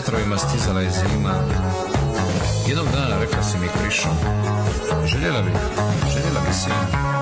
vjetrovima 0.00 0.38
stizala 0.38 0.80
je 0.80 0.90
zima. 0.90 1.34
Jednog 2.68 2.86
dana 2.92 3.20
rekla 3.20 3.42
si 3.42 3.58
mi 3.58 3.68
krišom, 3.82 4.16
željela 5.06 5.42
bi, 5.42 5.50
željela 6.12 6.40
bi 6.46 6.54
sina. 6.54 7.19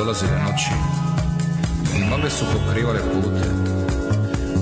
Dolazile 0.00 0.38
noći 0.42 0.70
i 1.96 2.10
magle 2.10 2.30
su 2.30 2.44
pokrivale 2.52 3.00
pute. 3.12 3.48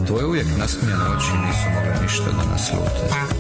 Tvoje 0.07 0.27
uvijek 0.27 0.47
nasmijane 0.59 1.05
oči 1.05 1.33
nisu 1.47 1.67
mogle 1.75 2.03
ništa 2.03 2.25
da 2.25 2.51
nas 2.51 2.73
lute. 2.73 3.38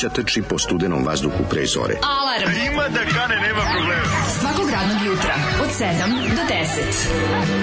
Mladića 0.00 0.22
trči 0.22 0.42
po 0.42 0.58
studenom 0.58 1.04
vazduhu 1.06 1.44
pre 1.50 1.66
zore. 1.66 1.94
Alarm. 2.02 2.72
Ima 2.72 2.88
da 2.88 3.00
kane, 3.04 3.36
nema 3.40 3.62
problema. 3.74 4.02
Svakog 4.40 4.70
radnog 4.70 5.06
jutra, 5.06 5.34
od 5.62 5.68
7 5.68 5.86
do 6.36 6.42
10. 6.42 6.60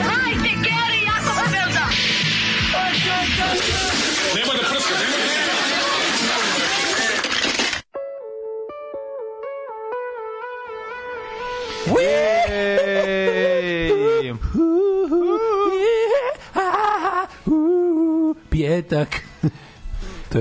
Hajde, 0.07 0.49
Geri, 0.49 0.99
jako 1.05 1.33
se 1.35 1.51
velda. 1.51 1.87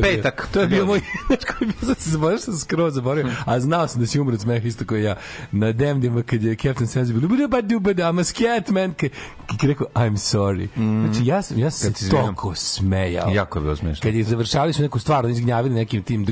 To 0.00 0.06
je 0.06 0.16
Petak. 0.16 0.36
Bio, 0.36 0.52
to 0.52 0.60
je 0.60 0.66
bio 0.66 0.86
moj, 0.86 1.00
znaš 1.26 1.38
koji 1.58 1.70
bio, 1.70 1.88
sad 1.88 1.98
se 1.98 2.10
zaboravio, 2.10 2.38
sam 2.38 2.58
skroz 2.58 2.94
zaboravio, 2.94 3.32
a 3.44 3.60
znao 3.60 3.88
sam 3.88 4.00
da 4.00 4.06
si 4.06 4.20
umro 4.20 4.34
od 4.34 4.40
smeha 4.40 4.66
isto 4.66 4.84
kao 4.84 4.98
ja, 4.98 5.16
na 5.52 5.72
demdima 5.72 6.22
kad 6.22 6.42
je 6.42 6.54
Captain 6.54 6.86
Sense 6.86 7.12
bilo, 7.12 7.28
budu 7.28 7.48
ba 7.48 7.60
du 7.60 7.80
ba 7.80 7.92
da, 7.92 8.12
I'm 8.12 8.20
a 8.20 8.24
scat 8.24 8.68
man, 8.68 8.94
kad 8.94 9.10
je 9.62 9.68
rekao, 9.68 9.86
I'm 9.94 10.16
sorry. 10.16 10.68
Znači, 11.04 11.28
ja 11.28 11.42
sam, 11.42 11.58
ja 11.58 11.70
sam 11.70 11.94
se 11.94 12.10
toliko 12.10 12.54
smejao. 12.54 13.30
Jako 13.30 13.58
je 13.58 13.62
bilo 13.62 13.76
smešno. 13.76 14.02
Kad 14.02 14.14
je 14.14 14.24
završavali 14.24 14.72
su 14.72 14.82
neku 14.82 14.98
stvar, 14.98 15.24
oni 15.24 15.32
izgnjavili 15.32 15.74
nekim 15.74 16.02
tim 16.02 16.26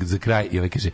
za 0.00 0.18
kraj 0.18 0.48
i 0.50 0.58
ovaj 0.58 0.68
kaže 0.68 0.90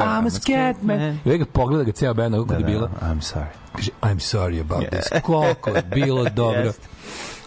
I'm 0.00 0.26
a 0.26 0.30
scat 0.30 0.82
man. 0.82 1.00
I 1.00 1.20
ovaj 1.24 1.38
ga 1.38 1.44
pogleda 1.44 1.84
ga 1.84 1.92
ceo 1.92 2.14
band, 2.14 2.34
kako 2.34 2.54
je 2.54 2.64
bilo. 2.64 2.90
I'm 3.02 3.20
sorry. 3.20 3.46
Kaže, 3.72 3.90
I'm 4.02 4.20
sorry 4.20 4.60
about 4.60 4.90
this. 4.90 5.04
Koliko 5.26 5.70
je 5.70 5.82
bilo 5.82 6.24
dobro. 6.24 6.60
Jeste. 6.60 6.97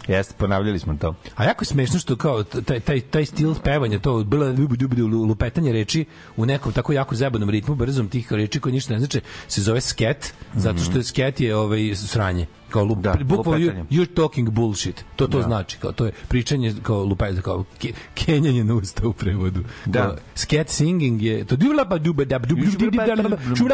Jeste, 0.07 0.33
ponavljali 0.37 0.79
smo 0.79 0.95
to. 0.95 1.15
A 1.35 1.43
jako 1.43 1.61
je 1.61 1.67
smešno 1.67 1.99
što 1.99 2.15
kao 2.15 2.43
taj, 2.43 2.79
taj, 2.79 3.01
taj 3.01 3.25
stil 3.25 3.55
pevanja, 3.63 3.99
to 3.99 4.23
bilo 4.23 5.07
lupetanje 5.07 5.71
reči 5.71 6.05
u 6.37 6.45
nekom 6.45 6.73
tako 6.73 6.93
jako 6.93 7.15
zebanom 7.15 7.49
ritmu, 7.49 7.75
brzom 7.75 8.09
tih 8.09 8.33
reči 8.33 8.59
koji 8.59 8.73
ništa 8.73 8.93
ne 8.93 8.99
znači, 8.99 9.21
se 9.47 9.61
zove 9.61 9.81
sket, 9.81 10.33
zato 10.55 10.79
što 10.79 10.97
je 10.97 11.03
sket 11.03 11.41
je 11.41 11.55
ovaj, 11.55 11.95
sranje. 11.95 12.47
Kao 12.71 12.83
lup, 12.83 12.99
Da, 12.99 13.13
bukvalno 13.23 13.59
you, 13.59 13.85
you're 13.89 14.13
talking 14.15 14.49
bullshit. 14.49 15.03
To 15.15 15.27
to 15.27 15.41
znači, 15.41 15.77
kao 15.77 15.91
to 15.91 16.05
je 16.05 16.11
pričanje 16.27 16.73
kao 16.83 17.03
lupetanje, 17.03 17.41
kao 17.41 17.63
ke, 17.79 17.93
kenjanje 18.13 18.63
na 18.63 18.73
usta 18.73 19.07
u 19.07 19.13
prevodu. 19.13 19.63
Da. 19.85 20.01
Kao, 20.01 20.15
sket 20.35 20.69
singing 20.69 21.21
je 21.21 21.45
to 21.45 21.55
dubla 21.55 21.85
pa 21.85 21.97
duba 21.97 22.25
da 22.25 22.39
duba 22.39 23.03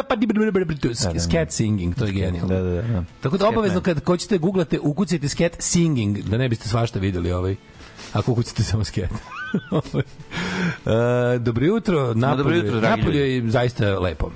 pa 0.08 0.16
sket 1.20 1.52
singing, 1.52 1.94
to 1.94 2.04
je 2.04 2.12
genijalno. 2.12 2.54
Da, 2.54 2.62
da, 2.62 2.82
da. 2.82 3.04
Tako 3.20 3.36
da 3.36 3.44
Scat 3.44 3.52
obavezno 3.52 3.80
kad 3.80 4.04
hoćete 4.04 4.38
googlate, 4.38 4.78
ukucajte 4.82 5.28
sket 5.28 5.56
singing, 5.58 6.18
da 6.18 6.38
ne 6.38 6.48
biste 6.48 6.68
svašta 6.68 6.98
videli 6.98 7.32
ovaj. 7.32 7.56
Ako 8.12 8.32
ukucate 8.32 8.62
samo 8.62 8.84
sket. 8.84 9.10
e, 11.34 11.38
dobro 11.38 11.66
jutro, 11.66 12.14
Napolje, 12.14 12.36
dobro 12.36 12.54
jutro, 12.54 12.80
Napolje 12.80 13.34
je 13.34 13.50
zaista 13.50 13.98
lepo. 13.98 14.30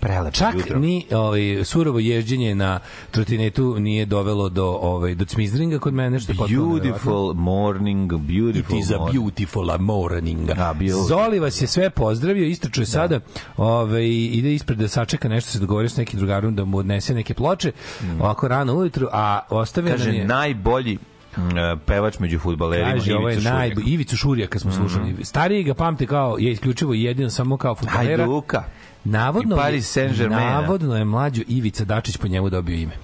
Prelepo 0.00 0.30
Čak 0.30 0.54
jutro. 0.54 0.78
ni 0.78 1.06
ovaj 1.12 1.64
surovo 1.64 1.98
ježđenje 1.98 2.54
na 2.54 2.80
trotinetu 3.10 3.80
nije 3.80 4.06
dovelo 4.06 4.48
do 4.48 4.66
ovaj 4.66 5.14
do 5.14 5.24
cmizringa 5.24 5.78
kod 5.78 5.94
mene 5.94 6.20
što. 6.20 6.32
Beautiful 6.32 7.34
morning, 7.34 8.12
It 8.12 8.20
beautiful 8.20 8.78
is 8.78 8.90
a 8.90 8.98
beautiful 9.12 9.78
morning. 9.78 10.46
Da, 10.46 10.74
beautiful. 10.78 11.06
Zoli 11.08 11.38
vas 11.38 11.62
je 11.62 11.66
sve 11.66 11.90
pozdravio, 11.90 12.46
istračuje 12.46 12.86
sada, 12.86 13.20
ovaj, 13.56 14.06
ide 14.08 14.54
ispred 14.54 14.78
da 14.78 14.88
sačeka 14.88 15.28
nešto, 15.28 15.50
se 15.50 15.58
dogovorio 15.58 15.88
s 15.88 15.96
nekim 15.96 16.18
drugarom 16.18 16.54
da 16.54 16.64
mu 16.64 16.78
odnese 16.78 17.14
neke 17.14 17.34
ploče, 17.34 17.72
ovako 18.20 18.48
rano 18.48 18.74
ujutru, 18.74 19.08
a 19.12 19.40
ostavio 19.50 19.90
nam 19.90 19.98
Mm. 19.98 20.04
Kaže, 20.04 20.16
je... 20.18 20.24
najbolji 20.26 20.98
mm, 21.36 21.40
pevač 21.86 22.18
među 22.18 22.38
futbalerima, 22.38 22.90
Kaže, 22.92 23.12
Ivica 23.12 23.50
naj... 23.50 23.68
Šurjak. 23.68 23.78
Mhm. 23.78 23.88
Ivicu 23.88 24.16
Šurija 24.16 24.46
kad 24.46 24.60
smo 24.62 24.72
slušali. 24.72 25.24
Stariji 25.24 25.62
ga 25.62 25.74
pamte 25.74 26.06
kao, 26.06 26.36
je 26.38 26.52
isključivo 26.52 26.94
jedino 26.94 27.30
samo 27.30 27.56
kao 27.56 27.74
futbolera. 27.74 28.16
Hajduka. 28.24 28.64
Navodno, 29.04 29.56
I 29.56 29.58
Paris 29.58 29.96
Saint-Germaina. 29.96 30.50
Navodno 30.50 30.96
je 30.96 31.04
mlađo 31.04 31.42
Ivica 31.48 31.84
Dačić 31.84 32.16
po 32.16 32.28
njemu 32.28 32.50
dobio 32.50 32.74
ime. 32.76 32.94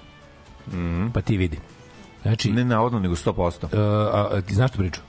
Pa 1.13 1.21
ti 1.21 1.37
vidi. 1.37 1.59
Znači. 2.23 2.53
Ne 2.53 2.65
navodno, 2.65 3.01
nego 3.01 3.15
100%. 3.15 3.65
uh, 3.65 3.71
a, 4.15 4.29
a, 4.33 4.41
ti 4.41 4.55
znaš 4.55 4.71
tu 4.71 4.79
priču? 4.79 5.01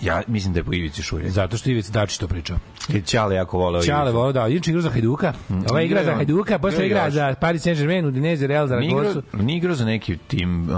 Ja 0.00 0.22
mislim 0.26 0.52
da 0.54 0.60
je 0.60 0.64
po 0.64 0.72
Ivici 0.72 1.02
Šurek. 1.02 1.30
Zato 1.30 1.56
što 1.56 1.70
Ivica 1.70 1.92
Dačić 1.92 2.18
to 2.18 2.28
pričao. 2.28 2.58
I 2.88 3.00
Ćale 3.00 3.34
jako 3.34 3.58
voleo 3.58 3.82
Čale 3.82 4.02
Ivicu. 4.02 4.16
volao 4.16 4.32
da, 4.32 4.48
inače 4.48 4.70
igra 4.70 4.82
za 4.82 4.90
Hajduka. 4.90 5.32
Ova 5.70 5.82
igra 5.82 6.04
za 6.04 6.14
Hajduka, 6.14 6.58
posle 6.58 6.86
igra 6.86 7.10
za 7.10 7.34
Paris 7.40 7.62
Saint-Germain, 7.66 8.06
Udinese, 8.06 8.46
Real 8.46 8.66
Zaragoza. 8.66 9.22
nije 9.32 9.56
igrao 9.56 9.74
za 9.74 9.84
neki 9.84 10.16
tim 10.16 10.68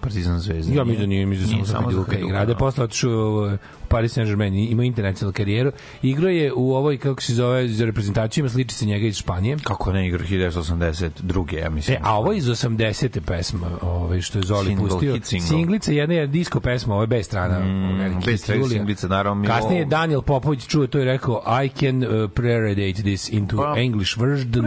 Partizan 0.00 0.38
Zvezda. 0.38 0.74
Ja 0.74 0.84
mislim 0.84 1.00
da 1.00 1.06
nije, 1.06 1.26
mislim 1.26 1.60
da 1.60 1.66
samo 1.66 1.90
za 1.90 1.96
Hajduka 1.96 2.18
igra. 2.18 2.44
Da 2.44 2.52
je 2.52 2.58
posle 2.58 2.84
otišao 2.84 3.56
Paris 3.94 4.12
Saint-Germain, 4.12 4.70
ima 4.70 4.84
internacionalnu 4.84 5.32
karijeru. 5.32 5.72
Igrao 6.02 6.30
je 6.30 6.52
u 6.52 6.74
ovoj, 6.74 6.98
kako 6.98 7.22
se 7.22 7.34
zove, 7.34 7.68
za 7.68 7.84
reprezentaciju, 7.84 8.42
ima 8.42 8.48
sliči 8.48 8.74
se 8.74 8.86
njega 8.86 9.06
iz 9.06 9.16
Španije. 9.16 9.56
Kako 9.58 9.92
ne 9.92 10.06
igra 10.06 10.18
1982. 10.20 11.54
ja 11.54 11.70
mislim. 11.70 11.96
E, 11.96 12.00
a 12.02 12.18
ovo 12.18 12.32
je 12.32 12.38
iz 12.38 12.44
80. 12.44 13.20
pesma, 13.20 13.66
ovaj, 13.82 14.20
što 14.20 14.38
je 14.38 14.42
Zoli 14.44 14.66
Single, 14.66 14.88
pustio. 14.88 15.14
hit 15.14 15.24
single. 15.24 15.48
Singlica, 15.48 15.92
jedna 15.92 16.14
je 16.14 16.26
disco 16.26 16.60
pesma, 16.60 16.94
ovo 16.94 17.02
je 17.02 17.06
bez 17.06 17.26
strana. 17.26 17.58
Mm, 17.58 18.20
bez 18.26 18.40
strane 18.40 18.68
singlica, 18.68 19.08
naravno, 19.08 19.34
mi 19.34 19.46
Kasnije 19.46 19.78
je 19.78 19.84
Daniel 19.84 20.22
Popović 20.22 20.66
čuo 20.66 20.86
to 20.86 20.98
i 20.98 21.04
rekao 21.04 21.42
I 21.64 21.68
can 21.70 21.96
uh, 21.98 22.30
preredate 22.30 23.02
this 23.02 23.28
into 23.28 23.56
Pa, 23.56 23.74
English 23.78 24.18
version 24.18 24.66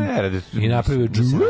i 0.53 0.67
napravio 0.67 1.07
razumemo. 1.07 1.45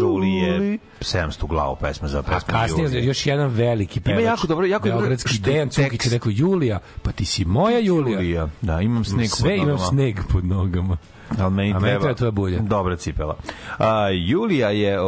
Julie 0.00 0.42
je 0.42 0.78
700 1.00 1.46
glavu 1.46 1.76
pesma 1.76 2.08
za 2.08 2.18
A 2.18 2.22
pesmu. 2.22 2.40
kasnije 2.48 2.84
Julie. 2.84 3.04
još 3.04 3.26
jedan 3.26 3.48
veliki 3.48 4.00
pevač. 4.00 4.24
jako 4.24 4.46
dobro- 4.46 4.66
jako 4.66 4.88
dobro 4.88 5.16
Dejan 5.40 5.68
Cukić 5.68 6.06
rekao 6.06 6.32
Julija, 6.32 6.71
pa 7.02 7.12
ti 7.12 7.24
si 7.24 7.44
moja 7.44 7.78
Julija. 7.78 8.16
Julija. 8.16 8.48
Da, 8.62 8.80
imam 8.80 9.04
sneg 9.04 9.28
Sve 9.28 9.48
pod 9.48 9.56
imam 9.56 9.68
nogama. 9.68 9.88
sneg 9.88 10.16
pod 10.28 10.44
nogama. 10.44 10.96
Ali 11.40 11.50
meni 11.50 11.74
A 11.74 11.78
meni 11.78 11.98
treba, 11.98 12.14
tvoja 12.14 12.30
bulja. 12.30 12.58
Dobra 12.60 12.96
cipela. 12.96 13.36
A, 13.78 14.08
Julija 14.08 14.70
je 14.70 14.98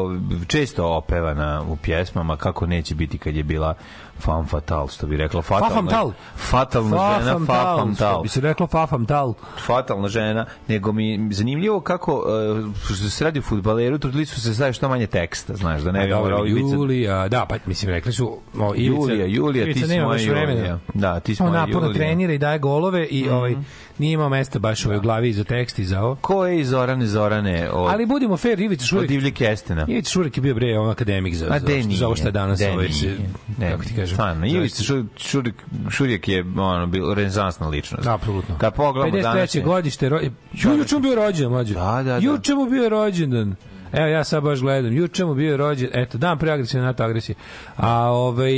često 0.46 0.86
opevana 0.86 1.62
u 1.68 1.76
pjesmama 1.76 2.36
kako 2.36 2.66
neće 2.66 2.94
biti 2.94 3.18
kad 3.18 3.36
je 3.36 3.42
bila 3.42 3.74
femme 4.18 4.46
fatale, 4.46 4.88
što 4.88 5.06
bi 5.06 5.16
rekla. 5.16 5.42
Fatalna, 5.42 5.68
Fafam 5.68 5.86
tal. 5.86 6.12
Fatalna 6.36 7.20
žena, 7.20 7.38
Fafam 7.46 7.94
tal. 7.94 8.14
što 8.14 8.22
Bi 8.22 8.28
se 8.28 8.40
reklo 8.40 8.66
fafam 8.66 9.06
tal. 9.06 9.34
fatalna 9.66 10.08
žena, 10.08 10.46
nego 10.68 10.92
mi 10.92 11.28
zanimljivo 11.32 11.80
kako 11.80 12.14
uh, 12.14 12.74
što 12.84 12.94
se 12.94 13.24
radi 13.24 13.38
o 13.38 13.42
fudbaleru, 13.42 13.98
trudili 13.98 14.26
su 14.26 14.40
se 14.40 14.48
da 14.48 14.54
staje 14.54 14.72
što 14.72 14.88
manje 14.88 15.06
teksta, 15.06 15.54
znaš, 15.54 15.82
da 15.82 15.92
ne 15.92 16.06
bi 16.06 16.14
morao 16.14 16.46
Ivica... 16.46 16.74
Julija, 16.74 17.28
da, 17.28 17.46
pa 17.48 17.56
mislim 17.66 17.90
rekli 17.90 18.12
su 18.12 18.38
o, 18.58 18.74
Ivica, 18.74 18.92
Julija, 18.92 19.26
Julija, 19.26 19.64
ti 19.64 19.80
si 19.80 20.00
moja. 20.00 20.20
Julija. 20.20 20.78
Da, 20.94 21.20
ti 21.20 21.34
si 21.34 21.42
moja 21.42 21.66
Julija. 21.66 21.88
Mhm. 21.88 21.94
trenira 21.94 22.32
i 22.32 22.38
daje 22.38 22.58
golove 22.58 23.06
i 23.06 23.28
ovaj 23.28 23.56
nije 23.98 24.12
imao 24.12 24.28
mesta 24.28 24.58
baš 24.58 24.86
ovaj 24.86 24.98
u 24.98 25.00
glavi 25.00 25.32
za 25.32 25.44
tekst 25.44 25.78
i 25.78 25.84
za 25.84 26.02
ovo. 26.02 26.14
Ko 26.14 26.46
je 26.46 26.60
iz 26.60 26.68
Zorane 26.68 27.06
Zorane 27.06 27.70
od, 27.70 27.90
Ali 27.92 28.06
budimo 28.06 28.36
fair, 28.36 28.60
Ivica 28.60 28.82
od 28.82 28.88
Šurek. 28.88 29.08
Divlje 29.08 29.30
Kestena? 29.30 29.86
Ivica 29.88 30.10
Šurek 30.10 30.36
je 30.36 30.40
bio 30.40 30.54
bre 30.54 30.78
on 30.78 30.90
akademik 30.90 31.34
za, 31.34 31.46
A 31.50 31.58
za, 31.58 31.66
nije. 31.66 31.96
za 31.96 32.06
ovo 32.06 32.16
što 32.16 32.28
je 32.28 32.32
danas 32.32 32.58
de 32.58 32.70
ovaj 32.70 32.88
se. 32.88 33.16
De 33.58 33.70
kako 33.70 33.84
ti 33.84 33.94
kažem. 33.96 34.06
Stvarno, 34.14 34.46
Ivica 34.46 34.82
Šur- 34.82 35.06
Šurek, 35.16 35.54
Šurek 35.90 36.28
je 36.28 36.44
ono, 36.56 36.86
bil 36.86 37.14
renesansna 37.14 37.68
ličnost. 37.68 38.06
Apsolutno. 38.06 38.58
Kad 38.58 38.74
pogledamo 38.74 39.16
53. 39.16 39.22
danas... 39.22 39.56
godište, 39.64 40.08
ro... 40.08 40.20
Ju, 40.52 40.76
juče 40.78 40.94
mu 40.94 41.00
bio 41.00 41.14
rođendan, 41.14 41.52
mlađe. 41.52 41.74
Da, 41.74 41.80
da, 41.80 42.02
da. 42.02 42.16
Juče 42.16 42.54
mu 42.54 42.66
bio 42.66 42.88
rođendan. 42.88 43.54
Evo, 43.92 44.06
ja 44.06 44.24
sad 44.24 44.42
baš 44.42 44.60
gledam. 44.60 44.96
Juče 44.96 45.24
mu 45.24 45.34
bio 45.34 45.56
rođen, 45.56 45.88
eto, 45.92 46.18
dan 46.18 46.38
pre 46.38 46.52
agresije, 46.52 46.82
NATO 46.82 47.02
agresije. 47.04 47.36
A, 47.76 48.10
ovaj, 48.10 48.52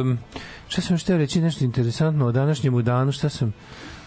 um, 0.00 0.18
šta 0.68 0.80
sam 0.82 0.94
još 0.94 1.04
teo 1.04 1.16
reći, 1.18 1.40
nešto 1.40 1.64
interesantno 1.64 2.26
o 2.26 2.32
današnjemu 2.32 2.82
danu, 2.82 3.12
šta 3.12 3.28
sam 3.28 3.52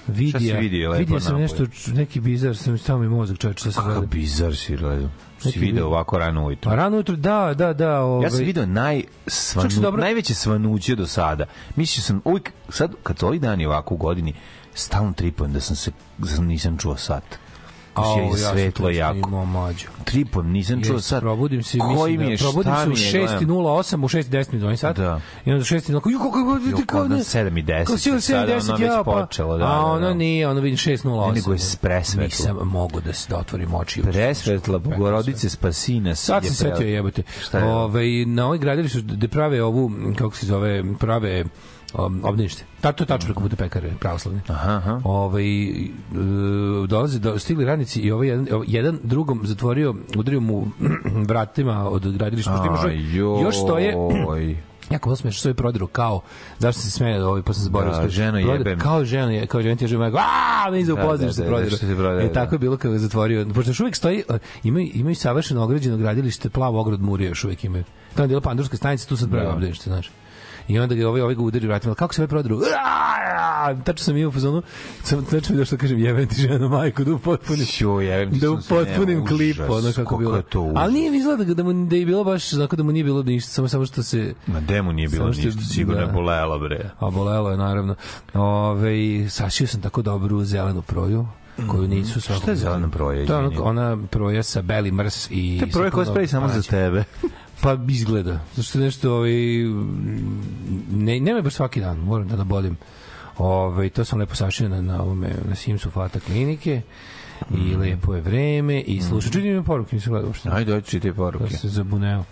vidio? 0.08 0.30
Šta 0.30 0.40
si 0.40 0.54
vidio 0.54 0.90
lepo 0.90 1.00
Vidio 1.00 1.20
sam 1.20 1.36
nešto, 1.36 1.64
neki 1.88 2.20
bizar, 2.20 2.58
sam 2.58 2.78
stavio 2.78 3.02
mi 3.02 3.16
mozak, 3.16 3.38
čovječ, 3.38 3.60
šta 3.60 3.72
sam 3.72 3.84
Kakav 3.84 3.94
gledao. 3.94 4.10
bizar 4.10 4.56
si 4.56 4.78
gledao. 4.78 5.10
Si 5.40 5.60
video 5.60 5.88
ovako 5.88 6.18
rano 6.18 6.46
ujutro. 6.46 6.70
Pa 6.72 6.76
rano 6.76 6.96
ujutro, 6.96 7.16
da, 7.16 7.54
da, 7.58 7.74
da. 7.74 8.02
Ovaj, 8.02 8.24
Ja 8.24 8.30
sam 8.30 8.40
video 8.40 8.66
naj 8.66 9.04
svanu, 9.28 9.70
dobro- 9.72 10.02
najveće 10.02 10.34
svanuće 10.34 10.96
do 10.96 11.08
sada. 11.08 11.46
Mislio 11.76 12.02
sam 12.04 12.22
uvijek, 12.26 12.52
sad 12.70 12.92
kad 13.04 13.20
su 13.20 13.28
ovi 13.28 13.40
dani 13.40 13.66
ovako 13.66 13.94
u 13.94 13.98
godini, 13.98 14.34
stalno 14.74 15.14
tripujem 15.14 15.54
da 15.54 15.60
sam 15.60 15.76
se, 15.76 15.92
da 16.18 16.42
nisam 16.42 16.78
čuo 16.78 16.98
sat. 16.98 17.24
Znači, 18.04 18.42
je 18.42 18.52
svetlo 18.52 18.90
jako. 18.90 19.18
Imao 19.18 19.46
mađu. 19.46 19.88
Tripujem, 20.04 20.52
nisam 20.52 20.84
čuo 20.84 21.02
sat. 21.02 21.20
Probudim 21.20 21.64
se, 21.64 21.78
Koji 21.78 22.18
mislim 22.18 22.28
mi 22.28 22.34
je, 22.34 22.38
da, 22.38 22.44
probudim 22.44 22.74
se 22.76 22.88
u 22.88 23.18
mi 23.18 23.20
je, 23.20 23.26
gledam. 23.26 23.48
6.08, 23.48 24.04
u 24.04 24.08
6.10 24.08 24.54
mi 24.54 24.60
zvoni 24.60 24.78
sad. 24.78 24.96
Da. 24.98 25.22
I 25.46 25.52
onda 25.52 25.62
u 25.62 25.66
6.08, 25.66 26.12
ju, 26.12 26.20
kako, 26.20 26.32
kako, 26.32 26.60
kako, 26.72 26.86
kao 26.86 27.08
na 27.08 27.16
ne, 27.16 27.22
7 27.22 27.60
i 27.60 27.64
10, 27.64 27.86
Kao 27.86 27.98
si 27.98 28.12
u 28.12 28.22
sada 28.22 28.54
7.10, 28.54 28.70
ono 28.70 28.78
već 28.78 28.90
ja, 28.90 29.04
pa, 29.06 29.12
počelo, 29.12 29.58
da, 29.58 29.66
a 29.66 29.68
da, 29.68 29.86
ono 29.86 30.08
da. 30.08 30.14
nije, 30.14 30.48
ono 30.48 30.62
vidim 30.62 30.78
6.08. 30.78 31.28
Ne, 31.28 31.34
nego 31.34 31.54
je 31.54 31.60
presvetlo. 31.82 32.24
Nisam 32.24 32.58
mogu 32.64 33.02
da, 33.02 33.14
se, 33.14 33.30
da 33.30 33.38
otvorim 33.38 33.74
oči. 33.74 34.02
Presvetla, 34.02 34.80
bogorodice 34.80 35.50
spasina. 35.50 36.16
Sad 36.16 36.46
se 36.46 36.54
setio 36.54 36.88
jebote. 36.88 37.24
Ovaj 37.54 38.26
na 38.26 38.46
ovoj 38.46 38.58
gradilištu 38.58 39.02
da 39.02 39.28
prave 39.28 39.64
ovu 39.64 39.92
kako 40.18 40.36
se 40.36 40.46
zove 40.46 40.84
prave 41.00 41.46
um, 41.96 42.22
obdanište. 42.24 42.64
Ta 42.82 42.92
to 42.92 43.04
je 43.04 43.08
tačno 43.08 43.26
preko 43.26 43.42
puta 43.42 43.56
pekare 43.56 43.92
pravoslavne. 44.00 44.42
Aha, 44.48 44.72
aha. 44.74 45.02
Ovaj 45.04 45.70
e, 45.72 45.84
dolaze 46.88 47.20
do 47.20 47.40
stigli 47.40 47.66
radnici 47.66 48.00
i 48.00 48.12
ovaj 48.12 48.28
jedan, 48.28 48.48
ovaj, 48.52 48.68
jedan 48.70 49.00
drugom 49.04 49.42
zatvorio, 49.44 49.96
udario 50.18 50.40
mu 50.40 50.68
vratima 51.28 51.90
od 51.90 52.18
gradilišta. 52.18 52.52
Pošto 52.52 52.66
imaš 52.66 52.80
ovaj- 52.80 52.96
Aj, 52.96 53.44
još 53.44 53.56
stoje 53.56 53.94
joj. 54.28 54.58
Jako 54.90 55.10
bilo 55.10 55.16
smešno 55.16 55.40
što 55.40 55.50
je 55.50 55.54
prodiru 55.54 55.88
kao 55.88 56.22
zašto 56.60 56.82
se 56.82 56.92
smeje 56.92 57.24
ovaj 57.26 57.42
posle 57.42 57.64
zaboravio 57.64 58.02
Da, 58.02 58.10
ženo 58.10 58.38
jebem. 58.38 58.80
kao 58.80 59.06
žena 59.06 59.32
je 59.32 59.48
kao 59.48 59.62
žena 59.62 59.76
ti 59.76 59.84
je 59.84 59.88
žena 59.88 60.12
a 60.66 60.72
mi 60.72 60.86
se 60.86 60.94
Da, 60.94 60.94
upoznaš 60.96 61.28
da, 61.28 61.34
se 61.34 61.42
da, 61.42 61.48
prodiru 61.48 61.76
što 61.76 61.86
e 62.20 62.34
tako 62.34 62.50
da. 62.50 62.56
je 62.56 62.60
bilo 62.60 62.78
kada 62.78 62.94
je 62.94 63.00
zatvorio 63.00 63.46
pošto 63.46 63.70
još 63.70 63.80
uvijek 63.80 63.96
stoji 63.96 64.24
e, 64.30 64.38
imaju 64.64 64.90
imaju 64.94 65.16
savršeno 65.16 65.64
ograđeno 65.64 65.98
gradilište 65.98 66.50
plavo 66.50 66.82
ograd 66.82 67.02
murije 67.02 67.28
još 67.28 67.44
uvijek 67.44 67.64
imaju 67.64 67.84
tamo 68.14 68.24
je 68.24 68.28
bila 68.28 68.42
pandurska 68.42 68.78
stanica 68.78 69.08
tu 69.08 69.18
sad 69.18 69.30
pravi 69.30 69.46
Da. 69.46 69.54
obdanište 69.54 69.90
znaš 69.90 70.12
I 70.68 70.80
onda 70.80 70.96
ga 70.96 71.08
ovaj 71.08 71.22
ovaj 71.22 71.36
ga 71.36 71.42
udari 71.42 71.68
vratima. 71.68 71.96
Kako 71.96 72.14
se 72.14 72.22
ovaj 72.22 72.28
prodiru? 72.28 72.60
Tačno 73.84 74.04
sam 74.04 74.18
imao 74.18 74.30
u 74.30 74.34
fazonu. 74.34 74.62
Sam 75.04 75.26
tačno 75.26 75.56
da 75.56 75.66
što 75.66 75.78
kažem 75.78 76.00
jebem 76.00 76.28
ti 76.28 76.36
ženu 76.38 76.70
majku 76.70 77.04
da 77.04 77.14
upotpunim. 77.14 77.66
Jo, 77.80 78.02
jebem 78.02 78.34
ti 78.34 78.40
Da 78.40 78.52
upotpunim 78.52 79.26
klip, 79.28 79.58
ono 79.62 79.92
kako 79.94 80.18
bilo. 80.18 80.36
je 80.36 80.42
to. 80.44 80.72
Ali 80.76 80.94
nije 80.94 81.12
mi 81.12 81.18
izgleda 81.18 81.44
da, 81.46 81.54
da, 81.54 81.64
mu, 81.64 81.86
da 81.86 81.96
je 81.96 82.06
bilo 82.06 82.24
baš, 82.24 82.50
znako 82.50 82.76
da 82.76 82.84
mu 82.84 82.92
nije 82.92 83.04
bilo 83.04 83.24
ništa, 83.24 83.52
samo, 83.52 83.68
samo 83.68 83.86
što 83.86 84.04
se 84.04 84.34
Ma 84.48 84.60
demu 84.60 84.94
nije 84.94 85.08
bilo 85.10 85.28
je- 85.28 85.34
ništa, 85.36 85.62
sigurno 85.64 86.02
je 86.02 86.08
da. 86.08 86.12
bolelo, 86.14 86.60
bre. 86.60 86.90
A 87.00 87.10
bolelo 87.10 87.52
je 87.52 87.58
naravno. 87.58 87.96
Ove, 88.34 88.92
sašio 89.30 89.68
sam 89.68 89.82
tako 89.82 90.02
dobru 90.02 90.44
zelenu 90.44 90.82
proju 90.82 91.28
koju 91.68 91.88
nisu 91.88 92.22
svakog. 92.22 92.34
Mhm. 92.34 92.44
Šta 92.44 92.52
je 92.52 92.58
zelena 92.58 92.90
proja, 92.90 93.26
To 93.26 93.40
je 93.40 93.60
ona 93.60 93.98
proja 94.06 94.44
sa 94.44 94.62
beli 94.62 94.92
mrs 94.92 95.28
i... 95.32 95.60
To 95.62 95.84
je 95.84 95.92
koja 95.92 95.92
sa 95.92 95.92
puno 95.92 96.06
spravi 96.06 96.28
samo 96.28 96.48
za 96.50 96.62
tebe. 96.62 97.04
Pa 97.62 97.78
izgleda. 97.90 98.40
Zašto 98.56 98.80
nešto 98.80 99.14
ovaj 99.14 99.32
ne 100.92 101.20
nema 101.20 101.42
baš 101.42 101.54
svaki 101.54 101.80
dan, 101.80 101.98
moram 101.98 102.28
da 102.28 102.36
nabodim. 102.36 102.78
Ovaj 103.38 103.90
to 103.90 104.06
sam 104.06 104.20
lepo 104.20 104.36
sašio 104.36 104.70
na 104.70 104.82
na 104.82 105.02
ovome 105.02 105.30
na 105.46 105.56
Simsu 105.56 105.92
Fata 105.92 106.20
klinike 106.20 106.82
i 107.52 107.54
Mhm. 107.54 107.80
lepo 107.80 108.16
je 108.16 108.22
vreme 108.22 108.82
i 108.82 109.02
slušaj, 109.02 109.32
čudim 109.32 109.56
me 109.56 109.64
poruke, 109.64 109.96
nisam 109.96 110.12
gledao 110.12 110.28
uopšte. 110.28 110.50
Ajde, 110.50 110.72
doći 110.72 110.90
čitaj 110.90 111.12
Da 111.12 111.16
poruke. 111.16 111.50
se 111.50 111.70
zabuneo. 111.70 112.24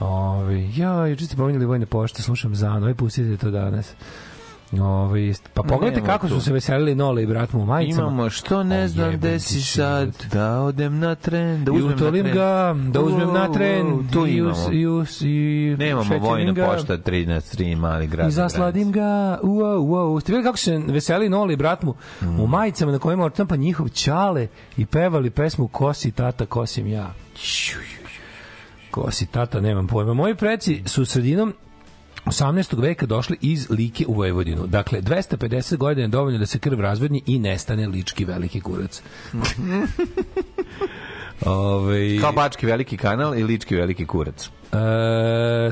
Ove, 0.00 0.68
ja, 0.70 1.06
juče 1.06 1.26
ste 1.26 1.36
pominjali 1.36 1.66
vojne 1.66 1.86
pošte, 1.86 2.22
slušam 2.22 2.54
za 2.54 2.80
aj 2.84 2.94
pustite 2.94 3.36
to 3.36 3.50
danas. 3.50 3.92
Ove, 4.72 5.32
pa 5.54 5.62
pogledajte 5.62 6.06
kako 6.06 6.28
tu. 6.28 6.34
su 6.34 6.40
se 6.40 6.52
veselili 6.52 6.94
Nole 6.94 7.22
i 7.22 7.26
brat 7.26 7.52
mu 7.52 7.62
u 7.62 7.66
majicama. 7.66 8.02
Imamo 8.08 8.30
što 8.30 8.62
ne 8.62 8.88
znam 8.88 9.12
gde 9.12 9.40
si 9.40 9.62
sad, 9.62 10.24
da 10.32 10.60
odem 10.60 10.98
na 10.98 11.14
tren, 11.14 11.64
da 11.64 11.72
uzmem 11.72 11.90
na 11.90 12.10
tren. 12.10 12.34
ga, 12.34 12.74
da 12.92 13.00
uzmem 13.00 13.32
na 13.32 13.52
tren, 13.52 14.08
Tu 14.12 14.26
i, 14.26 14.42
us, 14.42 14.58
imamo. 14.58 14.72
i, 14.72 14.86
us, 14.86 15.20
i 15.20 15.76
Nemamo 15.78 16.18
vojna 16.18 16.52
ga, 16.52 16.66
pošta 16.66 16.98
13 16.98 17.76
mali 17.76 18.06
grad. 18.06 18.28
I 18.28 18.32
zasladim 18.32 18.92
ga, 18.92 19.38
uau, 19.42 19.86
uau. 19.86 20.20
Ste 20.20 20.32
vidjeli 20.32 20.44
kako 20.44 20.58
se 20.58 20.78
veseli 20.86 21.28
Noli 21.28 21.54
i 21.54 21.56
brat 21.56 21.82
mu 21.82 21.94
u 22.38 22.46
majicama 22.46 22.92
na 22.92 22.98
kojima 22.98 23.30
pa 23.48 23.56
njihov 23.56 23.88
ćale 23.88 24.46
i 24.76 24.86
pevali 24.86 25.30
pesmu 25.30 25.68
Kosi 25.68 26.10
tata, 26.10 26.46
kosim 26.46 26.86
ja. 26.86 27.14
Kosi 28.90 29.26
tata, 29.26 29.60
nemam 29.60 29.86
pojma. 29.86 30.14
Moji 30.14 30.34
preci 30.34 30.82
su 30.86 31.04
sredinom 31.04 31.54
18. 32.24 32.80
veka 32.80 33.06
došli 33.06 33.36
iz 33.40 33.70
Like 33.70 34.04
u 34.06 34.14
Vojvodinu. 34.14 34.66
Dakle, 34.66 35.02
250 35.02 35.76
godina 35.76 36.02
je 36.02 36.08
dovoljno 36.08 36.38
da 36.38 36.46
se 36.46 36.58
krv 36.58 36.80
razvodnji 36.80 37.22
i 37.26 37.38
nestane 37.38 37.86
lički 37.86 38.24
veliki 38.24 38.60
kurac. 38.60 39.02
Ove, 41.46 42.20
Kao 42.20 42.32
Bački 42.32 42.66
veliki 42.66 42.96
kanal 42.96 43.38
i 43.38 43.44
Lički 43.44 43.76
veliki 43.76 44.06
kurac. 44.06 44.46
E, 44.46 44.48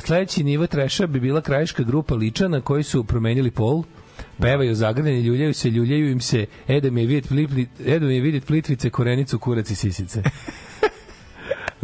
sledeći 0.01 0.45
nivo 0.45 0.67
treša 0.67 1.07
bi 1.07 1.21
bila 1.21 1.41
krajiška 1.41 1.83
grupa 1.83 2.15
ličana 2.15 2.61
koji 2.61 2.83
su 2.83 3.05
promenili 3.05 3.51
pol 3.51 3.83
pevaju 4.41 4.75
zagrljeni, 4.75 5.21
ljuljaju 5.21 5.55
se, 5.55 5.71
ljuljaju 5.71 6.11
im 6.11 6.21
se, 6.21 6.47
e 6.69 6.81
da 6.81 6.91
mi 6.91 7.01
je 7.01 7.07
vidjet, 7.07 7.29
plipli, 7.29 7.69
e 7.87 7.99
da 7.99 8.07
mi 8.07 8.15
je 8.15 8.21
vidjet 8.21 8.47
plitvice, 8.47 8.91
korenicu, 8.91 9.39
kurac 9.39 9.71
i 9.71 9.75
sisice. 9.75 10.23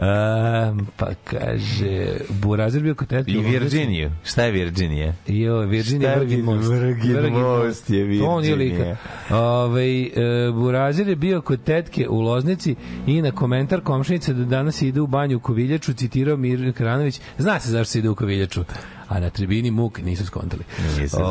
Um, 0.02 0.86
pa 0.96 1.06
kaže 1.24 2.16
Burazir 2.28 2.82
bio 2.82 2.94
kod 2.94 3.12
I. 3.26 3.38
Virginiju. 3.38 4.10
Šta 4.24 4.44
je 4.44 4.52
Virginija? 4.52 5.14
Jo, 5.26 5.58
Virginia 5.58 6.10
Šta 6.10 6.20
je 6.20 6.26
Virgin 6.26 6.44
Most. 6.44 6.70
Virgin 6.70 7.32
Most 7.32 7.90
je 7.90 8.18
To 8.20 8.36
Virginija. 8.36 8.56
lika. 8.56 8.96
Ove, 9.36 10.02
e, 10.02 10.10
Burazir 10.52 11.08
je 11.08 11.16
bio 11.16 11.40
kod 11.40 11.64
tetke 11.64 12.08
u 12.08 12.20
Loznici 12.20 12.74
i 13.06 13.22
na 13.22 13.30
komentar 13.30 13.80
komšinice 13.80 14.34
da 14.34 14.44
danas 14.44 14.82
ide 14.82 15.00
u 15.00 15.06
banju 15.06 15.36
u 15.36 15.40
Koviljaču 15.40 15.92
citirao 15.92 16.36
Mir 16.36 16.72
Karanović. 16.72 17.20
Zna 17.38 17.60
se 17.60 17.70
zašto 17.70 17.90
se 17.90 17.98
ide 17.98 18.08
u 18.08 18.14
Koviljaču. 18.14 18.64
A 19.12 19.20
na 19.20 19.30
tribini 19.30 19.70
muk 19.70 19.98
nisu 20.00 20.26
skontali. 20.26 20.62
Skontali. 21.08 21.24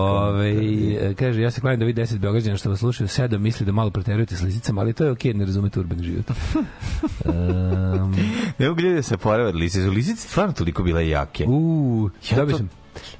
Ove, 0.97 1.15
kaže, 1.15 1.41
ja 1.41 1.51
se 1.51 1.61
klanim 1.61 1.79
da 1.79 1.85
vi 1.85 1.93
10 1.95 2.17
Beograđana 2.17 2.57
što 2.57 2.69
vas 2.69 2.79
slušaju, 2.79 3.07
sedam 3.07 3.41
misli 3.41 3.65
da 3.65 3.71
malo 3.71 3.89
preterujete 3.91 4.35
s 4.35 4.41
lisicama, 4.41 4.81
ali 4.81 4.93
to 4.93 5.05
je 5.05 5.11
okej, 5.11 5.33
ne 5.33 5.45
razumete 5.45 5.79
urban 5.79 6.03
život. 6.03 6.25
um, 7.25 8.11
Ne 8.57 8.69
mogu 8.69 8.81
ljudi 8.81 8.95
da 8.95 9.01
se 9.01 9.17
porave 9.17 9.49
od 9.49 9.55
lisice. 9.55 9.89
Lisice 9.89 10.27
stvarno 10.27 10.53
toliko 10.53 10.83
bile 10.83 11.09
jake. 11.09 11.45
u, 11.47 12.09
Ja 12.31 12.37
dobio 12.37 12.51
to- 12.51 12.57
sam, 12.57 12.69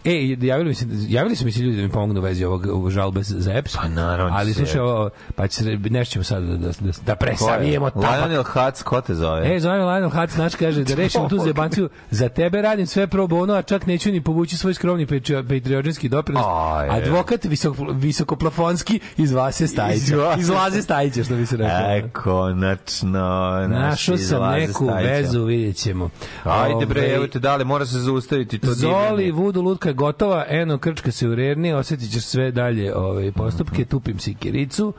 E, 0.05 0.35
javili 0.41 0.69
mi 0.69 0.75
se, 0.75 0.85
javili 1.07 1.35
su 1.35 1.45
mi 1.45 1.51
se 1.51 1.59
ljudi 1.59 1.77
da 1.77 1.83
mi 1.83 1.89
pomognu 1.89 2.19
u 2.19 2.23
vezi 2.23 2.45
ovog, 2.45 2.89
žalbe 2.91 3.23
za 3.23 3.53
EPS. 3.53 3.75
Pa 3.75 3.87
naravno 3.87 4.37
Ali 4.37 4.53
slušaj, 4.53 4.79
ovo, 4.81 5.09
pa 5.35 5.47
će 5.47 5.63
se, 5.63 5.77
nešto 5.89 6.11
ćemo 6.13 6.23
sad 6.23 6.43
da, 6.43 6.57
da, 6.57 6.67
da, 6.79 6.91
da 7.05 7.15
presavijemo 7.15 7.89
tabak. 7.89 8.09
Lionel 8.11 8.43
Hutz, 8.43 8.83
ko 8.83 9.01
te 9.01 9.15
zove? 9.15 9.55
E, 9.55 9.59
zove 9.59 9.77
Lionel 9.77 10.09
Hutz, 10.09 10.37
naš 10.37 10.55
kaže 10.55 10.83
da 10.83 10.95
rešimo 10.95 11.29
tu 11.29 11.39
zebanciju. 11.39 11.89
Za 12.09 12.29
tebe 12.29 12.61
radim 12.61 12.87
sve 12.87 13.07
pro 13.07 13.27
bono, 13.27 13.53
a 13.53 13.61
čak 13.61 13.85
neću 13.85 14.11
ni 14.11 14.21
povući 14.21 14.57
svoj 14.57 14.73
skromni 14.73 15.05
patri- 15.05 15.59
patriotski 15.61 16.09
doprinos. 16.09 16.43
A, 16.47 16.83
je. 16.83 16.91
Advokat 16.91 17.45
visoko, 17.45 17.85
visokoplafonski 17.91 18.99
iz 19.17 19.31
Vase 19.31 19.67
Stajića. 19.67 20.03
Iz 20.03 20.11
Vase. 20.11 20.39
Iz 20.41 20.49
Laze 20.49 20.81
Stajića, 20.81 21.23
što 21.23 21.35
bi 21.35 21.45
se 21.45 21.57
rekao. 21.57 21.95
E, 21.97 22.09
konačno. 22.13 23.19
naš 23.67 23.69
Našao 23.69 24.17
sam 24.17 24.23
izlaze 24.35 24.59
neku 24.67 24.85
Stajića. 24.85 25.11
vezu, 25.11 25.43
vidjet 25.43 25.75
ćemo. 25.75 26.09
Ajde 26.43 26.85
bre, 26.85 27.01
Ovaj, 27.01 27.15
evo 27.15 27.27
te 27.27 27.39
dale, 27.39 27.63
mora 27.63 27.85
se 27.85 27.99
zaustaviti 27.99 28.59
to 28.59 28.73
Zoli, 28.73 28.93
divljanje. 29.17 29.31
Vudu, 29.61 29.69
Lutka 29.69 29.89
je 29.89 29.93
gotova, 29.93 30.45
eno, 30.49 30.77
krčka 30.77 31.11
se 31.11 31.27
u 31.27 31.35
rerni, 31.35 31.73
osjetit 31.73 32.11
ćeš 32.11 32.23
sve 32.23 32.51
dalje 32.51 32.95
ove, 32.95 33.31
postupke, 33.31 33.85
tupim 33.85 34.19
si 34.19 34.33
kiricu. 34.33 34.93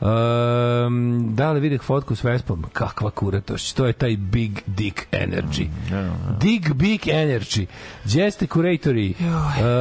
Um, 0.00 1.34
da 1.34 1.52
li 1.52 1.60
videh 1.60 1.82
fotku 1.82 2.14
s 2.14 2.24
Vespom? 2.24 2.64
Kakva 2.72 3.10
kuratošć, 3.10 3.72
to 3.72 3.86
je 3.86 3.92
taj 3.92 4.16
big 4.16 4.60
dick 4.66 5.00
energy. 5.12 5.66
Dig 6.40 6.74
big 6.74 7.00
energy. 7.00 7.66
Jeste 8.04 8.46
kuratori. 8.46 9.14
Uh, 9.20 9.26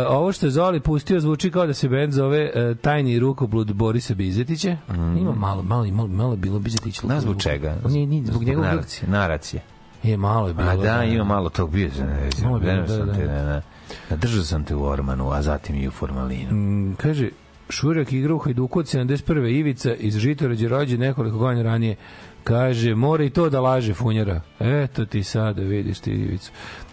ovo 0.10 0.32
što 0.32 0.46
je 0.46 0.52
Zoli 0.52 0.80
pustio 0.80 1.20
zvuči 1.20 1.52
kao 1.52 1.68
da 1.68 1.74
se 1.74 1.90
band 1.90 2.14
zove 2.14 2.52
uh, 2.56 2.78
Tajni 2.78 3.20
rukoblud 3.20 3.74
Borisa 3.74 4.14
Bizetića. 4.16 4.78
Ima 5.20 5.32
malo, 5.32 5.64
malo, 5.64 5.86
malo, 5.86 6.08
malo 6.08 6.36
bilo 6.36 6.60
Bizetić. 6.60 7.00
Znaš 7.00 7.22
zbog 7.22 7.42
čega? 7.42 7.76
Nije, 7.90 8.08
nije, 8.08 8.26
zbog 8.26 8.44
njegovog... 8.44 8.70
naracije. 8.70 9.10
Naracije. 9.10 9.75
Je, 10.06 10.18
malo 10.18 10.48
je 10.48 10.54
bilo. 10.54 10.70
A 10.70 10.76
da, 10.76 11.04
ima 11.04 11.24
malo 11.24 11.50
tog 11.50 11.72
bio 11.72 11.92
sam. 11.92 12.08
Malo 12.44 12.58
je 12.58 12.62
bilo, 12.64 12.76
da, 12.78 12.88
sam 12.88 13.16
te, 13.16 13.22
da. 13.22 13.34
da, 13.36 13.62
da. 14.10 14.16
Držao 14.16 14.44
sam 14.44 14.64
te 14.64 14.76
u 14.76 14.84
ormanu, 14.84 15.32
a 15.32 15.42
zatim 15.42 15.76
i 15.76 15.88
u 15.88 15.92
formalinu. 15.92 16.52
Mm, 16.52 16.96
kaže, 16.96 17.30
Šurak 17.70 18.12
igra 18.12 18.34
u 18.34 18.40
Hajduku 18.40 18.80
od 18.80 18.86
71. 18.86 19.50
Ivica 19.50 19.94
iz 19.94 20.18
Žitorađe 20.18 20.68
rođe 20.68 20.98
nekoliko 20.98 21.38
godina 21.38 21.64
ranije. 21.64 21.96
Kaže, 22.44 22.96
mora 22.96 23.24
i 23.24 23.30
to 23.30 23.50
da 23.50 23.62
laže 23.62 23.94
funjera. 23.94 24.42
Eto 24.60 25.06
ti 25.06 25.24
sada 25.24 25.62
vidiš 25.62 26.00
ti 26.00 26.12
Ivicu. 26.12 26.52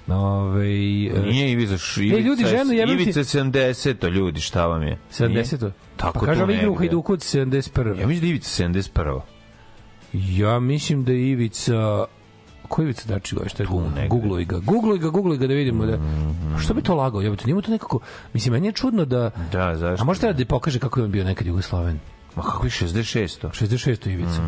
Ove, 0.09 0.65
Nije 1.23 1.53
Ivica, 1.53 1.75
š- 1.75 1.99
Ivica, 1.99 2.17
E, 2.17 2.21
ljudi, 2.21 2.45
ženu 2.47 2.71
ti- 2.71 2.93
Ivica 2.93 3.21
je 3.21 3.25
70, 3.25 4.09
ljudi, 4.09 4.41
šta 4.41 4.67
vam 4.67 4.83
je? 4.83 4.99
70. 5.11 5.71
Tako 5.97 6.19
pa 6.21 6.27
kaže, 6.27 6.55
igra 6.55 6.71
u. 6.71 6.75
Hajduku 6.75 7.13
od 7.13 7.21
71. 7.21 8.01
Ja 8.01 8.07
mislim 8.07 8.21
da 8.21 8.27
je 8.27 8.31
Ivica 8.31 8.49
71. 8.51 9.21
Ja 10.13 10.61
mislim 10.61 11.05
da 11.05 11.13
je 11.13 11.31
Ivica 11.31 12.05
Ko 12.73 12.83
je 12.83 12.85
Ivica 12.85 13.09
Dačić 13.09 13.39
šta 13.47 13.63
je 13.63 13.67
Google? 13.67 14.09
Googluj 14.09 14.45
ga, 14.45 14.59
googluj 14.59 14.99
ga, 14.99 15.09
googluj 15.09 15.37
ga 15.39 15.47
da 15.47 15.55
vidimo 15.55 15.87
da... 15.87 15.99
A 16.57 16.59
što 16.59 16.75
bi 16.75 16.83
to 16.83 16.95
lagao? 16.95 17.21
Jebote, 17.21 17.45
njemu 17.47 17.63
to 17.63 17.71
nekako... 17.71 18.01
Mislim, 18.33 18.53
meni 18.53 18.69
je 18.69 18.73
čudno 18.73 19.05
da... 19.05 19.31
Da, 19.53 19.77
zašto? 19.77 20.03
A 20.03 20.05
možete 20.05 20.33
da 20.33 20.45
pokaže 20.45 20.79
kako 20.79 21.01
je 21.01 21.05
on 21.05 21.11
bio 21.11 21.25
nekad 21.25 21.47
Jugoslaven? 21.47 21.99
Ma 22.37 22.43
kako 22.43 22.67
je 22.67 22.71
66. 22.71 23.49
66. 23.51 24.11
Ivica. 24.11 24.41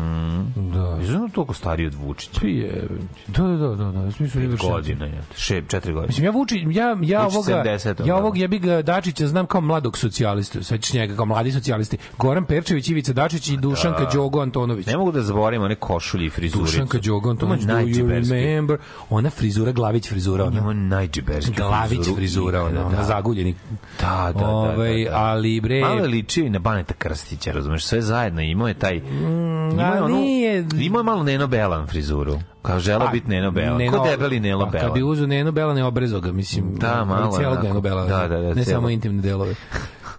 Da. 0.55 1.03
Je 1.03 1.15
ono 1.15 1.29
toliko 1.29 1.53
stariji 1.53 1.87
od 1.87 1.93
Vučića. 1.93 2.39
Prije, 2.39 2.87
da, 3.27 3.43
da, 3.43 3.57
da, 3.57 3.75
da, 3.75 3.91
da, 3.91 3.99
u 3.99 4.11
smislu 4.11 4.41
Pet 4.41 4.49
imaš 4.49 4.59
godina, 4.61 5.05
je. 5.05 5.21
Še, 5.37 5.61
četiri 5.67 5.93
godine. 5.93 6.07
Mislim, 6.07 6.25
ja 6.25 6.31
Vuči, 6.31 6.65
ja, 6.69 6.97
ja 7.01 7.23
Vučić 7.23 7.35
ovoga, 7.35 7.63
70, 7.63 7.87
ja 7.87 8.05
da. 8.05 8.15
ovog, 8.15 8.37
ja 8.37 8.47
bih 8.47 8.61
ga 8.61 8.81
Dačića 8.81 9.27
znam 9.27 9.45
kao 9.45 9.61
mladog 9.61 9.97
socijalistu, 9.97 10.63
sećaš 10.63 10.93
njega 10.93 11.15
kao 11.15 11.25
mladi 11.25 11.51
socijalisti. 11.51 11.97
Goran 12.17 12.45
Perčević, 12.45 12.89
Ivica 12.89 13.13
Dačić 13.13 13.49
i 13.49 13.57
Dušanka 13.57 14.09
Đogo 14.13 14.41
Antonović. 14.41 14.87
Ne 14.87 14.97
mogu 14.97 15.11
da 15.11 15.21
zaboravim 15.21 15.61
one 15.61 15.75
košulje 15.75 16.25
i 16.25 16.29
frizuricu. 16.29 16.71
Dušanka 16.71 16.97
Đogo 16.97 17.29
Antonović, 17.29 17.63
do 17.63 17.73
you 17.73 18.07
remember? 18.07 18.77
Ona 19.09 19.29
frizura, 19.29 19.71
Glavić 19.71 20.09
frizura, 20.09 20.45
ona. 20.45 20.59
Ima 20.59 20.73
najčiberski 20.73 21.53
Glavić 21.53 22.07
frizura, 22.15 22.63
ona, 22.63 22.87
ona 22.87 23.03
zaguljeni. 23.03 23.55
Da, 24.01 24.31
da, 24.33 24.39
da, 24.39 24.47
Ovaj, 24.47 25.03
da, 25.03 25.09
da. 25.09 25.17
ali 25.17 25.61
bre... 25.61 25.81
Malo 25.81 26.05
je 26.35 26.49
na 26.49 26.59
Baneta 26.59 26.93
Krstića, 26.93 27.53
razumeš, 27.75 27.85
sve 27.85 28.01
zajedno 28.01 28.41
imao 28.41 28.67
je 28.67 28.73
taj... 28.73 28.95
imao 28.97 29.85
je 29.85 29.99
a 29.99 30.03
onu- 30.03 30.15
nije- 30.15 30.65
Imao 30.75 30.99
je 30.99 31.03
malo 31.03 31.23
Neno 31.23 31.47
Belan 31.47 31.87
frizuru. 31.87 32.39
Kao 32.61 32.79
želeo 32.79 33.07
biti 33.09 33.29
Neno 33.29 33.51
Belan. 33.51 33.77
Neno- 33.77 33.91
Ko 33.93 34.05
debeli 34.05 34.39
Neno 34.39 34.59
pa, 34.59 34.65
Belan. 34.65 34.85
Kad 34.85 34.93
bi 34.93 35.03
uzeo 35.03 35.27
Neno 35.27 35.51
Bela, 35.51 35.73
ne 35.73 35.83
obrezo 35.83 36.19
ga, 36.19 36.31
mislim. 36.31 36.75
Da, 36.75 37.05
malo 37.05 37.31
Cijelog. 37.31 37.63
Neno 37.63 37.81
Bela. 37.81 38.05
Da, 38.05 38.17
da, 38.19 38.37
da, 38.37 38.53
Ne 38.53 38.63
cijelo. 38.63 38.65
samo 38.71 38.89
intimne 38.89 39.21
delove. 39.21 39.55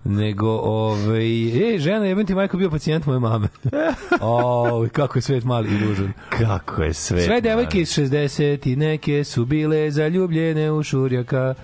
nego, 0.04 0.48
ovaj, 0.50 1.26
e, 1.74 1.78
žena, 1.78 2.04
jebem 2.06 2.26
ti 2.26 2.34
majko 2.34 2.56
bio 2.56 2.70
pacijent 2.70 3.06
moje 3.06 3.18
mame. 3.20 3.48
o, 4.20 4.86
kako 4.92 5.18
je 5.18 5.22
svet 5.22 5.44
mali 5.44 5.68
i 5.70 5.78
ružan. 5.78 6.12
Kako 6.30 6.82
je 6.82 6.94
sve. 6.94 7.20
Sve 7.20 7.40
devojke 7.40 7.80
iz 7.80 7.88
60 7.90 8.68
i 8.68 8.76
neke 8.76 9.24
su 9.24 9.44
bile 9.44 9.90
zaljubljene 9.90 10.72
u 10.72 10.82
Šurjaka, 10.82 11.54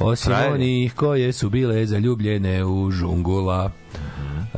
osim 0.00 0.32
Frajer. 0.32 0.52
onih 0.52 0.94
koje 0.94 1.32
su 1.32 1.50
bile 1.50 1.86
zaljubljene 1.86 2.64
u 2.64 2.90
Žungula. 2.90 3.70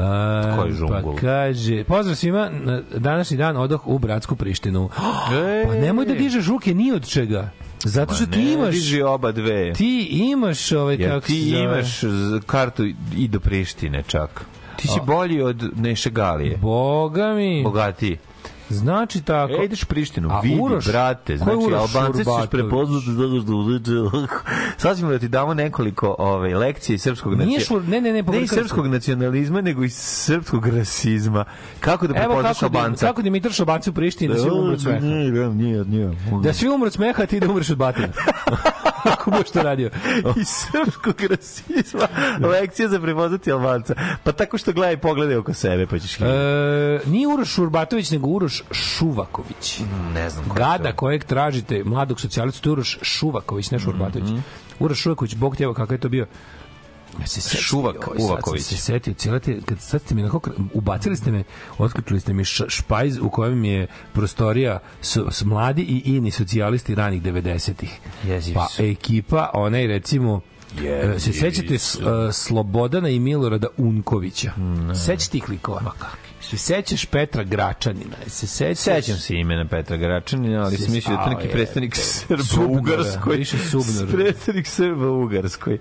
A, 0.01 0.57
Ko 0.57 0.65
je 0.65 0.73
Žungul? 0.73 1.15
Pa 1.15 1.21
kaže, 1.21 1.85
pozdrav 1.85 2.17
svima, 2.17 2.51
na 2.53 2.81
današnji 2.97 3.37
dan 3.37 3.57
odoh 3.57 3.87
u 3.87 3.99
Bratsku 3.99 4.37
Prištinu. 4.37 4.89
E, 5.33 5.65
Pa 5.67 5.75
nemoj 5.75 6.05
da 6.07 6.15
dižeš 6.15 6.47
ruke 6.47 6.75
ni 6.75 6.93
od 6.93 7.09
čega. 7.09 7.51
Zato 7.85 8.15
što 8.15 8.27
ti 8.27 8.53
imaš 8.53 8.75
diži 8.75 9.03
oba 9.03 9.33
dve. 9.33 9.73
ti 9.73 10.09
imaš 10.11 10.73
ovaj 10.73 10.97
Jer 10.99 11.11
kako 11.11 11.27
ti 11.27 11.51
imaš 11.51 12.01
kartu 12.47 12.85
i 13.17 13.29
do 13.29 13.41
Prištine 13.41 14.03
čak. 14.07 14.45
Ti 14.77 14.89
si 14.89 15.01
bolji 15.07 15.43
od 15.43 15.71
Neše 15.77 16.11
Galije. 16.11 16.57
Boga 16.57 17.35
mi 17.35 17.63
Bogatiji. 17.63 18.19
Znači 18.75 19.23
tako 19.23 19.53
E, 19.53 19.65
ideš 19.65 19.83
u 19.83 19.87
Prištinu, 19.87 20.29
A 20.31 20.41
vidi, 20.41 20.61
Uroš? 20.61 20.87
brate, 20.87 21.37
znači, 21.37 21.57
Uroš 21.57 21.95
Albance 21.95 22.25
ćeš 22.25 22.51
prepoznati 22.51 23.13
zato 23.13 23.41
što 23.43 23.53
uliče. 23.53 23.91
Sad 24.77 24.99
ćemo 24.99 25.11
da 25.11 25.19
ti 25.19 25.29
damo 25.29 25.55
nekoliko 25.55 26.17
ove, 26.19 26.55
lekcije 26.55 26.95
iz 26.95 27.03
srpskog 27.03 27.33
nacionalizma. 27.35 27.81
ne, 27.89 28.01
ne, 28.01 28.13
ne, 28.13 28.23
ne 28.23 28.41
iz 28.43 28.51
srpskog 28.51 28.87
nacionalizma, 28.87 29.61
nego 29.61 29.85
iz 29.85 29.95
srpskog 29.97 30.67
rasizma. 30.67 31.45
Kako 31.81 32.07
da 32.07 32.15
prepoznaš 32.15 32.63
Albanca? 32.63 33.07
kako 33.07 33.23
Dimitar 33.23 33.53
Šabanci 33.53 33.91
u 33.91 33.93
Prištini 33.93 34.35
da 34.35 34.41
svi 34.41 34.51
umru 34.51 34.73
od 34.73 34.81
smeha. 34.81 34.99
Nije, 35.01 35.49
nije, 35.49 35.85
nije. 35.85 36.11
Da 36.43 36.53
svi 36.53 36.69
umru 36.69 36.87
od 36.87 36.93
smeha, 36.93 37.23
a 37.23 37.27
ti 37.27 37.41
da 37.41 37.51
umreš 37.51 37.71
od 37.71 37.77
batina. 37.77 38.09
Ako 39.21 39.31
budeš 39.31 39.51
to 39.51 39.63
radio. 39.63 39.91
iz 40.41 40.49
srpskog 40.49 41.21
rasizma 41.31 42.09
lekcija 42.41 42.89
za 42.89 43.01
prepoznati 43.01 43.53
Albanca. 43.53 43.95
Pa 44.25 44.33
tako 44.33 44.59
što 44.59 44.73
gledaj 44.73 44.95
i 44.95 44.97
pogledaj 44.97 45.37
oko 45.37 45.55
sebe, 45.55 45.87
pa 45.87 45.99
ćeš... 45.99 46.21
E, 46.21 46.25
nije 47.07 47.29
Uroš 47.29 47.59
Urbatović, 47.59 48.11
nego 48.11 48.29
Uroš 48.29 48.63
Šuvaković. 48.71 49.81
ne 50.15 50.31
znam 50.31 50.49
ko 50.49 50.55
Gada 50.55 50.93
kojeg 50.93 51.25
tražite, 51.25 51.85
mladog 51.85 52.21
socijalistu, 52.21 52.73
Uroš 52.73 52.99
Šuvaković, 53.03 53.71
ne 53.71 53.79
Šurbatović. 53.79 54.29
Mhm. 54.29 54.39
Uroš 54.81 54.99
Šuvaković, 54.99 55.35
bog 55.35 55.57
te 55.57 55.65
evo 55.65 55.75
kakav 55.75 55.95
je 55.95 56.01
to 56.01 56.09
bio. 56.09 56.27
Ja 57.21 57.27
se 57.27 57.41
sećam- 57.41 57.61
Šuvak 57.61 57.97
Oj, 57.99 58.17
sad 58.17 58.25
Uvaković. 58.25 58.63
se 58.63 58.77
setio, 58.77 59.15
cijela 59.15 59.39
te, 59.39 59.61
kad 59.63 59.81
sad 59.81 60.03
ste 60.03 60.15
mi 60.15 60.23
onako, 60.23 60.41
ubacili 60.75 61.17
ste 61.17 61.31
me, 61.33 61.45
otključili 61.79 62.21
ste 62.21 62.33
mi 62.33 62.43
š- 62.43 62.65
špajz 62.69 63.19
u 63.19 63.31
kojem 63.31 63.65
je 63.65 63.87
prostorija 64.13 64.79
s, 65.03 65.17
s 65.31 65.45
mladi 65.45 65.83
i 65.83 66.03
ini 66.07 66.31
socijalisti 66.31 66.95
ranih 66.95 67.23
90-ih. 67.23 67.99
Jezivi 68.25 68.55
Pa 68.55 68.67
su. 68.67 68.83
ekipa, 68.83 69.51
onaj 69.55 69.87
recimo, 69.87 70.41
e, 70.81 71.19
se 71.19 71.33
sećate 71.33 71.75
e, 71.75 71.79
Slobodana 72.33 73.09
i 73.09 73.19
Milorada 73.21 73.67
Unkovića? 73.77 74.53
Sećate 74.97 75.39
ih 75.39 75.49
likova? 75.49 75.93
Se 76.41 76.59
sećaš 76.59 77.05
Petra 77.05 77.43
Gračanina? 77.45 78.17
Se 78.27 78.47
sećaš... 78.47 78.79
Sećam 79.05 79.17
se 79.17 79.35
imena 79.35 79.65
Petra 79.67 79.97
Gračanina, 79.97 80.61
ali 80.61 80.77
Si- 80.77 80.83
sam 80.83 80.93
mislio 80.93 81.17
da 81.17 81.23
je 81.23 81.27
to 81.27 81.37
neki 81.37 81.49
predstavnik 81.49 81.97
Srba 81.97 82.43
u 82.61 82.73
Ugarskoj. 82.73 83.37
više 83.37 83.57
Subnora. 83.61 84.13
Predstavnik 84.15 84.67
Srba 84.67 85.09
u 85.09 85.23
Ugarskoj. 85.23 85.79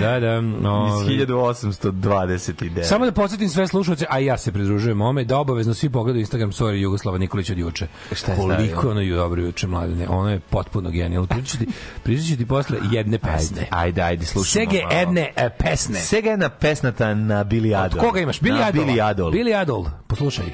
Da, 0.00 0.20
da. 0.20 0.36
Iz 0.36 0.64
ovaj. 0.64 1.06
1829. 1.06 2.82
Samo 2.82 3.04
da 3.04 3.12
podsjetim 3.12 3.48
sve 3.48 3.66
slušalce, 3.66 4.06
a 4.10 4.18
ja 4.18 4.38
se 4.38 4.52
pridružujem 4.52 5.00
ome, 5.00 5.24
da 5.24 5.38
obavezno 5.38 5.74
svi 5.74 5.90
pogledaju 5.90 6.20
Instagram 6.20 6.52
story 6.52 6.74
Jugoslava 6.74 7.18
Nikolić 7.18 7.50
od 7.50 7.58
juče. 7.58 7.86
Šta 8.12 8.32
je 8.32 8.38
Koliko 8.38 8.86
je 8.86 8.90
ono 8.90 9.00
ju 9.00 9.16
dobro 9.16 9.42
juče, 9.42 9.66
mladine. 9.66 10.08
Ono 10.08 10.30
je 10.30 10.40
potpuno 10.40 10.90
genijalno. 10.90 11.26
Pričat 11.26 11.58
ti, 11.58 11.66
pričat 12.02 12.38
ti 12.38 12.46
posle 12.46 12.78
jedne 12.90 13.18
pesne. 13.18 13.60
Ajde, 13.60 13.66
ajde, 13.70 14.02
ajde, 14.02 14.26
slušamo 14.26 14.64
Sege 14.64 14.82
malo. 14.82 14.98
jedne 14.98 15.32
e, 15.36 15.50
pesne. 15.58 15.98
Sega 16.00 16.30
jedna 16.30 16.48
pesnata 16.48 17.14
na 17.14 17.44
Billy 17.44 17.78
Od 17.78 17.84
Adol. 17.84 18.00
koga 18.00 18.20
imaš? 18.20 18.40
Billy 18.40 18.62
Adol. 18.68 18.84
Billy 18.84 19.10
Adol. 19.10 19.32
Billy 19.32 19.60
Adol. 19.60 19.84
Poslušaj. 20.06 20.44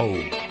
Oh. 0.00 0.45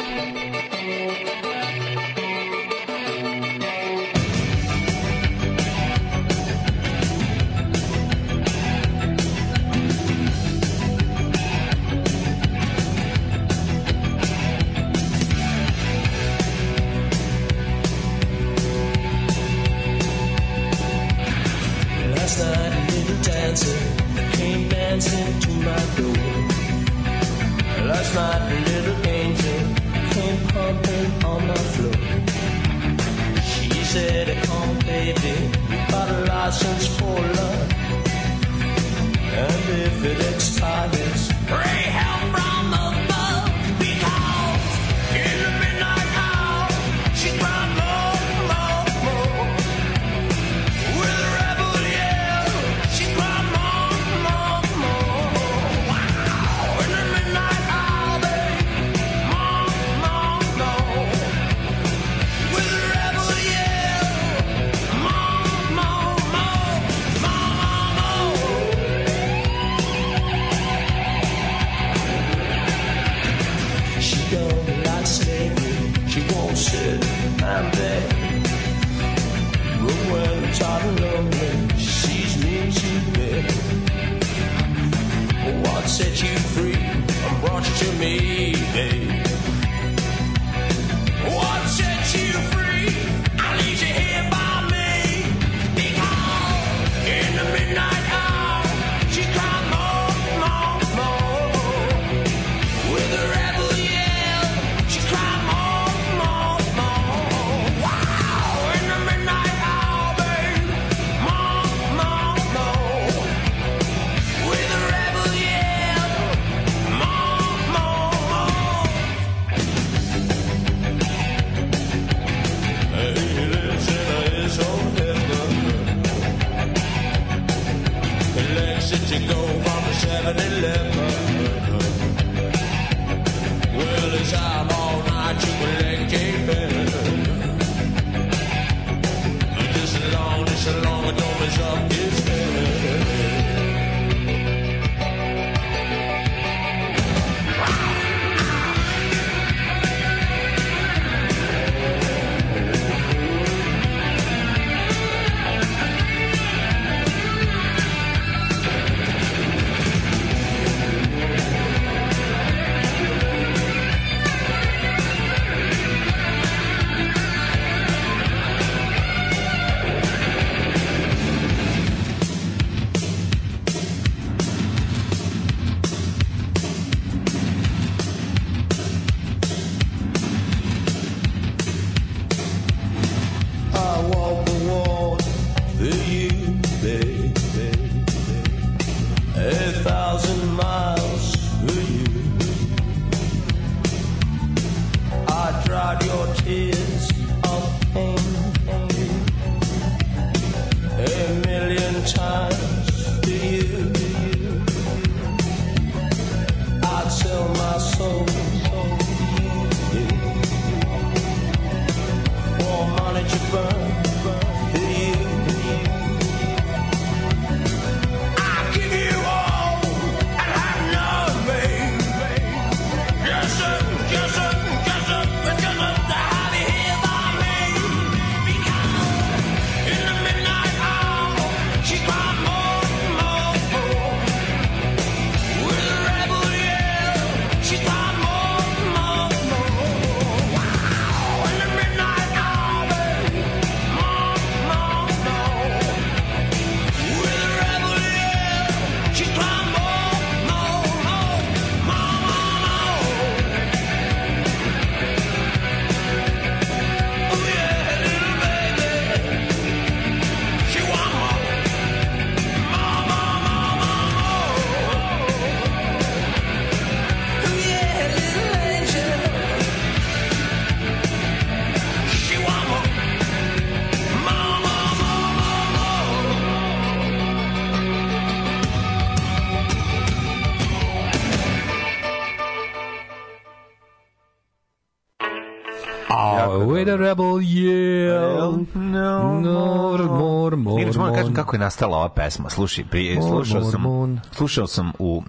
A 286.95 286.97
rebel 286.97 287.39
yell. 287.41 288.65
No, 288.73 289.41
More, 289.41 290.03
more, 290.03 290.55
more, 290.55 290.84
Inače, 290.84 290.99
moram 290.99 291.15
kažem 291.15 291.34
kako 291.34 291.55
je 291.55 291.60
nastala 291.60 291.97
ova 291.97 292.10
pesma. 292.10 292.49
Slušaj, 292.49 292.86
prije, 292.86 293.21
slušao 293.21 293.63
sam, 293.63 294.21
slušao 294.31 294.67
sam 294.67 294.91
u 294.99 295.23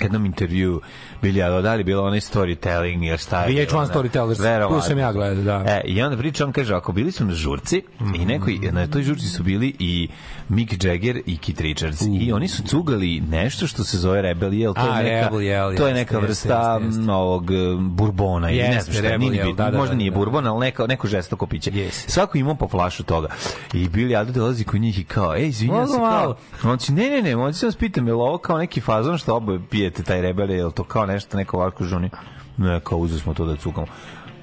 jednom 0.00 0.26
intervju 0.26 0.80
Biljado, 1.22 1.62
da 1.62 1.74
li 1.74 1.84
bilo 1.84 2.04
onaj 2.04 2.20
storytelling 2.20 3.08
ili 3.08 3.18
šta 3.18 3.44
je 3.44 3.66
VH1 3.66 3.70
bilo, 3.70 3.86
da. 3.86 3.94
Storytellers, 3.94 4.68
tu 4.68 4.80
sam 4.80 4.98
ja 4.98 5.12
gledao, 5.12 5.44
da. 5.44 5.64
E, 5.66 5.80
I 5.84 6.02
onda 6.02 6.16
priča, 6.16 6.44
on 6.44 6.52
kaže, 6.52 6.74
ako 6.74 6.92
bili 6.92 7.12
su 7.12 7.24
na 7.24 7.34
žurci 7.34 7.82
i 8.14 8.24
neko, 8.24 8.46
na 8.72 8.86
toj 8.86 9.02
žurci 9.02 9.26
su 9.26 9.42
bili 9.42 9.76
i 9.78 10.08
Mick 10.48 10.84
Jagger 10.84 11.20
i 11.26 11.36
Keith 11.36 11.60
Richards 11.60 12.02
i 12.20 12.32
oni 12.32 12.48
su 12.48 12.62
cugali 12.62 13.20
nešto 13.20 13.66
što 13.66 13.84
se 13.84 13.98
zove 13.98 14.22
Rebel 14.22 14.50
Yell, 14.50 14.74
to 14.74 14.90
A, 14.90 14.98
je 14.98 15.04
neka, 15.04 15.24
Rebel 15.24 15.40
Yell, 15.40 15.76
to 15.76 15.86
je 15.86 15.88
jeste, 15.88 15.94
neka 15.94 16.14
jeste, 16.16 16.26
vrsta 16.26 16.78
jeste, 16.82 16.98
jeste. 16.98 17.12
ovog 17.12 17.50
e, 17.50 17.54
burbona 17.80 18.50
ili 18.50 18.62
ne 18.62 18.68
Jeste, 18.68 18.92
znam 18.92 18.94
šta, 18.94 19.02
Rebel 19.02 19.30
nije 19.30 19.44
ni 19.44 19.50
Yell, 19.50 19.56
da, 19.56 19.70
da, 19.70 19.78
možda 19.78 19.92
da, 19.94 19.98
nije 19.98 20.10
da. 20.10 20.16
bourbon, 20.16 20.46
ali 20.46 20.60
neka, 20.60 20.86
neko 20.86 21.06
žestoko 21.06 21.46
piće. 21.46 21.70
Yes. 21.70 22.08
Svako 22.10 22.38
ima 22.38 22.54
po 22.54 22.68
flašu 22.68 23.02
toga. 23.04 23.28
I 23.72 23.88
Billy 23.88 24.20
Ado 24.20 24.32
dolazi 24.32 24.64
kod 24.64 24.80
njih 24.80 24.98
i 24.98 25.04
kao, 25.04 25.36
ej, 25.36 25.46
izvinjam 25.46 25.76
Mogu 25.80 25.92
se, 25.92 25.98
kao, 25.98 26.36
on 26.64 26.78
će, 26.78 26.92
ne, 26.92 27.10
ne, 27.10 27.22
ne, 27.22 27.36
on 27.36 27.52
će 27.52 27.66
vas 27.66 27.76
pitam, 27.76 28.06
je 28.06 28.14
li 28.14 28.20
ovo 28.20 28.38
kao 28.38 28.58
neki 28.58 28.80
fazon 28.80 29.18
što 29.18 29.36
oboje 29.36 29.60
pijete 29.70 30.02
taj 30.02 30.20
rebel, 30.20 30.50
je 30.50 30.66
li 30.66 30.72
to 30.72 30.84
kao 30.84 31.06
nešto, 31.06 31.36
neko 31.36 31.56
ovako 31.56 31.84
žuni? 31.84 32.10
Ne, 32.56 32.80
kao 32.80 32.98
uzeli 32.98 33.20
smo 33.20 33.34
to 33.34 33.44
da 33.44 33.56
cukamo. 33.56 33.86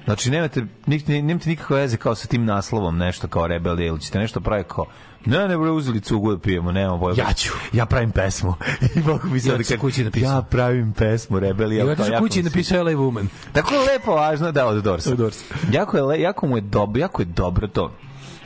Znači, 0.04 0.30
nemate, 0.30 0.66
nemate 1.08 1.48
nikakve 1.48 1.76
veze 1.76 1.96
kao 1.96 2.14
sa 2.14 2.28
tim 2.28 2.44
naslovom, 2.44 2.98
nešto 2.98 3.28
kao 3.28 3.46
rebelija, 3.46 3.88
ili 3.88 4.00
ćete 4.00 4.18
nešto 4.18 4.40
pravi 4.40 4.64
kao 4.64 4.86
Ne, 5.24 5.48
ne, 5.48 5.58
bre, 5.58 5.70
uzeli 5.70 6.00
cugu 6.00 6.32
da 6.32 6.38
pijemo, 6.38 6.72
nemamo 6.72 7.00
pojma. 7.00 7.22
Ja 7.22 7.32
ću. 7.32 7.52
Ja 7.72 7.86
pravim 7.86 8.10
pesmu. 8.10 8.54
I 8.96 8.98
mogu 8.98 9.34
Ja 9.34 9.40
sad 9.40 9.66
sam 9.66 9.78
kući 9.78 10.04
napisao. 10.04 10.34
Ja 10.34 10.42
pravim 10.42 10.92
pesmu, 10.92 11.38
rebelija. 11.40 11.84
Ja 11.84 11.92
otišao 11.92 12.12
jako 12.12 12.24
kući 12.24 12.38
i 12.38 12.42
mi 12.42 12.48
napisao 12.48 12.84
LA 12.84 12.90
Woman. 12.90 13.26
Tako 13.52 13.74
je 13.74 13.80
lepo 13.80 14.12
važno 14.14 14.52
da 14.52 14.66
od 14.66 14.84
Dorsa. 14.84 15.10
Od 15.12 15.18
Dorsa. 15.18 15.44
Jako 15.72 15.96
je 16.12 16.20
jako 16.20 16.46
mu 16.46 16.56
je 16.56 16.60
dobro, 16.60 17.00
jako 17.00 17.22
je 17.22 17.26
dobro 17.26 17.68
to. 17.68 17.92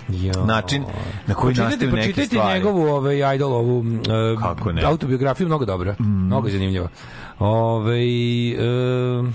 Jo. 0.08 0.46
Način 0.46 0.84
na 1.26 1.34
koji 1.34 1.54
nastaju 1.54 1.92
neke 1.92 2.26
stvari. 2.26 2.58
njegovu 2.58 2.86
ovaj, 2.86 3.34
idol, 3.34 3.52
ovu 3.52 3.78
uh, 3.78 4.42
Kako 4.42 4.72
ne? 4.72 4.82
autobiografiju, 4.82 5.46
mnogo 5.46 5.64
dobra. 5.64 5.96
Mnogo 5.98 6.48
zanimljiva. 6.48 6.88
Ove, 7.38 8.00
uh, 9.20 9.28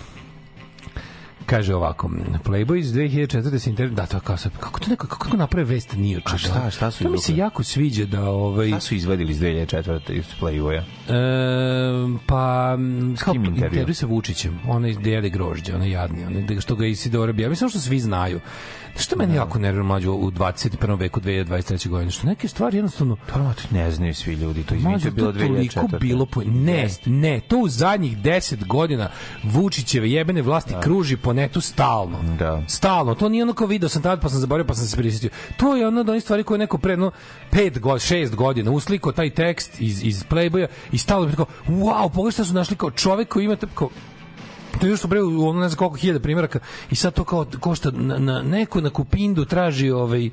kaže 1.50 1.76
ovako, 1.76 2.10
Playboy 2.44 2.80
iz 2.80 2.94
2004. 2.94 3.60
se. 3.60 3.72
Da, 3.88 4.06
to 4.06 4.20
kao 4.20 4.38
sad, 4.38 4.52
kako 4.60 4.80
to 4.80 4.90
neko, 4.90 5.08
kako 5.08 5.30
to 5.30 5.38
naprave 5.38 5.66
vest 5.66 5.94
nije 5.94 6.22
A 6.26 6.38
šta- 6.38 6.70
šta 6.70 6.92
su 6.92 7.04
To 7.04 7.10
mi 7.10 7.18
se 7.18 7.36
jako 7.36 7.64
sviđa 7.64 8.06
da 8.06 8.30
ovaj... 8.30 8.68
Šta 8.68 8.80
su 8.80 8.96
izvadili 8.96 9.32
iz 9.32 9.40
2004. 9.40 10.12
iz 10.12 10.26
Playboya? 10.42 10.82
E, 11.08 12.20
pa 12.26 12.78
kao 13.20 13.34
intervju? 13.36 13.66
intervju 13.66 13.96
sa 13.96 14.06
Vučićem 14.06 14.60
onaj 14.68 14.94
gde 14.94 15.12
jede 15.12 15.30
grožđe 15.30 15.76
onaj 15.76 15.92
jadni 15.92 16.44
gde- 16.44 16.62
što 16.62 16.76
ga 16.76 16.86
Isidora 16.86 17.34
bija 17.34 17.50
mislim 17.50 17.70
što 17.70 17.80
svi 17.80 18.00
znaju 18.00 18.40
što 19.00 19.16
meni 19.16 19.36
jako 19.36 19.60
nervira 19.60 19.84
mlađo 19.84 20.12
u 20.12 20.32
21. 20.32 21.00
veku 21.00 21.20
2023. 21.20 21.90
godine 21.90 22.12
što 22.12 22.28
neke 22.28 22.48
stvari 22.48 22.78
jednostavno 22.78 23.18
ne 23.72 23.92
znaju 23.92 24.16
svi 24.16 24.34
ljudi, 24.34 24.64
to 24.64 24.74
je 24.74 24.80
bilo 24.80 25.00
to 25.00 25.32
toliko 25.40 25.80
2004. 25.80 26.00
bilo 26.00 26.26
po... 26.26 26.42
Ne, 26.46 26.90
ne, 27.06 27.40
to 27.40 27.58
u 27.58 27.70
zadnjih 27.70 28.18
10 28.18 28.68
godina 28.68 29.10
Vučićeve 29.44 30.12
jebene 30.12 30.42
vlasti 30.42 30.74
kruži 30.82 31.18
po 31.18 31.34
netu 31.34 31.62
stalno. 31.62 32.18
Da. 32.40 32.64
Stalno. 32.68 33.16
To 33.16 33.30
nije 33.30 33.44
ono 33.44 33.54
kao 33.54 33.68
video 33.68 33.90
sam 33.90 34.02
tad 34.02 34.22
pa 34.22 34.30
sam 34.30 34.40
zaboravio 34.40 34.68
pa 34.68 34.76
sam 34.76 34.88
se 34.88 34.98
prisjetio. 34.98 35.30
To 35.58 35.76
je 35.76 35.88
ono 35.88 36.02
od 36.02 36.10
onih 36.10 36.24
stvari 36.24 36.44
koje 36.44 36.56
je 36.56 36.60
neko 36.60 36.78
pre 36.78 36.98
no, 36.98 37.12
5 37.52 37.80
godina, 37.80 38.00
6 38.00 38.36
godina 38.36 38.72
usliko 38.72 39.12
taj 39.12 39.30
tekst 39.30 39.82
iz, 39.82 40.04
iz 40.04 40.24
Playboya 40.30 40.68
i 40.92 40.98
stalno 40.98 41.28
bi 41.28 41.36
kao, 41.36 41.46
wow, 41.68 42.10
pogledaj 42.10 42.32
šta 42.32 42.44
su 42.46 42.54
našli 42.54 42.76
kao 42.76 42.92
čovek 42.92 43.28
koji 43.28 43.46
ima 43.46 43.56
tako, 43.56 43.90
to 44.82 44.88
je 44.88 44.98
što 44.98 45.08
bre 45.08 45.22
u 45.22 45.48
ono 45.48 45.60
ne 45.60 45.70
znam 45.70 45.78
koliko 45.78 45.96
hiljada 45.96 46.20
primjeraka 46.20 46.60
i 46.92 46.96
sad 46.96 47.14
to 47.14 47.24
kao 47.24 47.46
košta 47.60 47.92
na, 47.92 48.18
na 48.18 48.42
neko 48.42 48.82
na 48.82 48.90
kupindu 48.90 49.46
traži 49.46 49.92
ovaj 49.92 50.30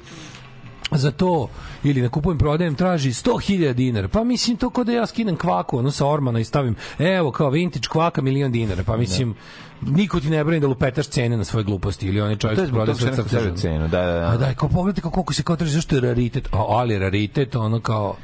za 0.90 1.10
to 1.10 1.48
ili 1.84 2.02
na 2.02 2.08
kupujem 2.08 2.38
prodajem 2.38 2.74
traži 2.74 3.10
100.000 3.10 3.72
dinara. 3.72 4.08
Pa 4.08 4.24
mislim 4.24 4.56
to 4.56 4.70
kao 4.70 4.84
da 4.84 4.92
ja 4.92 5.06
skinem 5.06 5.36
kvaku 5.36 5.78
ono 5.78 5.90
sa 5.90 6.06
Ormana 6.06 6.40
i 6.40 6.44
stavim 6.44 6.76
evo 6.98 7.30
kao 7.30 7.50
vintage 7.50 7.88
kvaka 7.88 8.22
milion 8.22 8.52
dinara. 8.52 8.82
Pa 8.84 8.96
mislim 8.96 9.34
niko 9.80 10.20
ti 10.20 10.30
ne 10.30 10.44
brani 10.44 10.60
da 10.60 10.66
lupetaš 10.66 11.06
cene 11.06 11.36
na 11.36 11.44
svoje 11.44 11.64
gluposti 11.64 12.06
ili 12.06 12.20
onaj 12.20 12.36
čovjek 12.36 12.70
prodaje 12.70 12.98
neko 13.04 13.28
crteže. 13.28 13.56
cenu, 13.56 13.88
da, 13.88 14.02
da, 14.02 14.12
da. 14.12 14.28
A 14.28 14.36
da, 14.36 14.54
kao 14.54 14.68
pogledajte 14.68 15.00
kao 15.00 15.10
koliko 15.10 15.32
se 15.32 15.42
kao 15.42 15.56
traži, 15.56 15.72
zašto 15.72 15.94
je 15.94 16.00
raritet, 16.00 16.48
a, 16.52 16.64
ali 16.68 16.98
raritet, 16.98 17.56
ono 17.56 17.80
kao, 17.80 18.16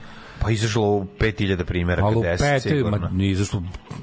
Pa 0.43 0.51
izašlo 0.51 0.83
u 0.83 1.07
5000 1.21 1.65
primjeraka, 1.65 2.07
ali 2.07 2.17
10 2.17 2.39
pete, 2.39 2.61
sigurno. 2.61 2.99
ma, 2.99 3.09
nije 3.09 3.31
izašlo, 3.31 3.63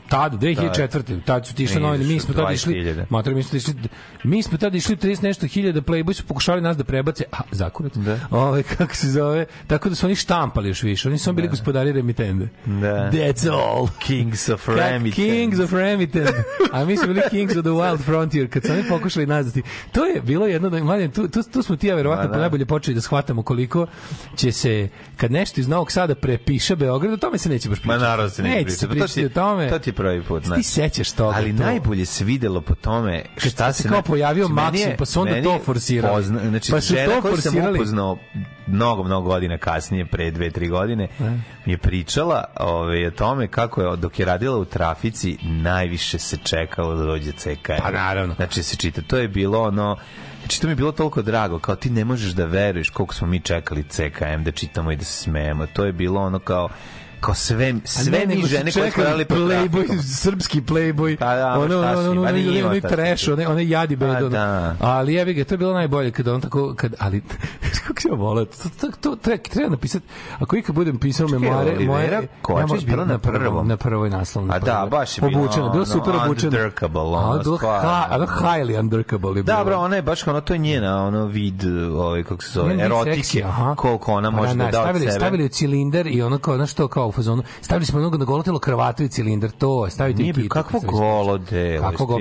tad, 0.10 0.34
2004. 0.34 1.21
Tad 1.25 1.47
su 1.47 1.56
ti 1.56 1.63
išli 1.63 1.82
novine, 1.82 2.06
mi 2.06 2.19
smo 2.19 2.34
tad 2.34 2.54
išli, 2.54 2.73
20.000. 2.73 3.06
mater, 3.10 3.36
mi 3.36 3.43
smo 3.43 3.58
išli, 3.58 3.73
mi 4.23 4.43
smo 4.43 4.58
tad 4.58 4.75
išli 4.75 4.95
30 4.95 5.23
nešto 5.23 5.47
hiljada 5.47 5.82
Playboy 5.82 6.13
su 6.13 6.23
pokušali 6.23 6.62
nas 6.62 6.78
da 6.78 6.84
prebace, 6.84 7.23
a, 7.32 7.38
zakurac, 7.52 7.93
Da. 7.95 8.19
Ove, 8.32 8.63
kako 8.63 8.95
se 8.95 9.08
zove, 9.08 9.45
tako 9.67 9.89
da 9.89 9.95
su 9.95 10.06
oni 10.06 10.15
štampali 10.15 10.69
još 10.69 10.84
više, 10.84 11.08
oni 11.08 11.17
su 11.17 11.34
bili 11.34 11.47
gospodari 11.47 11.91
remitende. 11.91 12.47
Da. 12.65 13.12
That's 13.12 13.52
all. 13.52 13.88
Kings 14.08 14.49
of 14.49 14.67
Remittance. 14.67 15.15
Kings 15.15 15.60
of 15.60 15.73
Remittance. 15.73 16.34
A 16.71 16.86
mi 16.86 16.97
smo 16.97 17.08
bili 17.08 17.21
Kings 17.30 17.56
of 17.56 17.63
the 17.63 17.69
Wild 17.80 18.04
Frontier. 18.06 18.49
Kad 18.49 18.63
su 18.63 18.71
oni 18.71 18.84
pokušali 18.89 19.25
nazvati. 19.25 19.62
To 19.91 20.06
je 20.06 20.21
bilo 20.21 20.47
jedno 20.47 20.69
da 20.69 20.84
mladen, 20.84 21.12
tu, 21.12 21.28
tu, 21.28 21.43
tu 21.43 21.62
smo 21.62 21.75
ti 21.75 21.88
ja 21.88 21.95
verovatno 21.95 22.28
da. 22.28 22.38
najbolje 22.38 22.65
počeli 22.65 22.95
da 22.95 23.02
shvatamo 23.02 23.43
koliko 23.43 23.88
će 24.36 24.52
se 24.52 24.89
kad 25.17 25.32
nešto 25.32 25.62
iz 25.62 25.67
Novog 25.67 25.91
Sada 25.91 26.15
prepiše 26.30 26.76
Beograd, 26.76 27.13
o 27.13 27.18
tome 27.18 27.38
se 27.38 27.50
neće 27.50 27.70
baš 27.70 27.78
Ma 27.78 27.82
pričati. 27.84 28.02
naravno 28.02 28.30
se 28.30 28.44
ne 28.44 28.50
neće 28.50 28.70
se 28.70 28.88
priča. 28.88 28.88
Pa 28.89 28.94
to 28.98 29.00
pričati 29.06 29.13
ti, 29.13 29.26
o 29.26 29.30
tome. 29.32 29.70
to 29.70 29.80
ti 29.80 29.89
je 29.89 29.94
prvi 29.94 30.24
put. 30.24 30.44
Ti 30.56 30.63
sećaš 30.63 31.12
toga. 31.12 31.36
Ali 31.36 31.58
to. 31.58 31.63
najbolje 31.63 32.06
se 32.06 32.24
videlo 32.24 32.62
po 32.62 32.76
tome 32.76 33.24
šta 33.38 33.74
se 33.74 33.84
se... 33.84 33.89
kao 33.89 33.98
ne- 33.98 34.04
pojavio 34.04 34.46
Znači, 34.46 34.62
Maksim, 34.63 34.92
pa 34.98 35.06
su 35.06 35.22
onda 35.22 35.44
to 35.44 35.60
forsirali. 35.60 36.15
pozna- 36.15 36.39
znači, 36.42 36.72
Pa 36.72 36.82
su 36.82 36.94
žena 36.94 37.15
to 37.15 37.22
koju 37.22 37.38
sam 37.38 37.54
upoznao 37.70 38.18
mnogo, 38.68 39.04
mnogo 39.04 39.28
godina 39.28 39.58
kasnije, 39.58 40.06
pre 40.06 40.32
dve, 40.32 40.50
tri 40.50 40.68
godine, 40.70 41.08
mi 41.65 41.74
je 41.74 41.78
pričala 41.78 42.44
ove, 42.58 43.08
o 43.08 43.12
tome 43.12 43.48
kako 43.48 43.82
je, 43.82 43.98
dok 43.98 44.20
je 44.20 44.26
radila 44.26 44.58
u 44.58 44.65
trafici, 44.65 45.38
najviše 45.44 46.20
se 46.20 46.38
čekalo 46.39 46.96
da 46.96 47.04
dođe 47.04 47.32
CKM. 47.32 47.72
Pa 47.80 47.92
naravno. 47.92 48.34
Znači, 48.34 48.63
se 48.63 48.76
čita, 48.76 49.02
to 49.02 49.18
je 49.18 49.28
bilo 49.28 49.62
ono, 49.62 49.98
Znači, 50.39 50.62
to 50.62 50.67
mi 50.67 50.71
je 50.71 50.75
bilo 50.75 50.91
toliko 50.91 51.21
drago, 51.21 51.60
kao 51.60 51.75
ti 51.75 51.89
ne 51.89 52.06
možeš 52.06 52.32
da 52.32 52.45
veruješ 52.45 52.89
koliko 52.89 53.13
smo 53.13 53.28
mi 53.28 53.39
čekali 53.39 53.84
CKM 53.84 54.43
da 54.43 54.52
čitamo 54.52 54.91
i 54.91 54.95
da 54.95 55.04
se 55.04 55.23
smejemo. 55.23 55.67
To 55.67 55.86
je 55.86 55.93
bilo 55.93 56.21
ono 56.21 56.39
kao, 56.39 56.69
kao 57.20 57.34
sve, 57.34 57.74
sve 57.86 58.20
ne, 58.20 58.36
mi 58.36 58.42
su 58.42 58.48
žene 58.48 58.72
koje 58.72 58.86
čekali 58.86 59.08
radili 59.08 59.26
Playboy, 59.26 60.02
srpski 60.22 60.62
Playboy. 60.62 61.18
Pa 61.18 61.36
da, 61.36 61.60
ono, 61.60 61.68
šta 61.68 61.78
ono, 61.78 62.00
ono, 62.00 62.22
ono, 62.22 62.22
ono, 62.22 62.68
ono, 62.68 62.80
trash, 62.80 63.30
one, 63.30 63.48
one 63.48 63.66
jadi 63.66 63.98
Pa 63.98 64.06
bedo. 64.06 64.30
da. 64.30 64.76
Ali 64.80 65.14
jebi 65.14 65.34
ga, 65.34 65.44
to 65.44 65.54
je 65.54 65.58
bilo 65.58 65.74
najbolje 65.74 66.12
kada 66.12 66.34
on 66.34 66.42
tako, 66.42 66.74
kad, 66.78 66.96
ali, 67.00 67.22
kako 67.88 68.02
se 68.02 68.10
volao, 68.12 68.46
to, 68.46 68.92
to, 69.02 69.16
to 69.16 69.40
treba, 69.40 69.70
napisati, 69.70 70.06
ako 70.40 70.58
ikad 70.58 70.76
budem 70.76 71.00
pisao 71.00 71.28
memoare, 71.28 71.80
moje, 71.80 72.28
Kovačić 72.42 72.86
bila 72.86 73.06
na 73.06 73.20
prvom? 73.20 73.68
Na 73.68 73.78
prvoj 73.78 74.10
naslovnoj. 74.10 74.56
A 74.56 74.60
da, 74.60 74.88
baš 74.92 75.18
je 75.18 75.22
bilo 75.22 75.44
Obučeno, 75.44 75.70
bilo 75.70 75.84
ono, 75.84 75.86
super 75.86 76.16
obučeno. 76.26 76.58
undrkable, 76.58 77.02
ono, 77.02 77.44
bilo 77.44 77.58
stvarno. 77.58 78.26
highly 78.26 78.80
undrkable 78.80 79.30
je 79.30 79.44
bilo. 79.44 79.58
Da, 79.58 79.64
bro, 79.64 79.78
ona 79.78 79.96
je 79.96 80.02
baš 80.02 80.28
ono, 80.28 80.42
to 80.42 80.54
je 80.54 80.60
njena, 80.60 81.06
ono, 81.06 81.26
vid, 81.26 81.64
ovaj, 81.96 82.24
kako 82.24 82.44
se 82.44 82.52
zove, 82.52 82.76
erotike, 82.80 83.46
koliko 83.76 84.14
ona 84.14 84.32
Pa 84.32 84.38
može 84.38 84.56
ne, 84.56 84.58
da 84.58 84.66
ne, 84.66 84.72
da 84.72 84.80
od 84.80 84.84
stavili, 84.84 85.06
sebe. 85.06 85.20
Stavili 85.20 85.50
cilindar 85.50 86.08
i 86.08 86.22
ono 86.22 86.38
kao, 86.38 86.56
znaš 86.56 86.74
to, 86.74 86.88
kao 86.88 87.09
u 87.10 87.12
fazonu, 87.12 87.43
stavili 87.62 87.86
smo 87.86 88.00
onoga 88.00 88.17
na 88.17 88.26
golo 88.26 88.43
telo 88.43 88.60
kravatu 88.60 89.04
i 89.04 89.10
cilindar, 89.10 89.52
to 89.52 89.86
je, 89.86 89.91
stavite 89.91 90.22
Nije 90.22 90.34
kitu. 90.34 90.50
kakvo 90.50 90.80
kad 90.80 90.82
se 90.82 90.88
golo 90.88 91.38
delo, 91.38 91.91
Kako 91.91 92.06
go, 92.06 92.17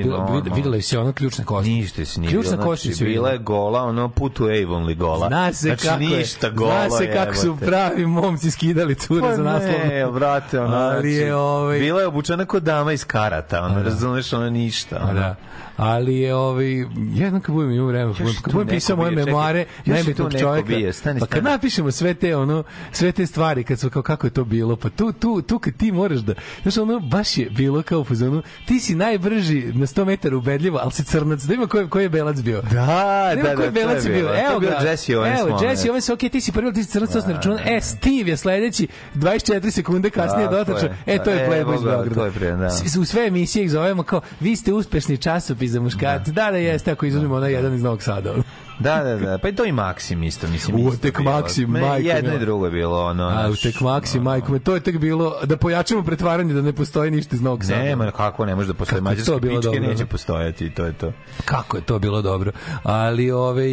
videla 0.54 0.80
si 0.80 0.96
ono 0.96 1.12
ključne 1.12 1.44
kosti. 1.44 1.70
Ništa 1.70 2.04
si 2.04 2.20
nije 2.20 2.42
kosti 2.42 2.88
znači, 2.88 2.92
su 2.94 3.04
bila 3.04 3.30
je 3.30 3.38
gola, 3.38 3.82
ono, 3.82 4.08
put 4.08 4.34
to 4.34 4.44
Avonly 4.44 4.96
gola. 4.96 5.28
Zna 5.28 5.52
se 5.52 5.66
znači, 5.66 5.86
kako 5.88 6.02
je, 6.02 6.18
ništa 6.18 6.50
golo, 6.50 6.70
zna 6.88 6.98
se 6.98 7.12
kako 7.12 7.34
su 7.34 7.56
pravi 7.56 8.06
momci 8.06 8.50
skidali 8.50 8.94
cure 8.94 9.20
Pa 9.20 9.36
za 9.36 9.42
naslov. 9.42 9.72
Ne, 9.88 10.06
brate, 10.06 10.60
ono, 10.60 10.76
Ali 10.76 11.12
je, 11.12 11.18
znači, 11.18 11.32
ovaj- 11.32 11.78
bila 11.78 12.00
je 12.00 12.06
obučena 12.06 12.44
kod 12.44 12.62
dama 12.62 12.92
iz 12.92 13.04
karata, 13.04 13.62
ono, 13.62 13.82
razumeš, 13.82 14.32
ono, 14.32 14.50
ništa. 14.50 14.96
A 14.96 15.04
ono. 15.04 15.14
da. 15.14 15.36
Ali 15.78 16.16
je 16.16 16.34
ovaj 16.34 16.66
jedno 17.14 17.40
kad 17.40 17.54
budem 17.54 17.72
imao 17.72 17.86
vremena, 17.86 18.14
kad 18.42 18.54
budem- 18.54 18.68
pisao 18.68 18.96
moje 18.96 19.10
memoare 19.10 19.64
najbitnog 19.84 20.32
neko 20.32 20.42
čovjeka. 20.44 20.68
bio, 20.68 20.92
stani, 20.92 21.20
pa 21.20 21.26
kad 21.26 21.38
stani. 21.40 21.52
napišemo 21.52 21.90
sve 21.90 22.14
te 22.14 22.36
ono 22.36 22.64
sve 22.92 23.12
te 23.12 23.26
stvari 23.26 23.64
kad 23.64 23.80
su 23.80 23.90
kao 23.90 24.02
kako 24.02 24.26
je 24.26 24.30
to 24.30 24.44
bilo, 24.44 24.76
pa 24.76 24.88
tu 24.90 25.12
tu 25.12 25.42
tu 25.42 25.58
kad 25.58 25.76
ti 25.76 25.92
moraš 25.92 26.18
da 26.18 26.34
znaš 26.62 26.76
ono 26.78 27.00
baš 27.00 27.38
je 27.38 27.50
bilo 27.50 27.82
kao 27.82 28.00
u 28.00 28.04
fazonu 28.04 28.42
ti 28.66 28.80
si 28.80 28.94
najbrži 28.94 29.72
na 29.74 29.86
100 29.86 30.04
metara 30.04 30.36
ubedljivo, 30.36 30.78
ali 30.82 30.92
si 30.92 31.04
crnac. 31.04 31.42
Da 31.42 31.54
ima 31.54 31.66
ko 31.66 31.78
je, 31.78 31.88
ko 31.88 32.00
je 32.00 32.08
belac 32.08 32.40
bio. 32.40 32.62
Da, 32.62 33.32
da, 33.42 33.54
ko 33.56 33.62
je 33.62 33.70
da, 33.70 33.80
belac 33.80 34.04
je 34.04 34.10
bio. 34.10 34.28
Evo 34.50 34.60
ga. 34.60 34.88
Jesse 34.88 35.12
Owens 35.12 35.40
Evo. 35.40 35.58
Jesse 35.62 35.90
Owens, 35.90 36.12
ok, 36.12 36.32
ti 36.32 36.40
si 36.40 36.52
prvi, 36.52 36.72
ti 36.72 36.84
si 36.84 36.90
crnac, 36.90 37.12
to 37.12 37.20
se 37.20 37.28
ne 37.28 37.34
računa. 37.34 37.58
E, 37.64 37.80
Steve 37.80 38.30
je 38.30 38.36
sledeći 38.36 38.88
24 39.14 39.70
sekunde 39.70 40.10
kasnije 40.10 40.48
je. 40.82 41.14
E, 41.14 41.24
to 41.24 41.30
je 41.30 41.44
Evo 41.44 41.52
Playboy 41.52 41.74
iz 41.74 41.82
Beograda. 41.82 42.56
da. 42.56 43.00
U 43.00 43.04
sve 43.04 43.26
emisije 43.26 43.64
ih 43.64 43.70
zovemo 43.70 44.02
kao, 44.02 44.20
vi 44.40 44.56
ste 44.56 44.72
uspešni 44.72 45.16
časopis 45.16 45.67
za 45.68 45.80
muškarce. 45.80 46.32
Da, 46.32 46.50
da, 46.50 46.56
jeste, 46.56 46.92
ako 46.92 47.06
izuzmemo 47.06 47.34
onaj 47.34 47.52
jedan 47.52 47.74
iz 47.74 47.82
Novog 47.82 48.02
Sada. 48.02 48.34
Da, 48.78 49.02
da, 49.04 49.16
da. 49.16 49.38
Pa 49.38 49.48
i 49.48 49.54
to 49.54 49.64
i 49.64 49.72
Maksim 49.72 50.22
isto, 50.22 50.48
mislim. 50.48 50.86
U, 50.86 50.96
tek. 50.96 51.18
Maksim, 51.18 51.70
majko 51.70 52.08
Jedno 52.08 52.34
i 52.34 52.38
drugo 52.38 52.64
je 52.64 52.70
bilo, 52.70 53.04
ono. 53.04 53.24
A, 53.24 53.48
u 53.50 53.56
tek 53.56 53.80
Maksi, 53.80 54.20
majko, 54.20 54.58
to 54.58 54.74
je 54.74 54.80
tek 54.80 54.98
bilo 54.98 55.34
da 55.44 55.56
pojačamo 55.56 56.02
pretvaranje 56.02 56.54
da 56.54 56.62
ne 56.62 56.72
postoji 56.72 57.10
ništa 57.10 57.36
iz 57.36 57.42
Novog 57.42 57.64
Sada. 57.64 57.82
Nema, 57.82 58.10
kako 58.10 58.46
ne 58.46 58.54
može 58.54 58.68
da 58.68 58.74
postoji. 58.74 59.02
Mađarske 59.02 59.40
pičke 59.40 59.60
dobro, 59.62 59.80
neće 59.80 60.04
da. 60.04 60.06
postojati 60.06 60.70
to 60.70 60.84
je 60.84 60.92
to. 60.92 61.12
Kako 61.44 61.76
je 61.76 61.82
to 61.82 61.98
bilo 61.98 62.22
dobro. 62.22 62.52
Ali 62.82 63.30
ovaj 63.30 63.70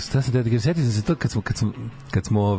šta 0.00 0.22
se 0.22 0.32
da 0.32 0.60
setio 0.60 0.82
sam 0.82 0.92
se 0.92 1.02
to 1.02 1.14
kad 1.14 1.30
smo 1.30 1.42
kad 1.42 1.56
smo 1.56 1.72
kad 2.10 2.24
smo 2.24 2.58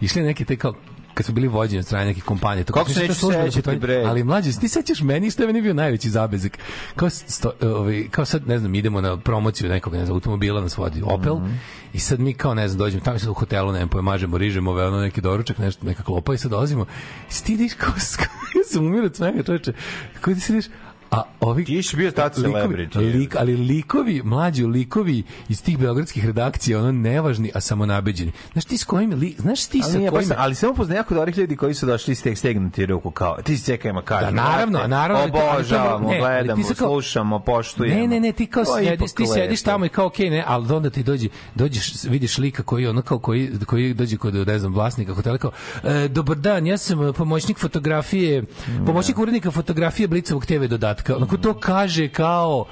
išli 0.00 0.22
na 0.22 0.26
neke 0.26 0.44
te 0.44 0.56
kao 0.56 0.74
kad 1.16 1.26
smo 1.26 1.34
bili 1.34 1.48
vođeni 1.48 1.78
od 1.78 1.86
strane 1.86 2.04
nekih 2.04 2.24
kompanija. 2.24 2.64
To 2.64 2.72
Kako 2.72 2.90
se 2.90 3.14
službeno 3.14 3.44
sećati, 3.44 3.58
putovanje. 3.58 3.80
bre? 3.80 4.02
Ali 4.06 4.24
mlađi, 4.24 4.60
ti 4.60 4.68
sećaš 4.68 5.00
meni 5.00 5.30
što 5.30 5.42
je 5.42 5.46
meni 5.46 5.62
bio 5.62 5.74
najveći 5.74 6.10
zabezek. 6.10 6.58
Kao, 6.96 7.10
sto, 7.10 7.52
ovaj, 7.62 8.08
kao 8.10 8.24
sad, 8.24 8.48
ne 8.48 8.58
znam, 8.58 8.74
idemo 8.74 9.00
na 9.00 9.16
promociju 9.16 9.68
nekog, 9.68 9.94
ne 9.94 10.04
znam, 10.04 10.14
automobila 10.14 10.60
nas 10.60 10.76
vodi 10.76 11.02
Opel 11.04 11.34
Mhm. 11.36 11.52
i 11.92 11.98
sad 11.98 12.20
mi 12.20 12.34
kao, 12.34 12.54
ne 12.54 12.68
znam, 12.68 12.78
dođemo 12.78 13.04
tamo 13.04 13.18
sad 13.18 13.28
u 13.28 13.34
hotelu, 13.34 13.72
ne 13.72 13.78
znam, 13.78 13.88
pojmažemo, 13.88 14.38
rižemo, 14.38 14.70
ove, 14.70 14.86
ono 14.86 15.00
neki 15.00 15.20
doručak, 15.20 15.58
nešto, 15.58 15.86
neka 15.86 16.02
klopa 16.02 16.34
i 16.34 16.38
sad 16.38 16.50
dolazimo. 16.50 16.86
I 17.30 17.32
sad 17.32 17.46
ti 17.46 17.52
ideš 17.52 17.72
kao, 17.74 17.92
ja 18.56 18.64
sam 18.66 18.86
umirat 18.86 19.14
smeha, 19.16 19.42
čoveče. 19.42 19.72
Kako 20.14 20.34
ti 20.34 20.40
sediš, 20.40 20.64
A 21.10 21.22
ovi 21.40 21.64
Ti 21.64 21.82
si 21.82 21.96
bio 21.96 22.10
tad 22.10 22.32
likovi- 22.34 22.52
celebrity. 22.52 23.12
Lik, 23.12 23.36
ali 23.36 23.56
likovi, 23.56 24.22
mlađi 24.24 24.64
likovi 24.64 25.22
iz 25.48 25.62
tih 25.62 25.78
beogradskih 25.78 26.26
redakcija, 26.26 26.78
ono 26.78 26.92
nevažni, 26.92 27.50
a 27.54 27.60
samo 27.60 27.86
nabeđeni. 27.86 28.32
Znaš 28.52 28.64
ti 28.64 28.78
s 28.78 28.84
kojim 28.84 29.10
li, 29.12 29.34
znaš 29.38 29.66
ti 29.66 29.80
Ali, 29.82 29.92
sa 29.92 29.98
nije, 29.98 30.10
kojim 30.10 30.28
baš, 30.28 30.38
ali 30.40 30.54
samo 30.54 30.74
poznam 30.74 30.96
jako 30.96 31.14
dobrih 31.14 31.38
ljudi 31.38 31.56
koji 31.56 31.74
su 31.74 31.86
došli 31.86 32.14
stek 32.14 32.38
stegnuti 32.38 32.86
ruku 32.86 33.10
kao 33.10 33.36
ti 33.36 33.56
se 33.58 33.66
čekajmo 33.66 34.02
kažem. 34.02 34.34
Da, 34.34 34.42
naravno, 34.42 34.72
brate, 34.72 34.88
naravno, 34.88 35.24
Obožavamo, 35.24 36.10
ne, 36.10 36.18
gledamo, 36.18 36.62
kao- 36.68 36.88
slušamo, 36.88 37.38
poštujemo. 37.38 38.00
Ne, 38.00 38.06
ne, 38.08 38.20
ne, 38.20 38.32
ti 38.32 38.46
kao 38.46 38.64
sediš, 38.64 39.12
ti 39.12 39.26
sediš 39.26 39.62
tamo 39.62 39.84
i 39.86 39.88
kao 39.88 40.06
okej, 40.06 40.30
ne, 40.30 40.44
ali 40.46 40.72
onda 40.72 40.90
ti 40.90 41.02
dođe, 41.02 41.28
dođeš, 41.54 42.04
vidiš 42.04 42.38
lika 42.38 42.62
koji 42.62 42.86
ono 42.86 43.02
kao 43.02 43.18
koji 43.18 43.50
koji 43.66 43.94
dođe 43.94 44.16
kod 44.16 44.34
ne 44.36 44.58
znam 44.58 44.74
vlasnika 44.74 45.14
hotela 45.14 45.38
kao 45.38 45.50
e, 45.84 46.08
dobar 46.08 46.36
dan, 46.36 46.66
ja 46.66 46.78
sam 46.78 47.02
e, 47.02 47.12
pomoćnik 47.12 47.58
fotografije, 47.58 48.44
pomoćnik 48.86 49.18
urednika 49.18 49.50
fotografije 49.50 50.08
Blicovog 50.08 50.46
TV 50.46 50.64
dodatka. 50.64 50.95
Onako 51.16 51.36
to 51.36 51.54
kaže 51.54 52.08
kao 52.08 52.64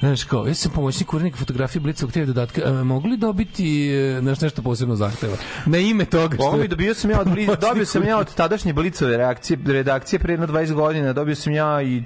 Znaš 0.00 0.24
kao, 0.24 0.46
ja 0.46 0.54
sam 0.54 0.70
pomoćnik 0.70 1.12
urednika 1.12 1.38
fotografije 1.38 1.80
Blicovog 1.80 2.12
TV 2.12 2.20
dodatka, 2.20 2.60
e, 2.62 2.72
mogu 2.74 3.08
li 3.08 3.16
dobiti 3.16 3.88
e, 3.88 4.20
znaš, 4.20 4.40
nešto 4.40 4.62
posebno 4.62 4.96
zahteva? 4.96 5.36
Na 5.66 5.78
ime 5.78 6.04
toga 6.04 6.36
što 6.36 6.56
je- 6.56 6.68
dobio 6.68 6.94
sam 6.94 7.10
ja 7.10 7.20
od 7.20 7.28
Blic, 7.28 7.50
dobio 7.60 7.86
sam 7.86 8.04
ja 8.04 8.18
od 8.18 8.34
tadašnje 8.34 8.72
Blicove 8.72 9.16
reakcije, 9.16 9.58
redakcije 9.66 10.18
pre 10.18 10.32
jedno 10.32 10.46
20 10.46 10.72
godina, 10.72 11.12
dobio 11.12 11.34
sam 11.34 11.52
ja 11.52 11.82
i 11.82 12.02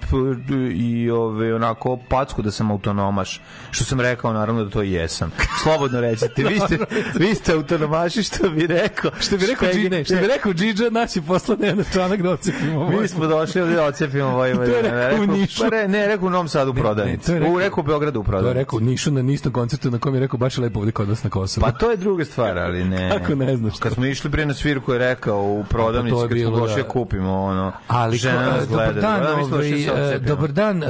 i 0.73 1.11
ove 1.11 1.55
onako 1.55 1.99
packu 2.09 2.43
da 2.43 2.51
sam 2.51 2.71
autonomaš. 2.71 3.41
Što 3.71 3.85
sam 3.85 4.01
rekao 4.01 4.33
naravno 4.33 4.65
da 4.65 4.71
to 4.71 4.83
i 4.83 4.93
jesam. 4.93 5.33
Slobodno 5.63 6.01
recite, 6.01 6.45
vi 6.45 6.59
ste 6.59 6.79
vi 7.21 7.35
ste 7.35 7.53
autonomaši 7.53 8.23
što 8.23 8.51
bi 8.51 8.67
rekao. 8.67 9.11
Što 9.21 9.37
bi 9.37 9.47
rekao 9.47 9.69
Džine, 9.71 10.05
što 10.05 10.15
bi 10.15 10.27
rekao 10.27 10.53
Džidža, 10.55 10.91
naš 10.91 11.17
je 11.17 11.23
poslan 11.23 11.59
jedan 11.61 11.85
članak 11.93 12.23
da 12.23 12.31
ocepimo. 12.31 12.91
Mi 12.93 13.09
smo 13.09 13.27
došli 13.27 13.61
ovdje 13.61 13.77
da 13.77 13.85
ocepimo 13.85 14.29
Vojvodinu. 14.29 14.67
To 14.81 14.87
je 14.87 15.09
rekao 15.09 15.23
u 15.25 15.27
Nišu. 15.29 15.61
Pa 15.61 15.69
re, 15.69 15.89
ne, 15.89 16.07
rekao 16.07 16.27
u 16.27 16.31
Novom 16.31 16.49
Sadu 16.49 16.71
u 16.71 16.75
prodavnici. 16.75 17.27
to 17.27 17.33
je 17.33 17.39
rekao- 17.39 17.55
U 17.55 17.59
rekao 17.59 17.80
u 17.81 17.85
Beogradu 17.85 18.21
u 18.21 18.23
To 18.23 18.27
je 18.27 18.27
prodavnici. 18.27 18.55
rekao 18.57 18.81
Nišu 18.81 19.11
na 19.13 19.33
istom 19.33 19.53
koncertu 19.53 19.91
na 19.91 19.99
kom 19.99 20.15
je 20.15 20.21
rekao 20.21 20.39
baš 20.39 20.59
lepo 20.59 20.79
ovdje 20.79 20.93
kod 20.93 21.09
nas 21.09 21.25
na 21.25 21.31
Kosovu. 21.31 21.63
Pa 21.63 21.73
to 21.73 21.91
je 21.91 21.97
druga 21.97 22.25
stvar, 22.25 22.59
ali 22.59 22.85
ne. 22.95 23.11
Kako 23.13 23.35
ne 23.35 23.57
znaš? 23.57 23.79
Kad 23.79 23.93
smo 23.93 24.07
išli 24.07 24.31
prije 24.31 24.47
na 24.47 24.55
svirku 24.55 24.93
je 24.93 24.99
rekao 25.01 25.43
u 25.43 25.65
prodavnici, 25.65 26.15
Pa 26.15 26.19
to 26.19 26.35
je 26.35 26.45
kad 26.45 26.49
smo 26.49 26.61
došli 26.61 26.83
da. 26.83 26.89
kupimo 26.89 27.35
ono, 27.35 27.73
Ali 27.89 28.17
žena 28.17 28.41
nas 28.43 28.65
e, 28.65 28.67
gleda. 28.67 28.87
dobar 28.87 29.03
dan, 29.03 29.21
Da, 29.23 29.47
došli 29.49 29.89
ovaj, 29.89 30.03
ocepima. 30.03 30.29
dobar 30.29 30.53
dan 30.53 30.83
e, 30.83 30.87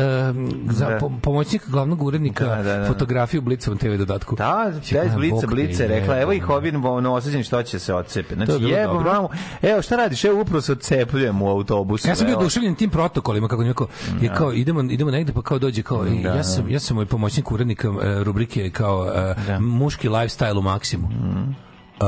za 0.68 0.86
Da. 0.86 0.98
po- 0.98 1.12
pomoćnika 1.22 1.64
glavnog 1.68 2.02
urednika 2.02 2.44
Da, 2.46 2.56
da, 2.56 2.76
da. 2.76 2.86
fotografije 2.86 3.38
u 3.38 3.42
Blicovom 3.42 3.78
TV 3.78 3.94
dodatku. 3.94 4.36
Da, 4.36 4.72
da 4.92 5.02
iz 5.02 5.14
Blica, 5.14 5.46
Blica 5.46 5.86
rekla, 5.86 6.20
evo 6.20 6.32
ih 6.32 6.48
ovi 6.50 6.72
novosađeni 6.72 7.44
što 7.44 7.62
će 7.62 7.78
se 7.78 7.94
odcepe. 7.94 8.34
Je 8.34 8.46
Znači, 8.46 8.64
jebo, 8.64 9.00
mamu, 9.00 9.28
evo 9.62 9.82
šta 9.82 9.96
radiš, 9.96 10.24
evo 10.24 10.40
upravo 10.40 10.60
se 10.60 10.72
odcepljujem 10.72 11.42
u 11.42 11.48
autobusu. 11.48 12.08
Ja 12.08 12.16
sam 12.16 12.26
bio 12.26 12.38
oduševljen 12.38 12.74
tim 12.74 12.90
protokolima 12.90 13.48
kako 13.48 13.64
neko 13.64 13.86
je 14.20 14.30
kao 14.30 14.52
idemo 14.52 14.82
idemo 14.82 15.10
negde 15.10 15.32
pa 15.32 15.42
kao 15.42 15.58
dođe 15.58 15.82
kao 15.82 16.04
ja 16.26 16.44
sam 16.44 16.70
ja 16.70 16.79
sam 16.80 16.96
moj 16.96 17.06
pomoćnik 17.06 17.52
urednika 17.52 17.88
e, 17.88 18.24
rubrike 18.24 18.70
kao 18.70 19.12
e, 19.48 19.58
muški 19.58 20.08
lifestyle 20.08 20.58
u 20.58 20.62
maksimu. 20.62 21.08
Mm. 21.08 21.69
Uh, 22.00 22.06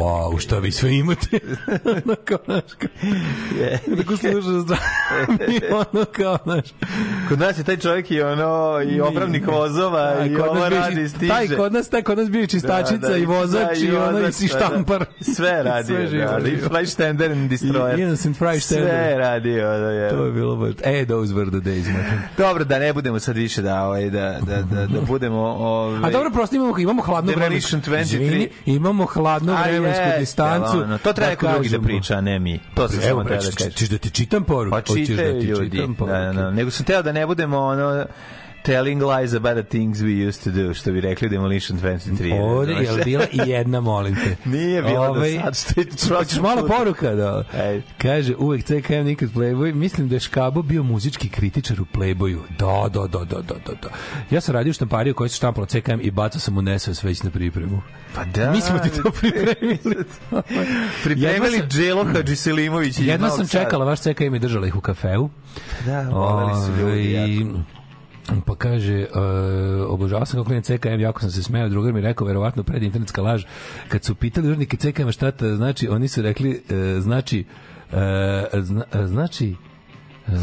wow, 0.00 0.40
šta 0.40 0.58
vi 0.58 0.72
sve 0.72 0.94
imate? 0.96 1.38
ono 2.04 2.14
kao, 2.24 2.38
znaš, 2.44 2.62
kao, 2.80 3.96
tako 3.96 4.16
sluša 4.16 4.60
zdravo. 4.60 4.82
I 5.54 5.60
ono 5.72 6.04
kao, 6.04 6.38
znaš, 6.44 6.64
Kod 7.28 7.38
nas 7.38 7.58
je 7.58 7.64
taj 7.64 7.76
čovjek 7.76 8.10
i 8.10 8.20
ono, 8.20 8.80
i 8.90 9.00
opravnik 9.00 9.46
vozova, 9.46 10.14
Da, 10.14 10.24
i 10.26 10.36
ovo 10.36 10.68
radi, 10.68 11.08
stiže. 11.08 11.32
Taj 11.32 11.48
kod 11.48 11.72
nas, 11.72 11.88
taj 11.88 12.02
kod 12.02 12.18
nas 12.18 12.30
bio 12.30 12.42
i 12.42 12.46
čistačica 12.46 12.96
Da, 12.96 13.08
da, 13.08 13.16
i 13.16 13.24
vozač 13.24 13.78
da, 13.78 13.86
i 13.86 13.96
ono 13.96 14.28
i 14.28 14.32
si 14.32 14.48
da, 14.48 14.52
da. 14.52 14.66
štampar. 14.66 15.04
Sve 15.20 15.62
radi, 15.62 15.86
Sve 15.86 16.06
živo, 16.06 16.24
da, 16.24 16.38
da, 16.40 16.48
i. 16.48 16.56
Fleischstender 16.56 17.32
and 17.32 17.50
Destroyer. 17.50 17.98
I 17.98 18.02
Innocent 18.02 18.36
Freistander. 18.38 18.88
Sve 18.88 19.14
radi, 19.18 19.54
da 19.54 19.90
je. 19.90 20.10
To 20.10 20.24
je 20.24 20.32
bilo 20.32 20.56
baš. 20.56 20.72
E, 20.84 21.06
those 21.06 21.34
were 21.34 21.50
the 21.50 21.70
days, 21.70 21.84
friend. 21.84 22.20
Dobro, 22.38 22.64
da 22.64 22.78
ne 22.78 22.92
budemo 22.92 23.18
sad 23.20 23.36
više 23.36 23.62
da, 23.62 23.84
ovaj, 23.84 24.10
da, 24.10 24.38
da, 24.46 24.62
da, 24.62 24.86
da 24.86 25.00
budemo... 25.00 25.40
Ovaj, 25.40 26.00
A 26.02 26.10
dobro, 26.10 26.30
prosto 26.30 26.56
imamo, 26.56 26.78
imamo 26.78 27.02
hladnu 27.02 27.32
Demolition 27.32 27.82
vremensku... 27.86 28.16
23. 28.16 28.22
Izvini, 28.22 28.48
imamo 28.66 29.03
hladnu 29.06 29.52
A 29.52 29.62
vremensku 29.62 30.02
distancu. 30.18 30.78
ono, 30.78 30.98
to 30.98 31.12
treba 31.12 31.30
neko 31.30 31.46
drugi 31.48 31.58
da 31.60 31.70
kažemo- 31.70 31.84
priča, 31.84 32.20
ne 32.20 32.38
mi. 32.38 32.60
To 32.74 32.82
Evo, 32.82 32.88
samo 33.00 33.24
teo 33.24 33.36
da 33.36 33.42
č- 33.42 33.50
kažem. 33.52 33.72
ćeš 33.72 33.88
da 33.88 33.98
ti 33.98 34.10
čitam 34.10 34.44
poruku? 34.44 34.70
Pa 34.72 34.80
čitaju 34.82 35.32
da 35.32 35.40
ti 35.40 35.46
ljudi. 35.46 35.70
čitam 35.70 35.92
Da, 35.92 35.96
poruke? 35.96 36.16
da, 36.16 36.32
da. 36.34 36.50
Nego 36.50 36.70
sam 36.70 36.86
teo 36.86 37.02
da 37.02 37.12
ne 37.12 37.26
budemo 37.26 37.58
ono 37.58 38.06
telling 38.64 39.02
lies 39.02 39.34
about 39.34 39.54
the 39.54 39.62
things 39.68 39.98
we 39.98 40.28
used 40.28 40.44
to 40.44 40.50
do, 40.52 40.74
što 40.74 40.92
bi 40.92 41.00
rekli 41.00 41.28
Demolition 41.28 41.78
23. 41.78 42.40
Ovde 42.40 42.72
znaš. 42.72 42.98
je 42.98 43.04
bila 43.04 43.24
i 43.32 43.50
jedna, 43.50 43.80
molim 43.80 44.14
te. 44.14 44.36
Nije 44.50 44.82
bila 44.82 45.10
Ovaj, 45.10 45.32
do 45.32 45.40
sad, 45.42 45.56
što 45.56 45.80
je 45.80 46.18
Hoćeš 46.18 46.38
malo 46.38 46.66
poruka, 46.68 47.14
da. 47.14 47.44
Ej. 47.54 47.82
Kaže, 47.98 48.34
uvek 48.36 48.64
CKM 48.64 49.04
nikad 49.04 49.30
Playboy. 49.30 49.74
Mislim 49.74 50.08
da 50.08 50.16
je 50.16 50.20
Škabo 50.20 50.62
bio 50.62 50.82
muzički 50.82 51.28
kritičar 51.28 51.80
u 51.80 51.84
Playboyu. 51.84 52.38
Da, 52.58 52.88
da, 53.00 53.06
da, 53.06 53.18
da, 53.18 53.42
da, 53.42 53.54
da. 53.66 53.72
da. 53.82 53.88
Ja 54.30 54.40
sam 54.40 54.54
radio 54.54 54.70
u 54.70 54.74
štampariju 54.74 55.14
koji 55.14 55.28
se 55.28 55.36
štampalo 55.36 55.66
CKM 55.66 56.00
i 56.00 56.10
bacao 56.10 56.40
sam 56.40 56.58
u 56.58 56.62
nesves 56.62 57.04
već 57.04 57.22
na 57.22 57.30
pripremu. 57.30 57.82
Pa 58.14 58.24
da. 58.24 58.50
Mi 58.50 58.60
smo 58.60 58.78
ti 58.78 58.90
to 59.02 59.10
pripremili. 59.20 60.04
Pripremili 61.04 61.58
sam- 61.58 61.68
Dželo 61.68 62.04
Hadži 62.04 62.36
Selimović 62.36 62.98
Jedva 62.98 63.28
Novog 63.28 63.38
sam 63.38 63.48
čekala 63.48 63.84
vaš 63.84 64.00
CKM 64.00 64.34
i 64.34 64.38
držala 64.38 64.66
ih 64.66 64.76
u 64.76 64.80
kafeu. 64.80 65.28
Da, 65.86 66.00
voleli 66.02 66.52
su 66.66 66.72
ljudi 66.80 67.12
jako. 67.12 67.58
Pa 68.46 68.54
kaže, 68.54 69.06
uh, 69.14 69.90
obožavao 69.92 70.26
sam 70.26 70.42
kako 70.42 70.52
je 70.52 70.62
CKM, 70.62 71.00
jako 71.00 71.20
sam 71.20 71.30
se 71.30 71.42
smeo, 71.42 71.68
drugar 71.68 71.92
mi 71.92 72.00
rekao, 72.00 72.26
verovatno 72.26 72.62
pred 72.62 72.82
internetska 72.82 73.22
laž, 73.22 73.44
kad 73.88 74.04
su 74.04 74.14
pitali 74.14 74.48
urednike 74.48 74.76
CKM 74.76 75.10
šta 75.10 75.30
to 75.30 75.56
znači, 75.56 75.88
oni 75.88 76.08
su 76.08 76.22
rekli, 76.22 76.50
uh, 76.50 77.02
znači, 77.02 77.44
uh, 77.92 77.98
zna, 78.62 78.84
znači, 79.06 79.54
Uh, 80.26 80.34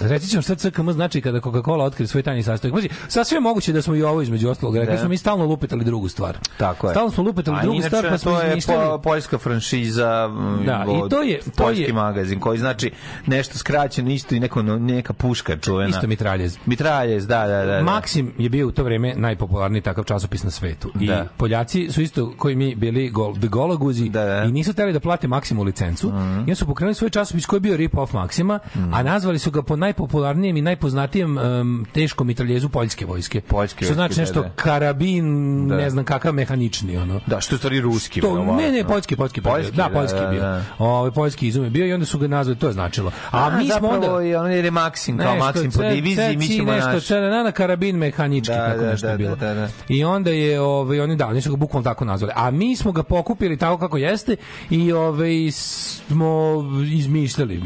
reći 0.00 0.28
ću 0.28 0.36
vam 0.36 0.42
šta 0.42 0.54
CKM 0.56 0.90
znači 0.90 1.20
kada 1.20 1.40
Coca-Cola 1.40 1.82
otkrije 1.82 2.06
svoj 2.06 2.22
tajni 2.22 2.42
sastojak. 2.42 2.72
Znači, 2.72 2.88
sasvim 3.08 3.36
je 3.36 3.40
moguće 3.40 3.72
da 3.72 3.82
smo 3.82 3.94
i 3.94 4.02
ovo 4.02 4.22
između 4.22 4.48
ostalog 4.48 4.76
rekli, 4.76 4.92
Da. 4.92 4.98
smo 4.98 5.08
mi 5.08 5.16
stalno 5.16 5.44
lupetali 5.46 5.84
drugu 5.84 6.08
stvar. 6.08 6.36
Tako 6.56 6.86
je. 6.86 6.92
Stalno 6.92 7.10
smo 7.10 7.24
lupetali 7.24 7.56
A 7.56 7.62
drugu 7.62 7.74
inače, 7.76 7.88
stvar, 7.88 8.08
pa 8.08 8.18
smo 8.18 8.32
to 8.32 8.40
je 8.40 8.48
izmišljali. 8.48 8.84
po, 8.86 8.98
poljska 9.00 9.38
franšiza 9.38 10.28
mm, 10.28 10.64
Da, 10.66 10.84
i 10.88 11.08
to 11.10 11.22
je- 11.22 11.40
to 11.40 11.50
poljski 11.56 11.82
je- 11.82 11.92
magazin 11.92 12.40
koji 12.40 12.58
znači 12.58 12.90
nešto 13.26 13.58
skraćeno 13.58 14.10
isto 14.10 14.34
i 14.34 14.40
neko, 14.40 14.62
neka 14.62 15.12
puška 15.12 15.56
čuvena. 15.56 15.88
Isto 15.88 16.06
mitraljez. 16.06 16.58
Mitraljez, 16.66 17.26
da, 17.26 17.38
da, 17.40 17.56
da. 17.58 17.66
da. 17.66 17.82
Maksim 17.82 18.32
je 18.38 18.48
bio 18.48 18.68
u 18.68 18.72
to 18.72 18.84
vreme 18.84 19.14
najpopularniji 19.16 19.82
takav 19.82 20.04
časopis 20.04 20.42
na 20.42 20.50
svetu. 20.50 20.90
I 21.00 21.06
Da. 21.06 21.26
Poljaci 21.36 21.88
su 21.90 22.02
isto 22.02 22.32
koji 22.32 22.56
mi 22.56 22.74
bili 22.74 23.08
gol, 23.08 23.34
gologuzi 23.40 24.08
Da, 24.08 24.24
da. 24.24 24.44
i 24.44 24.52
nisu 24.52 24.72
hteli 24.72 24.92
da 24.92 25.00
plate 25.00 25.28
Maksimu 25.28 25.62
licencu. 25.62 26.08
I 26.08 26.10
onda 26.40 26.54
su 26.54 26.66
pokrenuli 26.66 26.94
svoj 26.94 27.10
časopis 27.10 27.46
koji 27.46 27.56
je 27.56 27.62
bio 27.62 27.76
rip-off 27.78 28.14
Maksima, 28.14 28.58
a 28.92 29.02
nazvali 29.08 29.38
su 29.38 29.50
ga 29.50 29.62
po 29.62 29.76
najpopularnijem 29.76 30.56
i 30.56 30.62
najpoznatijem 30.62 31.38
um, 31.38 31.86
teškom 31.92 32.26
mitraljezu 32.26 32.68
poljske 32.68 33.06
vojske. 33.06 33.40
Poljske 33.40 33.84
Što 33.84 33.94
znači 33.94 34.20
nešto 34.20 34.42
da, 34.42 34.48
da. 34.48 34.54
karabin, 34.54 35.68
Da. 35.68 35.76
ne 35.76 35.90
znam 35.90 36.04
kakav 36.04 36.34
mehanični 36.34 36.96
ono. 36.96 37.20
Da, 37.26 37.40
što 37.40 37.54
je 37.54 37.58
stvari 37.58 37.80
ruski. 37.80 38.20
To, 38.20 38.56
ne, 38.56 38.72
ne, 38.72 38.84
poljski, 38.84 39.16
poljski, 39.16 39.40
Poljski, 39.40 39.76
da, 39.76 39.82
da, 39.82 39.94
poljski 39.94 40.20
da, 40.20 40.26
bio. 40.26 40.40
da. 40.40 40.64
Ovaj 40.78 41.10
poljski 41.10 41.48
izum 41.48 41.64
je 41.64 41.70
bio 41.70 41.86
i 41.86 41.92
onda 41.92 42.06
su 42.06 42.18
ga 42.18 42.28
nazvali, 42.28 42.58
to 42.58 42.66
je 42.66 42.72
značilo. 42.72 43.10
A, 43.30 43.58
mi 43.58 43.68
smo 43.68 43.88
onda 43.88 44.20
je 44.20 44.56
jer 44.56 44.64
je 44.64 44.70
Maksim, 44.70 45.18
kao 45.18 45.36
Maksim 45.36 45.70
po 45.70 45.82
diviziji, 45.82 46.36
mi 46.36 46.48
ćemo 46.48 46.72
nešto, 46.72 46.88
naš... 46.88 46.94
nešto, 46.94 47.20
na 47.20 47.52
karabin 47.52 47.96
mehanički, 47.96 48.52
Da, 48.52 48.66
kako 48.66 48.82
da, 48.82 48.90
nešto 48.90 49.06
da, 49.06 49.16
bilo. 49.16 49.36
da, 49.36 49.54
da. 49.54 49.68
I 49.88 50.04
onda 50.04 50.30
je, 50.30 50.60
ovaj, 50.60 51.00
oni, 51.00 51.16
da, 51.16 51.26
oni 51.26 51.40
su 51.40 51.50
ga 51.50 51.56
bukvalno 51.56 51.84
tako 51.84 52.04
nazvali. 52.04 52.32
A 52.36 52.50
mi 52.50 52.76
smo 52.76 52.92
ga 52.92 53.02
pokupili 53.02 53.56
tako 53.56 53.78
kako 53.78 53.96
jeste 53.96 54.36
i 54.70 54.92
ovaj, 54.92 55.50
smo 55.50 56.64
izmišljali. 56.92 57.54
E, 57.54 57.58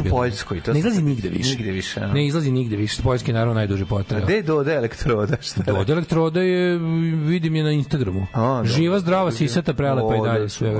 u 0.00 0.02
bilo. 0.02 0.16
Poljskoj, 0.42 0.60
to 0.60 0.72
Ne 0.72 0.78
izlazi 0.78 1.02
nigde 1.02 1.28
više. 1.28 1.50
Nigde 1.50 1.70
više, 1.70 2.00
a? 2.00 2.12
Ne 2.12 2.26
izlazi 2.26 2.50
nigde 2.50 2.76
više. 2.76 3.02
Poljski 3.02 3.30
je 3.30 3.34
naravno 3.34 3.54
najduže 3.54 3.86
potreba. 3.86 4.24
Gde 4.24 4.34
je 4.34 4.42
Dode 4.42 4.74
elektroda? 4.74 5.36
Šta? 5.42 5.74
Od 5.74 5.90
elektroda 5.90 6.40
je, 6.40 6.78
vidim 7.16 7.54
je 7.56 7.62
na 7.64 7.70
Instagramu. 7.70 8.26
A, 8.32 8.40
dobro. 8.40 8.64
Živa, 8.64 9.00
zdrava, 9.00 9.30
sisata, 9.32 9.74
prelepa 9.74 10.16
i 10.16 10.20
dalje. 10.24 10.48
Sve. 10.48 10.74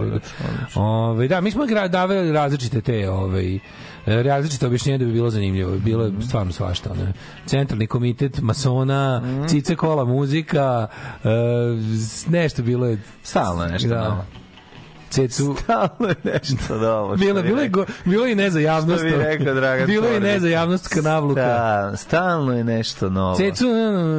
Ove, 0.75 1.29
da, 1.29 1.41
mi 1.41 1.51
smo 1.51 1.67
davali 1.89 2.33
različite 2.33 2.81
te 2.81 3.11
ove, 3.11 3.59
različite 4.07 4.67
objašnjenja 4.67 4.99
da 4.99 5.05
bi 5.05 5.13
bilo 5.13 5.31
zanimljivo. 5.31 5.79
Bilo 5.79 6.05
je 6.05 6.13
stvarno 6.23 6.53
svašta. 6.53 6.93
Ono. 6.93 7.13
Centralni 7.47 7.87
komitet 7.87 8.41
masona, 8.41 9.23
Mhm. 9.25 9.47
cice 9.47 9.77
kola 9.77 10.05
muzika, 10.05 10.87
e, 11.25 11.29
nešto 12.29 12.63
bilo 12.63 12.87
je 12.87 12.99
Stalno 13.23 13.67
nešto 13.67 13.89
Da. 13.89 14.09
novo. 14.09 14.25
Cecu 15.13 15.57
Stalno 15.63 16.09
je 16.09 16.15
nešto 16.25 16.79
novo. 16.79 17.17
Bilo, 17.17 17.43
bi 17.43 17.49
bilo, 17.49 17.61
je 17.61 17.65
rekao. 17.65 17.85
go, 17.85 17.93
bilo 18.05 18.27
je 18.27 18.33
i 18.33 18.35
ne 18.35 18.51
za 18.51 18.61
javnost. 18.61 19.05
Što 19.05 19.17
bi 19.17 19.25
rekao 19.25 19.55
Dragan 19.55 19.87
Bilo 19.87 20.09
je 20.09 20.17
i 20.17 20.21
ne 20.21 20.41
za 20.41 20.49
javnost 20.49 20.89
kanavluka. 20.89 21.41
Da, 21.41 21.93
stalno 21.97 22.53
je 22.53 22.65
nešto 22.65 23.11
novo. 23.11 23.37
Cecu, 23.37 23.67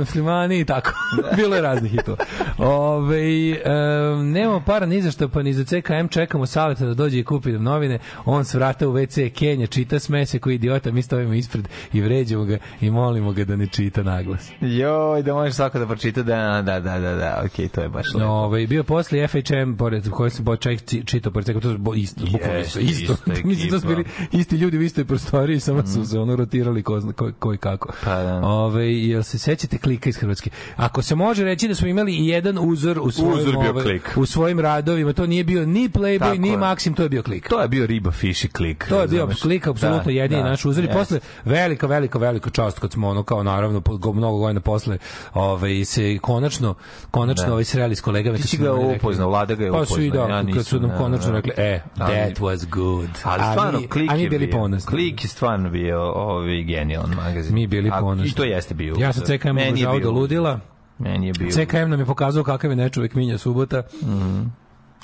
Slimani 0.05 0.59
i 0.59 0.65
tako. 0.65 0.91
Bilo 1.37 1.55
je 1.55 1.61
raznih 1.61 1.91
hitova. 1.91 2.17
Ove, 2.57 3.21
um, 3.51 4.31
nemamo 4.31 4.61
para 4.65 4.85
ni 4.85 5.01
za 5.01 5.11
što, 5.11 5.29
pa 5.29 5.43
ni 5.43 5.53
za 5.53 5.63
CKM 5.63 6.07
čekamo 6.09 6.45
Saleta 6.45 6.85
da 6.85 6.93
dođe 6.93 7.19
i 7.19 7.23
kupi 7.23 7.51
nam 7.51 7.63
novine. 7.63 7.99
On 8.25 8.45
s 8.45 8.53
vrata 8.53 8.87
u 8.87 8.93
WC 8.93 9.29
Kenja 9.29 9.67
čita 9.67 9.99
smese 9.99 10.39
koji 10.39 10.55
idiota, 10.55 10.91
mi 10.91 11.01
stojimo 11.01 11.33
ispred 11.33 11.67
i 11.93 12.01
vređamo 12.01 12.43
ga 12.45 12.57
i 12.81 12.91
molimo 12.91 13.31
ga 13.31 13.45
da 13.45 13.55
ne 13.55 13.67
čita 13.67 14.03
naglas. 14.03 14.51
Joj, 14.61 15.23
da 15.23 15.33
možeš 15.33 15.55
svako 15.55 15.79
da 15.79 15.85
pročita, 15.85 16.23
da, 16.23 16.61
da, 16.65 16.79
da, 16.79 16.99
da, 16.99 17.15
da, 17.15 17.41
okej, 17.45 17.67
to 17.67 17.81
je 17.81 17.89
baš 17.89 18.13
lepo. 18.13 18.19
No, 18.19 18.33
ovaj 18.33 18.67
bio 18.67 18.83
posle 18.83 19.27
FHM 19.27 19.73
pored 19.77 20.09
koji 20.09 20.29
sam 20.29 20.45
počeo 20.45 20.71
čitao 21.05 21.31
pored 21.31 21.45
to 21.45 21.51
je 21.69 22.01
isto, 22.01 22.25
bukvalno 22.31 22.59
isto, 22.59 22.79
isto. 22.79 23.15
Mislim 23.43 23.69
da 23.69 23.79
su 23.79 23.87
bili 23.87 24.05
isti 24.31 24.55
ljudi 24.55 24.77
u 24.77 24.81
istoj 24.81 25.05
prostoriji, 25.05 25.59
samo 25.59 25.87
su 25.87 26.05
se 26.05 26.19
ono 26.19 26.35
rotirali 26.35 26.83
ko, 26.83 26.99
zna- 26.99 27.13
ko, 27.13 27.31
ko 27.39 27.53
i 27.53 27.57
kako. 27.57 27.93
Pa 28.03 28.15
da. 28.15 28.41
Ove, 28.43 28.93
jel 28.93 29.23
se 29.23 29.37
sećate 29.37 29.77
klika 29.77 30.09
iz 30.09 30.17
Hrvatske? 30.17 30.49
Ako 30.75 31.01
se 31.01 31.15
može 31.15 31.43
reći 31.43 31.67
da 31.67 31.75
smo 31.75 31.87
imali 31.87 32.13
i 32.13 32.27
jedan 32.27 32.57
uzor 32.61 32.99
u 32.99 33.11
svojim, 33.11 33.33
Uzor 33.33 33.57
bio 33.57 33.69
ove, 33.69 33.83
Klik. 33.83 34.09
u 34.15 34.25
svojim 34.25 34.59
radovima, 34.59 35.13
to 35.13 35.27
nije 35.27 35.43
bio 35.43 35.65
ni 35.65 35.89
Playboy, 35.89 36.19
Tako 36.19 36.35
ni 36.35 36.47
je. 36.49 36.57
Maxim, 36.57 36.95
to 36.95 37.03
je 37.03 37.09
bio 37.09 37.23
klik. 37.23 37.49
To 37.49 37.61
je 37.61 37.67
bio 37.67 37.85
riba, 37.85 38.11
fiš 38.11 38.43
i 38.43 38.47
klik. 38.47 38.85
To 38.89 39.01
je 39.01 39.07
bio 39.07 39.29
klik, 39.41 39.67
apsolutno 39.67 40.03
Da, 40.03 40.11
jedini 40.11 40.43
da, 40.43 40.49
naš 40.49 40.65
uzor 40.65 40.83
i 40.83 40.87
posle 40.87 41.19
velika, 41.45 41.87
velika, 41.87 42.19
velika 42.19 42.49
čast 42.49 42.79
kad 42.79 42.91
smo 42.91 43.09
ono 43.09 43.23
kao 43.23 43.43
naravno 43.43 43.81
mnogo 44.13 44.37
godina 44.37 44.59
posle 44.61 44.97
ovaj, 45.33 45.85
se 45.85 46.17
konačno, 46.21 46.75
konačno 47.11 47.45
Da. 47.45 47.51
ovaj 47.51 47.63
sreli 47.63 47.95
s 47.95 48.01
kolegama. 48.01 48.37
Ti 48.37 48.47
si 48.47 48.57
ga 48.57 48.73
upoznao, 48.73 49.29
Vlada 49.29 49.55
ga 49.55 49.65
je 49.65 49.71
Pa 49.71 49.85
su 49.85 50.01
i 50.01 50.07
upoznao, 50.07 50.27
da, 50.27 50.33
ja 50.33 50.55
kad 50.55 50.65
su 50.77 50.81
nam 50.81 50.89
da, 50.89 50.97
konačno 50.97 51.31
da. 51.31 51.35
rekli, 51.35 51.53
e, 51.57 51.81
Ali- 51.97 52.13
that 52.15 52.39
was 52.39 52.65
good. 52.69 53.09
Ali 53.23 53.43
stvarno, 53.51 53.81
klik 53.89 54.11
je 54.11 54.29
bili 54.29 54.47
bio, 54.47 54.57
ponosni. 54.57 54.89
Klik 54.89 55.23
je 55.23 55.27
stvarno 55.27 55.69
bio 55.69 56.01
ovaj, 56.01 56.63
genijalan 56.63 57.15
magazin. 57.15 57.55
Mi 57.55 57.67
bili 57.67 57.89
A, 57.93 57.99
ponosni. 57.99 58.29
I 58.29 58.33
to 58.33 58.43
jeste 58.43 58.73
bio. 58.73 58.95
Ja 58.99 59.13
sam 59.13 59.23
CKM 59.23 59.57
obožavao 59.67 59.99
do 59.99 60.11
ludila. 60.11 60.59
Meni 60.99 61.27
je 61.27 61.33
bio. 61.33 61.51
CKM 61.51 61.89
nam 61.89 61.99
je 61.99 62.05
pokazao 62.05 62.43
kakav 62.43 62.69
je 62.69 62.75
nečovek 62.75 63.15
Minja 63.15 63.37
Subota. 63.37 63.83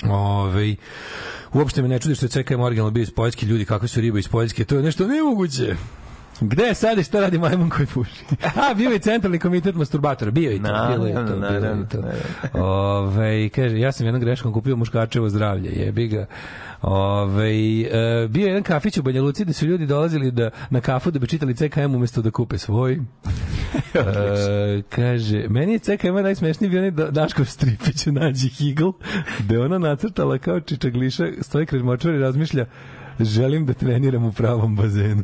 Ovaj, 0.10 0.76
uopšte 1.54 1.82
me 1.82 1.88
ne 1.88 2.00
čudi 2.00 2.16
što 2.16 2.26
je 2.26 2.30
CKM 2.30 2.62
originalno 2.62 2.92
bio 2.92 3.02
iz 3.02 3.12
Poljske, 3.12 3.46
ljudi 3.46 3.66
kakve 3.66 3.88
su 3.88 4.02
ribe 4.02 4.20
iz 4.20 4.28
Poljske, 4.28 4.66
to 4.66 4.76
je 4.76 4.84
nešto 4.84 5.08
nemoguće. 5.08 5.76
Gde 6.42 6.64
je 6.64 6.74
sad 6.74 6.98
i 6.98 7.04
šta 7.04 7.20
radi 7.20 7.38
majmun 7.38 7.70
koji 7.70 7.86
puši? 7.88 8.26
A, 8.70 8.74
bio 8.74 8.90
je 8.90 9.00
centralni 9.00 9.40
komitet 9.40 9.76
masturbatora, 9.76 10.32
bio 10.32 10.52
je 10.52 10.58
to, 10.58 10.64
Naravno, 10.64 10.96
bilo 10.96 11.08
je 11.08 11.14
to, 11.14 11.36
bilo 11.36 11.68
je 11.68 11.88
to. 11.90 12.62
Ove, 12.64 13.50
kaže, 13.50 13.80
ja 13.80 13.92
sam 13.92 14.06
jednom 14.06 14.22
greškom 14.22 14.54
kupio 14.54 14.76
muškačevo 14.76 15.30
zdravlje, 15.30 15.72
jebi 15.72 16.08
ga. 16.08 16.26
Ove, 16.82 17.50
e, 17.82 18.28
bio 18.30 18.44
je 18.46 18.48
jedan 18.48 18.64
kafić 18.64 18.98
u 18.98 19.04
Banja 19.04 19.22
Luci 19.22 19.44
gde 19.44 19.54
su 19.54 19.66
ljudi 19.66 19.86
dolazili 19.86 20.32
da, 20.32 20.50
na 20.70 20.82
kafu 20.82 21.12
da 21.12 21.20
bi 21.20 21.28
čitali 21.28 21.56
CKM 21.56 21.96
umesto 21.96 22.22
da 22.22 22.32
kupe 22.32 22.58
svoj. 22.58 23.00
E, 23.94 24.82
kaže, 24.90 25.46
meni 25.50 25.74
je 25.74 25.80
CKM 25.80 26.14
najsmešniji 26.24 26.70
bio 26.70 26.80
onaj 26.80 26.92
Da- 26.92 27.12
Daškov 27.12 27.46
stripić 27.46 28.08
u 28.08 28.12
nađi 28.12 28.48
Higl, 28.48 28.90
gde 29.40 29.60
ona 29.60 29.78
nacrtala 29.78 30.38
kao 30.38 30.60
čičagliša, 30.60 31.28
stoji 31.42 31.68
močvar 31.84 32.14
i 32.16 32.20
razmišlja 32.20 32.66
želim 33.20 33.66
da 33.66 33.74
treniram 33.74 34.26
u 34.26 34.32
pravom 34.32 34.76
bazenu. 34.76 35.24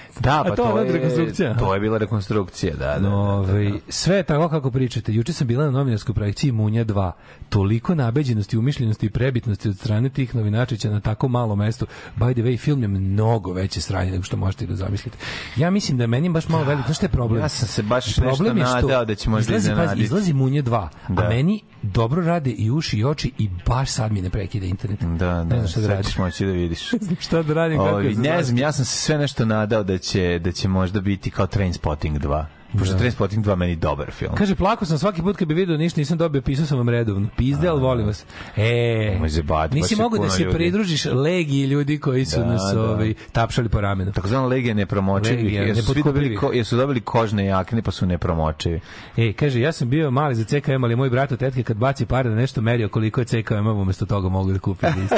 Da, 0.19 0.43
pa 0.43 0.55
to 0.55 0.63
to, 0.63 0.79
je 0.79 0.91
rekonstrukcija? 0.91 1.53
To 1.53 1.73
je 1.73 1.79
bila 1.79 1.97
rekonstrukcija, 1.97 2.75
da, 2.75 2.85
da. 2.85 2.99
da, 2.99 3.15
Ove, 3.15 3.71
sve 3.89 4.15
je 4.15 4.23
tako 4.23 4.49
kako 4.49 4.71
pričate. 4.71 5.13
Juče 5.13 5.33
sam 5.33 5.47
bila 5.47 5.65
na 5.65 5.71
novinarskoj 5.71 6.15
projekciji 6.15 6.51
Munja 6.51 6.85
2. 6.85 7.11
Toliko 7.49 7.95
nabeđenosti, 7.95 8.57
umišljenosti 8.57 9.05
i 9.05 9.09
prebitnosti 9.09 9.69
od 9.69 9.77
strane 9.77 10.09
tih 10.09 10.35
novinačića 10.35 10.89
na 10.89 10.99
tako 10.99 11.27
malo 11.27 11.55
mesto. 11.55 11.85
By 12.17 12.33
the 12.33 12.41
way, 12.41 12.59
film 12.59 12.81
je 12.81 12.87
mnogo 12.87 13.53
veće 13.53 13.81
sranje 13.81 14.11
nego 14.11 14.23
što 14.23 14.37
možete 14.37 14.65
da 14.65 14.75
zamislite. 14.75 15.17
Ja 15.55 15.69
mislim 15.71 15.97
da 15.97 16.07
meni 16.07 16.29
baš 16.29 16.47
malo 16.47 16.63
veliko. 16.63 16.85
Znaš 16.85 16.97
šta 16.97 17.05
je 17.05 17.09
problem? 17.09 17.41
Ja 17.41 17.49
sam 17.49 17.67
se 17.67 17.83
baš 17.83 18.15
Problem 18.15 18.55
nešto 18.57 18.69
što 18.69 18.87
nadao 18.87 19.05
da 19.05 19.15
će 19.15 19.29
možda 19.29 19.41
izlazi, 19.47 19.67
pazi, 19.67 19.73
iznenaditi. 19.73 20.03
izlazi 20.03 20.33
Munje 20.33 20.63
2, 20.63 20.87
Da. 21.09 21.23
a 21.23 21.29
meni 21.29 21.61
dobro 21.81 22.21
rade 22.21 22.51
i 22.51 22.71
uši 22.71 22.97
i 22.97 23.05
oči 23.05 23.31
i 23.37 23.49
baš 23.67 23.89
sad 23.89 24.11
mi 24.11 24.21
ne 24.21 24.29
prekida 24.29 24.65
internet. 24.65 24.99
Da, 24.99 25.43
Ne 25.43 25.49
da, 25.49 25.55
znam 25.55 25.67
šta 25.67 25.79
da 25.79 25.85
sad 25.85 25.91
radim. 25.91 26.03
ćeš 26.03 26.17
moći 26.17 26.45
da 26.45 26.51
vidiš. 26.51 26.91
Ne 27.09 27.15
šta 27.19 27.43
da 27.43 27.53
radim. 27.53 27.77
kako 27.77 27.89
Ovi, 27.89 28.15
ne 28.15 28.43
znam, 28.43 28.57
ja 28.57 28.71
sam 28.71 28.85
se 28.85 28.97
sve 28.97 29.17
nešto 29.17 29.45
nadao 29.45 29.83
da 29.83 29.97
će, 30.01 30.39
da 30.39 30.51
će 30.51 30.67
možda 30.67 31.01
biti 31.01 31.31
kao 31.31 31.47
Trainspotting 31.47 32.19
2. 32.19 32.45
Pošto 32.79 32.95
Trainspotting 32.95 33.45
2 33.45 33.55
meni 33.55 33.75
dobar 33.75 34.11
film. 34.11 34.35
Kaže, 34.35 34.55
plako 34.55 34.85
sam 34.85 34.97
svaki 34.97 35.21
put 35.21 35.37
kad 35.37 35.47
bi 35.47 35.53
video 35.53 35.77
ništa, 35.77 35.99
nisam 36.01 36.17
dobio, 36.17 36.41
pisao 36.41 36.65
sam 36.65 36.77
vam 36.77 36.89
redovno. 36.89 37.27
Pizde, 37.37 37.67
ali 37.67 37.81
volim 37.81 38.05
vas. 38.05 38.25
E, 38.57 39.19
zebati, 39.27 39.75
nisi 39.75 39.95
mogu 39.95 40.17
da 40.17 40.29
se 40.29 40.43
ljudi. 40.43 40.55
pridružiš 40.55 41.05
legiji 41.05 41.65
ljudi 41.65 41.99
koji 41.99 42.25
su 42.25 42.39
Da, 42.39 42.45
nas 42.45 42.61
da. 42.73 42.81
ovaj, 42.81 43.13
tapšali 43.31 43.69
po 43.69 43.81
ramenu. 43.81 44.11
Legije 44.49 44.73
nepromočivih. 44.73 45.43
Legija, 45.43 45.63
Jesu 45.63 45.81
svi 45.83 45.87
dobili, 45.87 46.03
nepotkupljivi. 46.03 46.35
ko, 46.35 46.51
jesu 46.53 46.77
dobili 46.77 47.01
kožne 47.01 47.45
jakne 47.45 47.81
pa 47.81 47.91
su 47.91 48.05
nepromočivi. 48.05 48.79
E, 49.17 49.33
kaže, 49.33 49.61
ja 49.61 49.71
sam 49.71 49.89
bio 49.89 50.11
mali 50.11 50.35
za 50.35 50.43
CKM, 50.43 50.83
ali 50.83 50.95
moj 50.95 51.09
brat 51.09 51.31
od 51.31 51.39
tetke 51.39 51.63
kad 51.63 51.77
baci 51.77 52.05
pare 52.05 52.29
na 52.29 52.35
nešto 52.35 52.61
merio 52.61 52.89
koliko 52.89 53.21
je 53.21 53.25
CKM, 53.25 53.67
umesto 53.67 54.05
toga 54.05 54.29
mogu 54.29 54.51
da 54.53 54.59
kupi 54.59 54.85
list. 55.01 55.13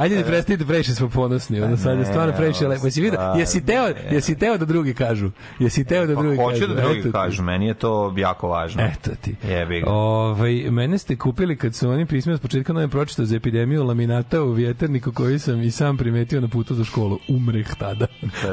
Ajde 0.00 0.16
da 0.16 0.24
prestanite, 0.24 0.64
previše 0.64 0.94
smo 0.94 1.08
ponosni. 1.08 1.60
Ono 1.62 1.76
sad 1.76 1.98
je 1.98 2.04
stvarno 2.04 2.34
previše 2.36 2.68
lepo. 2.68 2.86
Jesi 2.86 3.00
vidio? 3.00 3.20
Jesi 3.36 3.66
teo, 3.66 3.88
jesi 4.10 4.34
teo 4.34 4.58
da 4.58 4.64
drugi 4.64 4.94
kažu? 4.94 5.30
Jesi 5.58 5.84
teo 5.84 6.06
da 6.06 6.14
Pa 6.14 6.22
drugi 6.22 6.36
kažu? 6.38 6.91
Da 6.92 7.00
drugi 7.00 7.08
Eto 7.08 7.08
ti. 7.08 7.12
kažu, 7.12 7.42
meni 7.42 7.66
je 7.66 7.74
to 7.74 8.14
jako 8.16 8.48
važno. 8.48 8.82
Eto 8.82 9.10
ti. 9.20 9.34
Jebi 9.48 9.80
ga. 9.80 9.90
Ovaj 9.90 10.70
mene 10.70 10.98
ste 10.98 11.16
kupili 11.16 11.56
kad 11.56 11.74
su 11.74 11.90
oni 11.90 12.06
pismeno 12.06 12.38
s 12.38 12.40
početka 12.40 12.72
nam 12.72 12.90
pročitao 12.90 13.24
za 13.24 13.36
epidemiju 13.36 13.84
laminata 13.84 14.42
u 14.42 14.52
vjeterniku 14.52 15.12
koji 15.12 15.38
sam 15.38 15.62
i 15.62 15.70
sam 15.70 15.96
primetio 15.96 16.40
na 16.40 16.48
putu 16.48 16.74
za 16.74 16.84
školu. 16.84 17.18
Umreh 17.28 17.74
tada. 17.78 18.06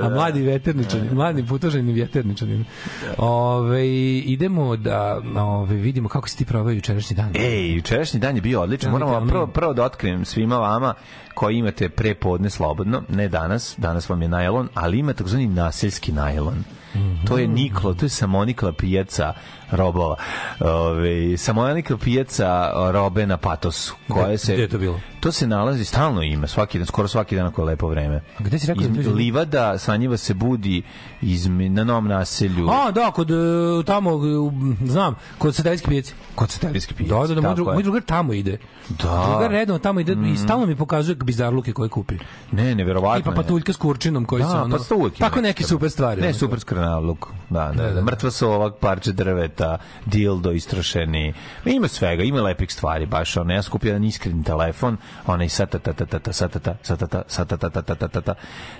A 0.03 0.09
mladi 0.09 0.41
veterničani, 0.41 1.09
mladi 1.13 1.45
putoženi 1.45 1.93
vjeterničani. 1.93 2.65
Ovaj 3.17 3.87
idemo 4.25 4.75
da 4.75 5.21
ovaj 5.35 5.75
vidimo 5.75 6.09
kako 6.09 6.29
si 6.29 6.37
ti 6.37 6.45
proveo 6.45 6.71
jučerašnji 6.73 7.15
dan. 7.15 7.31
Ej, 7.35 7.75
jučerašnji 7.75 8.19
dan 8.19 8.35
je 8.35 8.41
bio 8.41 8.61
odličan. 8.61 8.91
Moramo 8.91 9.27
prvo, 9.27 9.47
prvo 9.47 9.73
da 9.73 9.83
otkrijem 9.83 10.25
svima 10.25 10.57
vama 10.57 10.93
koji 11.33 11.57
imate 11.57 11.89
prepodne 11.89 12.49
slobodno, 12.49 13.03
ne 13.09 13.27
danas, 13.27 13.75
danas 13.77 14.09
vam 14.09 14.21
je 14.21 14.27
najlon, 14.27 14.69
ali 14.73 14.99
ima 14.99 15.13
takozvani 15.13 15.47
naseljski 15.47 16.11
najlon. 16.11 16.63
To 17.27 17.37
je 17.37 17.47
Niklo, 17.47 17.93
to 17.93 18.05
je 18.05 18.09
samonikla 18.09 18.71
pijaca 18.71 19.33
robova. 19.71 20.15
Ove, 20.59 21.37
samonikla 21.37 21.97
pijaca 21.97 22.71
robe 22.91 23.27
na 23.27 23.37
patosu. 23.37 23.95
Koje 24.07 24.37
se, 24.37 24.53
gde 24.53 24.61
je 24.61 24.67
to 24.67 24.77
bilo? 24.77 24.99
To 25.19 25.31
se 25.31 25.47
nalazi, 25.47 25.85
stalno 25.85 26.23
ima, 26.23 26.47
svaki 26.47 26.77
dan, 26.77 26.85
skoro 26.85 27.07
svaki 27.07 27.35
dan 27.35 27.45
ako 27.45 27.61
je 27.61 27.65
lepo 27.65 27.87
vreme. 27.87 28.15
A 28.39 28.43
gde 28.43 28.59
si 28.59 28.67
rekao 28.67 28.83
da 28.83 28.99
Iz, 28.99 29.05
je? 29.05 29.13
livada, 29.13 29.77
Sanjiva 29.77 30.17
se 30.17 30.33
budi 30.33 30.81
iz, 31.21 31.47
na 31.47 31.83
novom 31.83 32.07
naselju. 32.07 32.69
A, 32.69 32.91
da, 32.91 33.11
kod 33.11 33.31
e, 33.31 33.33
tamo, 33.85 34.11
e, 34.11 34.87
znam, 34.87 35.15
kod 35.37 35.55
satelitske 35.55 35.87
pijace. 35.87 36.13
Kod 36.35 36.49
satelitske 36.49 36.93
pijace. 36.93 37.13
Da, 37.13 37.27
da, 37.27 37.41
da, 37.41 37.41
moj, 37.41 37.55
drug, 37.55 37.67
moj 37.67 37.83
drugar 37.83 38.01
tamo 38.01 38.33
ide. 38.33 38.57
Da. 38.89 39.25
Drugar 39.29 39.51
redno 39.51 39.79
tamo 39.79 39.99
ide 39.99 40.17
i 40.33 40.37
stalno 40.37 40.65
mi 40.65 40.75
pokazuje 40.75 41.15
bizarluke 41.15 41.73
koje 41.73 41.89
kupi. 41.89 42.15
Ne, 42.51 42.75
neverovatno. 42.75 43.19
Tipa 43.19 43.31
je. 43.31 43.35
patuljka 43.35 43.73
s 43.73 43.77
kurčinom 43.77 44.25
koji 44.25 44.43
Da, 44.43 44.49
su 44.49 44.57
ono... 44.57 44.77
pa 44.77 45.19
tako 45.19 45.41
neke 45.41 45.63
super 45.63 45.89
stvari. 45.91 46.21
Ne, 46.21 46.33
super 46.33 46.59
skrnavluk. 46.59 47.27
Da, 47.49 47.59
da, 47.59 47.71
Da, 47.73 47.87
da, 47.87 47.93
da. 47.93 48.01
Mrtva 48.01 48.31
sova, 48.31 48.71
parče 48.71 49.11
drveta, 49.11 49.58
dildo 50.05 50.51
istrošeni. 50.51 51.33
Ima 51.65 51.87
svega, 51.87 52.23
ima 52.23 52.41
lepih 52.41 52.73
stvari, 52.73 53.05
baš 53.05 53.37
ono. 53.37 53.53
Ja 53.53 53.61
skupio 53.61 53.89
jedan 53.89 54.03
iskren 54.03 54.43
telefon, 54.43 54.97
onaj 55.27 55.49
satatatata, 55.49 56.33
satata, 56.33 56.75
satata, 56.81 57.23
satatatatata. 57.27 58.33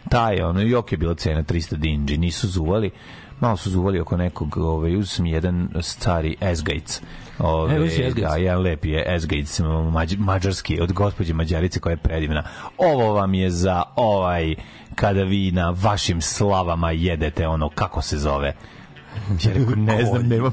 Taj, 0.10 0.42
ono, 0.42 0.62
i 0.62 0.76
ok 0.76 0.92
je 0.92 0.98
bila 0.98 1.16
cena 1.16 1.44
300 1.44 1.76
dinđi, 1.76 2.18
nisu 2.18 2.48
zuvali. 2.48 2.92
Malo 3.40 3.58
su 3.58 3.70
zuvali 3.70 4.00
oko 4.00 4.18
nekog, 4.18 4.58
ovaj, 4.58 4.96
uz 4.96 5.10
sam 5.12 5.26
jedan 5.26 5.70
stari 5.82 6.36
Esgajc. 6.42 7.02
Ove, 7.40 7.76
E, 7.76 7.80
uzeo 7.80 7.90
si 7.90 8.04
Esgajc. 8.04 8.28
da, 8.28 8.36
jedan 8.36 8.62
lepi 8.62 8.90
je 8.90 9.06
Esgajc, 9.16 9.60
mađ, 9.92 10.16
mađarski, 10.18 10.82
od 10.82 10.94
gospođe 10.94 11.34
Mađarice 11.34 11.80
koja 11.80 11.92
je 11.92 11.98
predivna. 11.98 12.44
Ovo 12.78 13.14
vam 13.14 13.34
je 13.34 13.50
za 13.50 13.84
ovaj, 13.96 14.56
kada 14.96 15.24
vi 15.24 15.52
na 15.52 15.70
vašim 15.82 16.22
slavama 16.22 16.92
jedete 16.92 17.48
ono, 17.48 17.70
kako 17.70 18.02
se 18.02 18.18
zove? 18.18 18.54
Ja 19.44 19.54
rekao, 19.54 19.76
ne 19.76 20.06
znam, 20.06 20.24
nemam, 20.24 20.52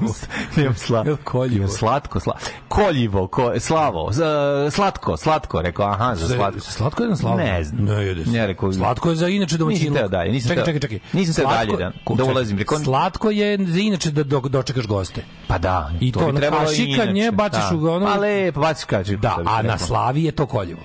nemam 0.55 0.75
sla, 0.75 1.05
koljivo? 1.23 1.67
Slatko, 1.69 2.19
sla, 2.19 2.33
koljivo, 2.67 3.27
ko, 3.27 3.59
slavo, 3.59 4.11
slatko, 4.71 5.17
slatko, 5.17 5.61
rekao, 5.61 5.85
aha, 5.87 6.15
za 6.15 6.27
slatko. 6.27 6.59
Slatko 6.61 7.03
je 7.03 7.09
na 7.09 7.15
slavo? 7.15 7.37
Ne 7.37 7.63
znam. 7.63 7.85
Ne, 7.85 8.05
jede 8.05 8.25
se. 8.25 8.33
Ja 8.33 8.45
rekao, 8.45 8.73
Slatko 8.73 9.09
je 9.09 9.15
za 9.15 9.27
inače 9.27 9.45
Nisam 9.47 9.59
domaćinu. 9.59 9.95
teo 9.95 10.07
dalje, 10.07 10.31
nisam 10.31 10.49
čekaj, 10.49 10.63
teo- 10.63 10.73
čekaj, 10.73 10.79
čekaj. 10.89 10.99
nisam 11.13 11.33
teo 11.35 11.47
dalje 11.47 11.71
da- 11.73 11.91
da 12.15 12.23
ulazim, 12.25 12.57
rekao- 12.57 12.79
Slatko 12.79 13.31
je 13.31 13.57
za 13.59 13.79
inače 13.79 14.11
da 14.11 14.23
dok 14.23 14.47
dočekaš 14.47 14.85
goste. 14.85 15.23
Pa 15.47 15.57
da, 15.57 15.91
I 15.99 16.11
to 16.11 16.19
bi 16.19 16.25
na 16.25 16.39
trebalo 16.39 16.63
i 16.63 16.65
kašikanje 16.67 17.21
inače, 17.21 17.31
baciš 17.33 17.69
da. 17.71 17.77
u 17.77 17.87
ono- 17.87 18.05
Pa 18.05 18.15
lepo, 18.15 18.59
baciš 18.59 18.85
kači. 18.85 19.17
Da, 19.17 19.37
a 19.47 19.61
na 19.61 19.77
slavi 19.77 20.23
je 20.23 20.31
to 20.31 20.45
koljivo. 20.45 20.79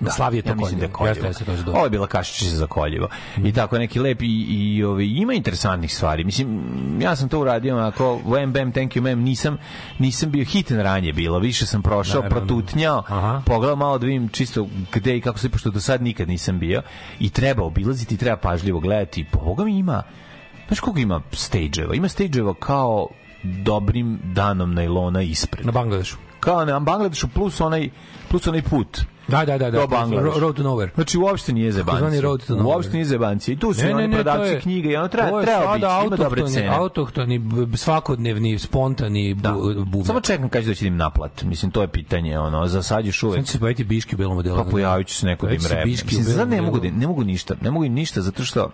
Na 0.00 0.10
slavi 0.10 0.36
je 0.36 0.42
to 0.42 0.48
ja 0.48 0.54
mislim 0.54 0.78
da 0.78 0.84
je 0.84 0.92
koljivo. 0.92 1.26
Jeste, 1.26 1.44
jeste, 1.44 1.44
to 1.64 1.70
je. 1.70 1.76
Ovo 1.76 1.84
je 1.84 1.90
bila 1.90 2.06
kašičica 2.06 2.56
za 2.56 2.66
koljivo. 2.66 3.08
I 3.44 3.52
tako 3.52 3.78
neki 3.78 3.98
lep 3.98 4.22
i, 4.22 4.26
i 4.26 4.84
ovi, 4.84 5.06
ima 5.06 5.32
interesantnih 5.32 5.94
stvari. 5.94 6.24
Mislim, 6.24 6.60
ja 7.00 7.16
sam 7.16 7.28
to 7.28 7.40
uradio 7.40 7.76
onako, 7.76 8.20
wham 8.26 8.52
bam, 8.52 8.72
thank 8.72 8.92
you 8.92 9.00
ma'am, 9.02 9.14
nisam, 9.14 9.58
nisam 9.98 10.30
bio 10.30 10.44
hiten 10.44 10.80
ranje 10.80 11.12
bilo, 11.12 11.38
više 11.38 11.66
sam 11.66 11.82
prošao, 11.82 12.22
Naravno. 12.22 12.46
protutnjao, 12.46 13.02
Aha. 13.08 13.42
pogledao 13.46 13.76
malo 13.76 13.98
da 13.98 14.06
vidim 14.06 14.28
čisto 14.28 14.66
gde 14.92 15.16
i 15.16 15.20
kako 15.20 15.38
se, 15.38 15.48
pošto 15.48 15.70
do 15.70 15.80
sad 15.80 16.02
nikad 16.02 16.28
nisam 16.28 16.58
bio, 16.58 16.82
i 17.20 17.30
treba 17.30 17.64
obilaziti, 17.64 18.16
treba 18.16 18.36
pažljivo 18.36 18.80
gledati, 18.80 19.24
po 19.24 19.40
Boga 19.40 19.64
mi 19.64 19.78
ima, 19.78 20.02
znaš 20.66 20.80
koliko 20.80 21.00
ima 21.00 21.20
stage-eva? 21.32 21.94
Ima 21.94 22.08
stage-eva 22.08 22.54
kao 22.54 23.08
dobrim 23.42 24.18
danom 24.24 24.74
najlona 24.74 25.22
ispred. 25.22 25.66
Na 25.66 25.72
Bangladešu. 25.72 26.16
Kao 26.40 26.64
na 26.64 26.80
Bangladešu 26.80 27.28
plus 27.28 27.60
onaj, 27.60 27.90
plus 28.28 28.46
onaj 28.46 28.62
put. 28.62 29.00
Da, 29.28 29.44
da, 29.44 29.58
da, 29.58 29.70
da. 29.70 29.78
Road 29.78 30.56
to 30.56 30.62
nowhere. 30.62 30.88
Znači 30.94 31.18
uopšte 31.18 31.52
nije 31.52 31.72
Takozvani 31.72 31.94
zebancija. 31.96 32.20
road 32.22 32.46
to 32.46 32.54
nowhere. 32.54 32.64
Uopšte 32.66 32.92
nije 32.92 33.04
zebancija. 33.04 33.52
I 33.52 33.58
tu 33.58 33.74
su 33.74 33.82
Ne, 33.82 33.94
oni 33.94 34.08
ne, 34.08 34.14
prodavci 34.14 34.50
je- 34.50 34.60
knjige 34.60 34.88
i 34.88 34.96
ono 34.96 35.08
treba, 35.08 35.42
treba 35.42 35.72
biti, 35.74 35.80
sada 35.82 36.02
ima 36.06 36.16
dobre 36.16 36.46
cene. 36.46 36.68
Autohtoni, 36.68 37.40
svakodnevni, 37.74 38.58
spontani 38.58 39.34
Da. 39.34 39.52
bu, 39.52 39.58
bubnjar. 39.76 40.06
Samo 40.06 40.20
čekam 40.20 40.48
kad 40.48 40.62
će 40.62 40.68
doći 40.68 40.84
da 40.84 40.88
im 40.88 40.96
naplat. 40.96 41.42
Mislim, 41.42 41.70
to 41.70 41.82
je 41.82 41.88
pitanje, 41.88 42.38
ono, 42.38 42.66
za 42.66 42.82
sad 42.82 43.06
još 43.06 43.22
uvek. 43.22 43.36
Sad 43.36 43.46
će 43.46 43.52
se 43.52 43.58
pojaviti 43.58 43.84
biški 43.84 44.14
u 44.14 44.18
belom 44.18 44.36
modelu. 44.36 44.56
Pa 44.56 44.70
pojavit 44.70 45.06
će 45.06 45.14
se 45.14 45.26
neko 45.26 45.46
da 45.46 45.52
im 45.52 45.60
Pojavit 45.60 46.02
u 46.02 46.06
Mislim, 46.06 46.24
sad 46.24 46.48
ne 46.48 46.62
mogu, 46.62 46.78
da, 46.80 46.90
ne 46.90 47.06
mogu 47.06 47.24
ništa. 47.24 47.54
Ne 47.60 47.70
mogu 47.70 47.84
ništa 47.84 48.20
zato 48.20 48.44
što 48.44 48.70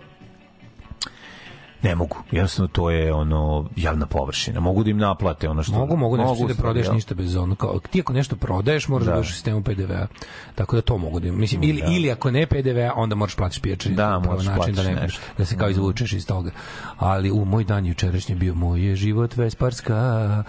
ne 1.87 1.95
mogu. 1.95 2.17
Jednostavno 2.31 2.69
to 2.69 2.91
je 2.91 3.13
ono 3.13 3.69
javna 3.77 4.07
površina. 4.07 4.61
Mogu 4.61 4.85
da 4.85 4.91
im 4.91 4.99
naplate 4.99 5.49
ono 5.49 5.63
što 5.63 5.73
Mogu, 5.73 5.97
mogu, 5.97 6.17
nešto 6.17 6.35
ti 6.37 6.45
da 6.49 6.55
prodaješ 6.55 6.87
jel? 6.87 6.95
ništa 6.95 7.15
bez 7.15 7.37
ono 7.37 7.55
kao 7.55 7.81
ti 7.91 8.01
ako 8.01 8.13
nešto 8.13 8.37
prodaješ 8.37 8.89
moraš 8.89 9.07
da, 9.07 9.11
Da. 9.11 9.17
budeš 9.17 9.31
u 9.31 9.35
sistemu 9.35 9.63
PDV-a. 9.63 10.07
Tako 10.55 10.77
da 10.77 10.83
to 10.83 10.99
mogu 10.99 11.21
da 11.21 11.29
im- 11.29 11.41
mislim 11.41 11.63
ili 11.63 11.83
ili 11.89 12.11
ako 12.11 12.31
ne 12.31 12.47
PDV-a 12.47 12.93
onda 12.97 13.15
moraš 13.15 13.35
platiš 13.35 13.61
pijačari. 13.61 13.95
Da, 13.95 14.19
moraš 14.19 14.45
način 14.47 14.75
da 14.75 14.83
ne 14.83 14.95
nešto. 14.95 15.21
da 15.39 15.45
se 15.45 15.57
kao 15.57 15.71
izvučeš 15.71 16.13
iz 16.13 16.27
toga. 16.27 16.51
Ali 16.99 17.31
u 17.31 17.45
moj 17.45 17.65
dan 17.65 17.87
jučerašnji 17.87 18.35
bio 18.35 18.55
moj 18.55 18.81
je 18.81 18.97
život 18.97 19.37
vesparska. 19.37 20.45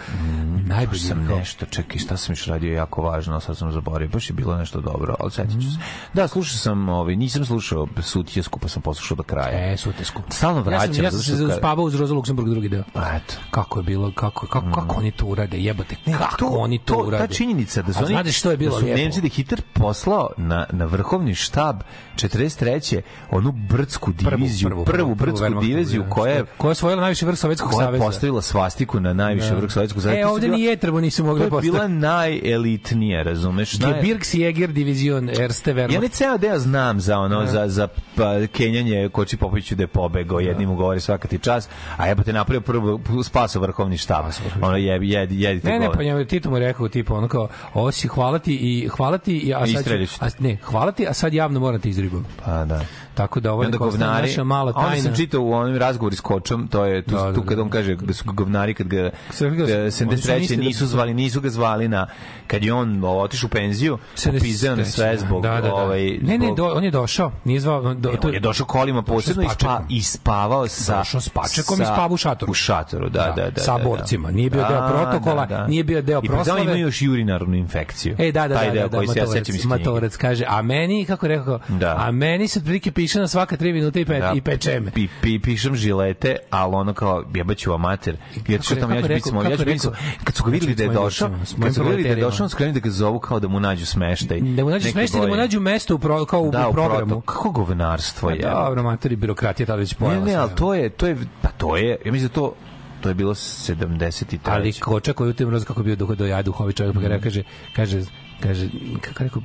Najbolji 0.57 0.99
sam 0.99 1.25
kao- 1.27 1.37
nešto, 1.37 1.65
čekaj, 1.65 1.97
šta 1.97 2.17
sam 2.17 2.31
još 2.31 2.45
radio 2.45 2.73
jako 2.73 3.01
važno, 3.01 3.39
sad 3.39 3.57
sam 3.57 3.71
zaboravio, 3.71 4.09
baš 4.09 4.29
je 4.29 4.33
bilo 4.33 4.57
nešto 4.57 4.81
dobro, 4.81 5.15
ali 5.19 5.31
setit 5.31 5.53
ću 5.53 5.71
se. 5.71 5.77
Da, 6.13 6.27
slušao 6.27 6.57
sam, 6.57 6.89
ovaj, 6.89 7.15
nisam 7.15 7.45
slušao 7.45 7.87
Sutjesku, 8.01 8.59
pa 8.59 8.67
sam 8.67 8.81
poslušao 8.81 9.15
do 9.15 9.23
kraja. 9.23 9.71
E, 9.73 9.77
sutesku. 9.77 10.21
Stalno 10.29 10.57
Ja 10.57 10.63
sam, 10.63 10.73
vraćam, 10.73 11.03
ja 11.03 11.11
sam 11.11 11.19
se 11.35 11.43
uspavao 11.45 11.85
uz 11.85 11.95
Roza 11.95 12.13
Luksemburg 12.13 12.49
drugi 12.49 12.69
deo. 12.69 12.83
Pa 12.93 13.01
eto. 13.01 13.33
Kako 13.51 13.79
je 13.79 13.83
bilo, 13.83 14.11
kako, 14.11 14.47
kako, 14.47 14.71
kako 14.71 14.95
oni 14.99 15.11
to 15.11 15.25
urade, 15.25 15.57
jebote, 15.59 15.95
kako 16.17 16.37
to, 16.37 16.45
oni 16.45 16.79
to, 16.79 17.03
urade. 17.07 17.27
Ta 17.27 17.33
činjenica 17.33 17.81
da 17.81 17.93
su 17.93 17.99
oni 17.99 18.07
znate 18.07 18.31
što 18.31 18.51
je 18.51 18.57
bilo 18.57 18.75
da 18.75 18.79
su? 18.79 18.85
Nemci 18.85 19.21
da 19.21 19.25
je 19.25 19.31
Hitler 19.31 19.61
poslao 19.73 20.29
na, 20.37 20.65
na 20.71 20.85
vrhovni 20.85 21.35
štab 21.35 21.75
43. 22.15 23.01
onu 23.31 23.51
brdsku 23.51 24.11
diviziju, 24.13 24.69
prvu, 24.69 24.85
prvu, 24.85 25.15
brdsku 25.15 25.45
Wehrmachtovu, 25.45 25.61
diviziju 25.61 26.03
da, 26.03 26.09
koja 26.09 26.33
je 26.33 26.45
koja 26.57 26.69
je 26.69 26.71
osvojila 26.71 27.01
najviši 27.01 27.25
vrh 27.25 27.37
Sovjetskog 27.37 27.71
koja 27.71 27.83
je 27.83 27.87
saveza. 27.87 28.05
postavila 28.05 28.41
svastiku 28.41 28.99
na 28.99 29.13
najviše 29.13 29.55
vrh 29.55 29.71
Sovjetskog 29.71 30.01
saveza. 30.01 30.19
E, 30.19 30.23
To 30.23 30.29
ovde 30.29 30.47
ni 30.47 30.61
Jetrebo 30.63 31.01
nisu 31.01 31.21
To 31.21 31.25
mogli 31.25 31.43
je 31.43 31.49
postaviti. 31.49 31.71
bila 31.71 31.87
najelitnija, 31.87 33.23
razumeš? 33.23 33.73
Naj- 33.73 33.93
Gebirgsjäger 33.93 34.67
divizion 34.67 35.29
Erste 35.31 35.73
Wehrmacht. 35.73 35.93
Ja 35.93 35.99
ne 35.99 36.07
ceo 36.09 36.37
deo 36.37 36.59
znam 36.59 36.99
za 36.99 37.19
ono 37.19 37.45
za 37.45 37.67
za 37.67 37.87
pa, 38.15 38.47
Kenjanje 38.47 39.09
Koči 39.09 39.37
Popoviću 39.37 39.75
da 39.75 39.83
je 39.83 39.87
pobegao 39.87 40.39
jednim 40.39 40.69
ugovori 40.69 40.99
svaka 41.07 41.27
ti 41.27 41.39
čas, 41.39 41.69
a 41.97 42.07
jebote 42.07 42.33
napravio 42.33 42.61
prvo 42.61 43.23
spaso 43.23 43.59
vrhovni 43.59 43.97
štab. 43.97 44.25
Ono 44.61 44.77
je 44.77 44.99
jedi 45.01 45.41
jedite 45.41 45.69
Ne, 45.69 45.79
ne, 45.79 45.89
pa 45.91 46.03
njemu 46.03 46.25
Tito 46.25 46.49
mu 46.49 46.59
rekao 46.59 46.89
tipa 46.89 47.13
ono 47.13 47.27
kao 47.27 47.47
ovo 47.73 47.91
si 47.91 48.07
hvala 48.07 48.39
ti 48.39 48.55
i 48.55 48.87
hvala 48.87 49.17
ti 49.17 49.37
i 49.37 49.53
a 49.53 49.65
sad 49.67 49.87
a, 50.19 50.29
ne, 50.39 50.57
hvala 50.63 50.91
ti, 50.91 51.07
a 51.07 51.13
sad 51.13 51.33
javno 51.33 51.59
moram 51.59 51.81
te 51.81 51.89
izribam. 51.89 52.25
Pa 52.45 52.65
da. 52.65 52.81
Tako 53.17 53.39
da 53.39 53.53
ovo 53.53 53.63
I 53.63 53.65
je 53.65 53.71
govnari, 53.71 54.27
naša 54.27 54.43
mala 54.45 54.71
a 54.71 54.79
onda 54.79 54.89
tajna. 54.89 55.03
sam 55.03 55.15
čitao 55.15 55.41
u 55.41 55.53
onom 55.53 55.75
razgovoru 55.77 56.15
s 56.15 56.21
kočom, 56.21 56.67
to 56.67 56.85
je 56.85 57.01
tu, 57.01 57.11
Da, 57.11 57.21
da, 57.21 57.33
tu 57.33 57.41
da. 57.41 57.45
kad 57.45 57.59
on 57.59 57.69
kaže 57.69 57.95
da 57.95 58.13
su 58.13 58.23
govnari 58.27 58.73
kad 58.73 58.87
ga 58.87 59.09
Sve 59.29 59.49
ga- 59.49 59.63
e, 59.65 59.81
oni 59.81 59.91
su 59.91 59.97
73. 59.97 60.39
mislili 60.39 60.57
da 60.57 60.63
nisu 60.63 60.79
su- 60.79 60.85
zvali, 60.87 61.13
nisu 61.13 61.41
ga 61.41 61.49
zvali 61.49 61.87
na 61.87 62.07
kad 62.47 62.63
je 62.63 62.73
on 62.73 63.03
otišao 63.05 63.47
u 63.47 63.51
penziju, 63.51 63.97
pizdeo 64.33 64.75
na 64.75 64.85
sve 64.85 65.17
zbog 65.17 65.43
da, 65.43 65.51
da, 65.51 65.61
da. 65.61 65.73
ovaj 65.75 66.03
Ne, 66.03 66.37
ne, 66.37 66.45
zbog- 66.45 66.57
do, 66.57 66.65
on 66.67 66.83
je 66.83 66.91
došao, 66.91 67.31
nije 67.45 67.59
zvao, 67.59 67.93
do, 67.93 68.11
Ne, 68.11 68.17
on 68.23 68.33
je 68.33 68.39
došao 68.39 68.65
kolima 68.67 69.01
posebno 69.01 69.43
i, 69.43 69.47
spa, 69.51 69.81
i 69.89 70.01
spavao 70.03 70.67
sa 70.67 70.97
Došao 70.97 71.21
s 71.21 71.29
pačekom 71.29 71.77
sa- 71.77 71.83
i 71.83 71.85
spavao 71.85 72.09
u 72.09 72.17
šatoru. 72.17 72.51
U 72.51 72.55
šatoru, 72.55 73.09
da, 73.09 73.33
da, 73.35 73.49
da. 73.49 73.61
sa 73.61 73.77
da, 73.77 73.83
borcima. 73.83 74.27
Da. 74.27 74.33
Nije 74.33 74.49
bio 74.49 74.61
deo 74.61 74.81
Da, 74.81 74.87
protokola, 74.89 75.45
da, 75.45 75.57
da. 75.57 75.67
nije 75.67 75.83
bio 75.83 76.01
deo 76.01 76.17
I 76.17 76.21
pri 76.21 76.27
tome 76.27 76.37
proslave. 76.37 76.61
imaju 76.63 76.79
još 76.79 77.01
urinarnu 77.03 77.55
infekciju. 77.55 78.15
E, 78.19 78.31
da, 78.31 78.47
da, 78.47 78.55
Taj 78.55 78.67
da, 78.67 78.73
deo 78.73 78.83
da, 78.83 78.89
da, 78.89 78.97
koji 78.97 79.07
se 79.07 79.11
ja 79.11 79.23
Matorac, 79.23 79.39
sećam 79.39 79.55
iz 79.55 79.61
knjige. 79.61 79.77
Matorac 79.77 80.15
kaže, 80.17 80.45
a 80.47 80.61
meni, 80.61 81.05
kako 81.05 81.25
je 81.25 81.29
rekao, 81.29 81.59
Da. 81.69 81.95
a 81.97 82.11
meni 82.11 82.47
se 82.47 82.59
otprilike 82.59 82.91
piše 83.07 83.19
na 83.19 83.27
svaka 83.27 83.57
tri 83.57 83.73
minuta 83.73 83.99
i, 83.99 84.05
pe, 84.05 84.19
Da. 84.19 84.33
i 84.35 84.41
peče 84.41 84.79
me. 84.79 84.91
Pi, 84.91 85.07
pi, 85.21 85.39
pišem 85.39 85.75
žilete, 85.75 86.35
ali 86.49 86.75
ono 86.75 86.93
kao 86.93 87.23
jebaću 87.35 87.71
vam 87.71 87.81
mater. 87.81 88.17
Jer 88.47 88.61
što 88.61 88.75
tamo 88.75 88.95
ja 88.95 89.01
ću 89.01 89.07
biti 89.07 89.29
ja 89.45 89.57
ću 89.57 89.65
biti 89.65 89.79
smo- 89.79 89.91
rekao? 89.91 90.23
kad 90.23 90.35
su 90.35 90.43
ga 90.43 90.51
vidjeli 90.51 90.75
da 90.75 90.83
je 90.83 90.87
Znači, 90.87 91.03
došao, 91.03 91.29
kad 91.63 91.75
su 91.75 91.83
ga 91.83 91.89
vidjeli 91.89 92.03
da 92.05 92.09
je 92.11 92.15
došao, 92.17 92.49
skrenu 92.49 92.73
da 92.73 92.79
ga 92.79 92.89
zovu 92.89 93.19
kao 93.19 93.39
da 93.39 93.47
mu 93.47 93.59
nađu 93.59 93.85
smeštaj. 93.85 94.39
Da 94.41 94.63
mu 94.63 94.69
nađu 94.69 94.91
smeštaj, 94.91 95.21
da 95.21 95.27
mu 95.27 95.35
nađu 95.35 95.59
mesto 95.59 95.95
u 95.95 95.99
pro, 95.99 96.25
kao 96.25 96.41
u 96.41 96.51
da, 96.51 96.67
u 96.67 96.73
programu. 96.73 97.21
Kako 97.21 97.51
govnarstvo 97.51 98.29
je. 98.29 98.41
Dobro, 98.41 98.83
matori, 98.83 99.15
birokratija 99.15 99.67
tada 99.67 99.77
već 99.77 99.91
Ne, 99.91 99.97
pojela. 99.97 100.25
ne, 100.25 100.31
sve. 100.31 100.35
ali 100.35 100.51
to 100.51 100.73
je, 100.73 100.89
to 100.89 101.07
je, 101.07 101.17
pa 101.41 101.49
to 101.49 101.77
je, 101.77 101.97
ja 102.05 102.11
mislim 102.11 102.27
da 102.27 102.33
to, 102.33 102.53
to 103.01 103.09
je 103.09 103.15
bilo 103.15 103.33
73. 103.33 104.37
ali 104.45 104.73
koča 104.73 105.13
koji 105.13 105.29
u 105.29 105.33
tim 105.33 105.49
roz 105.49 105.63
kako 105.65 105.83
bio 105.83 105.95
do, 105.95 106.05
do 106.07 106.25
ja 106.25 106.41
duhovi 106.41 106.73
čovjek 106.73 106.93
pa 106.95 106.99
Mhm. 107.01 107.23
kaže 107.23 107.43
kaže 107.75 108.01
kaže 108.39 108.69
kako 109.01 109.23
rekao 109.23 109.41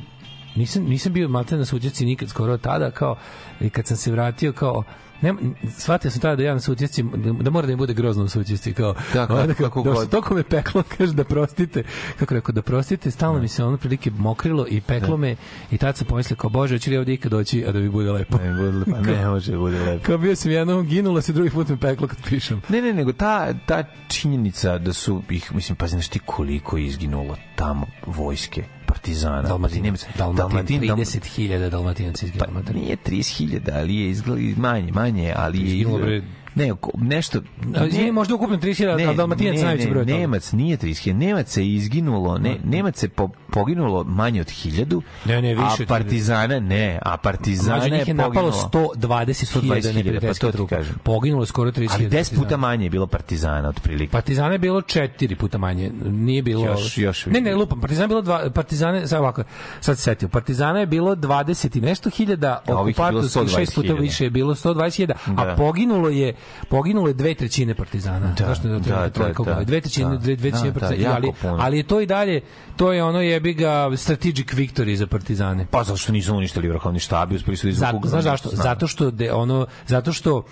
nisam 0.55 0.83
nisam 0.85 1.13
bio 1.13 1.29
malte 1.29 1.57
na 1.57 1.65
suđesci 1.65 2.05
nikad 2.05 2.29
skoro 2.29 2.57
tada 2.57 2.91
kao 2.91 3.17
i 3.61 3.71
kad 3.71 3.87
sam 3.87 3.97
se 3.97 4.11
vratio 4.13 4.53
kao 4.53 4.83
ne, 5.23 5.35
shvatio 5.71 6.11
sam 6.11 6.21
tada 6.21 6.37
da 6.37 6.43
ja 6.43 6.55
na 6.55 6.61
sućesci, 6.61 7.05
da 7.41 7.51
mora 7.51 7.67
da 7.67 7.73
im 7.73 7.79
bude 7.79 7.95
grozno 7.95 8.25
u 8.25 8.29
sućesci, 8.29 8.73
kao, 8.73 8.93
Da, 8.93 9.01
kako- 9.13 9.35
onda 9.35 9.55
kao, 9.55 9.67
kako 9.67 9.83
da 9.83 9.91
god. 9.91 10.11
toliko 10.11 10.35
me 10.35 10.43
peklo, 10.43 10.83
kaže 10.99 11.13
da 11.13 11.25
prostite, 11.25 11.83
kako 12.19 12.35
rekao, 12.35 12.53
da 12.53 12.63
prostite, 12.63 13.11
stalno 13.11 13.41
mi 13.41 13.49
se 13.49 13.65
ono 13.65 13.77
prilike 13.77 14.11
mokrilo 14.11 14.67
i 14.69 14.81
peklo 14.81 15.17
me 15.17 15.37
i 15.71 15.79
tad 15.79 15.97
sam 15.97 16.07
pomislio 16.07 16.37
kao, 16.37 16.51
bože, 16.51 16.75
hoće 16.75 16.91
li 16.91 16.97
ovdje 16.97 17.15
ikad 17.15 17.31
doći, 17.31 17.65
a 17.69 17.73
da 17.73 17.79
mi 17.79 17.89
bude 17.89 18.13
lepo. 18.13 18.39
Ne, 18.39 18.55
bude, 18.55 18.93
pa 18.93 19.01
ne 19.13 19.29
može, 19.29 19.57
bude 19.57 19.79
lepo. 19.81 20.05
Kao 20.05 20.19
bio 20.19 20.37
sam 20.37 20.51
jednom, 20.51 20.87
ginulo 20.87 21.21
se, 21.21 21.33
drugi 21.33 21.51
put 21.51 21.69
me 21.69 21.77
peklo 21.77 22.09
kad 22.09 22.19
pišem. 22.23 22.63
Ne, 22.69 22.83
ne, 22.83 22.93
nego 22.93 23.13
ta, 23.13 23.55
ta 23.67 23.85
činjenica 24.09 24.79
da 24.79 24.93
su 24.93 25.23
ih, 25.31 25.55
mislim, 25.55 25.77
pa 25.77 25.87
znaš 25.87 26.09
ti 26.09 26.19
koliko 26.19 26.77
je 26.77 26.87
izginulo 26.87 27.37
tamo 27.57 27.87
vojske, 28.07 28.65
partizana, 28.93 29.43
Dalmatinac, 29.43 30.05
Dalmatin, 30.19 30.37
Dalmatin, 30.37 30.81
30.000 30.83 31.71
dalmatinaca 31.71 32.27
iz 32.27 32.33
Pa 32.39 32.73
nije 32.73 32.97
30.000, 33.07 33.71
ali 33.75 33.97
je 33.97 34.11
izgleda 34.11 34.61
manje, 34.61 34.93
manje, 34.93 35.33
ali 35.37 35.59
je 35.59 35.65
Izginulo, 35.65 35.99
bre. 35.99 36.23
Ne, 36.55 36.73
nešto... 36.97 37.41
A, 37.77 37.87
izvini, 37.87 38.13
možda 38.13 38.35
ukupno 38.35 38.57
30.000, 38.57 39.11
a 39.11 39.13
Dalmatinac 39.13 39.57
ne, 39.57 39.63
najveći 39.63 39.85
ne, 39.85 39.91
broj 39.91 40.05
toga. 40.05 40.19
Nemac 40.19 40.53
nije 40.53 40.77
30.000, 40.79 41.13
Nemac 41.15 41.57
je 41.57 41.75
izginulo, 41.75 42.39
ne, 42.39 42.57
Nemac 42.65 43.03
je 43.03 43.09
po, 43.09 43.29
poginulo 43.51 44.05
manje 44.05 44.41
od 44.41 44.47
1000, 44.47 45.01
Ne, 45.25 45.43
ne, 45.43 45.55
više 45.55 45.83
a 45.83 45.87
Partizana 45.89 46.61
ne, 46.61 46.99
a 47.03 47.17
Partizana 47.17 47.85
je 47.87 48.05
je 48.07 48.15
napalo 48.15 48.51
poginulo. 48.51 48.93
120.000 48.95 49.61
120.000, 49.61 49.95
neprijateljskih 49.95 50.47
pa 50.47 50.53
to 50.53 50.65
ti 50.65 50.69
kažem. 50.69 50.95
Poginulo 51.03 51.47
skoro 51.47 51.71
30.000. 51.71 51.89
Ali 51.93 52.05
10 52.05 52.11
puta 52.11 52.37
partizana. 52.37 52.57
manje 52.57 52.87
je 52.87 52.91
bilo 52.91 53.07
Partizana 53.07 53.69
otprilike. 53.69 54.11
Partizana 54.13 54.53
je 54.53 54.59
bilo 54.59 54.83
četiri 54.83 55.37
puta 55.37 55.59
manje. 55.59 55.91
Nije 56.05 56.43
bilo... 56.43 56.67
Još- 56.67 56.99
još 56.99 57.27
ne, 57.27 57.41
ne, 57.41 57.55
lupam. 57.55 57.81
Partizana 57.81 58.05
je 58.05 58.09
bilo 58.09 58.23
dva... 58.23 58.51
Partizane, 58.51 59.07
sad 59.07 59.21
ovako, 59.21 59.43
sad 59.81 59.97
se 59.97 60.03
setio. 60.03 60.29
Partizana 60.29 60.81
je 60.81 60.87
bilo 60.87 61.17
20 61.17 61.79
i 61.79 61.81
nešto 61.81 62.11
hiljada, 62.11 62.63
okupatorskih 62.69 63.49
šest 63.49 63.75
puta 63.75 63.89
120.000. 63.89 64.01
više 64.01 64.25
je 64.25 64.31
bilo 64.31 64.55
120.000, 64.55 65.13
a 65.37 65.45
Da. 65.45 65.55
poginulo 65.57 66.09
je 66.09 66.35
poginulo 66.69 67.09
je 67.09 67.15
dve 67.15 67.35
trećine 67.35 67.75
Partizana. 67.75 68.35
Da, 68.39 68.47
Zašto 68.47 68.69
ne 68.69 68.75
da, 68.75 68.81
da, 68.81 69.09
da, 69.09 69.33
da, 69.45 69.55
da. 69.55 69.65
Dve 69.65 69.81
trećine, 69.81 70.11
Da. 70.11 70.17
dve, 70.17 70.37
dve 70.37 70.51
trećine 70.51 70.71
Da, 70.71 70.81
da, 70.81 70.87
Partizana. 70.87 71.15
jako 71.17 71.49
ali, 71.49 71.61
ali 71.61 71.77
je 71.77 71.83
to 71.83 72.01
i 72.01 72.07
dalje, 72.07 72.41
to 72.77 72.93
je 72.93 73.05
ono 73.05 73.21
jebi 73.21 73.55
ga 73.55 73.97
strategic 73.97 74.47
victory 74.49 74.95
za 74.95 75.07
Partizane. 75.07 75.67
Pa 75.71 75.85
zato 75.85 75.97
što 75.97 76.13
nisu 76.13 76.35
uništili 76.37 76.69
vrhovni 76.69 76.99
štab 76.99 77.33
i 77.33 77.37
uspeli 77.37 77.57
su 77.57 77.67
da 77.67 77.71
izvuku 77.71 77.93
Zato, 77.93 78.09
znaš 78.09 78.25
zašto? 78.25 78.49
snagu. 78.49 78.63
Zato 78.63 78.87
što 78.87 79.11
de, 79.11 79.33
ono 79.33 79.67
zato 79.87 80.13
što 80.13 80.37
uh, 80.37 80.45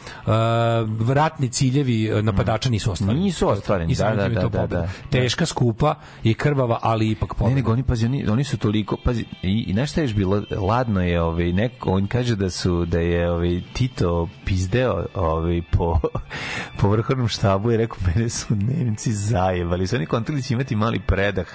vratni 1.00 1.48
ciljevi 1.48 2.12
uh, 2.12 2.22
napadača 2.22 2.70
nisu 2.70 2.92
ostvareni. 2.92 3.20
Nisu 3.20 3.48
ostvareni, 3.48 3.94
da, 3.94 4.10
da, 4.10 4.28
da, 4.28 4.40
pobeda. 4.40 4.66
da. 4.66 4.88
Teška, 5.10 5.46
skupa 5.46 5.94
i 6.24 6.34
krvava, 6.34 6.78
ali 6.82 7.10
ipak 7.10 7.30
Ne, 7.30 7.38
pobeda. 7.38 7.54
nego 7.56 7.72
oni 7.72 7.82
pazi, 7.82 8.06
oni, 8.06 8.28
oni 8.28 8.44
su 8.44 8.58
toliko, 8.58 8.96
pazi, 9.04 9.24
i, 9.42 9.74
i 9.76 9.86
šta 9.86 10.00
je 10.00 10.04
još 10.04 10.14
bilo, 10.14 10.42
ladno 10.50 11.02
je, 11.02 11.22
ovaj, 11.22 11.52
neko, 11.52 11.90
on 11.90 12.06
kaže 12.06 12.36
da 12.36 12.50
su, 12.50 12.84
da 12.84 12.98
je 13.00 13.30
ovaj, 13.30 13.60
Tito 13.72 14.28
pizdeo 14.44 15.06
ovaj, 15.14 15.62
po, 15.80 16.00
po 16.80 16.88
vrhovnom 16.88 17.28
štabu 17.28 17.72
i 17.72 17.76
rekao, 17.76 17.96
mene 18.06 18.28
su 18.28 18.54
Nemci 18.54 19.12
zajebali, 19.12 19.86
su 19.86 19.96
oni 19.96 20.06
kontali 20.06 20.42
će 20.42 20.54
imati 20.54 20.76
mali 20.76 21.00
predah 21.00 21.46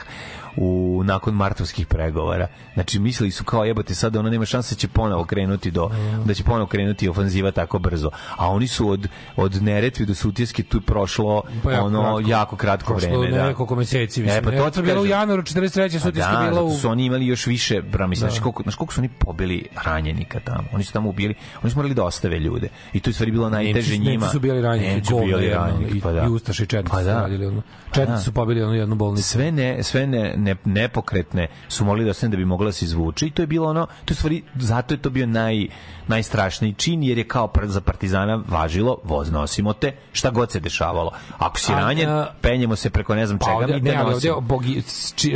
u 0.57 1.01
nakon 1.05 1.33
martovskih 1.33 1.87
pregovora. 1.87 2.47
Znači 2.73 2.99
mislili 2.99 3.31
su 3.31 3.43
kao 3.43 3.63
jebote 3.65 3.95
sad 3.95 4.15
ono 4.15 4.29
nema 4.29 4.45
šanse 4.45 4.75
da 4.75 4.79
će 4.79 4.87
ponovo 4.87 5.25
krenuti 5.25 5.71
do 5.71 5.89
da 6.25 6.33
će 6.33 6.43
ponovo 6.43 6.65
krenuti 6.67 7.09
ofanziva 7.09 7.51
tako 7.51 7.79
brzo. 7.79 8.09
A 8.37 8.49
oni 8.49 8.67
su 8.67 8.89
od 8.89 9.07
od 9.35 9.63
Neretve 9.63 10.05
do 10.05 10.15
Sutjeske 10.15 10.63
tu 10.63 10.81
prošlo 10.81 11.43
Pa 11.63 11.71
jako 11.71 11.85
ono 11.85 12.15
kratko. 12.15 12.31
jako 12.31 12.55
kratko 12.55 12.93
Prošlo 12.93 13.19
vreme, 13.19 13.37
da. 13.37 13.47
nekoliko 13.47 13.75
meseci, 13.75 14.21
mislim. 14.21 14.39
E, 14.39 14.41
pa 14.41 14.51
to 14.51 14.69
ti 14.69 14.81
bilo 14.81 15.01
u 15.01 15.05
januaru 15.05 15.41
43. 15.41 15.93
Pa 15.93 15.99
sudijski 15.99 16.31
da, 16.31 16.47
bilo 16.49 16.63
u... 16.63 16.73
su 16.73 16.89
oni 16.89 17.05
imali 17.05 17.27
još 17.27 17.47
više, 17.47 17.81
bra, 17.81 18.07
mislim, 18.07 18.29
znaš, 18.29 18.39
koliko, 18.39 18.63
znaš 18.63 18.75
koliko 18.75 18.93
su 18.93 19.01
oni 19.01 19.09
pobili 19.19 19.67
ranjenika 19.85 20.39
tamo. 20.39 20.67
Oni 20.73 20.83
su 20.83 20.93
tamo 20.93 21.09
ubili, 21.09 21.35
oni 21.63 21.71
su 21.71 21.77
morali 21.77 21.93
da 21.93 22.03
ostave 22.03 22.39
ljude. 22.39 22.69
I 22.93 22.99
to 22.99 23.09
je 23.09 23.13
stvari 23.13 23.31
bilo 23.31 23.49
najteže 23.49 23.97
njima. 23.97 24.09
Nemci 24.11 24.29
su 24.31 24.39
bili 24.39 24.61
ranjeni, 24.61 24.87
Nemci 24.93 25.13
bili 25.13 25.49
ranjeni, 25.49 26.01
pa 26.01 26.11
da. 26.11 26.23
i 26.23 26.27
Ustaše 26.27 26.63
i 26.63 26.67
Četnici 26.67 26.91
Pa 26.91 26.99
su 26.99 27.05
da. 27.05 27.21
radili 27.21 27.45
ono. 27.45 27.61
Četnici 27.91 28.11
da. 28.11 28.17
su 28.19 28.31
pobili 28.31 28.63
onu 28.63 28.73
jednu 28.73 28.95
bolnicu. 28.95 29.29
Sve 29.29 29.51
ne, 29.51 29.83
sve 29.83 30.07
ne, 30.07 30.33
ne, 30.45 30.55
nepokretne 30.65 31.47
su 31.67 31.85
morali 31.85 32.05
da 32.05 32.11
ostane 32.11 32.31
da 32.31 32.37
bi 32.37 32.45
mogla 32.45 32.65
da 32.65 32.71
se 32.71 32.85
izvuče 32.85 33.27
i 33.27 33.31
to 33.31 33.41
je 33.41 33.47
bilo 33.47 33.69
ono, 33.69 33.85
to 34.05 34.11
je 34.11 34.15
stvari, 34.15 34.43
zato 34.55 34.93
je 34.93 35.01
to 35.01 35.09
bio 35.09 35.25
naj, 35.27 35.67
najstrašniji 36.07 36.73
čin 36.73 37.03
jer 37.03 37.17
je 37.17 37.27
kao 37.27 37.51
za 37.63 37.81
partizana 37.81 38.43
važilo, 38.47 38.97
voz 39.03 39.31
nosimo 39.31 39.73
te, 39.73 39.91
šta 40.11 40.29
god 40.29 40.51
se 40.51 40.59
dešavalo. 40.59 41.11
Ako 41.37 41.59
si 41.59 41.71
ranjen, 41.71 42.09
a- 42.09 42.27
penjemo 42.41 42.75
se 42.75 42.89
preko 42.89 43.15
ne 43.15 43.25
znam 43.25 43.39
Pa 43.39 43.45
čega, 43.45 43.55
ovde, 43.55 43.73
mi 43.73 43.81
ne, 43.81 43.91
te 43.91 43.97
ali 43.97 44.13
ovde 44.13 44.31
bogi, 44.41 44.83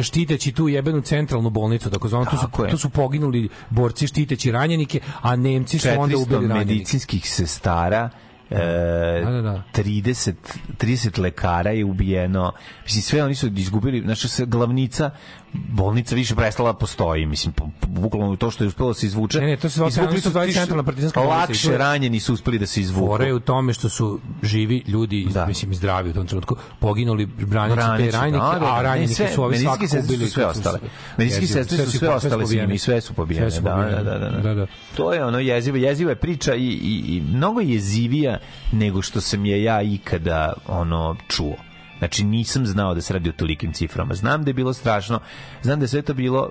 štiteći 0.01 0.51
tu 0.51 0.68
jebenu 0.68 1.01
centralnu 1.01 1.49
bolnicu, 1.49 1.89
tako 1.89 2.07
zvano, 2.07 2.26
tu 2.26 2.38
su, 2.38 2.47
tu 2.72 2.78
su 2.78 2.89
poginuli 2.89 3.49
borci 3.70 4.07
štiteći 4.07 4.51
ranjenike, 4.51 4.99
a 5.22 5.36
Nemci 5.36 5.80
su 5.80 5.88
onda 5.97 6.16
400 6.16 6.22
ubili 6.22 6.47
ranjenike. 6.47 6.66
medicinskih 6.70 7.30
sestara, 7.30 8.10
e, 8.52 9.22
Da, 9.24 9.32
da, 9.32 9.41
da. 9.41 9.64
30, 9.74 10.34
30 10.78 11.20
lekara 11.20 11.72
je 11.72 11.86
ubijeno. 11.86 12.52
Mislim, 12.84 13.02
sve 13.02 13.24
oni 13.24 13.36
su 13.36 13.47
izgubili, 13.56 14.02
znači 14.02 14.28
se 14.28 14.45
glavnica 14.45 15.12
bolnica 15.54 16.16
više 16.16 16.36
prestala 16.36 16.72
da 16.72 16.78
postoji, 16.78 17.26
mislim, 17.26 17.54
bukvalno 17.84 18.36
to 18.36 18.52
što 18.52 18.64
je 18.64 18.68
uspelo 18.68 18.89
da 18.89 18.93
se 18.93 19.06
izvuče. 19.06 19.39
Ne, 19.39 19.47
ne, 19.47 19.58
to 19.58 19.70
se 19.70 19.78
zove- 19.78 19.89
izvukli 19.89 20.22
su 20.22 20.30
više- 20.32 20.54
centralna 20.54 20.84
partizanska 20.84 21.20
bolnica 21.20 21.39
Lakše 21.41 21.72
je- 21.72 21.78
ranjeni 21.78 22.20
su 22.20 22.34
uspeli 22.34 22.60
da 22.60 22.66
se 22.66 22.82
izvuku. 22.82 23.08
Fora 23.08 23.26
je 23.26 23.34
u 23.34 23.39
tome 23.39 23.74
što 23.74 23.89
su 23.89 24.20
živi 24.43 24.84
ljudi, 24.88 25.26
Da. 25.26 25.34
da. 25.34 25.45
mislim, 25.45 25.74
zdravi 25.74 26.10
u 26.10 26.14
tom 26.14 26.28
trenutku, 26.28 26.56
poginuli 26.80 27.26
braneći 27.26 27.76
te 27.97 28.12
ranjenike, 28.12 28.43
da, 28.43 28.54
da, 28.54 28.60
da. 28.60 28.66
a 28.68 28.78
Ne, 28.78 28.84
ranjenike 28.84 29.14
sve- 29.16 29.32
su 29.32 29.43
ovi 29.43 29.58
svakako 29.58 29.88
su 29.88 29.97
ubili. 30.00 30.30
sve 30.30 30.45
ostale. 30.45 30.80
Medicinske 31.18 31.43
Jezivo, 31.43 31.60
sestre 31.60 31.86
su 31.86 31.91
sve 31.91 32.08
po- 32.08 32.14
ostale 32.14 32.32
s 32.36 32.45
pobijene. 32.45 32.64
njima 32.64 32.74
i 32.74 32.78
sve 32.78 33.02
su 33.02 33.14
pobijene. 33.14 33.43
Sve 33.43 33.58
su 33.58 33.64
Da, 33.64 33.72
pobijene. 33.72 34.04
da, 34.04 34.18
da, 34.18 34.30
da. 34.30 34.39
da, 34.39 34.54
da. 34.56 34.68
To 34.95 35.14
je 35.14 35.26
ono 35.26 35.39
jezivo, 35.39 35.78
jeziva 35.78 36.10
je 36.10 36.16
priča 36.16 36.56
i, 36.56 36.64
i, 36.64 37.04
i 37.08 37.22
mnogo 37.24 37.62
jezivija 37.62 38.38
nego 38.72 39.02
što 39.02 39.22
sam 39.22 39.45
je 39.45 39.64
ja 39.64 39.82
ikada 39.82 40.54
ono 40.68 41.16
čuo. 41.28 41.56
Znači 42.00 42.24
nisam 42.24 42.66
znao 42.66 42.93
da 42.93 43.02
se 43.02 43.14
radi 43.14 43.30
o 43.30 43.34
tolikim 43.34 43.74
ciframa. 43.74 44.14
Znam 44.14 44.43
da 44.43 44.50
je 44.50 44.54
bilo 44.54 44.74
strašno, 44.74 45.20
znam 45.62 45.80
da 45.80 45.84
je 45.84 45.88
sve 45.88 46.02
to 46.02 46.14
bilo 46.14 46.50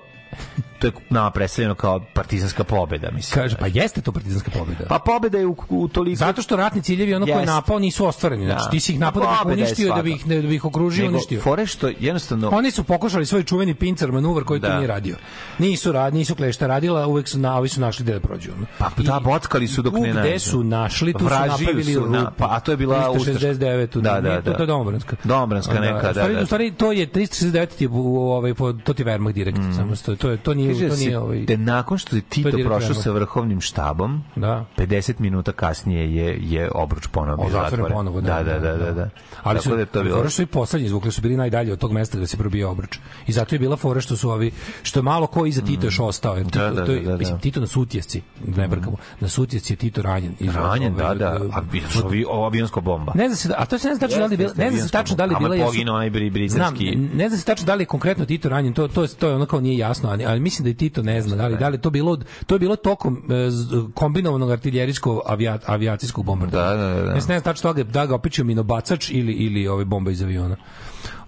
to 0.79 0.87
je 0.87 0.93
nama 1.09 1.31
predstavljeno 1.31 1.75
kao 1.75 2.01
partizanska 2.13 2.63
pobeda, 2.63 3.11
mislim. 3.11 3.41
Kaže, 3.43 3.57
pa 3.57 3.67
jeste 3.67 4.01
to 4.01 4.11
partizanska 4.11 4.51
pobjeda. 4.51 4.85
Pa 4.85 4.99
pobeda 4.99 5.37
je 5.37 5.45
u, 5.45 5.55
u 5.69 5.87
toliko... 5.87 6.17
Zato 6.17 6.41
što 6.41 6.55
ratni 6.55 6.81
ciljevi 6.81 7.13
ono 7.13 7.25
ko 7.25 7.31
je 7.31 7.35
Jeste. 7.35 7.45
napao 7.47 7.79
nisu 7.79 8.05
ostvareni. 8.05 8.45
Znači 8.45 8.63
Da. 8.63 8.69
ti 8.69 8.79
si 8.79 8.93
ih 8.93 8.99
napao 8.99 9.21
da 9.21 9.29
bi 9.29 9.35
Pobeda 9.39 9.55
je 9.55 9.63
uništio, 9.63 9.95
da 9.95 10.01
bi 10.01 10.11
ih, 10.11 10.25
da 10.25 10.35
bi 10.37 10.55
ih 10.55 10.65
okružio 10.65 11.01
i 11.01 11.05
Nego, 11.05 11.15
uništio. 11.15 11.41
fore 11.41 11.65
što 11.65 11.87
jednostavno... 11.89 12.49
Oni 12.49 12.71
su 12.71 12.83
pokušali 12.83 13.25
svoj 13.25 13.43
čuveni 13.43 13.73
pincer 13.73 14.11
manuvar 14.11 14.43
koji 14.43 14.59
Da. 14.59 14.67
to 14.67 14.75
nije 14.75 14.87
radio. 14.87 15.15
Nisu 15.59 15.91
rad, 15.91 16.13
nisu 16.13 16.35
klešta 16.35 16.67
radila, 16.67 17.07
uvek 17.07 17.27
su 17.27 17.39
na, 17.39 17.57
ovi 17.57 17.69
su 17.69 17.81
našli 17.81 18.03
gde 18.03 18.13
da 18.13 18.19
prođu. 18.19 18.51
ono. 18.51 18.65
Pa 18.77 18.89
da, 18.97 19.19
bockali 19.19 19.67
su 19.67 19.81
dok 19.81 19.93
ne 19.93 19.99
gde 20.01 20.13
nađu. 20.13 20.39
su 20.41 20.63
našli, 20.63 21.13
tu 21.13 21.19
su 21.19 21.25
Vražiju 21.25 21.49
napravili 21.51 21.83
su 21.85 21.99
rupu. 21.99 22.11
na- 22.11 22.31
pa, 22.31 22.47
a 22.47 22.59
to 22.59 22.71
je 22.71 22.77
bila 22.77 23.13
369. 23.15 23.87
Da, 23.95 24.11
da, 24.11 24.21
nije, 24.21 24.35
to, 24.35 24.51
da. 24.51 24.57
to 24.57 24.63
je 24.63 24.67
Domobranska. 24.67 25.15
Domobranska 25.23 25.73
neka, 25.73 26.13
da, 26.13 26.27
da. 26.27 26.41
u 26.41 26.45
stvari 26.45 26.71
to 26.71 26.91
je 26.91 27.07
369 27.07 27.65
ti 27.67 27.83
je 27.83 27.89
ovaj 27.91 28.53
to 28.83 28.93
ti 28.93 29.03
Wehrmacht 29.03 29.31
direkt. 29.33 29.57
Samo 29.75 29.95
što 29.95 30.15
to 30.15 30.28
je 30.29 30.37
to 30.37 30.53
nije 30.53 30.69
Kaže 30.69 30.81
to 30.81 30.89
da, 30.89 30.99
nije 30.99 31.19
ovaj 31.19 31.39
da 31.39 31.57
nakon 31.57 31.97
što 31.97 32.15
je 32.15 32.21
Tito 32.21 32.49
direkt 32.51 32.67
prošao 32.67 32.93
sa 32.93 33.11
vrhovnim 33.11 33.61
štabom, 33.61 34.23
Da. 34.35 34.65
50 34.77 35.13
minuta 35.19 35.51
kasnije 35.51 36.15
je 36.15 36.37
je 36.41 36.69
obruč 36.73 37.07
ponovo 37.07 37.37
bio 37.37 37.45
zatvoren 37.45 37.69
zatvoren. 37.69 37.93
ponovo, 37.93 38.21
da, 38.21 38.43
da, 38.43 38.59
da, 38.59 38.73
da, 38.75 38.91
da. 38.91 39.09
Ali 39.43 39.55
Tako 39.55 39.63
su, 39.63 39.69
da 39.69 39.79
je 39.79 39.85
to 39.85 40.03
bilo... 40.03 40.17
fora 40.17 40.29
su 40.29 40.41
i 40.41 40.45
poslednji 40.45 40.85
izvukli 40.85 41.11
su 41.11 41.21
bili 41.21 41.37
najdalje 41.37 41.73
od 41.73 41.79
tog 41.79 41.91
mesta 41.91 42.17
gde 42.17 42.27
se 42.27 42.37
probio 42.37 42.71
obruč. 42.71 42.97
I 43.27 43.31
zato 43.31 43.55
je 43.55 43.59
bila 43.59 43.77
fora 43.77 44.01
što 44.01 44.15
su 44.15 44.29
ovi, 44.29 44.51
što 44.83 44.99
je 44.99 45.03
malo 45.03 45.27
ko 45.27 45.45
iza 45.45 45.61
Tito 45.61 45.85
još 45.87 45.99
ostao. 45.99 46.35
Jer 46.35 46.45
Tito, 46.45 46.59
Da, 46.59 46.71
da, 46.71 46.85
to 46.85 46.91
je, 46.91 46.99
da, 46.99 47.11
da. 47.11 47.17
Mislim, 47.17 47.39
Tito 47.39 47.59
na 47.59 47.67
sutjesci, 47.67 48.21
ne 48.47 48.67
brkamo, 48.67 48.97
na 49.19 49.27
sutjesci 49.29 49.73
je 49.73 49.77
Tito 49.77 50.01
ranjen. 50.01 50.33
Ranjen, 50.55 50.95
da, 50.95 51.13
da. 51.13 51.39
A 51.51 51.61
ovi, 52.03 52.25
avionska 52.43 52.81
bomba. 52.81 53.11
Ne 53.15 53.27
zna 53.27 53.35
se, 53.35 53.47
da- 53.47 53.55
a 53.57 53.65
to 53.65 53.77
se 53.77 53.87
ne 53.87 53.95
zna 53.95 53.99
tačno 53.99 54.19
da 54.19 54.25
li 54.25 54.33
je 54.33 54.37
bila, 54.37 54.51
ne 54.57 54.71
zna 54.71 54.79
se 54.79 54.91
tačno 54.91 55.15
da 55.15 55.25
li 55.25 55.33
je 55.33 55.37
bila 55.39 55.55
je 55.55 55.65
poginuo 55.65 55.95
onaj 55.95 56.09
bri- 56.09 56.49
Znam, 56.49 56.75
britanski- 56.75 57.15
ne 57.15 57.29
zna 57.29 57.37
se 57.37 57.45
tačno 57.45 57.65
da 57.65 57.75
li 57.75 57.81
je 57.81 57.87
konkretno 57.87 58.25
Tito 58.25 58.49
ranjen, 58.49 58.73
to 58.73 58.87
to 58.87 59.07
to 59.09 59.27
je 59.29 59.35
ono 59.35 59.45
kao 59.45 59.61
nije 59.61 59.77
jasno, 59.77 60.08
ali, 60.09 60.25
ali 60.25 60.39
mislim 60.39 60.63
da 60.63 60.69
i 60.69 60.73
Tito 60.73 61.03
ne 61.03 61.21
zna 61.21 61.35
da 61.35 61.47
li 61.47 61.57
da 61.57 61.69
li 61.69 61.77
to 61.77 61.89
bilo 61.89 62.17
to 62.45 62.55
je 62.55 62.59
bilo 62.59 62.75
tokom 62.75 63.17
e, 63.17 63.49
kombinovanog 63.93 64.51
artiljerijskog 64.51 65.19
avija, 65.25 65.59
avijacijskog 65.65 66.25
bombardovanja. 66.25 66.75
Da, 66.77 66.93
da, 66.93 67.01
da. 67.01 67.13
Ne 67.13 67.19
znam 67.19 67.41
tačno 67.41 67.73
da 67.73 67.83
ga- 67.83 67.91
da 67.91 68.05
ga 68.05 68.15
opičio 68.15 68.45
minobacač 68.45 69.09
ili 69.09 69.33
ili 69.33 69.67
ove 69.67 69.85
bomba 69.85 70.11
iz 70.11 70.21
aviona. 70.21 70.55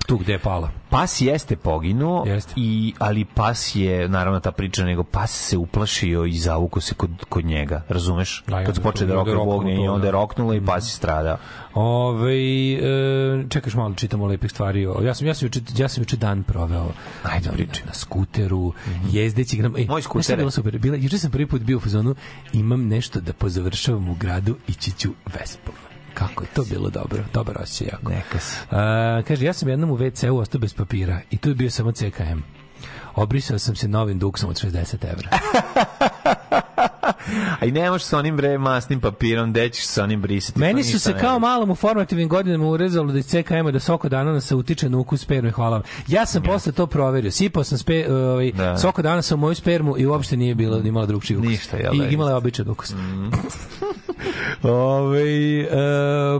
Tu 0.02 0.18
gde 0.18 0.34
je 0.34 0.39
pala. 0.39 0.70
Pas 0.89 1.22
jeste 1.22 1.56
poginuo, 1.56 2.24
Jeste. 2.26 2.54
i, 2.56 2.93
ali 2.99 3.26
pas 3.26 3.76
je, 3.76 4.08
naravno 4.10 4.39
ta 4.39 4.52
priča, 4.52 4.84
nego 4.84 5.04
pas 5.04 5.32
se 5.32 5.58
uplašio 5.58 6.26
i 6.26 6.34
zavuko 6.34 6.82
se 6.82 6.93
kod, 6.93 7.10
kod 7.30 7.45
njega, 7.45 7.82
razumeš? 7.89 8.43
Da, 8.47 8.62
i 8.62 8.66
Kad 8.66 8.82
počeli 8.82 9.10
to- 9.10 9.16
da 9.16 9.24
roknulo 9.24 9.56
ognje 9.56 9.76
i 9.76 9.88
onda 9.88 10.08
je 10.08 10.12
da. 10.12 10.12
roknulo 10.12 10.54
i 10.54 10.66
pas 10.66 10.86
je 10.86 10.91
stradao. 10.91 11.38
Ove, 11.74 12.34
e, 12.34 12.80
čekaš 13.49 13.74
malo, 13.74 13.93
čitamo 13.93 14.26
lepih 14.26 14.52
stvari. 14.52 14.82
Ja 15.02 15.14
sam, 15.16 15.28
ja 15.28 15.34
sam, 15.34 15.45
juče, 15.45 15.62
ja 15.78 15.88
sam 15.88 16.02
juče 16.02 16.18
dan 16.18 16.43
proveo 16.43 16.91
Ajde, 17.24 17.47
na, 17.47 17.54
pričaj. 17.54 17.84
na 17.86 17.93
skuteru, 17.93 18.74
jezdeći. 19.06 19.58
Gram, 19.58 19.76
e, 19.78 19.86
Moj 19.86 20.02
skuter 20.02 20.38
bilo 20.38 20.52
super. 20.52 20.80
Bila, 20.80 20.97
juče 20.97 21.18
sam 21.18 21.32
prvi 21.32 21.47
put 21.47 21.62
bio 21.62 21.78
u 21.78 21.82
fazonu, 21.82 22.16
imam 22.54 22.88
nešto 22.88 23.22
da 23.22 23.34
pozavršavam 23.34 24.10
u 24.10 24.16
gradu, 24.16 24.56
ići 24.68 24.91
ću 24.91 25.10
Vespom. 25.34 25.74
Kako 26.14 26.43
je 26.43 26.47
to 26.53 26.64
bilo 26.70 26.89
dobro, 26.89 27.24
dobar 27.34 27.57
osjećaj 27.62 27.88
jako. 27.91 28.12
Neka 28.12 28.39
se. 28.39 28.57
A, 28.72 29.22
kaže, 29.28 29.45
ja 29.45 29.53
sam 29.53 29.70
jednom 29.70 29.91
u 29.91 29.97
WC-u 29.97 30.38
ostao 30.38 30.59
bez 30.59 30.74
papira 30.74 31.22
i 31.30 31.38
tu 31.38 31.49
je 31.49 31.55
bio 31.55 31.72
samo 31.72 31.91
CKM. 31.91 32.39
Obrisao 33.16 33.59
sam 33.59 33.76
se 33.76 33.88
novim 33.88 34.20
duksom 34.20 34.49
od 34.49 34.55
60 34.55 34.95
evra. 35.12 35.30
A 37.59 37.65
i 37.65 37.72
ne 37.72 37.89
možeš 37.89 38.05
sa 38.05 38.17
onim 38.17 38.38
bre 38.38 38.57
masnim 38.57 38.99
papirom, 38.99 39.51
gde 39.51 39.69
ćeš 39.69 39.86
sa 39.86 40.03
onim 40.03 40.22
brisati. 40.22 40.59
Meni 40.59 40.84
su 40.84 40.99
se 40.99 41.17
kao 41.19 41.39
malom 41.39 41.72
u 41.72 41.76
formativnim 41.76 42.30
godinama 42.30 42.67
urezalo 42.67 43.11
da 43.11 43.19
iz 43.19 43.26
CKM-a 43.26 43.72
da 43.72 43.80
svako 43.80 44.09
dana 44.09 44.41
se 44.41 44.55
utiče 44.55 44.89
na 44.89 44.97
ukus 44.97 45.22
sperme, 45.22 45.51
hvala 45.51 45.78
vam. 45.78 45.84
Ja 46.07 46.26
sam 46.26 46.43
posle 46.43 46.72
to 46.72 46.88
proverio. 46.88 47.32
Sipao 47.32 47.63
sam 47.63 47.78
spe, 47.78 48.13
ovaj, 48.13 48.51
Da. 48.51 48.78
svako 48.78 49.01
dana 49.01 49.22
sam 49.22 49.39
moju 49.39 49.55
spermu 49.55 49.97
i 49.97 50.05
uopšte 50.05 50.38
nije 50.38 50.55
bilo 50.55 50.80
ni 50.80 50.91
malo 50.91 51.05
drugčiji 51.05 51.38
ukus. 51.38 51.49
Ništa, 51.49 51.78
jel 51.78 51.95
I 51.95 51.99
da, 51.99 52.07
imala 52.07 52.30
je 52.30 52.36
običan 52.36 52.69
ukus. 52.69 52.93
Ovaj, 54.63 55.61
e, 55.61 55.67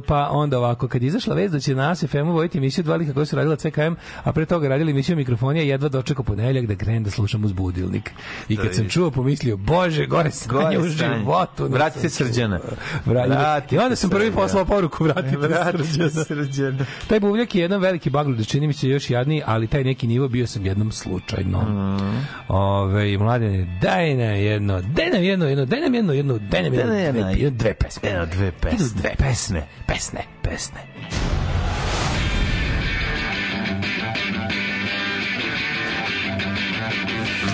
pa 0.07 0.29
onda 0.32 0.57
ovako, 0.57 0.88
kad 0.88 1.03
izašla 1.03 1.36
vez 1.36 1.51
da 1.51 1.59
će 1.59 1.75
na 1.75 1.91
ASFM-u 1.91 2.32
vojiti 2.32 2.57
emisiju 2.57 2.84
dva 2.84 2.95
lika 2.95 3.13
koji 3.13 3.25
su 3.25 3.36
radila 3.36 3.55
CKM, 3.55 3.93
a 4.23 4.32
pre 4.32 4.45
toga 4.45 4.67
radili 4.67 4.91
emisiju 4.91 5.15
mikrofonija, 5.15 5.63
jedva 5.63 5.89
dočekao 5.89 6.23
ponedeljak 6.23 6.65
da 6.65 6.75
krenem 6.75 7.03
da 7.03 7.11
slušam 7.11 7.43
uz 7.43 7.51
budilnik. 7.51 8.11
I 8.49 8.57
kad 8.57 8.75
sam 8.75 8.89
čuo, 8.89 9.11
pomislio, 9.11 9.57
bože, 9.57 10.05
gore 10.05 10.32
stanje 10.32 10.61
Gore 10.61 10.70
u 10.78 10.89
stanje. 10.89 11.17
životu. 11.17 11.67
Vratite 11.67 12.09
Srđana. 12.09 12.59
Vra, 13.05 13.26
Vratite 13.26 13.76
I 13.76 13.80
onda 13.80 13.95
sam 13.95 14.09
prvi 14.09 14.22
Srđana. 14.22 14.38
poslao 14.38 14.65
poruku, 14.65 15.03
vratite, 15.03 15.38
Vratite 15.38 15.84
Srđana. 15.84 16.09
Srđana. 16.26 16.86
Taj 17.07 17.19
buvljak 17.19 17.55
je 17.55 17.61
jedan 17.61 17.82
veliki 17.82 18.09
bagluđ, 18.09 18.47
čini 18.47 18.67
mi 18.67 18.74
se 18.74 18.89
još 18.89 19.09
jadniji, 19.09 19.41
ali 19.45 19.67
taj 19.67 19.84
neki 19.84 20.07
nivo 20.07 20.28
bio 20.28 20.47
sam 20.47 20.65
jednom 20.65 20.91
slučajno. 20.91 21.61
Mm. 21.61 22.26
Ove, 22.49 23.17
mladene, 23.17 23.80
daj 23.82 24.09
nam 24.09 24.36
jedno, 24.36 24.82
daj 24.84 25.09
nam 25.09 25.24
jedno, 25.24 25.45
jedno, 25.45 25.65
daj 25.65 25.80
nam 25.80 25.93
jedno, 25.95 26.13
jedno, 26.13 26.38
daj 26.39 26.63
nam 26.63 26.74
jedno, 26.74 26.93
Daj 26.93 27.03
nam 27.03 27.13
dve, 27.13 27.34
jedno. 27.34 27.57
dve 27.57 27.74
pesme. 27.74 28.09
Eno, 28.09 28.26
dve 28.26 28.51
pesme. 28.51 28.88
dve 28.91 29.11
Pesne. 29.17 29.67
pesne. 29.88 30.22
Pesne. 30.41 30.82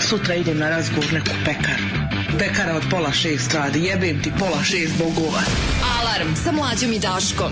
Sutra 0.02 0.36
idem 0.36 0.58
na 0.58 0.70
razgovor 0.70 1.14
neku 1.14 1.32
pekaru. 1.46 2.07
Pekara 2.40 2.76
od 2.76 2.84
pola 2.92 3.12
šest 3.12 3.54
radi, 3.54 3.80
jebem 3.84 4.22
ti 4.24 4.32
pola 4.40 4.64
šest 4.64 4.98
bogova. 4.98 5.42
Alarm 6.00 6.36
sa 6.36 6.52
mlađom 6.52 6.94
i 6.94 7.00
Daškom. 7.00 7.52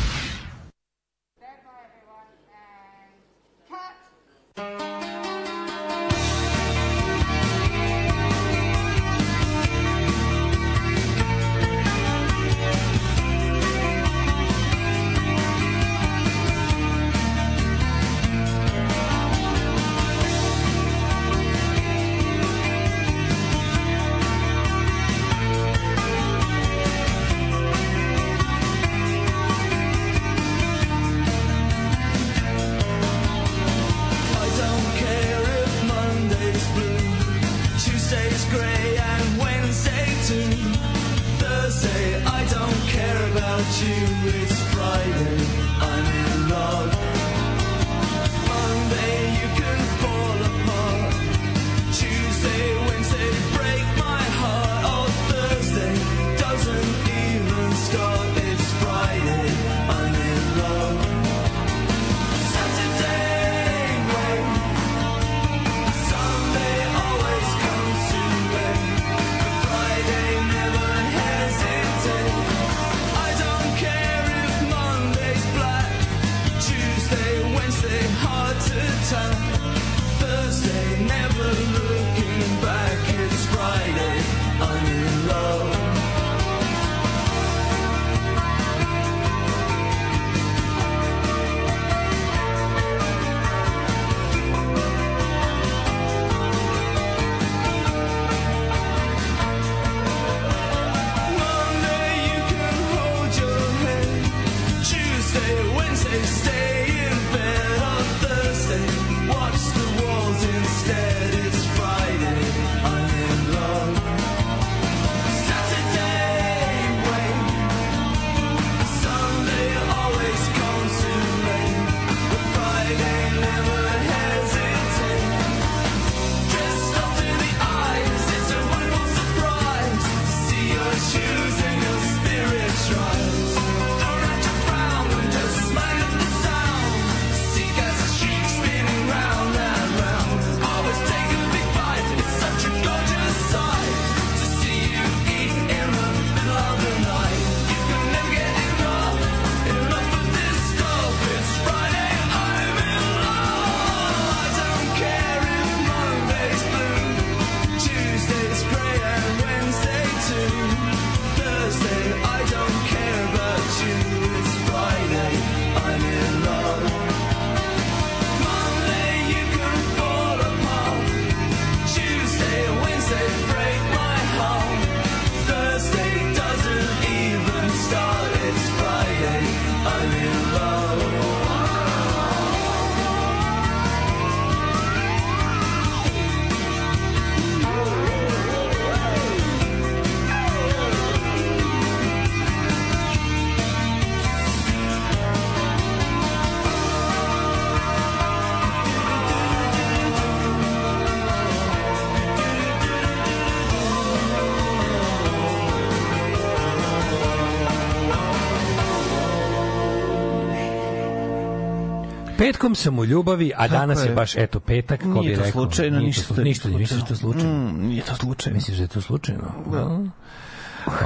Petkom 212.61 212.75
sam 212.75 212.99
u 212.99 213.05
ljubavi, 213.05 213.51
a 213.55 213.57
Tako 213.59 213.71
danas 213.71 214.03
je 214.03 214.09
je. 214.09 214.15
baš 214.15 214.37
eto 214.37 214.59
petak, 214.59 215.01
ko 215.03 215.21
bi 215.21 215.29
rekao. 215.29 215.45
slučajno, 215.47 215.97
Nije 215.97 216.07
ništa. 216.07 216.27
to 216.27 216.33
slu- 216.33 216.43
Ništa, 216.43 216.69
misliš 216.69 216.89
da 216.91 216.95
je 216.97 217.05
to 217.05 217.15
slučajno? 217.15 217.53
Mm, 217.63 217.87
nije 217.87 218.01
to 218.03 218.15
slučajno. 218.15 218.55
Misliš 218.55 218.77
da 218.77 218.83
je 218.83 218.87
to 218.87 219.01
slučajno? 219.01 219.43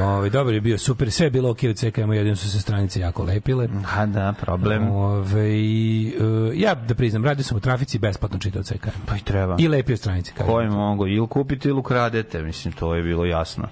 Ove, 0.01 0.30
dobro 0.30 0.53
je 0.53 0.62
bio, 0.62 0.78
super, 0.78 1.12
sve 1.12 1.26
je 1.26 1.32
bilo 1.32 1.49
ok 1.49 1.60
od 1.64 1.78
CKM, 1.78 2.14
jedino 2.14 2.36
su 2.36 2.51
se 2.51 2.62
stranice 2.62 2.99
jako 2.99 3.24
lepile. 3.24 3.68
Ha, 3.86 4.06
da, 4.06 4.34
problem. 4.41 4.89
Ove, 4.89 5.49
e, 5.49 6.12
ja 6.53 6.76
da 6.78 6.95
priznam, 6.95 7.26
radio 7.26 7.43
sam 7.43 7.58
u 7.58 7.62
trafici 7.62 7.99
besplatno 7.99 8.39
čitao 8.39 8.64
CKM. 8.64 8.99
Pa 9.06 9.16
i 9.16 9.22
treba. 9.22 9.56
I 9.60 9.68
lepio 9.68 9.97
stranice. 9.97 10.32
kažem. 10.32 10.45
Koji 10.47 10.70
mogu 10.70 11.08
ili 11.08 11.28
kupiti 11.28 11.68
ili 11.68 11.80
ukradete, 11.80 12.41
mislim, 12.41 12.74
to 12.74 12.95
je 12.95 13.03
bilo 13.03 13.26
jasno. 13.26 13.68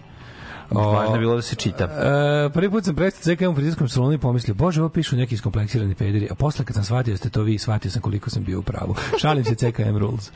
Važno 0.73 1.15
je 1.15 1.19
bilo 1.19 1.35
da 1.35 1.41
se 1.41 1.55
čita. 1.55 1.83
E, 1.83 2.49
prvi 2.53 2.69
put 2.69 2.85
sam 2.85 2.95
prestao 2.95 3.35
CKM 3.35 3.45
u 3.45 3.55
frizijskom 3.55 3.89
salonu 3.89 4.13
i 4.13 4.17
pomislio, 4.17 4.55
bože, 4.55 4.81
ovo 4.81 4.89
pišu 4.89 5.15
neki 5.15 5.35
iskompleksirani 5.35 5.95
pederi, 5.95 6.27
a 6.31 6.35
posle 6.35 6.65
kad 6.65 6.75
sam 6.75 6.83
shvatio 6.83 7.13
da 7.13 7.17
ste 7.17 7.29
to 7.29 7.41
vi, 7.41 7.57
shvatio 7.57 7.91
sam 7.91 8.01
koliko 8.01 8.29
sam 8.29 8.43
bio 8.43 8.59
u 8.59 8.61
pravu. 8.61 8.95
Šalim 9.21 9.43
se 9.45 9.55
CKM 9.55 9.97
rules. 9.97 10.31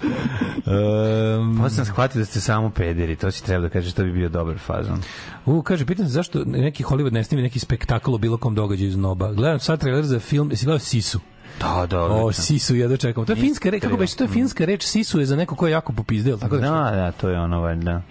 Um, 0.65 1.59
Pa 1.61 1.69
sam 1.69 1.85
shvatio 1.85 2.19
da 2.19 2.25
ste 2.25 2.41
samo 2.41 2.69
pederi, 2.69 3.15
to 3.15 3.31
si 3.31 3.43
treba 3.45 3.61
da 3.61 3.69
kažeš, 3.69 3.93
to 3.93 4.03
bi 4.03 4.11
bio 4.11 4.29
dobar 4.29 4.57
fazon. 4.59 5.01
U, 5.45 5.61
kaže, 5.61 5.85
pitam 5.85 6.05
se 6.05 6.11
zašto 6.11 6.43
neki 6.45 6.83
Hollywood 6.83 7.13
ne 7.13 7.23
snimi 7.23 7.43
neki 7.43 7.59
spektakl 7.59 8.15
o 8.15 8.17
bilo 8.17 8.37
kom 8.37 8.55
događaju 8.55 8.87
iz 8.89 8.97
Noba. 8.97 9.31
Gledam 9.31 9.59
sad 9.59 9.79
trailer 9.79 10.05
za 10.05 10.19
film, 10.19 10.49
jesi 10.51 10.65
gledao 10.65 10.79
Sisu? 10.79 11.19
Da, 11.59 11.87
da, 11.89 12.01
O, 12.01 12.05
odlično. 12.05 12.43
Sisu, 12.43 12.75
jedno 12.75 12.97
čekamo. 12.97 13.25
To 13.25 13.31
je 13.31 13.35
finska 13.35 13.69
reč, 13.69 13.83
kako 13.83 13.97
beše, 13.97 14.15
to 14.15 14.23
je 14.23 14.27
finska 14.27 14.65
reč, 14.65 14.83
Sisu 14.83 15.19
je 15.19 15.25
za 15.25 15.35
neko 15.35 15.55
ko 15.55 15.67
je 15.67 15.71
jako 15.71 15.93
popizdeo, 15.93 16.37
tako 16.37 16.55
da? 16.55 16.61
Da, 16.61 16.91
da, 16.95 17.11
to 17.11 17.29
je 17.29 17.39
ono 17.39 17.61
valjda. 17.61 18.01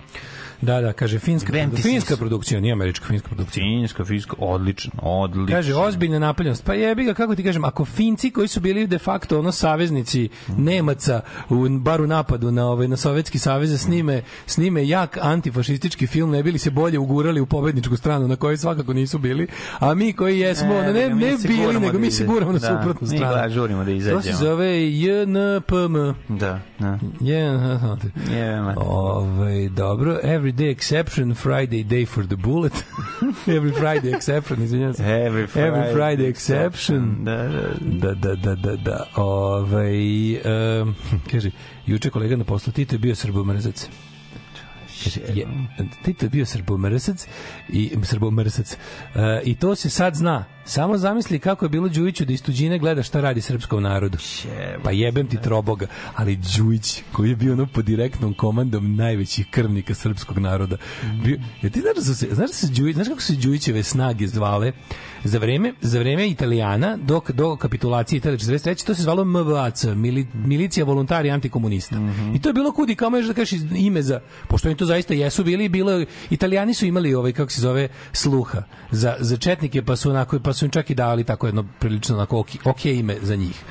Da, 0.61 0.81
da, 0.81 0.93
kaže 0.93 1.19
finska, 1.19 1.53
ti 1.53 1.83
finska 1.83 2.17
produkcija, 2.17 2.61
nije 2.61 2.73
američka 2.73 3.07
finska 3.07 3.29
produkcija. 3.29 3.63
Finjska, 3.63 4.05
finjska, 4.05 4.37
odlično, 4.39 4.93
odlično. 4.97 5.57
Kaže 5.57 5.75
ozbiljna 5.77 6.19
napaljenost. 6.19 6.65
Pa 6.65 6.75
jebi 6.75 7.05
ga 7.05 7.15
kako 7.15 7.35
ti 7.35 7.45
kažem, 7.45 7.65
ako 7.65 7.85
Finci 7.87 8.31
koji 8.31 8.49
su 8.49 8.61
bili 8.61 8.87
de 8.87 8.99
facto 8.99 9.39
ono 9.39 9.53
saveznici 9.53 10.29
Nemaca 10.49 11.21
u 11.51 11.69
bar 11.71 12.01
u 12.01 12.07
napadu 12.07 12.51
na 12.51 12.67
ovaj 12.67 12.89
na 12.89 12.97
sovjetski 12.97 13.39
savez 13.39 13.81
snime 13.81 14.23
snime 14.47 14.89
jak 14.89 15.19
antifašistički 15.19 16.07
film, 16.07 16.31
ne 16.31 16.43
bili 16.43 16.59
se 16.59 16.71
bolje 16.71 16.99
ugurali 16.99 17.41
u 17.41 17.47
pobedničku 17.47 17.97
stranu 17.97 18.29
na 18.29 18.37
kojoj 18.37 18.57
svakako 18.57 18.93
nisu 18.93 19.19
bili, 19.19 19.47
a 19.79 19.95
mi 19.95 20.13
koji 20.13 20.39
jesmo, 20.39 20.75
E, 20.75 20.83
ne, 20.83 20.93
ne, 20.93 21.09
ne 21.11 21.39
se 21.39 21.49
bili, 21.49 21.75
nego 21.75 21.93
da 21.93 21.99
mi 21.99 22.05
se 22.05 22.15
izađemo. 22.15 22.33
guramo 22.33 22.53
na 22.53 22.59
Da, 22.59 22.67
suprotnu 22.69 23.07
stranu. 23.07 23.27
gledaj, 23.27 23.51
žurimo 23.51 23.81
da 23.81 23.85
To 23.85 23.91
se 23.93 23.97
izađemo. 23.97 24.37
zove 24.37 24.93
JNPM. 24.93 25.97
Da, 26.31 26.61
da. 26.79 26.99
Je, 27.21 27.51
ma. 28.61 28.75
Ovaj 28.77 29.69
dobro, 29.69 30.19
every 30.25 30.46
day 30.53 30.71
exception, 30.71 31.35
Friday 31.35 31.83
day 31.83 32.07
for 32.07 32.27
the 32.27 32.37
bullet. 32.37 32.73
every 33.57 33.73
Friday 33.73 34.17
exception, 34.17 34.63
izvinjavam 34.63 34.95
se. 34.95 35.03
Every 35.03 35.47
Friday, 35.47 35.69
Every 35.69 35.95
Friday 35.95 36.29
exception. 36.29 37.25
Da, 37.25 37.37
da. 37.37 37.69
Da, 37.81 38.15
da, 38.15 38.35
da, 38.35 38.55
da, 38.55 38.77
da. 38.77 39.07
Ovaj, 39.17 40.37
um, 40.81 40.95
kaže, 41.31 41.51
juče 41.87 42.11
kolega 42.11 42.37
na 42.37 42.45
poslu, 42.45 42.73
Tito 42.73 42.95
je 42.95 42.99
bio 42.99 43.15
srbomrzac. 43.15 43.83
Kaže, 43.83 44.16
je, 45.35 45.47
Tito 46.05 46.27
je 46.27 46.31
bio 46.31 46.47
srbomrzac 46.47 47.27
i 47.69 47.91
srbomrzac. 48.03 48.73
Uh, 48.73 49.21
I 49.45 49.55
to 49.55 49.75
se 49.75 49.91
sad 49.91 50.15
zna. 50.15 50.45
Samo 50.65 50.99
zamisli 50.99 51.39
kako 51.39 51.65
je 51.65 51.69
bilo 51.69 51.89
Đujiću 51.89 52.25
da 52.25 52.33
iz 52.33 52.43
tuđine 52.43 52.79
gleda 52.79 53.03
šta 53.03 53.21
radi 53.21 53.41
srpskom 53.41 53.83
narodu. 53.83 54.19
Pa 54.83 54.91
jebem 54.91 55.27
ti 55.29 55.39
troboga. 55.43 55.87
Ali 56.15 56.39
Đujić, 56.57 57.03
koji 57.13 57.31
je 57.31 57.37
bio 57.37 57.53
ono 57.53 57.67
pod 57.67 57.85
direktnom 57.85 58.35
komandom 58.35 58.97
najvećih 58.97 59.47
krvnika 59.51 59.95
srpskog 59.95 60.39
naroda. 60.39 60.77
Bio, 61.25 61.39
ja 61.63 61.71
ti 61.71 61.81
znaš 61.81 61.95
da 61.97 62.03
su 62.03 62.15
se, 62.15 62.29
znaš, 62.33 62.49
da 62.49 62.55
se 62.55 62.67
Đujić, 62.67 62.95
znaš 62.95 63.09
kako 63.09 63.21
su 63.21 63.33
Đujićeve 63.33 63.83
snage 63.83 64.27
zvale 64.27 64.73
za 65.27 65.39
vreme, 65.39 65.73
za 65.81 65.99
vreme 65.99 66.29
Italijana 66.29 66.97
do, 66.97 67.21
do 67.29 67.57
kapitulacije 67.57 68.17
Italije 68.17 68.39
43. 68.39 68.87
to 68.87 68.95
se 68.95 69.03
zvalo 69.03 69.25
MVAC, 69.25 69.85
mili, 69.85 70.27
milicija 70.35 70.85
volontari 70.85 71.31
antikomunista. 71.31 71.97
I 72.35 72.41
to 72.41 72.49
je 72.49 72.53
bilo 72.53 72.73
kudi 72.73 72.95
kao 72.95 73.11
možeš 73.11 73.27
da 73.27 73.35
kažeš 73.35 73.61
ime 73.77 74.03
za, 74.03 74.21
pošto 74.49 74.69
oni 74.69 74.77
to 74.77 74.85
zaista 74.85 75.15
jesu 75.15 75.45
bili, 75.45 75.69
bilo, 75.69 76.05
Italijani 76.31 76.75
su 76.75 76.87
imali 76.87 77.15
ovaj, 77.15 77.33
kako 77.33 77.51
se 77.53 77.61
zove, 77.61 77.89
sluha 78.13 78.63
za, 78.91 79.17
za 79.21 79.37
četnike, 79.37 79.83
pa 79.83 79.97
su 79.97 80.11
onako, 80.11 80.39
pa 80.39 80.53
su 80.53 80.65
im 80.65 80.71
čak 80.71 80.91
i 80.91 80.95
dali 80.95 81.25
tako 81.25 81.47
jedno 81.47 81.65
prilično 81.79 82.17
onako 82.17 82.39
ok, 82.39 82.49
ok 82.65 82.85
ime 82.85 83.17
za 83.23 83.37
njih. 83.37 83.65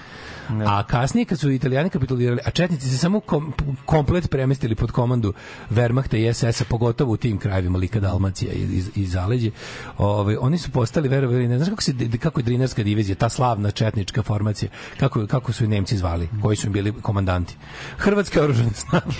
A 0.49 0.83
kasnije 0.83 1.25
kad 1.25 1.39
su 1.39 1.51
Italijani 1.51 1.89
kapitulirali, 1.89 2.41
a 2.45 2.51
četnici 2.51 2.89
se 2.89 2.97
samo 2.97 3.19
kom, 3.19 3.53
komplet 3.85 4.29
premestili 4.29 4.75
pod 4.75 4.91
komandu 4.91 5.33
Wehrmachta 5.69 6.17
i 6.17 6.33
SS-a, 6.33 6.65
pogotovo 6.69 7.13
u 7.13 7.17
tim 7.17 7.37
krajevima 7.37 7.77
Lika, 7.77 7.99
Dalmacija 7.99 8.53
i, 8.53 8.57
i, 8.57 8.83
i 8.95 9.05
Zaleđe, 9.05 9.51
ovaj, 9.97 10.35
oni 10.39 10.57
su 10.57 10.71
postali, 10.71 11.09
verovali, 11.09 11.47
ne 11.47 11.57
znaš 11.57 11.69
kako, 11.69 11.81
se, 11.81 11.93
kako 12.19 12.39
je 12.39 12.43
Drinarska 12.43 12.83
divizija, 12.83 13.15
ta 13.15 13.29
slavna 13.29 13.71
četnička 13.71 14.23
formacija, 14.23 14.71
kako, 14.99 15.27
kako 15.27 15.53
su 15.53 15.63
je 15.63 15.67
Nemci 15.67 15.97
zvali, 15.97 16.29
koji 16.41 16.57
su 16.57 16.67
im 16.67 16.73
bili 16.73 16.93
komandanti. 17.01 17.55
Hrvatske 17.97 18.41
oružane 18.41 18.73
snage. 18.83 19.15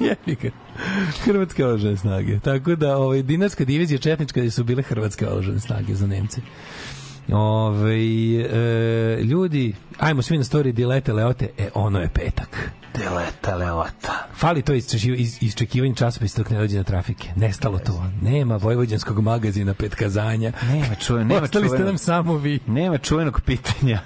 Jebi 0.00 0.34
ga. 0.42 0.50
Hrvatske 1.24 1.66
oružane 1.66 1.96
snage. 1.96 2.40
Tako 2.40 2.74
da, 2.74 2.96
ovaj, 2.96 3.22
Dinarska 3.22 3.64
divizija 3.64 3.98
četnička 3.98 4.50
su 4.50 4.64
bile 4.64 4.82
Hrvatske 4.82 5.28
oružane 5.28 5.60
snage 5.60 5.94
za 5.94 6.06
Nemce. 6.06 6.40
Ove, 7.30 7.94
e, 7.94 9.22
ljudi, 9.22 9.74
ajmo 9.98 10.22
svi 10.22 10.36
na 10.38 10.44
story 10.44 10.72
Dilete 10.72 11.12
Leote, 11.12 11.48
e, 11.58 11.68
ono 11.74 12.00
je 12.00 12.08
petak. 12.08 12.70
Deleta 12.94 13.56
Leota. 13.56 14.26
Fali 14.34 14.62
to 14.62 14.72
iz, 14.72 14.86
isčekivanje 15.40 15.94
časopisa 15.94 16.38
dok 16.38 16.50
ne 16.50 16.58
dođe 16.58 16.76
na 16.76 16.82
trafike. 16.82 17.28
Nestalo 17.36 17.78
to. 17.78 18.04
Nema 18.22 18.56
vojvođanskog 18.56 19.20
magazina 19.20 19.74
petkazanja. 19.74 20.52
Nema 20.64 20.94
čuje, 20.96 21.24
nema 21.24 21.40
Ostali 21.42 21.68
ste 21.68 21.76
čuvenog- 21.76 21.86
nam 21.86 21.98
samo 21.98 22.36
vi. 22.36 22.58
Nema 22.66 22.98
čuvenog 22.98 23.40
pitanja. 23.40 24.00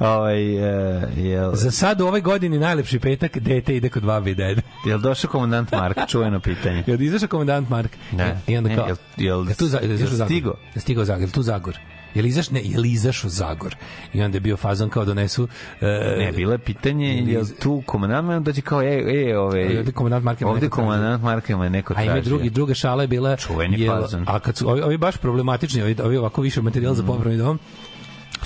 Ovaj, 0.00 0.56
e, 0.56 1.08
jel, 1.16 1.54
Za 1.54 1.70
sad 1.70 2.00
u 2.00 2.06
ovoj 2.06 2.20
godini 2.20 2.58
najlepši 2.58 2.98
petak, 2.98 3.38
dete 3.38 3.76
ide 3.76 3.88
kod 3.88 4.02
babi 4.02 4.30
i 4.30 4.34
dede. 4.34 4.62
jel 4.86 4.98
došao 4.98 5.30
komandant 5.30 5.72
Mark? 5.72 5.98
Čuveno 6.08 6.40
pitanje. 6.40 6.84
Jel 6.86 7.02
izašao 7.02 7.28
komandant 7.28 7.68
Mark? 7.68 7.90
Ne, 8.12 8.40
I 8.46 8.56
onda 8.56 8.68
ne, 8.68 8.76
kao, 8.76 8.86
jel- 8.86 8.96
jel- 9.18 9.48
je 9.48 9.54
tu 9.54 9.64
jel 9.64 9.82
jel 9.82 9.92
izašao 9.92 10.10
Zagor? 10.10 10.26
stigao? 10.26 10.54
Je 10.74 10.80
stigao 10.80 11.04
Zagor, 11.04 11.22
jel 11.22 11.30
tu 11.30 11.42
Zagor? 11.42 11.78
Je 12.16 12.22
li 12.22 12.28
izaš, 12.28 12.50
ne, 12.50 12.60
je 12.64 12.78
li 12.78 12.90
izašao 12.90 13.30
Zagor? 13.30 13.76
I 14.12 14.22
onda 14.22 14.36
je 14.36 14.40
bio 14.40 14.56
fazon 14.56 14.88
kao 14.88 15.04
donesu... 15.04 15.48
e, 15.80 15.86
Ne, 16.18 16.32
bilo 16.32 16.52
je 16.52 16.58
pitanje, 16.58 17.24
je 17.26 17.38
li 17.38 17.54
tu 17.54 17.82
komandant 17.86 18.46
da 18.46 18.52
će 18.52 18.60
kao, 18.60 18.82
e, 18.82 19.02
e, 19.26 19.38
ove... 19.38 19.78
Ovde 19.78 19.92
komandant 19.92 20.24
Marka 20.24 20.44
ima 20.44 20.50
Ovde 20.50 20.68
komandant 20.68 21.22
Marka 21.22 21.52
ima 21.52 21.68
neko 21.68 21.94
A 21.96 22.02
ima 22.02 22.12
tražio. 22.12 22.28
drugi, 22.28 22.50
druga 22.50 22.74
šala 22.74 23.02
je 23.02 23.08
bila... 23.08 23.36
Čuveni 23.36 23.76
jel- 23.78 24.00
fazon. 24.00 24.24
A 24.26 24.38
kad 24.38 24.56
su, 24.56 24.68
ovi, 24.70 24.80
ovi 24.82 24.96
baš 24.98 25.16
problematični, 25.16 25.82
ovi, 25.82 25.96
ovi 26.04 26.16
ovako 26.16 26.42
više 26.42 26.62
materijal 26.62 26.94
za 26.94 27.02
popravni 27.02 27.38
dom, 27.38 27.58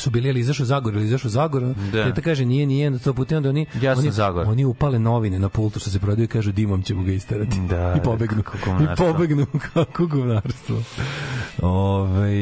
su 0.00 0.10
bili 0.10 0.28
ili 0.28 0.40
izašao 0.40 0.66
Zagor 0.66 0.94
ili 0.94 1.04
izašao 1.04 1.30
Zagor 1.30 1.62
Da. 1.62 1.74
da. 1.94 2.14
te 2.14 2.22
kaže 2.22 2.44
nije 2.44 2.66
nije 2.66 2.90
na 2.90 2.98
to 2.98 3.14
putem 3.14 3.36
onda 3.36 3.48
oni 3.48 3.66
Ja 3.74 3.92
oni, 3.94 4.10
Zagor. 4.10 4.46
oni 4.48 4.64
upale 4.64 4.98
novine 4.98 5.38
na 5.38 5.48
pultu 5.48 5.80
što 5.80 5.90
se 5.90 5.98
prodaju 5.98 6.24
i 6.24 6.28
kažu 6.28 6.52
dimom 6.52 6.82
ćemo 6.82 7.02
ga 7.02 7.12
isterati 7.12 7.60
Da, 7.60 7.94
i 7.96 8.02
pobegnu 8.02 8.42
kako 8.42 8.70
i 8.82 8.86
pobegnu 8.96 9.46
kako 9.64 10.06
govnarstvo 10.06 10.82
Ovaj 11.62 12.34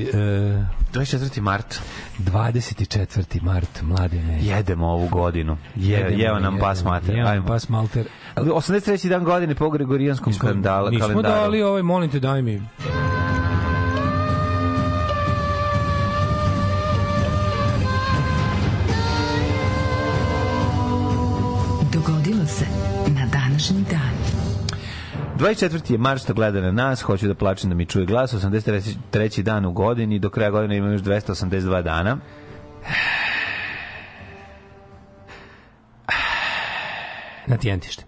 e, 0.00 0.64
24. 0.92 1.40
mart. 1.40 1.80
24. 2.20 3.42
mart 3.42 3.82
mladine 3.82 4.38
Jedemo 4.42 4.86
ovu 4.86 5.08
godinu. 5.08 5.56
Je, 5.76 5.88
Jedemo, 5.90 6.16
jeo 6.16 6.34
nam 6.34 6.42
jedemo, 6.44 6.58
pas 6.60 6.84
mater. 6.84 7.16
jeo 7.16 7.24
nam 7.26 7.46
pas 7.46 7.68
malter 7.68 8.06
83. 8.36 9.08
dan 9.08 9.24
godine 9.24 9.54
po 9.54 9.70
Gregorijanskom 9.70 10.32
kandala, 10.34 10.90
Nismo 10.90 11.06
kalendaru. 11.06 11.34
dali 11.34 11.62
ovaj, 11.62 11.82
molim 11.82 12.10
te, 12.10 12.20
daj 12.20 12.42
mi. 12.42 12.62
24. 25.38 25.92
je 25.92 25.98
mart 25.98 26.22
što 26.22 26.34
gleda 26.34 26.60
na 26.60 26.72
nas, 26.72 27.02
hoće 27.02 27.26
da 27.26 27.34
plačem 27.34 27.70
da 27.70 27.76
mi 27.76 27.86
čuje 27.86 28.06
glas, 28.06 28.32
83. 28.32 29.42
dan 29.42 29.64
u 29.64 29.72
godini, 29.72 30.18
do 30.18 30.30
kraja 30.30 30.50
godine 30.50 30.76
ima 30.76 30.88
još 30.88 31.00
282 31.02 31.82
dana. 31.82 32.18
Na 37.46 37.56
tijentište. 37.56 38.04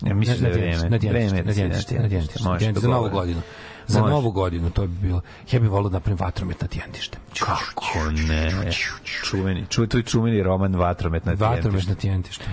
Ja 0.00 0.14
mislim 0.14 0.40
da 0.40 0.46
je 0.46 0.52
tijentište, 0.54 0.78
vreme. 0.78 0.90
Na 0.90 0.98
tijentište, 0.98 1.36
na 1.36 1.42
da 1.42 1.52
tijentište, 1.52 1.94
na 1.94 2.08
tijentište. 2.08 2.42
Može, 2.44 2.58
Tijentište, 2.58 2.86
Za 2.86 2.92
novu 2.92 3.10
godinu. 3.10 3.40
Za 3.86 4.00
Može. 4.00 4.12
novu 4.12 4.30
godinu, 4.30 4.70
to 4.70 4.86
bi 4.86 5.06
bilo. 5.06 5.20
Ja 5.52 5.60
bih 5.60 5.70
volio 5.70 5.88
da 5.88 5.96
napravim 5.96 6.18
vatromet 6.18 6.60
na 6.60 6.68
tijentište. 6.68 7.18
Kako 7.38 8.10
ne? 8.28 8.70
Čuveni, 9.24 9.66
čuj, 9.68 9.88
to 9.88 9.96
je 9.96 10.02
čuveni 10.02 10.42
roman 10.42 10.74
Vatromet 10.74 11.24
na 11.26 11.32
Vatromet 11.32 11.62
tijentištu. 11.62 11.90
na 11.90 11.94
tijentište. 11.94 12.44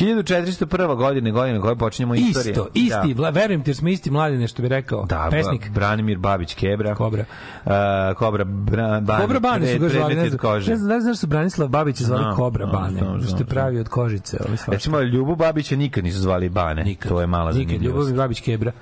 1401. 0.00 0.96
godine, 0.96 1.30
godine 1.30 1.60
koje 1.60 1.76
počinjemo 1.76 2.14
istorije. 2.14 2.50
Isto, 2.50 2.68
isti, 2.74 3.14
Da. 3.14 3.30
verujem 3.30 3.62
ti 3.62 3.70
jer 3.70 3.76
smo 3.76 3.88
isti 3.88 4.10
mladine 4.10 4.48
što 4.48 4.62
bi 4.62 4.68
rekao. 4.68 5.04
Da, 5.04 5.28
pesnik. 5.30 5.70
Branimir 5.70 6.18
Babić 6.18 6.54
Kebra. 6.54 6.94
Kobra. 6.94 7.24
Uh, 7.64 7.72
Kobra 8.16 8.44
Bra, 8.44 9.00
Bane. 9.00 9.20
Kobra 9.20 9.40
Bane 9.40 9.72
su 9.72 9.78
ga 9.78 9.88
zvali, 9.88 10.14
ne 10.14 10.28
znam. 10.30 10.54
Ne 10.66 10.76
znam, 10.76 10.88
da 10.88 10.94
li 10.94 11.00
znaš 11.00 11.12
da 11.12 11.16
su 11.16 11.26
Branislav 11.26 11.68
Babić 11.68 12.02
zvali 12.02 12.22
Znam, 12.22 12.36
Kobra 12.36 12.66
znam, 12.66 12.82
Bane, 12.82 12.98
znam, 12.98 13.18
što 13.20 13.28
znam, 13.28 13.40
je 13.40 13.46
pravi 13.46 13.78
od 13.80 13.88
kožice. 13.88 14.36
Ovaj. 14.46 14.56
Recimo, 14.66 15.00
Ljubu 15.00 15.36
Babića 15.36 15.76
nikad 15.76 16.04
nisu 16.04 16.18
zvali 16.20 16.48
Bane. 16.48 16.84
Nikad. 16.84 17.08
To 17.08 17.20
je 17.20 17.26
mala 17.26 17.52
Nikad, 17.52 17.66
zanimljivost. 17.68 18.08
Ljubav 18.10 18.24
Babić 18.24 18.40
Kebra. 18.40 18.72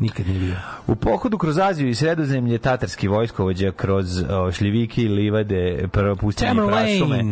Nikad 0.00 0.26
nije 0.26 0.40
bio. 0.40 0.54
U 0.86 0.94
pohodu 0.94 1.38
kroz 1.38 1.58
Aziju 1.58 1.88
i 1.88 1.94
sredozemlje 1.94 2.58
tatarski 2.58 3.08
vojskovođa 3.08 3.72
kroz 3.72 4.22
o, 4.30 4.52
šljivike 4.52 5.02
i 5.02 5.08
livade 5.08 5.88
propustili 5.92 6.48
Tamerlane. 6.48 6.98
prašume. 6.98 7.24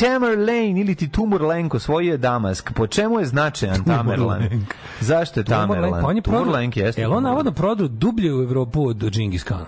Tamerlane 0.00 0.80
ili 0.80 0.94
ti 0.94 1.08
Tumurlenko 1.08 1.76
osvojio 1.76 2.10
je 2.12 2.16
Damask. 2.18 2.72
Po 2.78 2.86
čemu 2.86 3.20
je 3.20 3.26
značajan 3.26 3.84
Tamerlan? 3.84 4.42
Zašto 5.00 5.40
je 5.40 5.44
Tamerlan? 5.44 6.02
Pa 6.02 6.08
on 6.08 6.16
je 6.16 6.22
prodao, 6.22 6.60
jel 6.96 7.12
on 7.12 7.22
navodno 7.22 7.52
prodao 7.52 7.88
dublje 7.88 8.34
u 8.34 8.42
Evropu 8.42 8.86
od 8.88 9.10
Džingis 9.10 9.42
Kana? 9.44 9.66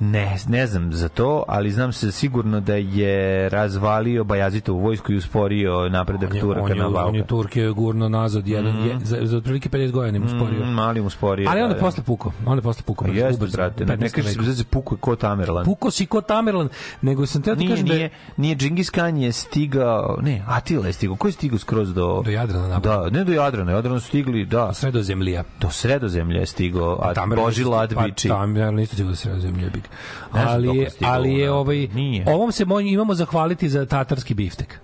Ne, 0.00 0.36
ne 0.48 0.66
znam 0.66 0.92
za 0.92 1.08
to, 1.08 1.44
ali 1.48 1.70
znam 1.70 1.92
se 1.92 2.12
sigurno 2.12 2.60
da 2.60 2.74
je 2.74 3.48
razvalio 3.48 4.24
Bajazitovu 4.24 4.80
vojsku 4.80 5.12
i 5.12 5.16
usporio 5.16 5.88
napredak 5.88 6.30
On 6.30 6.36
je, 6.36 6.40
Turaka 6.40 6.62
on 6.62 6.70
je, 6.70 6.76
na 6.76 6.86
on 6.86 6.92
je 6.92 6.94
Balkan. 6.94 7.22
Turke 7.26 7.68
gurno 7.68 8.08
nazad 8.08 8.48
jedan, 8.48 8.86
je, 8.86 8.98
za, 9.02 9.18
za 9.22 9.36
otprilike 9.36 9.68
50 9.68 9.90
godina 9.90 10.16
im 10.16 10.24
usporio. 10.24 10.64
Mm, 10.64 10.68
mali 10.68 11.00
mu 11.00 11.06
usporio. 11.06 11.50
Ali 11.50 11.60
onda 11.60 11.74
da, 11.74 11.78
je 11.78 11.80
posle 11.80 12.04
puko. 12.04 12.32
Onda 12.46 12.62
posle 12.62 12.82
puko. 12.82 13.04
da. 13.04 13.12
Jeste, 13.12 13.34
ubrzo, 13.34 13.56
brate. 13.56 13.84
Ne, 13.84 13.96
ne 13.96 14.06
15. 14.06 14.12
kaže 14.12 14.28
se 14.28 14.38
veku. 14.38 14.50
da 14.50 14.54
se 14.54 14.64
pukuje 14.64 14.98
ko 15.00 15.16
Tamerlan. 15.16 15.64
Puko 15.64 15.90
si 15.90 16.06
ko 16.06 16.20
Tamerlan, 16.20 16.68
nego 17.02 17.26
sam 17.26 17.42
teo 17.42 17.54
ti 17.54 17.58
Nije, 17.58 17.70
kažem 17.70 17.86
da 17.86 17.94
nije, 17.94 18.04
je 18.04 18.10
nije 18.36 18.56
Džingis 18.56 18.90
Khan 18.90 19.16
je 19.16 19.32
stigao, 19.32 20.18
ne, 20.22 20.42
Atila 20.46 20.86
je 20.86 20.92
stigao. 20.92 21.16
Ko 21.16 21.28
je 21.28 21.32
stigao 21.32 21.58
skroz 21.58 21.94
do... 21.94 22.22
do 22.24 22.30
Jadrana 22.30 22.68
napad. 22.68 22.82
Da, 22.82 23.18
ne 23.18 23.24
do 23.24 23.32
Jadrana, 23.32 23.72
Jadrana 23.72 24.00
su 24.00 24.08
stigli, 24.08 24.44
da, 24.44 24.74
Sredozemlja. 24.74 25.44
do 25.60 25.70
sredozemlje 25.70 26.38
je 26.38 26.46
stigao, 26.46 26.98
a 27.02 27.26
Boži 27.36 27.64
Ladbići. 27.64 28.28
Pa, 28.28 28.34
Tamerlan 28.34 28.78
isto 28.78 28.94
stigao 28.94 29.10
do 29.10 29.16
sredozemlja. 29.16 29.70
Znam 30.32 30.48
Ali, 30.48 30.78
je- 30.78 30.88
ali 31.02 31.34
je 31.34 31.50
ovaj, 31.52 31.88
Nije. 31.88 32.24
ovom 32.26 32.52
se 32.52 32.64
mo- 32.64 32.80
imamo 32.82 33.14
zahvaliti 33.14 33.68
za 33.68 33.86
tatarski 33.86 34.34
biftek. 34.34 34.78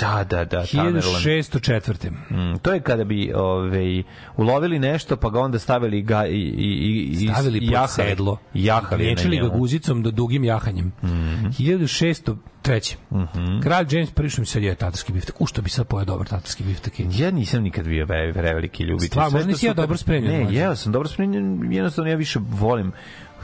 Da, 0.00 0.24
da, 0.24 0.44
da. 0.44 0.64
Tamerlan. 0.66 1.02
1604. 1.02 2.10
Mm, 2.10 2.58
to 2.58 2.72
je 2.72 2.80
kada 2.80 3.04
bi 3.04 3.32
ovaj, 3.34 4.02
ulovili 4.36 4.78
nešto, 4.78 5.16
pa 5.16 5.30
ga 5.30 5.40
onda 5.40 5.58
stavili 5.58 6.02
ga, 6.02 6.26
i, 6.26 6.34
i, 6.34 6.74
i, 7.14 7.28
stavili 7.28 7.58
i 7.58 7.60
pod 7.60 7.72
jahali. 7.72 7.88
sedlo, 8.08 8.38
Jahali 8.54 8.90
na 8.94 9.06
liječili 9.06 9.36
ga 9.38 9.48
guzicom 9.48 10.02
do 10.02 10.10
dugim 10.10 10.44
jahanjem. 10.44 10.92
Mhm. 11.02 11.46
1603. 11.48 12.96
Kralj 13.62 13.86
James 13.90 14.10
prvi 14.10 14.30
što 14.30 14.40
mi 14.40 14.46
sad 14.46 14.62
je 14.62 14.74
tatarski 14.74 15.12
biftek. 15.12 15.40
U 15.40 15.46
što 15.46 15.62
bi 15.62 15.70
sad 15.70 15.86
pojeo 15.86 16.04
dobar 16.04 16.26
tatarski 16.26 16.64
biftek? 16.64 16.92
Ja 17.10 17.30
nisam 17.30 17.62
nikad 17.62 17.84
bio 17.86 18.06
ve, 18.06 18.32
preveliki 18.32 18.82
ljubitelj. 18.82 19.08
Stvarno, 19.08 19.30
možda 19.32 19.48
nisi 19.48 19.66
su- 19.68 19.74
dobro 19.74 19.96
spremljen, 19.96 20.42
Ne, 20.42 20.54
jeo 20.54 20.76
sam 20.76 20.92
dobro 20.92 21.08
spremljen, 21.08 21.72
jednostavno 21.72 22.10
ja 22.10 22.16
više 22.16 22.38
volim 22.42 22.92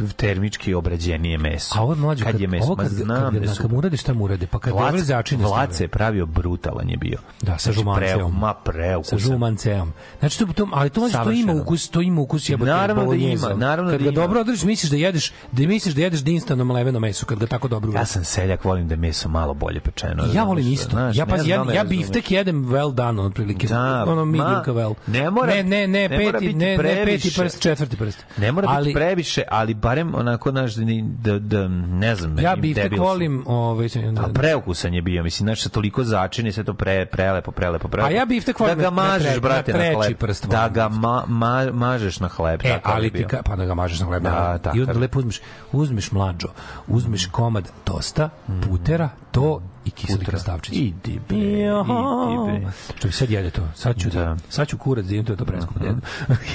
termički 0.09 0.75
obrađenije 0.75 1.39
meso. 1.39 1.79
A 1.79 1.83
ovo 1.83 1.93
je 1.93 1.97
mlađe, 1.97 2.25
kad, 2.25 2.41
je 2.41 2.47
meso, 2.49 2.65
ovo 2.65 2.77
ma 2.77 2.83
kad, 2.83 2.93
znam 2.93 3.23
kad, 3.25 3.35
da 3.35 3.47
kad, 3.47 3.57
su... 3.57 3.63
kad 3.63 3.73
mu 3.73 3.79
urade 3.79 3.97
šta 3.97 4.13
mu 4.13 4.25
urade, 4.25 4.47
pa 4.47 4.59
kad 4.59 4.73
Vlac, 4.73 4.85
dobre 4.87 5.01
začine 5.01 5.45
Vlace 5.45 5.73
stave. 5.75 5.85
je 5.85 5.89
pravio 5.89 6.27
brutalan 6.27 6.91
je 6.91 6.97
bio. 6.97 7.19
Da, 7.43 7.53
sa 7.53 7.63
Znači, 7.63 7.79
žumanceom. 7.79 8.31
Pre, 8.31 8.41
ma 8.41 8.49
sa 8.49 8.61
preukusan. 8.63 9.19
žumanceom. 9.19 9.93
Znači 10.19 10.39
to, 10.39 10.47
to 10.47 10.69
ali 10.73 10.91
to, 10.91 11.09
to 11.25 11.31
ima 11.33 11.53
ukus, 11.55 11.89
to 11.89 12.01
ima 12.01 12.21
ukus 12.21 12.49
jebote. 12.49 12.71
Naravno 12.71 13.07
da 13.07 13.15
ima, 13.15 13.49
naravno 13.49 13.91
kad 13.91 14.01
da 14.01 14.05
ga 14.05 14.11
ima. 14.11 14.21
dobro 14.21 14.41
održiš, 14.41 14.63
misliš 14.65 14.91
da 14.91 14.97
jedeš, 14.97 15.33
da 15.53 15.67
misliš 15.67 15.95
da 15.95 16.03
jedeš 16.03 16.21
dinstano 16.21 16.65
mleveno 16.65 17.01
meso 17.01 17.27
kad 17.27 17.39
ga 17.39 17.47
tako 17.47 17.69
dobro 17.69 17.89
Ja 17.89 17.93
uradiš. 17.93 18.09
sam 18.09 18.25
seljak, 18.25 18.65
volim 18.65 18.89
da 18.89 18.95
je 18.95 18.99
meso 18.99 19.29
malo 19.29 19.55
bolje 19.55 19.81
pečeno. 19.81 20.25
Ja 20.35 20.45
volim 20.45 20.73
isto. 20.73 20.91
znaš, 20.91 21.17
ja 21.17 21.25
znam 21.29 21.47
ja, 21.47 21.65
da 21.65 21.73
ja 21.73 21.85
biftek 21.85 22.31
jedem 22.31 22.65
well 22.67 22.95
done 22.95 23.23
otprilike. 23.23 23.67
Da, 23.67 24.05
ono 24.09 24.25
medium 24.25 24.49
ma, 24.49 24.63
well. 24.65 24.95
ne 25.07 25.31
mora- 25.31 25.47
ne, 25.55 25.63
ne, 25.63 25.87
ne, 25.89 26.09
peti, 26.09 26.55
ne, 26.55 26.77
ne 26.77 27.05
peti 27.05 27.33
prst, 27.37 27.61
četvrti 27.61 27.97
prst. 27.97 28.25
Ne 28.37 28.53
mora 28.53 28.79
biti 28.79 28.95
previše, 28.95 29.43
ali 29.51 29.75
barem 29.89 30.15
onako, 30.15 30.51
znaš, 30.51 30.75
da, 30.75 30.85
da, 31.23 31.39
da 31.41 31.69
ne 31.69 32.15
znam. 32.15 32.39
Ja 32.39 32.57
biftek 32.57 32.99
volim, 32.99 33.45
ovaj, 33.47 33.89
sam- 33.89 34.19
A 34.19 34.29
preukusan 34.35 34.95
je 34.95 35.03
bio, 35.03 35.23
mislim, 35.23 35.47
znaš, 35.47 35.63
sa 35.63 35.69
toliko 35.69 36.05
začini, 36.05 36.53
sve 36.53 36.65
to 36.65 36.75
pre, 36.75 37.07
prelepo, 37.07 37.51
prelepo, 37.51 37.89
prelepo. 37.89 38.09
A 38.09 38.17
ja 38.17 38.25
biftek 38.27 38.61
volim 38.61 38.77
Da 38.77 38.83
ga 38.83 38.91
mažeš, 38.93 39.29
tre- 39.29 39.41
brate, 39.41 39.73
na 39.73 39.79
na, 39.79 39.95
hleb. 39.95 40.17
prst 40.17 40.47
Da 40.47 40.69
ga 40.69 40.89
ma, 40.89 41.25
ma, 41.27 41.67
mažeš 41.73 42.21
na 42.21 42.29
hleb. 42.29 42.61
E, 42.65 42.81
ali 42.85 43.11
ti 43.11 43.25
ka, 43.25 43.43
pa 43.43 43.57
da 43.57 43.65
ga 43.65 43.75
mažeš 43.75 44.01
na 44.01 44.07
hleb. 44.07 44.23
Da, 44.23 44.59
takav 44.59 44.77
I 44.77 44.81
onda 44.81 44.93
lepo 44.95 45.19
uzmeš, 45.19 45.41
uzmeš 45.73 46.13
mlađo, 46.13 46.49
uzmeš 46.89 47.27
komad 47.27 47.71
tosta, 47.85 48.31
putera, 48.63 49.09
to 49.31 49.63
i 49.85 49.91
kiseli 49.91 50.19
Putra. 50.19 50.31
krastavčicu. 50.31 50.79
Idi 50.79 51.21
bre, 51.29 51.39
Joho. 51.39 52.49
idi 52.51 52.61
bre. 52.61 52.73
Što 52.99 53.13
sad 53.13 53.31
jede 53.31 53.51
to? 53.51 53.69
Sad 53.75 53.99
ću, 54.01 54.09
Da. 54.11 54.37
sad 54.49 54.69
ću 54.69 54.79
kurac 54.79 55.05
da 55.07 55.15
imam 55.15 55.27
to, 55.27 55.33
je 55.33 55.37
to 55.37 55.45
preskupo. 55.45 55.81
Mm 55.81 56.01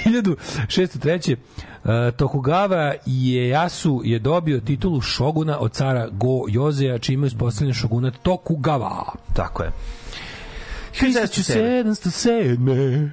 1603. 0.06 1.36
Uh, 1.84 1.90
Tokugawa 1.90 2.94
Ieyasu 3.06 4.02
je 4.04 4.20
dobio 4.20 4.60
titulu 4.60 5.02
šoguna 5.02 5.60
od 5.60 5.72
cara 5.72 6.08
Go 6.12 6.28
Jozeja, 6.50 6.98
čime 6.98 7.26
je 7.26 7.28
uspostavljen 7.28 7.74
šogunat 7.74 8.14
Tokugawa. 8.24 9.04
Tako 9.34 9.64
je. 9.64 9.72
1707. 10.94 13.10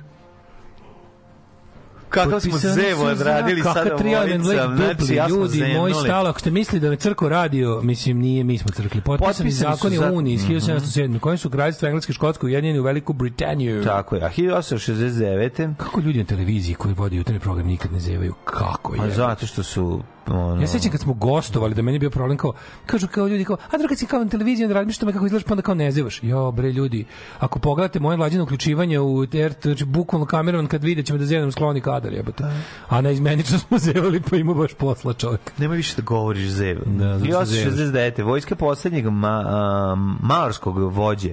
Kako 2.10 2.40
smo 2.40 2.58
zevo 2.58 3.04
odradili 3.04 3.62
sada 3.64 3.96
trijamen 3.96 4.40
dvojica, 4.40 4.66
lek 4.66 4.96
znači, 4.96 5.14
ja 5.14 5.28
ljudi, 5.28 5.58
moj 5.58 5.68
zenuli. 5.90 5.94
stalo, 5.94 6.28
ako 6.30 6.40
ste 6.40 6.50
mislili 6.50 6.80
da 6.80 6.90
me 6.90 6.96
crko 6.96 7.28
radio, 7.28 7.80
mislim, 7.82 8.18
nije, 8.18 8.44
mi 8.44 8.58
smo 8.58 8.70
crkli. 8.70 9.00
Potpisani 9.00 9.18
Potpisani 9.28 9.50
su 9.52 9.58
zakoni 9.60 9.96
za- 9.96 10.06
o 10.06 10.12
Uniji 10.12 10.34
iz 10.34 10.42
Mhm. 10.42 10.48
1707. 10.48 11.18
kojim 11.18 11.38
su 11.38 11.50
Engleske, 11.82 12.12
Škotske 12.12 12.46
ujedinjeni 12.46 12.78
u 12.78 12.82
Veliku 12.82 13.12
Britaniju. 13.12 13.84
Tako 13.84 14.16
je. 14.16 14.22
A 14.22 14.28
1869. 14.28 15.74
Kako 15.76 16.00
ljudi 16.00 16.18
na 16.18 16.24
televiziji 16.24 16.74
koji 16.74 16.94
vode 16.94 17.16
jutarnji 17.16 17.40
program 17.40 17.66
nikad 17.66 17.92
ne 17.92 18.00
zevaju? 18.00 18.34
Kako 18.44 18.94
Pa 18.96 19.04
je? 19.04 19.10
zato 19.10 19.46
što 19.46 19.62
su 19.62 20.02
ono, 20.28 20.60
Ja 20.60 20.66
se 20.66 20.72
sećam 20.72 20.90
kad 20.90 21.00
smo 21.00 21.12
gostovali 21.14 21.74
da 21.74 21.82
meni 21.82 21.94
je 21.94 22.00
bio 22.00 22.10
problem 22.10 22.36
kao 22.38 22.52
kažu 22.86 23.06
kao 23.06 23.28
ljudi 23.28 23.44
kao 23.44 23.56
a 23.70 23.78
druga 23.78 23.88
kad 23.88 23.98
si 23.98 24.06
kao 24.06 24.24
na 24.24 24.30
televiziji 24.30 24.64
onda 24.64 24.74
radiš 24.74 24.98
tome 24.98 25.12
kako 25.12 25.26
izgledaš 25.26 25.44
pa 25.46 25.52
onda 25.52 25.62
kao 25.62 25.74
ne 25.74 25.90
zevaš. 25.92 26.20
Jo 26.22 26.50
bre 26.50 26.72
ljudi, 26.72 27.04
ako 27.38 27.58
pogledate 27.58 28.00
moje 28.00 28.16
mlađino 28.16 28.44
uključivanje 28.44 29.00
u 29.00 29.26
ter, 29.26 29.54
znači 29.62 29.84
bukvalno 29.84 30.26
kamerom 30.26 30.66
kad 30.66 30.84
vidjet 30.84 31.06
ćemo 31.06 31.18
da 31.18 31.24
zevnem 31.24 31.52
skloni 31.52 31.80
kadar 31.80 32.12
jebote. 32.12 32.44
A 32.88 33.00
na 33.00 33.10
izmenično 33.10 33.58
smo 33.58 33.78
zevali 33.92 34.22
pa 34.30 34.36
ima 34.36 34.54
baš 34.54 34.74
posla 34.74 35.12
čovjek. 35.12 35.52
Nemoj 35.58 35.76
više 35.76 35.96
da 35.96 36.02
govoriš 36.02 36.48
zev. 36.48 36.78
Da, 36.86 37.18
što 37.18 37.26
1869. 37.26 38.22
Vojska 38.24 38.54
poslednjeg 38.56 39.06
ma, 39.06 39.44
a, 39.46 39.94
maorskog 40.22 40.78
vođe 40.78 41.30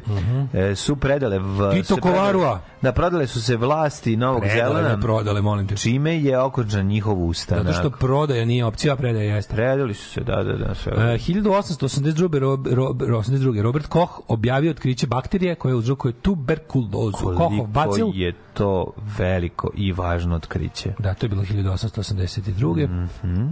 e, 0.53 0.75
su 0.75 0.95
predale 0.95 1.39
v, 1.39 1.71
Tito 1.73 1.95
predale- 1.95 2.01
Kovarua. 2.01 2.59
Da, 2.81 2.91
prodale 2.91 3.27
su 3.27 3.41
se 3.41 3.55
vlasti 3.57 4.17
Novog 4.17 4.41
Predale, 4.41 4.73
Zelena. 4.73 4.95
ne 4.95 5.01
prodale, 5.01 5.41
molim 5.41 5.67
te. 5.67 5.75
Čime 5.75 6.17
je 6.17 6.39
okončan 6.39 6.85
njihov 6.85 7.23
ustanak. 7.23 7.65
Zato 7.65 7.79
što 7.79 7.89
prodaja 7.89 8.45
nije 8.45 8.65
opcija, 8.77 8.93
a 8.93 8.95
predaja 8.95 9.35
jeste. 9.35 9.55
Predali 9.55 9.93
su 9.93 10.09
se, 10.09 10.21
da, 10.21 10.43
da, 10.43 10.53
da. 10.53 10.75
Sve. 10.75 10.91
E, 10.91 11.17
1882. 11.17 12.39
Rob, 12.39 12.67
Rob, 12.67 13.01
82. 13.01 13.61
Robert 13.61 13.87
Koch 13.87 14.11
objavio 14.27 14.71
otkriće 14.71 15.07
bakterije 15.07 15.55
koje 15.55 15.75
uzrokuje 15.75 16.13
tuberkulozu. 16.13 17.17
Kohov 17.37 17.67
bacil. 17.67 17.91
Koliko 18.05 18.17
je 18.17 18.33
to 18.53 18.93
veliko 19.17 19.69
i 19.75 19.91
važno 19.91 20.35
otkriće. 20.35 20.93
Da, 20.99 21.13
to 21.13 21.25
je 21.25 21.29
bilo 21.29 21.41
1882. 21.41 22.87
Mhm. 23.23 23.43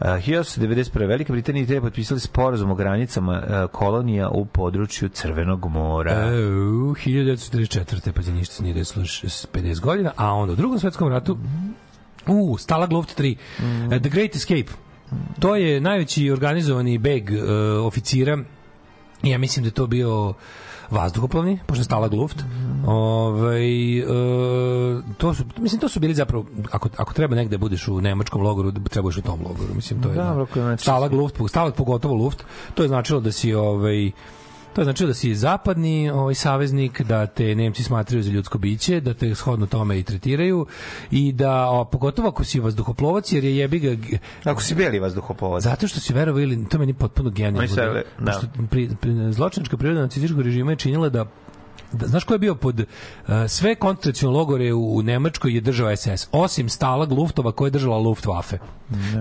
Uh, 0.00 0.06
1991. 0.06 1.06
Velika 1.06 1.32
Britanija 1.32 1.60
i 1.60 1.64
Italija 1.64 1.80
potpisali 1.80 2.20
sporazum 2.20 2.70
o 2.70 2.74
granicama 2.74 3.42
uh, 3.64 3.70
kolonija 3.70 4.28
u 4.28 4.44
području 4.44 5.08
Crvenog 5.08 5.66
mora. 5.66 6.12
E, 6.12 6.46
u 6.50 6.94
1944. 6.94 8.12
pa 8.12 8.22
za 8.22 8.32
ništa 8.32 8.54
se 8.54 8.62
nije 8.62 8.74
desilo 8.74 9.04
š- 9.04 9.28
s 9.28 9.46
50 9.54 9.80
godina, 9.80 10.12
a 10.16 10.32
onda 10.32 10.52
u 10.52 10.56
drugom 10.56 10.78
svetskom 10.78 11.08
ratu 11.08 11.38
u 12.26 12.58
Stalag 12.58 12.92
Luft 12.92 13.20
3 13.20 13.36
e, 13.90 14.00
The 14.00 14.08
Great 14.08 14.36
Escape. 14.36 14.72
To 15.38 15.56
je 15.56 15.80
najveći 15.80 16.30
organizovani 16.30 16.98
beg 16.98 17.30
e, 17.30 17.42
oficira. 17.82 18.38
Ja 19.22 19.38
mislim 19.38 19.62
da 19.62 19.68
je 19.68 19.72
to 19.72 19.86
bio 19.86 20.34
vazduhoplovni, 20.90 21.58
pošto 21.66 21.80
je 21.80 21.84
Stalag 21.84 22.12
Luft. 22.12 22.44
Ovaj, 22.86 23.98
e, 23.98 24.04
to 25.18 25.34
su, 25.34 25.44
mislim, 25.58 25.80
to 25.80 25.88
su 25.88 26.00
bili 26.00 26.14
zapravo, 26.14 26.44
ako, 26.70 26.88
ako 26.96 27.12
treba 27.12 27.36
negde 27.36 27.58
budeš 27.58 27.88
u 27.88 28.00
nemačkom 28.00 28.42
logoru, 28.42 28.70
da 28.70 28.88
trebaš 28.88 29.16
u 29.16 29.22
tom 29.22 29.40
logoru. 29.42 29.74
Mislim, 29.74 30.02
to 30.02 30.08
je 30.08 30.14
da, 30.14 30.42
ako 30.42 30.60
znači- 30.60 30.82
Stalag 30.82 31.12
Luft, 31.12 31.36
Stalag 31.48 31.74
pogotovo 31.74 32.14
Luft, 32.14 32.44
to 32.74 32.82
je 32.82 32.88
značilo 32.88 33.20
da 33.20 33.32
si 33.32 33.54
ovaj, 33.54 34.10
To 34.76 34.80
je 34.80 34.84
značilo 34.84 35.06
da 35.06 35.14
si 35.14 35.34
zapadni 35.34 36.10
ovaj 36.10 36.34
saveznik, 36.34 37.02
da 37.02 37.26
te 37.26 37.54
Nemci 37.54 37.82
smatraju 37.82 38.22
za 38.22 38.30
ljudsko 38.30 38.58
biće, 38.58 39.00
da 39.00 39.14
te 39.14 39.34
shodno 39.34 39.66
tome 39.66 39.98
i 39.98 40.02
tretiraju 40.02 40.66
i 41.10 41.32
da, 41.32 41.68
o, 41.70 41.84
pogotovo 41.84 42.28
ako 42.28 42.44
si 42.44 42.60
vazduhoplovac, 42.60 43.32
jer 43.32 43.44
je 43.44 43.56
jebi 43.56 43.78
ga... 43.78 44.18
Ako 44.44 44.62
si 44.62 44.74
beli 44.74 44.98
vazduhoplovac. 44.98 45.62
Zato 45.62 45.88
što 45.88 46.00
si 46.00 46.12
verovao 46.12 46.40
ili, 46.40 46.68
to 46.68 46.78
meni 46.78 46.94
potpuno 46.94 47.30
genijalno. 47.30 47.74
da- 47.74 47.82
verovali, 47.82 48.04
da. 48.18 48.32
Pošto 48.32 48.46
pri, 48.70 48.90
pri, 49.00 49.32
zločinačka 49.32 49.76
priroda 49.76 50.00
nacističkog 50.00 50.40
režima 50.40 50.72
je 50.72 50.76
činila 50.76 51.08
da 51.08 51.24
da, 51.96 52.06
znaš 52.06 52.24
ko 52.24 52.34
je 52.34 52.38
bio 52.38 52.54
pod 52.54 52.80
uh, 52.80 52.86
sve 53.48 53.74
koncentracione 53.74 54.36
logore 54.36 54.72
u, 54.72 54.96
u 54.96 55.02
Nemačkoj 55.02 55.54
je 55.54 55.60
držao 55.60 55.96
SS, 55.96 56.06
osim 56.32 56.68
Stalag 56.68 57.12
Luftova 57.12 57.52
koja 57.52 57.66
je 57.66 57.70
držala 57.70 57.98
Luftwaffe. 57.98 58.58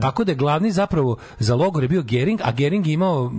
Tako 0.02 0.24
da 0.24 0.32
je 0.32 0.36
glavni 0.36 0.72
zapravo 0.72 1.18
za 1.40 1.56
logore 1.56 1.88
bio 1.88 2.02
Gering, 2.02 2.40
a 2.44 2.52
Gering 2.52 2.88
je 2.88 2.94
imao 2.94 3.32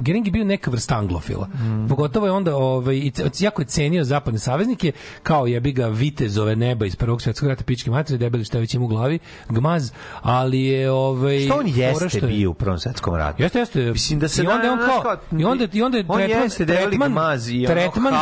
Gering 0.00 0.26
je 0.26 0.32
bio 0.32 0.44
neka 0.44 0.70
vrsta 0.70 0.94
anglofila. 0.96 1.48
Pogotovo 1.88 2.26
je 2.26 2.32
onda 2.32 2.56
ovaj, 2.56 3.10
jako 3.40 3.62
je 3.62 3.66
cenio 3.66 4.04
zapadne 4.04 4.38
saveznike 4.38 4.92
kao 5.22 5.46
jebi 5.46 5.72
ga 5.72 5.86
vitezove 5.86 6.56
neba 6.56 6.86
iz 6.86 6.96
prvog 6.96 7.22
svjetskog 7.22 7.48
rata 7.48 7.64
pičke 7.64 7.90
materije, 7.90 8.18
debeli 8.18 8.44
šta 8.44 8.58
već 8.58 8.74
ima 8.74 8.84
u 8.84 8.88
glavi, 8.88 9.18
gmaz, 9.48 9.90
ali 10.22 10.60
je 10.60 10.90
ovaj 10.90 11.40
Što 11.40 11.54
on 11.54 11.66
jeste 11.66 12.08
što 12.08 12.18
je- 12.18 12.32
bio 12.32 12.50
u 12.50 12.54
Prvom 12.54 12.78
svetskom 12.78 13.14
ratu? 13.14 13.42
Jeste, 13.42 13.58
jeste. 13.58 13.92
Mislim 13.92 14.18
da 14.18 14.28
se 14.28 14.42
I 14.42 14.46
onda 14.46 14.58
da- 14.58 14.64
je 14.64 14.72
on 14.72 14.78
kao, 15.02 15.16
i 15.38 15.44
onda, 15.44 15.66
i 15.72 15.82
onda 15.82 15.98
je 15.98 16.04
on 16.08 16.18
tretman, 16.18 16.42
jeste 16.42 16.64
debeli 16.64 16.86
tretman, 16.86 17.12
gmaz 17.12 17.48
i 17.48 17.66
ono 17.66 17.66
tretman. 17.66 18.14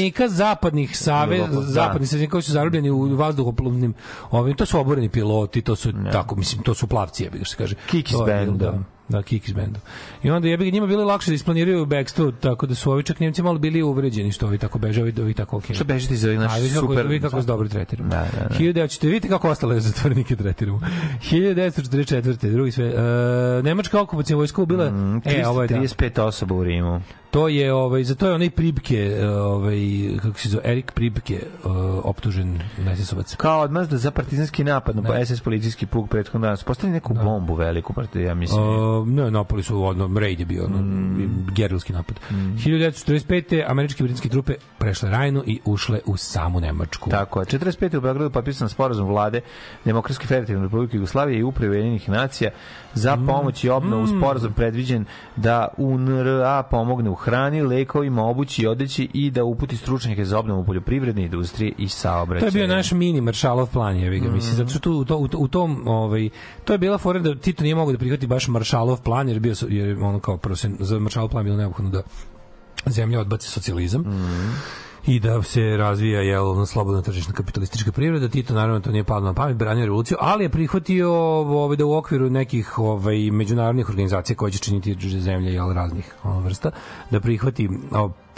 Zatvorenika 0.00 0.28
zapadnih 0.28 0.98
save, 0.98 1.38
Da. 1.38 1.60
zapadnih 1.60 2.08
saveznika 2.08 2.30
koji 2.30 2.42
su 2.42 2.52
zarobljeni 2.52 2.90
u 2.90 3.16
vazduhoplovnim, 3.16 3.94
ovim, 4.30 4.56
to 4.56 4.66
su 4.66 4.80
oboreni 4.80 5.08
piloti, 5.08 5.62
to 5.62 5.76
su, 5.76 5.92
tako, 6.12 6.36
mislim, 6.36 6.62
to 6.62 6.74
su 6.74 6.86
plavci, 6.86 7.24
ga 7.24 7.44
što 7.44 7.50
se 7.50 7.56
kaže. 7.56 7.74
Kikis 7.90 8.12
je 8.12 8.24
bilo, 8.24 8.26
bandom. 8.26 8.58
Da, 8.58 8.99
da, 9.10 9.22
Kikis 9.22 9.54
bandom. 9.54 9.82
I 10.22 10.30
onda 10.30 10.48
jebi 10.48 10.70
njima 10.70 10.86
bilo 10.86 11.04
lakše 11.04 11.30
da 11.30 11.34
isplaniraju 11.34 11.86
backstop, 11.86 12.34
tako 12.40 12.66
da 12.66 12.74
su 12.74 12.92
ovi 12.92 13.02
čak 13.02 13.20
Njemci 13.20 13.42
malo 13.42 13.58
bili 13.58 13.82
uvređeni 13.82 14.32
što 14.32 14.46
ovi 14.46 14.58
tako 14.58 14.78
beže, 14.78 15.02
ovi, 15.02 15.14
ovi 15.20 15.34
tako 15.34 15.56
okej. 15.56 15.74
Što 15.74 15.84
bežite 15.84 16.14
iz 16.14 16.24
ovih 16.24 16.38
naših 16.38 16.62
vi 16.62 16.68
kako, 16.68 16.86
super... 16.86 17.06
vi 17.06 17.20
kako 17.20 17.40
se 17.40 17.46
dobro 17.46 17.68
tretiramo. 17.68 18.10
Da, 18.10 18.26
da, 18.38 18.48
da. 18.48 18.54
1900, 18.54 19.06
vidite 19.06 19.28
kako 19.28 19.50
ostale 19.50 19.80
zatvorenike 19.80 20.36
tretiramo. 20.36 20.80
1944. 21.30 22.52
drugi 22.52 22.72
sve. 22.72 22.86
E, 22.86 23.62
Nemačka 23.62 24.00
okupacija 24.00 24.36
vojska 24.36 24.62
ubila... 24.62 24.90
Mm, 24.90 25.22
e, 25.24 25.46
ovo 25.46 25.62
je 25.62 25.68
da. 25.68 25.76
35 25.76 26.20
osoba 26.20 26.54
u 26.54 26.64
Rimu. 26.64 27.00
To 27.30 27.48
je 27.48 27.72
ovaj 27.72 28.04
za 28.04 28.14
to 28.14 28.26
je 28.26 28.34
onaj 28.34 28.50
Pribke, 28.50 29.26
ovaj 29.26 29.78
kako 30.22 30.38
se 30.38 30.48
zove 30.48 30.62
Erik 30.64 30.92
Pribke, 30.92 31.46
uh, 31.64 31.72
optužen 32.04 32.60
Nesisovac. 32.78 33.34
Kao 33.34 33.60
odmazda 33.60 33.96
za 33.96 34.10
partizanski 34.10 34.64
napad 34.64 34.96
na 34.96 35.24
SS 35.26 35.40
policijski 35.40 35.86
puk 35.86 36.10
prethodnog 36.10 36.42
dana. 36.42 36.56
Postavili 36.66 36.94
neku 36.94 37.14
bombu 37.14 37.54
veliku, 37.54 37.94
ja 38.14 38.34
mislim. 38.34 38.62
Uh, 38.62 38.99
ono, 39.00 39.24
ne, 39.24 39.30
napali 39.30 39.62
su, 39.62 39.82
ono, 39.84 40.20
raid 40.20 40.40
je 40.40 40.46
bio, 40.46 40.64
ono, 40.64 40.76
Mm. 40.78 41.46
gerilski 41.50 41.92
napad. 41.92 42.20
1945. 42.56 43.30
američke 43.62 43.98
i 43.98 44.04
britanske 44.04 44.28
trupe 44.28 44.54
prešle 44.78 45.10
Rajnu 45.10 45.42
i 45.46 45.60
ušle 45.64 46.00
u 46.06 46.16
samu 46.16 46.60
Nemačku. 46.60 47.10
Tako 47.10 47.40
je. 47.40 47.46
45. 47.46 47.60
u 47.94 48.00
Beogradu 48.00 48.30
potpisan 48.30 48.68
sporazum 48.68 49.06
vlade 49.06 49.40
Demokratske 49.84 50.26
federativne 50.26 50.62
republike 50.62 50.96
Jugoslavije 50.96 51.38
i 51.38 51.42
uprave 51.42 51.70
Ujedinjenih 51.70 52.08
nacija 52.08 52.50
za 52.94 53.16
Mm. 53.16 53.26
pomoć 53.26 53.64
i 53.64 53.68
obnovu 53.70 54.06
sporazum 54.08 54.52
predviđen 54.52 55.04
da 55.36 55.68
UNRA 55.76 56.62
pomogne 56.62 57.10
u 57.10 57.14
hrani, 57.14 57.62
lekovima, 57.62 58.22
obući 58.24 58.62
i 58.62 58.66
odeći 58.66 59.08
i 59.14 59.30
da 59.30 59.44
uputi 59.44 59.76
stručnjake 59.76 60.24
za 60.24 60.38
obnovu 60.38 60.64
poljoprivredne 60.64 61.22
industrije 61.22 61.72
i 61.78 61.84
To 61.84 61.90
saobraćaja. 61.90 62.46
je 62.48 62.52
bio 62.52 62.66
naš 62.66 62.92
mini 62.92 63.20
Maršalov 63.20 63.66
plan, 63.66 63.96
je 63.96 64.18
ga 64.18 64.28
Mm. 64.28 64.32
mislim, 64.32 64.54
zato 64.54 64.70
što 64.70 64.78
tu, 64.78 64.92
u, 64.92 65.04
to, 65.04 65.16
u, 65.16 65.28
to- 65.28 65.38
u 65.38 65.48
tom, 65.48 65.82
ovaj, 65.86 66.28
to 66.64 66.72
je 66.72 66.78
bila 66.78 66.98
fora 66.98 67.18
da 67.18 67.34
Tito 67.34 67.62
nije 67.62 67.74
mogao 67.74 67.92
da 67.92 67.98
prihvati 67.98 68.26
baš 68.26 68.48
Maršalov 68.48 68.89
plan, 68.96 69.28
jer 69.28 69.36
je 69.36 69.40
bio, 69.40 69.54
jer 69.68 69.88
je 69.88 70.04
ono 70.04 70.20
kao 70.20 70.36
prvo 70.36 70.56
se, 70.56 70.70
za 70.78 70.98
Maršalov 70.98 71.30
plan 71.30 71.44
bilo 71.44 71.56
neophodno 71.56 71.90
da 71.90 72.02
zemlja 72.86 73.20
odbaci 73.20 73.48
socijalizam 73.48 74.04
i 75.06 75.20
da 75.20 75.42
se 75.42 75.60
razvija 75.60 76.20
jel 76.20 76.66
slobodna 76.66 77.02
tržišna 77.02 77.34
kapitalistička 77.34 77.92
privreda. 77.92 78.28
Tito 78.28 78.54
naravno 78.54 78.80
to 78.80 78.90
nije 78.90 79.04
palo 79.04 79.20
na 79.20 79.34
pamet 79.34 79.56
branio 79.56 79.84
revoluciju 79.84 80.16
ali 80.20 80.44
je 80.44 80.48
prihvatio 80.48 81.12
ovaj 81.12 81.76
da 81.76 81.84
u 81.86 81.96
okviru 81.96 82.30
nekih 82.30 82.78
ovaj 82.78 83.30
međunarodnih 83.30 83.88
organizacija 83.88 84.36
koje 84.36 84.52
će 84.52 84.58
činiti 84.58 85.20
zemlje 85.20 85.52
jel 85.52 85.72
raznih 85.72 86.14
ovaj, 86.24 86.42
vrsta 86.44 86.70
da 87.10 87.20
prihvati 87.20 87.68
o, 87.92 88.08
p- 88.08 88.14
em, 88.14 88.29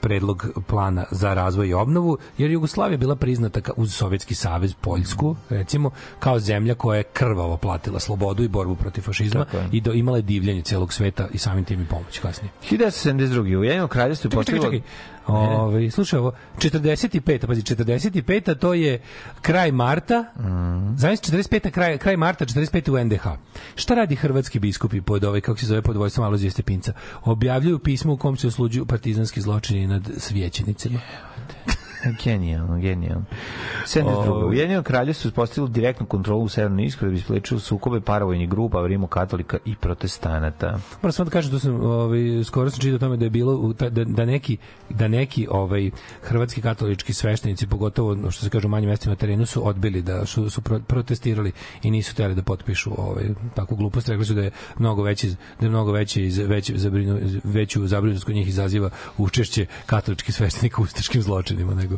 predlog 0.00 0.46
plana 0.66 1.04
za 1.10 1.34
razvoj 1.34 1.68
i 1.68 1.74
obnovu, 1.74 2.18
jer 2.38 2.50
Jugoslavija 2.50 2.98
bila 2.98 3.16
priznata 3.16 3.60
uz 3.76 3.94
Sovjetski 3.94 4.34
savez, 4.34 4.74
Poljsku, 4.74 5.36
recimo, 5.50 5.90
kao 6.18 6.38
zemlja 6.38 6.74
koja 6.74 6.96
je 6.96 7.02
krvavo 7.02 7.56
platila 7.56 8.00
slobodu 8.00 8.42
i 8.42 8.48
borbu 8.48 8.76
protiv 8.76 9.02
fašizma 9.02 9.46
i 9.72 9.80
do, 9.80 9.92
imala 9.92 10.18
je 10.18 10.22
divljenje 10.22 10.62
celog 10.62 10.92
sveta 10.92 11.28
i 11.32 11.38
samim 11.38 11.64
tim 11.64 11.82
i 11.82 11.86
pomoć 11.86 12.18
kasnije. 12.18 12.52
1972. 12.70 13.56
u 13.56 13.60
Ujedinjenom 13.60 13.88
kraljevstvu 13.88 14.30
Čekaj, 14.30 14.44
čekaj, 14.44 14.60
čekaj. 14.60 14.80
Ove, 15.26 15.90
slušaj 15.90 16.18
ovo, 16.18 16.32
45. 16.58 17.46
pazi, 17.46 17.62
45. 17.62 18.58
to 18.58 18.74
je 18.74 19.00
kraj 19.42 19.72
marta, 19.72 20.20
mm. 20.20 20.96
znaš 20.96 21.18
45. 21.18 21.70
kraj, 21.70 21.98
kraj 21.98 22.16
marta, 22.16 22.44
45. 22.44 22.90
u 22.90 23.04
NDH. 23.04 23.26
Šta 23.74 23.94
radi 23.94 24.16
hrvatski 24.16 24.58
biskupi 24.58 25.00
pod 25.00 25.24
ovaj, 25.24 25.40
kako 25.40 25.58
se 25.58 25.66
zove, 25.66 25.82
pod 25.82 25.96
vojstvom 25.96 26.26
Alozije 26.26 26.50
Stepinca? 26.50 26.92
Objavljuju 27.24 27.78
pismo 27.78 28.12
u 28.12 28.16
kom 28.16 28.36
se 28.36 28.46
osluđuju 28.46 28.75
partizanski 28.84 29.40
zločini 29.40 29.86
nad 29.86 30.10
svećenicima. 30.18 31.00
Genijalno, 32.24 32.78
genijalno. 32.78 33.24
72. 33.84 34.28
Ovaj. 34.28 34.44
U 34.44 34.48
Ujedinjenom 34.48 34.84
kraljevstvu 34.84 35.28
uspostavilo 35.28 35.68
direktnu 35.68 36.06
kontrolu 36.06 36.42
u 36.42 36.48
Severnoj 36.48 36.84
Iskri 36.84 37.08
da 37.08 37.12
bi 37.12 37.20
sprečilo 37.20 37.60
sukobe 37.60 38.00
paravojnih 38.00 38.48
grupa 38.48 38.86
rimokatolika 38.86 39.58
i 39.64 39.74
protestanata. 39.74 40.78
Moram 41.02 41.12
samo 41.12 41.24
da 41.24 41.30
kažem 41.30 41.52
da 41.52 41.58
sam 41.58 41.80
ovaj 41.80 42.44
skoro 42.44 42.70
sam 42.70 42.80
čitao 42.80 42.98
tome 42.98 43.16
da 43.16 43.24
je 43.24 43.30
bilo 43.30 43.72
da, 43.72 44.04
da 44.04 44.24
neki 44.24 44.56
da 44.90 45.08
neki 45.08 45.46
ovaj 45.50 45.90
hrvatski 46.22 46.62
katolički 46.62 47.12
sveštenici 47.12 47.66
pogotovo 47.66 48.30
što 48.30 48.44
se 48.44 48.50
kaže 48.50 48.66
u 48.66 48.70
manjim 48.70 48.90
mestima 48.90 49.12
na 49.12 49.16
terenu 49.16 49.46
su 49.46 49.68
odbili 49.68 50.02
da 50.02 50.26
su, 50.26 50.50
su 50.50 50.60
pro- 50.60 50.80
protestirali 50.86 51.52
i 51.82 51.90
nisu 51.90 52.12
hteli 52.12 52.34
da 52.34 52.42
potpišu 52.42 52.90
ovaj 52.98 53.24
takvu 53.54 53.76
glupost 53.76 54.08
rekli 54.08 54.24
su 54.24 54.34
da 54.34 54.42
je 54.42 54.50
mnogo 54.78 55.02
veći 55.02 55.34
da 55.60 55.66
je 55.66 55.70
mnogo 55.70 55.92
veće 55.92 56.24
iz 56.24 56.38
veće 56.38 56.78
zabrinu 56.78 57.18
veću 57.44 57.86
zabrinutost 57.86 58.24
kod 58.24 58.34
njih 58.34 58.48
izaziva 58.48 58.90
učešće 59.18 59.66
katoličkih 59.86 60.34
sveštenika 60.34 60.80
u 60.80 60.84
ustaškim 60.84 61.22
zločinima 61.22 61.74
nego 61.74 61.95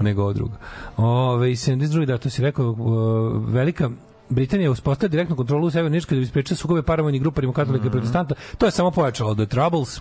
nego 0.00 0.22
ovo 0.22 0.32
drugo. 0.32 0.56
Ove, 0.96 1.48
72. 1.48 2.06
da, 2.06 2.18
to 2.18 2.30
si 2.30 2.42
rekao, 2.42 2.76
o, 2.78 3.28
velika 3.46 3.90
Britanija 4.28 4.66
je 4.66 4.70
uspostavila 4.70 5.10
direktnu 5.10 5.36
kontrolu 5.36 5.66
u 5.66 5.70
Severnoj 5.70 5.96
Irskoj 5.96 6.16
da 6.16 6.20
bi 6.20 6.26
sprečila 6.26 6.56
sukobe 6.56 6.82
paravojnih 6.82 7.20
grupa 7.20 7.40
rimokatolika 7.40 7.86
i 7.86 7.90
protestanta. 7.90 8.34
To 8.58 8.66
je 8.66 8.72
samo 8.72 8.90
pojačalo 8.90 9.34
The 9.34 9.46
Troubles 9.46 10.00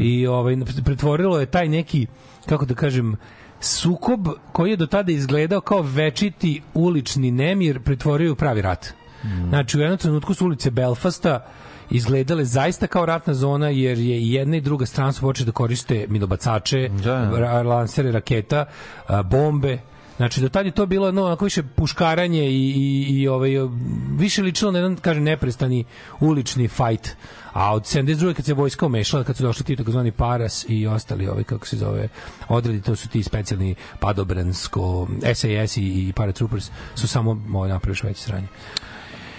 i 0.00 0.26
ovaj, 0.26 0.56
pretvorilo 0.84 1.40
je 1.40 1.46
taj 1.46 1.68
neki, 1.68 2.06
kako 2.46 2.64
da 2.64 2.74
kažem, 2.74 3.16
sukob 3.60 4.28
koji 4.52 4.70
je 4.70 4.76
do 4.76 4.86
tada 4.86 5.12
izgledao 5.12 5.60
kao 5.60 5.82
večiti 5.82 6.62
ulični 6.74 7.30
nemir 7.30 7.80
pretvorio 7.80 8.32
u 8.32 8.36
pravi 8.36 8.62
rat. 8.62 8.86
Znači, 9.48 9.78
u 9.78 9.80
jednom 9.80 9.98
trenutku 9.98 10.34
su 10.34 10.44
ulice 10.44 10.70
Belfasta 10.70 11.46
izgledale 11.90 12.44
zaista 12.44 12.86
kao 12.86 13.06
ratna 13.06 13.34
zona 13.34 13.68
jer 13.68 13.98
je 13.98 14.18
i 14.18 14.32
jedna 14.32 14.56
i 14.56 14.60
druga 14.60 14.86
strana 14.86 15.12
su 15.12 15.20
počeli 15.20 15.46
da 15.46 15.52
koriste 15.52 16.06
minobacače, 16.08 16.88
Da. 17.04 17.30
ra- 17.30 17.62
lansere 17.62 18.12
raketa, 18.12 18.64
bombe. 19.24 19.78
Znači 20.16 20.40
do 20.40 20.48
tad 20.48 20.66
je 20.66 20.72
to 20.72 20.86
bilo 20.86 21.12
no 21.12 21.24
onako 21.24 21.44
više 21.44 21.62
puškaranje 21.62 22.44
i 22.44 22.70
i 22.70 23.20
i 23.20 23.28
ovaj 23.28 23.50
više 24.10 24.42
ličilo 24.42 24.70
na 24.70 24.78
jedan 24.78 24.96
kaže 24.96 25.20
neprestani 25.20 25.84
ulični 26.20 26.68
fight. 26.68 27.08
A 27.52 27.74
od 27.74 27.82
72. 27.82 28.34
kad 28.34 28.44
se 28.44 28.54
vojska 28.54 28.86
umešala, 28.86 29.24
kad 29.24 29.36
su 29.36 29.42
došli 29.42 29.64
ti 29.64 29.76
takozvani 29.76 30.12
Paras 30.12 30.66
i 30.68 30.86
ostali 30.86 31.28
ovaj 31.28 31.44
kako 31.44 31.66
se 31.66 31.76
zove 31.76 32.08
odredi, 32.48 32.82
to 32.82 32.96
su 32.96 33.08
ti 33.08 33.22
specijalni 33.22 33.74
padobransko 34.00 35.08
SAS 35.34 35.76
i, 35.76 35.82
i 35.82 36.12
paratroopers 36.16 36.70
su 36.94 37.08
samo 37.08 37.42
ovaj 37.54 37.68
napravili 37.68 37.90
još 37.92 38.02
veće 38.02 38.20
sranje. 38.22 38.46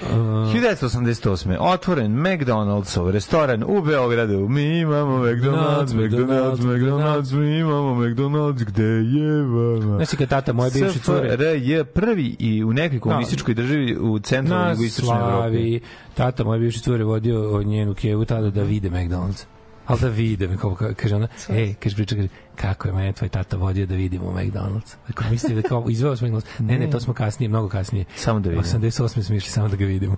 1988. 0.01 1.57
Otvoren 1.59 2.11
McDonald'sov 2.13 3.11
restoran 3.11 3.63
u 3.63 3.81
Beogradu. 3.81 4.49
Mi 4.49 4.79
imamo 4.79 5.17
McDonald's, 5.17 5.93
McDonald's, 5.93 6.61
McDonald's, 6.61 7.33
mi 7.33 7.59
imamo 7.59 7.95
McDonald's, 7.95 8.63
gde 8.63 8.83
je 8.83 9.41
vama? 9.41 9.95
Znači 9.95 10.17
kad 10.17 10.29
tata 10.29 10.53
moje 10.53 10.71
bivše 10.71 10.99
cure 10.99 11.31
SFRJ 11.31 11.71
je 11.71 11.85
prvi 11.85 12.35
i 12.39 12.63
u 12.63 12.73
nekoj 12.73 12.99
komunističkoj 12.99 13.53
državi 13.53 13.97
u 13.97 14.19
centralnoj 14.19 14.65
na 14.65 14.71
jugoistočnoj 14.71 15.17
Evropi. 15.19 15.79
Tata 16.13 16.43
moje 16.43 16.59
bivše 16.59 16.79
cure 16.79 17.03
vodio 17.03 17.51
od 17.51 17.65
njenu 17.67 17.93
kevu 17.93 18.25
tada 18.25 18.49
da 18.49 18.63
vide 18.63 18.89
McDonald's. 18.89 19.45
Ali 19.85 19.99
da 19.99 20.07
vide, 20.07 20.57
kao 20.57 20.71
ka- 20.71 20.93
kaže 20.93 21.15
ona, 21.15 21.27
ej, 21.49 21.73
kaže 21.73 21.95
priča, 21.95 22.15
kaže, 22.15 22.27
kako 22.55 22.87
je 22.87 22.93
mene 22.93 23.13
tvoj 23.13 23.29
tata 23.29 23.57
vodio 23.57 23.85
da 23.85 23.95
vidimo 23.95 24.31
McDonald's. 24.31 24.95
Ako 25.09 25.23
misli 25.31 25.55
da 25.55 25.61
kao 25.61 25.85
izveo 25.89 26.15
smo 26.15 26.27
McDonald's. 26.27 26.59
Ne, 26.59 26.79
ne, 26.79 26.89
to 26.89 26.99
smo 26.99 27.13
kasnije, 27.13 27.49
mnogo 27.49 27.69
kasnije. 27.69 28.05
Samo 28.15 28.39
da 28.39 28.49
vidimo. 28.49 28.67
88. 28.67 29.21
smo 29.21 29.35
išli 29.35 29.51
samo 29.51 29.67
da 29.67 29.75
ga 29.75 29.85
vidimo. 29.85 30.15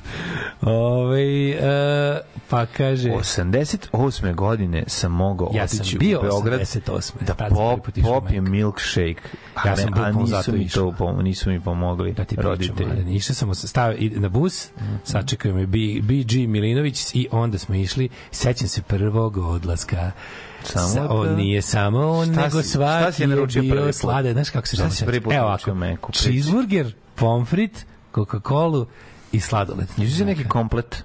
Ove, 0.60 1.50
e, 1.50 2.20
pa 2.48 2.66
kaže... 2.66 3.08
88. 3.08 4.34
godine 4.34 4.84
sam 4.86 5.12
mogao 5.12 5.50
Ja 5.54 5.68
sam 5.68 5.80
otići 5.80 5.98
bio 5.98 6.18
u 6.18 6.22
Beograd 6.22 6.60
88.. 6.60 7.12
da 7.26 7.34
pop, 7.34 7.88
popijem 8.02 8.50
milkshake. 8.50 9.20
A, 9.54 9.68
Ja 9.68 9.76
sam 9.76 9.86
bukvalno 9.90 10.20
nisu 10.20 10.30
zato 10.30 10.52
mi, 10.52 10.58
išao. 10.58 10.94
to, 10.98 11.22
nisu 11.22 11.50
mi 11.50 11.60
pomogli 11.60 12.12
da 12.12 12.24
ti 12.24 12.36
roditelji. 12.36 13.14
Išao 13.14 13.34
sam, 13.34 13.54
stavio 13.54 14.20
na 14.20 14.28
bus, 14.28 14.68
sačekao 15.04 15.52
me 15.52 15.66
BG 15.66 16.48
Milinović 16.48 17.14
i 17.14 17.28
onda 17.30 17.58
smo 17.58 17.74
išli, 17.74 18.08
sećam 18.30 18.68
se 18.68 18.82
prvog 18.82 19.36
odlaska. 19.36 20.12
Samo 20.64 20.88
Sa, 20.88 21.08
on 21.08 21.26
da- 21.26 21.34
nije 21.34 21.62
samo 21.62 22.10
on, 22.10 22.26
Šta 22.26 22.42
nego 22.42 22.62
si- 22.62 22.68
šta 22.68 23.00
svaki 23.00 23.16
si 23.16 23.22
je 23.22 23.26
naručio 23.26 23.60
prvi 23.60 23.72
bio 23.72 23.84
put? 23.84 23.94
slade. 23.94 24.32
Znaš 24.32 24.50
kako 24.50 24.66
se 24.66 24.76
Šta 24.76 24.90
si 24.90 25.04
prvi 25.04 25.20
put 25.20 25.32
Evo 25.32 25.44
ovako, 25.44 25.74
Meku? 25.74 26.12
Cheeseburger, 26.12 26.94
pomfrit, 27.14 27.86
Coca-Cola 28.14 28.86
i 29.32 29.40
sladoled. 29.40 29.88
Nisu 29.96 30.16
se 30.16 30.24
neki 30.24 30.44
komplet. 30.44 31.04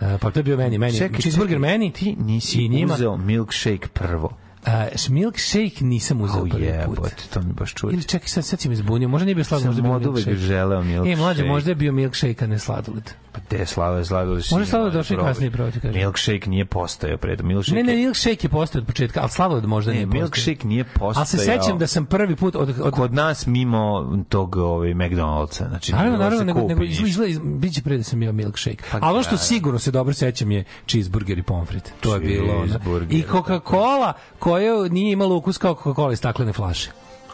E, 0.00 0.18
pa 0.18 0.30
to 0.30 0.38
je 0.38 0.44
bio 0.44 0.56
meni, 0.56 0.78
meni. 0.78 0.98
Čekaj, 0.98 1.20
cheeseburger 1.20 1.56
čekaj, 1.56 1.70
meni. 1.70 1.92
Ti 1.92 2.16
nisi 2.18 2.58
i 2.58 2.68
njima, 2.68 2.94
uzeo 2.94 3.16
milkshake 3.16 3.88
prvo. 3.88 4.36
A, 4.68 4.86
milkshake 5.08 5.84
nisam 5.84 6.20
uzeo 6.20 6.42
Oh, 6.42 6.48
prvi 6.48 6.72
put. 6.86 7.10
to 7.30 7.40
mi 7.40 7.52
baš 7.52 7.74
čudi. 7.74 7.94
Ili 7.94 8.02
čekaj, 8.04 8.28
sad, 8.28 8.44
sad 8.44 8.60
si 8.60 8.68
me 8.68 8.76
zbunio. 8.76 9.08
Možda 9.08 9.24
nije 9.24 9.34
bio 9.34 9.44
sladoled, 9.44 9.68
možda 9.76 9.90
je 9.90 9.98
bio 10.00 10.10
uvek 10.10 10.26
milkshake. 10.26 10.36
želeo 10.38 10.82
milkshake. 10.82 11.10
E, 11.12 11.16
mlađe, 11.16 11.44
možda 11.44 11.70
je 11.70 11.74
bio 11.74 11.92
milkshake, 11.92 12.36
a 12.40 12.46
ne 12.46 12.58
sladoled. 12.58 13.10
Pa 13.32 13.40
te 13.40 13.66
slave, 13.66 14.04
sladoled 14.04 14.44
si 14.44 14.54
Možda 14.54 14.66
sladoled 14.66 14.92
došao 14.94 15.14
i 15.14 15.18
kasnije, 15.18 15.50
pravo 15.50 15.70
ti 15.70 15.80
kažem. 15.80 15.94
Milkshake 15.94 16.42
nije 16.46 16.64
postojao 16.64 17.18
pred. 17.18 17.44
Milkshake 17.44 17.76
Ne, 17.76 17.82
ne, 17.82 17.92
je- 17.92 17.98
milkshake 17.98 18.38
je 18.42 18.48
postao 18.48 18.80
od 18.80 18.86
početka, 18.86 19.20
ali 19.20 19.30
sladoled 19.30 19.64
možda 19.64 19.90
ne, 19.90 19.96
nije 19.96 20.06
postao. 20.06 20.20
milkshake 20.20 20.68
nije 20.68 20.84
postojao. 20.84 21.14
Ali 21.16 21.26
se 21.26 21.38
sećam 21.38 21.78
da 21.78 21.86
sam 21.86 22.06
prvi 22.06 22.36
put 22.36 22.56
od, 22.56 22.74
od 22.80 22.92
kod 22.92 23.14
nas 23.14 23.46
mimo 23.46 23.82
tog 24.28 24.56
ovaj 24.56 24.88
McDonald'sa. 24.90 25.68
Znači, 25.68 25.92
Naravno, 25.92 26.10
nije 26.10 26.24
naravno, 26.24 26.44
nego, 26.44 26.68
nego 26.68 26.82
izgleda, 26.84 27.30
iz- 27.30 27.40
biće 27.44 27.82
pre 27.82 27.96
da 27.96 28.02
sam 28.02 28.22
jeo 28.22 28.32
milkshake. 28.32 28.84
Pa 28.92 28.98
Ali 28.98 29.14
ono 29.14 29.22
što 29.22 29.30
da. 29.30 29.38
sigurno 29.38 29.78
se 29.78 29.90
dobro 29.90 30.14
sećam 30.14 30.50
je 30.50 30.64
cheeseburger 30.86 31.38
i 31.38 31.42
pomfrit. 31.42 31.92
To 32.00 32.14
je 32.14 32.20
bilo 32.20 32.54
ono. 32.54 33.04
I 33.10 33.22
Coca-Cola 33.22 34.12
koja 34.38 34.57
nije 34.90 35.12
imala 35.12 35.34
ukus 35.34 35.58
kao 35.58 35.74
Coca-Cola 35.74 36.12
iz 36.12 36.18
staklene 36.18 36.52
flaše. 36.52 36.90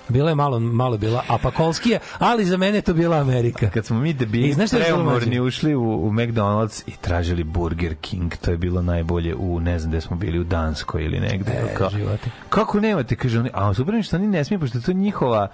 Bila 0.09 0.29
je 0.29 0.35
malo, 0.35 0.61
malo 0.61 0.99
bila 0.99 1.23
apakolskija, 1.29 1.99
ali 2.19 2.45
za 2.45 2.57
mene 2.57 2.79
je 2.79 2.83
to 2.83 2.95
bila 2.95 3.17
Amerika. 3.17 3.71
Kad 3.71 3.87
smo 3.87 4.01
mi 4.01 4.13
debili 4.13 4.49
I 4.49 4.53
znaš 4.53 4.71
preumorni 4.71 5.41
ušli 5.41 5.75
u, 5.75 5.83
u 5.83 6.11
McDonald's 6.13 6.83
i 6.87 6.93
tražili 7.01 7.45
Burger 7.45 7.95
King, 8.01 8.37
to 8.37 8.51
je 8.51 8.57
bilo 8.57 8.83
najbolje 8.83 9.35
u, 9.35 9.61
ne 9.61 9.79
znam 9.79 9.91
gde 9.91 10.01
smo 10.01 10.17
bili, 10.17 10.39
u 10.39 10.45
Danskoj 10.45 11.05
ili 11.05 11.21
negde. 11.21 11.53
E, 11.53 11.75
Kao, 11.75 11.91
živote. 11.91 12.31
kako 12.49 12.81
nemate, 12.81 13.17
kaže 13.17 13.39
oni, 13.39 13.51
a 13.53 13.75
super 13.75 14.03
što 14.03 14.17
oni 14.17 14.27
ne 14.27 14.45
smiju, 14.45 14.61
pošto 14.61 14.79
je 14.79 14.83
to 14.83 14.93
njihova, 14.93 15.49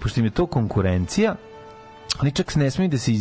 pošto 0.00 0.20
im 0.20 0.26
je 0.26 0.30
to 0.30 0.46
konkurencija, 0.46 1.34
oni 2.20 2.32
čak 2.32 2.56
ne 2.56 2.70
smiju 2.70 2.88
da 2.88 2.98
se 2.98 3.12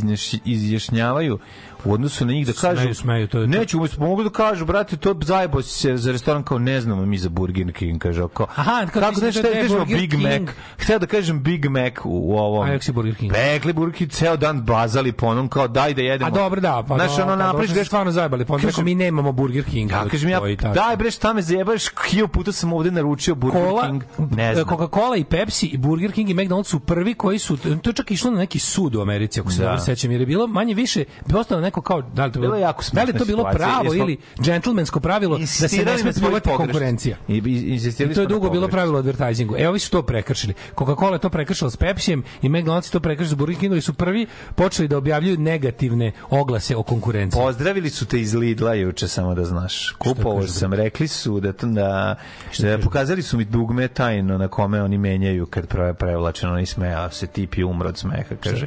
izjašnjavaju 0.46 1.40
u 1.86 1.94
odnosu 1.94 2.26
na 2.26 2.34
njih 2.34 2.48
da 2.48 2.54
kažu 2.54 2.82
Smeju, 2.82 2.96
smeju, 2.96 3.28
to 3.28 3.40
je- 3.40 3.48
neću 3.48 3.78
umesto 3.78 4.02
mogu 4.02 4.24
da 4.24 4.30
kažu 4.32 4.66
brate 4.66 4.98
to 4.98 5.16
zajebo 5.22 5.62
se 5.62 5.98
za 5.98 6.12
restoran 6.12 6.44
kao 6.44 6.60
ne 6.60 6.82
znamo 6.82 7.06
mi 7.06 7.18
za 7.18 7.30
Burger 7.30 7.74
King 7.74 8.00
kaže 8.00 8.22
kao 8.34 8.48
Aha, 8.52 8.72
kao 8.84 9.02
kako 9.02 9.20
da 9.22 9.32
si 9.32 9.40
šta 9.40 9.42
da 9.44 9.54
kažemo 9.54 9.86
Big 9.88 10.10
King. 10.12 10.24
Mac 10.24 10.42
hteo 10.78 11.00
da 11.00 11.06
kažem 11.08 11.42
Big 11.42 11.66
Mac 11.68 11.94
u, 11.98 12.10
u 12.26 12.34
ovom 12.34 12.70
A 12.70 12.80
si 12.82 12.92
Burger 12.92 13.16
King? 13.16 13.32
Rekli 13.34 13.74
Burger 13.74 13.96
King 13.96 14.12
ceo 14.12 14.38
dan 14.38 14.62
bazali 14.62 15.12
po 15.12 15.26
onom 15.28 15.50
kao 15.50 15.68
daj 15.68 15.94
da 15.94 16.02
jedemo 16.02 16.28
A 16.28 16.32
dobro, 16.32 16.62
da, 16.62 16.84
pa 16.88 16.96
Znaš, 16.96 17.16
da, 17.18 17.24
ono 17.24 17.32
pa 17.32 17.36
napraviš 17.38 17.68
dobro, 17.68 17.82
greš- 17.82 17.86
stvarno 17.86 18.12
zajebali. 18.12 18.46
Pa 18.46 18.58
rekao, 18.58 18.84
mi 18.84 18.96
nemamo 18.96 19.32
Burger 19.32 19.64
King. 19.66 19.92
Ja 19.92 20.08
kažem 20.08 20.30
ja, 20.30 20.40
daj 20.74 20.98
bre, 20.98 21.12
šta 21.12 21.34
me 21.34 21.42
zajebaš, 21.42 21.84
hilju 22.02 22.28
puta 22.28 22.52
sam 22.52 22.74
ovde 22.74 22.92
naručio 22.92 23.36
Burger 23.36 23.62
Cola, 23.62 23.82
King, 23.84 24.04
ne 24.32 24.56
znam. 24.56 24.68
Coca-Cola 24.68 25.18
i 25.18 25.24
Pepsi 25.24 25.66
i 25.66 25.78
Burger 25.78 26.12
King 26.12 26.30
i 26.30 26.36
McDonald's 26.36 26.64
su 26.64 26.80
prvi 26.80 27.14
koji 27.14 27.40
su 27.40 27.58
to 27.58 27.90
je 27.90 27.94
čak 27.94 28.12
išlo 28.12 28.32
na 28.32 28.38
neki 28.38 28.60
sud 28.60 28.96
u 28.96 29.02
Americi 29.02 29.40
ako 29.40 29.52
se 29.52 29.58
Da. 29.58 29.64
dobro 29.64 29.80
sećam 29.80 30.12
jer 30.12 30.22
je 30.22 30.28
bilo 30.28 30.48
manje 30.48 30.74
više 30.74 31.04
postalo 31.30 31.62
neko 31.72 31.82
kao 31.82 32.02
da 32.02 32.26
li 32.26 32.32
to 32.32 32.40
bilo, 32.40 32.52
Bilo 32.52 32.62
jako 32.62 32.84
da 32.94 33.04
li 33.04 33.14
to 33.14 33.26
bilo 33.26 33.44
pravo 33.54 33.94
ili 33.94 34.18
džentlmensko 34.42 35.00
pravilo 35.00 35.38
da 35.38 35.46
se 35.48 35.86
ne 35.86 35.98
sme 35.98 36.14
pljuvati 36.14 36.50
konkurencija. 36.58 37.18
I, 37.28 37.34
i, 37.38 37.80
I 38.10 38.14
to 38.14 38.22
je 38.22 38.28
dugo 38.28 38.50
bilo 38.50 38.68
pravilo 38.68 38.98
u 38.98 39.00
advertisingu. 39.00 39.56
E, 39.58 39.70
ovi 39.70 39.80
su 39.80 39.92
to 39.92 40.02
prekršili. 40.04 40.54
Coca-Cola 40.76 41.18
to 41.18 41.30
prekršila 41.30 41.70
s 41.70 41.78
Pepsijem 41.78 42.24
i 42.42 42.50
McDonald's 42.50 42.92
to 42.92 43.00
prekršila 43.00 43.30
s 43.30 43.38
Burger 43.38 43.60
Kingom 43.60 43.78
i 43.78 43.82
su 43.82 43.94
prvi 43.94 44.28
počeli 44.56 44.88
da 44.88 44.98
objavljuju 44.98 45.38
negativne 45.38 46.12
oglase 46.30 46.76
o 46.76 46.84
konkurenciji. 46.84 47.42
Pozdravili 47.42 47.90
su 47.90 48.06
te 48.06 48.22
iz 48.22 48.34
Lidla 48.34 48.74
juče, 48.74 49.08
samo 49.08 49.36
da 49.36 49.46
znaš. 49.46 49.92
Kupovao 49.92 50.42
kažu, 50.42 50.54
sam, 50.54 50.74
rekli 50.74 51.08
su 51.08 51.40
da, 51.40 51.52
da, 51.52 52.16
da 52.60 52.78
pokazali 52.78 53.22
su 53.22 53.38
mi 53.38 53.46
dugme 53.46 53.88
tajno 53.88 54.38
na 54.38 54.48
kome 54.48 54.82
oni 54.82 54.98
menjaju 54.98 55.46
kad 55.46 55.68
pre, 55.68 55.94
prevlačen, 55.94 56.50
oni 56.50 56.66
smeja 56.66 57.12
se 57.12 57.28
tip 57.28 57.58
je 57.58 57.66
umro 57.66 57.90
od 57.90 57.98
smeha, 57.98 58.36
kaže. 58.44 58.66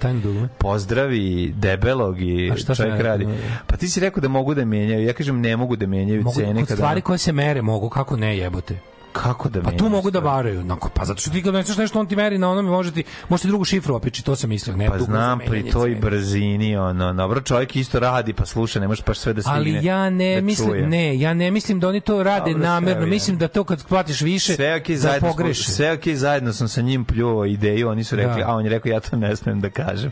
Pozdravi 0.59 1.55
debelog 1.57 2.21
i 2.21 2.53
čovjek 2.97 3.17
sme- 3.19 3.27
radi. 3.27 3.27
Pa 3.67 3.77
ti 3.77 3.89
si 3.89 4.01
rekao 4.01 4.21
da 4.21 4.29
mogu 4.31 4.55
da 4.55 4.65
menjaju, 4.65 5.07
ja 5.07 5.13
kažem 5.13 5.41
ne 5.41 5.57
mogu 5.57 5.77
da 5.77 5.87
menjaju 5.89 6.23
Mogu, 6.23 6.37
cene 6.37 6.55
kod 6.55 6.69
kada... 6.69 6.77
stvari 6.77 7.01
koje 7.01 7.19
se 7.19 7.33
mere 7.33 7.63
mogu, 7.63 7.89
kako 7.89 8.17
ne 8.17 8.39
jebote. 8.39 8.79
Kako 9.15 9.49
da 9.49 9.63
Pa 9.63 9.71
tu 9.71 9.89
mogu 9.89 10.11
da 10.11 10.19
varaju. 10.19 10.65
Nako, 10.65 10.89
pa 10.91 11.05
zato 11.05 11.21
što 11.21 11.31
ti 11.31 11.43
kad 11.43 11.53
doneseš 11.53 11.77
nešto, 11.77 12.01
on 12.01 12.07
ti 12.07 12.17
meri 12.17 12.39
na 12.39 12.51
onome, 12.51 12.71
može 12.71 12.93
ti, 12.93 13.05
može 13.29 13.43
ti 13.43 13.49
drugu 13.49 13.65
šifru 13.65 13.95
opići, 13.95 14.25
to 14.25 14.37
sam 14.37 14.51
mislio. 14.51 14.77
Ne, 14.77 14.89
Pa 14.89 14.99
znam, 14.99 15.39
pri 15.41 15.71
toj 15.71 15.95
brzini, 15.95 16.77
ono, 16.77 17.13
dobro, 17.13 17.41
čovjek 17.41 17.77
isto 17.77 18.01
radi, 18.01 18.33
pa 18.33 18.47
sluša, 18.47 18.81
ne 18.81 18.89
možeš 18.89 19.05
baš 19.05 19.19
sve 19.19 19.33
da 19.33 19.43
stigne. 19.43 19.59
Ali 19.59 19.81
ja 19.83 20.11
ne 20.11 20.35
da 20.35 20.41
mislim, 20.41 20.69
čuje. 20.69 20.87
ne, 20.87 21.19
ja 21.19 21.35
ne 21.35 21.51
mislim 21.51 21.81
da 21.81 21.89
oni 21.89 22.01
to 22.01 22.23
rade 22.23 22.51
Dobro, 22.53 22.63
namerno. 22.65 23.01
sve, 23.01 23.11
Mislim 23.11 23.39
da 23.39 23.49
to 23.49 23.65
kad 23.65 23.87
platiš 23.87 24.21
više, 24.21 24.55
sve 24.55 24.77
ok, 24.77 24.89
da 24.89 24.97
zajedno, 24.97 25.29
smo, 25.29 25.37
pogreše. 25.37 25.63
sve 25.65 25.93
ok, 25.93 26.07
zajedno 26.07 26.53
sam 26.53 26.69
sa 26.69 26.81
njim 26.81 27.05
pljuvao 27.05 27.47
ideju, 27.47 27.89
oni 27.89 28.05
su 28.05 28.17
rekli, 28.17 28.43
Da. 28.43 28.49
a 28.49 28.55
on 28.55 28.65
je 28.65 28.71
rekao, 28.71 28.91
ja 28.91 29.01
to 29.01 29.17
ne 29.17 29.37
smem 29.37 29.61
da 29.61 29.71
kažem. 29.71 30.11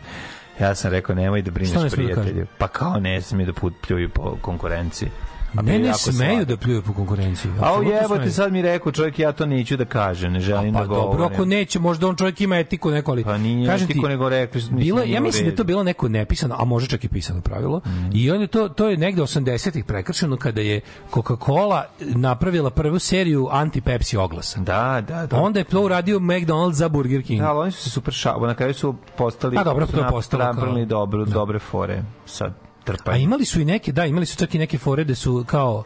Ja 0.59 0.75
sam 0.75 0.91
rekao, 0.91 1.15
nemoj 1.15 1.41
da 1.41 1.51
brineš 1.51 1.73
da 1.73 1.89
prijatelju. 1.89 2.47
Pa 2.57 2.67
kao 2.67 2.99
ne 2.99 3.21
smije 3.21 3.45
da 3.45 3.53
put 3.53 3.73
pljuju 3.87 4.09
po 4.09 4.37
konkurenciji. 4.41 5.09
A 5.55 5.61
Ne, 5.61 5.71
bio 5.71 5.79
ne 5.79 5.87
jako 5.87 5.97
smeju 5.97 6.45
da 6.45 6.57
pljuju 6.57 6.81
po 6.81 6.93
konkurenciji. 6.93 7.51
A 7.61 7.81
jebote, 8.01 8.29
sad 8.31 8.51
mi 8.51 8.61
rekao 8.61 8.91
čovjek, 8.91 9.19
ja 9.19 9.31
to 9.31 9.45
neću 9.45 9.77
da 9.77 9.85
kažem, 9.85 10.33
ne 10.33 10.39
želim 10.39 10.73
Pa 10.73 10.79
da 10.79 10.85
govorim. 10.85 11.11
dobro, 11.11 11.25
ako 11.25 11.45
neće, 11.45 11.79
možda 11.79 12.07
on 12.07 12.15
čovjek 12.15 12.41
ima 12.41 12.57
etiku 12.57 12.91
neko, 12.91 13.11
ali 13.11 13.23
Pa 13.23 13.37
nije 13.37 13.67
kažem 13.67 13.85
etiku, 13.85 14.01
ti, 14.01 14.07
nego 14.07 14.29
rekli, 14.29 14.61
mislim, 14.61 14.79
bilo, 14.79 15.03
ja 15.03 15.21
mislim 15.21 15.43
da 15.45 15.51
je 15.51 15.55
to 15.55 15.63
bilo 15.63 15.83
neko 15.83 16.09
nepisano, 16.09 16.55
a 16.59 16.65
može 16.65 16.87
čak 16.87 17.03
i 17.03 17.07
pisano 17.07 17.41
pravilo. 17.41 17.81
I 18.13 18.31
on 18.31 18.41
je 18.41 18.47
to 18.47 18.69
to 18.69 18.89
je 18.89 18.97
negde 18.97 19.21
80-ih 19.21 19.85
prekršeno 19.85 20.37
kada 20.37 20.61
je 20.61 20.81
Coca-Cola 21.11 21.83
napravila 21.99 22.69
prvu 22.69 22.99
seriju 22.99 23.47
anti-Pepsi 23.51 24.17
oglasa. 24.17 24.59
Da, 24.59 25.03
da, 25.07 25.25
da. 25.25 25.37
Onda 25.37 25.59
je 25.59 25.63
to 25.63 25.81
uradio 25.81 26.19
McDonald's 26.19 26.73
za 26.73 26.89
Burger 26.89 27.23
King. 27.23 27.41
Da, 27.41 27.49
ali 27.49 27.59
oni 27.59 27.71
su 27.71 27.83
se 27.83 27.89
super 27.89 28.13
šabo, 28.13 28.47
na 28.47 28.55
kraju 28.55 28.73
su 28.73 28.95
postali... 29.17 29.55
Pa 29.55 29.63
dobro, 29.63 29.87
to 29.87 29.97
je 29.97 30.07
postalo 30.09 30.43
napravili 30.43 30.85
dobro, 30.85 31.25
dobre 31.25 31.59
fore. 31.59 32.03
Sad, 32.25 32.53
trpaju. 32.83 33.15
A 33.15 33.17
imali 33.17 33.45
su 33.45 33.61
i 33.61 33.65
neke, 33.65 33.91
da, 33.91 34.05
imali 34.05 34.25
su 34.25 34.37
čak 34.37 34.55
i 34.55 34.59
neke 34.59 34.77
fore 34.77 35.03
da 35.03 35.15
su 35.15 35.43
kao 35.47 35.83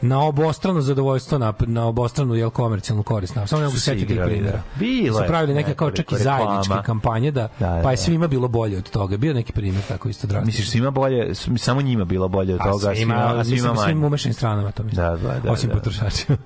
na 0.00 0.22
obostrano 0.22 0.80
zadovoljstvo 0.80 1.38
na, 1.38 1.52
na 1.60 1.86
obostranu 1.86 2.34
jel 2.34 2.50
komercijalnu 2.50 3.02
korist 3.02 3.34
na 3.34 3.46
samo 3.46 3.60
ne 3.60 3.66
mogu 3.66 3.78
setiti 3.78 4.06
primjera. 4.24 4.56
da. 4.56 4.62
Bilo 4.78 5.18
su 5.18 5.24
pravili 5.26 5.54
neke 5.54 5.74
kao 5.74 5.90
čak 5.90 5.98
i 5.98 6.14
nekoliko 6.14 6.30
reklama. 6.30 6.46
zajedničke 6.62 6.86
kampanje 6.86 7.30
da, 7.30 7.48
Da, 7.60 7.66
da, 7.66 7.80
pa 7.82 7.90
je 7.90 7.96
da. 7.96 8.02
svima 8.02 8.26
bilo 8.26 8.48
bolje 8.48 8.78
od 8.78 8.90
toga 8.90 9.16
bio 9.16 9.34
neki 9.34 9.52
primjer 9.52 9.82
tako 9.88 10.08
isto 10.08 10.26
drastično 10.26 10.46
Misliš 10.46 10.70
svima 10.70 10.90
bolje, 10.90 11.34
samo 11.58 11.82
njima 11.82 12.04
bilo 12.04 12.28
bolje 12.28 12.54
od 12.54 12.60
A 12.60 12.64
toga, 12.64 12.90
a 12.90 12.94
svima, 12.94 13.14
svima, 13.14 13.40
a 13.40 13.44
svima 13.44 13.54
mislim, 13.70 13.76
svim 13.76 13.96
manje. 13.96 14.06
umešanim 14.06 14.34
stranama 14.34 14.70
to 14.70 14.82
mislim. 14.82 15.04
Da, 15.04 15.16
da, 15.16 15.40
da, 15.40 15.52
Osim 15.52 15.68
da. 15.68 15.74
potrošačima. 15.74 16.38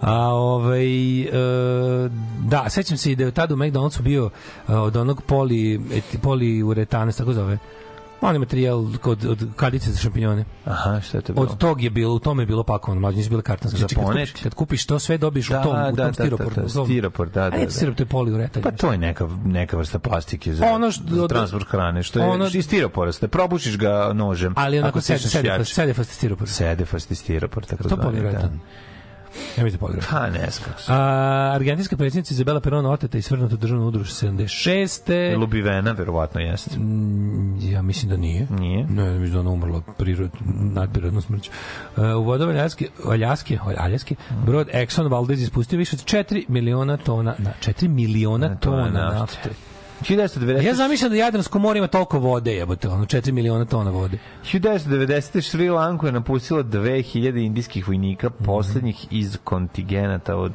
A 0.00 0.18
ovaj 0.28 1.20
e, 1.20 1.28
da, 2.40 2.66
sećam 2.70 2.96
se 2.96 3.12
i 3.12 3.16
da 3.16 3.24
je 3.24 3.30
tada 3.30 3.54
u 3.54 3.58
McDonald'su 3.58 4.02
bio 4.02 4.30
e, 4.68 4.74
od 4.74 4.96
onog 4.96 5.22
poli 5.22 5.80
eti, 5.92 6.18
poliuretana, 6.18 7.12
se 7.12 7.18
tako 7.18 7.32
zove. 7.32 7.58
On 8.20 8.34
je 8.34 8.38
materijal 8.38 8.84
kod 8.98 9.24
od 9.24 9.46
kadice 9.56 9.90
za 9.90 9.98
šampinjone. 9.98 10.44
Aha, 10.64 11.00
šta 11.00 11.18
je 11.18 11.22
to 11.22 11.32
bilo? 11.32 11.44
Od 11.44 11.58
tog 11.58 11.82
je 11.82 11.90
bilo, 11.90 12.14
u 12.14 12.18
tome 12.18 12.42
je 12.42 12.46
bilo 12.46 12.62
pakovano, 12.64 13.00
mlađe 13.00 13.16
nisu 13.16 13.30
bile 13.30 13.42
kartonske. 13.42 13.76
Za 13.76 13.78
Znači, 13.78 13.94
kad 13.94 14.04
kupiš, 14.04 14.32
kad 14.32 14.54
kupiš 14.54 14.86
to 14.86 14.98
sve 14.98 15.18
dobiš 15.18 15.48
Da, 15.48 15.60
u 15.60 15.62
tom, 15.62 15.72
u 15.72 15.76
da, 15.76 15.84
tom 15.86 15.96
da, 15.96 16.04
da, 16.04 16.12
stiroporu. 16.12 16.50
da, 16.50 16.62
u 16.62 16.68
tom- 16.68 16.86
stiropor, 16.86 17.28
da, 17.28 17.50
da, 17.50 17.58
da. 17.58 17.70
stirop, 17.70 17.96
to 17.96 18.02
je 18.02 18.06
poliuretan. 18.06 18.62
Pa 18.62 18.70
to 18.70 18.92
je 18.92 18.98
neka, 18.98 19.28
neka 19.44 19.76
vrsta 19.76 19.98
plastike 19.98 20.54
za, 20.54 20.66
Ono 20.66 20.90
što- 20.90 21.04
za 21.06 21.28
transport 21.28 21.66
hrane, 21.68 22.02
što 22.02 22.18
je 22.18 22.26
ono- 22.26 22.46
iz 22.46 22.64
stiropora, 22.64 23.12
probušiš 23.30 23.78
ga 23.78 24.10
nožem. 24.14 24.54
Ali 24.56 24.78
onako 24.78 24.88
ako 24.88 25.00
sede, 25.00 25.18
stisneš 25.18 25.32
sede, 25.32 25.48
jače. 25.48 25.64
sede 25.64 25.94
fast 25.94 26.10
stiropor. 26.10 26.48
Sede 26.48 26.84
fasti 26.84 27.14
stiropor, 27.14 27.64
tako 27.64 27.82
To 27.82 27.88
zvani, 27.88 28.02
poliuretan. 28.02 28.40
da. 28.42 28.93
Da 29.56 29.78
poliuretan. 29.78 30.08
Pa, 30.10 30.30
ne 30.30 30.48
znam. 30.50 30.98
argentinska 31.54 31.96
predsjednica 31.96 32.34
Izabela 32.34 32.60
Perona 32.60 32.90
oteta 32.90 33.18
i 33.18 33.22
svrnuta 33.22 33.54
u 33.54 33.58
državnu 33.58 33.86
udruž 33.86 34.08
76. 34.08 35.36
Lubivena, 35.36 35.92
verovatno 35.92 36.40
jeste. 36.40 36.70
Ja 37.60 37.82
mislim 37.82 38.10
da 38.10 38.16
nije. 38.16 38.46
Nije? 38.50 38.86
Ne, 38.86 39.10
mislim 39.10 39.32
da 39.32 39.40
ona 39.40 39.50
umrla 39.50 39.80
prirod, 39.98 40.30
nadprirodnu 40.54 41.20
smrću. 41.20 41.50
Uh, 41.96 42.02
u 42.02 42.22
vodama 42.22 42.52
Aljaske, 42.52 42.88
Aljaske, 43.04 43.58
Aljaske, 43.78 44.14
brod 44.46 44.68
Exxon 44.72 45.10
Valdez 45.10 45.42
ispustio 45.42 45.78
više 45.78 45.96
od 45.96 46.04
4 46.04 46.44
miliona 46.48 46.96
tona, 46.96 47.34
na, 47.38 47.50
4 47.60 47.88
miliona 47.88 48.56
tona 48.56 48.90
nafte. 48.90 49.18
nafte. 49.18 49.73
1990. 50.04 50.62
Ja 50.66 50.74
zamišljam 50.74 51.10
da 51.10 51.16
Jadransko 51.16 51.58
more 51.58 51.78
ima 51.78 51.88
toliko 51.88 52.18
vode, 52.18 52.54
jebote, 52.54 52.88
ono 52.88 53.04
4 53.04 53.32
miliona 53.32 53.64
tona 53.64 53.90
vode. 53.90 54.18
1990. 54.52 55.50
Šri 55.50 55.70
Lanku 55.70 56.06
je 56.06 56.12
napustilo 56.12 56.62
2000 56.62 57.44
indijskih 57.46 57.88
vojnika, 57.88 58.30
poslednjih 58.30 59.06
iz 59.10 59.38
kontigenata 59.44 60.36
od 60.36 60.52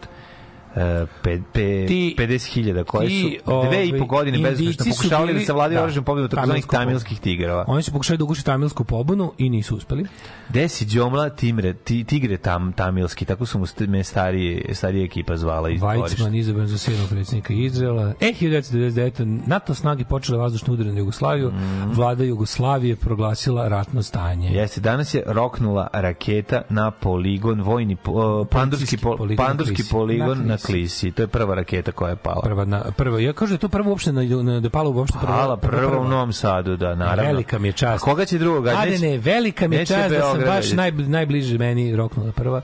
pe, 1.24 1.42
pe, 1.54 1.86
Ti- 1.88 2.16
50.000 2.18 2.84
koje 2.84 3.08
ti, 3.08 3.40
su 3.46 3.52
dve 3.68 3.88
i 3.88 3.92
po 3.92 3.96
ovaj, 3.96 4.08
godine 4.08 4.38
bezuspešno 4.40 4.86
pokušavali 4.92 5.28
bili- 5.28 5.40
da 5.40 5.46
savladaju 5.46 5.78
da, 5.78 5.84
oružjem 5.84 6.04
pobjedu 6.04 6.28
takozvanih 6.28 6.66
tamilskih 6.66 7.20
tigrova. 7.20 7.66
Oni 7.68 7.84
su 7.84 7.92
pokušali 7.92 8.18
da 8.18 8.24
uguše 8.24 8.44
tamilsku 8.44 8.84
pobunu 8.84 9.34
i 9.38 9.50
nisu 9.50 9.76
uspeli. 9.76 10.06
Desi 10.50 10.86
Đomla 10.86 11.30
timre, 11.30 11.74
ti, 11.74 12.04
tigre 12.04 12.38
tam, 12.38 12.74
tamilski, 12.74 13.26
tako 13.26 13.46
su 13.46 13.60
mu 13.60 13.66
me 13.88 14.04
starije, 14.04 14.76
starije 14.76 15.06
ekipa 15.06 15.38
zvala 15.38 15.70
iz. 15.70 15.82
Weizmann 15.82 16.38
izabran 16.38 16.68
za 16.68 16.78
sedmog 16.78 17.10
predsjednika 17.10 17.54
Izraela. 17.54 18.14
E, 18.20 18.34
1999. 18.34 19.48
NATO 19.48 19.74
snage 19.74 20.06
počele 20.06 20.38
vazdušno 20.38 20.74
udaranje 20.74 20.94
na 20.94 21.00
Jugoslaviju. 21.00 21.52
Vlada 21.94 22.24
Jugoslavije 22.24 22.96
proglasila 22.96 23.68
ratno 23.68 24.04
stanje. 24.04 24.50
Jeste, 24.50 24.82
danas 24.82 25.14
je 25.14 25.24
roknula 25.26 25.88
raketa 25.94 26.62
na 26.70 26.92
poligon, 26.92 27.62
vojni, 27.62 27.98
o, 28.06 28.46
pandurski, 28.46 28.98
po, 28.98 29.18
poligon 29.18 29.46
pandurski 29.48 29.84
poligon 29.92 30.48
na 30.48 30.58
Klisi. 30.66 31.12
To 31.12 31.22
je 31.22 31.28
prva 31.28 31.56
raketa 31.56 31.92
koja 31.92 32.10
je 32.10 32.16
pala. 32.16 32.42
Prva, 32.44 32.66
na, 32.66 32.84
prva, 32.98 33.20
ja 33.20 33.34
kažem 33.34 33.50
da 33.50 33.56
je 33.56 33.60
to 33.60 33.70
prvo 33.70 33.90
uopšte 33.90 34.12
na, 34.12 34.24
na, 34.24 34.60
da 34.60 34.66
je 34.66 34.70
palo 34.70 34.92
uopšte 34.92 35.18
prva. 35.22 35.38
Pala 35.38 35.58
prva 35.58 36.00
u 36.00 36.08
Novom 36.08 36.34
Sadu, 36.34 36.78
da, 36.78 36.96
naravno. 36.96 37.32
Velika 37.32 37.60
mi 37.60 37.68
je 37.68 37.72
čast. 37.72 38.04
A 38.04 38.06
koga 38.06 38.26
će 38.26 38.38
drugoga? 38.38 38.72
A 38.72 38.86
ne, 38.86 39.00
ne, 39.00 39.18
velika 39.18 39.68
mi 39.68 39.76
je 39.76 39.86
čast 39.86 40.10
da 40.10 40.22
sam 40.22 40.42
baš 40.46 40.72
naj, 40.72 40.92
najbliže 40.92 41.58
meni 41.58 41.96
roknula 41.96 42.32
prva. 42.32 42.62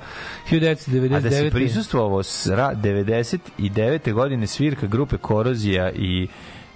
1999. 0.51 1.15
A 1.15 1.19
da 1.19 1.31
si 1.31 1.49
prisustvovao 1.51 2.23
s 2.23 2.47
ra- 2.47 2.75
99. 2.75 4.13
godine 4.13 4.47
svirka 4.47 4.87
grupe 4.87 5.17
Korozija 5.17 5.91
i 5.91 6.27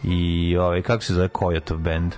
i 0.03 0.57
ovaj 0.57 0.81
kako 0.81 1.03
se 1.03 1.13
zove 1.13 1.27
Kojotov 1.27 1.77
band 1.77 2.15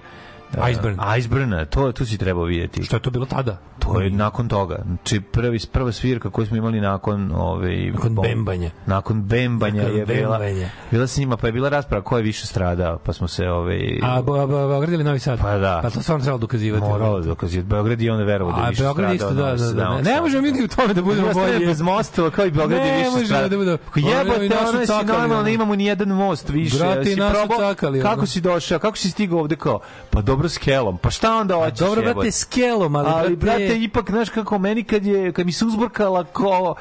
Iceburn. 0.72 0.98
Iceburn, 1.18 1.66
to 1.66 1.92
tu 1.92 2.06
si 2.06 2.18
trebao 2.18 2.44
vidjeti. 2.44 2.84
Što 2.84 2.96
je 2.96 3.02
to 3.02 3.10
bilo 3.10 3.26
tada? 3.26 3.58
To 3.80 4.02
je 4.02 4.10
nakon 4.10 4.48
toga. 4.48 4.76
Znači 4.86 5.22
prvi 5.22 5.60
prva 5.72 5.92
svirka 5.92 6.30
koju 6.30 6.48
smo 6.48 6.58
imali 6.58 6.82
nakon 6.82 7.32
ovaj 7.32 7.76
Nakon 7.86 8.16
bom- 8.16 8.24
bembanja. 8.24 8.70
Nakon 8.86 9.22
bembanja 9.24 9.82
Nakon 9.84 9.98
je 9.98 10.06
bila. 10.06 10.38
bembanja. 10.38 10.70
Bila 10.92 11.08
s 11.08 11.18
njima, 11.18 11.38
pa 11.38 11.48
je 11.48 11.54
bila 11.54 11.70
rasprava 11.70 12.04
ko 12.04 12.18
je 12.18 12.24
više 12.24 12.48
stradao, 12.48 12.98
pa 12.98 13.14
smo 13.14 13.28
se 13.28 13.50
ovaj 13.50 14.00
A 14.04 14.22
Bo- 14.22 14.34
Bo- 14.38 14.68
Beograd 14.68 14.94
ili 14.94 15.04
Novi 15.04 15.20
Sad? 15.20 15.40
Pa 15.40 15.58
da. 15.58 15.80
Pa 15.84 15.90
to 15.90 16.02
stvarno 16.02 16.24
trebalo 16.24 16.40
dokazivati. 16.40 16.84
moralo 16.84 17.20
da 17.20 17.26
dokazuje. 17.26 17.64
Beograd 17.64 18.02
i 18.02 18.10
on 18.10 18.20
je 18.20 18.26
verovao 18.26 18.54
da 18.54 18.62
je 18.62 18.66
A 18.66 18.70
više 18.70 18.84
Beograd 18.84 19.16
stradao. 19.16 19.30
isto, 19.30 19.66
da, 19.66 19.76
da, 19.76 19.86
da. 19.86 19.98
Sada. 19.98 20.02
Ne, 20.06 20.22
možemo 20.22 20.42
mi 20.44 20.64
u 20.64 20.68
tome 20.68 20.94
da 20.94 21.02
budemo 21.02 21.34
bolji. 21.34 21.66
bez 21.66 21.82
mostova 21.82 22.30
kao 22.30 22.46
i 22.46 22.52
Beograd 22.52 22.80
je 22.80 22.92
Ne 22.94 22.98
više 23.10 23.26
stradao. 23.26 23.64
da 23.66 23.78
Pa 23.78 24.00
Jebote, 24.00 24.58
ono 24.60 24.86
si 24.86 25.06
normalno 25.06 25.40
ono. 25.40 25.50
imamo 25.50 25.76
ni 25.76 25.86
jedan 25.86 26.08
most 26.10 26.50
više. 26.50 26.78
Brate, 26.78 27.16
probao? 27.32 27.76
Kako 28.02 28.26
si 28.26 28.42
došao? 28.42 28.80
Kako 28.80 28.98
si 28.98 29.10
stigao 29.10 29.40
ovde 29.40 29.56
kao? 29.56 29.80
Pa 30.10 30.22
dobili 30.22 30.41
dobro 30.42 30.50
s 30.50 30.58
kelom. 30.58 30.98
Pa 30.98 31.10
šta 31.10 31.36
onda 31.36 31.56
hoćeš? 31.56 31.80
Dobro, 31.80 32.02
brate, 32.02 32.32
s 32.32 32.44
kelom, 32.44 32.96
ali, 32.96 33.08
ali 33.10 33.36
brate, 33.36 33.60
brate, 33.60 33.84
ipak, 33.84 34.10
znaš 34.10 34.30
kako, 34.30 34.60
meni 34.60 34.84
kad, 34.84 35.06
je, 35.06 35.32
kad 35.32 35.46
mi 35.46 35.52
se 35.52 35.66
uzburkala 35.66 36.24
ko, 36.24 36.76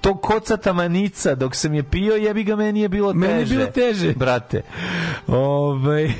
to 0.00 0.16
kocata 0.16 0.72
manica 0.72 1.34
dok 1.34 1.54
sam 1.54 1.74
je 1.74 1.82
pio, 1.82 2.14
jebi 2.14 2.44
ga, 2.44 2.56
meni 2.56 2.80
je 2.80 2.88
bilo 2.88 3.12
teže. 3.12 3.26
Meni 3.26 3.40
je 3.40 3.46
bilo 3.46 3.66
teže. 3.66 4.12
Brate. 4.12 4.62
Ove, 5.26 6.12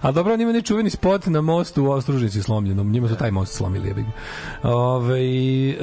a 0.00 0.12
dobro, 0.12 0.34
on 0.34 0.40
ima 0.40 0.52
nečuveni 0.52 0.90
spot 0.90 1.26
na 1.26 1.40
mostu 1.40 1.84
u 1.84 1.90
Ostružnici 1.90 2.42
slomljenom. 2.42 2.90
Njima 2.90 3.08
su 3.08 3.16
taj 3.16 3.30
most 3.30 3.54
slomili, 3.54 3.88
jebi 3.88 4.02
ga. 4.02 4.10
Ove, 4.68 5.20
e, 5.70 5.76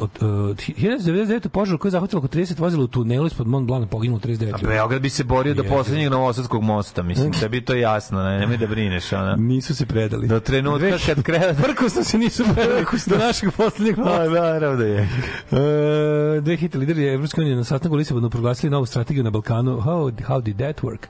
od, 0.00 0.10
e, 0.20 0.54
1999. 0.54 1.48
požar 1.48 1.78
koji 1.78 1.88
je 1.88 1.92
zahvatilo 1.92 2.18
oko 2.18 2.28
30 2.28 2.60
vozila 2.60 2.84
u 2.84 2.86
tunelu 2.86 3.26
ispod 3.26 3.46
Mont 3.46 3.66
Blanc 3.66 3.90
poginulo 3.90 4.20
39 4.20 4.42
A 4.42 4.46
ljudi. 4.46 4.66
Beograd 4.66 5.02
bi 5.02 5.10
se 5.10 5.24
borio 5.24 5.54
do 5.54 5.64
poslednjeg 5.64 6.10
Novosadskog 6.10 6.62
mosta, 6.62 7.02
mislim, 7.02 7.32
da 7.40 7.48
bi 7.48 7.64
to 7.64 7.74
jasno, 7.74 8.22
ne, 8.22 8.38
nemoj 8.38 8.56
da 8.56 8.66
brineš, 8.66 9.12
ona. 9.24 9.36
Nisu 9.36 9.74
se 9.74 9.86
predali. 9.86 10.28
Do 10.28 10.40
trenutka 10.40 10.98
kad 11.06 11.22
krene... 11.22 11.54
Prkosno 11.62 12.04
se 12.04 12.18
nisu 12.18 12.44
predali 12.54 12.84
do 13.06 13.18
našeg 13.18 13.50
poslednjeg 13.56 13.98
A, 13.98 14.02
mosta. 14.02 14.28
naravno 14.28 14.76
da 14.76 14.84
je. 14.84 15.08
E, 15.52 16.40
dve 16.40 16.56
hita 16.56 16.78
lideri 16.78 17.06
Evropske 17.06 17.40
unije 17.40 17.56
na 17.56 17.64
sastanku 17.64 17.96
Lisabonu 17.96 18.30
proglasili 18.30 18.70
novu 18.70 18.86
strategiju 18.86 19.24
na 19.24 19.30
Balkanu. 19.30 19.80
How, 19.80 20.12
how 20.28 20.42
did 20.42 20.56
that 20.56 20.80
work? 20.82 21.06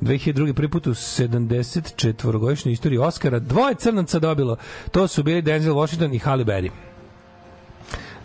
2002. 0.00 0.52
prvi 0.52 0.68
put 0.68 0.86
u 0.86 0.90
74-godišnjoj 0.90 2.72
istoriji 2.72 2.98
Oscara 2.98 3.38
dvoje 3.38 3.74
crnaca 3.74 4.18
dobilo. 4.18 4.56
To 4.90 5.08
su 5.08 5.22
bili 5.22 5.42
Denzel 5.42 5.74
Washington 5.74 6.14
i 6.14 6.18
Halle 6.18 6.44
Berry. 6.44 6.70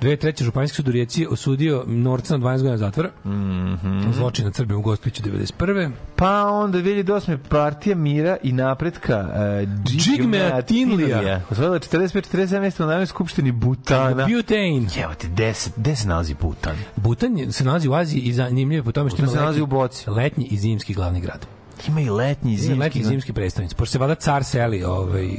Dve 0.01 0.15
treće 0.15 0.43
županijski 0.43 0.75
sud 0.75 0.87
u 0.87 0.91
Rijeci 0.91 1.27
osudio 1.29 1.83
Norca 1.87 2.37
na 2.37 2.45
12 2.45 2.57
godina 2.57 2.77
zatvora. 2.77 3.09
Mm 3.25 3.29
-hmm. 3.29 4.13
Zločin 4.13 4.45
na 4.45 4.53
Srbiju 4.53 4.79
u 4.79 4.81
Gospiću 4.81 5.23
91. 5.23 5.91
Pa 6.15 6.47
onda 6.47 6.77
2008. 6.77 7.37
partija 7.49 7.95
mira 7.95 8.37
i 8.43 8.51
napretka 8.51 9.29
uh, 9.63 9.69
Džigmea 9.85 10.61
Tinlija. 10.61 11.41
Osvojila 11.49 11.79
45-47 11.79 12.59
mesta 12.59 12.83
u 12.83 12.87
Narodnoj 12.87 13.05
skupštini 13.05 13.51
Butana. 13.51 14.27
Butane. 14.27 14.87
Evo 15.03 15.13
te, 15.13 15.27
gde 15.27 15.53
se, 15.53 15.71
gde 15.77 15.95
se 15.95 16.07
nalazi 16.07 16.35
Butan? 16.41 16.75
Butan 16.95 17.51
se 17.51 17.63
nalazi 17.63 17.87
u 17.89 17.93
Aziji 17.93 18.21
i 18.21 18.33
zanimljivo 18.33 18.79
je 18.79 18.83
po 18.83 18.91
tome 18.91 19.09
što 19.09 19.21
ima 19.21 19.27
se 19.27 19.37
nalazi 19.37 19.59
letnji- 19.59 19.63
u 19.63 19.67
boci. 19.67 20.09
letnji 20.09 20.45
i 20.51 20.57
zimski 20.57 20.93
glavni 20.93 21.21
grad. 21.21 21.45
Ima 21.87 22.01
i 22.01 22.09
letnji 22.09 22.53
i 22.53 22.57
Zimski, 22.57 22.65
zimski. 22.67 22.79
letnji 22.79 23.03
zimski 23.03 23.33
predstavnici. 23.33 23.75
Pošto 23.75 23.91
se 23.91 23.97
vada 23.99 24.15
car 24.15 24.43
seli, 24.43 24.83
ovaj, 24.83 25.29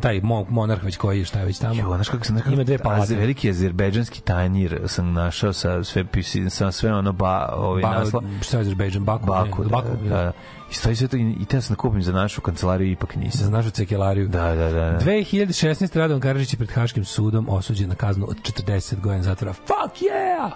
taj 0.00 0.20
mo, 0.20 0.46
monarh 0.48 0.84
već 0.84 0.96
koji 0.96 1.18
je 1.18 1.24
šta 1.24 1.38
je 1.38 1.44
već 1.44 1.58
tamo. 1.58 1.74
Jo, 1.74 1.94
znaš 1.94 2.08
kako 2.08 2.24
sam 2.24 2.34
nekako, 2.34 2.54
Ima 2.54 2.64
dve 2.64 2.78
palate. 2.78 3.14
Veliki 3.16 3.50
azerbejdžanski 3.50 4.20
tajnir 4.20 4.80
sam 4.86 5.12
našao 5.12 5.52
sa 5.52 5.84
sve 5.84 6.04
sa 6.50 6.72
sve 6.72 6.94
ono 6.94 7.12
ba, 7.12 7.52
ovaj 7.56 7.82
Ba, 7.82 7.90
naslov. 7.90 8.22
šta 8.42 8.56
je 8.56 8.60
Azerbejdžan? 8.60 9.04
Baku? 9.04 9.26
Baku, 9.26 9.62
ne, 9.62 9.68
da, 9.68 9.76
Baku, 9.76 9.88
da, 10.02 10.08
da. 10.08 10.32
I 10.70 10.74
stoji 10.74 10.96
sve 10.96 11.08
to 11.08 11.16
i, 11.16 11.36
i 11.40 11.44
te 11.44 11.60
sam 11.60 11.74
da 11.74 11.78
kupim 11.78 12.02
za 12.02 12.12
našu 12.12 12.40
kancelariju, 12.40 12.90
ipak 12.92 13.14
Za 13.14 13.20
nisam. 13.20 13.52
našu 13.52 13.70
cekelariju. 13.70 14.28
Da, 14.28 14.54
da, 14.54 14.72
da. 14.72 14.90
da. 14.90 14.98
2016. 15.00 15.98
Radovan 15.98 16.20
Karadžić 16.20 16.52
je 16.52 16.56
pred 16.56 16.70
Haškim 16.70 17.04
sudom 17.04 17.46
osuđen 17.48 17.88
na 17.88 17.94
kaznu 17.94 18.26
od 18.28 18.36
40 18.36 19.00
godina 19.00 19.22
zatvora. 19.22 19.52
Fuck 19.52 20.02
yeah! 20.02 20.50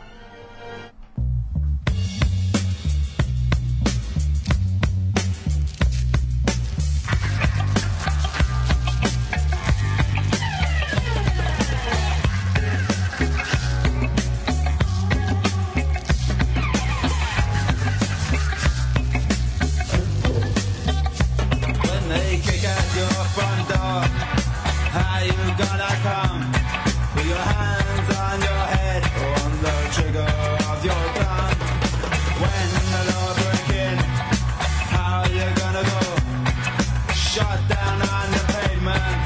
Gonna 25.59 25.93
come? 26.07 26.41
With 27.15 27.27
your 27.27 27.45
hands 27.55 28.09
on 28.17 28.41
your 28.41 28.65
head 28.75 29.03
on 29.29 29.51
the 29.65 29.75
trigger 29.95 30.31
of 30.71 30.79
your 30.85 31.05
gun? 31.19 31.53
When 32.43 32.69
the 32.93 33.03
how 34.95 35.25
you 35.29 35.47
gonna 35.61 35.85
go? 35.85 36.03
Down 37.69 38.03
on 38.03 38.31
the 38.31 38.43
pavement 38.53 39.23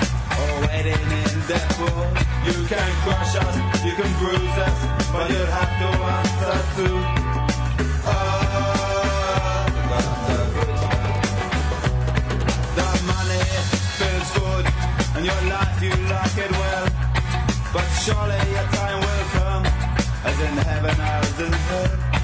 in 1.13 1.41
death 1.49 1.79
row? 1.81 2.11
You 2.47 2.67
can 2.67 2.91
crush 3.05 3.37
us, 3.37 3.57
you 3.85 3.93
can 3.93 4.11
bruise 4.19 4.59
us, 4.67 4.79
but 5.13 5.31
you'll 5.31 5.47
have 5.47 5.73
to 5.81 5.89
answer 6.17 6.57
to. 6.77 7.16
Your 15.27 15.43
life 15.51 15.83
you 15.83 15.91
like 15.91 16.37
it 16.39 16.51
well. 16.53 16.87
But 17.73 17.87
surely 18.05 18.39
your 18.55 18.69
time 18.79 19.01
will 19.01 19.27
come 19.39 19.65
as 20.25 20.41
in 20.41 20.57
heaven 20.69 20.97
as 21.01 21.41
in 21.41 21.53
hell 21.53 22.16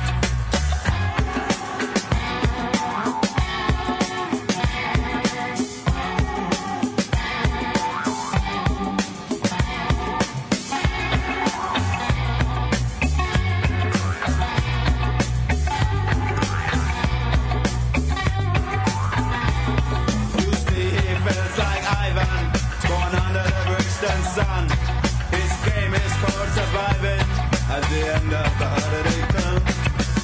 At 27.82 27.90
the 27.90 28.14
end 28.14 28.32
of 28.32 28.50
the 28.60 28.68
holiday 28.78 29.22
term, 29.34 29.58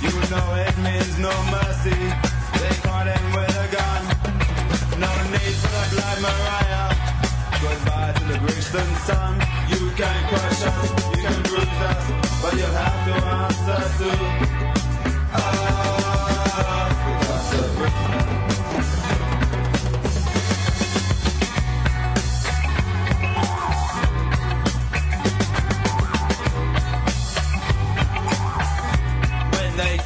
you 0.06 0.14
know 0.30 0.46
it 0.62 0.78
means 0.78 1.18
no 1.18 1.34
mercy. 1.50 1.98
They 2.54 2.74
caught 2.86 3.08
him 3.10 3.24
with 3.34 3.50
a 3.50 3.68
gun. 3.74 4.02
No 5.00 5.10
need 5.34 5.56
for 5.58 5.70
the 5.74 5.84
blood, 5.90 6.18
Mariah. 6.22 6.94
Goodbye 7.60 8.12
to 8.18 8.24
the 8.32 8.38
Brixton 8.38 8.90
sun. 9.06 9.34
You 9.74 9.90
can 9.98 10.18
crush 10.30 10.62
us, 10.70 11.16
you 11.16 11.22
can 11.26 11.42
bruise 11.42 11.80
us, 11.90 12.04
but 12.42 12.54
you'll 12.54 12.78
have 12.78 12.98
to 13.08 13.14
answer 13.26 13.82
to. 13.98 14.57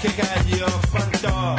Kick 0.03 0.19
at 0.19 0.45
your 0.49 0.69
front 0.91 1.13
door. 1.23 1.57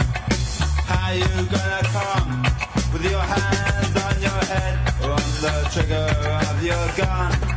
How 0.86 1.12
you 1.14 1.24
gonna 1.24 1.82
come 1.96 2.44
with 2.92 3.10
your 3.10 3.22
hands 3.22 3.96
on 3.96 4.22
your 4.22 4.42
head 4.52 4.76
on 5.02 5.24
the 5.42 5.70
trigger 5.72 6.10
of 6.50 6.62
your 6.62 6.88
gun? 6.98 7.53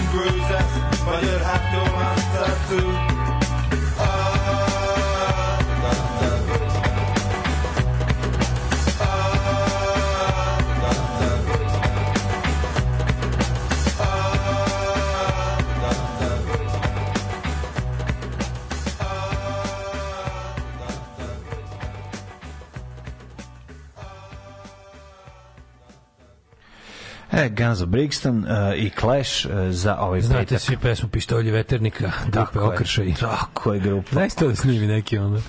You 0.00 0.08
can 0.08 0.16
bruise 0.16 0.42
us, 0.42 1.04
but 1.04 1.22
you'll 1.22 1.38
have 1.38 1.64
to 1.72 1.80
answer 1.96 3.04
to. 3.04 3.09
E, 27.32 27.48
Guns 27.48 27.80
of 27.80 27.88
Brixton 27.88 28.38
uh, 28.44 28.74
i 28.76 28.90
Clash 29.00 29.46
uh, 29.46 29.52
za 29.70 29.96
ovaj 29.98 30.20
Znate 30.20 30.44
petak. 30.44 30.60
svi 30.60 30.76
pesmu 30.76 31.08
Pištolji 31.08 31.50
veternika, 31.50 32.10
grupe 32.22 32.32
Tako 32.32 32.60
je. 32.60 32.66
Okršaj. 32.66 33.14
Tako 33.20 33.72
je 33.72 33.80
grupa. 33.80 34.08
Zaista 34.12 34.46
da 34.46 34.56
snimi 34.56 34.86
neki 34.86 35.18
ono. 35.18 35.40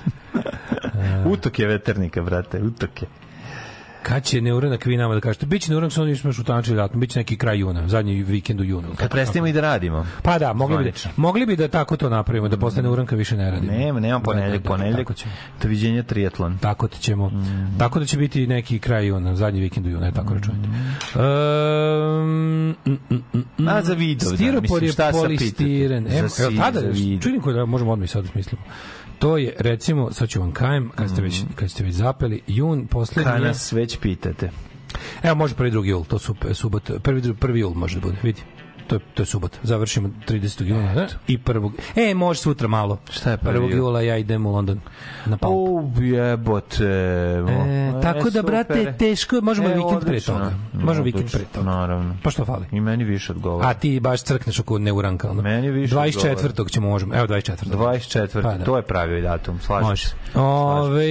Utok 1.33 1.59
je 1.59 1.67
veternika, 1.67 2.21
brate, 2.21 2.61
utok 2.61 3.01
je. 3.01 3.07
Kad 4.03 4.23
će 4.23 4.41
neuranak 4.41 4.85
vi 4.85 4.97
nama 4.97 5.13
da 5.13 5.19
kažete? 5.21 5.45
Biće 5.45 5.71
neuranak 5.71 5.93
sa 5.93 6.01
onim 6.01 6.15
smo 6.17 6.31
utančili 6.41 6.77
datum, 6.77 6.99
biće 6.99 7.19
neki 7.19 7.37
kraj 7.37 7.59
juna, 7.59 7.87
zadnji 7.87 8.23
vikend 8.23 8.61
u 8.61 8.63
junu. 8.63 8.87
Kad 8.95 9.11
prestanemo 9.11 9.47
i 9.47 9.53
da 9.53 9.61
radimo. 9.61 10.05
Pa 10.21 10.39
da, 10.39 10.53
mogli 10.53 10.77
bi, 10.77 10.83
Zvanično. 10.83 11.11
mogli 11.17 11.45
bi 11.45 11.55
da 11.55 11.67
tako 11.67 11.97
to 11.97 12.09
napravimo, 12.09 12.47
da 12.47 12.57
posle 12.57 12.81
neuranka 12.83 13.15
više 13.15 13.37
ne 13.37 13.51
radimo. 13.51 13.71
Nema, 13.71 13.99
nema 13.99 14.19
ponedeljak, 14.19 14.51
Da, 14.53 14.69
da, 14.69 14.69
da, 14.69 14.77
ponedeljak. 14.77 15.15
ćemo. 15.15 15.33
Doviđenja 15.61 16.03
triatlon. 16.03 16.57
Tako 16.57 16.87
da 16.87 16.95
ćemo. 16.97 17.29
Mm. 17.29 17.75
Tako 17.79 17.99
da 17.99 18.05
će 18.05 18.17
biti 18.17 18.47
neki 18.47 18.79
kraj 18.79 19.07
juna, 19.07 19.35
zadnji 19.35 19.61
vikend 19.61 19.85
u 19.85 19.89
junu, 19.89 20.05
je 20.05 20.11
tako 20.11 20.33
računajte. 20.33 20.67
Um, 21.15 22.69
mm, 22.85 22.91
mm, 22.91 23.15
mm, 23.33 23.39
mm. 23.57 23.67
A, 23.67 23.81
za 23.81 23.93
Vidovdan, 23.93 24.37
Stiropor 24.37 24.61
mislim, 24.61 24.83
je 24.83 24.91
šta 24.91 25.11
sad 25.11 25.21
polistiren. 25.21 26.03
pitate? 26.03 26.19
Evo, 26.19 26.27
Za 26.27 26.43
evo 26.43 26.53
tada, 26.57 26.81
čudim 27.21 27.41
koji 27.41 27.55
da 27.55 27.65
možemo 27.65 27.91
odmah 27.91 28.05
i 28.05 28.07
sad 28.07 28.23
da 28.23 28.29
smislimo. 28.29 28.63
To 29.21 29.37
je, 29.37 29.55
recimo, 29.59 30.11
sad 30.11 30.29
ću 30.29 30.39
vam 30.39 30.51
kajem, 30.51 30.89
kad 30.95 31.09
ste 31.09 31.21
već, 31.21 31.41
kad 31.55 31.71
ste 31.71 31.83
već 31.83 31.93
zapeli, 31.93 32.41
jun, 32.47 32.87
poslednji 32.87 33.31
Kad 33.31 33.41
nas 33.41 33.71
već 33.71 33.97
pitate. 33.97 34.51
Evo 35.23 35.35
može 35.35 35.55
prvi 35.55 35.71
drugi 35.71 35.89
jul, 35.89 36.05
to 36.05 36.19
su 36.19 36.35
subot, 36.53 36.91
prvi 37.03 37.33
prvi 37.33 37.59
jul 37.59 37.73
može 37.73 37.99
da 37.99 38.01
bude, 38.01 38.17
vidi. 38.23 38.41
To 38.91 38.95
je, 38.95 39.01
to 39.13 39.21
je 39.21 39.25
subot. 39.25 39.57
Završimo 39.63 40.09
30. 40.27 40.63
juna 40.63 40.93
da? 40.93 41.07
i 41.27 41.37
prvog. 41.37 41.73
E, 41.95 42.13
može 42.13 42.39
sutra 42.39 42.67
malo. 42.67 42.97
Šta 43.09 43.31
je 43.31 43.37
Prvog 43.37 43.71
jul? 43.71 43.79
jula 43.79 44.01
ja 44.01 44.17
idem 44.17 44.45
u 44.45 44.51
London 44.51 44.79
na 45.25 45.37
Palp. 45.37 45.55
O, 45.55 46.01
jebote. 46.01 46.85
E, 46.85 48.01
tako 48.01 48.29
da, 48.29 48.41
brate, 48.41 48.93
teško, 48.99 49.41
možemo 49.41 49.69
E, 49.69 49.73
vikend 49.73 50.05
pre 50.05 50.19
toga. 50.19 50.51
Možemo 50.73 51.03
vikend 51.03 51.31
pre 51.31 51.43
toga. 51.53 51.65
Naravno. 51.65 52.17
Pa 52.23 52.29
što 52.31 52.45
fali? 52.45 52.65
I 52.71 52.79
meni 52.79 53.03
više 53.03 53.31
odgovara. 53.31 53.69
A 53.69 53.73
ti 53.73 53.99
baš 53.99 54.23
crkneš 54.23 54.59
oko 54.59 54.79
neuranka. 54.79 55.29
Ono. 55.29 55.41
Meni 55.41 55.69
više 55.71 55.95
24. 55.95 56.69
ćemo 56.69 56.89
možemo. 56.89 57.15
Evo 57.15 57.27
24. 57.27 57.65
24. 57.65 58.41
Pa 58.41 58.57
da. 58.57 58.63
To 58.63 58.77
je 58.77 58.83
pravi 58.83 59.21
datum, 59.21 59.59
slažem 59.59 59.89
Može. 59.89 60.07
se. 60.07 60.15
Ove, 60.35 61.05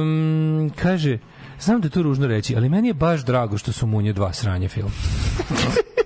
um, 0.00 0.70
kaže, 0.76 1.18
znam 1.60 1.80
da 1.80 1.86
je 1.86 1.90
to 1.90 2.02
ružno 2.02 2.26
reći, 2.26 2.56
ali 2.56 2.68
meni 2.68 2.88
je 2.88 2.94
baš 2.94 3.24
drago 3.24 3.58
što 3.58 3.72
su 3.72 3.86
Munje 3.86 4.12
dva 4.12 4.32
sranje 4.32 4.68
film. 4.68 4.90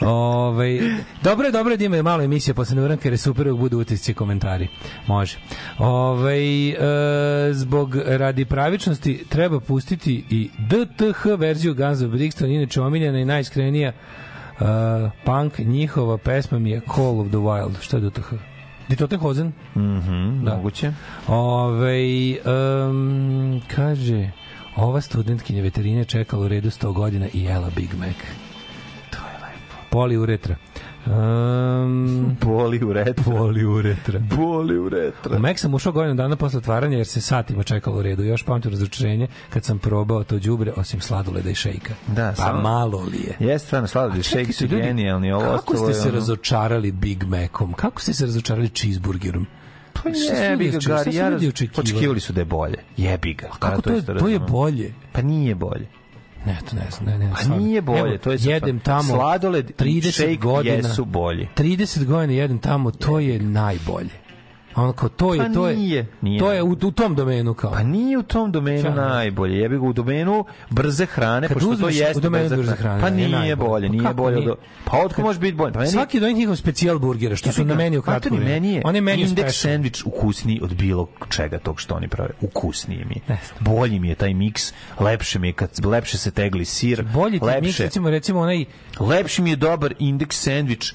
Ove, 0.00 0.80
dobro 1.22 1.46
je, 1.46 1.52
dobro 1.52 1.70
je 1.72 1.76
da 1.76 1.84
ima 1.84 2.02
malo 2.02 2.22
emisija 2.22 2.54
posle 2.54 2.76
neuranka 2.76 3.02
jer 3.04 3.12
je 3.12 3.18
super 3.18 3.46
uvijek 3.46 3.60
budu 3.60 3.78
utisci 3.78 4.10
i 4.10 4.14
komentari. 4.14 4.68
Može. 5.06 5.38
Ove, 5.78 6.68
e, 6.68 6.74
zbog 7.52 7.96
radi 7.96 8.44
pravičnosti 8.44 9.24
treba 9.28 9.60
pustiti 9.60 10.24
i 10.30 10.50
DTH 10.58 11.26
verziju 11.38 11.74
Guns 11.74 12.00
of 12.00 12.10
Brixton, 12.10 12.54
inače 12.54 12.80
omiljena 12.80 13.18
i 13.18 13.24
najiskrenija 13.24 13.92
uh, 14.60 14.66
punk, 15.24 15.58
njihova 15.58 16.18
pesma 16.18 16.58
mi 16.58 16.70
je 16.70 16.80
Call 16.94 17.20
of 17.20 17.28
the 17.28 17.36
Wild. 17.36 17.80
Šta 17.80 17.96
je 17.96 18.10
DTH? 18.10 18.32
Ditotenhozen? 18.88 19.52
Mhm, 19.76 20.44
Da. 20.44 20.56
moguće. 20.56 20.92
Ove, 21.28 22.36
um, 22.88 23.60
kaže, 23.74 24.30
ova 24.76 25.00
studentkinja 25.00 25.62
veterine 25.62 26.04
čekala 26.04 26.44
u 26.44 26.48
redu 26.48 26.70
100 26.70 26.92
godina 26.92 27.26
i 27.32 27.42
jela 27.42 27.70
Big 27.76 27.94
Mac. 27.98 28.16
Poliuretra. 29.90 30.56
Um, 31.06 32.36
Boli 32.42 32.80
u 32.80 32.92
retro. 32.92 33.24
poliuretra. 33.26 34.18
Boli 34.36 34.78
u 34.78 34.88
retro. 34.88 35.36
U 35.36 35.38
Mek 35.38 35.58
sam 35.58 35.74
ušao 35.74 35.92
godinu 35.92 36.14
dana 36.14 36.36
posle 36.36 36.58
otvaranja 36.58 36.96
jer 36.96 37.06
se 37.06 37.20
satima 37.20 37.62
čekalo 37.62 37.98
u 37.98 38.02
redu. 38.02 38.22
Još 38.22 38.42
pamtim 38.42 38.70
razočarenje 38.70 39.26
kad 39.50 39.64
sam 39.64 39.78
probao 39.78 40.24
to 40.24 40.38
đubre 40.38 40.72
osim 40.72 41.00
sladoleda 41.00 41.50
i 41.50 41.54
šejka. 41.54 41.94
Da, 42.06 42.28
pa 42.28 42.34
samo- 42.36 42.60
malo 42.62 42.98
li 43.02 43.18
je? 43.18 43.36
Jeste, 43.42 43.66
stvarno, 43.66 43.88
sladoled, 43.88 44.24
shake 44.24 44.44
su 44.44 44.52
Čekajte, 44.54 44.74
ljudi, 44.74 44.86
genijalni. 44.86 45.32
Ovo 45.32 45.56
Kako 45.56 45.76
ste 45.76 45.94
se 45.94 46.02
ono- 46.02 46.10
razočarali 46.10 46.92
Big 46.92 47.24
Macom? 47.24 47.72
Kako 47.72 48.00
ste 48.00 48.12
se 48.12 48.24
razočarali 48.24 48.68
cheeseburgerom? 48.68 49.46
Pa 49.92 50.00
su 50.02 50.34
jebi 50.34 50.70
ga, 50.70 50.80
su 50.80 50.90
ja 50.90 50.96
očekivali? 50.96 51.52
očekivali 51.76 52.20
su 52.20 52.32
da 52.32 52.40
je 52.40 52.44
bolje. 52.44 52.78
Jebi 52.96 53.34
ga. 53.34 53.48
Kako 53.50 53.82
to 53.82 53.92
je, 53.92 54.04
to 54.04 54.28
je 54.28 54.38
bolje? 54.38 54.94
Pa 55.12 55.22
nije 55.22 55.54
bolje. 55.54 55.86
Ne, 56.46 56.58
to 56.70 56.76
ne 56.76 56.90
znam, 56.90 57.06
ne, 57.06 57.18
ne. 57.18 57.30
Pa 57.30 57.36
stvarno. 57.42 57.64
nije 57.64 57.80
bolje, 57.80 58.00
Evo, 58.00 58.18
to 58.18 58.32
je 58.32 58.38
jedem 58.40 58.80
tamo 58.80 59.14
Sladoled 59.14 59.70
i 59.70 59.72
30 59.72 60.12
shake 60.12 60.36
godina, 60.36 60.74
jesu 60.74 61.04
bolji. 61.04 61.48
30 61.56 62.04
godina 62.04 62.32
jedem 62.32 62.58
tamo, 62.58 62.90
to 62.90 63.18
je 63.18 63.38
najbolje. 63.38 64.19
Ono 64.76 64.92
kao, 64.92 65.08
to 65.08 65.34
je, 65.34 65.38
Pa 65.38 65.48
to 65.48 65.68
je, 65.68 65.76
nije, 65.76 66.06
nije. 66.22 66.38
to 66.38 66.52
je 66.52 66.62
u, 66.62 66.70
u 66.72 66.90
tom 66.90 67.14
domenu 67.14 67.54
kao. 67.54 67.70
Pa 67.72 67.82
nije 67.82 68.18
u 68.18 68.22
tom 68.22 68.52
domenu 68.52 68.80
Šta? 68.80 68.90
najbolje. 68.90 69.58
Jebi 69.58 69.76
ga 69.76 69.82
u 69.82 69.92
domenu 69.92 70.44
brze 70.70 71.06
hrane, 71.06 71.48
Kad 71.48 71.54
pošto 71.54 71.76
to 71.76 71.88
jeste 71.88 72.18
u 72.18 72.20
domenu 72.20 72.48
brze 72.48 72.76
hrane, 72.76 73.00
Pa 73.00 73.06
je 73.06 73.12
nije 73.12 73.28
najbolje. 73.28 73.56
bolje, 73.58 73.86
Pa 73.88 73.92
nije 73.92 74.14
bolje. 74.14 74.36
nije? 74.36 74.50
od- 74.52 74.58
Pa 74.84 74.98
otko 74.98 75.22
može 75.22 75.38
biti 75.38 75.54
bolje? 75.54 75.72
Pa 75.72 75.78
meni, 75.78 75.90
Svaki 75.90 76.16
od 76.16 76.24
onih 76.24 76.36
njihov 76.36 76.56
specijal 76.56 76.98
burgera, 76.98 77.36
što 77.36 77.52
su 77.52 77.64
na 77.64 77.74
meni 77.74 77.98
u 77.98 78.02
Maturi, 78.06 78.36
vreme. 78.36 78.50
meni 78.50 78.72
je 78.72 78.82
On 78.84 78.94
je 78.94 79.00
meni 79.00 79.22
indeks 79.22 79.34
special. 79.54 79.72
sandvič 79.72 80.04
ukusniji 80.04 80.60
od 80.62 80.74
bilo 80.74 81.08
čega 81.28 81.58
tog 81.58 81.80
što 81.80 81.94
oni 81.94 82.08
prave. 82.08 82.30
Ukusniji 82.40 83.04
mi 83.04 83.22
je. 83.28 83.38
Bolji 83.60 83.98
mi 83.98 84.08
je 84.08 84.14
taj 84.14 84.34
miks, 84.34 84.72
lepše 85.00 85.38
mi 85.38 85.48
je 85.48 85.52
kad 85.52 85.84
lepše 85.84 86.18
se 86.18 86.30
tegli 86.30 86.64
sir, 86.64 87.04
Bolji 87.04 87.38
ti 87.38 87.44
mix, 87.44 87.80
recimo, 87.80 88.10
recimo 88.10 88.40
onaj 88.40 88.64
Lepši 89.00 89.42
mi 89.42 89.50
je 89.50 89.56
dobar 89.56 89.94
indeks 89.98 90.40
sandvič 90.40 90.94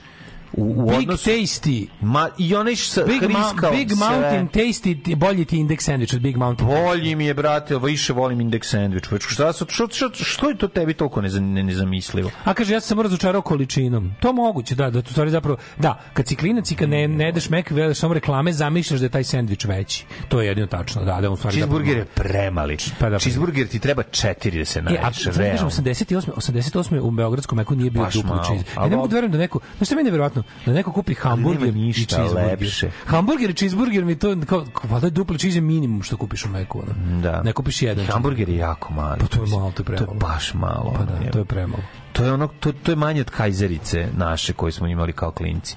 u, 0.54 0.64
u 0.64 0.86
Big 0.88 1.00
odnosu 1.00 1.30
Tasty, 1.30 1.88
Ma, 2.02 2.30
I 2.38 2.56
onaj 2.56 2.76
sa 2.76 3.02
Big, 3.04 3.22
Ma 3.24 3.70
Big 3.72 3.90
sve. 3.90 3.98
Mountain 4.00 4.48
Tasty, 4.50 5.04
ti- 5.04 5.16
bolji 5.16 5.46
ti 5.46 5.58
indeks 5.58 5.86
sandwich 5.86 6.16
od 6.16 6.22
Big 6.22 6.38
Mountain. 6.38 6.70
Bolji 6.70 7.16
mi 7.16 7.26
je, 7.26 7.34
brate, 7.34 7.78
više 7.78 8.14
volim 8.14 8.42
indeks 8.42 8.70
sandvič. 8.70 9.12
Već 9.12 9.24
Šta, 9.26 9.54
su- 9.54 9.66
što, 9.70 9.88
što, 9.90 10.10
što 10.14 10.50
je 10.50 10.58
to 10.58 10.68
tebi 10.68 10.94
toliko 10.94 11.22
neza- 11.22 11.40
ne, 11.42 11.64
nezamislivo? 11.64 12.30
A 12.44 12.54
kaže, 12.54 12.74
ja 12.74 12.82
sam 12.82 13.02
razočarao 13.02 13.42
količinom. 13.42 14.14
To 14.20 14.34
moguće, 14.34 14.76
da, 14.76 14.90
da 14.90 15.02
tu 15.02 15.12
stvari 15.12 15.32
zapravo, 15.32 15.58
da, 15.78 16.02
kad 16.14 16.28
si 16.28 16.36
klinac 16.36 16.72
i 16.72 16.76
kad 16.76 16.90
ne, 16.90 17.08
ne 17.08 17.26
jedeš 17.26 17.50
mek, 17.50 17.72
gledaš 17.72 17.98
samo 17.98 18.14
reklame, 18.14 18.54
zamišljaš 18.54 19.00
da 19.00 19.06
je 19.06 19.10
taj 19.10 19.24
sendvič 19.24 19.66
veći. 19.66 20.06
To 20.30 20.42
je 20.42 20.48
jedino 20.48 20.68
tačno, 20.68 21.04
da, 21.04 21.22
da, 21.22 21.30
on 21.30 21.38
stvari 21.38 21.56
Cheeseburger 21.56 21.98
je 21.98 22.06
premali. 22.06 22.78
Pa 23.00 23.10
da, 23.10 23.16
pa- 23.16 23.20
Cheeseburger 23.20 23.68
ti 23.68 23.80
treba 23.80 24.04
četiri 24.04 24.60
da 24.60 24.66
se 24.66 24.80
E, 24.80 24.82
a 24.82 24.84
najdeš. 24.84 25.02
sad 25.16 25.26
kažem, 25.26 25.44
realno. 25.44 25.68
88. 25.68 26.32
88. 26.32 27.00
u 27.00 27.12
Beogradskom 27.12 27.58
meku 27.58 27.76
nije 27.76 27.92
bio 27.92 28.04
dupli 28.06 28.32
cheese. 28.48 28.66
Ja 28.78 28.88
ne 28.88 28.96
mogu 28.96 29.08
da 29.08 29.14
verujem 29.14 29.32
da 29.32 29.38
neko, 29.38 29.60
znaš 29.78 29.88
šta 29.88 29.96
meni 29.96 30.10
je 30.10 30.12
nevjerovatno, 30.36 30.44
da 30.66 30.74
neko 30.74 30.92
kupi 30.92 31.14
hamburger 31.14 31.68
nema 31.68 31.78
ništa 31.78 32.02
i 32.02 32.06
cheeseburger. 32.06 32.60
lepše. 32.62 32.92
Hamburger 33.06 33.50
i 33.50 33.54
cheeseburger 33.54 34.06
mi 34.06 34.20
to, 34.20 34.36
kao, 34.46 34.66
valjda 34.84 35.08
je 35.08 35.12
dupli 35.12 35.38
cheese 35.38 35.58
je 35.58 35.62
minimum 35.62 36.04
što 36.04 36.18
kupiš 36.18 36.46
u 36.46 36.50
meku. 36.50 36.80
Ono. 36.80 37.22
Da. 37.22 37.42
Ne 37.44 37.54
kupiš 37.54 37.82
jedan. 37.82 38.06
Hamburger 38.06 38.50
je 38.50 38.58
jako 38.58 38.94
mali. 38.94 39.20
Pa 39.20 39.28
to 39.28 39.44
je 39.44 39.50
malo, 39.50 39.72
to 39.72 39.82
je 39.82 39.86
premalo. 39.86 40.06
To 40.06 40.14
je 40.14 40.20
baš 40.20 40.54
malo. 40.54 40.94
Pa 40.98 41.06
da, 41.06 41.26
je. 41.26 41.32
to 41.32 41.40
je 41.40 41.46
premalo. 41.46 41.84
To 42.14 42.24
je 42.24 42.34
ono 42.34 42.48
to, 42.48 42.72
to 42.72 42.92
je 42.92 42.96
manje 42.96 43.22
od 43.22 43.30
kajzerice 43.30 44.08
naše 44.18 44.54
koje 44.54 44.72
smo 44.72 44.88
imali 44.88 45.14
kao 45.14 45.32
klinci. 45.32 45.76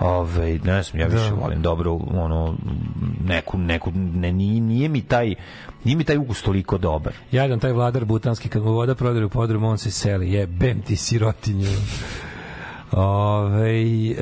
Ove, 0.00 0.58
ne 0.64 0.82
znam, 0.82 1.00
ja 1.00 1.06
više 1.06 1.32
volim 1.32 1.62
dobro 1.62 1.94
ono 2.10 2.56
neku 3.24 3.58
neku 3.58 3.90
ne 3.94 4.32
nije, 4.32 4.60
nije 4.60 4.88
mi 4.88 5.02
taj 5.02 5.34
nije 5.84 5.96
mi 5.96 6.04
taj 6.04 6.16
ukus 6.16 6.42
toliko 6.42 6.78
dobar. 6.78 7.12
Jadan 7.32 7.60
taj 7.60 7.72
vladar 7.72 8.04
butanski, 8.04 8.48
kad 8.48 8.62
mu 8.62 8.72
voda 8.72 8.94
prodare 8.94 9.24
u 9.24 9.28
podrum, 9.28 9.64
on 9.64 9.78
se 9.78 9.90
seli. 9.90 10.32
Jebem 10.32 10.82
ti 10.82 10.96
sirotinju. 10.96 11.68
Ove, 12.92 13.70
e, 13.72 14.14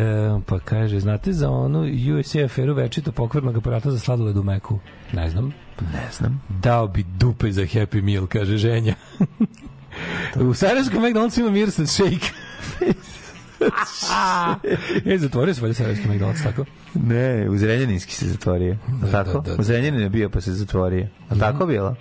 pa 0.47 0.59
kaže, 0.59 1.01
znate 1.01 1.33
za 1.33 1.51
onu 1.51 1.81
USA 2.13 2.41
aferu 2.41 2.75
večito 2.75 3.13
pokvarnog 3.13 3.57
aparata 3.57 3.91
za 3.91 3.99
sladoled 3.99 4.37
u 4.37 4.43
meku? 4.43 4.79
Ne 5.13 5.31
znam. 5.31 5.53
Ne 5.93 6.09
znam. 6.13 6.43
Dao 6.51 6.89
bi 6.89 7.03
dupe 7.11 7.53
za 7.53 7.63
Happy 7.63 8.03
Meal, 8.03 8.27
kaže 8.27 8.57
ženja. 8.57 8.95
u 10.37 10.55
Sarajevskom 10.55 11.03
McDonald'su 11.03 11.41
ima 11.41 11.51
Mirsan 11.51 11.87
shake. 11.87 12.31
e, 15.07 15.19
zatvorio 15.19 15.55
se 15.55 15.61
valjda 15.61 15.75
Sarajevski 15.75 16.09
McDonald's, 16.09 16.43
tako? 16.43 16.65
Ne, 16.97 17.49
u 17.51 17.59
Zrenjaninski 17.59 18.15
se 18.15 18.27
zatvorio. 18.27 18.77
Da, 19.03 19.11
tako? 19.13 19.33
da, 19.33 19.39
Mhm. 19.41 19.47
da. 19.47 19.55
U 19.55 19.63
Zrenjaninu 19.63 20.03
je 20.03 20.11
bio 20.11 20.31
pa 20.31 20.41
se 20.41 20.53
zatvorio. 20.53 21.07
A 21.29 21.35
tako 21.37 21.67
bilo? 21.67 21.95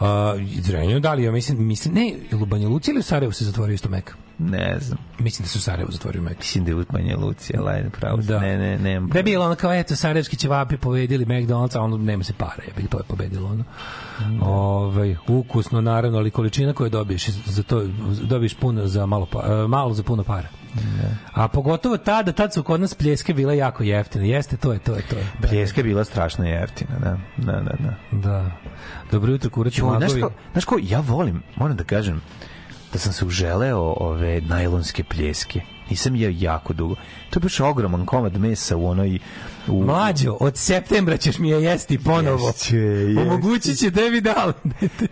A, 0.00 0.34
Zrenjaninu, 0.54 1.00
da 1.00 1.14
li, 1.14 1.22
ja 1.22 1.32
mislim, 1.32 1.66
mislim, 1.66 1.94
ne, 1.94 2.14
ili 2.30 2.42
u 2.42 2.46
Banja 2.46 2.68
Luci 2.68 2.90
ili 2.90 3.00
u 3.00 3.02
Sarajevu 3.02 3.32
se 3.32 3.44
zatvorio 3.44 3.74
isto 3.74 3.88
Mek? 3.88 4.14
Ne 4.40 4.76
znam. 4.80 4.98
Mislim 5.18 5.44
da 5.44 5.48
se 5.48 5.58
u 5.58 5.60
Sarajevu 5.60 5.92
zatvorio 5.92 6.22
Mek. 6.22 6.38
Mislim 6.38 6.64
da 6.64 6.70
je 6.70 6.74
u 6.74 6.84
Banja 6.92 7.16
Luci, 7.16 7.52
ali 7.58 7.90
pravo. 8.00 8.16
Da. 8.16 8.38
Ne, 8.38 8.58
ne, 8.58 8.78
ne. 8.78 9.00
Da 9.00 9.18
je 9.18 9.22
bilo 9.22 9.44
ono 9.44 9.54
kao, 9.54 9.74
eto, 9.74 9.96
sarajevski 9.96 10.36
ćevapi 10.36 10.76
pobedili 10.76 11.24
McDonald's, 11.24 11.76
a 11.76 11.80
ono 11.80 11.96
nema 11.96 12.24
se 12.24 12.32
para, 12.32 12.62
je 12.76 12.88
to 12.88 12.98
je 12.98 13.04
pobedilo 13.08 13.50
ono. 13.50 13.64
Ovaj, 14.42 15.16
ukusno, 15.28 15.80
naravno, 15.80 16.18
ali 16.18 16.30
količina 16.30 16.72
koju 16.72 16.90
dobiješ, 16.90 17.28
za 17.28 17.62
to 17.62 17.82
dobiješ 18.22 18.54
puno 18.54 18.86
za 18.86 19.06
malo, 19.06 19.26
pa, 19.32 19.42
e, 19.46 19.68
malo 19.68 19.94
za 19.94 20.02
puno 20.02 20.24
para. 20.24 20.48
A 21.32 21.48
pogotovo 21.48 21.96
tada, 21.96 22.32
tad 22.32 22.54
su 22.54 22.62
kod 22.62 22.80
nas 22.80 22.94
pljeske 22.94 23.34
bile 23.34 23.56
jako 23.56 23.82
jeftine. 23.82 24.28
Jeste, 24.28 24.56
to 24.56 24.72
je, 24.72 24.78
to 24.78 24.94
je, 24.94 25.02
to 25.02 25.16
je. 25.16 25.26
Da, 25.38 25.48
Pljeska 25.48 25.80
je 25.80 25.84
bila 25.84 26.04
strašno 26.04 26.44
jeftina, 26.44 26.98
da. 26.98 27.18
Da, 27.36 27.52
da, 27.52 27.76
da. 27.78 28.18
Da. 28.18 28.50
Dobro 29.10 29.32
jutro, 29.32 29.50
znaš 29.62 29.78
magovi. 29.78 30.34
znaš 30.52 30.64
ko, 30.64 30.78
ja 30.82 31.00
volim, 31.00 31.42
moram 31.56 31.76
da 31.76 31.84
kažem, 31.84 32.20
da 32.92 32.98
sam 32.98 33.12
se 33.12 33.24
uželeo 33.24 33.94
ove 33.96 34.40
najlonske 34.40 35.04
pljeske. 35.04 35.60
Nisam 35.90 36.16
je 36.16 36.40
jako 36.40 36.72
dugo. 36.72 36.94
To 37.30 37.38
je 37.38 37.42
baš 37.42 37.60
ogroman 37.60 38.06
komad 38.06 38.36
mesa 38.40 38.76
u 38.76 38.86
onoj... 38.86 39.18
U, 39.68 39.84
Mlađo, 39.84 40.36
od 40.40 40.56
septembra 40.56 41.16
ćeš 41.16 41.38
mi 41.38 41.48
je 41.50 41.62
jesti 41.62 41.98
ponovo. 41.98 42.46
Ješće, 42.46 42.76
ješće. 42.76 43.20
Omogućit 43.20 43.78
će 43.78 43.90
tebi 43.90 44.20
da 44.20 44.52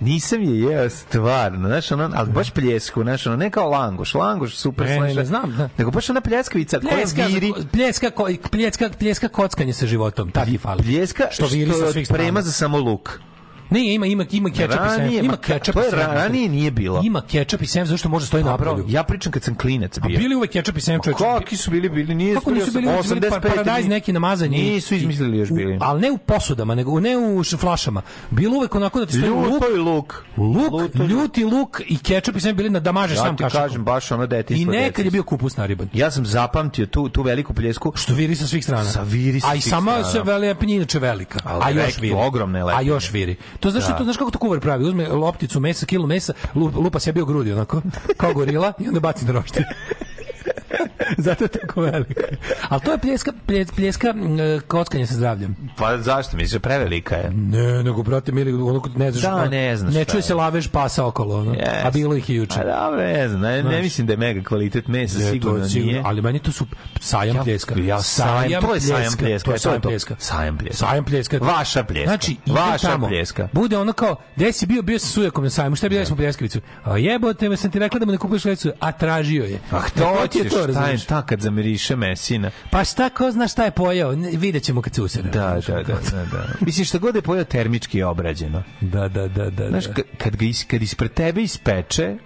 Nisam 0.01 0.43
je 0.43 0.61
jeo 0.61 0.91
stvarno, 0.91 1.69
znaš, 1.69 1.93
ono, 1.93 2.11
ali 2.15 2.31
baš 2.31 2.51
pljesku, 2.51 3.03
znaš, 3.03 3.27
ono, 3.27 3.37
ne 3.37 3.51
kao 3.51 3.69
langoš, 3.71 4.15
langoš 4.15 4.57
super, 4.57 4.87
Ne, 4.87 4.93
ne, 4.93 4.99
znaš, 4.99 5.17
ne 5.17 5.25
znam, 5.25 5.55
da. 5.57 5.69
nego 5.79 5.91
baš 5.91 6.11
ona 6.11 6.21
pljeskavica 6.21 6.81
Pljeska, 6.81 7.17
koja 7.17 7.27
viri, 7.27 7.53
pljeska, 7.73 8.11
ko- 8.11 8.49
pljeska, 8.51 8.91
pljeska 8.99 9.29
kockanje 9.29 9.73
sa 9.73 9.87
životom, 9.87 10.31
tak 10.31 10.45
ti 10.45 10.59
fali. 10.59 10.83
pljeska 10.83 11.25
što 11.31 11.47
viri 11.47 11.73
sa 11.73 11.93
svih 11.93 12.07
strana. 12.07 12.23
prema 12.25 12.43
za 12.43 12.53
samo 12.53 12.79
luk. 12.79 13.21
Ne, 13.71 13.95
ima 13.95 14.07
ima 14.07 14.25
ima 14.31 14.51
kečap 14.51 14.81
i 14.87 14.91
sem. 14.91 15.11
Ima 15.11 15.23
ma, 15.25 15.37
kečap 15.37 15.75
to 15.75 15.81
i 15.81 15.91
sem. 15.91 15.99
ra- 15.99 16.15
ranije 16.15 16.49
nije 16.49 16.71
bilo. 16.71 17.01
Ima 17.05 17.23
kečap 17.23 17.63
i 17.63 17.67
sem 17.67 17.87
zašto 17.87 18.09
može 18.09 18.27
stoji 18.27 18.45
na 18.45 18.51
Dobro, 18.51 18.85
ja 18.89 19.03
pričam 19.03 19.33
kad 19.33 19.43
sam 19.43 19.55
klinac 19.55 19.99
A 19.99 20.01
bio. 20.01 20.19
bili 20.19 20.35
uvek 20.35 20.51
kečap 20.51 20.77
i 20.77 20.81
sem 20.81 21.01
čoveče. 21.05 21.25
Kakvi 21.25 21.57
su 21.57 21.71
bili 21.71 21.89
bili? 21.89 22.15
Nije 22.15 22.35
Kako 22.35 22.51
nisu 22.51 22.73
bili 22.73 22.87
uvek 22.87 23.09
bili 23.09 23.21
pa- 23.23 23.41
paradajz 23.41 23.87
neki 23.87 24.13
namazani? 24.13 24.63
Nisu 24.63 24.95
izmislili 24.95 25.39
još 25.39 25.51
bili. 25.51 25.79
Ali 25.81 26.01
ne 26.01 26.11
u 26.11 26.19
posudama, 26.19 26.75
nego 26.75 27.01
ne 27.01 27.17
u 27.19 27.45
flašama. 27.45 28.03
Bilo 28.31 28.57
uvek 28.57 28.75
onako 28.75 28.99
da 28.99 29.07
ti 29.07 29.13
stoji 29.13 29.31
luk, 29.31 29.63
i 29.75 29.79
luk. 29.79 30.25
luk, 30.37 30.95
i 30.95 30.99
ljuti 30.99 31.45
luk 31.45 31.81
i 31.87 31.99
kečap 31.99 32.37
i 32.37 32.41
sem 32.41 32.57
bili 32.57 32.71
na 32.71 32.81
damaže 32.81 33.15
Ja 33.15 33.19
sam 33.19 33.37
ti 33.37 33.43
kašakom. 33.43 33.63
kažem, 33.63 33.85
baš 33.85 34.11
ono 34.11 34.25
I 34.25 34.27
detinjstvo. 34.27 34.73
nekad 34.73 35.05
je 35.05 35.11
bio 35.11 35.23
kupus 35.23 35.57
nariban. 35.57 35.89
Ja 35.93 36.11
sam 36.11 36.27
zapamtio 36.27 36.87
tu, 36.87 37.09
tu 37.09 37.23
veliku 37.23 37.55
pljesku. 37.55 37.93
Što 37.97 38.15
viri 38.15 38.37
sa 38.37 38.47
svih 38.47 38.65
strana. 38.65 38.85
Sa 38.85 39.03
viri 39.03 39.41
sa 39.41 39.49
A 39.49 39.55
i 39.55 39.61
sama 39.61 40.05
se 40.05 40.23
lepinja 40.23 40.75
inače 40.75 40.99
velika. 40.99 41.39
A 41.45 41.71
još 41.71 41.99
viri. 41.99 42.15
ogromne 42.17 42.61
A 42.61 42.65
lepinje. 42.65 42.89
još 42.89 43.13
viri. 43.13 43.37
To 43.61 43.71
znaš, 43.71 43.87
Da. 43.87 43.97
to, 43.97 44.05
znaš 44.05 44.17
kako 44.17 44.31
to 44.31 44.39
kuvar 44.39 44.61
pravi? 44.61 44.85
Uzme 44.85 45.09
lopticu 45.09 45.61
mesa, 45.61 45.87
kilu 45.87 46.07
mesa, 46.07 46.33
lu- 46.55 46.73
lupa 46.75 46.99
sebi 47.01 47.23
u 47.23 47.27
grudi 47.27 47.53
onako, 47.53 47.83
kao 48.17 48.33
gorila 48.33 48.73
i 48.79 48.89
onda 48.89 49.01
baci 49.01 49.25
na 49.25 49.33
roštilj. 49.33 49.65
Zato 51.19 51.45
je 51.45 51.49
tako 51.49 51.81
velika. 51.81 52.23
Ali 52.69 52.81
to 52.81 52.93
je 52.93 52.99
pljeska, 52.99 53.33
pljes- 53.47 53.73
pljeska 53.73 54.09
e, 54.09 54.61
kockanje 54.61 55.07
sa 55.07 55.15
zdravljem. 55.15 55.57
Pa 55.77 55.99
zašto 55.99 56.37
misliš, 56.37 56.53
da 56.53 56.59
prevelika 56.61 57.15
je? 57.15 57.31
Ne, 57.31 57.83
nego 57.83 58.03
brate 58.03 58.33
mili, 58.33 58.53
ono 58.55 58.81
kod- 58.81 58.97
ne 58.97 59.13
znaš. 59.13 59.23
Da, 59.25 59.45
ne 59.47 59.77
znaš 59.77 59.95
Ne 59.95 60.05
čuje 60.05 60.19
je. 60.19 60.23
se 60.23 60.35
lavež 60.35 60.69
pasa 60.69 61.07
okolo, 61.07 61.37
ono. 61.37 61.53
Yes. 61.53 61.87
A 61.87 61.91
bilo 61.91 62.15
ih 62.15 62.31
i 62.31 62.35
juče. 62.35 62.61
A 62.61 62.65
dobro, 62.81 63.01
ne 63.03 63.29
znam, 63.29 63.41
ne, 63.41 63.63
ne 63.63 63.83
mislim 63.83 64.07
da 64.07 64.13
je 64.13 64.17
mega 64.17 64.43
kvalitet 64.43 64.89
mesa, 64.89 65.19
Ne, 65.19 65.25
to 65.25 65.31
sigurno 65.31 65.59
je 65.59 65.69
sigurno, 65.69 65.93
nije. 65.93 66.03
ali 66.05 66.23
meni 66.23 66.39
to 66.39 66.53
su 66.53 66.67
sajam 67.01 67.37
Ja- 67.37 67.43
pljeska. 67.43 67.75
ja 67.77 67.99
sajam- 67.99 68.61
to 68.61 68.75
je 68.75 68.81
sajam 68.81 69.13
pljeska, 69.19 69.45
To 69.45 69.51
je 69.51 69.55
to 69.55 69.59
sajam 69.61 69.81
to. 69.81 69.89
pljeska. 69.89 70.15
Sajam 70.19 70.59
pljeska. 70.59 70.77
Sajam 70.79 71.05
pljeska. 71.05 71.39
Vaša 71.39 71.85
pljeska. 71.85 72.09
Znači, 72.09 72.37
Vaša 72.47 72.89
tamo, 72.89 73.09
pljeska. 73.09 73.49
Bude 73.53 73.79
ono 73.79 73.93
kao, 73.93 74.17
gde 74.37 74.53
si 74.53 74.67
bio, 74.67 74.83
bio 74.83 74.99
sa 74.99 75.07
sujakom 75.07 75.45
na 75.45 75.51
sajmu, 75.51 75.77
šta 75.77 75.89
bi 75.89 75.95
dali 75.95 76.07
smo 76.07 76.17
pljeskavicu? 76.17 76.61
A 76.85 76.97
jebote, 76.99 77.49
me 77.49 77.57
sam 77.57 77.71
ti 77.71 77.79
rekla 77.79 78.01
da 78.01 78.07
mu 78.07 78.13
ne 78.13 78.19
kupuješ 78.19 78.45
lecu, 78.45 78.71
a 78.81 78.93
tražio 78.93 79.45
je. 79.45 79.59
Ah, 79.71 79.77
E, 79.89 79.91
to 79.91 80.27
ti 80.29 80.39
je 80.39 80.45
to, 80.45 80.63
šta 80.63 80.87
je 80.87 80.98
razumiješ? 80.99 81.23
ta 81.23 81.27
kad 81.27 81.41
zamiriše 81.41 81.97
mesina? 81.97 82.51
Pa 82.71 82.85
šta, 82.85 83.11
ko 83.11 83.31
zna 83.31 83.49
šta 83.49 83.65
je 83.65 83.71
pojao? 83.71 84.17
Ne, 84.17 84.31
Vidjet 84.31 84.63
ćemo 84.63 84.83
kad 84.83 84.95
se 84.95 85.03
usere. 85.03 85.31
Da, 85.31 85.61
da, 85.67 85.75
da, 85.75 85.83
da, 85.83 86.25
da. 86.33 86.47
Mislim, 86.61 86.85
šta 86.85 86.99
god 86.99 87.15
je 87.15 87.23
pojao 87.23 87.45
termički 87.45 87.99
je 87.99 88.07
obrađeno. 88.07 88.63
Da, 88.81 89.09
da, 89.09 89.29
da, 89.29 89.51
da. 89.51 89.69
Znaš, 89.69 89.85
da. 89.85 89.95
kad, 89.95 90.05
kad, 90.19 90.37
ga 90.37 90.45
is, 90.45 90.65
kad 90.65 90.83
ispred 90.83 91.13
tebe 91.13 91.43
ispeče, 91.43 92.17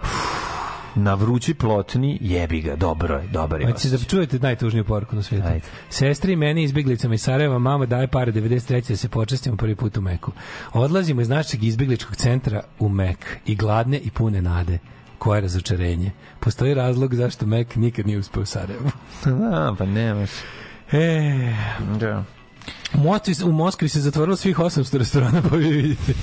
na 0.94 1.14
vrući 1.14 1.54
plotni, 1.54 2.18
jebi 2.20 2.60
ga, 2.60 2.76
dobro 2.76 3.16
je, 3.16 3.28
dobar 3.32 3.60
je. 3.60 3.66
Hoćete 3.66 3.96
da 3.96 4.04
čujete 4.04 4.38
najtužniju 4.38 4.84
poruku 4.84 5.16
na 5.16 5.22
svijetu. 5.22 5.48
Ajde. 5.48 5.60
Sestri 5.90 6.32
i 6.32 6.36
meni 6.36 6.62
izbjeglicama 6.62 7.14
iz 7.14 7.22
Sarajeva 7.22 7.58
mama 7.58 7.86
daje 7.86 8.06
pare 8.06 8.32
93. 8.32 8.88
da 8.88 8.96
se 8.96 9.08
počestimo 9.08 9.56
prvi 9.56 9.76
put 9.76 9.96
u 9.96 10.00
Meku. 10.00 10.32
Odlazimo 10.72 11.20
iz 11.20 11.28
našeg 11.28 11.64
izbjegličkog 11.64 12.16
centra 12.16 12.62
u 12.78 12.88
Mek 12.88 13.38
i 13.46 13.56
gladne 13.56 13.98
i 13.98 14.10
pune 14.10 14.42
nade. 14.42 14.78
Koje 15.22 15.40
razočarenje. 15.40 16.10
Postoji 16.40 16.74
razlog 16.74 17.14
zašto 17.14 17.46
Mek 17.46 17.76
nikad 17.76 18.06
nije 18.06 18.18
uspeo 18.18 18.42
u 18.42 18.46
Sarajevu. 18.46 18.90
Da, 19.24 19.74
pa 19.78 19.86
nemaš. 19.86 20.30
E, 20.92 21.54
Da. 22.00 22.24
u 23.44 23.52
Moskvi 23.52 23.88
se 23.88 24.00
zatvorilo 24.00 24.36
svih 24.36 24.58
800 24.58 24.98
restorana, 24.98 25.42
pa 25.50 25.56
vi 25.56 25.72
vidite. 25.72 26.14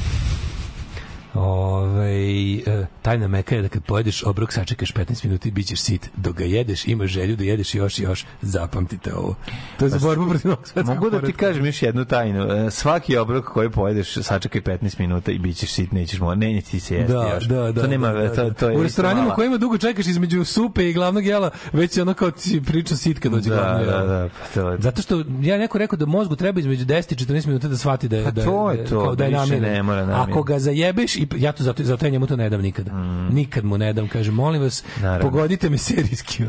Ove, 1.40 2.12
e, 2.58 2.86
tajna 3.02 3.28
meka 3.28 3.56
je 3.56 3.62
da 3.62 3.68
kad 3.70 3.84
pojedeš 3.84 4.24
obrok 4.24 4.54
sačekaš 4.54 4.94
15 4.94 5.26
minuta 5.26 5.48
i 5.48 5.52
bit 5.52 5.68
ćeš 5.68 5.80
sit. 5.82 6.10
Dok 6.16 6.36
ga 6.36 6.44
jedeš, 6.44 6.88
imaš 6.88 7.10
želju 7.10 7.36
da 7.36 7.44
jedeš 7.44 7.76
još 7.76 8.00
i 8.00 8.04
još. 8.04 8.26
Zapamtite 8.42 9.14
ovo. 9.16 9.36
To 9.80 9.86
je 9.86 9.90
za 9.90 10.00
borbu 10.00 10.30
protiv 10.30 10.48
novog 10.48 10.68
svetskog 10.68 10.96
Mogu 10.96 11.10
da 11.10 11.22
ti 11.22 11.34
kažem 11.34 11.66
još 11.66 11.82
jednu 11.82 12.06
tajnu. 12.06 12.44
E, 12.46 12.72
Svaki 12.72 13.18
obrok 13.18 13.46
koji 13.46 13.70
pojedeš, 13.70 14.14
sačekaj 14.14 14.62
15 14.64 15.00
minuta 15.00 15.32
i 15.32 15.40
bit 15.40 15.58
ćeš 15.58 15.72
sit, 15.72 15.92
nećeš 15.92 16.20
mo, 16.20 16.36
ne, 16.36 16.48
neće 16.48 16.68
ti 16.68 16.80
se 16.80 16.96
jesti 16.96 17.14
Da, 17.14 17.32
još. 17.36 17.44
da, 17.44 17.72
da. 17.72 17.82
To 17.82 17.88
nema, 17.88 18.08
da, 18.10 18.20
da, 18.20 18.36
to, 18.36 18.44
da. 18.44 18.54
to 18.54 18.70
je 18.70 18.78
u 18.78 18.84
restoranima 18.84 19.22
mala- 19.24 19.36
kojima 19.36 19.58
dugo 19.58 19.78
čekaš 19.78 20.08
između 20.08 20.44
supe 20.46 20.90
i 20.90 20.94
glavnog 20.94 21.26
jela, 21.26 21.50
već 21.74 21.98
je 21.98 22.02
ono 22.02 22.14
kao 22.14 22.32
ti 22.32 22.62
priča 22.64 22.96
sit 22.96 23.20
kad 23.20 23.32
dođe 23.32 23.50
Da, 23.50 23.56
glavno 23.56 23.86
da, 23.86 23.92
jelo. 23.92 24.06
da, 24.08 24.30
pa 24.32 24.48
to 24.54 24.70
je- 24.70 24.78
Zato 24.80 25.02
što 25.02 25.24
ja 25.42 25.58
neko 25.58 25.78
rekao 25.78 25.98
da 25.98 26.06
mozgu 26.06 26.36
treba 26.36 26.60
između 26.60 26.86
10 26.86 27.12
i 27.12 27.18
14 27.18 27.46
minuta 27.46 27.68
da 27.68 27.78
shvati 27.78 28.08
da 28.08 28.18
je 28.18 28.24
Pa 28.24 28.32
da, 28.32 28.44
to 28.44 28.72
je 28.72 28.78
da, 28.78 28.86
to, 28.86 29.02
kao 29.02 29.16
da 29.16 29.24
je 29.24 29.30
više 29.30 29.40
namiren. 29.42 29.62
ne 29.64 29.84
mora 29.84 30.06
namiren. 30.06 30.22
Ako 30.22 30.44
ga 30.44 30.60
zajebeš 30.60 31.16
i 31.16 31.26
ja 31.34 31.52
to 31.52 31.64
zato 31.64 31.84
zato 31.84 32.06
ja 32.06 32.10
njemu 32.10 32.28
to 32.28 32.36
ne 32.36 32.50
dam 32.50 32.62
nikada. 32.62 32.92
Nikad 33.32 33.66
mu 33.66 33.78
ne 33.78 33.94
dam, 33.94 34.08
kažem 34.08 34.34
molim 34.36 34.62
vas, 34.62 34.84
Mm. 34.90 35.02
Naravno. 35.02 35.22
pogodite 35.22 35.70
me 35.70 35.78
serijski. 35.80 36.44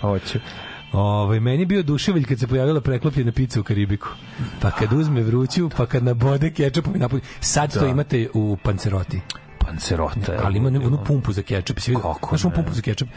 Hoću. 0.00 0.38
Ovaj 0.92 1.40
meni 1.40 1.62
je 1.62 1.66
bio 1.66 1.82
duševilj 1.82 2.24
kad 2.24 2.38
se 2.38 2.46
pojavila 2.46 2.80
preklopljena 2.80 3.32
pizza 3.32 3.60
u 3.60 3.64
Karibiku. 3.64 4.08
Pa 4.60 4.70
kad 4.70 4.92
uzme 4.92 5.22
vruću, 5.22 5.70
pa 5.70 5.86
kad 5.86 6.04
nabode 6.04 6.50
kečapom 6.50 6.96
i 6.96 6.98
napolje. 6.98 7.22
Sad 7.40 7.72
to 7.72 7.80
Da. 7.80 7.86
imate 7.86 8.28
u 8.34 8.56
panceroti. 8.56 9.20
Pancerota. 9.60 10.40
Ali 10.42 10.58
ima 10.58 10.68
onu- 10.68 11.04
pumpu 11.04 11.32
za 11.32 11.42
kečap. 11.42 11.76
Kako 11.94 12.28
Znaš 12.28 12.44
ne? 12.44 12.50
pumpu 12.54 12.72
za 12.72 12.82
kečap? 12.82 13.08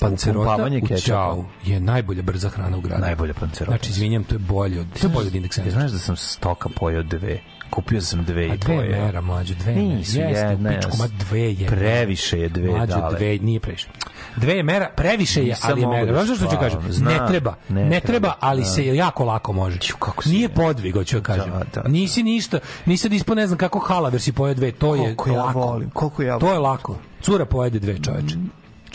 Pancerota 0.00 0.68
u. 0.92 0.98
Ćao 0.98 1.44
je 1.64 1.80
najbolja 1.80 2.22
brza 2.22 2.48
hrana 2.48 2.76
u 2.76 2.80
gradu. 2.80 3.02
Najbolja 3.02 3.34
pancerota. 3.34 3.70
Znači, 3.70 3.90
izvinjam, 3.90 4.24
to 4.24 4.34
je 4.34 4.38
bolje 4.38 4.80
od, 4.80 4.86
to 5.00 5.06
je 5.06 5.10
bolje 5.10 5.26
od 5.26 5.34
indeksa. 5.34 5.62
Ti 5.62 5.70
znaš 5.70 5.90
da 5.90 5.98
sam 5.98 6.16
stoka 6.16 6.68
pojao 6.70 7.02
dve. 7.02 7.38
Kupio 7.70 8.00
sam 8.00 8.24
dve 8.24 8.46
i 8.46 8.48
dve 8.48 8.76
pojeo. 8.76 9.04
mera, 9.04 9.20
mlađe, 9.20 9.54
dve 9.54 9.74
mera. 9.74 9.84
Nisu 9.88 10.18
Jeste, 10.18 10.40
jedna. 10.40 10.70
pičku, 10.70 10.96
ma 10.98 11.06
dve 11.08 11.52
je. 11.52 11.66
Previše 11.68 12.38
je 12.38 12.48
dve 12.48 12.68
Mlađe, 12.68 12.92
dale. 12.92 13.16
dve, 13.16 13.38
nije 13.38 13.60
previše. 13.60 13.88
Dve 14.36 14.52
je 14.52 14.62
mera, 14.62 14.90
previše 14.96 15.44
je, 15.44 15.56
ali 15.62 15.80
je 15.80 15.86
mera. 15.88 16.24
Znaš 16.24 16.38
što 16.38 16.46
ću 16.46 16.56
kažem? 16.60 16.80
Znam. 16.88 17.12
Ne 17.12 17.26
treba, 17.28 17.54
Ne 17.68 17.84
ne, 17.84 18.00
treba, 18.00 18.34
ali 18.40 18.62
da. 18.62 18.66
se 18.66 18.86
jako 18.86 19.24
lako 19.24 19.52
može. 19.52 19.78
Ću, 19.78 19.96
kako 19.96 20.22
si 20.22 20.28
Nije 20.28 20.42
je. 20.42 20.48
podvig, 20.48 20.94
hoću 20.94 21.16
da 21.16 21.22
kažem. 21.22 21.50
Da, 21.50 21.82
da. 21.82 21.88
Nisi 21.88 22.22
ništa, 22.22 22.58
nisi 22.86 23.08
da 23.08 23.14
ispo 23.16 23.34
ne 23.34 23.46
znam 23.46 23.58
kako 23.58 23.78
halaver 23.78 24.20
si 24.20 24.32
pojeo 24.32 24.54
dve, 24.54 24.72
to 24.72 24.94
je 24.94 25.00
Koliko 25.16 25.30
ja 25.30 25.44
lako. 25.44 25.60
volim, 25.60 25.90
koliko 25.90 26.22
ja 26.22 26.38
To 26.38 26.52
je 26.52 26.58
lako. 26.58 26.96
Cura 27.22 27.44
pojede 27.44 27.78
dve, 27.78 27.98
čoveče. 27.98 28.36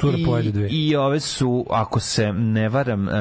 Cura 0.01 0.17
pojede 0.25 0.51
dve. 0.51 0.67
I, 0.67 0.87
I 0.87 0.95
ove 0.95 1.19
su, 1.19 1.65
ako 1.69 1.99
se 1.99 2.33
ne 2.33 2.69
varam, 2.69 3.09
e, 3.09 3.11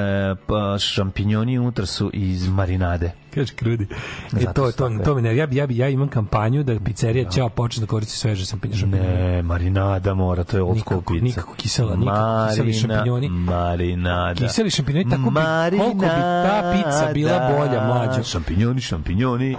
pa 0.46 0.78
šampinjoni 0.78 1.58
unutra 1.58 1.86
su 1.86 2.10
iz 2.12 2.48
marinade. 2.48 3.12
Kaže 3.38 3.54
krudi. 3.54 3.86
E, 4.32 4.44
to, 4.44 4.72
to, 4.72 4.90
to 5.04 5.14
mi 5.14 5.22
ne, 5.22 5.36
ja, 5.36 5.46
bi- 5.46 5.56
ja, 5.56 5.66
bi- 5.66 5.76
ja 5.76 5.88
imam 5.88 6.08
kampanju 6.08 6.62
da 6.62 6.80
pizzerija 6.80 7.30
Ćao 7.30 7.48
počne 7.48 7.80
da 7.80 7.86
koristi 7.86 8.16
sveže 8.16 8.46
šampinjone. 8.46 9.00
Ne, 9.00 9.42
marinada 9.42 10.14
mora, 10.14 10.44
to 10.44 10.56
je 10.56 10.62
old 10.62 10.78
school 10.78 11.02
pizza. 11.02 11.24
nikako 11.24 11.54
kisela, 11.54 11.96
nikako 11.96 12.48
kiseli 12.50 12.72
šampinjoni. 12.72 13.28
Marinada. 13.28 14.34
Kiseli 14.36 14.70
šampinjoni, 14.70 15.10
tako 15.10 15.30
bi, 15.30 15.40
koliko 15.78 15.98
bi 15.98 16.22
ta 16.44 16.72
pizza 16.74 17.10
bila 17.14 17.38
bolja, 17.50 17.86
mlađo. 17.86 18.22
Šampinjoni, 18.22 18.80
šampinjoni. 18.80 19.56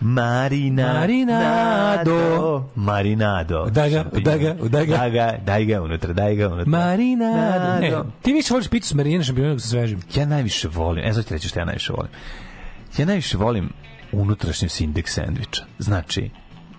Marina, 0.00 0.92
Marinado. 0.92 2.64
Marinado. 2.74 3.66
Daj 3.66 3.90
ga, 3.90 4.04
daj 4.14 4.38
ga, 4.38 4.54
daj 4.62 4.86
ga. 4.86 4.96
Daj 4.96 5.10
ga, 5.10 5.34
daj 5.46 5.64
ga 5.64 5.82
unutra, 5.82 6.12
daj 6.12 6.34
ga 6.34 6.46
unutra. 6.48 6.70
Marinado. 6.70 7.80
Ne, 7.80 7.92
ti 8.22 8.32
više 8.32 8.54
voliš 8.54 8.68
picu 8.68 8.88
s 8.88 8.94
marinjenim 8.94 9.24
šampinjona 9.24 9.48
nego 9.48 9.60
sa 9.60 9.68
svežim. 9.68 10.00
Ja 10.14 10.26
najviše 10.26 10.68
volim, 10.68 11.04
e, 11.04 11.22
ti 11.22 11.34
reći 11.34 11.48
što 11.48 11.58
ja 11.58 11.64
najviše 11.64 11.92
volim. 11.92 12.10
Ja 12.96 13.04
najviše 13.04 13.36
volim 13.36 13.70
unutrašnju 14.12 14.68
sindek 14.68 15.08
sendviča. 15.08 15.64
Znači, 15.78 16.30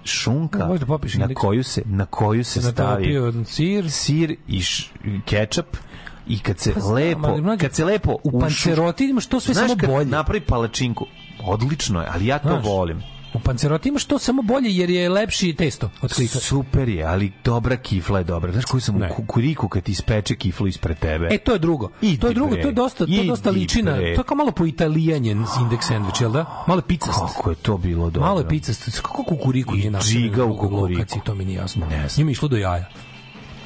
šunka 0.06 0.66
Možda 0.66 0.86
popiš 0.86 1.14
na 1.14 1.22
indeks. 1.22 1.42
koju 1.42 1.64
se, 1.64 1.82
na 1.86 2.06
koju 2.06 2.44
se 2.44 2.62
stavi 2.64 3.14
Natopio 3.14 3.46
sir. 3.46 3.92
sir 3.92 4.36
i 4.48 4.62
š, 4.62 4.90
kečap 5.26 5.66
i 6.28 6.40
kad 6.40 6.60
se 6.60 6.74
Pa 6.74 6.80
znam, 6.80 6.94
lepo 6.96 7.38
mlađe, 7.38 7.60
kad 7.60 7.74
se 7.74 7.86
lepo 7.86 8.12
u 8.14 8.30
ušu- 8.30 8.40
panceroti 8.40 9.06
imaš 9.06 9.26
to 9.26 9.40
sve 9.40 9.54
samo 9.56 9.76
bolje. 9.78 10.06
napravi 10.06 10.42
palačinku 10.42 11.06
odlično 11.42 12.02
je 12.02 12.08
ali 12.10 12.26
ja 12.26 12.40
to 12.40 12.50
Znaš. 12.50 12.66
volim 12.66 13.02
U 13.40 13.42
panceroti 13.42 13.90
imaš 13.90 14.06
to 14.06 14.20
samo 14.20 14.42
bolje 14.42 14.70
jer 14.70 14.90
je 14.90 15.10
lepši 15.10 15.54
testo 15.54 15.90
od 16.02 16.14
klika. 16.14 16.40
super 16.40 16.90
je 16.90 17.04
ali 17.04 17.32
dobra 17.44 17.78
kifla 17.78 18.18
je 18.18 18.24
dobra 18.26 18.52
znaš 18.52 18.66
koji 18.66 18.82
sam 18.82 18.96
u 18.96 19.00
Ne. 19.00 19.10
kukuriku 19.10 19.68
kad 19.68 19.84
ti 19.84 19.92
ispeče 19.92 20.36
kiflu 20.36 20.68
ispred 20.68 21.00
tebe 21.00 21.28
E, 21.32 21.38
to 21.38 21.54
je 21.54 21.60
drugo. 21.60 21.90
Idi 22.02 22.18
to 22.18 22.28
je 22.28 22.34
drugo, 22.34 22.52
bre. 22.52 22.62
to 22.62 22.68
je 22.68 22.74
dosta, 22.74 23.06
to 23.06 23.12
je 23.12 23.24
dosta 23.26 23.50
ličina. 23.52 23.92
bre. 23.94 24.16
To 24.16 24.22
je 24.22 24.26
kao 24.26 24.38
malo 24.38 24.52
po 24.52 24.66
italijanjen 24.66 25.46
indeks 25.62 25.88
sandvič, 25.88 26.22
jel 26.22 26.32
da? 26.32 26.64
Malo 26.68 26.80
je 26.80 26.84
picast. 26.84 27.20
kako 27.28 27.50
je 27.50 27.56
to 27.56 27.78
bilo 27.78 28.06
dobro 28.06 28.22
Malo 28.22 28.40
je 28.40 28.48
picast. 28.48 29.02
Kako 29.02 29.24
kukuriku 29.24 29.74
nije 29.74 29.92
napravljeno 29.92 30.22
džiga 30.22 30.46
u 30.46 30.58
kukuriku. 30.58 30.76
lokaciji, 30.94 31.22
to 31.26 31.36
mi 31.36 31.46
nije 31.46 31.58
jasno. 31.58 31.86
Ne 31.86 31.98
znam. 32.00 32.10
Njima 32.18 32.30
je 32.30 32.34
išlo 32.34 32.48
do 32.48 32.58
jaja. 32.58 32.86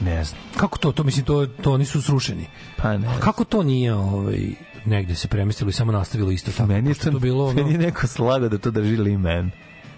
ne 0.01 0.23
znam 0.23 0.41
Kako 0.57 0.77
to? 0.77 0.91
To 0.91 1.03
mislim 1.03 1.25
to 1.25 1.45
to 1.45 1.71
oni 1.73 1.85
su 1.85 2.01
srušeni. 2.01 2.45
pa 2.77 2.97
ne 2.97 3.07
A 3.07 3.19
kako 3.19 3.43
to 3.43 3.63
nije 3.63 3.93
ovaj 3.93 4.39
negde 4.85 5.15
se 5.15 5.27
premestilo 5.27 5.69
i 5.69 5.73
samo 5.73 5.91
nastavilo 5.91 6.31
isto 6.31 6.51
tako? 6.51 6.65
meni 6.65 6.89
je 6.89 6.93
Pošto 6.93 7.11
to, 7.11 7.19
bilo 7.19 7.45
ono, 7.45 7.53
meni 7.53 7.71
je 7.71 7.77
neko 7.77 8.07
slagao 8.07 8.49
da 8.49 8.57
to 8.57 8.71
drži 8.71 8.97
limen 8.97 9.51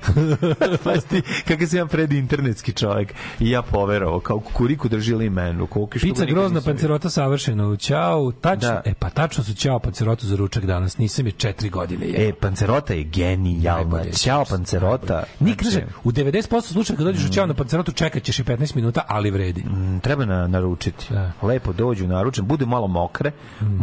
pa 0.83 0.97
ti, 0.97 1.21
kakav 1.47 1.67
sam 1.67 1.79
ja 1.79 1.85
pred 1.85 2.13
internetski 2.13 2.73
čovjek 2.73 3.13
i 3.39 3.49
ja 3.49 3.61
poverovao 3.61 4.19
kao 4.19 4.39
kukuriku 4.39 4.89
drži 4.89 5.15
limen 5.15 5.61
u 5.61 5.67
koliko 5.67 5.99
što 5.99 6.07
Pizza 6.07 6.25
grozna 6.25 6.61
pancerota 6.61 7.09
savršena 7.09 7.67
u 7.67 7.75
Ćao. 7.75 8.31
Tačno, 8.31 8.69
Da. 8.69 8.81
e 8.85 8.93
pa 8.93 9.09
tačno 9.09 9.43
su 9.43 9.53
Ćao 9.53 9.79
pancerotu 9.79 10.27
za 10.27 10.35
ručak 10.35 10.65
danas. 10.65 10.97
Nisam 10.97 11.25
je 11.25 11.31
četiri 11.31 11.69
godine 11.69 12.05
je. 12.07 12.27
E, 12.29 12.33
Pancerota 12.33 12.93
je 12.93 13.03
genijalna. 13.03 14.03
Ćao 14.11 14.45
Pancerota. 14.49 15.23
Nik 15.39 15.63
Znači, 15.63 15.85
u 16.03 16.11
90% 16.11 16.61
slučaja 16.61 16.97
kad 16.97 17.05
dođeš 17.05 17.29
u 17.29 17.33
Ćao 17.33 17.45
na 17.45 17.53
pancerotu 17.53 17.91
čekat 17.91 18.23
ćeš 18.23 18.39
i 18.39 18.43
15 18.43 18.75
minuta, 18.75 19.05
ali 19.07 19.31
vredi. 19.31 19.61
m, 19.61 19.99
treba 19.99 20.25
na, 20.25 20.47
naručiti. 20.47 21.05
Da. 21.09 21.31
Lepo 21.41 21.73
dođu, 21.73 22.07
naručen, 22.07 22.45
bude 22.45 22.65
malo 22.65 22.87
mokre, 22.87 23.31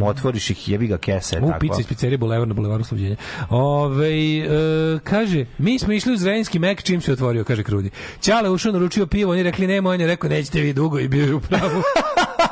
otvoriš 0.04 0.50
ih, 0.50 0.68
jebi 0.68 0.86
ga 0.86 0.98
kese. 0.98 1.38
U 1.38 1.46
takva. 1.46 1.58
pizza 1.58 1.80
iz 1.80 1.86
pizzerije 1.86 2.18
Bulevar 2.18 2.48
na 2.48 2.54
Bulevaru 2.54 2.84
Slobođenja. 2.84 3.16
Ove, 3.50 4.10
e, 4.38 4.98
kaže, 5.04 5.46
mi 5.58 5.78
smo 5.78 5.92
išli 5.92 6.11
ušli 6.12 6.14
u 6.14 6.18
Zrenjski 6.18 6.58
mek 6.58 6.82
čim 6.82 7.00
se 7.00 7.12
otvorio, 7.12 7.44
kaže 7.44 7.62
Krudi. 7.62 7.90
Ćale 8.20 8.50
ušao, 8.50 8.72
naručio 8.72 9.06
pivo, 9.06 9.32
oni 9.32 9.42
rekli 9.42 9.66
nema, 9.66 9.90
on 9.90 10.00
je 10.00 10.06
rekao 10.06 10.30
nećete 10.30 10.60
vi 10.60 10.72
dugo 10.72 10.98
i 10.98 11.08
bio 11.08 11.24
je 11.24 11.34
u 11.34 11.40
pravu. 11.40 11.82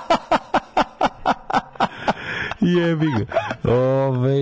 Jebi 2.76 3.06
ga. 3.08 3.24
Ove, 3.66 4.40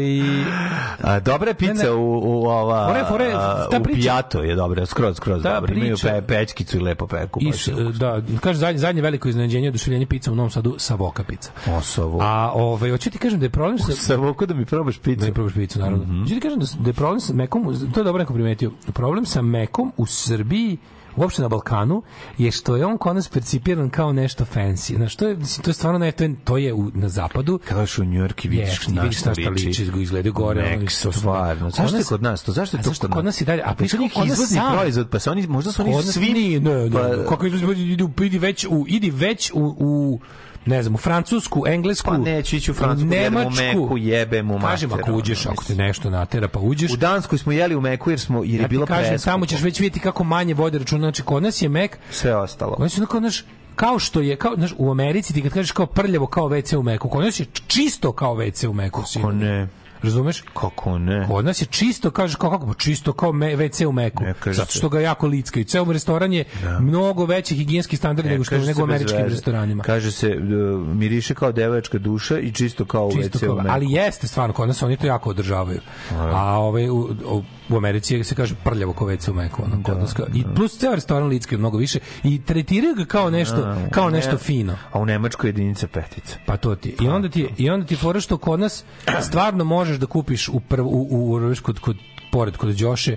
A, 1.03 1.21
dobra 1.21 1.49
je 1.49 1.55
pizza 1.55 1.73
Ne, 1.75 1.83
ne. 1.83 1.91
u, 1.91 2.19
u 2.21 2.45
ova 2.45 2.87
Fore, 2.89 3.05
fore, 3.05 3.33
ta 3.71 3.79
u 3.79 3.83
priča- 3.83 3.97
Pijato 3.97 4.43
je 4.43 4.55
dobra, 4.55 4.87
skroz, 4.87 5.17
skroz 5.17 5.43
Ta 5.43 5.55
dobra. 5.55 5.75
Imaju 5.75 5.97
pe, 6.03 6.23
pećkicu 6.23 6.77
i 6.77 6.81
lepo 6.81 7.07
peku. 7.07 7.41
I, 7.43 7.47
baš 7.47 7.65
s- 7.65 7.69
je 7.69 7.75
ukusno. 7.75 7.91
da, 7.93 8.41
kaže 8.41 8.59
zadnje, 8.59 8.79
zadnje 8.79 9.03
veliko 9.03 9.29
iznenađenje 9.29 9.65
je 9.65 9.69
oduševljenje 9.69 10.07
pizza 10.07 10.33
u 10.33 10.37
Novom 10.37 10.51
Sadu 10.51 10.75
Savoka 10.79 11.23
pizza. 11.23 11.51
Osovo. 11.69 12.19
A 12.23 12.53
ovaj 12.55 12.91
hoću 12.91 13.11
ti 13.11 13.19
kažem 13.19 13.39
da 13.41 13.47
je 13.47 13.51
problem 13.51 13.79
sa 13.79 13.93
Samo 13.93 14.35
da 14.41 14.55
mi 14.55 14.65
probaš 14.65 14.99
picu. 14.99 15.21
Da 15.21 15.27
ne 15.27 15.33
probaš 15.35 15.53
picu, 15.55 15.79
naravno. 15.79 16.05
Mm 16.05 16.25
ti 16.27 16.41
kažem 16.41 16.59
da, 16.59 16.67
da 16.79 16.91
je 16.91 16.95
problem 16.95 17.21
sa 17.21 17.33
Mekom, 17.33 17.65
to 17.95 18.01
je 18.01 18.05
dobro 18.05 18.19
neko 18.19 18.33
primetio, 18.35 18.71
problem 18.87 19.27
sa 19.27 19.43
Mekom 19.43 19.93
u 19.97 20.07
Srbiji 20.07 20.77
uopšte 21.19 21.43
na 21.43 21.49
Balkanu 21.49 22.03
je 22.39 22.51
što 22.51 22.77
je 22.77 22.87
on 22.87 22.99
kod 22.99 23.17
nas 23.17 23.29
percipiran 23.29 23.91
kao 23.91 24.13
nešto 24.13 24.45
fancy. 24.55 24.97
Znaš, 24.97 25.17
to 25.17 25.29
je, 25.29 25.37
mislim, 25.37 25.65
to 25.65 25.71
je 25.71 25.75
stvarno 25.75 25.99
ne, 25.99 26.13
to 26.13 26.25
je, 26.25 26.35
to 26.45 26.57
je 26.57 26.75
u, 26.75 26.91
na 26.95 27.09
zapadu. 27.09 27.59
Kada 27.59 27.81
u 27.99 28.05
New 28.05 28.23
York 28.23 28.45
i 28.45 28.49
vidiš 28.49 28.89
na 28.89 29.03
vidiš 29.03 29.25
na 29.25 29.35
šta 29.35 29.51
liči. 29.51 29.83
izgledaju 29.97 30.33
gore, 30.33 30.77
Nek, 30.77 30.91
to 31.03 31.13
stvarno. 31.13 31.71
Zašto 31.71 31.97
je 31.97 32.05
kod 32.05 32.23
nas 32.23 32.43
to? 32.43 32.53
Zašto 32.53 32.77
je 32.77 32.83
to 32.83 32.89
zašto 32.91 33.09
kod 33.09 33.25
nas 33.25 33.41
i 33.41 33.45
dalje? 33.45 33.63
A 33.63 33.71
A 33.71 33.75
pritom 33.75 33.99
to 33.99 34.03
njih 34.03 34.13
kod 34.13 34.23
nas 34.23 34.33
izvozni 34.33 34.61
proizvod, 34.73 35.09
pa 35.09 35.19
se 35.19 35.31
oni, 35.31 35.47
možda 35.47 35.73
su 35.73 35.83
oni 35.83 36.03
svi... 36.03 36.33
nije, 36.33 36.61
ne, 36.61 36.75
ne, 36.75 36.91
pa- 36.91 37.25
kako 37.29 37.47
u- 37.47 38.25
idi 38.25 38.39
već 38.39 38.65
u, 38.65 38.85
idi 38.89 39.11
već 39.11 39.51
u, 39.51 39.75
u 39.79 40.21
ne 40.67 40.83
znam, 40.83 40.95
u 40.95 40.99
Francusku, 40.99 41.65
Englesku, 41.67 42.11
Pa 42.11 42.19
neću 42.19 42.57
ići 42.57 42.71
u 42.71 42.75
Francusku, 42.75 43.15
jedemo 43.15 43.41
u 43.41 43.51
Meku, 43.51 43.99
jebem 43.99 44.51
u 44.51 44.61
Kažem, 44.61 44.91
mater, 44.91 45.03
ako 45.05 45.13
uđeš, 45.13 45.47
ako 45.47 45.65
te 45.65 45.75
nešto 45.75 46.11
natera, 46.11 46.49
pa 46.49 46.59
uđeš. 46.59 46.93
U 46.93 46.97
Danskoj 46.97 47.39
smo 47.39 47.53
jeli 47.53 47.77
u 47.77 47.81
Meku 47.81 48.11
jer, 48.11 48.21
smo, 48.21 48.45
jer 48.45 48.55
je 48.55 48.63
Ja 48.63 48.69
bilo 48.69 48.87
kažem, 48.87 49.09
preskupo. 49.09 49.31
tamo 49.31 49.47
ćeš 49.47 49.61
već 49.61 49.81
vidjeti 49.81 50.01
kako 50.01 50.25
manje 50.25 50.55
vode 50.55 50.79
računa. 50.79 51.01
Znači, 51.01 51.23
kod 51.23 51.43
nas 51.43 51.63
je 51.63 51.69
Mek, 51.69 51.99
Sve 52.11 52.37
ostalo. 52.37 52.73
kod 52.73 52.81
nas 52.83 52.97
je 52.97 53.01
onako, 53.01 53.19
znaš, 53.19 53.45
kao 53.75 53.99
što 53.99 54.21
je, 54.21 54.37
kao, 54.37 54.55
znaš, 54.57 54.75
u 54.79 54.91
Americi 54.91 55.35
ti 55.35 55.43
kad 55.43 55.53
kažeš 55.53 55.73
kao 55.73 55.87
prljavo 55.87 56.27
kao 56.27 56.49
WC 56.49 56.77
u 56.77 56.83
Meku, 56.83 57.09
kod 57.09 57.25
nas 57.25 57.41
je 57.41 57.47
čisto 57.67 58.13
kao 58.13 58.35
WC 58.35 58.67
u 58.67 58.73
Meku. 58.73 59.03
Kako 59.15 59.33
ne? 59.33 59.69
Razumeš? 60.03 60.43
Kako 60.55 60.99
ne? 60.99 61.27
Kod 61.29 61.45
nas 61.45 61.63
je 61.63 61.67
čisto, 61.67 62.11
kažeš 62.11 62.37
kao 62.37 62.51
kako, 62.51 62.67
pa 62.67 62.75
čisto 62.75 63.13
kao 63.13 63.33
me, 63.33 63.57
WC 63.57 63.87
u 63.87 63.93
Meku. 63.93 64.25
Ne 64.25 64.35
kaže 64.41 64.57
Zato 64.57 64.73
što 64.73 64.89
ga 64.89 65.01
jako 65.01 65.27
lickaju. 65.27 65.65
Ceo 65.65 65.93
restoran 65.93 66.33
je 66.33 66.45
mnogo 66.81 67.25
veći 67.27 67.55
higijenski 67.57 67.97
standard 67.97 68.29
nego 68.29 68.45
što 68.45 68.55
kaže 68.55 68.67
nego 68.67 68.81
u 68.81 68.85
američkim 68.85 69.25
restoranima. 69.25 69.83
Kaže 69.83 70.13
se, 70.13 70.29
uh, 70.29 70.87
miriše 70.89 71.35
kao 71.35 71.53
devojačka 71.53 71.99
duša 71.99 72.39
i 72.39 72.53
čisto 72.53 72.85
kao 72.85 73.11
čisto 73.13 73.39
WC 73.39 73.47
kao, 73.47 73.55
u 73.55 73.57
Meku. 73.57 73.69
ali 73.71 73.93
jeste 73.93 74.27
stvarno 74.27 74.55
kod 74.55 74.69
nas 74.69 74.83
oni 74.83 74.97
to 74.97 75.07
jako 75.07 75.31
održavaju. 75.31 75.81
A 76.13 76.59
ovaj 76.59 76.89
u, 76.91 76.97
u, 77.27 77.43
u 77.69 77.77
Americi 77.77 78.25
se 78.25 78.35
kaže 78.35 78.55
prljavo 78.65 78.93
kao 78.93 79.09
WC 79.09 79.31
u 79.31 79.35
Meku, 79.35 79.63
ono, 79.65 79.83
kod 79.83 79.99
nas 79.99 80.13
kao- 80.13 80.27
i 80.35 80.45
plus 80.57 80.79
ceo 80.79 80.95
restoran 80.95 81.29
lickaju 81.29 81.59
mnogo 81.59 81.79
više 81.79 81.99
i 82.23 82.43
tretiraju 82.43 82.95
ga 82.95 83.05
kao 83.05 83.31
nešto 83.31 83.75
kao 83.91 84.11
nešto 84.11 84.33
Ne. 84.33 84.39
fino. 84.39 84.77
A 84.93 84.99
u 84.99 85.07
Nemačkoj 85.07 85.49
jedinica 85.49 85.87
petica. 85.89 86.37
Pa 86.47 86.57
to 86.57 86.75
ti. 86.75 86.95
I 87.01 87.09
onda 87.09 87.29
ti 87.29 87.49
i 87.57 87.71
onda 87.71 87.87
ti 87.87 87.97
fora 87.97 88.21
što 88.21 88.37
kod 88.39 88.61
nas 88.61 88.85
stvarno 89.21 89.65
možeš 89.89 90.01
da 90.01 90.07
kupiš 90.07 90.49
u 90.49 90.61
prv, 90.61 90.87
u, 90.87 91.07
u, 91.11 91.35
u 91.35 91.55
kod, 91.63 91.79
kod 91.81 91.97
pored 92.31 92.57
kod 92.57 92.77
Đoše 92.77 93.17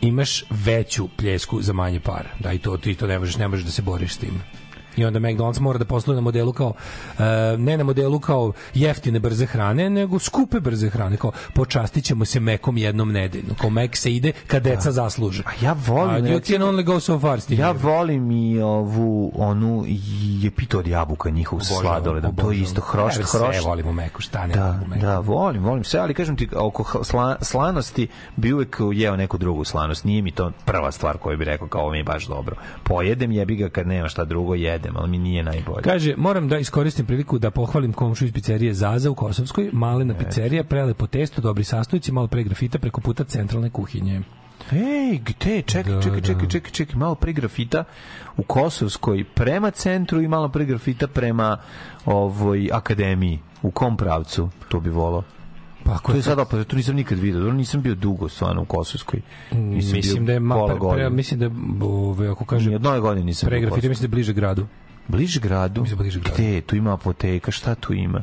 imaš 0.00 0.44
veću 0.50 1.08
pljesku 1.16 1.62
za 1.62 1.72
manje 1.72 2.00
para. 2.00 2.30
Da 2.40 2.52
i 2.52 2.58
to 2.58 2.76
ti 2.76 2.94
to 2.94 3.06
ne 3.06 3.18
možeš 3.18 3.36
ne 3.36 3.48
možeš 3.48 3.64
da 3.64 3.70
se 3.70 3.82
boriš 3.82 4.14
s 4.14 4.18
tim. 4.18 4.42
I 4.98 5.04
onda 5.04 5.18
McDonald's 5.20 5.60
mora 5.60 5.78
da 5.78 5.84
posluje 5.84 6.14
na 6.14 6.20
modelu 6.20 6.52
kao 6.52 6.72
e, 7.18 7.22
ne 7.58 7.76
na 7.76 7.84
modelu 7.84 8.20
kao 8.20 8.52
jeftine 8.74 9.18
brze 9.18 9.46
hrane, 9.46 9.90
nego 9.90 10.18
skupe 10.18 10.60
brze 10.60 10.88
hrane, 10.88 11.16
kao 11.16 11.32
počastit 11.52 12.04
ćemo 12.04 12.24
se 12.24 12.40
mekom 12.40 12.76
jednom 12.76 13.12
nedeljno. 13.12 13.54
Kao 13.54 13.70
mek 13.70 13.96
se 13.96 14.12
ide 14.12 14.32
kad 14.46 14.62
deca 14.62 14.92
zasluže. 14.92 15.42
A 15.46 15.50
ja 15.62 15.76
volim, 15.86 16.24
A 16.24 16.28
recimo- 16.28 16.66
only 16.66 16.84
go 16.84 17.00
so 17.00 17.18
far. 17.18 17.38
Ja 17.48 17.70
volim 17.72 18.30
i 18.30 18.60
ovu, 18.60 19.32
onu, 19.36 19.84
je 20.38 20.50
pito 20.50 20.78
od 20.78 20.86
jabuka 20.86 21.30
njihovu 21.30 21.60
sa 21.60 21.74
sladoledom. 21.74 22.36
To 22.36 22.52
je 22.52 22.58
isto 22.58 22.80
hrošt, 22.80 23.18
Ja, 23.18 23.26
sve 23.26 23.40
hrošt. 23.40 23.64
volim 23.64 23.88
u 23.88 23.92
meku, 23.92 24.20
šta 24.20 24.46
ne 24.46 24.54
Da, 24.54 24.80
u 24.84 24.88
meku. 24.88 25.02
da, 25.02 25.18
volim, 25.18 25.64
volim 25.64 25.84
sve, 25.84 26.00
ali 26.00 26.14
kažem 26.14 26.36
ti, 26.36 26.48
oko 26.54 27.04
sla, 27.04 27.36
slanosti 27.40 28.08
bi 28.36 28.52
uvek 28.52 28.76
jeo 28.92 29.16
neku 29.16 29.38
drugu 29.38 29.64
slanost. 29.64 30.04
Nije 30.04 30.22
mi 30.22 30.30
to 30.30 30.52
prva 30.64 30.92
stvar 30.92 31.16
koju 31.18 31.38
bi 31.38 31.44
rekao 31.44 31.68
kao 31.68 31.80
ovo 31.80 31.90
mi 31.90 31.98
je 31.98 32.04
baš 32.04 32.26
dobro. 32.26 32.56
Pojedem 32.82 33.32
jebi 33.32 33.56
ga 33.56 33.68
kad 33.68 33.86
nema 33.86 34.08
šta 34.08 34.24
drugo, 34.24 34.54
jedem, 34.54 34.87
ali 34.96 35.08
mi 35.10 35.18
nije 35.18 35.42
najbolje. 35.42 35.82
Kaže, 35.82 36.14
moram 36.16 36.48
da 36.48 36.58
iskoristim 36.58 37.06
priliku 37.06 37.38
da 37.38 37.50
pohvalim 37.50 37.92
komšu 37.92 38.24
iz 38.24 38.32
pizzerije 38.32 38.74
Zaza 38.74 39.10
u 39.10 39.14
Kosovskoj, 39.14 39.70
malena 39.72 40.14
pizzerija, 40.14 40.64
prelepo 40.64 41.06
testo, 41.06 41.40
dobri 41.42 41.64
sastojci, 41.64 42.12
malo 42.12 42.26
pre 42.26 42.42
grafita 42.42 42.78
preko 42.78 43.00
puta 43.00 43.24
centralne 43.24 43.70
kuhinje. 43.70 44.20
Ej, 44.72 45.20
te, 45.38 45.62
čekaj, 45.62 45.94
Da, 45.94 46.02
čekaj, 46.02 46.20
da. 46.20 46.26
čekaj, 46.26 46.48
čekaj, 46.48 46.70
čekaj, 46.70 46.96
malo 46.96 47.14
pre 47.14 47.32
grafita 47.32 47.84
u 48.36 48.42
Kosovskoj 48.42 49.24
prema 49.24 49.70
centru 49.70 50.20
i 50.22 50.28
malo 50.28 50.48
pre 50.48 50.64
grafita 50.64 51.06
prema 51.06 51.56
ovoj 52.04 52.68
akademiji. 52.72 53.38
U 53.62 53.70
kom 53.70 53.96
pravcu 53.96 54.50
to 54.68 54.80
bi 54.80 54.90
volao? 54.90 55.22
Pa 55.88 55.94
ako 55.94 56.12
je 56.12 56.22
sad 56.22 56.38
opet, 56.38 56.66
to 56.66 56.76
nisam 56.76 56.96
nikad 56.96 57.18
vidio, 57.18 57.40
dobro, 57.40 57.54
nisam 57.54 57.82
bio 57.82 57.94
dugo 57.94 58.28
stvarno 58.28 58.62
u 58.62 58.64
Kosovskoj. 58.64 59.20
Nisam 59.52 59.96
mislim 59.96 60.26
da 60.26 60.32
je 60.32 60.40
ma, 60.40 60.66
pre, 60.66 60.76
pre, 60.94 61.10
mislim 61.10 61.40
da 61.40 61.46
je, 61.46 61.52
ove, 61.82 62.28
ako 62.28 62.44
kažem 62.44 62.82
nove 62.82 63.00
godine 63.00 63.26
nisam 63.26 63.46
pre 63.48 63.58
bio 63.58 63.66
u 63.66 63.70
grafita, 63.70 63.88
mislim 63.88 64.02
da 64.02 64.12
je 64.12 64.16
bliže 64.16 64.32
gradu. 64.32 64.66
Bliže 65.08 65.40
gradu? 65.40 65.80
Mislim, 65.80 65.98
bliže 65.98 66.20
gradu. 66.20 66.34
Gde? 66.34 66.60
Tu 66.60 66.76
ima 66.76 66.94
apoteka, 66.94 67.50
šta 67.50 67.74
tu 67.74 67.92
ima? 67.92 68.22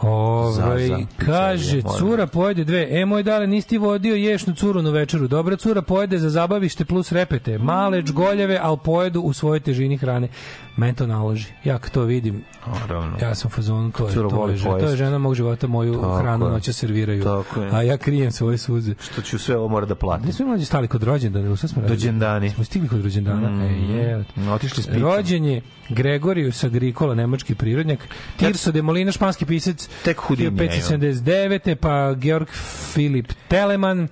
Ovaj 0.00 0.88
kaže 1.16 1.82
cura 1.98 2.26
pojede 2.26 2.64
dve. 2.64 2.88
E 2.90 3.04
moj 3.04 3.22
dale 3.22 3.46
nisi 3.46 3.68
ti 3.68 3.78
vodio 3.78 4.14
ješnu 4.14 4.54
curu 4.54 4.82
na 4.82 4.90
večeru. 4.90 5.28
Dobra 5.28 5.56
cura 5.56 5.82
pojede 5.82 6.18
za 6.18 6.30
zabavište 6.30 6.84
plus 6.84 7.12
repete. 7.12 7.58
Male 7.58 8.02
čgoljeve, 8.06 8.58
al 8.62 8.76
pojedu 8.76 9.20
u 9.20 9.32
svojoj 9.32 9.60
težini 9.60 9.96
hrane. 9.96 10.28
Men 10.76 10.94
to 10.94 11.06
naloži. 11.06 11.46
Ja 11.64 11.78
kad 11.78 11.90
to 11.90 12.02
vidim, 12.02 12.44
Naravno. 12.66 13.16
ja 13.22 13.34
sam 13.34 13.48
u 13.48 13.50
fazonu 13.50 13.90
to 13.90 14.08
je 14.08 14.14
to 14.14 14.48
je, 14.48 14.56
žena, 14.56 14.78
to 14.78 14.88
je 14.88 14.96
žena 14.96 15.18
mog 15.18 15.34
života 15.34 15.66
moju 15.66 15.94
Tako 15.94 16.16
hranu 16.16 16.48
noća 16.48 16.72
serviraju. 16.72 17.22
Tako 17.22 17.62
je. 17.62 17.70
A 17.72 17.82
ja 17.82 17.96
krijem 17.96 18.32
svoje 18.32 18.58
suze. 18.58 18.94
Što 19.00 19.22
ću 19.22 19.38
sve 19.38 19.56
ovo 19.56 19.68
mora 19.68 19.86
da 19.86 19.94
platim. 19.94 20.24
Gde 20.24 20.32
smo 20.32 20.46
mlađi 20.46 20.64
stali 20.64 20.88
kod 20.88 21.02
rođendana? 21.02 21.56
Šta 21.56 21.68
smo 21.68 21.82
radili? 21.82 21.96
Rođendani. 21.96 22.50
Smo 22.50 22.64
stigli 22.64 22.88
kod 22.88 23.02
rođendana. 23.02 23.50
Mm. 23.50 23.60
E, 23.60 23.94
je. 23.94 24.24
Otišli 24.52 24.82
s. 24.82 24.88
Rođen 24.88 25.44
je 25.44 25.62
Gregorius 25.88 26.64
Agricola, 26.64 27.14
nemački 27.14 27.54
prirodnjak. 27.54 27.98
Tirso 28.36 28.72
de 28.72 28.82
Molina, 28.82 29.12
španski 29.12 29.46
pisac. 29.46 29.88
Tek 30.04 30.18
Houdini, 30.18 30.50
1579. 30.50 31.74
Pa 31.74 32.14
Georg 32.14 32.48
Filip 32.92 33.32
Telemann, 33.48 34.08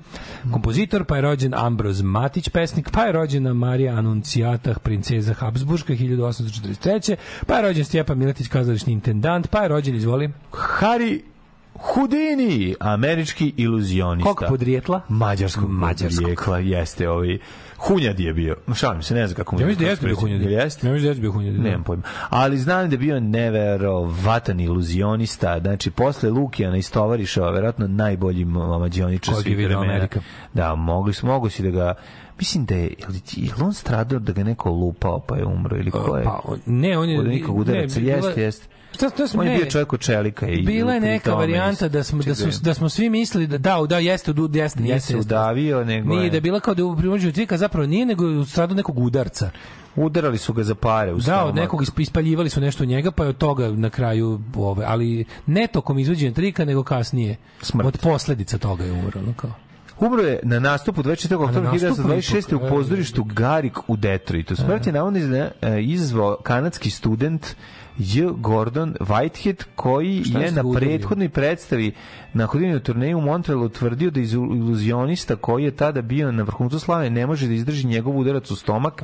kompozitor, 0.52 1.04
pa 1.04 1.16
je 1.16 1.22
rođen 1.22 1.54
Ambroz 1.54 2.02
Matić, 2.02 2.48
pesnik, 2.48 2.90
pa 2.90 3.04
je 3.04 3.12
rođena 3.12 3.54
Marija 3.54 3.94
Anuncijata, 3.94 4.74
princeza 4.74 5.34
Habsburška, 5.34 5.94
1843. 6.52 7.16
Pa 7.46 7.54
je 7.54 7.62
rođen 7.62 7.84
Stjepan 7.84 8.18
Miletić, 8.18 8.48
kazališni 8.48 8.92
intendant, 8.92 9.46
pa 9.46 9.58
je 9.58 9.68
rođen, 9.68 9.94
izvoli, 9.94 10.30
Harry 10.52 11.20
Houdini, 11.74 12.74
američki 12.80 13.54
iluzionista. 13.56 14.34
kog 14.34 14.44
podrijetla? 14.48 15.00
Mađarskog, 15.08 15.70
Mađarskog. 15.70 16.16
podrijekla, 16.16 16.58
jeste 16.58 17.08
ovaj 17.10 17.38
Hunjad 17.78 18.20
je 18.20 18.32
bio. 18.32 18.56
Šalim 18.74 19.02
se, 19.02 19.14
ne 19.14 19.26
znam 19.26 19.36
kako 19.36 19.54
mu 19.54 19.60
Ja 19.60 19.64
je 19.64 19.68
mislim 19.68 19.84
da 19.84 19.90
jeste 19.90 20.06
bio. 20.06 20.16
Hunjadi. 20.16 20.44
Jeste? 20.44 20.86
Ja 20.86 20.92
mislim 20.92 21.04
da 21.04 21.10
jeste 21.10 21.20
bio 21.20 21.32
Hunjadi. 21.32 21.56
da. 21.56 21.62
Nemam 21.62 21.84
pojma. 21.84 22.02
Ali 22.30 22.58
znam 22.58 22.88
da 22.88 22.94
je 22.94 22.98
bio 22.98 23.20
neverovatan 23.20 24.60
iluzionista. 24.60 25.58
Znači, 25.60 25.90
posle 25.90 26.30
Lukijana 26.30 26.76
istovariša, 26.76 27.50
verovatno 27.50 27.86
najbolji 27.88 28.44
ma- 28.44 28.78
mađioničar 28.78 29.34
svih 29.34 29.56
vremena. 29.56 29.80
Amerika. 29.80 30.20
Da, 30.54 30.74
mogli 30.74 31.12
su, 31.12 31.26
mogu 31.26 31.48
si 31.50 31.62
da 31.62 31.70
ga 31.70 31.94
Mislim 32.42 32.64
da 32.64 32.74
je, 32.74 32.90
je 33.32 33.50
on 33.60 33.74
stradao 33.74 34.18
da 34.18 34.32
ga 34.32 34.44
neko 34.44 34.70
lupao 34.70 35.20
pa 35.20 35.36
je 35.36 35.44
umro 35.46 35.76
ili 35.76 35.90
ko 35.90 36.16
je? 36.16 36.24
Pa, 36.24 36.40
ne, 36.66 36.98
on 36.98 37.08
je... 37.08 37.20
Od 37.20 37.26
nekog 37.26 37.58
udaraca, 37.58 38.00
ne, 38.00 38.06
jeste, 38.06 38.42
jeste. 38.42 38.66
Šta, 38.94 39.10
to 39.10 39.28
smo, 39.28 39.40
On 39.40 39.48
je 39.48 39.56
bio 39.56 39.66
čovjek 39.66 39.92
od 39.92 40.00
čelika. 40.00 40.48
I, 40.48 40.62
Bila 40.62 40.92
je 40.94 41.00
neka 41.00 41.34
varijanta 41.34 41.88
da 41.88 42.02
smo 42.02 42.22
da 42.22 42.34
su 42.34 42.48
da 42.62 42.74
smo 42.74 42.88
svi 42.88 43.10
mislili 43.10 43.46
da 43.46 43.58
da 43.58 43.86
da 43.88 43.98
jeste 43.98 44.32
ud- 44.32 44.56
jeste 44.56 44.80
Nije 44.80 44.92
jeste 44.92 45.06
se 45.06 45.12
jeste. 45.12 45.26
udavio, 45.26 45.84
nego 45.84 46.08
Nije 46.08 46.24
je- 46.24 46.30
da 46.30 46.36
je 46.36 46.40
bila 46.40 46.60
kao 46.60 46.74
da 46.74 46.80
je 46.80 46.84
u 46.84 46.96
primođu 46.96 47.32
cvika 47.32 47.58
zapravo 47.58 47.86
nije 47.86 48.06
nego 48.06 48.26
je 48.26 48.46
stradao 48.46 48.76
nekog 48.76 48.98
udarca. 48.98 49.50
Udarali 49.96 50.38
su 50.38 50.52
ga 50.52 50.62
za 50.62 50.74
pare 50.74 51.12
u 51.12 51.18
Da, 51.18 51.44
od 51.44 51.54
nekog 51.54 51.82
isp- 51.82 52.00
ispaljivali 52.00 52.50
su 52.50 52.60
nešto 52.60 52.84
u 52.84 52.86
njega, 52.86 53.10
pa 53.10 53.22
je 53.22 53.28
od 53.28 53.36
toga 53.36 53.68
na 53.68 53.90
kraju 53.90 54.40
ove, 54.56 54.84
ali 54.86 55.24
ne 55.46 55.66
tokom 55.66 55.98
izvođenja 55.98 56.32
trika, 56.32 56.64
nego 56.64 56.82
kasnije. 56.82 57.36
Smrt. 57.62 57.86
Od 57.86 57.98
posledica 57.98 58.58
toga 58.58 58.84
je 58.84 58.92
umro, 58.92 59.20
ono 59.20 59.32
kao. 59.36 59.50
Umro 60.00 60.22
je 60.22 60.40
na 60.42 60.58
nastupu 60.58 61.02
24. 61.02 61.34
oktobra 61.34 61.72
nastupu 61.72 62.08
1926. 62.08 62.52
u 62.52 62.56
ipak, 62.56 62.68
pozorištu 62.70 63.24
Garik 63.24 63.78
u 63.88 63.96
Detroitu. 63.96 64.56
Smrt 64.56 64.86
je 64.86 64.92
navodno 64.92 65.18
izne- 65.18 65.50
e, 65.62 65.82
kanadski 66.42 66.90
student 66.90 67.56
J. 67.98 68.28
Gordon 68.32 68.94
Whitehead 69.00 69.64
koji 69.74 70.24
Šta 70.24 70.38
je 70.38 70.52
na 70.52 70.62
prethodnoj 70.74 71.28
predstavi 71.28 71.92
na 72.32 72.46
hodinju 72.46 72.80
turneju 72.80 73.18
u 73.18 73.20
Montrealu 73.20 73.68
tvrdio 73.68 74.10
da 74.10 74.20
iz 74.20 74.32
iluzionista 74.32 75.36
koji 75.36 75.64
je 75.64 75.70
tada 75.70 76.02
bio 76.02 76.32
na 76.32 76.42
vrhuncu 76.42 76.78
slave 76.78 77.10
ne 77.10 77.26
može 77.26 77.46
da 77.46 77.52
izdrži 77.52 77.86
njegov 77.86 78.18
udarac 78.18 78.50
u 78.50 78.56
stomak 78.56 79.02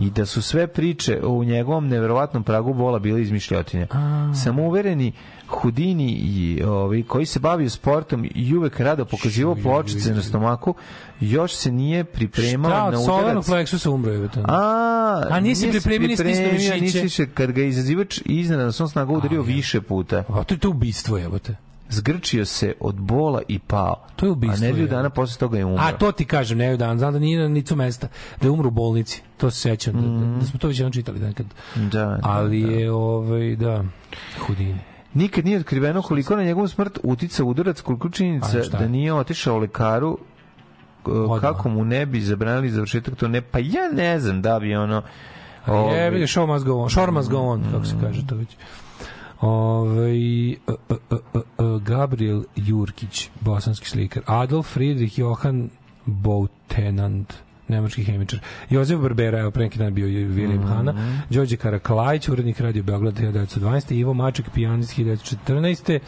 i 0.00 0.10
da 0.10 0.26
su 0.26 0.42
sve 0.42 0.66
priče 0.66 1.20
o 1.24 1.44
njegovom 1.44 1.88
neverovatnom 1.88 2.42
pragu 2.42 2.74
bola 2.74 2.98
bile 2.98 3.22
izmišljotinje. 3.22 3.86
Samouvereni 4.34 5.12
Hudini 5.48 6.10
i 6.10 6.62
ovaj 6.64 7.02
koji 7.02 7.26
se 7.26 7.40
bavio 7.40 7.70
sportom 7.70 8.28
i 8.34 8.56
uvek 8.56 8.80
rado 8.80 9.04
pokazivao 9.04 9.54
pločice 9.56 10.10
na 10.10 10.22
stomaku, 10.22 10.74
još 11.20 11.52
se 11.52 11.72
nije 11.72 12.04
pripremao 12.04 12.70
Šta, 12.70 12.80
na 12.82 12.86
od 12.88 13.04
solarnog 13.04 13.24
udarac. 13.28 13.46
pleksusa 13.46 13.90
umro 13.90 14.12
je. 14.12 14.28
to. 14.28 14.40
A, 14.40 15.22
A 15.30 15.40
nisi 15.40 15.66
nije 15.66 15.72
se 15.72 15.80
pripremio, 15.80 16.08
nisi 16.08 16.22
stisnuo 16.22 16.48
pripremio, 16.48 16.74
mišiće. 16.74 17.02
nisi 17.02 17.08
se- 17.08 17.26
kad 17.26 17.52
ga 17.52 17.62
izazivač 17.62 18.20
iznenadno 18.24 18.72
svom 18.72 18.88
snaga 18.88 19.12
udario 19.12 19.42
više 19.42 19.80
puta. 19.80 20.24
A 20.28 20.44
to 20.44 20.54
je 20.54 20.58
to 20.58 20.70
ubistvo, 20.70 21.18
jebote. 21.18 21.56
Zgrčio 21.88 22.44
se 22.44 22.74
od 22.80 22.94
bola 22.94 23.42
i 23.48 23.58
pao. 23.58 24.06
To 24.16 24.26
je 24.26 24.32
ubistvo, 24.32 24.56
A 24.56 24.60
nedelju 24.60 24.88
dana 24.88 25.10
posle 25.10 25.38
toga 25.38 25.58
je 25.58 25.64
umro. 25.64 25.82
A 25.82 25.92
to 25.92 26.12
ti 26.12 26.24
kažem, 26.24 26.58
ne 26.58 26.76
dan, 26.76 26.98
znam 26.98 27.12
da 27.12 27.18
nije 27.18 27.38
na 27.40 27.48
nicu 27.48 27.76
mesta, 27.76 28.08
da 28.40 28.46
je 28.46 28.50
umro 28.50 28.68
u 28.68 28.72
bolnici. 28.72 29.22
To 29.36 29.50
se 29.50 29.60
sećam, 29.60 29.94
da, 29.94 30.38
da 30.38 30.46
smo 30.46 30.58
to 30.58 30.68
već 30.68 30.78
jednom 30.78 30.92
čitali 30.92 31.18
nekad. 31.20 31.46
Mhm. 31.76 31.88
Da, 31.88 32.18
Ali 32.22 32.60
da, 32.62 32.68
da. 32.68 32.74
je, 32.74 32.90
ovaj, 32.92 33.56
da, 33.56 33.84
hudini. 34.38 34.78
Nikad 35.16 35.44
nije 35.44 35.58
otkriveno 35.58 36.02
koliko 36.02 36.36
na 36.36 36.42
njegovu 36.44 36.68
smrt 36.68 36.98
utica 37.02 37.44
udarac, 37.44 37.80
koliko 37.80 38.08
činjenica 38.10 38.58
A 38.58 38.62
šta? 38.62 38.78
da 38.78 38.88
nije 38.88 39.14
otišao 39.14 39.58
lekaru 39.58 40.18
Odmah. 41.04 41.40
kako 41.40 41.68
mu 41.68 41.84
ne 41.84 42.06
bi 42.06 42.20
zabranili 42.20 42.70
završetak 42.70 43.14
to 43.14 43.28
ne, 43.28 43.40
pa 43.40 43.58
ja 43.58 43.92
ne 43.92 44.20
znam 44.20 44.42
da 44.42 44.58
bi 44.58 44.74
ono 44.76 45.02
ovaj, 45.66 45.98
Je, 46.04 46.10
vidiš, 46.10 46.34
show 46.34 46.46
must 46.46 46.64
go 46.64 46.74
on, 46.78 46.88
show 46.88 47.10
must 47.10 47.30
go 47.30 47.38
on, 47.38 47.64
kako 47.72 47.84
se 47.84 47.94
kaže 48.00 48.26
to 48.26 48.34
već. 48.34 48.56
Ovaj 49.40 50.50
e, 50.50 50.52
e, 50.52 50.56
e, 50.90 51.14
e, 51.14 51.38
e, 51.38 51.40
Gabriel 51.80 52.42
Jurkić, 52.56 53.30
bosanski 53.40 53.88
slikar. 53.88 54.22
Adolf 54.26 54.72
Friedrich 54.72 55.18
Johann 55.18 55.68
Boutenant, 56.06 57.34
nemački 57.68 58.04
hemičar. 58.04 58.38
Jozef 58.70 58.98
Barbera, 58.98 59.40
evo 59.40 59.50
pre 59.50 59.64
neki 59.64 59.78
dan 59.78 59.94
bio 59.94 60.06
William 60.06 60.56
Mhm. 60.56 60.66
Hanna. 60.66 60.94
Đorđe 61.30 61.56
Karakalajić, 61.56 62.28
urednik 62.28 62.60
Radio 62.60 62.82
Beograd 62.82 63.14
1912. 63.14 63.90
Ivo 63.90 64.14
Maček, 64.14 64.50
pijanist 64.50 64.92
1914. 64.92 65.98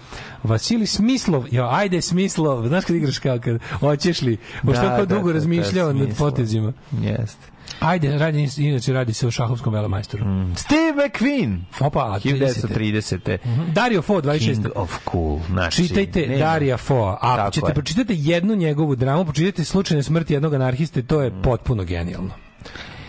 Vasili 0.43 0.86
Smislov, 0.86 1.44
jo, 1.51 1.66
ajde 1.66 2.01
Smislov, 2.02 2.68
znaš 2.68 2.85
kad 2.85 2.97
igraš 2.97 3.18
kao 3.18 3.39
kad 3.39 3.59
hoćeš 3.70 4.22
li, 4.22 4.36
pošto 4.62 4.82
Da, 4.82 4.89
da, 4.89 4.97
kao 4.97 5.06
da, 5.06 5.14
dugo 5.14 5.26
da, 5.26 5.32
da, 5.32 5.35
razmišljao 5.35 5.93
nad 5.93 6.06
Smislov. 6.06 6.30
potezima. 6.30 6.72
Jeste. 7.02 7.57
Ajde, 7.80 8.18
radi, 8.18 8.48
inače 8.58 8.92
radi 8.92 9.14
se 9.14 9.26
o 9.26 9.30
šahovskom 9.30 9.74
velemajstoru. 9.74 10.24
Steve 10.56 10.92
McQueen. 10.98 11.58
Opa, 11.80 12.18
30. 12.18 12.68
1930. 12.68 13.38
Dario 13.68 14.02
Fo, 14.02 14.14
26. 14.14 14.38
King 14.52 14.66
of 14.74 14.98
Cool. 15.04 15.38
Znači, 15.48 15.76
Čitajte 15.78 16.20
nema. 16.20 16.38
Darija 16.38 16.76
Foa. 16.76 17.18
Ako 17.20 17.36
Tako 17.36 17.50
ćete 17.50 17.66
je. 17.66 17.74
pročitate 17.74 18.14
jednu 18.14 18.54
njegovu 18.56 18.96
dramu, 18.96 19.24
pročitajte 19.24 19.64
slučajne 19.64 20.02
smrti 20.02 20.32
jednog 20.32 20.54
anarhiste, 20.54 21.02
to 21.02 21.18
Mm. 21.18 21.22
je 21.22 21.42
potpuno 21.42 21.84
genijalno. 21.84 22.30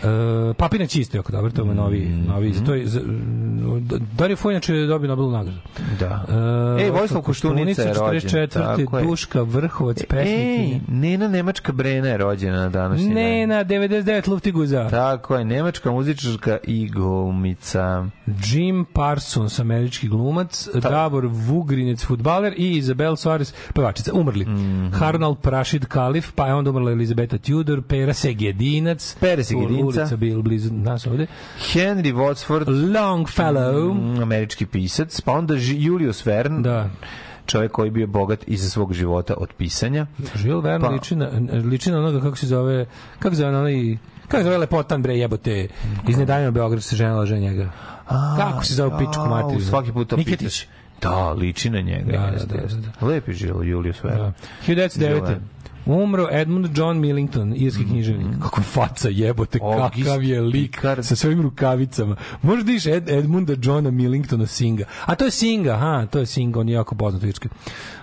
E, 0.02 0.54
Papina 0.54 0.86
čisto 0.86 1.16
je 1.16 1.18
jako 1.18 1.32
dobro, 1.32 1.50
to 1.50 1.62
je 1.62 1.74
novi, 1.74 1.98
Mm. 2.00 2.26
novi 2.26 2.54
to 2.66 2.74
je, 2.74 2.86
Dario 4.12 4.36
Fo 4.36 4.50
inače 4.50 4.74
je 4.74 4.86
dobio 4.86 5.08
Nobelovu 5.08 5.32
nagradu. 5.32 5.58
Da. 6.00 6.24
E, 6.78 6.84
Ej, 6.84 6.90
Vojislav 6.90 7.22
Koštunica 7.22 7.82
je 7.82 7.94
rođen, 7.94 8.30
44. 8.30 8.48
tako 8.48 8.98
je. 8.98 9.04
Duška 9.04 9.42
Vrhovac, 9.42 10.00
Ej, 10.00 10.06
pesnik. 10.06 10.82
Nena 10.88 11.28
Nemačka 11.28 11.72
Brena 11.72 12.08
je 12.08 12.16
rođena 12.16 12.58
na 12.58 12.68
današnji 12.68 13.06
dan. 13.06 13.14
Nena, 13.14 13.64
99 13.64 14.28
Luftiguza. 14.28 14.88
Tako 14.90 15.36
je, 15.36 15.44
nemačka 15.44 15.90
muzičarka 15.90 16.58
i 16.64 16.88
glumica. 16.88 18.04
Jim 18.44 18.84
Parsons, 18.84 19.58
američki 19.58 20.08
glumac, 20.08 20.68
Davor 20.74 21.26
Vugrinec, 21.26 22.04
futbaler 22.04 22.54
i 22.56 22.70
Izabel 22.70 23.16
Soares, 23.16 23.54
pevačica, 23.74 24.12
umrli. 24.14 24.44
Mhm. 24.44 24.88
Harnal 24.92 25.34
Prašid 25.34 25.86
Kalif, 25.86 26.32
pa 26.32 26.46
je 26.46 26.54
onda 26.54 26.70
umrla 26.70 26.90
Elizabeta 26.90 27.38
Tudor, 27.38 27.82
Pera 27.82 28.12
Segedinac, 28.14 29.16
Pera 29.20 29.44
Segedinca. 29.44 29.89
Ulica 29.98 30.16
bil 30.16 30.42
blizu 30.42 30.72
nas 30.72 31.06
ovde, 31.06 31.26
Henry 31.74 32.14
Wadsworth, 32.14 32.68
Longfellow, 32.96 33.94
mm, 33.94 34.22
američki 34.22 34.66
pisac, 34.66 35.20
pa 35.20 35.32
onda 35.32 35.54
Julius 35.58 36.26
Verne, 36.26 36.60
da, 36.60 36.90
čovjek 37.46 37.72
koji 37.72 37.86
je 37.86 37.90
bio 37.90 38.06
bogat 38.06 38.44
iza 38.46 38.70
svog 38.70 38.92
života 38.92 39.34
od 39.36 39.52
pisanja. 39.58 40.06
Žil 40.34 40.60
Verne 40.60 40.86
Pa- 40.86 40.92
liči, 40.92 41.16
na, 41.16 41.28
liči 41.70 41.90
na 41.90 41.98
onoga, 41.98 42.20
kako 42.20 42.36
se 42.36 42.46
zove, 42.46 42.86
kako 43.18 43.34
se 43.34 43.40
zove 43.40 43.52
na 43.52 43.58
onaj, 43.58 43.96
kako 44.28 44.36
se 44.36 44.44
zove 44.44 44.58
lepotan 44.58 45.02
bre 45.02 45.18
jebote, 45.18 45.68
iz 46.08 46.18
Nedavljena 46.18 46.50
Beograd 46.50 46.82
se 46.82 46.96
žena 46.96 47.14
laže 47.14 47.38
njega. 47.38 47.70
Kako 48.38 48.64
se 48.64 48.74
zove 48.74 48.98
pičku 48.98 49.28
materiju? 49.28 49.66
Svaki 49.66 49.92
put 49.92 50.08
to 50.08 50.16
Niketić. 50.16 50.38
pitaš. 50.38 50.66
Da, 51.02 51.32
liči 51.32 51.70
na 51.70 51.80
njega. 51.80 52.12
Da, 52.12 52.26
jeste, 52.26 52.54
da, 52.54 52.62
da, 52.62 52.92
da. 53.00 53.06
Lep 53.06 53.28
je 53.28 53.34
žil 53.34 53.64
Julius 53.64 54.04
Verne. 54.04 54.18
Da. 54.18 54.32
1909. 54.66 55.36
Umro 55.86 56.28
Edmund 56.30 56.78
John 56.78 56.98
Millington, 56.98 57.54
irski 57.56 57.84
književnik. 57.84 58.26
Kako 58.42 58.62
faca 58.62 59.08
jebote, 59.08 59.58
August 59.62 60.04
kakav 60.04 60.22
je 60.24 60.40
lik 60.40 60.76
Picard. 60.76 61.04
sa 61.04 61.16
svojim 61.16 61.42
rukavicama. 61.42 62.16
Možda 62.42 62.64
vidiš 62.64 62.86
Ed, 62.86 63.08
Edmunda 63.08 63.54
Johna 63.62 63.90
Millingtona 63.90 64.46
Singa. 64.46 64.84
A 65.06 65.14
to 65.14 65.24
je 65.24 65.30
Singa, 65.30 65.76
ha, 65.76 66.06
to 66.10 66.18
je 66.18 66.26
Singa, 66.26 66.60
on 66.60 66.68
je 66.68 66.74
jako 66.74 66.94
poznat 66.94 67.22
u 67.22 67.26
Irskoj. 67.26 67.50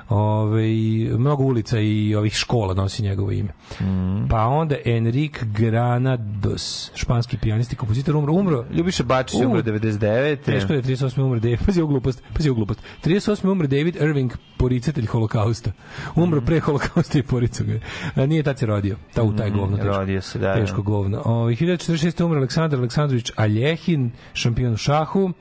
Ove, 0.09 0.63
mnogo 1.17 1.43
ulica 1.43 1.79
i 1.79 2.15
ovih 2.15 2.33
škola 2.33 2.73
nosi 2.73 3.03
njegovo 3.03 3.31
ime. 3.31 3.49
Pa 4.29 4.45
onda 4.45 4.75
Enrique 4.85 5.41
Granados, 5.45 6.91
španski 6.95 7.37
pijanist 7.37 7.73
i 7.73 7.75
kompozitor, 7.75 8.15
umro, 8.15 8.33
umro 8.33 8.65
Ljubiša 8.71 9.03
Bačić 9.03 9.35
U, 9.35 9.45
umro 9.47 9.61
99. 9.61 10.35
Teško 10.37 10.73
je 10.73 10.81
38. 10.81 11.21
umre 11.21 11.39
David, 11.39 11.59
pazi 11.65 11.81
ovu 11.81 11.89
glupost, 11.89 12.23
pazi 12.33 12.49
ovu 12.49 12.55
glupost. 12.55 12.79
38. 13.05 13.51
umre 13.51 13.67
David 13.67 13.95
Irving, 13.95 14.31
poricatelj 14.57 15.05
holokausta. 15.05 15.71
Umro 16.15 16.41
pre 16.41 16.59
holokausta 16.59 17.19
i 17.19 17.23
poricao 17.23 17.65
ga. 17.67 17.79
A, 18.15 18.25
Nije 18.25 18.43
tad 18.43 18.59
se 18.59 18.65
rodio, 18.65 18.95
ta 19.13 19.23
u 19.23 19.35
taj 19.35 19.49
govno. 19.49 19.77
teško. 19.77 19.89
rodio 19.89 20.21
se, 20.21 20.39
da, 20.39 20.47
da. 20.47 20.53
Teško 20.53 20.81
govno. 20.81 21.21
O, 21.25 21.31
1946. 21.49 22.23
umre 22.23 22.37
Aleksandar 22.37 22.79
Aleksandrović 22.79 23.31
Aljehin, 23.35 24.11
šampion 24.33 24.73
u 24.73 24.77
šahu. 24.77 25.31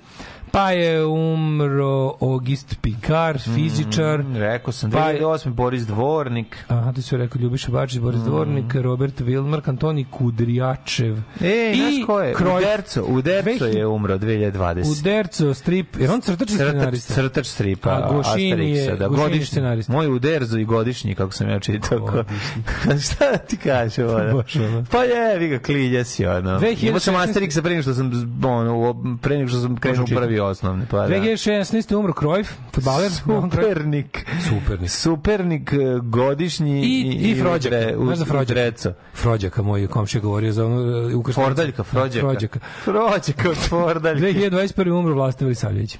Pa 0.57 0.70
je 0.70 1.05
umro 1.07 1.93
August 2.20 2.77
Picard, 2.83 3.41
fizičar. 3.45 4.19
Mm, 4.20 4.37
Rekao 4.37 4.73
sam, 4.73 4.91
Pa 4.91 4.99
je- 5.01 5.15
2008. 5.15 5.51
Boris 5.51 5.83
Dvornik. 5.83 6.57
Aha, 6.69 6.93
ti 6.93 7.03
su 7.03 7.16
rekao 7.16 7.41
Ljubiša 7.41 7.70
Bačić, 7.70 7.99
Boris 7.99 8.20
Dvornik, 8.20 8.74
Robert 8.74 9.20
Vilmar, 9.20 9.61
Antoni 9.66 10.07
Kudrijačev. 10.07 11.16
E, 11.41 11.73
I 11.73 11.77
znaš 11.77 12.07
ko 12.07 12.20
je? 12.20 12.35
Kroj- 12.35 12.57
Uderco. 12.57 13.05
Uderco 13.05 13.65
je 13.66 13.87
umro 13.87 14.19
2020. 14.19 14.91
Uderco, 14.93 15.55
strip, 15.55 15.97
jer 15.97 16.11
on 16.11 16.20
crtač 16.20 16.49
Crtač, 16.49 16.66
scenarista? 16.66 17.15
crtač 17.15 17.47
stripa 17.47 17.91
A 17.91 18.12
Gošin 18.12 18.62
je- 18.62 18.97
da, 18.97 19.09
godišnji, 19.09 19.47
scenarista. 19.47 19.93
moj 19.93 20.09
uderzo 20.09 20.59
i 20.59 20.65
godišnji, 20.65 21.15
kako 21.15 21.33
sam 21.33 21.49
ja 21.49 21.61
čitao. 21.61 22.24
Šta 23.05 23.24
da 23.27 23.39
ti? 23.39 23.59
Baš 24.35 24.57
ono. 24.57 24.85
Pa 24.91 24.99
je, 24.99 25.39
vi 25.39 25.49
ga 25.49 25.59
klinja 25.59 26.05
si, 26.05 26.27
ono. 26.27 26.51
2016 26.53 26.87
Imao 26.87 26.99
sam 27.01 27.15
Asterixa 27.16 27.62
pre 27.62 27.70
nego 27.70 27.83
što 27.83 27.95
sam, 27.95 28.12
ono, 28.45 28.95
pre 29.19 29.37
nego 29.37 29.49
što 29.49 29.61
sam 29.61 29.77
krenuo 29.77 30.07
prvi 30.07 30.41
osnovni, 30.47 30.86
pa 30.90 30.97
da. 30.97 31.09
2016. 31.09 31.94
umro 31.97 32.12
Cruyff, 32.12 32.48
futbaler. 32.73 33.10
Supernik. 33.51 34.27
Supernik. 34.48 34.90
Supernik 34.90 35.73
eh, 35.73 35.77
godišnji 36.02 36.81
I, 36.85 37.31
i 37.31 37.40
Frođak. 37.40 37.73
Udre- 37.73 38.05
Znaš 38.05 38.18
za 38.18 38.24
Frođaka? 38.24 38.52
Udreco. 38.52 38.93
Frođaka, 39.14 39.62
moj 39.62 39.86
komšija 39.86 40.20
govorio 40.20 40.52
za 40.52 40.66
ono... 40.66 41.06
Uh, 41.06 41.14
ukrštenicu. 41.14 41.48
Fordaljka, 41.48 41.82
Frođaka. 41.82 42.27
Frođaka. 42.28 42.60
Frođaka 42.85 43.51
od 43.51 43.56
Fordaljke. 43.56 44.20
2021. 44.20 44.93
umro 44.93 45.14
Vlasta 45.14 45.44
Velisavljević. 45.44 45.98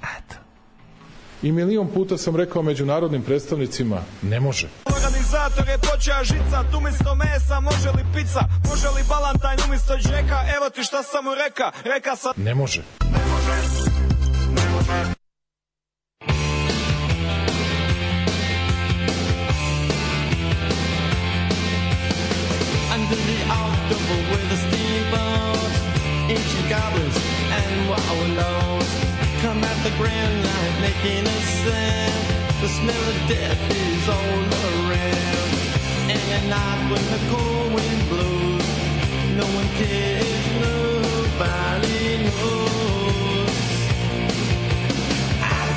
I 1.43 1.51
milion 1.51 1.87
puta 1.87 2.17
sam 2.17 2.35
rekao 2.35 2.61
međunarodnim 2.61 3.21
predstavnicima, 3.21 3.97
ne 4.21 4.39
može. 4.39 4.67
Organizator 4.85 5.67
je 5.67 5.77
počeo 5.77 6.23
žicat 6.23 6.73
umjesto 6.77 7.15
mesa, 7.15 7.59
može 7.59 7.89
li 7.89 8.05
pizza, 8.15 8.41
može 8.69 8.87
li 8.87 9.03
balantajn 9.09 9.59
umjesto 9.67 9.97
džeka, 9.97 10.39
evo 10.55 10.69
ti 10.75 10.83
šta 10.83 11.03
sam 11.03 11.23
mu 11.25 11.31
reka, 11.35 11.71
reka 11.93 12.15
sam... 12.15 12.33
Ne 12.37 12.55
može. 12.55 12.81
Under 13.01 13.61
the 13.63 14.06
when 36.89 37.03
the 37.09 37.19
cold 37.29 37.73
wind 37.73 38.09
blows, 38.09 38.67
no 39.37 39.45
one 39.45 39.67
cares, 39.75 40.61
nobody 40.61 41.96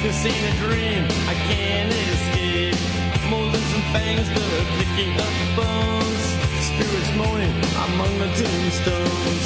This 0.00 0.24
ain't 0.26 0.36
a 0.36 0.56
dream, 0.62 1.04
I 1.26 1.34
can't 1.50 1.90
escape. 1.90 2.78
Molars 3.28 3.72
and 3.74 3.82
fangs, 3.90 4.28
the 4.28 4.46
clicking 4.74 5.10
of 5.18 5.34
bones. 5.58 6.24
Spirits 6.62 7.12
moaning 7.16 7.50
among 7.74 8.12
the 8.22 8.30
tombstones. 8.38 9.44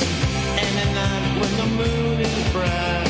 And 0.61 0.75
at 0.85 0.91
night 0.93 1.41
when 1.41 1.53
the 1.57 1.69
moon 1.81 2.21
is 2.21 2.53
bright, 2.53 3.09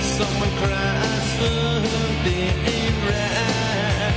someone 0.00 0.48
cries 0.56 1.24
something 1.36 2.56
ain't 2.72 2.98
right. 3.04 4.14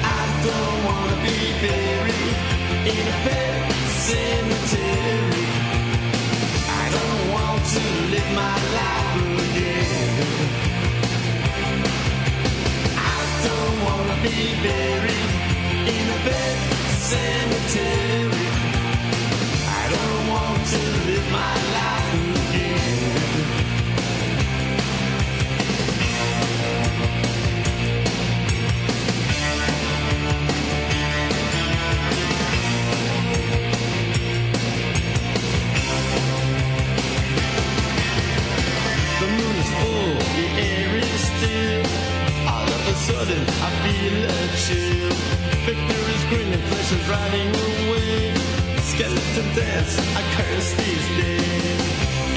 I 0.00 0.22
don't 0.48 0.78
wanna 0.88 1.16
be 1.28 1.38
buried 1.60 2.36
in 2.88 3.04
a 3.04 3.16
pet 3.20 3.72
cemetery. 4.08 5.46
I 6.80 6.84
don't 6.96 7.22
want 7.34 7.60
to 7.74 7.82
live 8.12 8.30
my 8.32 8.56
life 8.72 9.43
cemetery. 17.14 18.46
I 19.80 19.82
don't 19.94 20.28
want 20.32 20.66
to 20.72 20.80
live 21.06 21.26
my 21.30 21.54
life 21.76 22.23
sudden, 43.24 43.42
I 43.62 43.70
feel 43.82 44.16
a 44.24 44.40
chill. 44.64 45.14
Victor 45.66 46.02
is 46.14 46.22
grinning, 46.30 46.64
flesh 46.68 46.92
is 46.92 47.04
riding 47.08 47.50
away. 47.68 48.34
Skeleton 48.90 49.48
dance, 49.56 49.94
I 50.18 50.22
curse 50.36 50.70
these 50.82 51.08
days. 51.20 51.82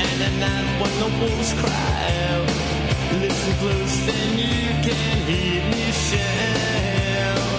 And 0.06 0.18
at 0.28 0.36
night, 0.46 0.70
when 0.82 0.94
the 1.04 1.10
wolves 1.20 1.52
cry 1.62 2.00
out, 2.32 2.50
listen 3.22 3.54
close, 3.62 3.98
and 4.16 4.40
you 4.40 4.68
can 4.88 5.18
hear 5.32 5.62
me 5.74 5.86
shout. 6.08 7.52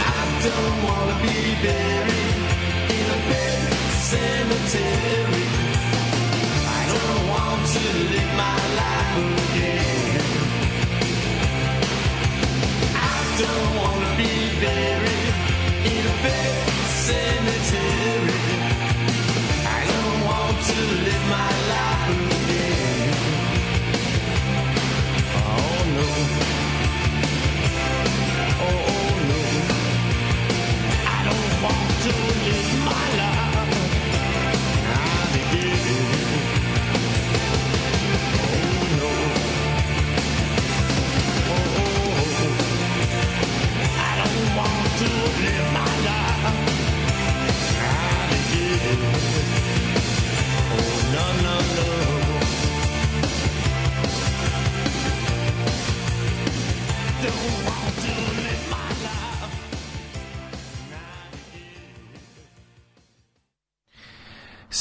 I 0.00 0.22
don't 0.46 0.76
wanna 0.86 1.16
be 1.22 1.38
buried 1.64 2.36
in 2.96 3.06
a 3.16 3.20
pet 3.28 3.58
cemetery. 4.10 5.48
I 6.78 6.82
don't 6.92 7.22
want 7.32 7.60
to 7.74 7.84
live 8.12 8.32
my 8.42 8.58
life 8.80 9.14
again. 9.52 10.43
To 14.64 14.70
be 14.70 14.76
buried 14.76 15.84
in 15.84 16.43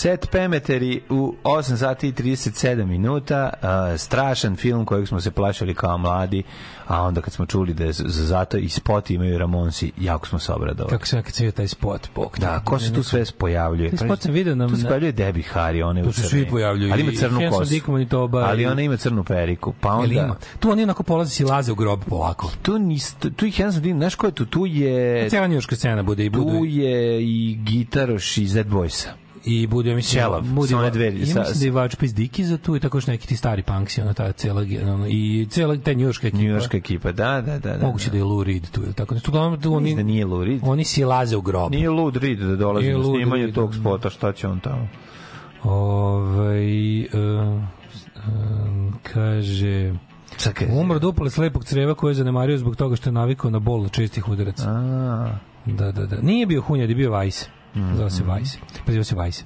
Set 0.04 0.32
Pemeteri 0.32 1.02
u 1.10 1.36
8 1.44 1.76
sati 1.78 2.08
i 2.08 2.14
37 2.14 2.86
minuta. 2.86 3.50
Uh, 3.54 4.00
strašan 4.00 4.56
film 4.56 4.86
kojeg 4.86 5.08
smo 5.08 5.22
se 5.22 5.32
plašali 5.32 5.74
kao 5.74 5.98
mladi, 5.98 6.44
a 6.88 7.04
onda 7.04 7.22
kad 7.22 7.34
smo 7.34 7.46
čuli 7.46 7.74
da 7.74 7.84
je 7.84 7.92
zato 7.94 8.58
i 8.58 8.70
spot 8.70 9.10
imaju 9.10 9.38
Ramonsi, 9.38 9.92
jako 9.98 10.28
smo 10.28 10.40
se 10.40 10.54
obradovali. 10.54 10.90
Kako 10.90 11.08
sam 11.08 11.20
ja 11.20 11.24
kad 11.24 11.34
sam 11.34 11.46
vidio 11.46 11.56
taj 11.56 11.68
spot, 11.68 12.10
bok. 12.16 12.40
Da, 12.40 12.60
ko 12.60 12.80
se 12.80 12.94
tu 12.94 13.04
sve 13.04 13.24
pojavljuje? 13.38 13.90
Taj 13.90 14.08
spot 14.08 14.22
sam 14.22 14.32
vidio 14.32 14.56
na- 14.56 14.68
Tu 14.68 14.76
se 14.76 14.88
pojavljuje 14.88 15.12
Debbie 15.12 15.44
Harry, 15.54 15.84
ona 15.86 16.00
je 16.00 16.04
Tu 16.04 16.10
u 16.10 16.14
se 16.14 16.22
svi 16.22 16.50
pojavljuju, 16.50 16.94
Ali 16.94 17.02
ima 17.02 17.12
crnu 17.12 17.40
kosu. 17.50 17.70
Dickman 17.70 18.02
i 18.02 18.10
Toba 18.10 18.40
Ali 18.40 18.66
ona 18.66 18.82
ima 18.82 18.98
crnu 18.98 19.24
periku. 19.24 19.74
Pa 19.82 19.90
onda... 19.90 20.14
ima? 20.14 20.36
Tu 20.60 20.72
oni 20.72 20.84
onako 20.84 21.04
polaze 21.04 21.32
si 21.32 21.44
laze 21.44 21.72
u 21.72 21.76
grob 21.76 22.00
polako. 22.10 22.52
Tu, 22.62 22.80
nis, 22.80 23.14
tu, 23.14 23.30
tu 23.30 23.46
ih 23.46 23.62
Hanson 23.62 23.82
Dickman, 23.82 24.00
znaš 24.00 24.16
ko 24.16 24.28
je 24.28 24.32
tu? 24.32 24.46
Tu 24.46 24.66
je... 24.66 25.30
Cijela 25.30 25.48
njuška 25.48 25.76
scena 25.76 26.04
bude 26.04 26.26
i 26.26 26.30
budu. 26.30 26.50
Tu 26.50 26.66
je 26.66 27.24
i 27.24 27.60
gitaroš 27.64 28.38
iz 28.38 28.54
Dead 28.54 28.68
Boysa. 28.68 29.23
I 29.46 29.68
bude 29.68 29.90
ja 29.90 29.96
mislim 29.96 30.22
Ćelav, 30.22 30.42
bude 30.44 30.76
one 30.76 30.90
dve- 30.90 31.06
ja 31.06 31.12
mislim 31.12 31.44
da 31.54 31.66
je 31.66 31.72
Vačpa 31.72 32.06
iz 32.06 32.14
Dikiza 32.14 32.58
tu 32.58 32.76
i 32.76 32.80
tako 32.80 32.98
još 32.98 33.08
neki 33.08 33.28
ti 33.28 33.36
stari 33.36 33.64
punksi 33.64 34.02
ona 34.02 34.14
ta 34.14 34.32
cela 34.32 34.62
ono, 34.84 35.08
i 35.08 35.48
cela 35.50 35.78
ta 35.78 35.94
njujorška 35.94 36.28
ekipa 36.28 36.44
Njujorška 36.44 36.78
ekipa, 36.78 37.12
da, 37.12 37.42
da, 37.42 37.60
da. 37.60 37.78
da 37.78 37.86
moguće 37.86 38.10
da 38.10 38.18
je 38.18 38.24
Lou 38.24 38.44
Reed 38.44 38.70
tu 38.72 38.82
ili 38.82 38.94
tako 38.94 39.14
nešto 39.14 39.32
uglavnom 39.32 39.62
tu 39.62 39.70
Mislim 39.70 39.78
oni 39.78 39.96
da 39.96 40.04
nije 40.04 40.26
Lou 40.26 40.44
Reed. 40.44 40.60
oni 40.64 40.84
si 40.84 41.04
laze 41.04 41.38
u 41.38 41.42
grob 41.42 41.72
Nije 41.72 41.90
Lud 41.90 42.18
Reed 42.18 42.40
da 42.40 42.56
dolazi 42.56 42.92
na 42.92 42.98
Lou 42.98 43.16
snimanje 43.16 43.52
tog 43.52 43.72
da. 43.72 43.80
spota, 43.80 44.10
šta 44.10 44.32
će 44.32 44.48
on 44.48 44.60
tamo? 44.60 44.88
ovaj 45.64 47.00
uh, 47.02 47.08
um, 48.28 48.94
kaže 49.04 49.94
Čekaj. 50.38 50.68
Umro 50.72 50.96
od 50.96 51.04
upale 51.04 51.30
slepog 51.30 51.66
creva 51.66 51.96
koji 51.96 52.12
je 52.12 52.16
zanemario 52.16 52.58
zbog 52.58 52.76
toga 52.76 52.96
što 52.96 53.10
je 53.10 53.14
navikao 53.14 53.52
na 53.52 53.60
bol 53.60 53.82
od 53.82 53.92
čestih 53.92 54.30
udaraca. 54.30 54.70
A, 54.70 55.38
Da, 55.66 55.92
da, 55.92 56.06
da. 56.06 56.22
Nije 56.22 56.46
bio 56.46 56.62
hunjad, 56.62 56.90
je 56.90 56.96
bio 56.96 57.12
Vajs. 57.12 57.48
Mhm. 57.76 57.96
Zove 57.96 58.10
se 58.10 58.24
Vajs. 58.24 58.58
Preziva 58.86 59.04
se 59.04 59.16
Vajs. 59.16 59.44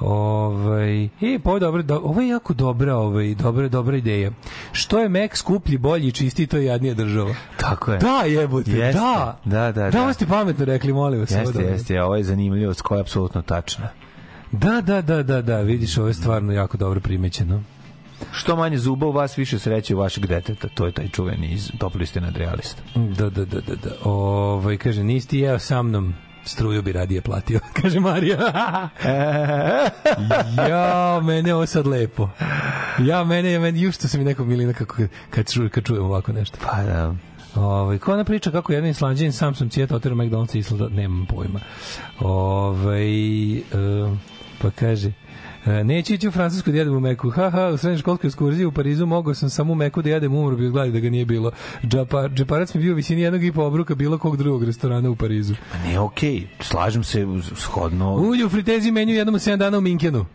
Ovaj, 0.00 1.04
e, 1.04 1.38
pa 1.44 1.50
ovo 1.50 1.56
je 1.56 1.60
dobro, 1.60 1.82
do, 1.82 1.96
ovo 1.96 2.20
je 2.20 2.28
jako 2.28 2.54
dobra, 2.54 2.96
ovaj, 2.96 3.34
dobra, 3.34 3.68
dobra 3.68 3.96
ideja. 3.96 4.30
Što 4.72 4.98
je 4.98 5.08
Mac 5.08 5.30
skuplji, 5.34 5.78
bolji 5.78 6.08
i 6.08 6.12
čistiji, 6.12 6.46
to 6.46 6.56
je 6.56 6.64
jadnija 6.64 6.94
država. 6.94 7.34
tako 7.56 7.92
je. 7.92 7.98
Da, 7.98 8.22
jebote, 8.26 8.70
Jeste. 8.70 9.00
da. 9.00 9.38
Da, 9.44 9.58
da, 9.62 9.72
Da, 9.72 9.90
da. 9.90 10.02
ovo 10.02 10.12
ste 10.12 10.26
pametno 10.26 10.64
rekli, 10.64 10.92
molim 10.92 11.20
vas. 11.20 11.30
ovo 11.30 11.40
Jeste, 11.40 11.52
dobro. 11.52 11.68
jeste, 11.68 12.02
ovo 12.02 12.16
je 12.16 12.24
zanimljivost 12.24 12.80
koja 12.82 12.98
je 12.98 13.02
apsolutno 13.02 13.42
tačna. 13.42 13.88
Da, 14.52 14.80
da, 14.80 15.02
da, 15.02 15.22
da, 15.22 15.42
da, 15.42 15.60
vidiš, 15.60 15.98
ovo 15.98 16.08
je 16.08 16.14
stvarno 16.14 16.52
jako 16.52 16.76
dobro 16.76 17.00
primećeno. 17.00 17.62
Što 18.32 18.56
manje 18.56 18.78
zuba 18.78 19.06
u 19.06 19.12
vas, 19.12 19.38
više 19.38 19.58
sreće 19.58 19.94
u 19.94 19.98
vašeg 19.98 20.26
deteta. 20.26 20.68
To 20.68 20.86
je 20.86 20.92
taj 20.92 21.08
čuveni 21.08 21.46
iz 21.46 21.70
Top 21.78 21.94
liste 21.94 22.20
nadrealista. 22.20 22.82
Da, 22.94 23.30
da, 23.30 23.44
da, 23.44 23.60
da, 23.60 23.74
da. 23.74 23.90
Ovaj, 24.04 24.76
kaže, 24.76 25.04
nisi 25.04 25.28
ti 25.28 25.38
jeo 25.38 25.58
sa 25.58 25.82
mnom, 25.82 26.14
struju 26.44 26.82
bi 26.82 26.92
radije 26.92 27.20
platio, 27.20 27.60
kaže 27.82 28.00
Marija. 28.00 28.38
ja, 30.68 31.20
mene 31.22 31.50
je 31.50 31.54
ovo 31.54 31.66
sad 31.66 31.86
lepo. 31.86 32.28
Ja, 32.98 33.24
mene 33.24 33.50
je, 33.50 33.58
meni, 33.58 33.80
ju 33.80 33.92
što 33.92 34.08
se 34.08 34.18
mi 34.18 34.24
neko 34.24 34.44
milina 34.44 34.72
kako, 34.72 34.96
kad, 35.30 35.52
ču, 35.52 35.68
kad 35.70 35.84
čujem 35.84 36.04
ovako 36.04 36.32
nešto. 36.32 36.58
Pa 36.62 36.82
da. 36.82 37.14
Ovaj 37.54 37.98
ko 37.98 38.12
ona 38.12 38.24
priča 38.24 38.50
kako 38.50 38.72
jedan 38.72 38.90
islanđanin 38.90 39.32
sam 39.32 39.54
sam 39.54 39.68
cijeta 39.68 39.96
otero 39.96 40.14
McDonald's 40.14 40.56
i 40.56 40.58
Islanda, 40.58 40.88
nemam 40.88 41.26
pojma. 41.26 41.60
Ovaj 42.20 43.56
e, 43.56 43.62
pa 44.58 44.70
kaže 44.70 45.12
Neću 45.66 46.14
ići 46.14 46.28
u 46.28 46.30
Francusku 46.30 46.70
da 46.70 46.78
jedem 46.78 46.96
u 46.96 47.00
Meku. 47.00 47.30
Ha, 47.30 47.50
ha, 47.50 47.68
u 47.68 47.76
srednjoj 47.76 47.98
školskoj 47.98 48.28
ekskurziji 48.28 48.66
u 48.66 48.72
Parizu 48.72 49.06
mogao 49.06 49.34
sam 49.34 49.50
samo 49.50 49.72
u 49.72 49.76
Meku 49.76 50.02
da 50.02 50.10
jedem, 50.10 50.34
umro 50.34 50.56
bi 50.56 50.66
od 50.66 50.72
gladi 50.72 50.92
da 50.92 51.00
ga 51.00 51.10
nije 51.10 51.24
bilo. 51.24 51.50
Džapa, 51.84 52.28
džeparac 52.28 52.74
mi 52.74 52.80
bio 52.80 52.92
u 52.92 52.96
visini 52.96 53.22
jednog 53.22 53.44
i 53.44 53.52
po 53.52 53.62
obruka 53.62 53.94
bilo 53.94 54.18
kog 54.18 54.36
drugog 54.36 54.64
restorana 54.64 55.10
u 55.10 55.16
Parizu. 55.16 55.54
Pa 55.72 55.88
ne, 55.88 55.98
okej, 55.98 56.46
slažem 56.60 57.04
se 57.04 57.26
shodno... 57.54 58.14
Ulju 58.14 58.46
u 58.46 58.50
fritezi 58.50 58.90
menju 58.90 59.14
jednom 59.14 59.34
u 59.34 59.38
7 59.38 59.56
dana 59.56 59.78
u 59.78 59.80
Minkenu. 59.80 60.26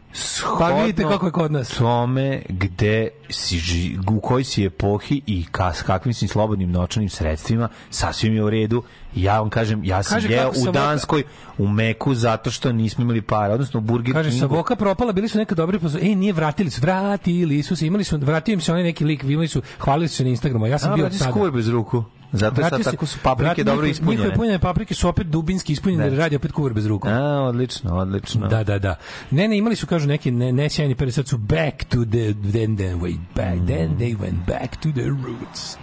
Pa 0.60 0.68
vidite 0.68 1.04
kako 1.04 1.26
je 1.26 1.32
kod 1.32 1.52
nas. 1.52 1.70
tome 1.70 2.41
gde 2.49 3.08
si 3.30 3.58
ži, 3.58 3.98
u 4.12 4.20
kojoj 4.20 4.44
si 4.44 4.66
epohi 4.66 5.22
i 5.26 5.45
ka, 5.52 5.74
s 5.74 5.82
kakvim 5.82 6.14
si 6.14 6.28
slobodnim 6.28 6.72
novčanim 6.72 7.10
sredstvima, 7.10 7.70
sasvim 7.90 8.34
je 8.34 8.44
u 8.44 8.49
redu. 8.49 8.84
Ja 9.15 9.39
vam 9.39 9.49
kažem, 9.49 9.84
ja 9.84 10.03
sam 10.03 10.15
Kaže, 10.15 10.29
jeo 10.29 10.49
u 10.49 10.71
Danskoj 10.71 11.23
u 11.57 11.67
Meku 11.67 12.15
zato 12.15 12.51
što 12.51 12.71
nismo 12.71 13.01
imali 13.01 13.21
para, 13.21 13.53
odnosno 13.53 13.77
u 13.77 13.81
Burger 13.81 14.13
Kaže, 14.13 14.29
Kingu. 14.29 14.39
Savoka 14.39 14.75
propala, 14.75 15.13
bili 15.13 15.27
su 15.27 15.38
neka 15.38 15.55
dobri 15.55 15.79
posao. 15.79 15.99
Ej, 16.01 16.15
nije 16.15 16.34
vratili 16.34 16.69
su, 16.69 16.81
vratili 16.81 17.63
su 17.63 17.75
se, 17.75 17.88
imali 17.88 18.03
su, 18.03 18.17
vratio 18.17 18.53
im 18.53 18.61
se 18.61 18.71
onaj 18.71 18.84
neki 18.84 19.05
lik, 19.05 19.23
imali 19.23 19.47
su, 19.47 19.61
hvalili 19.79 20.07
su 20.07 20.15
se 20.15 20.23
na 20.23 20.29
Instagramu, 20.29 20.67
ja 20.67 20.77
sam 20.77 20.91
A, 20.91 20.95
bio 20.95 21.11
sada. 21.11 21.31
skuvaj 21.31 21.51
bez 21.51 21.67
ruku. 21.67 22.03
Zato 22.31 22.61
je 22.61 22.69
sad 22.69 22.84
tako 22.84 23.05
su 23.05 23.19
paprike 23.23 23.47
vratio- 23.47 23.63
dobro 23.63 23.88
ispunjene. 23.88 24.17
Njihove 24.17 24.35
punjene 24.35 24.59
paprike 24.59 24.93
su 24.93 25.09
opet 25.09 25.27
dubinski 25.27 25.73
ispunjene, 25.73 26.03
jer 26.03 26.13
radi 26.13 26.35
opet 26.35 26.51
kuvar 26.51 26.73
bez 26.73 26.85
ruku. 26.85 27.07
A, 27.07 27.41
odlično, 27.41 27.95
odlično. 27.97 28.47
Da, 28.47 28.63
da, 28.63 28.79
da. 28.79 28.95
Ne, 29.31 29.47
ne, 29.47 29.57
imali 29.57 29.75
su, 29.75 29.88
kažu, 29.88 30.07
neki 30.07 30.31
ne, 30.31 30.51
ne 30.51 30.69
sjajni 30.69 30.95
period, 30.95 31.13
sad 31.13 31.27
su 31.27 31.38
back 31.38 31.84
to 31.84 31.97
the, 32.05 32.34
then 32.51 32.77
they 32.77 32.99
went 32.99 33.19
back, 33.35 33.67
then 33.67 33.97
they 33.97 34.17
went 34.17 34.45
back 34.47 34.75
to 34.75 34.89
the 34.91 35.03
roots. 35.05 35.77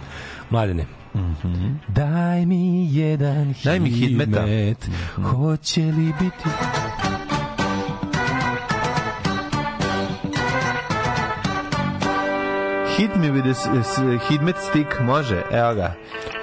Mladene, 0.49 0.85
Daj 1.87 2.45
mi 2.45 2.95
jedan 2.95 3.53
Daj 3.63 3.79
mi 3.79 3.89
hitmeta. 3.89 4.41
hitmet, 4.41 4.89
hoće 5.23 5.81
li 5.81 6.13
biti... 6.19 6.49
Hit 12.97 13.15
me 13.15 13.27
with 13.27 13.45
a 13.47 14.29
hitmet 14.29 14.55
stick, 14.69 14.99
može, 15.01 15.41
evo 15.51 15.73
ga. 15.73 15.93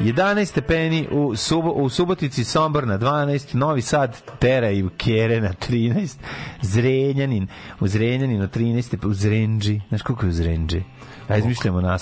11 0.00 0.44
stepeni 0.44 1.08
u, 1.10 1.36
Subo, 1.36 1.70
u 1.70 1.88
Subotici, 1.88 2.44
Sombor 2.44 2.86
na 2.86 2.98
12, 2.98 3.54
Novi 3.54 3.82
Sad, 3.82 4.16
Tera 4.38 4.70
i 4.70 4.84
Kere 4.96 5.40
na 5.40 5.52
13, 5.68 6.16
Zrenjanin, 6.62 7.46
u 7.80 7.88
Zrenjaninu 7.88 8.48
13, 8.48 8.82
stepe- 8.82 9.06
u 9.06 9.14
Zrenđi, 9.14 9.80
znaš 9.88 10.02
koliko 10.02 10.26
je 10.26 10.30
u 10.30 10.32
Zrenđi? 10.32 10.82
A 11.28 11.36
izmišljamo 11.36 11.80
na, 11.80 11.98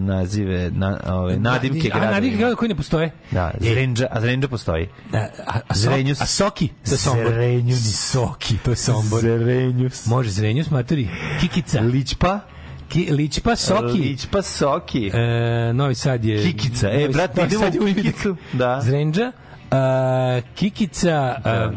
nazive, 0.00 0.70
na, 0.70 1.00
ove, 1.06 1.36
nadimke 1.36 1.90
A, 1.94 2.10
nadimke 2.10 2.36
gradova 2.36 2.56
koji 2.56 2.68
ne 2.68 2.74
postoje. 2.74 3.10
Da, 3.30 3.50
Zrenđa, 3.60 4.06
a 4.10 4.20
Zrenđa 4.20 4.48
postoji. 4.48 4.88
A, 5.12 5.16
a, 5.46 5.60
a, 5.68 5.74
Zrenjus. 5.74 6.20
a 6.20 6.26
Soki, 6.26 6.68
to 6.68 6.92
je 6.92 6.98
Sombor. 6.98 7.32
Zrenjus. 7.32 8.10
Soki, 8.10 8.56
to 8.64 8.70
je 8.70 8.76
Sombor. 8.76 9.20
Zrenjus. 9.20 10.06
Može 10.06 10.30
Zrenjus, 10.30 10.70
maturi. 10.70 11.08
Kikica. 11.40 11.80
Ličpa. 11.80 12.40
Ki, 12.88 13.08
Ličpa, 13.10 13.56
Soki. 13.56 13.98
Ličpa, 13.98 14.42
Soki. 14.42 15.10
E, 15.14 15.72
Novi 15.72 15.94
Sad 15.94 16.24
je... 16.24 16.42
Kikica. 16.42 16.90
E, 16.90 17.08
brate, 17.08 17.40
Novi 17.40 17.46
idemo 17.46 17.64
Sad 17.64 17.76
u. 17.76 17.84
Kikicu. 17.86 18.36
Da. 18.52 18.80
Zrenđa, 18.80 19.32
a, 19.70 20.40
Kikica, 20.54 21.34
a, 21.44 21.70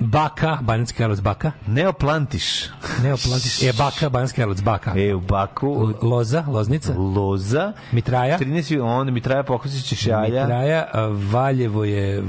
Baka, 0.00 0.58
Banjski 0.62 0.98
Karlovac 0.98 1.20
Baka, 1.20 1.52
Neoplantiš. 1.66 2.64
Neoplantiš, 3.02 3.62
e, 3.62 3.72
Baka, 3.78 4.08
Banjski 4.08 4.36
Karlovac 4.36 4.62
Baka, 4.62 4.92
E, 4.96 5.14
u 5.14 5.20
Baku. 5.20 5.92
Loza, 6.02 6.44
Loznica, 6.48 6.94
Loza. 6.98 7.72
Mitraja, 7.92 8.38
13 8.38 8.80
onda 8.82 9.12
mi 9.12 9.20
traja 9.20 9.42
pokusiće 9.42 9.96
šalja. 9.96 10.42
Mitraja, 10.42 10.86
Valjevo 11.30 11.84
je 11.84 12.24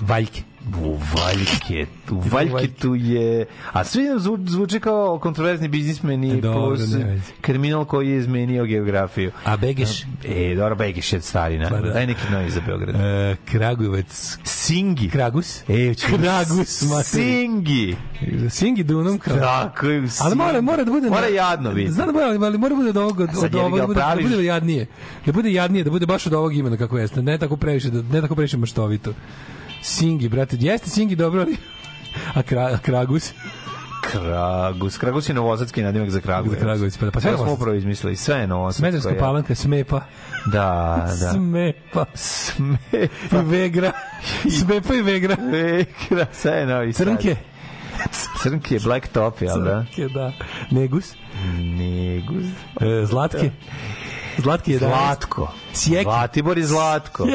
Valjke. 0.00 0.42
U 0.76 0.98
Valjke. 1.14 1.86
U 2.10 2.20
Valjke 2.22 2.68
tu 2.70 2.94
je... 2.94 3.46
A 3.72 3.84
sve 3.84 4.04
nam 4.04 4.18
zvu, 4.18 4.38
zvuči 4.46 4.80
kao 4.80 5.18
kontroverzni 5.18 5.68
biznismen 5.68 6.24
i 6.24 6.40
Dobro, 6.40 6.60
plus 6.60 6.92
ne 6.92 7.20
kriminal 7.40 7.84
koji 7.84 8.08
je 8.08 8.16
izmenio 8.18 8.64
geografiju. 8.64 9.30
A 9.44 9.56
Begeš, 9.56 10.02
E, 10.24 10.54
dobro, 10.54 10.74
Begeš 10.74 11.12
je 11.12 11.20
starina. 11.20 11.68
Pa 11.70 11.76
da. 11.76 11.90
Daj 11.90 12.06
neki 12.06 12.32
novi 12.32 12.50
za 12.50 12.60
Beograd. 12.60 12.94
e, 12.94 13.36
Kragujevac, 13.44 14.38
Singi. 14.44 15.10
Kragus, 15.10 15.62
E, 15.62 15.94
Kragus. 15.96 16.82
Singi. 17.04 17.96
Singi 18.50 18.84
Dunom, 18.84 19.18
Kragus. 19.18 19.40
Tako 19.42 19.86
je, 19.86 19.98
u 19.98 20.02
Ali 20.02 20.10
Singi. 20.10 20.34
mora, 20.34 20.60
mora 20.60 20.84
da 20.84 20.90
bude... 20.90 21.10
Mora 21.10 21.26
jadno 21.26 21.72
biti. 21.72 21.92
Znam 21.92 22.06
da 22.06 22.12
bude, 22.12 22.24
ali 22.24 22.58
mora 22.58 22.68
da 22.68 22.76
bude 22.76 22.90
od 22.90 22.96
ovog, 22.96 23.20
od, 23.20 23.54
ovog, 23.54 23.78
da 23.78 23.86
bude, 23.86 24.00
da 24.00 24.16
bude 24.22 24.44
jadnije. 24.44 24.86
Da 25.26 25.32
bude 25.32 25.52
jadnije, 25.52 25.84
da 25.84 25.90
bude 25.90 26.06
baš 26.06 26.26
od 26.26 26.32
ovog 26.32 26.56
imena 26.56 26.76
kako 26.76 26.98
jeste. 26.98 27.22
Ne 27.22 27.38
tako 27.38 27.56
previše, 27.56 27.90
da, 27.90 28.02
ne 28.14 28.20
tako 28.20 28.34
previše 28.34 28.56
maštovito. 28.56 29.12
Singi, 29.84 30.28
brate, 30.28 30.56
jeste 30.60 30.90
Singi 30.90 31.16
dobro, 31.16 31.40
ali... 31.40 31.56
A, 32.34 32.42
kra, 32.42 32.70
a 32.74 32.78
Kragus? 32.78 33.32
Kragus. 34.02 34.98
Kragus 34.98 35.28
je 35.28 35.34
novosadski 35.34 35.82
nadimak 35.82 36.10
za 36.10 36.20
Kragujevac. 36.20 36.58
Za 36.58 36.64
Kragujevac, 36.64 36.96
pa 36.96 37.04
da, 37.04 37.10
pa 37.10 37.20
sve 37.20 37.36
smo 37.36 37.52
upravo 37.52 37.76
izmislili. 37.76 38.16
Sve 38.16 38.36
je 38.36 38.46
novosadsko. 38.46 38.80
Smederska 38.80 39.10
ja. 39.10 39.18
palanka, 39.18 39.54
Smepa. 39.54 40.00
Da, 40.52 40.96
da. 41.20 41.32
Smepa. 41.32 42.04
Smepa. 42.14 43.40
I 43.40 43.44
Vegra. 43.44 43.92
Smepa 44.60 44.94
i 44.94 45.02
Vegra. 45.02 45.36
Vekra, 45.52 46.26
sve 46.32 46.52
je 46.52 46.66
novi 46.66 46.92
sad. 46.92 47.06
Crnke. 47.06 47.36
Crnke, 48.42 48.78
Black 48.84 49.08
Top, 49.08 49.42
jel 49.42 49.62
da? 49.62 49.84
Crnke, 49.94 50.14
da. 50.14 50.32
Negus. 50.70 51.14
Negus. 51.58 52.44
E, 52.80 53.06
Zlatke. 53.06 53.50
Zlatke 54.38 54.72
je 54.72 54.78
Zlatko. 54.78 55.52
Sjeki. 55.72 56.02
Zlatibor 56.02 56.58
je 56.58 56.66
Zlatko. 56.66 57.26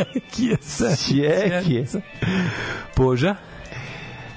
Sjeki 0.62 1.18
je. 1.18 1.62
Sjeki. 1.62 1.86
Poža. 2.96 3.36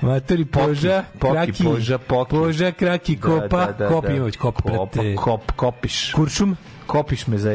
Matori 0.02 0.44
Poža, 0.44 1.04
Poki, 1.18 1.34
Kraki, 1.34 1.64
Poža, 1.64 1.98
Poki. 1.98 2.30
Poža, 2.30 2.72
Kraki, 2.72 3.16
Kopa, 3.16 3.66
Da, 3.66 3.66
da, 3.66 3.72
da, 3.72 3.88
Kop, 3.88 4.04
da. 4.04 4.30
Kop, 4.38 4.62
Kop, 4.62 4.96
kop, 5.16 5.52
kopiš. 5.56 6.12
Kuršum, 6.12 6.56
Kopiš 6.86 7.26
me 7.26 7.38
za... 7.38 7.54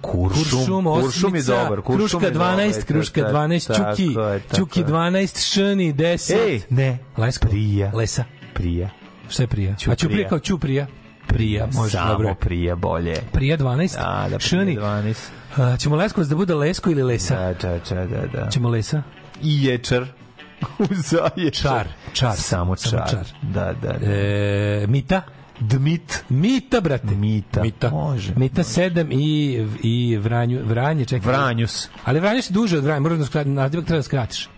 Kuršum. 0.00 0.44
Kuršum, 0.44 0.84
Kuršum 0.84 1.34
je 1.34 1.40
osmica, 1.40 1.62
dobar. 1.62 1.80
Kuršum 1.80 2.20
Kruška 2.20 2.26
je 2.26 2.30
dobar. 2.30 2.58
12, 2.58 2.84
Kruška 2.84 3.20
Tako, 3.20 3.36
12, 3.36 3.66
tako 3.66 3.96
Čuki, 3.96 4.14
tako 4.14 4.56
Čuki 4.56 4.80
je. 4.80 4.86
12, 4.86 5.54
Šani 5.54 5.94
10. 5.94 6.48
Ej, 6.48 6.60
ne. 6.70 6.98
Lesko. 7.16 7.48
Prija. 7.48 7.90
Lesa. 7.94 8.24
Prija. 8.54 8.90
Šta 9.28 9.42
je 9.42 9.46
prija? 9.46 9.74
Ćuprija. 9.76 9.92
A 9.92 9.96
Ćuprija 9.96 10.28
kao 10.28 10.38
Ćuprija. 10.38 10.86
Prija, 11.26 11.68
može, 11.74 11.90
Samo 11.92 12.12
dobro. 12.12 12.34
prija 12.34 12.74
bolje. 12.76 13.16
Prija 13.32 13.56
12. 13.58 13.96
Da, 13.96 14.26
da, 14.30 14.38
Šani. 14.38 14.64
prija 14.64 14.80
12. 14.80 15.16
A, 15.56 15.76
ćemo 15.76 15.96
Leskovac 15.96 16.28
da 16.28 16.36
bude 16.36 16.54
Lesko 16.54 16.90
ili 16.90 17.02
Lesa? 17.02 17.34
Da, 17.34 17.54
da, 17.68 17.78
da, 17.94 18.06
da, 18.06 18.26
da. 18.26 18.48
Ćemo 18.50 18.68
Lesa? 18.68 19.02
I 19.42 19.64
ječar. 19.64 20.06
U 20.78 20.84
zaječar. 20.94 21.72
Čar. 21.72 21.88
Čar. 22.12 22.36
Samo 22.36 22.76
Samo 22.76 23.00
čar. 23.00 23.10
čar. 23.10 23.26
Da, 23.42 23.72
da, 23.82 23.92
da. 23.92 24.06
E, 24.06 24.86
Mita? 24.88 25.22
Dmit. 25.60 26.24
Mita, 26.28 26.80
brate. 26.80 27.14
Mita. 27.14 27.62
Mita. 27.62 27.90
Može. 27.90 28.32
Mita 28.36 28.62
7 28.62 29.06
i, 29.12 29.66
i 29.82 30.16
Vranju, 30.16 30.60
Vranje, 30.64 31.04
čekaj. 31.04 31.32
Vranjus. 31.32 31.88
Ali 32.04 32.20
Vranje 32.20 32.42
se 32.42 32.52
duže 32.52 32.78
od 32.78 32.84
Vranja, 32.84 33.00
moraš 33.00 33.18
da 33.18 33.24
skrati, 33.24 33.48
nadivak 33.50 33.86
treba 33.86 33.98
da 33.98 34.02
skratiš. 34.02 34.48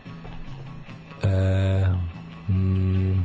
E, 1.22 1.86
mm, 2.48 3.24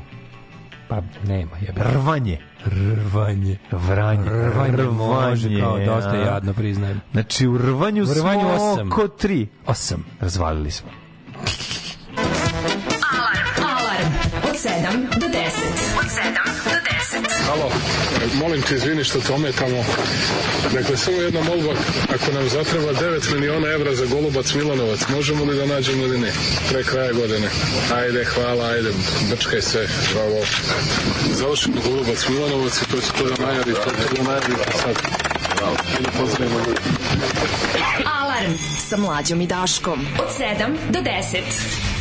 pa 0.88 1.02
nema, 1.24 1.52
jebe. 1.62 1.82
Rvanje. 1.84 2.38
Rvanje. 2.66 3.58
Vranje. 3.72 4.30
Rvanje, 4.30 4.84
može, 4.84 5.60
kao 5.60 5.80
dosta 5.80 6.16
jadno, 6.16 6.54
priznajem. 6.54 7.02
Znači, 7.12 7.48
u 7.48 7.58
rvanju, 7.58 8.04
U 8.04 8.14
rvanju 8.14 8.40
smo 8.42 8.72
osam. 8.72 8.92
oko 8.92 9.08
tri. 9.08 9.48
Osam. 9.66 10.06
Razvalili 10.20 10.72
smo. 10.72 10.90
Alarm 13.64 14.14
od 14.44 14.56
7 14.56 15.20
do 15.20 15.28
10. 15.28 15.38
Od 16.00 16.06
7 16.06 16.34
do 16.66 16.72
10. 17.20 17.48
Halo, 17.48 17.70
molim 18.34 18.62
te 18.62 18.76
izvini 18.76 19.04
što 19.04 19.20
te 19.20 19.34
ometamo. 19.34 19.86
Dakle, 20.74 20.98
samo 20.98 21.18
jedna 21.18 21.42
molba, 21.42 21.74
ako 22.16 22.32
nam 22.32 22.50
zatreba 22.50 22.94
9 22.94 23.34
miliona 23.34 23.68
evra 23.68 23.96
za 23.96 24.06
Golubac 24.06 24.54
Milanovac, 24.54 25.00
možemo 25.10 25.46
li 25.46 25.58
da 25.58 25.66
nađemo 25.66 26.04
ili 26.04 26.18
ne? 26.18 26.32
Pre 26.70 26.84
kraja 26.84 27.14
godine. 27.14 27.50
Ajde, 27.96 28.26
hvala, 28.26 28.66
ajde, 28.66 28.90
brčkaj 29.30 29.62
se, 29.62 29.88
bravo. 30.14 30.42
Završimo 31.34 31.76
Golubac 31.86 32.28
Milanovac 32.30 32.82
i 32.82 32.92
to 32.92 33.02
će 33.02 33.12
to 33.18 33.24
da 33.24 33.46
najavi, 33.46 33.74
to 33.74 33.90
će 33.90 34.16
da 34.18 34.24
najavi 34.24 34.56
sad. 34.84 34.96
Ajde, 35.98 36.10
pozdravimo 36.20 36.60
ljudi. 36.60 36.80
Alarm 38.22 38.54
sa 38.90 38.98
mlađom 38.98 39.42
i 39.42 39.48
Daškom. 39.48 40.08
Od 40.20 40.30
7 40.40 40.76
do 40.90 41.00
10. 41.00 41.97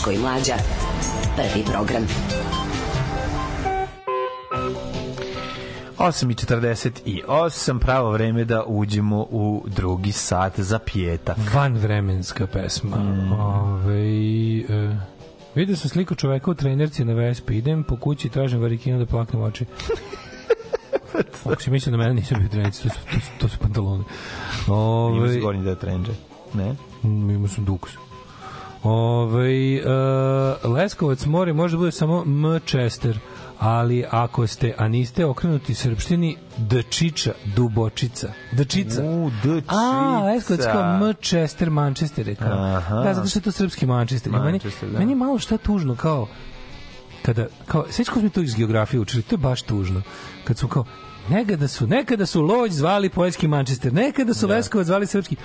Daško 0.00 0.10
i 0.10 0.18
Mlađa. 0.18 0.54
Prvi 1.36 1.64
program. 1.72 2.02
8.48, 5.98 7.78
pravo 7.78 8.10
vreme 8.10 8.44
da 8.44 8.64
uđemo 8.66 9.26
u 9.30 9.64
drugi 9.66 10.12
sat 10.12 10.60
za 10.60 10.78
pjetak. 10.78 11.36
Vanvremenska 11.54 12.46
pesma. 12.46 12.96
Mm. 12.96 13.32
Ove, 13.32 14.00
e, 14.68 14.96
vidio 15.54 15.76
sam 15.76 15.90
sliku 15.90 16.14
čoveka 16.14 16.50
u 16.50 16.54
trenerci 16.54 17.04
na 17.04 17.12
Vespi. 17.12 17.56
Idem 17.56 17.84
po 17.84 17.96
kući 17.96 18.26
i 18.26 18.30
tražim 18.30 18.60
varikinu 18.60 18.98
da 18.98 19.06
plaknem 19.06 19.42
oči. 19.42 19.64
Ako 21.52 21.62
si 21.62 21.70
mislio 21.70 21.96
na 21.96 21.98
mene, 21.98 22.14
nisam 22.14 22.38
bio 22.38 22.46
u 22.46 22.50
trenerci, 22.50 22.82
to 22.82 22.88
su, 22.88 23.00
to 23.14 23.20
su, 23.20 23.30
to 23.40 23.48
su 23.48 23.58
pantalone. 23.58 24.04
Ove, 24.68 25.16
Ima 25.16 25.28
se 25.28 25.40
gornji 25.40 25.64
da 25.64 25.74
trenđe. 25.74 26.12
Ne? 26.54 26.74
Mm, 27.02 27.30
Imao 27.30 27.48
sam 27.48 27.64
dukus. 27.64 28.09
Ove, 28.82 29.80
uh, 30.64 30.70
Leskovac 30.70 31.26
mori 31.26 31.52
može 31.52 31.76
da 31.76 31.78
bude 31.78 31.92
samo 31.92 32.22
M. 32.26 32.60
Chester, 32.66 33.18
ali 33.58 34.04
ako 34.10 34.46
ste, 34.46 34.74
a 34.78 34.88
niste 34.88 35.24
okrenuti 35.24 35.74
srpštini, 35.74 36.36
Dčiča, 36.58 37.32
Dubočica. 37.56 38.32
Dčica. 38.52 39.02
U, 39.04 39.30
Dčica. 39.42 39.74
A, 39.74 40.22
Leskovac 40.24 40.62
kao 40.64 40.94
M. 40.94 41.14
Chester, 41.22 41.70
Manchester 41.70 42.28
je 42.28 42.34
kao. 42.34 42.52
Aha. 42.52 42.94
Da, 42.94 43.14
zato 43.14 43.28
što 43.28 43.38
je 43.38 43.42
to 43.42 43.52
srpski 43.52 43.86
Manchester. 43.86 44.32
I 44.32 44.36
meni, 44.36 44.50
Manchester, 44.50 44.88
da. 44.88 44.98
meni 44.98 45.12
je 45.12 45.16
malo 45.16 45.38
šta 45.38 45.56
tužno, 45.56 45.96
kao, 45.96 46.28
kada, 47.22 47.46
kao, 47.66 47.86
sveći 47.90 48.10
ko 48.10 48.20
smo 48.20 48.28
to 48.28 48.40
iz 48.40 48.54
geografije 48.54 49.00
učili, 49.00 49.22
to 49.22 49.34
je 49.34 49.38
baš 49.38 49.62
tužno. 49.62 50.02
Kad 50.44 50.58
su 50.58 50.68
kao, 50.68 50.84
nekada 51.28 51.68
su, 51.68 51.86
nekada 51.86 52.26
su 52.26 52.42
Lodž 52.42 52.72
zvali 52.72 53.08
poljski 53.08 53.48
Manchester, 53.48 53.92
nekada 53.92 54.34
su 54.34 54.48
Leskovac 54.48 54.86
zvali 54.86 55.06
srpski. 55.06 55.36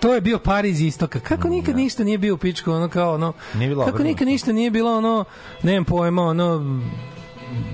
To 0.00 0.14
je 0.14 0.20
bio 0.20 0.38
Pariz 0.38 0.80
istoka. 0.80 1.20
Kako 1.20 1.48
nikad 1.48 1.76
ništa 1.76 2.04
nije 2.04 2.18
bio 2.18 2.34
u 2.34 2.38
pičku, 2.38 2.72
ono 2.72 2.88
kao 2.88 3.14
ono... 3.14 3.32
Nije 3.54 3.68
bilo 3.68 3.84
kako 3.84 4.02
nikad 4.02 4.28
ništa 4.28 4.52
nije 4.52 4.70
bilo 4.70 4.96
ono, 4.96 5.24
nemam 5.62 5.84
pojma, 5.84 6.22
ono 6.22 6.80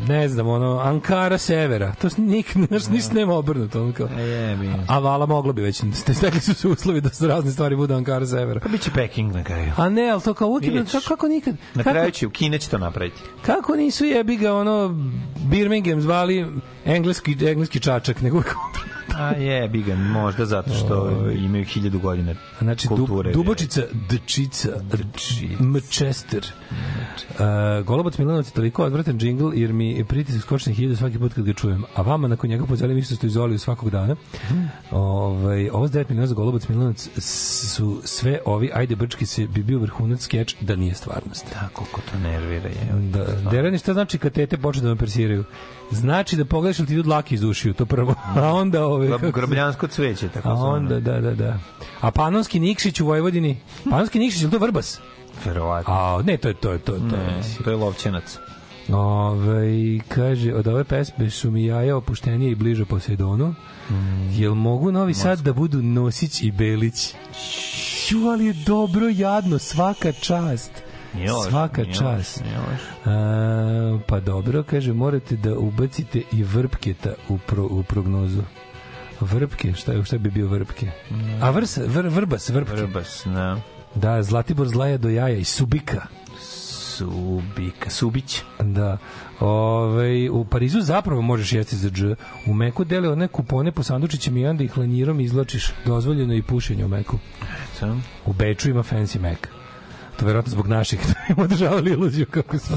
ne 0.09 0.29
znam, 0.29 0.49
ono, 0.49 0.79
Ankara 0.79 1.39
severa. 1.39 1.95
To 1.95 2.09
nik, 2.17 2.57
znaš, 2.69 2.89
ništa 2.89 3.15
nema 3.15 3.35
obrnuto. 3.35 3.83
Ono 3.83 3.93
kao. 3.93 4.09
E, 4.19 4.23
jebi. 4.23 4.71
A 4.89 4.99
vala 4.99 5.27
moglo 5.27 5.53
bi 5.53 5.63
već. 5.63 5.83
Ste 6.03 6.15
stekli 6.15 6.41
su 6.41 6.55
se 6.55 6.69
uslovi 6.69 7.01
da 7.01 7.09
se 7.09 7.27
razne 7.27 7.51
stvari 7.51 7.77
bude 7.77 7.95
Ankara 7.95 8.27
severa. 8.27 8.61
Pa 8.61 8.69
biće 8.69 8.91
Peking 8.95 9.35
na 9.35 9.45
kraju. 9.45 9.73
A 9.77 9.89
ne, 9.89 10.11
ali 10.11 10.23
to 10.23 10.35
kao 10.35 10.49
uvijek, 10.49 10.91
kako, 10.93 11.09
kako 11.09 11.29
nikad, 11.29 11.57
Na 11.75 11.83
kako, 11.83 11.95
kraju 11.95 12.11
će, 12.11 12.27
u 12.27 12.31
Kine 12.31 12.59
će 12.59 12.69
to 12.69 12.79
napraviti. 12.79 13.21
kako 13.47 13.77
nisu 13.77 14.05
jebi 14.05 14.37
ga 14.37 14.55
ono 14.55 14.95
Birmingham 15.51 16.01
zvali 16.01 16.47
engleski, 16.85 17.37
engleski 17.47 17.81
čačak, 17.81 18.21
nego 18.23 18.43
kao 18.43 18.63
A 19.17 19.31
je, 19.31 19.69
bigan, 19.69 19.99
možda 19.99 20.47
zato 20.47 20.75
što 20.75 21.11
imaju 21.31 21.65
hiljadu 21.65 21.99
godina 21.99 22.35
Znači, 22.61 22.89
kulture. 22.89 23.33
Dubočica, 23.33 23.83
Dčica, 24.27 24.69
Mčester. 25.61 26.47
Uh, 27.31 27.87
Golobac 27.87 28.19
Milanovac 28.19 28.47
je 28.49 28.53
toliko 28.53 28.85
odvratan 28.85 29.19
džingl 29.19 29.51
jer 29.55 29.73
mi 29.73 29.91
je 29.91 30.05
pritisak 30.05 30.43
skočne 30.43 30.73
hiljade 30.73 30.97
svaki 30.97 31.19
put 31.19 31.35
kad 31.35 31.45
ga 31.45 31.53
čujem. 31.53 31.85
A 31.95 32.03
vama 32.03 32.29
nakon 32.29 32.51
njega 32.51 32.67
pozelim 32.67 32.99
isto 32.99 33.15
što 33.15 33.27
izoliju 33.27 33.59
svakog 33.59 33.91
dana. 33.91 34.17
Ovaj, 34.91 35.69
ovo 35.73 35.89
s 35.89 35.91
9 35.91 36.05
miliona 36.09 36.27
za 36.27 36.35
Golobac 36.35 36.69
Milanovac 36.69 37.09
su 37.21 38.01
sve 38.05 38.39
ovi, 38.45 38.71
ajde 38.75 38.97
brčki 38.97 39.27
se 39.27 39.47
bi 39.47 39.63
bio 39.63 39.79
vrhunac 39.79 40.21
skeč 40.21 40.57
da 40.61 40.77
nije 40.77 40.95
stvarnost. 40.95 41.47
Da, 41.53 41.69
koliko 41.73 42.01
to 42.13 42.19
nervira 42.19 42.69
je. 42.69 43.11
Da, 43.13 43.51
Derani, 43.51 43.79
šta 43.79 43.93
znači 43.93 44.19
kad 44.19 44.33
tete 44.33 44.57
počne 44.57 44.83
da 44.83 44.89
me 44.89 44.97
persiraju? 44.97 45.45
Znači 45.91 46.37
da 46.37 46.45
pogledaš 46.45 46.77
ti 46.77 46.83
idu 46.93 47.03
dlaki 47.03 47.35
iz 47.35 47.45
ušiju, 47.45 47.75
to 47.75 47.87
prvo. 47.87 48.15
A 48.37 48.53
onda 48.53 48.87
ove... 48.87 49.11
Kako 49.11 49.31
Grabljansko 49.31 49.87
cveće, 49.87 50.29
tako 50.29 50.49
A 50.49 50.57
zvano. 50.57 50.73
onda, 50.73 51.01
da, 51.01 51.21
da, 51.21 51.35
da. 51.35 51.59
A 52.01 52.11
Panonski 52.11 52.61
Nikšić 52.61 53.01
u 53.01 53.07
Vojvodini? 53.07 53.61
Panonski 53.91 54.19
Nikšić, 54.19 54.43
je 54.43 54.47
li 54.47 54.53
to 54.53 54.59
Vrbas? 54.59 55.01
Verovatno. 55.45 55.95
A, 55.95 56.23
ne, 56.23 56.37
to 56.37 56.49
je, 56.49 56.55
to 56.55 56.73
je, 56.73 56.79
to 56.79 56.95
je, 56.95 57.01
to 57.01 57.17
je. 57.17 57.23
Ne, 57.23 57.43
to 57.65 57.71
je 57.71 57.77
lovčenac. 57.77 58.39
Ove, 58.89 59.99
kaže, 60.09 60.55
od 60.55 60.67
ove 60.67 60.85
pesme 60.85 61.31
su 61.31 61.51
mi 61.51 61.65
jaja 61.65 61.97
opuštenije 61.97 62.53
i 62.53 62.55
bliže 62.55 62.85
Poseidonu. 62.85 63.55
Mm. 63.91 63.95
Jel 64.31 64.55
mogu 64.55 64.93
Novi 64.93 65.15
Sad 65.15 65.41
da 65.41 65.53
budu 65.53 65.83
Nosić 65.83 66.43
i 66.43 66.51
Belić? 66.51 67.15
Ju, 68.11 68.29
ali 68.29 68.47
je 68.47 68.53
dobro, 68.53 69.09
jadno, 69.09 69.59
svaka 69.59 70.13
čast. 70.13 70.86
Nije 71.17 71.31
svaka 71.51 71.83
nije 71.83 71.95
čast. 71.95 72.45
nije 72.45 72.59
loše. 72.59 73.11
A, 73.11 73.99
pa 74.07 74.21
dobro, 74.21 74.63
kaže, 74.63 74.93
morate 74.93 75.37
da 75.37 75.55
ubacite 75.55 76.23
i 76.33 76.43
vrpketa 76.43 77.15
u, 77.29 77.39
pro, 77.39 77.65
u 77.65 77.83
prognozu. 77.83 78.43
Vrpke, 79.21 79.73
šta, 79.73 79.93
je- 79.93 80.05
šta 80.05 80.19
bi 80.19 80.31
bio 80.31 80.47
vrpke? 80.49 80.91
A 81.41 81.51
vrs, 81.51 81.77
vr, 81.79 82.07
vrbas, 82.09 82.49
vrpke. 82.49 82.75
Vrbas, 82.75 83.23
da. 83.25 83.57
Da, 83.95 84.23
Zlatibor 84.23 84.69
zlaja 84.69 84.99
do 84.99 85.09
jaja 85.09 85.37
i 85.37 85.45
Subika. 85.45 86.07
Subika, 86.41 87.91
Subić. 87.91 88.43
Da. 88.61 88.99
Ove, 89.41 90.31
u 90.31 90.45
Parizu 90.45 90.81
zapravo 90.81 91.23
možeš 91.23 91.53
jesti 91.53 91.77
za 91.77 91.91
dž. 91.91 92.05
U 92.47 92.55
Meku 92.55 92.85
dele 92.85 93.09
one 93.09 93.29
kupone 93.29 93.73
po 93.73 93.83
sandučićima 93.83 94.39
i 94.39 94.47
onda 94.47 94.65
ih 94.65 94.79
lanjirom 94.79 95.21
izlačiš. 95.21 95.73
Dozvoljeno 95.87 96.33
je 96.33 96.39
i 96.39 96.43
pušenje 96.43 96.85
u 96.85 96.89
Meku. 96.89 97.19
Eto. 97.77 97.97
U 98.27 98.33
Beču 98.33 98.71
ima 98.71 98.83
fancy 98.83 99.21
Mac. 99.21 99.39
To 100.17 100.25
je 100.25 100.27
verovatno 100.27 100.51
zbog 100.51 100.67
naših 100.67 101.01
da 101.09 101.15
im 101.35 101.45
održavali 101.45 101.91
iluziju 101.91 102.27
kako 102.31 102.59
su. 102.59 102.75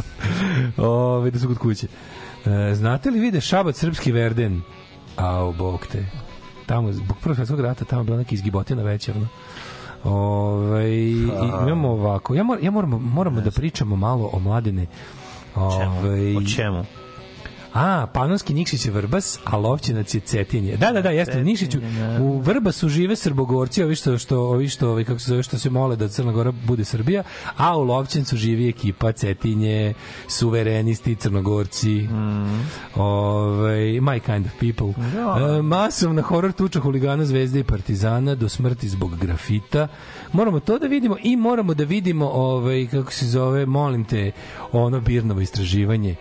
Ove, 0.77 1.31
da 1.31 1.39
su 1.39 1.47
kod 1.47 1.57
kuće. 1.57 1.87
E, 2.45 2.75
znate 2.75 3.11
li 3.11 3.19
vide 3.19 3.41
Šabac 3.41 3.77
srpski 3.79 4.11
Verden? 4.11 4.61
Au, 5.15 5.53
bog 5.53 5.87
te. 5.91 6.05
Tamo, 6.65 6.91
zbog 6.91 7.17
prvog 7.21 7.35
svjetskog 7.35 7.59
rata, 7.59 7.85
tamo 7.85 8.01
je 8.01 8.05
bila 8.05 8.17
neka 8.17 8.35
izgibotina 8.35 8.83
veća. 8.83 9.13
Ono. 9.15 9.27
Ove, 10.03 10.91
i 10.91 11.27
imamo 11.67 11.89
ovako. 11.89 12.35
Ja, 12.35 12.43
mor, 12.43 12.57
ja 12.61 12.71
moramo, 12.71 12.99
moramo 12.99 13.41
da 13.41 13.51
pričamo 13.51 13.95
malo 13.95 14.29
o 14.33 14.39
mladine. 14.39 14.85
Ove, 15.55 16.37
O 16.37 16.41
čemu? 16.55 16.85
A, 17.73 18.07
Panonski 18.13 18.53
Nikšić 18.53 18.85
je 18.85 18.91
Vrbas, 18.91 19.39
a 19.43 19.57
Lovćinac 19.57 20.13
je 20.13 20.19
Cetinje. 20.21 20.77
Da, 20.77 20.91
da, 20.91 21.01
da, 21.01 21.09
jeste. 21.09 21.43
Nikšiću, 21.43 21.79
u 22.19 22.39
Vrbasu 22.39 22.89
žive 22.89 23.15
Srbogorci, 23.15 23.83
ovi 23.83 23.95
što, 23.95 24.17
što, 24.17 24.39
ovi 24.39 24.69
što, 24.69 24.89
ovi, 24.89 25.05
kako 25.05 25.19
se 25.19 25.29
zove, 25.29 25.43
što 25.43 25.57
se 25.57 25.69
mole 25.69 25.95
da 25.95 26.07
Crna 26.07 26.31
Gora 26.31 26.51
bude 26.51 26.85
Srbija, 26.85 27.23
a 27.57 27.77
u 27.77 27.83
Lovćincu 27.83 28.37
živi 28.37 28.69
ekipa 28.69 29.11
Cetinje, 29.11 29.93
suverenisti, 30.27 31.15
Crnogorci, 31.15 32.07
ovaj, 32.95 33.79
my 33.79 34.19
kind 34.19 34.45
of 34.45 34.51
people. 34.59 35.03
E, 35.57 35.61
masovna 35.61 36.21
horor 36.21 36.51
tuča 36.51 36.79
huligana 36.79 37.25
Zvezde 37.25 37.59
i 37.59 37.63
Partizana 37.63 38.35
do 38.35 38.49
smrti 38.49 38.89
zbog 38.89 39.17
grafita. 39.17 39.87
Moramo 40.33 40.59
to 40.59 40.79
da 40.79 40.87
vidimo 40.87 41.17
i 41.23 41.35
moramo 41.35 41.73
da 41.73 41.83
vidimo 41.83 42.29
ovaj, 42.29 42.87
kako 42.91 43.11
se 43.11 43.25
zove, 43.25 43.65
molim 43.65 44.05
te, 44.05 44.31
ono 44.71 44.99
birnovo 44.99 45.41
istraživanje 45.41 46.15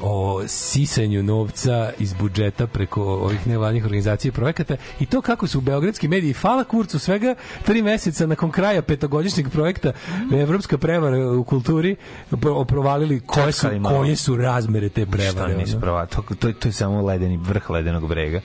o 0.00 0.42
sisanju 0.46 1.22
novca 1.22 1.92
iz 1.98 2.14
budžeta 2.14 2.66
preko 2.66 3.02
ovih 3.04 3.46
nevladnih 3.46 3.84
organizacija 3.84 4.28
i 4.28 4.32
projekata 4.32 4.76
i 5.00 5.06
to 5.06 5.20
kako 5.20 5.46
su 5.46 5.60
beogradski 5.60 6.08
mediji 6.08 6.32
fala 6.32 6.64
kurcu 6.64 6.98
svega 6.98 7.34
tri 7.64 7.82
meseca 7.82 8.26
nakon 8.26 8.50
kraja 8.50 8.82
petogodišnjeg 8.82 9.48
projekta 9.50 9.92
Evropska 10.32 10.78
prevara 10.78 11.30
u 11.30 11.44
kulturi 11.44 11.96
pro- 12.30 12.64
provalili 12.64 13.20
koje 13.20 13.52
su, 13.52 13.68
koje 13.84 14.16
su 14.16 14.36
razmere 14.36 14.88
te 14.88 15.02
Šta 15.02 15.10
prevare. 15.12 15.56
nisu 15.56 15.72
ono. 15.72 15.80
prava? 15.80 16.06
To, 16.06 16.22
to, 16.30 16.52
to 16.52 16.68
je 16.68 16.72
samo 16.72 17.02
ledeni, 17.02 17.36
vrh 17.38 17.70
ledenog 17.70 18.08
brega. 18.08 18.40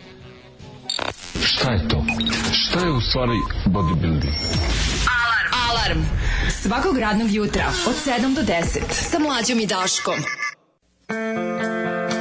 Šta 1.44 1.72
je 1.72 1.88
to? 1.88 2.04
Šta 2.54 2.80
je 2.80 2.92
u 2.92 3.02
stvari 3.02 3.32
bodybuilding? 3.66 4.34
Alarm. 5.70 6.00
Svakog 6.52 6.98
radnog 6.98 7.32
jutra 7.32 7.66
od 7.88 7.96
7 8.22 8.36
do 8.36 8.42
10 8.44 8.54
sa 8.90 9.20
mlađom 9.20 9.60
i 9.60 9.66
Daškom. 9.68 10.16
Música 11.12 12.21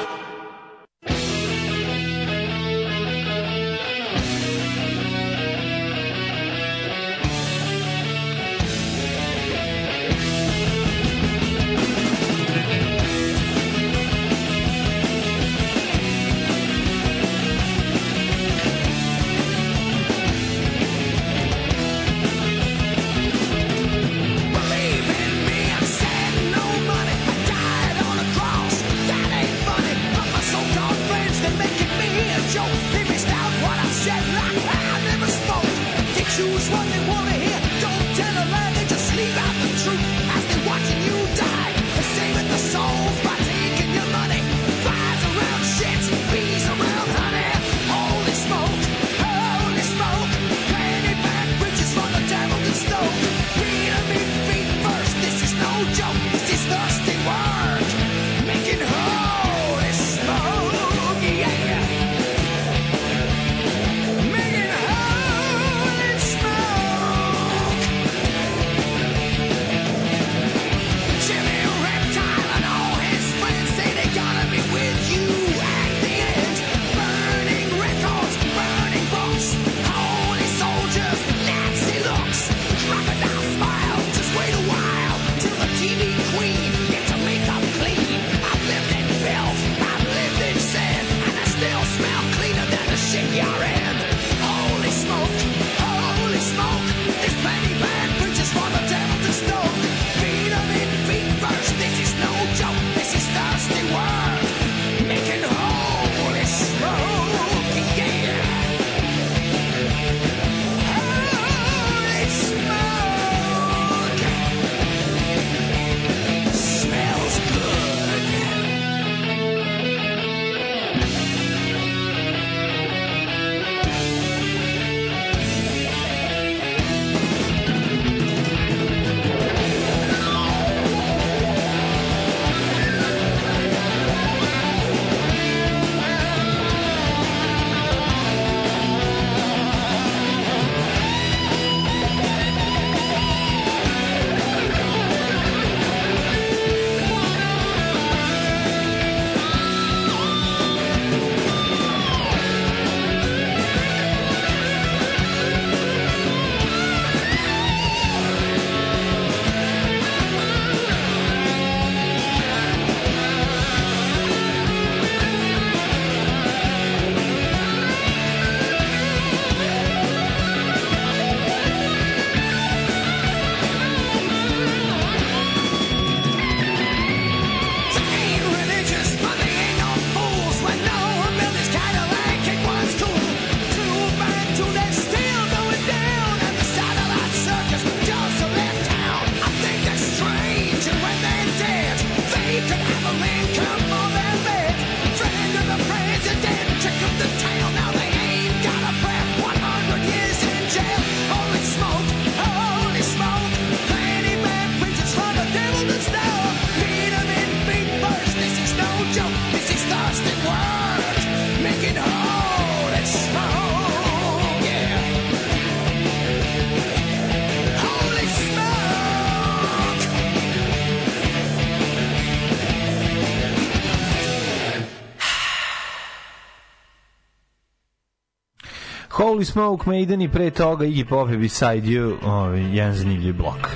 Holy 229.41 229.45
Smoke, 229.45 229.89
Maiden 229.89 230.21
i 230.21 230.29
pre 230.29 230.51
toga 230.51 230.85
Iggy 230.85 231.05
Pop 231.05 231.29
je 231.29 231.37
Beside 231.37 231.87
You, 231.87 232.15
ovaj, 232.23 232.75
jedan 232.77 232.93
zanimljiv 232.93 233.37
blok. 233.37 233.69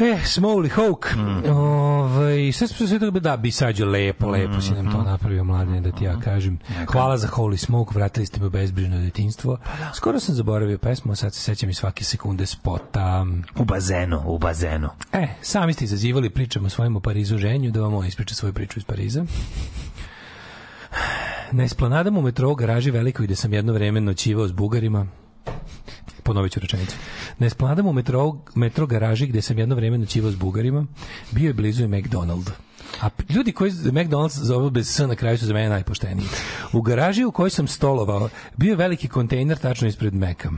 E, 0.00 0.18
Smoley 0.24 0.68
Hawk. 0.68 1.16
Mm. 1.16 1.50
Ovaj, 1.50 2.52
sve 2.52 2.68
smo 2.68 2.86
sve 2.86 2.98
toga, 2.98 3.20
da, 3.20 3.36
bisađo, 3.36 3.86
lepo, 3.86 4.28
lepo 4.28 4.60
si 4.60 4.72
nam 4.72 4.84
to 4.84 4.90
Mm-hmm. 4.90 5.04
napravio, 5.04 5.44
mladine, 5.44 5.80
da 5.80 5.92
ti 5.92 6.04
ja 6.04 6.20
kažem. 6.20 6.58
Hvala 6.92 7.18
za 7.18 7.28
Holy 7.28 7.56
Smoke, 7.56 7.90
vratili 7.94 8.26
ste 8.26 8.40
me 8.40 8.46
u 8.46 8.50
bezbrižno 8.50 8.98
detinjstvo. 9.00 9.56
Pa 9.64 9.94
Skoro 9.94 10.20
sam 10.20 10.34
zaboravio 10.34 10.78
pesmu, 10.78 11.12
a 11.12 11.16
sad 11.16 11.34
se 11.34 11.40
sećam 11.40 11.70
i 11.70 11.74
svake 11.74 12.04
sekunde 12.04 12.46
spota. 12.46 13.26
U 13.56 13.64
bazenu, 13.64 14.22
u 14.26 14.38
bazenu. 14.38 14.88
E, 15.12 15.28
sami 15.42 15.72
ste 15.72 15.84
izazivali 15.84 16.30
pričamo 16.30 16.68
o 16.96 17.00
Parizu 17.00 17.38
ženju, 17.38 17.70
da 17.70 17.80
vam 17.80 17.94
on 17.94 18.06
ispriča 18.06 18.34
svoju 18.34 18.52
priču 18.52 18.78
iz 18.78 18.84
Pariza. 18.84 19.24
Na 21.54 21.64
esplanadama 21.64 22.18
u 22.18 22.22
metrou 22.22 22.54
garaži 22.54 22.90
velikoj 22.90 23.26
gde 23.26 23.36
sam 23.36 23.52
jedno 23.52 23.72
vreme 23.72 24.00
noćivao 24.00 24.48
s 24.48 24.52
Bugarima, 24.52 25.06
ponovit 26.22 26.52
ću 26.52 26.60
rečenicu. 26.60 26.96
Na 27.38 27.46
esplanadama 27.46 27.90
u 27.90 27.92
metro, 27.92 28.36
metro 28.54 28.86
garaži 28.86 29.26
gde 29.26 29.42
sam 29.42 29.58
jedno 29.58 29.74
vreme 29.74 29.98
noćivao 29.98 30.30
s 30.30 30.36
Bugarima, 30.36 30.86
bio 31.30 31.46
je 31.46 31.52
blizu 31.52 31.84
i 31.84 31.88
McDonald. 31.88 32.50
A 33.00 33.08
ljudi 33.28 33.52
koji 33.52 33.70
McDonald's 33.70 34.42
zovu 34.42 34.70
bez 34.70 34.88
S 34.88 34.98
na 34.98 35.14
kraju 35.14 35.38
su 35.38 35.46
za 35.46 35.54
mene 35.54 35.68
najpošteniji. 35.68 36.26
U 36.72 36.82
garaži 36.82 37.24
u 37.24 37.32
kojoj 37.32 37.50
sam 37.50 37.66
stolovao 37.66 38.28
bio 38.56 38.70
je 38.70 38.76
veliki 38.76 39.08
kontejner 39.08 39.58
tačno 39.58 39.88
ispred 39.88 40.14
Meka. 40.14 40.50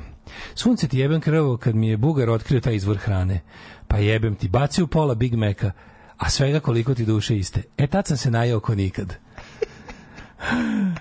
Sunce 0.54 0.88
ti 0.88 0.98
jebem 0.98 1.20
krvo 1.20 1.56
kad 1.56 1.74
mi 1.74 1.88
je 1.88 1.96
Bugar 1.96 2.30
otkrio 2.30 2.60
taj 2.60 2.74
izvor 2.74 2.96
hrane. 2.96 3.40
Pa 3.88 3.96
jebem 3.96 4.34
ti, 4.34 4.48
baci 4.48 4.82
u 4.82 4.86
pola 4.86 5.14
Big 5.14 5.34
Meka, 5.34 5.72
a 6.16 6.30
svega 6.30 6.60
koliko 6.60 6.94
ti 6.94 7.04
duše 7.04 7.38
iste. 7.38 7.62
E 7.76 7.86
tad 7.86 8.06
sam 8.06 8.16
se 8.16 8.30
najeo 8.30 8.60
ko 8.60 8.74
nikad. 8.74 9.25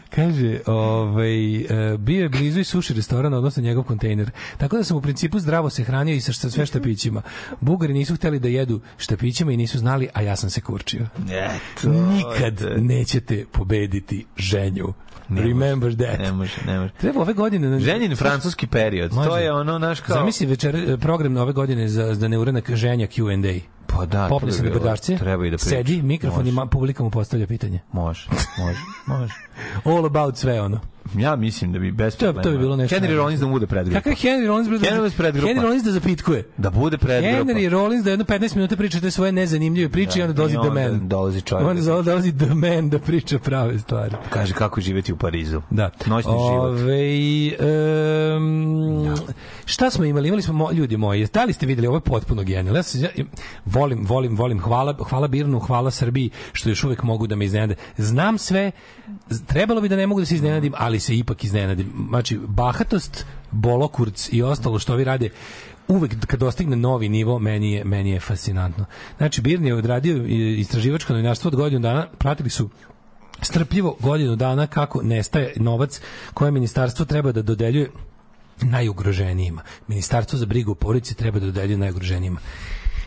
Kaže, 0.09 0.59
ovaj, 0.65 1.57
e, 1.57 1.97
bio 1.97 2.21
je 2.21 2.29
blizu 2.29 2.59
i 2.59 2.63
suši 2.63 2.93
restoran, 2.93 3.33
odnosno 3.33 3.63
njegov 3.63 3.83
kontejner. 3.83 4.31
Tako 4.57 4.77
da 4.77 4.83
sam 4.83 4.97
u 4.97 5.01
principu 5.01 5.39
zdravo 5.39 5.69
se 5.69 5.83
hranio 5.83 6.15
i 6.15 6.21
sa 6.21 6.49
sve 6.49 6.65
štapićima. 6.65 7.21
Bugari 7.61 7.93
nisu 7.93 8.15
hteli 8.15 8.39
da 8.39 8.47
jedu 8.47 8.81
štapićima 8.97 9.51
i 9.51 9.57
nisu 9.57 9.79
znali, 9.79 10.07
a 10.13 10.21
ja 10.21 10.35
sam 10.35 10.49
se 10.49 10.61
kurčio. 10.61 11.07
Eto. 11.29 11.89
Nikad 11.89 12.61
nećete 12.77 13.45
pobediti 13.51 14.25
ženju. 14.37 14.93
Ne 15.29 15.41
može, 15.41 15.47
Remember 15.47 15.95
that. 15.95 16.19
Ne 16.19 16.31
može, 16.31 16.53
ne 16.67 16.79
može. 16.79 16.93
Treba 16.93 17.21
ove 17.21 17.33
godine... 17.33 17.79
Ženin 17.79 18.15
francuski 18.15 18.67
period. 18.67 19.09
To 19.09 19.15
Može. 19.15 19.41
je 19.41 19.53
ono, 19.53 19.79
naš 19.79 19.99
kao... 19.99 20.15
Zamisli 20.15 20.47
večer, 20.47 20.97
program 21.01 21.37
ove 21.37 21.53
godine 21.53 21.87
za, 21.87 22.13
za 22.13 22.27
neuranak 22.27 22.71
ženja 22.71 23.07
Q&A. 23.07 23.74
Pa 23.95 24.05
da, 24.07 24.27
Popne 24.29 24.49
to 24.49 24.55
se 24.55 24.63
na 24.63 24.69
brdašce, 24.69 25.17
treba 25.17 25.45
i 25.45 25.49
da 25.49 25.57
priča. 25.57 25.69
sedi, 25.69 26.01
mikrofon 26.01 26.45
Može. 26.45 26.65
i 26.65 26.69
publika 26.69 27.03
mu 27.03 27.09
postavlja 27.09 27.47
pitanje. 27.47 27.79
Može, 27.91 28.27
može, 28.57 28.79
može. 29.07 29.33
All 29.85 30.05
about 30.05 30.37
sve 30.37 30.61
ono. 30.61 30.79
Ja 31.15 31.35
mislim 31.35 31.73
da 31.73 31.79
bi 31.79 31.91
bez 31.91 32.15
To, 32.15 32.25
to 32.25 32.33
problema. 32.33 32.51
bi 32.51 32.63
bilo 32.63 32.75
nešto. 32.75 32.95
Henry. 32.95 33.15
Rollins 33.15 33.39
da 33.39 33.45
mu 33.45 33.51
bude 33.51 33.67
predgrupa. 33.67 34.01
Kakav 34.01 34.13
Henry 34.13 34.47
Rollins? 34.47 34.69
da- 34.69 34.75
Henry 34.77 34.95
Rollins 34.95 35.15
predgrupa. 35.15 35.47
Henry 35.47 35.61
Rollins 35.61 35.83
da 35.83 35.91
zapitkuje. 35.91 36.43
Da 36.57 36.69
bude 36.69 36.97
predgrupa. 36.97 37.37
Henry 37.43 37.69
Rollins 37.69 38.03
da 38.03 38.09
jedno 38.09 38.25
15 38.25 38.55
minuta 38.55 38.75
priča 38.75 38.99
te 38.99 39.11
svoje 39.11 39.31
nezanimljive 39.31 39.89
priče 39.89 40.19
i 40.19 40.21
onda 40.21 40.33
dolazi 40.33 40.55
i 40.55 40.59
The 40.59 40.69
Man. 40.71 41.07
dolazi 41.07 41.41
čovjek 41.41 41.67
Onda 41.69 41.81
da 41.83 42.01
dolazi 42.01 42.37
The 42.37 42.45
Man 42.47 42.89
da 42.89 42.99
priča 42.99 43.39
prave 43.39 43.79
stvari. 43.79 44.15
Kaže 44.29 44.53
kako 44.53 44.79
je 44.79 44.83
živjeti 44.83 45.13
u 45.13 45.17
Parizu. 45.17 45.61
Da. 45.69 45.89
Noćni 46.05 46.31
život. 46.31 46.69
Ove, 46.71 47.51
um, 48.35 49.15
šta 49.65 49.89
smo 49.89 50.05
imali? 50.05 50.27
Imali 50.27 50.41
smo 50.41 50.53
mo, 50.53 50.71
ljudi 50.71 50.97
moji. 50.97 51.27
Da 51.27 51.43
li 51.43 51.53
ste 51.53 51.65
videli 51.65 51.87
ovo 51.87 51.97
je 51.97 52.01
potpuno 52.01 52.43
genijalno. 52.43 52.73
Ja, 52.95 53.09
ja 53.15 53.23
volim, 53.85 54.05
volim, 54.05 54.35
volim. 54.37 54.59
Hvala, 54.59 54.95
hvala 55.09 55.27
Birnu, 55.27 55.59
hvala 55.59 55.91
Srbiji 55.91 56.29
što 56.53 56.69
još 56.69 56.83
uvek 56.83 57.03
mogu 57.03 57.27
da 57.27 57.35
me 57.35 57.45
iznenade. 57.45 57.75
Znam 57.97 58.37
sve. 58.37 58.71
Trebalo 59.47 59.81
bi 59.81 59.89
da 59.89 59.95
ne 59.95 60.07
mogu 60.07 60.21
da 60.21 60.25
se 60.25 60.35
iznenadim, 60.35 60.73
ali 60.77 60.99
se 60.99 61.17
ipak 61.17 61.43
iznenadim. 61.43 61.93
Znači, 62.09 62.39
bahatost, 62.47 63.25
bolokurc 63.51 64.29
i 64.33 64.41
ostalo 64.41 64.79
što 64.79 64.93
ovi 64.93 65.03
rade 65.03 65.29
uvek 65.87 66.25
kad 66.25 66.39
dostigne 66.39 66.75
novi 66.75 67.09
nivo 67.09 67.39
meni 67.39 67.71
je 67.71 67.83
meni 67.83 68.11
je 68.11 68.19
fascinantno. 68.19 68.85
Znači 69.17 69.41
Birn 69.41 69.65
je 69.65 69.75
odradio 69.75 70.25
i- 70.27 70.59
istraživačko 70.59 71.13
novinarstvo 71.13 71.47
od 71.47 71.55
godinu 71.55 71.81
dana, 71.81 72.07
pratili 72.17 72.49
su 72.49 72.69
strpljivo 73.41 73.97
godinu 73.99 74.35
dana 74.35 74.67
kako 74.67 75.01
nestaje 75.03 75.53
novac 75.55 76.01
koje 76.33 76.51
ministarstvo 76.51 77.05
treba 77.05 77.31
da 77.31 77.41
dodeljuje 77.41 77.91
najugroženijima. 78.61 79.61
Ministarstvo 79.87 80.39
za 80.39 80.45
brigu 80.45 80.71
o 80.71 80.75
porodici 80.75 81.15
treba 81.15 81.39
da 81.39 81.45
dodeljuje 81.45 81.77
najugroženijima. 81.77 82.39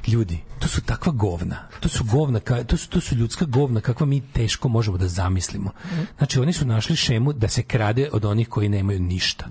Ljudi, 0.08 0.38
to 0.58 0.68
su 0.68 0.80
takva 0.80 1.12
govna. 1.12 1.56
To 1.80 1.88
su 1.88 2.04
govna, 2.04 2.40
ka- 2.40 2.64
to 2.64 2.76
su, 2.76 2.88
to 2.88 3.00
su 3.00 3.14
ljudska 3.14 3.44
govna 3.44 3.80
kakva 3.80 4.06
mi 4.06 4.20
teško 4.22 4.68
možemo 4.68 4.98
da 4.98 5.08
zamislimo. 5.08 5.70
Znači, 6.18 6.40
oni 6.40 6.52
su 6.52 6.66
našli 6.66 6.96
šemu 6.96 7.32
da 7.32 7.48
se 7.48 7.62
krade 7.62 8.08
od 8.12 8.24
onih 8.24 8.48
koji 8.48 8.68
nemaju 8.68 9.00
ništa. 9.00 9.46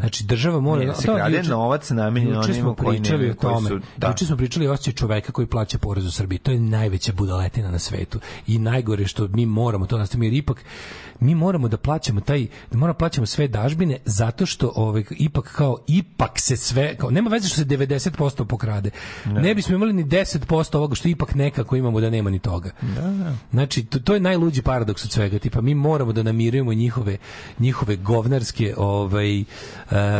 Znači, 0.00 0.24
država 0.24 0.60
mora... 0.60 0.80
Pa 0.80 0.80
Ne, 0.80 0.86
da 0.86 0.94
se 0.94 1.06
to 1.06 1.14
krade 1.16 1.36
juče- 1.36 1.48
novac 1.48 1.90
namenjen 1.90 2.32
smo 2.34 2.40
onima 2.44 2.74
koji 2.74 2.98
pričali 2.98 3.30
o 3.30 3.34
koji 3.34 3.54
tome. 3.54 3.68
su- 3.68 3.80
da. 3.96 4.08
Juče 4.08 4.26
smo 4.26 4.36
pričali 4.36 4.68
o 4.68 4.72
osjećaju 4.72 4.94
čoveka 4.94 5.32
koji 5.32 5.46
plaća 5.46 5.78
porez 5.78 6.06
u 6.06 6.12
Srbiji. 6.12 6.38
To 6.38 6.50
je 6.50 6.60
najveća 6.60 7.12
budaletina 7.12 7.70
na 7.70 7.78
svetu. 7.78 8.20
I 8.46 8.58
najgore 8.58 9.06
što 9.06 9.28
mi 9.28 9.46
moramo 9.46 9.86
to 9.86 9.98
nastaviti, 9.98 10.26
jer 10.26 10.34
ipak 10.34 10.64
mi 11.20 11.34
moramo 11.34 11.68
da 11.68 11.76
plaćamo 11.76 12.20
taj 12.20 12.40
da 12.70 12.78
moramo 12.78 12.92
da 12.92 12.98
plaćamo 12.98 13.26
sve 13.26 13.48
dažbine 13.48 13.98
zato 14.04 14.46
što 14.46 14.72
ovaj 14.76 15.04
ipak 15.10 15.44
kao 15.46 15.78
ipak 15.86 16.30
se 16.36 16.56
sve 16.56 16.96
kao 16.96 17.10
nema 17.10 17.30
veze 17.30 17.48
što 17.48 17.56
se 17.56 17.64
90% 17.66 18.44
pokrade. 18.44 18.90
Ne, 19.26 19.54
bismo 19.54 19.74
imali 19.76 19.99
ni 20.00 20.06
10% 20.06 20.76
ovoga 20.76 20.94
što 20.94 21.08
ipak 21.08 21.34
nekako 21.34 21.76
imamo 21.76 22.00
da 22.00 22.10
nema 22.10 22.30
ni 22.30 22.38
toga. 22.38 22.70
Da, 22.82 23.00
da. 23.00 23.34
Znači, 23.50 23.84
to, 23.84 23.98
to 23.98 24.14
je 24.14 24.20
najluđi 24.20 24.62
paradoks 24.62 25.04
od 25.04 25.10
svega. 25.10 25.38
Tipa, 25.38 25.60
mi 25.60 25.74
moramo 25.74 26.12
da 26.12 26.22
namirujemo 26.22 26.74
njihove, 26.74 27.16
njihove 27.58 27.96
govnarske 27.96 28.74
ovaj, 28.76 29.40
e, 29.40 29.44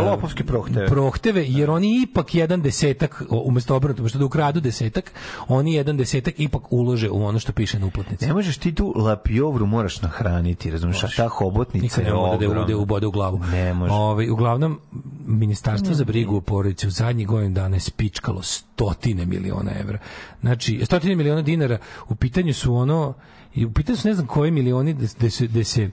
Lopovske 0.06 0.44
prohteve. 0.44 0.86
prohteve, 0.86 1.44
jer 1.48 1.70
oni 1.70 2.02
ipak 2.02 2.34
jedan 2.34 2.62
desetak, 2.62 3.22
umesto 3.30 3.76
obrnuto, 3.76 4.02
umesto 4.02 4.18
da 4.18 4.24
ukradu 4.24 4.60
desetak, 4.60 5.12
oni 5.48 5.74
jedan 5.74 5.96
desetak 5.96 6.34
ipak 6.40 6.72
ulože 6.72 7.10
u 7.10 7.24
ono 7.24 7.38
što 7.38 7.52
piše 7.52 7.78
na 7.78 7.86
uplatnici. 7.86 8.26
Ne 8.26 8.32
možeš 8.32 8.58
ti 8.58 8.74
tu 8.74 8.92
lapijovru 8.96 9.66
moraš 9.66 10.02
nahraniti, 10.02 10.70
razumiješ, 10.70 11.04
a 11.04 11.08
ta 11.16 11.28
hobotnica 11.28 11.82
Nikad 11.82 12.04
je 12.04 12.10
ne 12.10 12.16
mogu 12.16 12.28
da 12.28 12.46
ogromna. 12.46 12.62
ude 12.64 12.74
u 12.74 12.84
bode 12.84 13.06
u 13.06 13.10
glavu. 13.10 13.38
Ne 13.52 13.74
može. 13.74 13.92
Ovaj, 13.92 14.30
uglavnom, 14.30 14.80
Ministarstvo 15.26 15.94
za 15.94 16.04
brigu 16.04 16.36
o 16.36 16.40
porodici 16.40 16.86
u 16.86 16.90
zadnjih 16.90 17.26
godinu 17.26 17.54
dana 17.54 17.76
je 17.76 17.80
spičkalo 17.80 18.42
stotine 18.42 19.26
miliona 19.26 19.69
evra. 19.80 19.98
Znači, 20.40 20.80
stotine 20.84 21.16
miliona 21.16 21.42
dinara 21.42 21.78
u 22.08 22.14
pitanju 22.14 22.54
su 22.54 22.74
ono, 22.74 23.14
i 23.54 23.64
u 23.64 23.72
pitanju 23.72 23.96
su 23.96 24.08
ne 24.08 24.14
znam 24.14 24.26
koji 24.26 24.50
milioni 24.50 24.94
da 24.94 25.30
se, 25.30 25.46
da 25.46 25.64
se 25.64 25.90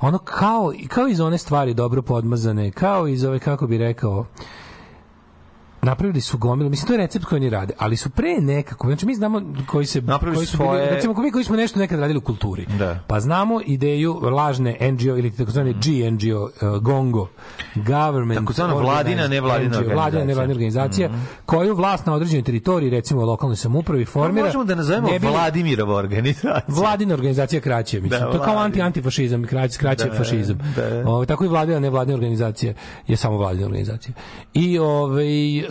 ono 0.00 0.18
kao, 0.18 0.72
kao 0.88 1.08
iz 1.08 1.20
one 1.20 1.38
stvari 1.38 1.74
dobro 1.74 2.02
podmazane, 2.02 2.70
kao 2.70 3.08
iz 3.08 3.24
ove, 3.24 3.38
kako 3.38 3.66
bi 3.66 3.78
rekao, 3.78 4.26
napravili 5.82 6.20
su 6.20 6.38
gomilu, 6.38 6.70
mislim 6.70 6.86
to 6.86 6.92
je 6.92 6.98
recept 6.98 7.24
koji 7.24 7.36
oni 7.36 7.50
rade, 7.50 7.74
ali 7.78 7.96
su 7.96 8.10
pre 8.10 8.36
nekako, 8.36 8.86
znači 8.86 9.06
mi 9.06 9.14
znamo 9.14 9.42
koji 9.66 9.86
se 9.86 10.00
Napravili 10.00 10.36
koji 10.36 10.46
su 10.46 10.52
su 10.52 10.58
bili, 10.58 10.68
svoje- 10.68 10.90
recimo 10.90 11.14
mi 11.14 11.30
koji 11.30 11.44
smo 11.44 11.56
nešto 11.56 11.78
nekad 11.78 12.00
radili 12.00 12.18
u 12.18 12.22
kulturi. 12.22 12.66
Da. 12.68 12.98
Pa 13.06 13.20
znamo 13.20 13.60
ideju 13.66 14.20
lažne 14.22 14.76
NGO 14.82 15.16
ili 15.16 15.30
takozvane 15.30 15.72
GNGO, 15.74 16.42
uh, 16.42 16.78
GONGO, 16.78 17.28
Government 17.76 18.40
Takozvana 18.40 18.74
vladina, 18.74 18.98
Organized 19.00 19.30
nevladina 19.30 19.68
NGO, 19.70 19.76
vladina, 19.84 19.96
organizacija. 19.98 20.18
Mhm. 20.18 20.28
nevladina 20.28 20.52
organizacija, 20.52 21.10
koju 21.46 21.74
vlast 21.74 22.06
na 22.06 22.14
određenoj 22.14 22.42
teritoriji, 22.42 22.90
recimo 22.90 23.24
lokalnoj 23.24 23.56
samoupravi, 23.56 24.04
formira. 24.04 24.44
Možemo 24.44 24.64
da 24.64 24.74
nazovemo 24.74 25.08
ne 25.08 25.18
bi 25.18 25.26
Vladimirova 25.26 25.94
organizacija. 25.94 26.62
Vladina 26.68 27.14
organizacija 27.14 27.60
kraće, 27.60 28.00
mislim. 28.00 28.20
Da, 28.20 28.26
to 28.26 28.32
kao 28.32 28.38
Vladina. 28.38 28.60
anti 28.60 28.82
antifašizam, 28.82 29.44
kraće, 29.44 29.78
kraće 29.78 30.04
Da, 30.04 30.14
fašizam. 30.14 30.58
da. 30.76 31.02
Ovaj, 31.06 31.26
tako 31.26 31.44
i 31.44 31.48
vladina 31.48 31.80
nevladina 31.80 32.14
organizacija 32.14 32.72
je 33.06 33.16
samo 33.16 33.36
vladina 33.36 33.66
organizacija. 33.66 34.14
I 34.54 34.78
ovaj 34.78 35.26
o- 35.60 35.65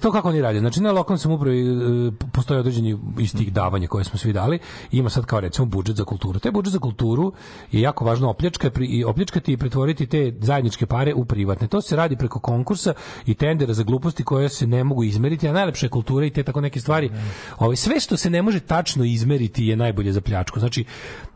to 0.00 0.12
kako 0.12 0.28
oni 0.28 0.40
rade. 0.40 0.58
Znači 0.60 0.80
na 0.80 0.92
lokalnoj 0.92 1.18
samoupravi 1.18 1.60
e, 1.60 2.10
postoje 2.32 2.60
određeni 2.60 2.98
iz 3.18 3.34
tih 3.36 3.52
davanja 3.52 3.88
koje 3.88 4.04
smo 4.04 4.18
svi 4.18 4.32
dali. 4.32 4.58
Ima 4.92 5.10
sad 5.10 5.26
kao 5.26 5.40
recimo 5.40 5.66
budžet 5.66 5.96
za 5.96 6.04
kulturu. 6.04 6.38
Taj 6.38 6.52
budžet 6.52 6.72
za 6.72 6.78
kulturu 6.78 7.32
je 7.72 7.80
jako 7.80 8.04
važno 8.04 8.30
opljačka 8.30 8.70
pri- 8.70 8.86
i 8.86 9.04
opljačkati 9.04 9.52
i 9.52 9.56
pretvoriti 9.56 10.06
te 10.06 10.32
zajedničke 10.40 10.86
pare 10.86 11.14
u 11.14 11.24
privatne. 11.24 11.68
To 11.68 11.80
se 11.80 11.96
radi 11.96 12.16
preko 12.16 12.38
konkursa 12.40 12.94
i 13.26 13.34
tendera 13.34 13.72
za 13.72 13.82
gluposti 13.82 14.24
koje 14.24 14.48
se 14.48 14.66
ne 14.66 14.84
mogu 14.84 15.04
izmeriti, 15.04 15.48
a 15.48 15.52
najlepša 15.52 15.86
je 15.86 15.90
kultura 15.90 16.26
i 16.26 16.30
te 16.30 16.42
tako 16.42 16.60
neke 16.60 16.80
stvari. 16.80 17.10
Ovaj 17.58 17.76
sve 17.76 18.00
što 18.00 18.16
se 18.16 18.30
ne 18.30 18.42
može 18.42 18.60
tačno 18.60 19.04
izmeriti 19.04 19.66
je 19.66 19.76
najbolje 19.76 20.12
za 20.12 20.20
pljačku. 20.20 20.60
Znači 20.60 20.84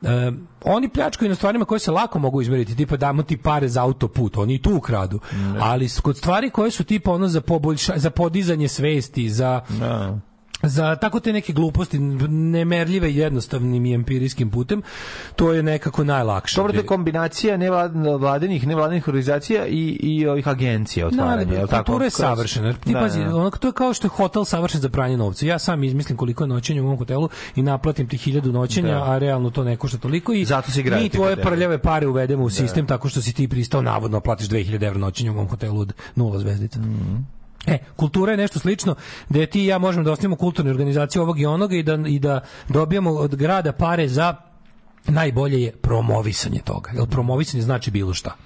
e, 0.03 0.33
oni 0.63 0.89
pljačkaju 0.89 1.29
na 1.29 1.35
stvarima 1.35 1.65
koje 1.65 1.79
se 1.79 1.91
lako 1.91 2.19
mogu 2.19 2.43
izmeriti, 2.43 2.77
tipa 2.77 2.97
damo 2.97 3.23
ti 3.23 3.37
pare 3.37 3.69
za 3.69 3.83
autoput, 3.83 4.37
oni 4.37 4.55
i 4.55 4.59
tu 4.59 4.75
ukradu. 4.75 5.21
Ali 5.61 5.89
s- 5.89 6.01
kod 6.01 6.17
stvari 6.17 6.51
koje 6.51 6.71
su 6.71 6.85
tipa 6.85 7.13
ono 7.13 7.29
za 7.29 7.41
poboljša, 7.41 7.93
za 7.97 8.11
podizanje 8.11 8.69
svesti, 8.69 9.31
za 9.31 9.61
za 10.63 10.97
tako 10.97 11.21
te 11.21 11.33
neke 11.33 11.53
gluposti 11.53 11.99
nemerljive 12.29 13.15
jednostavnim 13.15 13.87
i 13.87 13.95
empirijskim 13.95 14.51
putem 14.51 14.83
to 15.37 15.53
je 15.53 15.63
nekako 15.63 16.05
najlakše 16.05 16.57
Dobro, 16.57 16.73
to 16.73 16.79
je 16.79 16.87
kombinacija 16.87 17.57
nevladinih, 17.57 18.67
nevladinih 18.67 19.09
organizacija 19.09 19.67
i, 19.67 19.73
i 19.93 20.27
ovih 20.27 20.49
agencija 20.49 21.07
otvaranja. 21.07 21.45
Da, 21.45 21.55
jel 21.55 21.67
tako? 21.69 21.85
kultura 21.85 22.05
je 22.05 22.11
Kroz- 22.11 22.17
savršena. 22.19 22.73
Ti 22.75 22.93
Da, 22.93 23.01
pazi, 23.01 23.21
da. 23.21 23.37
ono, 23.37 23.51
to 23.51 23.69
je 23.69 23.73
kao 23.73 23.95
što 23.95 24.07
je 24.07 24.11
hotel 24.11 24.45
savršen 24.45 24.81
za 24.81 24.89
pranje 24.89 25.17
novca. 25.17 25.47
Ja 25.47 25.59
sam 25.59 25.85
izmislim 25.85 26.17
koliko 26.17 26.45
je 26.45 26.49
noćenja 26.49 26.83
u 26.83 26.87
mom 26.87 26.99
hotelu 26.99 27.29
i 27.57 27.63
naplatim 27.63 28.09
ti 28.09 28.17
hiljadu 28.17 28.53
noćenja, 28.53 28.89
Da. 28.91 29.05
a 29.05 29.19
realno 29.19 29.51
to 29.51 29.65
ne 29.65 29.77
košta 29.77 29.99
toliko 29.99 30.33
i 30.33 30.45
Zato 30.45 30.71
se 30.71 30.83
mi 30.83 31.09
tvoje 31.09 31.37
prljave 31.37 31.79
pare 31.79 32.07
uvedemo 32.07 32.45
u 32.45 32.51
sistem 32.51 32.87
tako 32.87 33.09
što 33.09 33.23
si 33.23 33.33
ti 33.33 33.49
pristao 33.49 33.83
navodno 33.83 34.21
platiš 34.21 34.49
2000 34.49 34.87
evra 34.87 34.99
noćenja 34.99 35.31
u 35.31 35.35
mom 35.35 35.49
hotelu 35.49 35.81
od 35.81 35.93
nula 36.17 36.39
zvezdica. 36.39 36.79
Mhm. 36.81 37.40
E, 37.67 37.79
kultura 37.97 38.33
je 38.33 38.37
nešto 38.37 38.59
slično 38.59 38.95
da 39.29 39.47
ti 39.47 39.63
i 39.63 39.67
ja 39.67 39.79
možemo 39.79 40.05
da 40.05 40.13
osnijemo 40.13 40.37
kulturne 40.37 40.71
organizacije 40.71 41.23
ovog 41.23 41.41
i 41.41 41.47
onoga 41.47 41.77
i 41.77 41.83
da, 41.83 41.99
i 42.07 42.19
da 42.19 42.41
dobijemo 42.69 43.11
od 43.11 43.37
grada 43.37 43.73
pare 43.73 44.09
za 44.09 44.35
najbolje 45.07 45.63
je 45.63 45.73
promovisanje 45.73 46.61
toga. 46.65 46.91
Jer 46.95 47.09
promovisanje 47.09 47.63
znači 47.63 47.91
bilo 47.91 48.15
šta. 48.15 48.37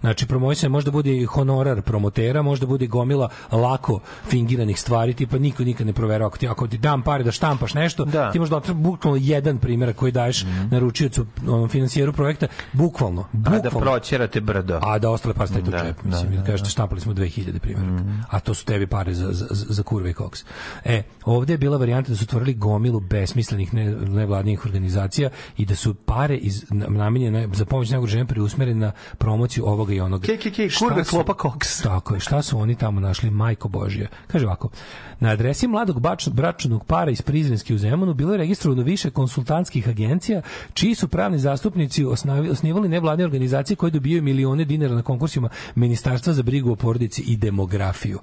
Znači, 0.00 0.26
promovisanje 0.26 0.68
možda 0.68 0.90
bude 0.90 1.12
i 1.12 1.24
honorar 1.24 1.82
promotera, 1.82 2.42
možda 2.42 2.66
bude 2.66 2.86
gomila 2.86 3.28
lako 3.52 4.00
fingiranih 4.24 4.80
stvari, 4.80 5.14
tipa 5.14 5.38
niko 5.38 5.64
nikad 5.64 5.86
ne 5.86 5.92
proverava. 5.92 6.26
Ako 6.26 6.38
ti, 6.38 6.48
ako 6.48 6.68
ti 6.68 6.78
dam 6.78 7.02
pare 7.02 7.24
da 7.24 7.32
štampaš 7.32 7.74
nešto, 7.74 8.04
Da. 8.04 8.30
ti 8.32 8.38
možda 8.38 8.60
bukvalno 8.68 9.18
jedan 9.18 9.58
primjer 9.58 9.94
koji 9.94 10.12
daješ 10.12 10.38
naručiocu, 10.70 11.26
onom 11.44 11.68
financijeru 11.68 12.12
projekta, 12.12 12.46
bukvalno, 12.72 13.24
Mhm. 13.24 13.46
A 13.46 13.50
da 13.50 13.62
bukvalno. 13.62 13.80
proćerate 13.82 14.40
brdo. 14.40 14.80
A 14.82 14.98
da 14.98 15.10
ostale 15.10 15.34
pare 15.34 15.46
stavite 15.48 15.68
u 15.68 15.72
Da, 15.72 15.78
džep. 15.78 15.96
da, 15.96 16.08
Mislim, 16.08 16.30
da, 16.30 16.36
da, 16.36 16.44
kažete 16.44 16.70
štampali 16.70 17.00
smo 17.00 17.12
2000 17.12 17.58
primjeraka. 17.58 18.04
A 18.30 18.40
to 18.40 18.54
su 18.54 18.64
tebi 18.64 18.86
pare 18.86 19.14
za, 19.14 19.28
za, 19.30 19.46
za 19.50 19.82
kurve 19.82 20.10
i 20.10 20.14
koks. 20.14 20.44
E, 20.84 21.02
ovdje 21.24 21.54
je 21.54 21.58
bila 21.58 21.76
varijanta 21.76 22.10
da 22.10 22.16
su 22.16 22.24
otvorili 22.24 22.54
gomilu 22.54 23.00
besmislenih 23.00 23.74
ne, 23.74 23.84
nevladnih 23.92 24.64
organizacija 24.64 25.28
i 25.56 25.66
da 25.66 25.74
su 25.74 25.94
pare 25.96 26.36
iz, 26.36 26.64
na- 26.70 26.86
namenjene 26.88 27.48
za 27.52 27.64
pomoć 27.64 27.90
najugroženijima 27.90 28.28
preusmerene 28.28 28.80
na 28.80 28.92
promociju 29.18 29.64
ovoga 29.88 29.94
i 29.94 30.00
onoga. 30.00 30.26
KKK, 30.26 30.70
Šta 30.70 30.78
kurve, 30.78 31.04
su- 31.04 31.10
klopa, 31.10 31.34
koks. 31.34 31.82
Tako 31.82 32.14
je, 32.14 32.20
šta 32.20 32.42
su 32.42 32.58
oni 32.58 32.74
tamo 32.74 33.00
našli, 33.00 33.30
majko 33.30 33.68
Božija? 33.68 34.08
Kaže 34.26 34.46
ovako, 34.46 34.68
na 35.20 35.30
adresi 35.30 35.66
mladog 35.66 36.00
bač, 36.00 36.28
bračnog 36.28 36.84
para 36.84 37.10
iz 37.10 37.22
Prizrenske 37.22 37.74
u 37.74 37.78
Zemunu 37.78 38.14
bilo 38.14 38.32
je 38.32 38.38
registrovano 38.38 38.82
više 38.82 39.10
konsultantskih 39.10 39.88
agencija, 39.88 40.42
čiji 40.74 40.94
su 40.94 41.08
pravni 41.08 41.38
zastupnici 41.38 42.04
osnavi, 42.04 42.50
osnivali 42.50 42.88
nevladne 42.88 43.24
organizacije 43.24 43.76
koje 43.76 43.90
dobijaju 43.90 44.22
milione 44.22 44.64
dinara 44.64 44.94
na 44.94 45.02
konkursima 45.02 45.48
Ministarstva 45.74 46.32
za 46.32 46.42
brigu 46.42 46.72
o 46.72 46.76
porodici 46.76 47.22
i 47.22 47.36
demografiju. 47.36 48.18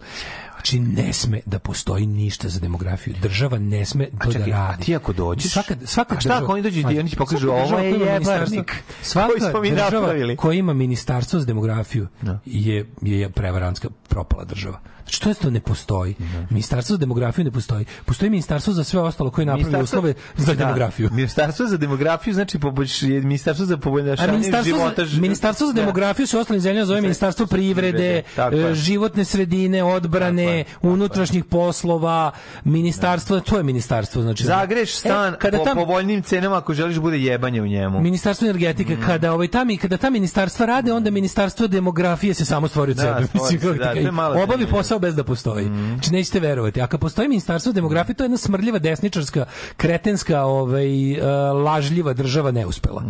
Znači, 0.66 0.80
ne 0.80 1.14
sme 1.14 1.40
da 1.46 1.60
postoji 1.60 2.06
ništa 2.06 2.50
za 2.50 2.60
demografiju. 2.60 3.16
Država 3.22 3.60
ne 3.60 3.86
sme 3.86 4.08
to 4.24 4.32
čekaj, 4.32 4.52
da 4.52 4.58
a 4.58 4.68
radi. 4.68 4.84
ti 4.86 4.96
ako 4.96 5.14
dođeš? 5.14 5.52
Svaka, 5.52 5.76
svaka 5.86 6.16
A 6.16 6.20
šta 6.20 6.30
država- 6.30 6.44
ako 6.44 6.54
oni 6.54 6.62
dođu 6.62 6.80
i 6.80 7.00
oni 7.00 7.10
ti 7.10 7.16
pokažu, 7.16 7.50
ovo 7.50 7.80
je 7.80 7.90
jebarnik 7.92 8.84
Svaka 9.02 9.34
država 9.62 10.14
koja 10.38 10.54
ima 10.54 10.74
ministarstvo 10.74 11.40
za 11.40 11.46
demografiju 11.46 12.08
je, 12.46 12.86
je 13.02 13.30
prevarantska 13.30 13.90
propala 14.10 14.46
država. 14.46 14.80
Znači, 15.06 15.22
to 15.22 15.30
je 15.30 15.36
to 15.36 15.50
ne 15.50 15.60
postoji. 15.60 16.16
Ministarstvo 16.50 16.94
za 16.94 16.98
demografiju 16.98 17.46
ne 17.46 17.52
postoji. 17.52 17.86
Postoji 18.06 18.30
ministarstvo 18.30 18.74
za 18.74 18.84
sve 18.84 19.00
ostalo 19.02 19.32
koje 19.32 19.46
napravi 19.46 19.84
uslove 19.84 20.14
za 20.38 20.46
Da, 20.46 20.54
demografiju. 20.56 21.10
Ministarstvo 21.12 21.68
za 21.68 21.78
demografiju 21.78 22.34
znači 22.34 22.60
poboljš, 22.60 23.02
ministarstvo 23.02 23.66
za 23.66 23.78
poboljšanje 23.78 24.32
ministarstvo 24.32 24.78
života. 24.78 25.06
za, 25.06 25.22
ministarstvo 25.22 25.68
za 25.68 25.74
Da. 25.74 25.82
demografiju 25.82 26.28
se 26.28 26.38
u 26.38 26.42
ostalim 26.42 26.62
zemljama 26.62 26.86
zove 26.86 27.02
ministarstvo 27.02 27.46
privrede, 27.48 28.22
Tako 28.36 28.56
je. 28.56 28.72
e, 28.72 28.76
životne 28.76 29.26
sredine, 29.26 29.84
odbrane, 29.84 30.64
unutrašnjih 30.82 31.44
poslova, 31.46 32.32
ministarstvo, 32.66 33.40
to 33.40 33.58
je 33.58 33.64
ministarstvo. 33.64 34.22
Znači, 34.22 34.44
Zagreš 34.44 34.92
stan 34.92 35.34
E, 35.34 35.38
kada 35.38 35.58
po 35.58 35.64
tam- 35.64 35.76
povoljnim 35.76 36.22
cenama 36.22 36.58
ako 36.58 36.74
želiš 36.74 36.98
bude 36.98 37.18
jebanje 37.20 37.62
u 37.62 37.68
njemu. 37.68 38.02
Ministarstvo 38.02 38.46
energetike 38.46 38.98
kada 38.98 39.34
ovaj 39.34 39.48
tamo 39.48 39.66
kada 39.78 39.98
ta 39.98 40.10
ministarstva 40.10 40.66
rade 40.66 40.94
onda 40.94 41.12
ministarstvo 41.12 41.68
demografije 41.68 42.34
se 42.34 42.46
samo 42.46 42.68
stvori 42.68 42.92
od 42.92 42.98
Da, 42.98 43.04
sebe 43.04 43.28
Mislim, 43.36 43.60
se, 43.62 43.68
da, 43.68 43.74
ti 43.74 43.80
to 43.80 43.90
je 43.90 43.94
kažem, 43.96 44.16
malo 44.16 44.34
obavi 44.34 44.48
zanimljivo. 44.48 44.72
Posao 44.96 45.00
bez 45.00 45.16
da 45.16 45.24
postoji 45.24 45.66
znači 45.94 46.14
nećete 46.14 46.40
verovati 46.40 46.82
a 46.82 46.88
kad 46.88 47.00
postoji 47.00 47.28
ministarstvo 47.28 47.74
demografije 47.74 48.16
to 48.16 48.24
je 48.24 48.26
jedna 48.26 48.38
smrdljiva 48.38 48.80
desničarska 48.80 49.46
kretenska 49.78 50.42
ovaj 50.42 51.14
e, 51.14 51.22
lažljiva 51.54 52.14
država 52.14 52.52
neuspela 52.52 53.04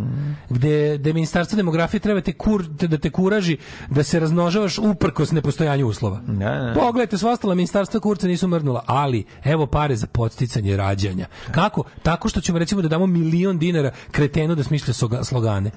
gde 0.49 0.97
gde 0.97 1.13
ministarstvo 1.13 1.55
demografije 1.55 1.99
treba 1.99 2.21
te 2.21 2.33
kur 2.33 2.65
te 2.79 2.87
da 2.87 2.97
te 2.97 3.09
kuraži 3.09 3.57
da 3.89 4.03
se 4.03 4.19
razmnožavaš 4.19 4.77
uprkos 4.77 5.31
nepostojanju 5.31 5.87
uslova 5.87 6.21
Da, 6.27 6.49
da. 6.49 6.73
Pogledajte, 6.75 7.17
sva 7.17 7.31
ostala 7.31 7.55
ministarstva 7.55 7.99
kurca 7.99 8.27
nisu 8.27 8.47
mrnula, 8.47 8.83
ali 8.85 9.25
evo 9.43 9.67
pare 9.67 9.95
za 9.95 10.07
podsticanje 10.07 10.77
rađanja. 10.77 11.27
Kako? 11.51 11.83
Tako 12.03 12.29
što 12.29 12.41
ćemo 12.41 12.59
recimo 12.59 12.81
da 12.81 12.87
damo 12.87 13.07
milion 13.07 13.57
dinara 13.59 13.91
kretenu 14.11 14.55
da 14.55 14.63
smišlja 14.63 14.93
slogane. 15.23 15.71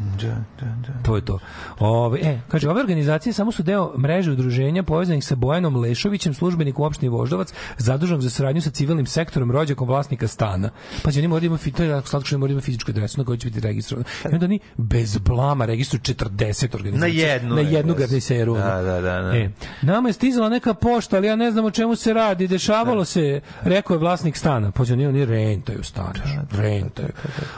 To 1.05 1.17
je 1.17 1.25
to. 1.25 1.39
Ove, 1.79 2.21
e, 2.21 2.41
kaže, 2.49 2.71
ove 2.71 2.81
organizacije 2.81 3.33
samo 3.33 3.53
su 3.53 3.63
deo 3.63 3.93
mreže 3.99 4.31
udruženja 4.31 4.83
povezanih 4.83 5.25
sa 5.25 5.35
Bojanom 5.35 5.77
Lešovićem, 5.99 6.35
službenikom 6.35 6.85
opštine 6.85 7.11
Voždovac, 7.11 7.53
zaduženog 7.79 8.23
za 8.23 8.31
saradnju 8.31 8.61
sa 8.63 8.71
civilnim 8.71 9.07
sektorom, 9.07 9.51
rođakom 9.51 9.89
vlasnika 9.89 10.29
stana. 10.29 10.71
Pa 11.03 11.11
oni 11.19 11.29
moraju 11.29 11.41
da 11.41 11.47
imaju, 11.47 11.59
fi- 11.59 11.73
to 11.73 11.83
je 11.83 11.89
jako 11.89 12.09
slatko 12.09 12.27
što 12.27 12.39
moraju 12.39 12.55
da 12.57 12.63
fizičku 12.63 12.91
adresu 12.91 13.21
na 13.21 13.25
kojoj 13.25 13.39
će 13.39 13.47
biti 13.49 13.61
registrovano. 13.61 14.05
I 14.25 14.35
onda 14.35 14.47
oni 14.47 14.59
bez 14.77 15.19
blama 15.19 15.65
registruju 15.65 16.01
40 16.01 16.75
organizacija. 16.75 17.27
Na 17.27 17.33
jednu 17.33 17.55
Na 17.55 17.61
jednu 17.61 17.95
garniseru. 17.95 18.55
Da, 18.55 18.83
da, 18.83 19.01
da, 19.01 19.23
da. 19.23 19.37
E, 19.37 19.51
nama 19.83 20.09
je 20.09 20.13
stizala 20.13 20.49
neka 20.49 20.75
pošta, 20.75 21.17
ali 21.17 21.27
ja 21.27 21.37
ne 21.37 21.51
znam 21.51 21.65
o 21.65 21.71
čemu 21.71 21.97
se 21.97 22.13
radi. 22.13 22.49
Dešavalo 22.49 23.05
se, 23.05 23.41
rekao 23.63 23.95
je 23.95 23.99
vlasnik 23.99 24.37
stana. 24.37 24.71
Pa 24.71 24.83
oni 24.83 25.07
oni 25.07 25.25
rentaju 25.25 25.83
stan. 25.83 26.13
Rentaju. 26.51 27.09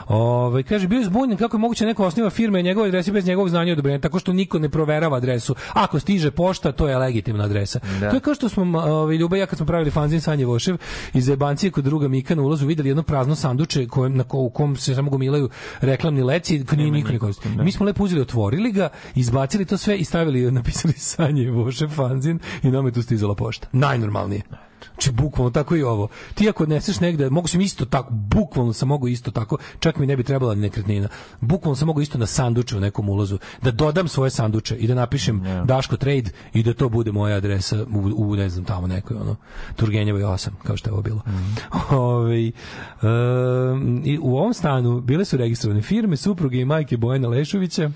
Ovaj 0.07 0.63
kaže 0.63 0.87
bio 0.87 0.97
je 0.99 1.05
zbunjen 1.05 1.37
kako 1.37 1.57
je 1.57 1.61
moguće 1.61 1.85
neko 1.85 2.05
osniva 2.05 2.29
firme 2.29 2.59
i 2.59 2.63
njegove 2.63 2.87
adrese 2.87 3.11
bez 3.11 3.25
njegovog 3.25 3.49
znanja 3.49 3.69
i 3.69 3.73
odobrenja, 3.73 3.99
tako 3.99 4.19
što 4.19 4.33
niko 4.33 4.59
ne 4.59 4.69
proverava 4.69 5.17
adresu. 5.17 5.55
Ako 5.73 5.99
stiže 5.99 6.31
pošta, 6.31 6.71
to 6.71 6.87
je 6.87 6.97
legitimna 6.97 7.43
adresa. 7.43 7.79
Da. 7.99 8.09
To 8.09 8.15
je 8.15 8.19
kao 8.19 8.30
što 8.35 8.49
smo 8.49 8.79
ovaj 8.79 9.15
Ljuba 9.15 9.37
ja 9.37 9.45
kad 9.45 9.57
smo 9.57 9.65
pravili 9.65 9.91
fanzin 9.91 10.21
Sanje 10.21 10.45
Vošev 10.45 10.77
iz 11.13 11.25
Zebancije 11.25 11.71
kod 11.71 11.83
druga 11.83 12.07
Mika 12.07 12.35
na 12.35 12.41
ulazu 12.41 12.65
videli 12.65 12.89
jedno 12.89 13.03
prazno 13.03 13.35
sanduče 13.35 13.87
kojem 13.87 14.17
na 14.17 14.23
ko, 14.23 14.37
u 14.37 14.49
kom 14.49 14.75
se 14.75 14.95
samo 14.95 15.11
gomilaju 15.11 15.49
reklamni 15.81 16.23
leci, 16.23 16.65
koji 16.65 16.77
nije 16.77 16.91
niko 16.91 17.11
ne 17.11 17.19
koristi. 17.19 17.49
Mi 17.49 17.71
smo 17.71 17.85
lepo 17.85 18.03
uzeli, 18.03 18.21
otvorili 18.21 18.71
ga, 18.71 18.89
izbacili 19.15 19.65
to 19.65 19.77
sve 19.77 19.97
i 19.97 20.03
stavili, 20.03 20.51
napisali 20.51 20.93
Sanje 20.93 21.51
Vošev 21.51 21.89
fanzin 21.89 22.39
i 22.63 22.71
nama 22.71 22.87
je 22.87 22.93
tu 22.93 23.01
stizala 23.01 23.35
pošta. 23.35 23.67
Najnormalnije. 23.71 24.70
Znači, 24.93 25.11
bukvalno 25.11 25.51
tako 25.51 25.75
i 25.75 25.83
ovo. 25.83 26.07
Ti 26.33 26.49
ako 26.49 26.63
odneseš 26.63 26.99
negde, 26.99 27.29
mogu 27.29 27.47
sam 27.47 27.61
isto 27.61 27.85
tako, 27.85 28.13
bukvalno 28.13 28.73
sam 28.73 28.87
mogu 28.87 29.07
isto 29.07 29.31
tako, 29.31 29.57
čak 29.79 29.97
mi 29.97 30.07
ne 30.07 30.17
bi 30.17 30.23
trebala 30.23 30.55
ni 30.55 30.61
nekretnina. 30.61 31.07
Bukvalno 31.41 31.75
sam 31.75 31.87
mogu 31.87 32.01
isto 32.01 32.17
na 32.17 32.25
sanduče 32.25 32.77
u 32.77 32.79
nekom 32.79 33.09
ulazu, 33.09 33.39
da 33.61 33.71
dodam 33.71 34.07
svoje 34.07 34.31
sanduče 34.31 34.75
i 34.75 34.87
da 34.87 34.95
napišem 34.95 35.43
Daško 35.65 35.97
Trade 35.97 36.31
i 36.53 36.63
da 36.63 36.73
to 36.73 36.89
bude 36.89 37.11
moja 37.11 37.37
adresa 37.37 37.83
u, 37.83 38.11
u 38.15 38.35
ne 38.35 38.49
znam, 38.49 38.65
tamo 38.65 38.87
nekoj, 38.87 39.17
ono, 39.17 39.35
Turgenjevoj 39.75 40.21
8, 40.21 40.49
kao 40.63 40.77
što 40.77 40.89
je 40.89 40.93
ovo 40.93 41.01
bilo. 41.01 41.21
Ovaj, 41.91 42.47
em, 42.47 44.01
I 44.05 44.19
u 44.21 44.37
ovom 44.37 44.53
stanu 44.53 45.01
bile 45.01 45.25
su 45.25 45.37
registrovane 45.37 45.81
firme, 45.81 46.17
supruge 46.17 46.57
i 46.57 46.65
majke 46.65 46.97
Bojana 46.97 47.27
Lešovića, 47.27 47.91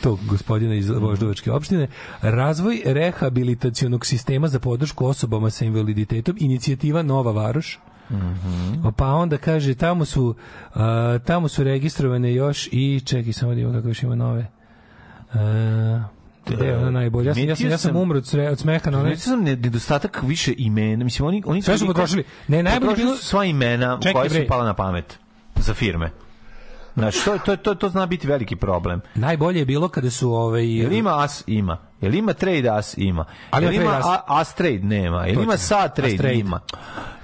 tog 0.00 0.18
gospodina 0.26 0.74
iz 0.74 0.88
Voždovačke 0.90 1.52
opštine, 1.52 1.88
razvoj 2.22 2.82
rehabilitacionog 2.84 4.06
sistema 4.06 4.48
za 4.48 4.58
podršku 4.58 5.06
osobama 5.06 5.50
sa 5.50 5.64
invaliditetom, 5.64 6.36
inicijativa 6.40 7.02
Nova 7.02 7.32
Varoš, 7.32 7.78
Pa 8.96 9.06
onda 9.06 9.38
kaže 9.38 9.74
tamo 9.74 10.04
su 10.04 10.34
a, 10.74 11.18
tamo 11.24 11.48
su 11.48 11.64
registrovane 11.64 12.34
još 12.34 12.68
i 12.72 13.00
čekaj 13.04 13.32
samo 13.32 13.54
da 13.54 13.60
imam 13.60 13.72
kako 13.72 13.88
još 13.88 14.02
ima 14.02 14.14
nove. 14.14 14.46
Gde 16.46 16.66
je 16.66 16.76
ona 16.78 16.90
najbolja? 16.90 17.28
Ja 17.28 17.34
sam, 17.34 17.48
ja 17.48 17.56
sam, 17.56 17.70
ja 17.70 17.78
sam 17.78 17.96
umro 17.96 18.18
od, 18.18 18.24
sre- 18.24 18.50
od 18.50 18.58
smeha 18.58 18.90
na 18.90 18.98
onaj... 19.00 19.16
Sam 19.16 19.42
ne- 19.42 19.56
nedostatak 19.56 20.22
više 20.22 20.54
imena. 20.58 21.04
Mislim, 21.04 21.28
oni, 21.28 21.42
oni 21.46 21.62
Sve 21.62 21.78
su 21.78 21.86
potrošili. 21.86 22.24
Ne, 22.48 22.62
najbolje 22.62 22.96
bilo- 22.96 23.16
sva 23.16 23.44
imena 23.44 23.98
Čekaj, 24.02 24.12
koje 24.12 24.30
su 24.30 24.48
pala 24.48 24.64
na 24.64 24.74
pamet 24.74 25.18
za 25.56 25.74
firme. 25.74 26.10
Znači, 27.00 27.24
to, 27.24 27.38
to, 27.38 27.56
to, 27.56 27.74
to 27.74 27.88
zna 27.88 28.06
biti 28.06 28.26
veliki 28.26 28.56
problem. 28.56 29.00
Najbolje 29.14 29.58
je 29.58 29.64
bilo 29.64 29.88
kada 29.88 30.10
su 30.10 30.32
ovaj 30.32 30.76
Jel 30.76 30.92
ima 30.92 31.18
AS? 31.18 31.44
Ima. 31.46 31.76
Jel 32.00 32.14
ima 32.14 32.32
Trade 32.32 32.68
AS? 32.68 32.94
Ima. 32.98 33.24
Ali 33.50 33.64
Jel 33.66 33.74
ima 33.74 33.90
AS? 33.90 34.04
A- 34.06 34.22
AS 34.28 34.54
Trade? 34.54 34.78
Nema. 34.78 35.26
Jel 35.26 35.42
ima. 35.42 35.56
SAT 35.56 35.94
Trade? 35.94 36.16
Trade. 36.16 36.34
Ima. 36.34 36.60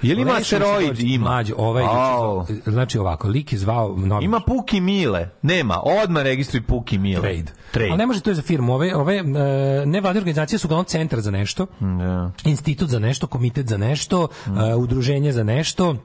Jel 0.02 0.18
ima 0.18 0.32
Asteroid? 0.32 1.00
Ima. 1.00 1.24
Mlađe, 1.26 1.54
ovaj 1.56 1.84
zvao- 1.84 2.46
znači 2.66 2.98
ovako, 2.98 3.28
lik 3.28 3.52
je 3.52 3.58
zvao 3.58 3.96
novi 3.96 4.24
Ima 4.24 4.40
Puki 4.40 4.80
Mile. 4.80 5.28
Nema. 5.42 5.80
Odmah 6.02 6.22
registruj 6.22 6.62
Puki 6.62 6.98
Mile. 6.98 7.20
Trade. 7.20 7.52
Trade. 7.70 7.88
Ali 7.88 7.98
ne 7.98 8.06
može 8.06 8.20
to 8.20 8.30
je 8.30 8.34
za 8.34 8.42
firmu. 8.42 8.74
Ove, 8.74 8.96
ove 8.96 9.16
e, 9.16 9.22
nevladine 9.86 10.20
organizacije 10.20 10.58
su 10.58 10.66
uglavnom 10.66 10.84
centar 10.84 11.20
za 11.20 11.30
nešto, 11.30 11.66
Da. 11.80 12.30
institut 12.44 12.88
za 12.88 12.98
nešto, 12.98 13.26
komitet 13.26 13.66
za 13.66 13.76
nešto, 13.78 14.28
e, 14.46 14.74
udruženje 14.74 15.32
za 15.32 15.44
nešto, 15.44 15.96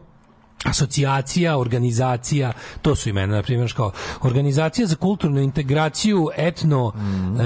asocijacija, 0.65 1.57
organizacija, 1.57 2.53
to 2.81 2.95
su 2.95 3.09
imena, 3.09 3.35
na 3.35 3.43
primjer, 3.43 3.73
kao 3.75 3.91
organizacija 4.21 4.87
za 4.87 4.95
kulturnu 4.95 5.41
integraciju, 5.41 6.29
etno 6.37 6.91
Mm. 6.95 7.41
e, 7.41 7.43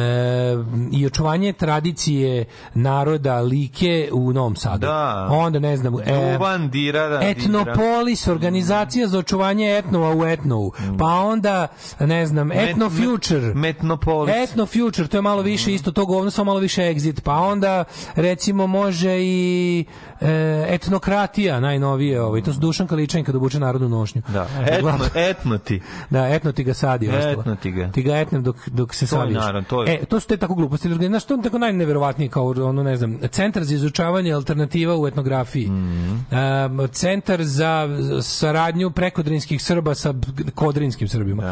i 0.92 1.06
očuvanje 1.06 1.54
tradicije 1.54 2.46
naroda 2.74 3.40
Like 3.40 4.10
u 4.14 4.34
Novom 4.34 4.56
Sadu. 4.56 4.88
Da. 4.88 5.28
Onda, 5.32 5.60
ne 5.60 5.78
znam, 5.78 5.94
e, 6.00 6.34
Duvan, 6.38 6.70
dira, 6.70 7.08
da, 7.10 7.20
Etnopolis, 7.22 8.28
organizacija 8.28 9.08
za 9.08 9.20
očuvanje 9.20 9.78
etnova 9.78 10.16
u 10.16 10.26
etnovu. 10.26 10.72
Pa 11.00 11.06
onda, 11.06 11.68
ne 12.00 12.26
znam, 12.26 12.52
Etno 12.52 12.90
Future. 12.90 13.54
Metnopolis. 13.54 14.36
Etno 14.36 14.66
Future, 14.66 15.08
to 15.08 15.18
je 15.18 15.22
malo 15.22 15.42
više 15.42 15.74
isto 15.74 15.92
to 15.92 16.06
govno, 16.06 16.32
samo 16.32 16.46
malo 16.46 16.60
više 16.60 16.82
exit. 16.82 17.22
Pa 17.22 17.34
onda, 17.34 17.84
recimo, 18.16 18.68
može 18.68 19.18
i 19.20 19.86
e, 20.22 20.66
etnokratija, 20.70 21.60
najnovije. 21.60 22.22
Ovaj. 22.22 22.42
To 22.42 22.54
su 22.54 22.60
Dušan 22.60 22.88
Kaličan 22.88 23.24
kad 23.24 23.36
obuče 23.36 23.60
narodnu 23.60 23.90
nošnju. 23.90 24.22
Da, 24.28 24.48
etno, 24.68 25.00
etno 25.16 25.58
ti. 25.58 25.82
Da, 26.10 26.28
etno 26.30 26.52
ti 26.52 26.64
ga 26.64 26.74
sadi. 26.74 27.10
Etno 27.14 27.56
ti 27.56 27.72
ga. 27.72 27.92
Ti 27.92 28.04
ga 28.04 28.18
etnem 28.18 28.44
dok, 28.44 28.70
dok 28.70 28.94
se 28.94 29.08
To 29.08 29.16
to 29.62 29.84
je- 29.84 29.94
E, 29.94 30.06
to 30.06 30.20
su 30.20 30.28
te 30.28 30.38
tako 30.38 30.56
gluposti. 30.56 30.90
Znaš, 31.08 31.26
to 31.26 31.34
je 31.36 31.42
tako 31.42 31.58
najneverovatnije 31.58 32.30
kao 32.30 32.48
ono, 32.48 32.84
ne 32.84 32.98
znam, 32.98 33.20
centar 33.32 33.64
za 33.64 33.76
izučavanje 33.76 34.34
alternativa 34.34 34.98
u 35.00 35.08
etnografiji. 35.08 35.70
Mhm. 35.70 36.12
Um, 36.12 36.88
centar 36.92 37.44
za 37.44 37.88
saradnju 38.22 38.92
prekodrinskih 38.92 39.64
Srba 39.64 39.96
sa 39.96 40.14
kodrinskim 40.56 41.08
Srbima. 41.08 41.44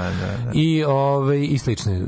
I, 0.54 0.84
ovaj, 0.84 1.48
i 1.50 1.58
slične. 1.58 2.02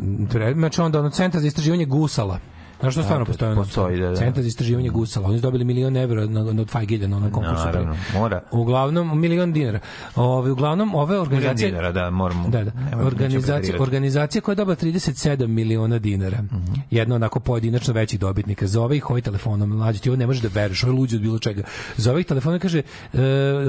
Znači 0.54 0.82
onda 0.82 1.00
ono, 1.00 1.10
centar 1.10 1.42
za 1.42 1.48
istraživanje 1.48 1.86
gusala. 1.86 2.40
Znaš 2.80 2.94
što 2.94 3.02
Da, 3.02 3.06
stvarno 3.06 3.26
to 3.26 3.30
postoji? 3.32 3.52
ono? 3.52 3.62
postoji, 3.62 4.00
da, 4.00 4.10
da. 4.10 4.16
Centar 4.16 4.44
za 4.44 4.48
istraživanje 4.48 4.90
gusala. 4.90 5.28
Oni 5.28 5.38
su 5.38 5.42
dobili 5.42 5.64
milion 5.66 5.98
evra 5.98 6.26
na, 6.26 6.44
na, 6.44 6.62
od 6.62 6.70
Fajgilja 6.70 7.08
na 7.08 7.18
onom 7.18 7.32
konkursu. 7.32 7.66
Naravno, 7.66 7.96
mora. 8.14 8.42
Uglavnom, 8.52 9.20
milion 9.22 9.54
dinara. 9.54 9.80
Ove, 10.16 10.52
uglavnom, 10.52 10.96
ove 10.96 11.20
organizacije... 11.20 11.70
dinara, 11.70 11.92
da, 11.92 12.10
moramo. 12.10 12.50
Da, 12.50 12.64
da. 12.64 12.72
Organizacija, 13.06 13.82
organizacija 13.82 14.42
koja 14.42 14.54
je 14.54 14.56
dobila 14.56 14.76
37 14.76 15.48
miliona 15.48 16.00
dinara. 16.00 16.42
Mhm. 16.42 16.74
Jedna 16.92 17.16
onako 17.16 17.40
pojedinačno 17.40 17.94
većih 17.94 18.20
dobitnika. 18.20 18.68
Zove 18.68 18.98
ih 18.98 19.10
ovaj 19.10 19.22
telefonom, 19.22 19.70
mlađe, 19.70 20.00
ti 20.00 20.10
ovo 20.10 20.18
ne 20.18 20.28
možeš 20.28 20.42
da 20.42 20.50
veruješ, 20.54 20.84
ovo 20.84 20.94
je 20.94 21.00
luđe 21.00 21.16
od 21.16 21.22
bilo 21.22 21.40
čega. 21.40 21.64
Zove 21.98 22.20
ih 22.22 22.26
telefonom 22.26 22.58
i 22.58 22.60
kaže, 22.60 22.82
e, 23.14 23.20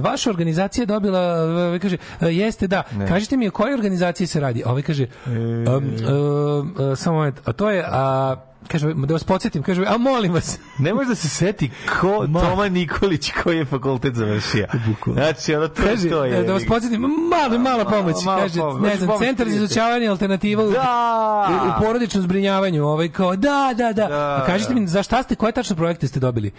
vaša 0.01 0.31
organizacija 0.31 0.83
je 0.83 0.87
dobila, 0.87 1.21
ovaj 1.43 1.79
kaže, 1.79 1.97
"E, 2.21 2.27
jeste, 2.27 2.67
da, 2.67 2.83
Ne. 2.97 3.07
kažite 3.09 3.37
mi 3.37 3.49
o 3.49 3.51
kojoj 3.51 3.75
organizaciji 3.75 4.27
se 4.27 4.41
radi. 4.41 4.63
A 4.67 4.71
ovaj 4.71 4.83
kaže, 4.83 5.07
um, 5.27 5.33
um, 5.33 5.65
uh, 5.67 6.99
samo 6.99 7.17
moment, 7.17 7.37
a 7.45 7.53
to 7.53 7.71
je, 7.71 7.85
a, 7.89 8.37
kaže, 8.67 8.95
da 8.95 9.15
vas 9.15 9.25
podsjetim, 9.25 9.63
kaže, 9.63 9.85
a 9.87 9.97
molim 9.99 10.33
vas. 10.33 10.59
Ne 10.79 10.95
može 10.95 11.09
da 11.09 11.15
se 11.15 11.29
seti 11.29 11.71
ko 12.01 12.27
Toma 12.41 12.69
Nikolić 12.69 13.31
koji 13.43 13.59
je 13.59 13.65
fakultet 13.65 14.15
završio. 14.15 14.67
Znači, 15.13 15.55
ono 15.55 15.69
to, 15.69 15.83
Kaže, 15.83 16.11
to 16.11 16.25
je. 16.25 16.43
da 16.43 16.53
vas 16.53 16.63
podsjetim, 16.69 17.01
malo, 17.01 17.59
mala 17.59 17.85
pomoć. 17.85 18.25
Malo 18.25 18.41
Kaže, 18.41 18.61
pomoć, 18.61 18.83
ne 18.83 18.97
znam, 18.97 19.07
pomoć 19.09 19.23
centar 19.23 19.49
za 19.49 19.57
izučavanje 19.57 20.07
alternativa 20.07 20.65
u, 20.65 20.71
Da! 20.71 21.49
u, 21.51 21.69
u 21.69 21.85
porodičnom 21.87 22.23
zbrinjavanju. 22.23 22.85
Ovaj, 22.87 23.09
kao, 23.09 23.37
da, 23.37 23.75
da, 23.77 23.93
da. 23.93 24.09
Da, 24.09 24.43
A 24.43 24.47
kažite 24.47 24.75
da. 24.75 24.81
mi, 24.81 24.87
za 24.87 25.03
šta 25.03 25.23
ste, 25.23 25.35
koje 25.35 25.53
tačno 25.53 25.77
projekte 25.77 26.09
ste 26.09 26.21
dobili? 26.21 26.51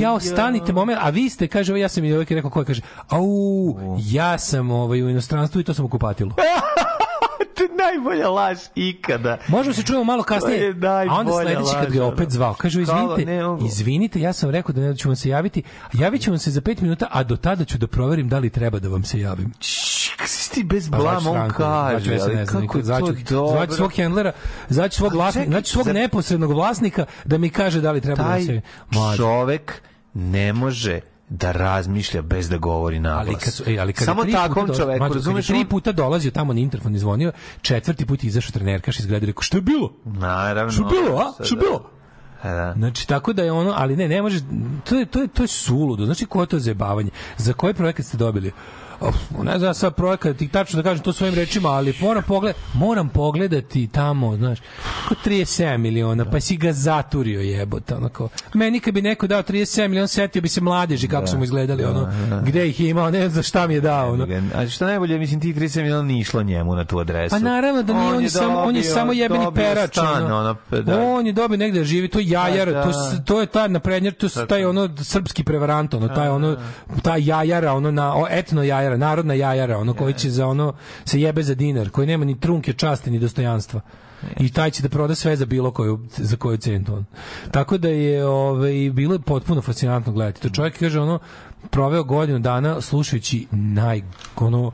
ja, 0.00 0.20
stanite 0.20 0.72
moment, 0.72 0.98
a 1.02 1.10
vi 1.10 1.30
ste, 1.30 1.48
kaže, 1.48 1.72
ovaj, 1.72 1.80
ja 1.80 1.88
sam 1.88 2.04
i 2.04 2.12
ovaj 2.12 2.26
rekao, 2.28 2.50
ko 2.50 2.64
kaže, 2.64 2.82
au, 3.08 3.76
ja 3.98 4.38
sam 4.38 4.70
ovaj, 4.70 5.02
u 5.02 5.08
inostranstvu 5.10 5.60
i 5.60 5.64
to 5.64 5.74
sam 5.74 5.84
u 5.84 5.88
kupatilu. 5.88 6.30
to 7.54 7.62
je 7.62 7.68
najbolja 7.68 8.28
laž 8.28 8.58
ikada. 8.74 9.38
Možemo 9.48 9.74
se 9.74 9.82
čujemo 9.82 10.04
malo 10.04 10.22
kasnije. 10.22 10.74
A 11.10 11.14
onda 11.14 11.32
sledeći 11.32 11.74
kad 11.80 11.92
ga 11.92 12.04
opet 12.04 12.30
zvao, 12.30 12.54
kaže 12.54 12.82
izvinite, 12.82 13.24
ne 13.24 13.66
izvinite, 13.66 14.20
ja 14.20 14.32
sam 14.32 14.50
rekao 14.50 14.72
da 14.72 14.80
ne 14.80 14.96
ću 14.96 15.08
vam 15.08 15.16
se 15.16 15.28
javiti, 15.28 15.62
a 15.82 15.88
javit 15.92 16.22
ću 16.22 16.30
vam 16.30 16.38
se 16.38 16.50
za 16.50 16.60
pet 16.60 16.80
minuta, 16.80 17.06
a 17.10 17.22
do 17.22 17.36
tada 17.36 17.64
ću 17.64 17.78
da 17.78 17.86
proverim 17.86 18.28
da 18.28 18.38
li 18.38 18.50
treba 18.50 18.78
da 18.78 18.88
vam 18.88 19.04
se 19.04 19.20
javim. 19.20 19.52
Kako 20.16 20.28
si 20.28 20.50
ti 20.50 20.64
bez 20.64 20.90
Pa 20.90 20.96
blama, 20.96 21.20
zvaću 21.20 21.38
on 21.38 21.50
kaže, 21.50 22.18
zvaću 22.18 22.34
ali 22.34 22.46
kako 22.46 22.78
je 22.78 22.84
zvaću, 22.84 23.06
to 23.06 23.12
dobro. 23.30 23.56
zvaću 23.56 23.74
svog 23.74 23.92
hendlera, 23.92 24.32
zvaću 24.68 24.96
svog 24.96 25.12
A 25.12 25.16
vlasnika, 25.16 25.50
znači 25.50 25.70
svog 25.70 25.86
neposrednog 25.86 26.52
vlasnika 26.52 27.06
da 27.24 27.38
mi 27.38 27.50
kaže 27.50 27.80
da 27.80 27.92
li 27.92 28.00
treba 28.00 28.22
da 28.22 28.28
Taj 28.28 28.42
se... 28.42 28.60
Mlađe. 28.90 29.16
čovek 29.16 29.82
ne 30.14 30.52
može 30.52 31.00
da 31.28 31.52
razmišlja 31.52 32.22
bez 32.22 32.48
da 32.48 32.56
govori 32.56 33.00
naglas. 33.00 33.26
Ali 33.26 33.36
kad, 33.36 33.68
ej, 33.68 33.80
ali 33.80 33.92
kad 33.92 34.00
je 34.00 34.06
Samo 34.06 34.24
došao- 34.24 34.76
čoveku, 34.76 35.04
je 35.04 35.08
razumeš? 35.10 35.46
tri 35.46 35.64
puta 35.64 35.92
dolazio 35.92 36.30
tamo 36.30 36.52
na 36.52 36.60
interfon 36.60 36.94
i 36.94 36.98
zvonio, 36.98 37.32
četvrti 37.62 38.06
put 38.06 38.24
je 38.24 38.28
izašao 38.28 38.52
trenerkaš 38.52 38.98
iz 38.98 39.06
grada 39.06 39.24
i 39.24 39.26
rekao, 39.26 39.42
što 39.42 39.56
je 39.56 39.62
bilo? 39.62 39.92
Naravno. 40.04 40.72
Što 40.72 40.82
je 40.84 41.02
bilo, 41.02 41.18
a? 41.18 41.44
Što 41.44 41.54
je 41.54 41.58
da. 41.58 41.60
bilo? 41.60 41.90
E, 42.44 42.48
Da. 42.48 42.74
Znači 42.76 43.08
tako 43.08 43.32
da 43.32 43.42
je 43.42 43.52
ono, 43.52 43.72
ali 43.76 43.96
ne, 43.96 44.08
ne 44.08 44.22
može, 44.22 44.40
to 44.84 44.96
je 44.96 45.06
to 45.06 45.20
je 45.20 45.28
to 45.28 45.42
je 45.42 45.48
suludo. 45.48 46.04
Znači 46.04 46.26
ko 46.26 46.40
je 46.40 46.46
to 46.46 46.58
zajebavanje? 46.58 47.10
Za 47.36 47.52
koji 47.52 47.74
projekat 47.74 48.06
ste 48.06 48.16
dobili? 48.16 48.52
Of, 49.08 49.14
ne 49.42 49.58
znam 49.58 49.74
sad 49.74 49.94
projekat, 49.94 50.36
ti 50.36 50.48
tačno 50.48 50.82
da 50.82 50.88
kažem 50.88 51.04
to 51.04 51.12
svojim 51.12 51.34
rečima, 51.34 51.68
ali 51.68 51.94
moram 52.00 52.22
pogled, 52.22 52.54
moram 52.74 53.08
pogledati 53.08 53.86
tamo, 53.86 54.36
znaš, 54.36 54.58
ko 55.08 55.14
37 55.24 55.76
miliona, 55.76 56.24
pa 56.24 56.40
si 56.40 56.56
ga 56.56 56.72
zaturio 56.72 57.40
jebote, 57.40 57.94
onako. 57.94 58.28
Meni 58.54 58.80
kad 58.80 58.94
bi 58.94 59.02
neko 59.02 59.26
dao 59.26 59.42
37 59.42 59.88
miliona, 59.88 60.06
setio 60.06 60.42
bi 60.42 60.48
se 60.48 60.60
mladeži 60.60 61.08
kako 61.08 61.26
su 61.26 61.38
mu 61.38 61.44
izgledali, 61.44 61.84
ono, 61.84 62.12
gde 62.42 62.68
ih 62.68 62.80
je 62.80 62.88
imao, 62.88 63.10
ne 63.10 63.18
znam 63.18 63.30
za 63.30 63.42
šta 63.42 63.66
mi 63.66 63.74
je 63.74 63.80
dao, 63.80 64.12
ono. 64.12 64.26
A 64.54 64.66
što 64.68 64.86
najbolje, 64.86 65.18
mislim, 65.18 65.40
ti 65.40 65.54
30 65.54 65.82
miliona 65.82 66.02
nije 66.02 66.20
išlo 66.20 66.42
njemu 66.42 66.74
na 66.74 66.84
tu 66.84 66.98
adresu. 66.98 67.36
Pa 67.36 67.38
naravno 67.38 67.82
da 67.82 67.92
nije, 67.92 68.14
on, 68.14 68.22
je, 68.22 68.30
samo, 68.30 68.58
on 68.58 68.76
je 68.76 68.82
samo 68.82 69.12
jebeni 69.12 69.46
perač. 69.54 69.90
Stan, 69.90 70.24
ono. 70.24 70.36
ono, 70.38 70.56
pa 70.70 70.80
da. 70.80 71.00
On 71.00 71.26
je 71.26 71.32
dobio 71.32 71.56
negde 71.56 71.78
da 71.78 71.84
živi, 71.84 72.08
to 72.08 72.18
je 72.18 72.28
jajar, 72.28 72.72
Pa 72.72 72.72
da. 72.72 72.92
to, 72.92 73.22
to 73.24 73.40
je 73.40 73.46
ta 73.46 73.68
naprednjer, 73.68 74.14
to 74.14 74.26
je 74.26 74.46
taj 74.46 74.64
ono 74.64 74.88
srpski 74.96 75.44
prevarant, 75.44 75.94
ono, 75.94 76.08
taj 76.08 76.28
ono, 76.28 76.56
ta 77.02 77.16
jajara, 77.16 77.72
ono, 77.72 77.90
na, 77.90 78.26
etno 78.30 78.62
jajara, 78.62 78.93
narodna 78.96 79.34
jajara, 79.34 79.78
ono, 79.78 79.94
koji 79.94 80.14
će 80.14 80.30
za 80.30 80.46
ono, 80.46 80.72
se 81.04 81.20
jebe 81.20 81.42
za 81.42 81.54
dinar, 81.54 81.90
koji 81.90 82.06
nema 82.06 82.24
ni 82.24 82.40
trunke 82.40 82.72
časti, 82.72 83.10
ni 83.10 83.18
dostojanstva. 83.18 83.80
I 84.40 84.52
taj 84.52 84.70
će 84.70 84.82
da 84.82 84.88
proda 84.88 85.14
sve 85.14 85.36
za 85.36 85.46
bilo 85.46 85.70
koju 85.70 86.00
za 86.16 86.36
koju 86.36 86.56
cenu 86.56 86.84
on. 86.96 87.04
Tako 87.50 87.78
da 87.78 87.88
je 87.88 88.26
ovaj 88.26 88.90
bilo 88.92 89.14
je 89.14 89.18
potpuno 89.18 89.62
fascinantno 89.62 90.12
gledati. 90.12 90.40
To 90.40 90.48
čovjek 90.48 90.78
kaže 90.78 91.00
ono 91.00 91.18
proveo 91.70 92.04
godinu 92.04 92.38
dana 92.38 92.80
slušajući 92.80 93.46
naj 93.50 94.02
ono 94.36 94.72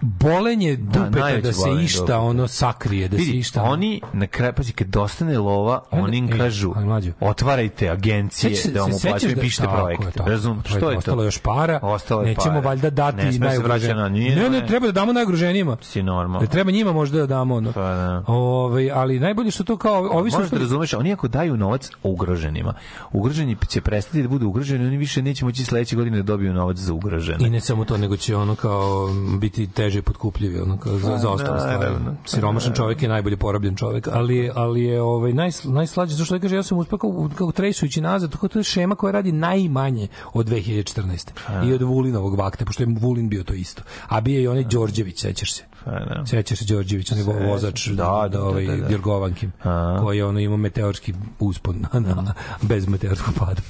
bolenje 0.00 0.76
dupeta 0.76 1.10
najveće 1.10 1.42
da 1.42 1.52
se 1.52 1.60
bolenje 1.60 1.84
išta 1.84 2.00
dupeta. 2.00 2.18
ono 2.18 2.48
sakrije, 2.48 3.08
da 3.08 3.16
se 3.16 3.22
Vidi, 3.22 3.38
išta 3.38 3.62
oni 3.62 4.00
na 4.12 4.26
kraju, 4.26 4.52
pazi, 4.52 4.72
kad 4.72 4.86
dostane 4.86 5.38
lova, 5.38 5.82
Onda- 5.90 6.04
oni 6.04 6.18
im 6.18 6.24
ej, 6.24 6.38
kažu, 6.38 6.72
mlađo. 6.76 7.12
otvarajte 7.20 7.88
agencije 7.88 8.50
Sećaš 8.50 8.62
se- 8.64 8.70
da 8.72 8.80
vam 8.80 8.92
se 8.92 8.96
uplaćaju 8.98 9.20
sećaš 9.20 9.34
da- 9.34 9.40
pišite 9.40 9.66
projekte. 9.74 10.10
tako. 10.10 10.30
Razum, 10.30 10.62
što 10.64 10.76
je 10.76 10.80
to? 10.92 10.98
ostalo 10.98 11.22
još 11.22 11.38
para, 11.38 11.80
Ostalo 11.82 12.20
je 12.22 12.26
nećemo 12.26 12.46
para. 12.46 12.60
valjda 12.60 12.90
dati 12.90 13.16
Ne 13.16 13.32
se 13.32 13.38
najugroženijima. 13.38 14.08
Ne, 14.08 14.50
ne, 14.50 14.66
treba 14.66 14.86
da 14.86 14.92
damo 14.92 15.12
najugroženijima. 15.12 15.76
Si 15.82 16.02
normalno. 16.02 16.40
Da 16.40 16.46
treba 16.46 16.70
njima 16.70 16.92
možda 16.92 17.18
da 17.18 17.26
damo 17.26 17.54
ono. 17.54 17.72
Pa 17.72 17.80
da. 17.80 18.22
Ovaj, 18.26 18.90
ali 18.90 19.20
najbolje 19.20 19.50
što 19.50 19.64
to 19.64 19.76
kao 19.76 20.08
ovi 20.12 20.30
Možeš 20.30 20.50
da 20.50 20.58
razumeš, 20.58 20.94
oni 20.94 21.12
ako 21.12 21.28
daju 21.28 21.56
novac 21.56 21.90
ugroženima, 22.02 22.74
ugroženi 23.12 23.56
će 23.68 23.80
prestati 23.80 24.22
da 24.22 24.28
budu 24.28 24.46
ugroženi, 24.48 24.86
oni 24.86 24.96
više 24.96 25.22
neće 25.22 25.44
moći 25.44 25.64
sledeće 25.64 25.96
godine 25.96 26.16
da 26.16 26.22
dobiju 26.22 26.52
novac 26.52 26.76
za 26.76 26.92
ugrožene. 26.92 27.46
I 27.46 27.50
ne 27.50 27.60
samo 27.60 27.84
to, 27.84 27.96
nego 27.96 28.16
će 28.16 28.36
ono 28.36 28.54
kao 28.54 29.08
biti 29.38 29.66
teže 29.88 30.02
potkupljivi, 30.02 30.60
ono 30.60 30.76
kao 30.76 30.98
za, 30.98 31.18
za 31.18 31.30
ostale 31.30 31.60
stvari. 31.60 31.78
naravno. 31.78 32.14
Siromašan 32.24 32.74
čovjek 32.74 33.02
je 33.02 33.08
najbolje 33.08 33.36
porobljen 33.36 33.76
čovjek, 33.76 34.08
ali, 34.12 34.50
ali 34.54 34.82
je 34.82 35.02
ovaj, 35.02 35.32
naj, 35.32 35.50
najslađe, 35.64 36.14
zašto 36.14 36.34
da 36.34 36.40
kaže, 36.40 36.56
ja 36.56 36.62
sam 36.62 36.78
uspeo 36.78 36.98
kao, 36.98 37.28
kao 37.34 37.52
trejsujući 37.52 38.00
nazad, 38.00 38.32
tako 38.32 38.48
to 38.48 38.58
je 38.58 38.62
šema 38.62 38.94
koja 38.94 39.12
radi 39.12 39.32
najmanje 39.32 40.08
od 40.32 40.48
2014. 40.48 41.30
I 41.68 41.72
od 41.72 41.82
Vulinovog 41.82 42.38
vakta, 42.38 42.64
pošto 42.64 42.82
je 42.82 42.86
Vulin 43.00 43.28
bio 43.28 43.44
to 43.44 43.54
isto. 43.54 43.82
A 44.08 44.20
bio 44.20 44.40
je 44.40 44.50
onaj 44.50 44.64
Đorđević, 44.64 45.20
sećaš 45.20 45.52
se. 45.52 45.64
Da. 45.84 46.26
Sećaš 46.26 46.58
se 46.58 46.64
Đorđević, 46.64 47.12
onaj 47.12 47.24
Sećam. 47.24 47.46
vozač 47.46 47.86
Da, 47.86 47.94
da, 47.94 48.28
da, 48.28 48.44
ovaj, 48.44 48.66
da, 48.66 48.76
da. 48.76 48.88
Djorgovankim, 48.88 49.52
A. 49.64 49.98
koji 50.00 50.18
je 50.18 50.24
ono 50.24 50.40
imao 50.40 50.56
meteorski 50.56 51.14
uspon 51.38 51.76
na, 51.92 52.00
na, 52.00 52.34
bez 52.62 52.88
meteorskog 52.88 53.34
pada. 53.38 53.62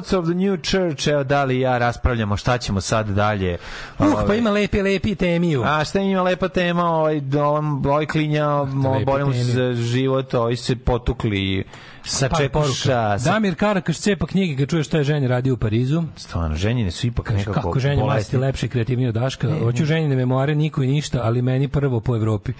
Lots 0.00 0.12
of 0.12 0.24
the 0.24 0.34
new 0.34 0.56
church, 0.56 1.08
evo 1.08 1.24
da 1.24 1.44
li 1.44 1.60
ja 1.60 1.78
raspravljamo 1.78 2.36
šta 2.36 2.58
ćemo 2.58 2.80
sad 2.80 3.08
dalje. 3.08 3.58
Uh, 3.98 4.06
Ovaj, 4.06 4.26
pa 4.26 4.34
ima 4.34 4.50
lepi, 4.50 4.82
lepi 4.82 5.14
temiju. 5.14 5.62
A 5.64 5.84
šta 5.84 6.00
ima 6.00 6.22
lepa 6.22 6.48
tema, 6.48 6.84
ovaj, 6.84 7.20
ovaj, 7.36 7.62
ovaj 7.86 8.06
klinja, 8.06 8.64
borimo 9.06 9.32
se 9.32 9.42
za 9.44 9.72
život, 9.74 10.34
ovi 10.34 10.56
se 10.56 10.76
potukli 10.76 11.64
sa 12.04 12.28
Pa, 12.28 12.36
čekuša. 12.36 12.50
poruka. 12.60 13.18
Sa... 13.18 13.30
Damir 13.32 13.54
Karakaš 13.54 13.98
cepa 13.98 14.26
knjige 14.26 14.56
kad 14.56 14.68
čuje 14.68 14.82
šta 14.84 14.98
je 14.98 15.04
ženja 15.04 15.28
radio 15.28 15.54
u 15.54 15.56
Parizu. 15.56 16.02
Stvarno, 16.16 16.56
ženjine 16.56 16.90
su 16.90 17.06
ipak 17.06 17.30
nekako 17.30 17.52
kako 17.52 17.80
ženja 17.80 18.02
bolesni. 18.02 18.38
lepše 18.38 18.66
i 18.66 18.68
kreativnije 18.68 19.08
od 19.08 19.14
Daška. 19.14 19.48
Hoću 19.62 19.84
ženjine 19.84 20.16
memoare, 20.16 20.54
niko 20.54 20.82
i 20.82 20.86
ništa, 20.86 21.20
ali 21.22 21.42
meni 21.42 21.68
prvo 21.68 22.00
po 22.00 22.16
Evropi. 22.16 22.52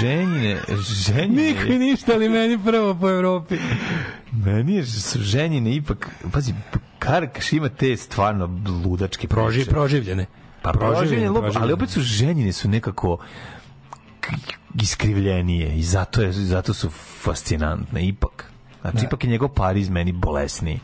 Ženjine, 0.00 0.56
ženjine... 1.06 1.42
Niko 1.42 1.66
i 1.66 1.78
ništa, 1.78 2.12
ali 2.14 2.28
meni 2.28 2.58
prvo 2.64 2.94
po 2.94 3.10
Evropi. 3.10 3.58
Meni 4.32 4.74
je 4.74 4.86
su 4.86 5.18
ženjine 5.22 5.74
ipak, 5.74 6.08
pazi, 6.32 6.54
Karakaš 7.04 7.52
ima 7.52 7.68
te 7.68 7.96
stvarno 7.96 8.50
ludačke 8.84 9.28
Proži, 9.28 9.58
priče. 9.58 9.70
proživljene. 9.70 10.26
Pa 10.62 10.72
proživljene, 10.72 11.26
Proživljene, 11.28 11.60
ali 11.60 11.72
opet 11.72 11.90
su 11.90 12.00
ženjine 12.00 12.52
su 12.52 12.68
nekako 12.68 13.18
iskrivljenije 14.74 15.76
i 15.76 15.82
zato, 15.82 16.22
je, 16.22 16.32
zato 16.32 16.74
su 16.74 16.90
fascinantne 17.22 18.06
ipak. 18.06 18.50
Znači, 18.80 18.96
Da. 18.96 19.02
ipak 19.02 19.24
je 19.24 19.30
njegov 19.30 19.48
Pariz 19.48 19.88
meni 19.88 20.12
bolesniji. 20.12 20.80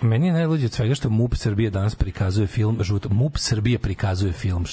Meni 0.00 0.26
je 0.26 0.32
najluđe 0.32 0.66
od 0.66 0.72
svega 0.72 0.94
što 0.94 1.10
MUP 1.10 1.34
Srbije 1.36 1.70
danas 1.70 1.94
prikazuje 1.94 2.46
film 2.46 2.78
žuto. 2.80 3.08
MUP 3.08 3.38
Srbije 3.38 3.78
prikazuje 3.78 4.32
film. 4.32 4.64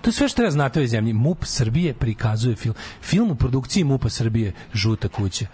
To 0.00 0.08
je 0.08 0.14
sve 0.14 0.28
što 0.28 0.42
ja 0.42 0.50
znate 0.50 0.82
o 0.82 0.86
zemlji. 0.86 1.12
MUP 1.12 1.44
Srbije 1.44 1.94
prikazuje 1.94 2.56
film. 2.56 2.74
Film 3.02 3.30
u 3.30 3.34
produkciji 3.34 3.84
MUPA 3.84 4.08
Srbije 4.08 4.52
Žuta 4.74 5.08
kuća. 5.08 5.46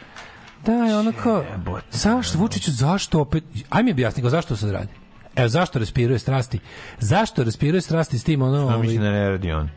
Da, 0.67 0.73
je 0.73 0.99
ono 0.99 1.13
kao, 1.23 1.45
zašto, 1.91 2.39
Vučiću, 2.39 2.73
zašto 2.73 3.21
opet, 3.21 3.45
aj 3.71 3.83
mi 3.83 3.91
objasni, 3.91 4.23
kao, 4.23 4.31
zašto 4.31 4.57
se 4.57 4.73
radi? 4.73 4.93
Evo, 5.37 5.49
zašto 5.49 5.79
respiruje 5.79 6.19
strasti? 6.19 6.59
Zašto 6.99 7.45
respiruje 7.45 7.81
strasti 7.81 8.19
s 8.19 8.25
tim, 8.25 8.43
ono, 8.43 8.57
Ja 8.57 8.63
ovaj, 8.63 8.79
mislim 8.79 9.03
da 9.03 9.11
ne 9.11 9.29
radi 9.29 9.53
on. 9.53 9.69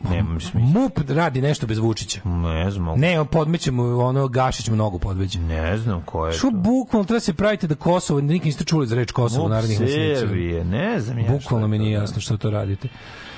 Nemam 0.00 0.40
smisla. 0.40 0.60
MUP 0.80 0.98
radi 1.08 1.42
nešto 1.42 1.66
bez 1.66 1.78
Vučića. 1.78 2.20
Ne 2.24 2.70
znam. 2.70 2.98
Ne, 3.00 3.24
podmećemo, 3.32 3.82
ono, 3.98 4.28
Gašić 4.28 4.68
mnogo 4.68 4.98
podveđe. 4.98 5.38
Ne 5.40 5.78
znam 5.78 6.02
ko 6.02 6.26
je 6.26 6.32
Što 6.32 6.50
to. 6.50 6.56
bukvalno 6.56 7.04
treba 7.06 7.20
se 7.20 7.34
praviti 7.34 7.66
da 7.66 7.74
Kosovo, 7.74 8.20
nikad 8.20 8.46
niste 8.46 8.64
čuli 8.64 8.86
za 8.86 8.94
reč 8.96 9.12
Kosovo 9.12 9.46
u 9.46 9.48
narednih 9.48 9.80
meseci. 9.80 10.26
Ne 10.64 11.00
znam 11.00 11.18
ja 11.18 11.28
Bukvalno 11.28 11.68
mi 11.68 11.78
nije 11.78 11.96
da. 11.96 12.02
jasno 12.02 12.20
što 12.20 12.36
to 12.36 12.50
radite. 12.50 12.88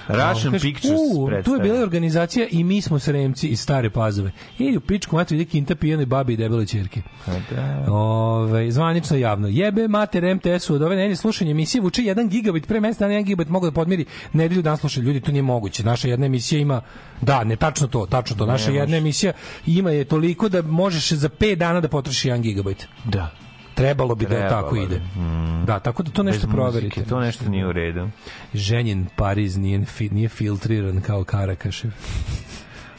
Russian 0.09 0.53
Kaže, 0.53 0.59
Pictures 0.61 1.01
"U, 1.15 1.15
Tu 1.17 1.23
je 1.23 1.31
predstavlja." 1.31 1.63
bila 1.63 1.83
organizacija 1.83 2.47
i 2.51 2.65
mi 2.65 2.83
smo 2.83 2.99
sremci 2.99 3.49
iz 3.49 3.61
stare 3.61 3.91
pazove. 3.91 4.33
I 4.59 4.77
u 4.77 4.81
pičku 4.81 5.17
mati 5.17 5.37
vidi 5.37 5.51
kinta 5.51 5.75
pijenoj 5.75 6.07
babi 6.07 6.33
i 6.33 6.37
debele 6.37 6.67
ćerke. 6.67 7.03
Pa 7.27 7.33
da. 7.55 7.93
Ove, 7.93 8.71
zvanično 8.71 9.17
javno. 9.17 9.49
Jebe 9.49 9.89
mater 9.89 10.35
MTS-u 10.35 10.75
od 10.75 10.83
ove 10.83 10.97
nedelje 10.97 11.17
slušanje 11.17 11.51
emisije 11.51 11.81
vuče 11.81 12.03
1 12.03 12.29
gigabit 12.29 12.67
pre 12.67 12.81
dana 12.81 12.93
1 13.15 13.25
gigabit 13.25 13.49
mogu 13.49 13.67
da 13.67 13.73
podmiri 13.73 14.05
nedelju 14.33 14.63
dan 14.63 14.77
slušaju 14.77 15.07
ljudi, 15.07 15.21
to 15.21 15.33
nije 15.33 15.43
moguće. 15.43 15.85
Naša 15.85 16.09
jedna 16.09 16.27
emisija 16.27 16.50
ima 16.59 16.81
da, 17.21 17.45
ne 17.45 17.57
tačno 17.57 17.87
to, 17.87 18.07
tačno 18.07 18.37
to. 18.37 18.47
Naša 18.47 18.71
Ne 18.71 18.77
jedna 18.77 18.97
emisija 18.97 19.33
ima 19.67 19.91
je 19.91 20.05
toliko 20.05 20.49
da 20.49 20.63
možeš 20.63 21.13
za 21.13 21.29
5 21.29 21.55
dana 21.55 21.81
da 21.81 21.89
potrošiš 21.89 22.23
1 22.23 22.41
gigabit. 22.41 22.87
Da. 23.05 23.31
Trebalo 23.75 24.15
bi 24.15 24.25
da 24.25 24.31
Trebalo 24.31 24.63
tako 24.63 24.75
bi. 24.75 24.83
ide. 24.83 24.99
Mm. 24.99 25.65
Da, 25.67 25.79
tako 25.79 26.03
da 26.03 26.11
to 26.11 26.23
nešto 26.23 26.47
Bez 26.47 26.55
proverite. 26.55 26.87
muzike, 26.87 27.05
to 27.05 27.21
nešto 27.21 27.49
nije 27.49 27.67
u 27.67 27.73
redu. 27.73 28.09
Ženjen 28.55 29.07
Pariz 29.17 29.57
nije, 29.57 29.85
nije 30.11 30.29
filtriran 30.29 31.01
kao 31.01 31.25
Karakašev. 31.25 31.91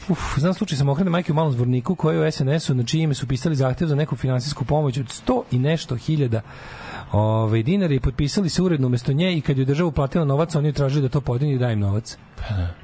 Uf, 0.08 0.18
znam 0.38 0.54
slučaj 0.54 0.78
samohrane 0.78 1.10
majke 1.10 1.32
u 1.32 1.34
malom 1.34 1.52
zvorniku 1.52 1.94
koje 1.94 2.28
u 2.28 2.30
SNS-u 2.32 2.74
na 2.74 2.84
čije 2.84 3.02
ime 3.02 3.14
su 3.14 3.26
pisali 3.26 3.56
zahtev 3.56 3.88
za 3.88 3.94
neku 3.94 4.16
finansijsku 4.16 4.64
pomoć 4.64 4.98
od 4.98 5.06
100 5.06 5.42
i 5.50 5.58
nešto 5.58 5.96
hiljada 5.96 6.40
Ove, 7.12 7.62
dinara 7.62 7.94
i 7.94 8.00
potpisali 8.00 8.48
se 8.48 8.62
uredno 8.62 8.86
umesto 8.86 9.12
nje 9.12 9.36
i 9.36 9.40
kad 9.40 9.58
je 9.58 9.64
država 9.64 9.88
uplatila 9.88 10.24
novac, 10.24 10.54
oni 10.54 10.72
tražili 10.72 11.02
da 11.02 11.08
to 11.08 11.20
podigne 11.20 11.54
i 11.54 11.58
da 11.58 11.70
im 11.70 11.80
novac. 11.80 12.16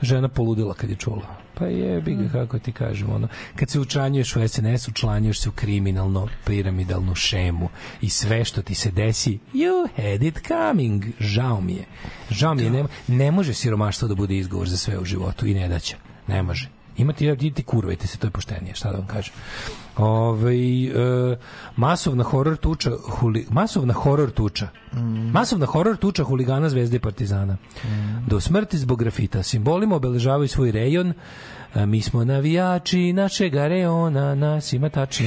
Žena 0.03 0.29
poludila 0.29 0.75
kad 0.75 0.91
je 0.91 0.97
čula. 0.97 1.37
Pa 1.55 1.67
je, 1.67 2.01
bi 2.01 2.15
ga, 2.15 2.29
kako 2.29 2.59
ti 2.59 2.73
kažem, 2.73 3.11
ono, 3.11 3.29
kad 3.57 3.71
se 3.71 3.81
učlanjuješ 3.81 4.37
u 4.37 4.49
SNS, 4.49 4.89
učlanjuješ 4.89 5.41
se 5.41 5.49
u 5.49 5.53
kriminalno 5.53 6.29
piramidalnu 6.47 7.15
šemu 7.15 7.69
i 8.01 8.09
sve 8.09 8.45
što 8.45 8.63
ti 8.63 8.75
se 8.75 8.91
desi, 8.91 9.39
you 9.55 9.89
had 9.97 10.23
it 10.23 10.41
coming. 10.49 11.05
Žao 11.21 11.61
mi 11.61 11.73
je. 11.73 11.85
Žao 12.31 12.55
mi 12.55 12.63
je, 12.63 12.71
ne, 12.71 12.85
ne 13.09 13.31
može 13.31 13.55
siromaštvo 13.55 14.09
da 14.09 14.15
bude 14.15 14.37
izgovor 14.37 14.69
za 14.69 14.77
sve 14.77 14.99
u 14.99 15.05
životu 15.05 15.47
i 15.47 15.55
ne 15.55 15.69
daće. 15.69 15.97
Ne 16.27 16.43
može. 16.43 16.78
Imate, 16.99 17.25
idite 17.25 17.63
kurvajte 17.63 18.07
se, 18.07 18.19
to 18.19 18.27
je 18.27 18.31
poštenije, 18.31 18.75
šta 18.75 18.91
da 18.91 18.99
vam 18.99 19.07
kažem. 19.07 19.35
Ovaj 19.97 20.87
e, 20.87 21.37
masovna 21.77 22.25
horor 22.25 22.57
tuča, 22.57 22.91
huli, 23.09 23.47
masovna 23.51 23.95
horor 23.95 24.31
tuča. 24.31 24.69
Masovna 25.33 25.67
horor 25.67 25.97
tuča 25.97 26.25
huligana 26.25 26.69
Zvezde 26.69 26.97
i 26.97 27.01
Partizana. 27.01 27.57
Do 28.27 28.41
smrti 28.41 28.79
zbog 28.79 28.99
grafita. 28.99 29.43
Simbolima 29.43 29.97
obeležavaju 29.97 30.49
svoj 30.49 30.73
rejon. 30.73 31.13
Mi 31.75 32.03
smo 32.03 32.25
navijači 32.25 33.13
našeg 33.13 33.55
reona, 33.55 34.35
nas 34.35 34.73
ima 34.73 34.89
tačno 34.89 35.27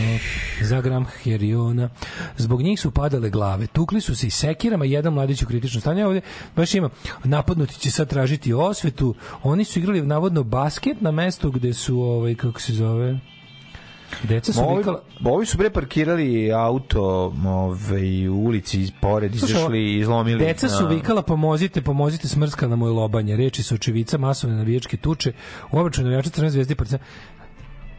za 0.62 0.82
gram 0.82 1.06
heriona. 1.06 1.90
Zbog 2.38 2.62
njih 2.62 2.80
su 2.80 2.92
padale 2.92 3.30
glave. 3.30 3.68
Tukli 3.68 4.02
su 4.02 4.16
se 4.16 4.28
i 4.28 4.30
sekirama, 4.30 4.86
jedan 4.86 5.14
mladić 5.14 5.44
u 5.44 5.48
kritičnom 5.48 5.82
stanju. 5.82 6.08
Ovde 6.08 6.22
baš 6.56 6.76
ima, 6.76 6.90
napadnuti 7.24 7.80
će 7.80 7.92
sad 7.92 8.10
tražiti 8.10 8.54
osvetu. 8.54 9.16
Oni 9.44 9.64
su 9.64 9.80
igrali 9.80 10.02
navodno 10.02 10.44
basket 10.44 11.02
na 11.02 11.12
mestu 11.12 11.52
gde 11.52 11.74
su, 11.74 12.00
ovaj, 12.00 12.36
kako 12.36 12.62
se 12.62 12.74
zove, 12.74 13.20
Deca 14.24 14.54
su 14.54 14.60
Ovi, 14.64 14.78
vikala... 14.78 15.02
ovi 15.26 15.46
su 15.46 15.58
bre 15.58 15.70
parkirali 15.70 16.52
auto 16.52 17.04
ovaj, 17.46 18.28
u 18.28 18.36
ulici 18.36 18.92
pored, 19.02 19.36
izašli 19.36 19.80
i 19.80 20.00
izlomili. 20.00 20.46
Deca 20.46 20.70
su 20.70 20.84
na- 20.84 20.90
vikala 20.90 21.22
pomozite, 21.22 21.82
pomozite 21.82 22.28
smrska 22.28 22.68
na 22.68 22.76
moje 22.76 22.92
lobanje. 22.92 23.36
Reči 23.36 23.64
su 23.64 23.76
očevica 23.76 24.18
masovne 24.18 24.56
navijačke 24.56 24.98
tuče. 24.98 25.34
U 25.72 25.80
obračunu 25.80 26.06
navijača 26.06 26.30
Crne 26.30 26.50
zvezde 26.50 26.72
i 26.72 26.76
Partizana. 26.76 27.04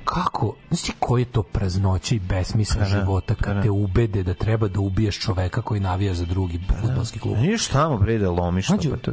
Kako, 0.04 0.56
znaš 0.68 0.82
ti 0.82 0.92
koji 0.98 1.22
je 1.22 1.26
to 1.26 1.42
praznoća 1.42 2.14
i 2.14 2.18
besmisla 2.18 2.82
Pa 2.82 2.88
da, 2.88 3.00
života 3.00 3.34
pa 3.34 3.44
kad 3.44 3.56
da. 3.56 3.62
te 3.62 3.70
ubede 3.70 4.22
da 4.22 4.34
treba 4.34 4.68
da 4.68 4.80
ubiješ 4.80 5.18
čoveka 5.20 5.62
koji 5.62 5.80
navija 5.80 6.14
za 6.14 6.24
drugi 6.24 6.60
fudbalski 6.80 7.18
klub? 7.18 7.36
Niješ 7.38 7.68
tamo 7.68 7.98
bre 7.98 8.18
da 8.18 8.30
lomiš 8.30 8.66
to, 8.66 8.76
pa 8.90 8.96
to. 8.96 9.12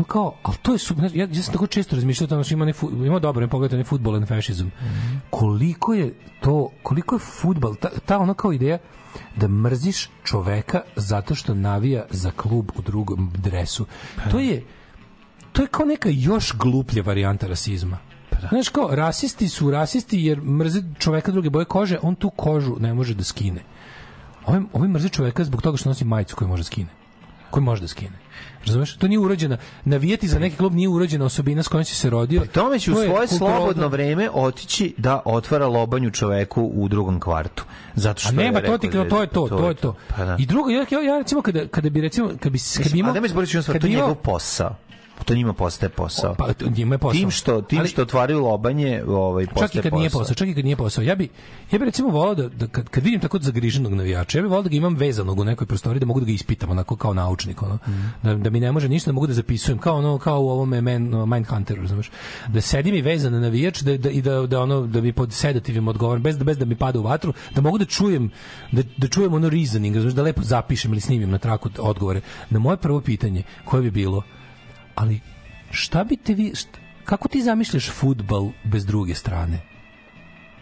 On 0.00 0.04
kao, 0.04 0.34
ali 0.42 0.56
to 0.62 0.72
je 0.72 0.78
su, 0.78 0.94
znaš, 0.94 1.12
ja, 1.14 1.28
ja 1.32 1.42
sam 1.42 1.52
tako 1.52 1.66
često 1.66 1.96
razmišljao 1.96 2.28
tamo 2.28 2.44
što 2.44 2.54
ima 2.54 2.64
ne 2.64 2.72
ima 3.06 3.18
dobro, 3.18 3.40
ne 3.40 3.48
pogledajte 3.48 3.76
ne 3.76 3.84
fudbal 3.84 4.14
and 4.14 4.28
fascism. 4.28 4.66
Mhm. 4.66 5.16
Koliko 5.30 5.94
je 5.94 6.14
to, 6.40 6.70
koliko 6.82 7.14
je 7.14 7.18
fudbal, 7.18 7.74
ta, 7.74 7.88
ta 8.06 8.18
ona 8.18 8.34
kao 8.34 8.52
ideja 8.52 8.78
da 9.36 9.48
mrziš 9.48 10.08
čoveka 10.24 10.80
zato 10.96 11.34
što 11.34 11.54
navija 11.54 12.04
za 12.10 12.30
klub 12.30 12.70
u 12.76 12.82
drugom 12.82 13.32
dresu. 13.36 13.86
Pa 14.16 14.30
To 14.30 14.38
je 14.38 14.64
to 15.52 15.62
je 15.62 15.68
kao 15.68 15.86
neka 15.86 16.08
još 16.12 16.56
gluplja 16.56 17.02
varijanta 17.02 17.46
rasizma. 17.46 17.98
Znaš 18.50 18.68
kao, 18.68 18.88
rasisti 18.90 19.48
su 19.48 19.70
rasisti 19.70 20.24
jer 20.24 20.40
mrze 20.42 20.82
čoveka 20.98 21.32
druge 21.32 21.50
boje 21.50 21.64
kože, 21.64 21.98
on 22.02 22.14
tu 22.14 22.30
kožu 22.30 22.76
ne 22.78 22.94
može 22.94 23.14
da 23.14 23.24
skine. 23.24 23.62
Ovi, 24.46 24.62
ovi 24.72 24.88
mrze 24.88 25.08
čoveka 25.08 25.44
zbog 25.44 25.62
toga 25.62 25.76
što 25.76 25.88
nosi 25.88 26.04
majicu 26.04 26.36
koju 26.36 26.48
može 26.48 26.60
da 26.60 26.64
skine. 26.64 26.99
Koju 27.50 27.62
može 27.62 27.80
da 27.80 27.88
skine. 27.88 28.18
Razumeš? 28.66 28.96
To 28.96 29.08
nije 29.08 29.18
urođena. 29.18 29.56
Navijeti 29.84 30.28
za 30.28 30.38
neki 30.38 30.56
klub 30.56 30.74
nije 30.74 30.88
urođena 30.88 31.24
osobina 31.24 31.62
s 31.62 31.68
kojom 31.68 31.84
si 31.84 31.94
se 31.94 32.10
rodio. 32.10 32.42
Tome 32.52 32.78
će 32.78 32.90
u 32.90 32.94
To 32.94 33.02
je 33.02 33.08
svoje 33.08 33.28
slobodno 33.28 33.88
vreme 33.88 34.30
otići 34.30 34.94
da 34.96 35.22
otvara 35.24 35.66
lobanju 35.66 36.10
čoveku 36.10 36.62
u 36.74 36.88
drugom 36.88 37.20
kvartu. 37.20 37.64
Zato 37.94 38.20
što 38.20 38.28
A 38.28 38.32
nema 38.32 38.60
to 38.60 38.78
ti 38.78 38.88
da- 38.88 39.08
to 39.08 39.20
je 39.20 39.26
to, 39.26 39.48
to 39.48 39.68
je 39.68 39.74
to. 39.74 39.94
Pa 40.16 40.24
da. 40.24 40.36
I 40.38 40.46
drugo 40.46 40.70
ja, 40.70 40.86
ja, 40.90 41.00
ja 41.00 41.18
recimo 41.18 41.42
kada 41.42 41.68
kada 41.68 41.90
bi 41.90 42.00
recimo 42.00 42.28
kad 42.40 42.52
bi 42.52 42.58
kad 42.82 42.92
bi 42.92 42.98
imao 42.98 43.12
a 43.12 43.16
jednu 43.16 43.28
stvar, 43.28 43.74
kad 43.74 43.80
to 43.80 43.86
je 43.86 43.90
njegov 43.90 44.14
posao. 44.14 44.76
To 45.24 45.34
njima 45.34 45.52
postaje 45.52 45.90
posao. 45.90 46.34
Pa 46.34 46.48
njima 46.76 46.94
je 46.94 46.98
posao. 46.98 47.20
Tim 47.20 47.30
što, 47.30 47.60
tim 47.62 47.78
Ali- 47.78 47.88
što 47.88 48.02
otvaraju 48.02 48.40
lobanje, 48.40 49.02
ovaj, 49.06 49.46
postaje 49.46 49.68
čak 49.68 49.74
i 49.74 49.82
kad 49.82 49.92
nije 49.92 50.10
posao, 50.10 50.34
čak 50.34 50.48
i 50.48 50.54
kad 50.54 50.64
nije 50.64 50.76
posao. 50.76 51.04
Ja 51.04 51.14
bi 51.14 51.28
ja 51.72 51.78
bi 51.78 51.84
recimo 51.84 52.08
volao 52.08 52.34
da, 52.34 52.48
da 52.48 52.66
kad, 52.66 52.88
kad 52.88 53.04
vidim 53.04 53.20
tako 53.20 53.38
zagriženog 53.38 53.92
navijača, 53.94 54.38
ja 54.38 54.42
bih 54.42 54.50
volao 54.50 54.62
da 54.62 54.68
ga 54.68 54.76
imam 54.76 54.94
vezanog 54.94 55.38
u 55.38 55.44
nekoj 55.44 55.66
prostoriji 55.66 56.00
da 56.00 56.06
mogu 56.06 56.20
da 56.20 56.26
ga 56.26 56.32
ispitam 56.32 56.70
onako 56.70 56.96
kao 56.96 57.14
naučnik, 57.14 57.62
ono. 57.62 57.78
Da, 58.22 58.34
da 58.34 58.50
mi 58.50 58.60
ne 58.60 58.72
može 58.72 58.88
ništa, 58.88 59.10
da 59.10 59.12
mogu 59.12 59.26
da 59.26 59.32
zapisujem 59.32 59.78
kao 59.78 59.96
ono 59.96 60.18
kao 60.18 60.40
u 60.40 60.48
ovome 60.48 60.80
Man, 60.80 61.02
Mindhunteru, 61.28 61.86
znaš. 61.86 62.10
Da 62.48 62.60
sedim 62.60 62.94
i 62.94 63.02
vezan 63.02 63.32
na 63.32 63.40
navijač 63.40 63.80
da, 63.80 63.96
da, 63.96 64.10
i 64.10 64.22
da, 64.22 64.46
da 64.46 64.60
ono 64.60 64.86
da 64.86 65.00
mi 65.00 65.12
pod 65.12 65.32
sedativim 65.32 65.88
odgovorim 65.88 66.22
bez 66.22 66.38
da 66.38 66.44
bez 66.44 66.58
da 66.58 66.64
mi 66.64 66.76
pada 66.76 66.98
u 66.98 67.02
vatru, 67.02 67.32
da 67.54 67.60
mogu 67.60 67.78
da 67.78 67.84
čujem 67.84 68.30
da, 68.72 68.82
da 68.96 69.08
čujem 69.08 69.34
ono 69.34 69.48
reasoning, 69.48 69.98
znaš, 69.98 70.12
da 70.12 70.22
lepo 70.22 70.42
zapišem 70.42 70.92
ili 70.92 71.00
snimim 71.00 71.30
na 71.30 71.38
traku 71.38 71.70
odgovore. 71.78 72.20
Na 72.50 72.58
moje 72.58 72.76
prvo 72.76 73.00
pitanje 73.00 73.42
koje 73.64 73.82
bi 73.82 73.90
bilo 73.90 74.22
ali 75.00 75.20
šta 75.70 76.04
bi 76.04 76.16
te 76.16 76.34
vi 76.34 76.52
šta, 76.54 76.78
kako 77.04 77.28
ti 77.28 77.42
zamišljaš 77.42 77.90
futbal 77.90 78.50
bez 78.64 78.86
druge 78.86 79.14
strane 79.14 79.70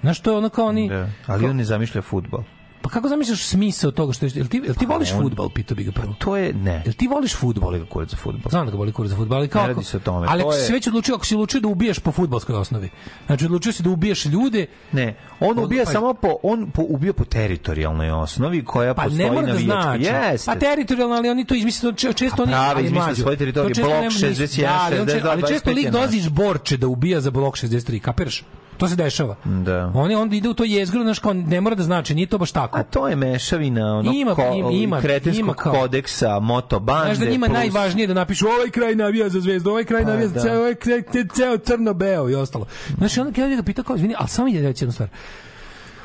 Znaš, 0.01 0.21
to 0.21 0.31
je 0.31 0.37
ono 0.37 0.49
kao 0.49 0.67
oni... 0.67 0.89
Da, 0.89 1.11
ali 1.27 1.47
on 1.47 1.57
ne 1.57 1.65
zamišlja 1.65 2.03
futbol. 2.03 2.43
Pa 2.81 2.91
kako 2.91 3.09
zamišljaš 3.09 3.43
smisao 3.43 3.91
toga 3.91 4.13
što 4.13 4.27
je... 4.27 4.33
Jel 4.35 4.47
ti, 4.47 4.61
jel 4.65 4.75
ti 4.75 4.87
voliš 4.87 5.13
on- 5.13 5.19
futbal, 5.19 5.49
pitao 5.49 5.75
bi 5.75 5.85
ga 5.85 5.93
prvo? 5.93 6.15
To 6.19 6.37
je, 6.37 6.53
ne. 6.55 6.83
Jel 6.85 6.95
ti 6.95 7.09
voliš 7.09 7.35
futbal? 7.35 7.63
Boli 7.63 7.79
ga 7.79 7.87
kurac 7.87 8.11
za 8.11 8.17
futbol. 8.17 8.51
Znam 8.51 8.67
da 8.67 8.71
ga 8.71 8.77
boli 8.77 8.93
kurac 8.93 9.11
za 9.11 9.17
fudbal, 9.17 9.39
ali 9.39 9.49
kao 9.49 9.63
Ne 9.63 9.69
radi 9.69 9.85
se 9.85 9.97
o 9.97 10.01
tome, 10.01 10.27
Ali 10.29 10.43
to 10.43 10.49
ako 10.49 10.57
je- 10.57 10.63
si 10.63 10.73
već 10.73 10.87
odlučio, 10.87 11.15
ako 11.15 11.27
si 11.27 11.35
odlučio 11.35 11.61
da 11.61 11.69
ubijaš 11.69 11.99
po 11.99 12.13
fudbalskoj 12.13 12.55
osnovi. 12.57 12.91
Znači 13.27 13.45
odlučio 13.45 13.73
si 13.73 13.83
da 13.83 13.91
ubijaš 13.91 14.25
ljude. 14.27 14.67
Ne, 14.93 15.07
on 15.41 15.59
ubija 15.59 15.85
pa- 15.85 15.91
samo 15.91 16.15
po 16.15 16.37
on 16.43 16.71
po, 16.71 16.83
ubija 16.85 17.13
po 17.13 17.25
teritorijalnoj 17.25 18.11
osnovi 18.13 18.65
koja 18.65 18.95
Pa 18.95 19.03
postoji 19.03 19.19
ne 19.21 19.33
mora 19.33 19.41
na 19.43 19.47
da 19.47 19.53
vijačku. 19.55 19.83
znači. 20.05 20.05
Jeste. 20.05 20.47
Pa 20.47 20.57
teritorijalno, 20.57 21.15
ali 21.15 21.29
oni 21.29 21.45
to 21.45 21.55
izmisle 21.55 21.93
če- 21.95 22.13
često 22.13 22.43
oni 22.43 22.53
prave, 22.53 22.91
mlađo. 22.91 23.15
svoje 23.17 23.37
teritorije, 23.37 23.75
To 23.75 23.81
blok 23.81 23.93
nema 23.93 24.05
ni- 24.05 24.11
61, 24.11 24.63
da, 24.63 24.81
ali 24.81 25.01
on 25.01 25.07
če- 25.07 25.13
62, 25.13 25.31
Ali 25.31 25.43
često 25.45 25.71
25 25.71 25.75
lik 26.07 26.15
iz 26.15 26.29
Borče 26.29 26.77
da 26.77 26.87
ubija 26.89 27.21
za 27.21 27.31
blok 27.31 27.57
63, 27.57 28.01
kapiraš? 28.01 28.45
To 28.79 28.89
se 28.89 28.97
dešava. 28.97 29.37
Da. 29.45 29.93
On 29.95 30.11
je 30.11 30.19
onda 30.19 30.37
ide 30.37 30.49
u 30.49 30.55
to 30.55 30.65
jezgro, 30.65 31.03
znaš, 31.03 31.19
kao 31.19 31.33
ne 31.33 31.61
mora 31.61 31.77
da 31.77 31.83
znači, 31.83 32.15
nije 32.15 32.27
to 32.27 32.39
baš 32.39 32.53
tako. 32.53 32.79
A 32.79 32.83
to 32.83 33.09
je 33.09 33.17
mešavina 33.17 33.95
onog 33.95 34.15
Ima- 34.15 34.35
ko, 34.35 34.43
ima- 34.55 34.71
ima- 34.73 35.01
kretenskog 35.01 35.41
ima 35.41 35.55
kao- 35.55 35.73
kodeksa, 35.73 36.39
moto 36.41 36.81
bande. 36.81 37.05
Znaš 37.07 37.19
da 37.19 37.33
njima 37.33 37.47
plus- 37.47 37.53
najvažnije 37.55 38.07
da 38.07 38.15
napišu 38.15 38.47
ovaj 38.49 38.71
kraj 38.71 38.95
navija 38.95 39.29
za 39.29 39.41
zvezdu, 39.41 39.71
ovaj 39.71 39.85
kraj 39.85 40.03
Pa, 40.03 40.09
navija 40.09 40.29
za 40.29 40.35
da. 40.35 40.41
ceo, 40.41 40.59
ovaj 40.59 40.75
kraj, 40.75 41.03
ce- 41.03 41.27
ceo 41.35 41.59
crno-beo 41.59 42.31
i 42.31 42.35
ostalo. 42.35 42.67
Znaš, 42.99 43.19
onda 43.19 43.33
kada 43.33 43.57
ga 43.57 43.63
pita 43.63 43.83
kao, 43.83 43.97
izvini, 43.97 44.15
ali 44.19 44.29
samo 44.29 44.49
je 44.49 44.63
reći 44.63 44.85
jednu 44.85 44.93
stvar. 44.93 45.09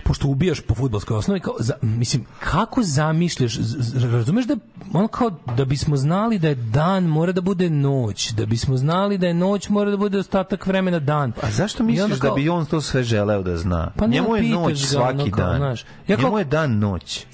Pošto 0.03 0.27
ubijaš 0.27 0.61
po 0.61 0.75
fudbalskoj 0.75 1.17
osnovi, 1.17 1.39
kao, 1.39 1.55
za, 1.59 1.73
mislim, 1.81 2.25
kako 2.41 2.83
zamišljaš, 2.83 3.57
razumeš 4.03 4.45
da, 4.45 4.55
ono 4.93 5.07
kao, 5.07 5.31
da 5.47 5.65
bismo 5.65 5.97
znali 5.97 6.39
da 6.39 6.47
je 6.47 6.55
dan 6.55 7.03
mora 7.03 7.31
da 7.31 7.41
bude 7.41 7.69
noć, 7.69 8.31
da 8.31 8.45
bismo 8.45 8.77
znali 8.77 9.17
da 9.17 9.27
je 9.27 9.33
noć 9.33 9.69
mora 9.69 9.91
da 9.91 9.97
bude 9.97 10.19
ostatak 10.19 10.67
vremena 10.67 10.99
dan. 10.99 11.33
A 11.41 11.51
zašto 11.51 11.83
misliš 11.83 12.09
da 12.11 12.27
kao- 12.27 12.35
bi 12.35 12.49
on 12.49 12.65
to 12.65 12.81
sve 12.81 13.03
želeo 13.03 13.43
da 13.43 13.57
zna? 13.57 13.91
Pa 13.97 14.07
Njemu 14.07 14.35
je 14.35 14.43
noć 14.43 14.81
ga, 14.81 14.87
svaki 14.87 15.21
ono 15.21 15.31
kao, 15.31 15.45
dan. 15.45 15.57
znaš. 15.57 15.85
Ja 16.07 16.15
kao- 16.15 16.23
Njemu 16.25 16.37
je 16.37 16.45
dan 16.45 16.79
noć. 16.79 17.25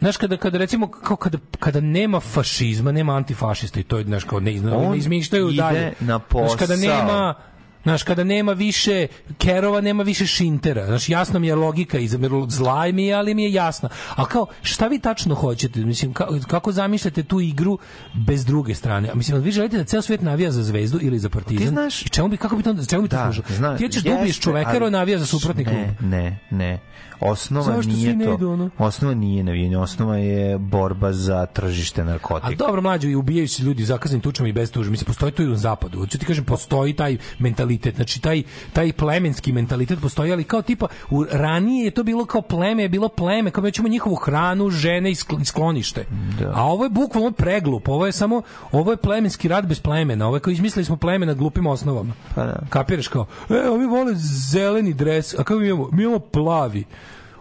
Znaš, 0.00 0.16
kada, 0.16 0.36
kada 0.36 0.58
recimo, 0.58 0.88
kao 0.88 1.16
kada, 1.16 1.38
kada 1.58 1.80
nema 1.80 2.20
fašizma, 2.20 2.92
nema 2.92 3.16
antifašista 3.16 3.80
i 3.80 3.82
to 3.82 3.98
je, 3.98 4.04
znaš, 4.04 4.24
kao 4.24 4.40
ne, 4.40 4.52
ne, 4.52 4.72
On 4.72 4.94
izmišljaju 4.94 5.48
ide 5.48 5.56
dalje. 5.56 5.92
na 6.00 6.20
Znaš, 6.30 6.50
kada 6.58 6.74
posao. 6.74 6.76
nema, 6.76 7.34
Znaš, 7.82 8.02
kada 8.02 8.24
nema 8.24 8.52
više 8.52 9.06
Kerova, 9.38 9.80
nema 9.80 10.02
više 10.02 10.26
Šintera. 10.26 10.86
Znaš, 10.86 11.08
jasna 11.08 11.38
mi 11.38 11.46
je 11.46 11.54
logika, 11.54 11.98
iz 11.98 12.16
zla 12.48 12.86
mi 12.86 13.06
je, 13.06 13.14
ali 13.14 13.34
mi 13.34 13.42
je 13.42 13.52
jasna. 13.52 13.88
A 14.10 14.24
kao, 14.24 14.46
šta 14.62 14.86
vi 14.86 14.98
tačno 14.98 15.34
hoćete? 15.34 15.80
Mislim, 15.80 16.12
ka, 16.12 16.26
kako 16.42 16.72
zamišljate 16.72 17.22
tu 17.22 17.40
igru 17.40 17.78
bez 18.16 18.44
druge 18.44 18.74
strane? 18.74 19.08
A 19.10 19.14
mislim, 19.14 19.42
vi 19.42 19.50
želite 19.50 19.76
da 19.76 19.84
ceo 19.84 20.02
svet 20.02 20.20
navija 20.22 20.50
za 20.50 20.62
zvezdu 20.62 20.98
ili 21.02 21.18
za 21.18 21.28
partizan? 21.28 21.62
Ti 21.62 21.68
znaš- 21.70 22.02
I 22.02 22.08
čemu 22.08 22.28
bi, 22.28 22.36
kako 22.36 22.56
bi 22.56 22.62
to, 22.62 22.74
čemu 22.86 23.02
bi 23.02 23.08
to 23.08 23.16
Da, 23.16 23.24
služilo? 23.24 23.44
znaš, 23.50 23.78
Ti 23.78 23.88
ćeš 23.88 24.02
da 24.02 24.10
ubiješ 24.10 24.28
jeste, 24.28 24.42
čoveka, 24.42 24.70
ali- 24.72 24.90
navija 24.90 25.18
za 25.18 25.26
suprotni 25.26 25.64
klub. 25.64 25.76
Ne, 25.76 25.96
ne, 26.00 26.38
ne. 26.50 26.78
Osnova 27.22 27.66
Zašto 27.66 27.92
nije 27.92 28.16
ne 28.16 28.24
to. 28.24 28.34
idu, 28.34 28.50
ono? 28.50 28.70
Osnova 28.78 29.14
nije 29.14 29.44
navijanje, 29.44 29.78
osnova 29.78 30.16
je 30.16 30.58
borba 30.58 31.12
za 31.12 31.46
tržište 31.46 32.00
A 32.00 32.04
narkotika. 32.04 32.54
dobro, 32.56 32.82
mlađo, 32.82 33.08
i 33.08 33.14
ubijaju 33.14 33.48
se 33.48 33.62
ljudi 33.62 33.84
zakazanim 33.84 34.20
tučama 34.20 34.48
i 34.48 34.52
bez 34.52 34.72
tužbe. 34.72 34.90
Mislim, 34.90 35.06
postoji 35.06 35.32
to 35.32 35.42
i 35.42 35.48
u 35.48 35.56
zapadu. 35.56 35.98
Hoću 35.98 36.18
ti 36.18 36.26
kažem, 36.26 36.44
postoji 36.44 36.92
taj 36.92 37.16
mentalitet. 37.38 37.69
Znači, 37.96 38.20
taj, 38.20 38.42
taj 38.72 38.92
plemenski 38.92 39.52
mentalitet 39.52 40.00
postoji, 40.00 40.32
ali 40.32 40.44
kao 40.44 40.62
tipa, 40.62 40.86
u, 41.10 41.24
ranije 41.30 41.84
je 41.84 41.90
to 41.90 42.02
bilo 42.02 42.24
kao 42.24 42.42
pleme, 42.42 42.82
je 42.82 42.88
bilo 42.88 43.08
pleme, 43.08 43.50
kao 43.50 43.64
mi 43.64 43.72
ćemo 43.72 43.88
njihovu 43.88 44.16
hranu, 44.16 44.70
žene 44.70 45.10
i 45.10 45.14
skl- 45.14 45.42
i 45.42 45.44
sklonište. 45.44 46.06
A 46.54 46.64
ovo 46.64 46.84
je 46.84 46.90
bukvalno 46.90 47.32
preglup. 47.32 47.88
Ovo 47.88 48.06
je 48.06 48.12
samo, 48.12 48.42
ovo 48.72 48.90
je 48.90 48.96
plemenski 48.96 49.48
rad 49.48 49.66
bez 49.66 49.80
plemena. 49.80 50.26
Ovo 50.26 50.36
je 50.36 50.40
kao 50.40 50.50
izmislili 50.50 50.84
smo 50.84 50.96
pleme 50.96 51.26
na 51.26 51.34
glupim 51.34 51.66
osnovama. 51.66 52.12
Pa 52.34 52.44
da. 52.44 52.60
Kapiraš 52.68 53.08
kao, 53.08 53.26
e, 53.50 53.68
ovi 53.68 53.86
vole 53.86 54.12
zeleni 54.50 54.92
dres, 54.94 55.34
a 55.34 55.36
kako 55.36 55.54
mi 55.54 55.66
imamo? 55.66 55.88
Mi 55.92 56.02
imamo 56.02 56.18
plavi. 56.18 56.84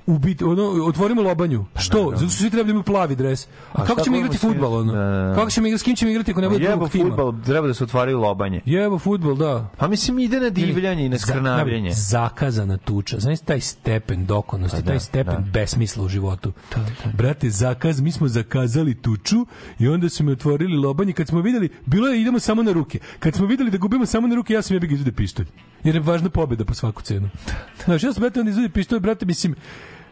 Ubiti, 0.09 0.43
ono, 0.43 0.63
otvorimo 0.85 1.21
lobanju. 1.21 1.65
Što? 1.75 2.03
Zato 2.05 2.17
što 2.19 2.29
svi 2.31 2.49
treba 2.49 2.63
da 2.63 2.71
imaju 2.71 2.83
plavi 2.83 3.15
dres. 3.15 3.43
A, 3.43 3.47
Pa 3.73 3.81
A 3.81 3.85
kako 3.85 4.01
ćemo 4.01 4.17
igrati 4.17 4.37
fudbal 4.37 4.73
ono? 4.73 4.93
Da, 4.93 4.99
da, 4.99 5.27
da. 5.27 5.35
Kako 5.35 5.49
ćemo 5.51 5.67
igrati, 5.67 5.79
s 5.79 5.83
kim 5.83 5.95
ćemo 5.95 6.11
igrati 6.11 6.31
ako 6.31 6.41
ne 6.41 6.49
bude 6.49 6.63
Jebo 6.63 6.71
drugog 6.71 6.89
tima? 6.89 7.05
futbol, 7.05 7.33
treba 7.43 7.67
da 7.67 7.73
se 7.73 7.83
otvaraju 7.83 8.19
lobanje. 8.19 8.61
Jebo 8.65 8.99
fudbal, 8.99 9.35
da. 9.35 9.69
Pa 9.77 9.87
mislim 9.87 10.19
ide 10.19 10.39
na 10.39 10.49
divljanje 10.49 11.05
i 11.05 11.09
na 11.09 11.17
skrnavljenje. 11.17 11.91
zakazana 11.91 12.77
tuča. 12.77 13.19
Znaš 13.19 13.39
taj 13.39 13.61
stepen 13.61 14.25
dokonosti, 14.25 14.77
Pa 14.77 14.81
da, 14.81 14.87
taj 14.87 14.99
stepen 14.99 15.35
da. 15.35 15.51
besmisla 15.51 16.03
u 16.03 16.07
životu. 16.07 16.53
Brate, 17.13 17.49
zakaz, 17.49 18.01
mi 18.01 18.11
smo 18.11 18.27
zakazali 18.27 18.95
tuču 18.95 19.45
i 19.79 19.87
onda 19.87 20.09
su 20.09 20.23
mi 20.23 20.31
otvorili 20.31 20.77
lobanje. 20.77 21.13
Kad 21.13 21.27
smo 21.27 21.41
videli, 21.41 21.69
bilo 21.85 22.07
je 22.07 22.21
idemo 22.21 22.39
samo 22.39 22.63
na 22.63 22.71
ruke. 22.71 22.99
Kad 23.19 23.33
smo 23.33 23.45
videli 23.45 23.71
da 23.71 23.77
gubimo 23.77 24.05
samo 24.05 24.27
na 24.27 24.35
ruke, 24.35 24.53
ja 24.53 24.61
sam 24.61 24.75
jebi 24.75 24.87
ga 24.87 24.93
izvede 24.93 25.11
pištolj. 25.11 25.45
Jer 25.83 25.95
je 25.95 26.01
važna 26.01 26.29
pobeda 26.29 26.65
po 26.65 26.73
svaku 26.73 27.01
cenu. 27.01 27.29
Znaš, 27.85 28.03
ja 28.03 28.13
sam 28.13 28.21
brate, 28.21 28.39
on 28.39 28.47
izvede 28.47 28.69
pištolj, 28.69 28.99
brate, 28.99 29.25
mislim, 29.25 29.55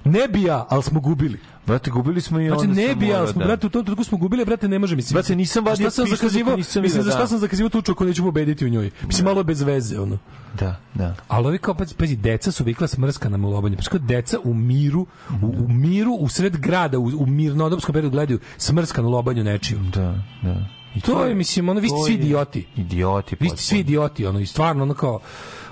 Ne 0.03 0.27
bi 0.27 0.41
ja, 0.43 0.65
ali 0.69 0.83
smo 0.83 0.99
gubili. 0.99 1.39
Brate, 1.65 1.91
gubili 1.91 2.21
smo 2.21 2.39
i 2.39 2.47
Znači 2.47 2.61
onda 2.61 2.81
ne 2.81 2.87
sam 2.87 2.99
bi 2.99 3.05
ja, 3.05 3.09
morao 3.09 3.21
ali 3.23 3.33
smo, 3.33 3.39
da- 3.39 3.45
brate, 3.45 3.67
u 3.67 3.69
tom 3.69 3.83
trenutku 3.83 4.03
smo 4.03 4.17
gubili, 4.17 4.45
brate, 4.45 4.67
ne 4.67 4.79
može 4.79 4.95
mislim. 4.95 5.13
Brate, 5.13 5.35
nisam 5.35 5.65
vadio 5.65 5.89
šta 5.89 5.91
sam 5.91 6.07
zakazivao, 6.07 6.55
nisam 6.55 6.81
mislim, 6.81 7.03
za 7.03 7.11
šta 7.11 7.27
sam 7.27 7.39
zakazivao 7.39 7.69
tuču 7.69 7.91
ako 7.91 8.05
neću 8.05 8.23
pobediti 8.23 8.65
u 8.65 8.69
njoj. 8.69 8.91
Mislim, 9.07 9.25
malo 9.25 9.39
je 9.39 9.43
bez 9.43 9.61
veze, 9.61 9.99
ono. 9.99 10.17
Da, 10.59 10.75
da. 10.93 11.15
Ali 11.27 11.47
ovi 11.47 11.57
kao, 11.57 11.73
pazi, 11.73 11.95
pazi, 11.95 12.15
deca 12.15 12.51
su 12.51 12.63
vikla 12.63 12.87
smrska 12.87 13.29
na 13.29 13.37
mulobanju. 13.37 13.77
Pa 13.77 13.83
kao 13.89 13.99
deca 13.99 14.37
u 14.43 14.53
miru, 14.53 15.07
u, 15.41 15.45
u 15.45 15.67
miru, 15.67 16.13
u 16.13 16.29
sred 16.29 16.57
grada, 16.57 16.99
u, 16.99 17.03
u 17.03 17.25
mirnodopskom 17.25 17.93
periodu 17.93 18.11
gledaju 18.11 18.39
smrska 18.57 19.01
na 19.01 19.07
lobanju 19.07 19.43
nečiju. 19.43 19.79
Da, 19.93 20.23
da. 20.41 20.67
I 20.95 21.01
To 21.01 21.25
je, 21.25 21.35
mislim, 21.35 21.69
ono, 21.69 21.79
vi 21.79 21.87
ste 21.87 21.97
to 21.97 22.05
svi 22.05 22.13
idioti. 22.13 22.67
Idioti. 22.75 23.35
Vi 23.39 23.49
ste 23.49 23.57
svi 23.57 23.79
idioti, 23.79 24.25
ono, 24.25 24.39
i 24.39 24.45
stvarno, 24.45 24.83
ono 24.83 24.93
kao, 24.93 25.19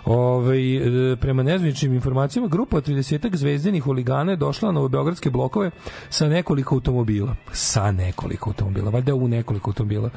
Ovaj, 0.06 0.75
e, 0.77 1.16
prema 1.16 1.43
nezvaničnim 1.43 1.93
informacijama, 1.93 2.48
grupa 2.48 2.77
od 2.77 2.88
30 2.88 3.35
zvezdenih 3.35 3.84
huligana 3.84 4.32
je 4.32 4.35
došla 4.35 4.67
na 4.67 4.72
novobeogradske 4.72 5.30
blokove 5.30 5.72
sa 6.09 6.27
nekoliko 6.30 6.75
automobila. 6.75 7.35
Sa 7.51 7.92
nekoliko 7.92 8.50
automobila, 8.50 8.92
valjda 8.92 9.16
u 9.16 9.27
nekoliko 9.27 9.69
automobila. 9.69 10.09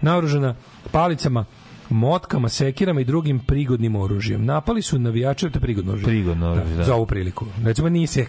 Naoružana 0.00 0.54
palicama, 0.92 1.44
motkama, 1.90 2.48
sekirama 2.48 3.00
i 3.00 3.04
drugim 3.04 3.38
prigodnim 3.38 3.96
oružjem. 3.96 4.44
Napali 4.44 4.82
su 4.82 4.98
navijače, 4.98 5.50
to 5.50 5.56
je 5.56 5.60
prigodno 5.60 5.92
oružje. 5.92 6.06
Prigodno 6.06 6.52
oružje, 6.52 6.76
da. 6.76 6.82
Za 6.84 6.94
ovu 6.94 7.06
priliku. 7.06 7.46
Recimo, 7.64 7.88
nije 7.88 8.06
se, 8.06 8.26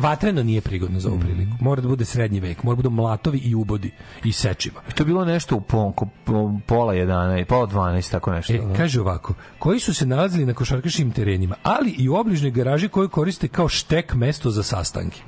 vatreno 0.00 0.42
nije 0.42 0.60
prigodno 0.60 1.00
za 1.00 1.08
ovu 1.08 1.18
priliku. 1.20 1.52
Mora 1.60 1.80
da 1.80 1.88
bude 1.88 2.04
srednji 2.04 2.40
vek, 2.40 2.62
mora 2.62 2.74
da 2.74 2.78
budu 2.78 2.90
mlatovi 2.90 3.38
i 3.38 3.54
ubodi 3.54 3.90
i 4.24 4.32
sečiva. 4.32 4.80
To 4.94 5.02
je 5.02 5.06
bilo 5.06 5.24
nešto 5.24 5.56
u 5.56 5.60
pon, 5.60 5.92
ko- 5.92 6.08
po- 6.24 6.58
pola 6.66 6.94
11, 6.94 7.44
pola 7.44 7.66
12, 7.66 8.10
tako 8.10 8.32
nešto. 8.32 8.52
E, 8.52 8.58
da. 8.58 8.74
kaže 8.74 9.00
ovako, 9.00 9.34
koji 9.58 9.80
su 9.80 9.94
se 9.94 10.06
nalazili 10.06 10.46
na 10.46 10.54
košarkaškim 10.54 11.10
terenima, 11.10 11.54
ali 11.62 11.90
i 11.90 12.08
u 12.08 12.14
obližnjoj 12.14 12.50
garaži 12.50 12.88
koju 12.88 13.08
koriste 13.08 13.48
kao 13.48 13.68
štek 13.68 14.14
mesto 14.14 14.50
za 14.50 14.62
sastanke. 14.62 15.20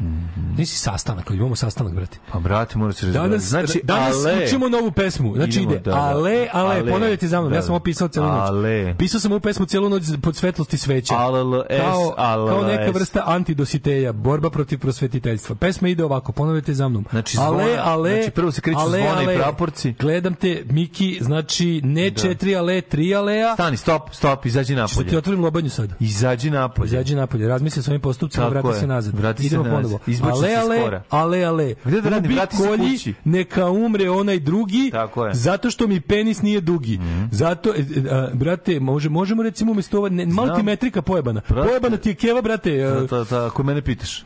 Nisi 0.57 0.79
sastanak, 0.79 1.31
ali 1.31 1.39
imamo 1.39 1.57
sastanak, 1.57 1.95
brate. 1.95 2.19
Pa 2.33 2.39
brate, 2.39 2.79
mora 2.79 2.93
se 2.93 3.07
razgovarati. 3.07 3.31
Danas, 3.31 3.45
Znači, 3.45 3.81
danas 3.85 4.15
ale, 4.17 4.45
učimo 4.47 4.69
novu 4.69 4.91
pesmu. 4.91 5.35
Znači 5.37 5.51
Idemo, 5.51 5.71
ide 5.71 5.81
da, 5.81 5.91
da. 5.91 5.97
ale, 5.99 6.49
ale, 6.53 6.75
Ale. 6.75 6.91
ponavljajte 6.91 7.29
za 7.29 7.41
mnom. 7.41 7.51
Da, 7.51 7.57
ja 7.57 7.63
sam 7.71 7.73
da. 7.73 7.77
ovo 7.77 7.81
pisao 7.81 8.09
celu 8.09 8.27
noć. 8.27 8.49
Ale. 8.49 8.95
Pisao 8.99 9.21
sam 9.21 9.33
ovu 9.33 9.41
pesmu 9.41 9.67
celu 9.67 9.89
noć 9.89 10.03
pod 10.23 10.37
svetlosti 10.37 10.79
sveća. 10.79 11.15
Kao, 11.15 12.15
kao 12.49 12.65
neka 12.67 12.91
vrsta 12.91 13.23
antidositeja, 13.27 14.13
borba 14.13 14.51
protiv 14.51 14.79
prosvetiteljstva. 14.79 15.55
Pesma 15.57 15.89
ide 15.89 16.05
ovako, 16.05 16.33
ponavljajte 16.33 16.75
za 16.75 16.89
mnom. 16.89 17.05
Znači, 17.11 17.37
ale, 17.41 17.65
zvona- 17.65 17.83
ale, 17.85 18.15
znači, 18.15 18.31
prvo 18.31 18.51
se 18.53 18.61
kreću 18.61 18.79
ale, 18.81 18.99
zvona 18.99 19.33
i 19.33 19.37
praporci. 19.37 19.95
Gledam 19.99 20.35
te, 20.35 20.63
Miki, 20.71 21.19
znači 21.21 21.81
ne 21.85 22.11
četiri 22.11 22.57
ale, 22.57 22.81
tri 22.81 23.15
alea. 23.15 23.55
Stani, 23.55 23.77
stop, 23.77 24.03
stop, 24.13 24.47
izađi 24.47 24.73
Što 24.73 24.87
ti 24.87 24.97
napolje. 24.99 25.19
otvorim 25.19 25.45
lobanju 25.45 25.71
sad? 25.71 25.91
Izađi 26.01 26.51
napolje. 26.51 26.87
Izađi 26.87 27.15
napolje, 27.15 27.49
razmisli 27.49 27.83
svojim 27.83 28.01
postupcima, 28.01 28.49
vrati 28.49 28.69
je, 28.69 28.75
se 28.75 28.87
nazad. 28.87 29.15
vrati 29.19 29.43
se 29.43 29.47
Idemo 29.47 29.63
nazad. 29.65 29.77
ponovo. 29.83 29.99
Izbaci 30.07 30.39
ale, 30.39 30.49
se 30.49 30.57
ale, 30.57 31.03
ale, 31.11 31.43
ale. 31.45 31.75
Gde 31.85 32.01
da 32.01 32.09
radim? 32.09 32.33
Vrati 32.35 32.57
se 32.57 32.63
kući. 32.79 33.15
neka 33.25 33.71
umre 33.71 34.11
onaj 34.11 34.39
drugi. 34.39 34.91
Mhm. 34.95 35.33
zato 35.33 35.71
što 35.71 35.87
mi 35.87 36.01
penis 36.01 36.43
nije 36.43 36.61
dugi. 36.61 37.01
Zato, 37.31 37.60
e, 37.67 37.81
e, 37.81 38.11
a, 38.11 38.29
brate, 38.35 38.81
može, 38.81 39.09
možemo 39.09 39.43
recimo 39.43 39.73
umjesto 39.73 39.99
ova, 39.99 40.09
ne, 40.09 40.27
malo 40.27 40.57
ti 40.57 40.63
metrika 40.63 41.03
pojebana. 41.03 41.41
Brate. 41.49 41.69
Pojebana 41.69 41.97
ti 41.97 42.09
je 42.09 42.15
keva, 42.15 42.43
brate. 42.43 42.71
e, 42.73 42.85
Da, 42.85 43.01
da, 43.03 43.25
da, 43.25 43.47
ako 43.47 43.63
mene 43.63 43.83
pitaš. 43.83 44.21
E, 44.21 44.25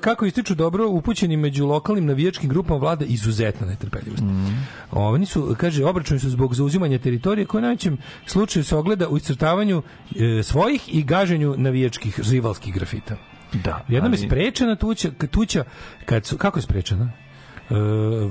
kako 0.00 0.26
ističu 0.26 0.54
dobro 0.54 0.88
upućeni 0.88 1.36
među 1.36 1.66
lokalnim 1.66 2.06
navijačkim 2.06 2.48
grupama 2.48 2.80
vlada 2.80 3.04
izuzetna 3.04 3.66
netrpeljivost. 3.66 4.22
Oni 4.90 5.26
su, 5.26 5.54
kaže, 5.58 5.84
obračuni 5.84 6.20
su 6.20 6.30
zbog 6.30 6.54
zauzimanja 6.54 6.98
teritorije 6.98 7.46
koje 7.46 7.58
u 7.58 7.62
najvećem 7.62 7.98
slučaju 8.26 8.64
se 8.64 8.76
ogleda 8.76 9.08
u 9.08 9.16
iscrtavanju 9.16 9.82
e, 10.16 10.42
svojih 10.42 10.94
i 10.94 11.02
gaženju 11.02 11.54
navijačkih 11.56 12.20
rivalskih 12.20 12.74
grafita. 12.74 13.16
Da. 13.54 13.84
Jednom 13.88 14.12
je 14.12 14.18
ali- 14.18 14.26
sprečena 14.28 14.76
tuća, 14.76 15.10
tuća 15.30 15.64
kad 16.04 16.26
su, 16.26 16.36
kako 16.38 16.58
je 16.58 16.62
sprečena? 16.62 17.12
E, 17.72 17.74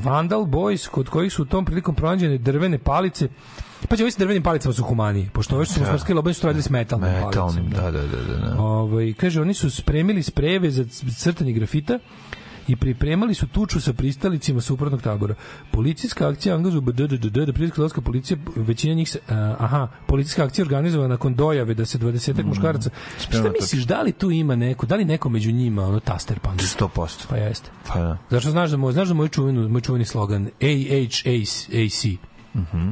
Vandal 0.04 0.42
Boys, 0.46 0.88
kod 0.88 1.10
kojih 1.10 1.34
su 1.34 1.42
u 1.42 1.46
tom 1.46 1.66
prilikom 1.66 1.96
pronađene 1.96 2.38
drvene 2.38 2.78
palice, 2.78 3.28
pa 3.90 3.96
će 3.96 4.04
ovi 4.04 4.12
sa 4.12 4.20
drvenim 4.20 4.44
palicama 4.44 4.74
su 4.74 4.84
humaniji, 4.84 5.30
pošto 5.34 5.56
ove 5.56 5.66
što 5.66 5.74
smo 5.74 5.86
smrskali 5.86 6.16
lobanje 6.16 6.34
su 6.34 6.48
radili 6.48 6.64
s 6.64 6.70
metalnim, 6.70 7.12
Metalnim, 7.12 7.72
palicama. 7.72 7.92
da, 7.92 7.92
da, 7.92 8.08
da, 8.08 8.36
da. 8.36 8.56
da. 8.56 8.62
Ovaj 8.62 9.14
kaže 9.14 9.42
oni 9.42 9.54
su 9.54 9.70
spremili 9.70 10.24
sprejeve 10.24 10.72
za 10.72 10.86
crtanje 11.18 11.52
grafita 11.54 12.00
i 12.68 12.76
pripremali 12.76 13.34
su 13.34 13.48
tuču 13.48 13.82
sa 13.82 13.94
pristalicima 13.94 14.62
suprotnog 14.62 15.02
tabora. 15.02 15.36
Policijska 15.72 16.28
akcija 16.28 16.56
angažu 16.56 16.82
BDDD, 16.82 17.26
da 17.26 17.54
lokalska 17.78 18.02
policija, 18.02 18.38
većina 18.56 18.94
njih 18.94 19.10
se, 19.10 19.20
a, 19.30 19.56
aha, 19.60 19.88
policijska 20.08 20.44
akcija 20.44 20.66
organizovana 20.66 21.08
nakon 21.08 21.36
dojave 21.36 21.74
da 21.74 21.86
se 21.86 22.00
20 22.00 22.44
muškaraca. 22.44 22.90
sprema 23.18 23.44
Šta 23.44 23.52
misliš, 23.62 23.84
da 23.84 24.02
li 24.02 24.12
tu 24.12 24.32
ima 24.32 24.56
neko, 24.56 24.86
da 24.86 24.96
li 24.96 25.06
neko 25.06 25.30
među 25.30 25.52
njima, 25.52 25.86
ono, 25.86 26.00
taster 26.00 26.40
panda? 26.40 26.64
100%. 26.64 27.26
Pa 27.30 27.38
jeste. 27.38 27.70
Pa 27.88 28.00
da. 28.00 28.18
Zašto 28.30 28.50
znaš 28.50 28.70
da 28.70 28.78
moj, 28.78 28.94
znaš 28.94 29.08
da 29.08 29.14
moj 29.14 29.28
čuveni, 29.28 29.70
moj 29.70 29.82
čuveni 29.82 30.06
slogan 30.06 30.50
AHAC, 30.62 32.06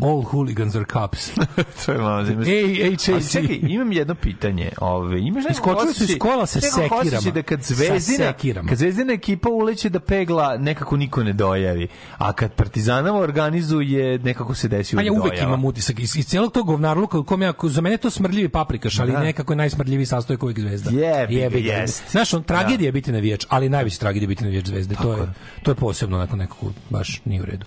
All 0.01 0.21
hooligans 0.21 0.75
are 0.75 0.85
cops. 0.85 1.31
to 1.85 1.91
je 1.91 1.97
malo 1.97 2.25
zima. 2.25 2.41
AHAC. 2.41 3.09
Ali 3.09 3.29
čekaj, 3.29 3.59
imam 3.63 3.91
jedno 3.91 4.15
pitanje. 4.15 4.71
Ove, 4.77 5.19
imaš 5.21 5.43
neko 5.43 5.51
Iskočili 5.51 5.93
su 5.93 6.03
iz 6.03 6.17
kola 6.19 6.45
sa 6.45 6.61
sekirama. 6.61 6.95
osjećaj 6.97 7.31
da 7.31 7.41
kad 7.43 7.63
zvezdina, 7.63 8.33
kad 8.69 8.77
zvezdina 8.77 9.13
ekipa 9.13 9.49
uleće 9.49 9.89
da 9.89 9.99
pegla, 9.99 10.57
nekako 10.57 10.97
niko 10.97 11.23
ne 11.23 11.33
dojavi. 11.33 11.87
A 12.17 12.33
kad 12.33 12.53
partizanova 12.53 13.19
organizuje, 13.19 14.19
nekako 14.19 14.55
se 14.55 14.67
desi 14.67 14.95
Pa 14.95 15.01
ja 15.01 15.11
uvijek 15.11 15.23
uvek 15.23 15.33
dojava. 15.33 15.47
imam 15.47 15.65
utisak 15.65 15.99
iz, 15.99 16.15
iz 16.15 16.25
celog 16.27 16.51
tog 16.53 16.65
govnarluka 16.65 17.19
u 17.19 17.23
kom 17.23 17.41
ja, 17.41 17.53
za 17.63 17.81
mene 17.81 17.97
to 17.97 18.09
smrdljivi 18.09 18.49
paprikaš, 18.49 18.99
ali 18.99 19.11
Da. 19.11 19.19
nekako 19.19 19.53
je 19.53 19.57
najsmrdljiviji 19.57 20.05
sastojak 20.05 20.43
uvijek 20.43 20.59
zvezda. 20.59 20.91
Jebi 20.91 21.35
ga, 21.61 21.67
ga. 21.67 21.73
jest. 21.73 22.03
Znaš, 22.11 22.33
on 22.33 22.43
tragedija 22.43 22.87
je 22.87 22.91
biti 22.91 23.11
navijač, 23.11 23.45
ali 23.49 23.69
najveća 23.69 23.99
tragedija 23.99 24.27
biti 24.27 24.43
navijač 24.43 24.65
zvezde. 24.65 24.95
To 24.95 25.13
je, 25.13 25.27
to 25.63 25.71
je 25.71 25.75
posebno 25.75 26.17
onako 26.17 26.35
nekako 26.35 26.65
baš 26.89 27.21
nije 27.25 27.41
u 27.41 27.45
redu. 27.45 27.65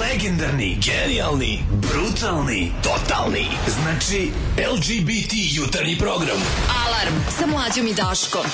Legendarni, 0.00 0.78
genijalni, 0.80 1.64
brutalni, 1.70 2.72
totalni. 2.82 3.46
Znači, 3.82 4.30
LGBT 4.72 5.32
jutarnji 5.32 5.98
program. 5.98 6.38
Alarm 6.86 7.14
sa 7.38 7.46
mlađom 7.46 7.86
i 7.86 7.94
Daškom. 7.94 8.44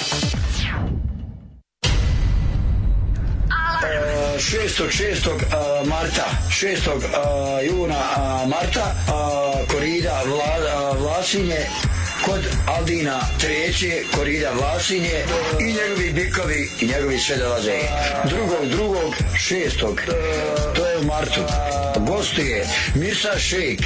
6. 4.38 4.90
6. 4.90 5.28
a, 5.52 5.84
marta 5.84 6.24
6. 6.48 6.88
a, 7.14 7.60
juna 7.62 7.98
a, 8.16 8.46
marta 8.46 8.94
a, 9.08 9.52
korida 9.72 10.22
Vla, 10.26 10.44
a, 10.44 10.92
Vlasinje 10.98 11.66
kod 12.24 12.40
Aldina 12.66 13.20
treće 13.40 14.02
korida 14.16 14.50
Vlasinje 14.52 15.24
i 15.60 15.64
njegovi 15.64 16.12
bikovi 16.12 16.70
i 16.80 16.86
njegovi 16.86 17.18
sve 17.18 17.36
dolaze 17.36 17.78
drugog 18.24 18.66
drugog 18.70 19.14
šestog 19.36 20.02
to 20.76 20.86
je 20.86 20.98
u 20.98 21.04
martu 21.04 21.40
gostuje 21.96 22.66
Mirsa 22.94 23.38
Šejk 23.38 23.80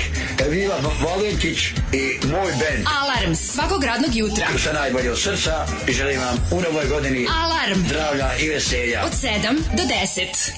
Evila 0.47 0.81
Valentić 1.05 1.59
i 1.93 2.27
moj 2.27 2.53
band 2.53 2.87
Alarm 3.03 3.35
svakog 3.35 3.85
radnog 3.85 4.15
jutra. 4.15 4.47
sa 4.65 4.73
najbolje 4.73 5.11
od 5.11 5.21
srca 5.21 5.67
i 5.89 5.93
želim 5.93 6.21
vam 6.21 6.37
u 6.51 6.61
novoj 6.61 6.87
godini 6.87 7.27
Alarm. 7.43 7.81
zdravlja 7.87 8.31
i 8.41 8.49
veselja 8.49 9.03
Od 9.07 9.13
7 9.13 9.59
do 9.77 9.83
10. 9.83 10.53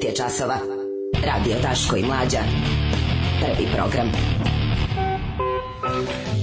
9 0.00 0.06
je 0.06 0.14
časova. 0.14 0.58
Radio 1.24 1.56
Daško 1.62 1.96
i 1.96 2.02
Mlađa. 2.02 2.38
Prvi 3.40 3.68
program. 3.74 4.08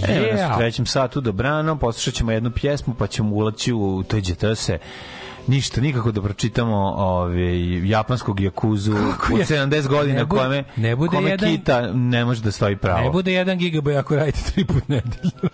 Evo 0.07 0.25
nas 0.31 0.39
Yeah. 0.39 0.55
u 0.55 0.59
trećem 0.59 0.85
satu 0.85 1.21
dobrano, 1.21 1.75
poslušat 1.75 2.13
ćemo 2.13 2.31
jednu 2.31 2.51
pjesmu 2.51 2.93
pa 2.93 3.07
ćemo 3.07 3.35
ulaći 3.35 3.73
u 3.73 4.03
toj 4.03 4.21
se 4.55 4.77
ništa, 5.47 5.81
nikako 5.81 6.11
da 6.11 6.21
pročitamo 6.21 6.75
ove, 6.97 7.47
japanskog 7.83 8.39
jakuzu 8.39 8.91
je? 8.91 8.97
od 9.33 9.39
70 9.41 9.87
godina 9.87 10.15
Ne 10.15 10.25
bude- 10.25 10.41
kome, 10.41 10.63
ne 10.77 10.95
bude 10.95 11.09
kome 11.09 11.29
jedan- 11.29 11.49
kita 11.49 11.81
ne 11.87 12.25
može 12.25 12.41
da 12.41 12.51
stoji 12.51 12.75
pravo. 12.77 13.01
Ne 13.01 13.09
bude 13.09 13.31
1 13.33 13.55
gigabaj 13.55 13.97
ako 13.97 14.15
radite 14.15 14.39
tri 14.45 14.65
put 14.65 14.87
nedelju. 14.87 15.49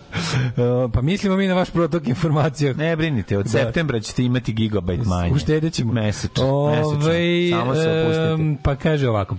Uh, 0.46 0.90
pa 0.92 1.00
mislimo 1.00 1.36
mi 1.36 1.46
na 1.46 1.54
vaš 1.54 1.70
protok 1.70 2.08
informacija. 2.08 2.72
Ne 2.74 2.96
brinite, 2.96 3.38
od 3.38 3.44
Da. 3.44 3.50
septembra 3.50 4.00
ćete 4.00 4.24
imati 4.24 4.52
gigabajt 4.52 5.04
manje. 5.04 5.32
Uštedit 5.32 5.72
ćemo. 5.72 5.92
Mesečno, 5.92 6.44
Ovaj, 6.46 6.76
mesečno. 6.76 7.58
Samo 7.58 7.74
se 7.74 8.02
opustite. 8.02 8.56
pa 8.62 8.76
kaže 8.76 9.08
ovako. 9.08 9.36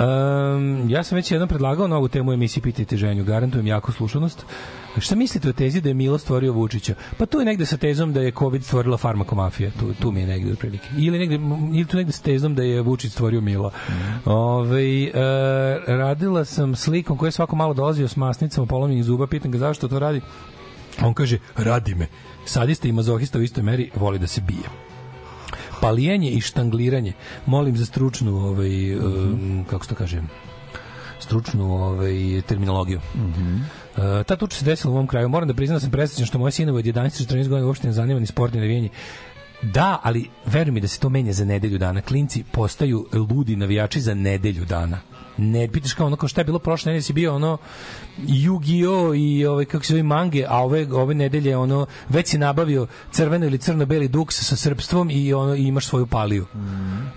Um, 0.00 0.90
ja 0.90 1.02
sam 1.02 1.16
već 1.16 1.30
jednom 1.30 1.48
predlagao 1.48 1.88
novu 1.88 2.08
temu 2.08 2.32
emisiji 2.32 2.62
Pitajte 2.62 2.96
ženju, 2.96 3.24
garantujem 3.24 3.66
jako 3.66 3.92
slušanost. 3.92 4.46
Šta 4.98 5.14
mislite 5.14 5.48
o 5.48 5.52
tezi 5.52 5.80
da 5.80 5.88
je 5.88 5.94
Milo 5.94 6.18
stvorio 6.18 6.52
Vučića? 6.52 6.94
Pa 7.18 7.26
tu 7.26 7.38
je 7.38 7.44
negde 7.44 7.66
sa 7.66 7.76
tezom 7.76 8.12
da 8.12 8.20
je 8.20 8.32
COVID 8.32 8.64
stvorila 8.64 8.96
farmakomafija, 8.96 9.70
tu, 9.80 9.94
tu 10.00 10.12
mi 10.12 10.20
je 10.20 10.26
negde 10.26 10.52
otprilike. 10.52 10.88
Ili, 10.98 11.18
negde, 11.18 11.34
ili 11.74 11.84
tu 11.84 11.96
negde 11.96 12.12
sa 12.12 12.22
tezom 12.22 12.54
da 12.54 12.62
je 12.62 12.80
Vučić 12.82 13.12
stvorio 13.12 13.40
Mila. 13.40 13.70
Ovaj, 14.24 15.04
e, 15.04 15.12
radila 15.86 16.44
sam 16.44 16.76
slikom 16.76 17.18
koja 17.18 17.28
je 17.28 17.32
svako 17.32 17.56
malo 17.56 17.74
dolazio 17.74 18.08
s 18.08 18.16
masnicama 18.16 18.66
polomljenih 18.66 19.04
zuba, 19.04 19.26
pitam 19.26 19.50
ga 19.50 19.58
zašto 19.58 19.88
to 19.88 19.98
radi. 19.98 20.20
On 21.02 21.14
kaže, 21.14 21.38
radi 21.56 21.94
me. 21.94 22.06
Sadista 22.44 22.88
i 22.88 22.92
mazohista 22.92 23.38
u 23.38 23.42
istoj 23.42 23.62
meri 23.62 23.90
voli 23.94 24.18
da 24.18 24.26
se 24.26 24.40
bije 24.40 24.89
palijenje 25.80 26.30
i 26.30 26.40
štangliranje. 26.40 27.12
Molim 27.46 27.76
za 27.76 27.86
stručnu 27.86 28.36
ovaj 28.36 28.96
um, 28.96 29.64
kako 29.70 29.84
se 29.84 29.88
to 29.88 29.94
kaže 29.94 30.22
stručnu 31.20 31.72
ovaj 31.72 32.42
terminologiju. 32.46 33.00
Mhm. 33.14 33.56
ta 34.26 34.36
tuča 34.36 34.58
se 34.58 34.64
desila 34.64 34.92
u 34.92 34.96
mom 34.96 35.06
kraju. 35.06 35.28
Moram 35.28 35.48
da 35.48 35.54
priznam 35.54 35.76
da 35.76 35.80
sam 35.80 35.90
presrećan 35.90 36.26
što 36.26 36.38
moje 36.38 36.52
sinove 36.52 36.78
od 36.78 36.84
11-14 36.84 37.48
godina 37.48 37.66
uopšte 37.66 37.86
ne 37.86 37.92
zanima 37.92 38.20
ni 38.20 38.26
sport 38.26 38.54
ni 38.54 38.60
navijanje. 38.60 38.88
Da, 39.62 40.00
ali 40.02 40.28
veruj 40.46 40.72
mi 40.72 40.80
da 40.80 40.88
se 40.88 41.00
to 41.00 41.08
menja 41.08 41.32
za 41.32 41.44
nedelju 41.44 41.78
dana. 41.78 42.00
Klinci 42.00 42.44
postaju 42.52 43.06
ludi 43.12 43.56
navijači 43.56 44.00
za 44.00 44.14
nedelju 44.14 44.64
dana. 44.64 45.00
Ne 45.36 45.68
pitaš 45.68 45.92
kao 45.92 46.06
ono 46.06 46.16
kao 46.16 46.28
šta 46.28 46.40
je 46.40 46.44
bilo 46.44 46.58
prošle 46.58 46.90
nedelje 46.90 47.02
si 47.02 47.12
bio 47.12 47.34
ono 47.34 47.58
Yu-Gi-Oh 48.18 49.14
i 49.16 49.46
ovaj 49.46 49.64
kako 49.64 49.84
se 49.84 49.92
zove 49.92 50.02
mange, 50.02 50.44
a 50.48 50.58
ove 50.58 50.86
ove 50.92 51.14
nedelje 51.14 51.56
ono 51.56 51.86
već 52.08 52.28
si 52.28 52.38
nabavio 52.38 52.86
crveno 53.10 53.46
ili 53.46 53.58
crno-beli 53.58 54.08
duks 54.08 54.36
sa 54.38 54.56
srpstvom 54.56 55.10
i 55.10 55.32
ono 55.34 55.54
i 55.54 55.62
imaš 55.62 55.86
svoju 55.86 56.06
paliju. 56.06 56.46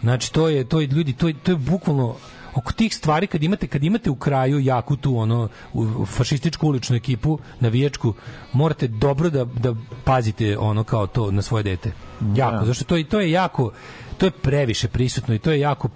Znači 0.01 0.33
to 0.33 0.49
je 0.49 0.63
to 0.63 0.79
je 0.79 0.87
ljudi 0.87 1.13
to 1.13 1.27
je, 1.27 1.33
to 1.33 1.51
je 1.51 1.55
bukvalno 1.57 2.15
oko 2.55 2.73
tih 2.73 2.95
stvari 2.95 3.27
kad 3.27 3.43
imate 3.43 3.67
kad 3.67 3.83
imate 3.83 4.09
u 4.09 4.15
kraju 4.15 4.59
jaku 4.59 4.95
tu 4.95 5.17
ono 5.17 5.49
u- 5.73 6.05
fašističku 6.05 6.67
uličnu 6.67 6.95
ekipu 6.95 7.39
navijačku 7.59 8.13
morate 8.53 8.87
dobro 8.87 9.29
da 9.29 9.45
da 9.45 9.75
pazite 10.03 10.57
ono 10.57 10.83
kao 10.83 11.07
to 11.07 11.31
na 11.31 11.41
svoje 11.41 11.63
dete. 11.63 11.91
Jako, 12.35 12.57
Da. 12.57 12.65
zašto 12.65 12.83
to 12.85 12.95
je 12.95 13.03
to 13.03 13.19
je 13.19 13.31
jako 13.31 13.71
to 14.13 14.25
je 14.25 14.31
previše 14.31 14.87
prisutno 14.87 15.35
i 15.35 15.39
to 15.39 15.51
je 15.51 15.59
jako 15.59 15.89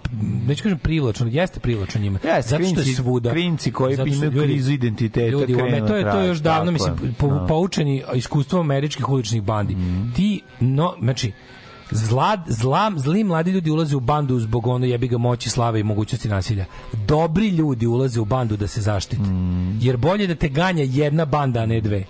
neću 0.46 0.62
kažem 0.62 0.78
privlačno, 0.78 1.26
jeste 1.26 1.60
privlačno 1.60 2.00
njima. 2.00 2.18
Jeste, 2.24 2.50
zato 2.50 2.64
što 2.64 2.80
je 2.80 2.86
svuda. 2.86 3.30
klinci 3.30 3.72
koji 3.72 3.94
imaju 3.94 4.42
krizu 4.42 4.72
identiteta 4.72 5.26
Ljudi, 5.26 5.54
krenu 5.54 5.88
to 5.88 5.96
je 5.96 6.10
to 6.12 6.20
još 6.20 6.38
davno 6.38 6.72
mislim 6.72 7.14
po, 7.18 7.28
Da. 7.28 7.46
poučeni 7.46 8.04
iskustvom 8.14 8.60
američkih 8.60 9.08
uličnih 9.08 9.42
bandi. 9.42 9.76
Ti 10.16 10.42
no 10.60 10.94
znači 11.02 11.32
Zla, 11.90 12.36
zla, 12.46 12.92
zli 12.96 13.24
mladi 13.24 13.50
ljudi 13.50 13.70
ulaze 13.70 13.96
u 13.96 14.00
bandu 14.00 14.40
zbog 14.40 14.66
ono 14.66 14.86
jebi 14.86 15.08
ga 15.08 15.18
moći, 15.18 15.50
slave 15.50 15.80
i 15.80 15.82
mogućnosti 15.82 16.28
nasilja. 16.28 16.64
Dobri 17.06 17.48
ljudi 17.48 17.86
ulaze 17.86 18.20
u 18.20 18.24
bandu 18.24 18.56
da 18.56 18.66
se 18.66 18.80
zaštite. 18.80 19.22
Jer 19.80 19.96
bolje 19.96 20.26
da 20.26 20.34
te 20.34 20.48
ganja 20.48 20.82
jedna 20.82 21.24
banda, 21.24 21.60
a 21.60 21.66
ne 21.66 21.80
dve. 21.80 22.04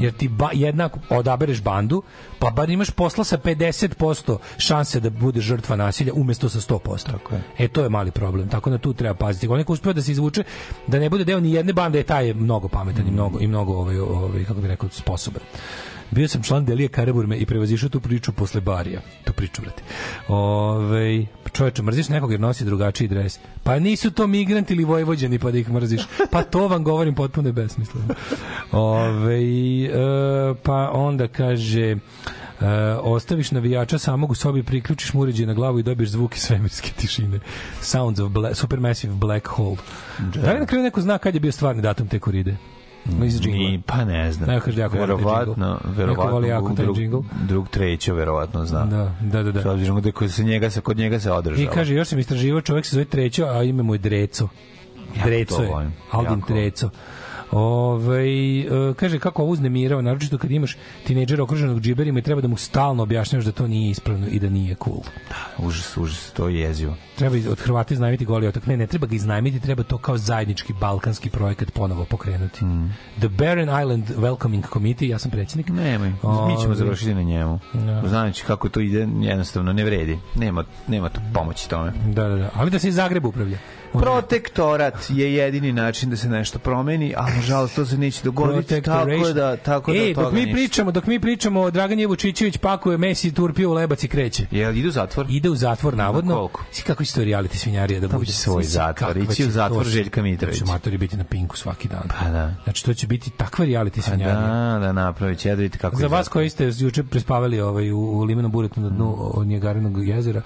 Jer 0.00 0.12
ti 0.12 0.28
ba, 0.28 0.50
jedna 0.52 0.88
odabereš 1.10 1.62
bandu, 1.62 2.02
pa 2.38 2.50
bar 2.50 2.70
imaš 2.70 2.90
posla 2.90 3.24
sa 3.24 3.38
50% 3.38 4.38
šanse 4.58 5.00
da 5.00 5.10
bude 5.10 5.40
žrtva 5.40 5.76
nasilja 5.76 6.12
umesto 6.14 6.48
sa 6.48 6.60
100%. 6.60 7.06
Tako 7.06 7.34
je. 7.34 7.42
E 7.58 7.68
to 7.68 7.82
je 7.82 7.88
mali 7.88 8.10
problem. 8.10 8.48
Tako 8.48 8.70
da 8.70 8.78
tu 8.78 8.92
treba 8.92 9.14
paziti. 9.14 9.48
Onaj 9.48 9.64
ko 9.64 9.72
uspeo 9.72 9.92
da 9.92 10.02
se 10.02 10.12
izvuče 10.12 10.44
da 10.86 10.98
ne 10.98 11.10
bude 11.10 11.24
deo 11.24 11.40
ni 11.40 11.52
jedne 11.52 11.72
bande, 11.72 12.02
taj 12.02 12.26
je 12.26 12.34
mnogo 12.34 12.68
pametan 12.68 13.08
i 13.08 13.10
mnogo 13.10 13.40
i 13.40 13.46
mnogo 13.46 13.72
ovaj 13.72 13.98
ovaj 13.98 14.44
kako 14.44 14.60
bih 14.60 14.70
rekao 14.70 14.88
sposoban. 14.92 15.42
Bio 16.10 16.28
sam 16.28 16.42
član 16.42 16.64
Delije 16.64 16.88
Karaburme 16.88 17.36
i 17.36 17.46
prevazišao 17.46 17.88
tu 17.88 18.00
priču 18.00 18.32
posle 18.32 18.60
barija. 18.60 19.00
Tu 19.24 19.32
priču, 19.32 19.62
brate. 19.62 19.82
Ove, 20.28 21.26
čoveče, 21.52 21.82
mrziš 21.82 22.08
nekog 22.08 22.30
jer 22.30 22.40
nosi 22.40 22.64
drugačiji 22.64 23.08
dres. 23.08 23.38
Pa 23.62 23.78
nisu 23.78 24.10
to 24.10 24.26
migranti 24.26 24.74
ili 24.74 24.84
vojvođani 24.84 25.38
pa 25.38 25.50
da 25.50 25.58
ih 25.58 25.70
mrziš. 25.70 26.02
Pa 26.30 26.42
to 26.42 26.68
vam 26.68 26.84
govorim 26.84 27.14
potpuno 27.14 27.48
je 27.48 27.52
besmisleno. 27.52 28.06
Ove, 28.72 29.42
e, 29.84 30.54
pa 30.62 30.90
onda 30.92 31.28
kaže... 31.28 31.96
E, 32.60 32.66
ostaviš 33.02 33.50
navijača 33.50 33.98
samog 33.98 34.30
u 34.30 34.34
sobi, 34.34 34.62
priključiš 34.62 35.12
mu 35.14 35.20
uređaj 35.20 35.46
na 35.46 35.54
glavu 35.54 35.78
i 35.78 35.82
dobiješ 35.82 36.10
zvuk 36.10 36.36
iz 36.36 36.42
svemirske 36.42 36.90
tišine. 36.96 37.40
Sounds 37.80 38.20
of 38.20 38.30
black, 38.30 38.56
Supermassive 38.56 39.14
Black 39.14 39.46
Hole. 39.46 39.76
Da 40.18 40.52
li 40.52 40.60
na 40.60 40.66
kraju 40.66 40.84
neko 40.84 41.00
zna 41.00 41.18
kad 41.18 41.34
je 41.34 41.40
bio 41.40 41.52
stvarni 41.52 41.82
datum 41.82 42.08
te 42.08 42.18
koride? 42.18 42.56
No, 43.18 43.24
iz 43.24 43.40
džingla. 43.40 43.70
Ni, 43.70 43.82
pa 43.86 44.04
ne 44.04 44.32
znam. 44.32 44.48
Neko 44.48 44.64
kaže 44.64 44.80
jako 44.80 44.96
verovatno, 44.96 45.78
verovatno. 45.84 46.32
Voli 46.32 46.48
jako 46.48 46.72
taj 46.74 46.84
drug, 46.84 46.96
džingl. 46.96 47.18
drug 47.48 47.68
treće 47.68 48.12
verovatno 48.12 48.66
zna. 48.66 48.84
Da, 48.84 49.14
da, 49.20 49.42
da. 49.42 49.52
da. 49.52 49.62
S 49.62 49.66
obzirom 49.66 50.02
da 50.02 50.12
kod 50.12 50.32
se 50.32 50.44
njega 50.44 50.70
se 50.70 50.80
kod 50.80 50.96
njega 50.96 51.20
se 51.20 51.32
održava. 51.32 51.70
I 51.70 51.74
kaže, 51.74 51.94
još 51.94 52.08
sam 52.08 52.18
istraživao, 52.18 52.60
čovjek 52.60 52.86
se 52.86 52.94
zove 52.94 53.04
Trećo, 53.04 53.44
a 53.44 53.62
ime 53.62 53.82
mu 53.82 53.94
je 53.94 53.98
Dreco. 53.98 54.48
Dreco 55.24 55.62
je. 55.62 55.90
Aldin. 56.10 56.42
Treco. 56.48 56.90
Ove, 57.50 58.24
kaže 58.96 59.18
kako 59.18 59.42
ovo 59.42 59.52
uznemirao, 59.52 60.02
naročito 60.02 60.38
kad 60.38 60.50
imaš 60.50 60.76
tinejdžera 61.06 61.42
okruženog 61.42 61.80
džiberima 61.80 62.18
i 62.18 62.22
treba 62.22 62.40
da 62.40 62.48
mu 62.48 62.56
stalno 62.56 63.02
objašnjavaš 63.02 63.44
da 63.44 63.52
to 63.52 63.66
nije 63.66 63.90
ispravno 63.90 64.26
i 64.30 64.38
da 64.38 64.48
nije 64.48 64.76
cool. 64.84 65.02
Užas, 65.58 65.96
užas, 65.96 66.32
to 66.32 66.48
je 66.48 66.60
jezivo. 66.60 66.96
Treba 67.16 67.36
od 67.50 67.60
Hrvata 67.60 67.94
iznajmiti 67.94 68.24
goli 68.24 68.46
otok. 68.46 68.66
Ne, 68.66 68.76
ne 68.76 68.86
treba 68.86 69.06
ga 69.06 69.14
iznajmiti, 69.14 69.60
treba 69.60 69.82
to 69.82 69.98
kao 69.98 70.18
zajednički 70.18 70.72
balkanski 70.72 71.30
projekat 71.30 71.70
ponovo 71.72 72.04
pokrenuti. 72.04 72.64
Mm. 72.64 72.94
The 73.18 73.28
Barren 73.28 73.68
Island 73.82 74.04
Welcoming 74.16 74.72
Committee, 74.72 75.08
ja 75.08 75.18
sam 75.18 75.30
predsjednik. 75.30 75.68
Nemoj, 75.68 76.08
mi 76.08 76.56
ćemo 76.60 76.66
Ove, 76.66 76.74
završiti 76.74 77.14
na 77.14 77.22
njemu. 77.22 77.60
Da. 77.72 78.02
Znajući 78.08 78.44
kako 78.44 78.68
to 78.68 78.80
ide, 78.80 79.08
jednostavno 79.20 79.72
ne 79.72 79.84
vredi. 79.84 80.18
Nema, 80.34 80.64
nema 80.88 81.08
tu 81.08 81.20
pomoći 81.34 81.68
tome. 81.68 81.92
Da, 82.06 82.28
da, 82.28 82.36
da. 82.36 82.50
Ali 82.54 82.70
da 82.70 82.78
se 82.78 82.88
iz 82.88 82.94
Zagreba 82.94 83.28
upravlja. 83.28 83.58
Protektorat 83.92 84.94
je 85.08 85.34
jedini 85.34 85.72
način 85.72 86.10
da 86.10 86.16
se 86.16 86.28
nešto 86.28 86.58
promeni, 86.58 87.14
a 87.16 87.26
nažalost 87.36 87.76
to 87.76 87.86
se 87.86 87.98
neće 87.98 88.24
dogoditi, 88.24 88.82
tako 88.82 89.32
da, 89.34 89.56
tako 89.56 89.92
da 89.92 89.98
e, 89.98 90.14
dok 90.14 90.32
mi 90.32 90.40
ništa. 90.40 90.54
pričamo, 90.54 90.92
dok 90.92 91.06
mi 91.06 91.20
pričamo, 91.20 91.70
Dragan 91.70 92.00
Jevučićević 92.00 92.58
pakuje 92.58 92.98
Messi 92.98 93.34
turpio 93.34 93.70
u 93.70 93.72
lebac 93.72 94.04
i 94.04 94.08
kreće. 94.08 94.46
Jel 94.50 94.76
idu 94.76 94.88
u 94.88 94.92
zatvor? 94.92 95.26
Ide 95.28 95.50
u 95.50 95.56
zatvor 95.56 95.96
navodno. 95.96 96.34
koliko? 96.34 96.64
Si 96.72 96.82
kako 96.82 97.04
će 97.06 97.14
to 97.14 97.20
reality 97.20 97.56
svinjarija 97.56 98.00
da 98.00 98.08
bude? 98.08 98.32
svoj 98.32 98.62
zatvor, 98.64 99.16
ići 99.16 99.44
u 99.44 99.50
zatvor 99.50 99.86
Željka 99.86 100.22
Mitrovića. 100.22 100.60
To 100.60 100.66
će 100.66 100.72
matori 100.72 100.98
biti 100.98 101.16
na 101.16 101.24
pinku 101.24 101.56
svaki 101.56 101.88
dan. 101.88 102.08
Pa 102.20 102.30
da. 102.30 102.54
Znači 102.64 102.84
to 102.84 102.94
će 102.94 103.06
biti 103.06 103.30
takva 103.30 103.66
reality 103.66 103.96
Pa 103.96 104.02
svinjarija. 104.02 104.40
da, 104.40 104.78
da 104.86 104.92
napravit 104.92 105.38
će, 105.38 105.48
ja 105.48 105.56
da 105.56 105.62
vidite 105.62 105.78
kako 105.78 105.96
Za 105.96 106.06
vas 106.06 106.28
koji 106.28 106.50
ste 106.50 106.72
juče 106.78 107.04
prespavali 107.04 107.60
ovaj, 107.60 107.90
u, 107.90 107.98
u 107.98 108.22
limenom 108.22 108.52
buretu 108.52 108.80
na 108.80 108.88
dnu 108.88 109.16
od 109.18 109.46
Njegarinog 109.46 110.08
jezera, 110.08 110.42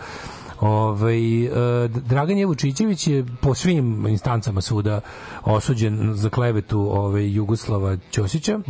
Ovaj 0.61 1.45
e, 1.45 1.49
Dragan 1.89 2.39
Jevučićević 2.39 3.07
je 3.07 3.25
po 3.41 3.55
svim 3.55 3.81
instancama 4.07 4.61
suda 4.61 5.01
osuđen 5.43 6.15
za 6.15 6.29
klevetu 6.31 6.81
ovaj 6.93 7.31
Jugoslava 7.31 7.97
Ćosića 8.11 8.61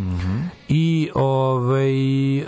i 0.68 1.10
ovaj 1.14 1.90
e, 2.38 2.44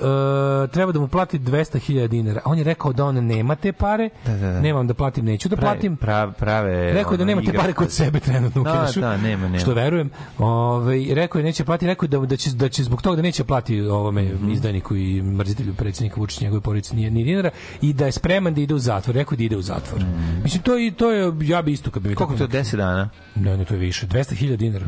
treba 0.69 0.93
da 0.93 1.01
mu 1.01 1.09
plati 1.09 1.39
200.000 1.39 2.07
dinara. 2.09 2.41
On 2.45 2.59
je 2.59 2.65
rekao 2.65 2.93
da 2.93 3.05
on 3.05 3.15
nema 3.17 3.55
te 3.55 3.73
pare. 3.73 4.09
Da, 4.27 4.33
da, 4.33 4.47
da. 4.47 4.61
Nemam 4.61 4.87
da 4.87 4.95
platim, 4.95 5.25
neću 5.25 5.49
da 5.49 5.57
platim. 5.57 5.97
Prav, 5.97 6.33
prave... 6.33 6.93
Rekao 6.93 7.12
je 7.12 7.19
da 7.19 7.25
nema 7.25 7.43
te 7.43 7.53
pare 7.53 7.73
kod 7.73 7.91
sebe 7.93 8.21
trenutno 8.21 8.61
u 8.61 8.65
Da, 8.65 8.85
kešu. 8.87 9.01
da, 9.01 9.17
nema, 9.17 9.43
nema. 9.43 9.59
Što 9.59 9.75
verujem. 9.75 10.11
Ovaj 10.39 11.07
rekao 11.11 11.39
je 11.39 11.45
neće 11.45 11.65
plati, 11.65 11.87
rekao 11.87 12.05
je 12.05 12.11
da 12.11 12.19
da 12.19 12.37
će 12.37 12.51
da 12.51 12.69
će 12.69 12.83
zbog 12.85 13.03
toga 13.03 13.17
da 13.17 13.23
neće 13.23 13.45
plati 13.45 13.81
ovome 13.81 14.23
Mhm. 14.25 14.51
izdajniku 14.51 14.97
i 14.97 15.23
mrzitelju 15.23 15.75
predsjednika 15.75 16.21
Vučića 16.21 16.45
njegove 16.45 16.61
porodice 16.61 16.97
ni, 16.97 17.11
ni 17.11 17.25
dinara 17.25 17.51
i 17.81 17.93
da 17.93 18.07
je 18.07 18.12
spreman 18.12 18.55
da 18.55 18.61
ide 18.61 18.75
u 18.75 18.79
zatvor. 18.79 19.17
Rekao 19.17 19.32
je 19.33 19.36
da 19.36 19.44
ide 19.44 19.57
u 19.57 19.62
zatvor. 19.62 20.05
Mislim 20.43 20.62
to 20.62 20.78
i 20.78 20.91
to 20.91 21.11
je 21.11 21.33
ja 21.43 21.62
bi 21.62 21.73
isto 21.73 21.91
kad 21.91 22.02
bi 22.02 22.09
mi. 22.09 22.15
Koliko 22.15 22.33
tako 22.33 22.44
je 22.44 22.62
to, 22.62 22.70
10 22.70 22.77
dana? 22.77 23.11
Ne, 23.35 23.57
ne, 23.57 23.65
to 23.65 23.75
je 23.75 23.81
više. 23.81 24.07
200.000 24.07 24.57
dinara. 24.57 24.86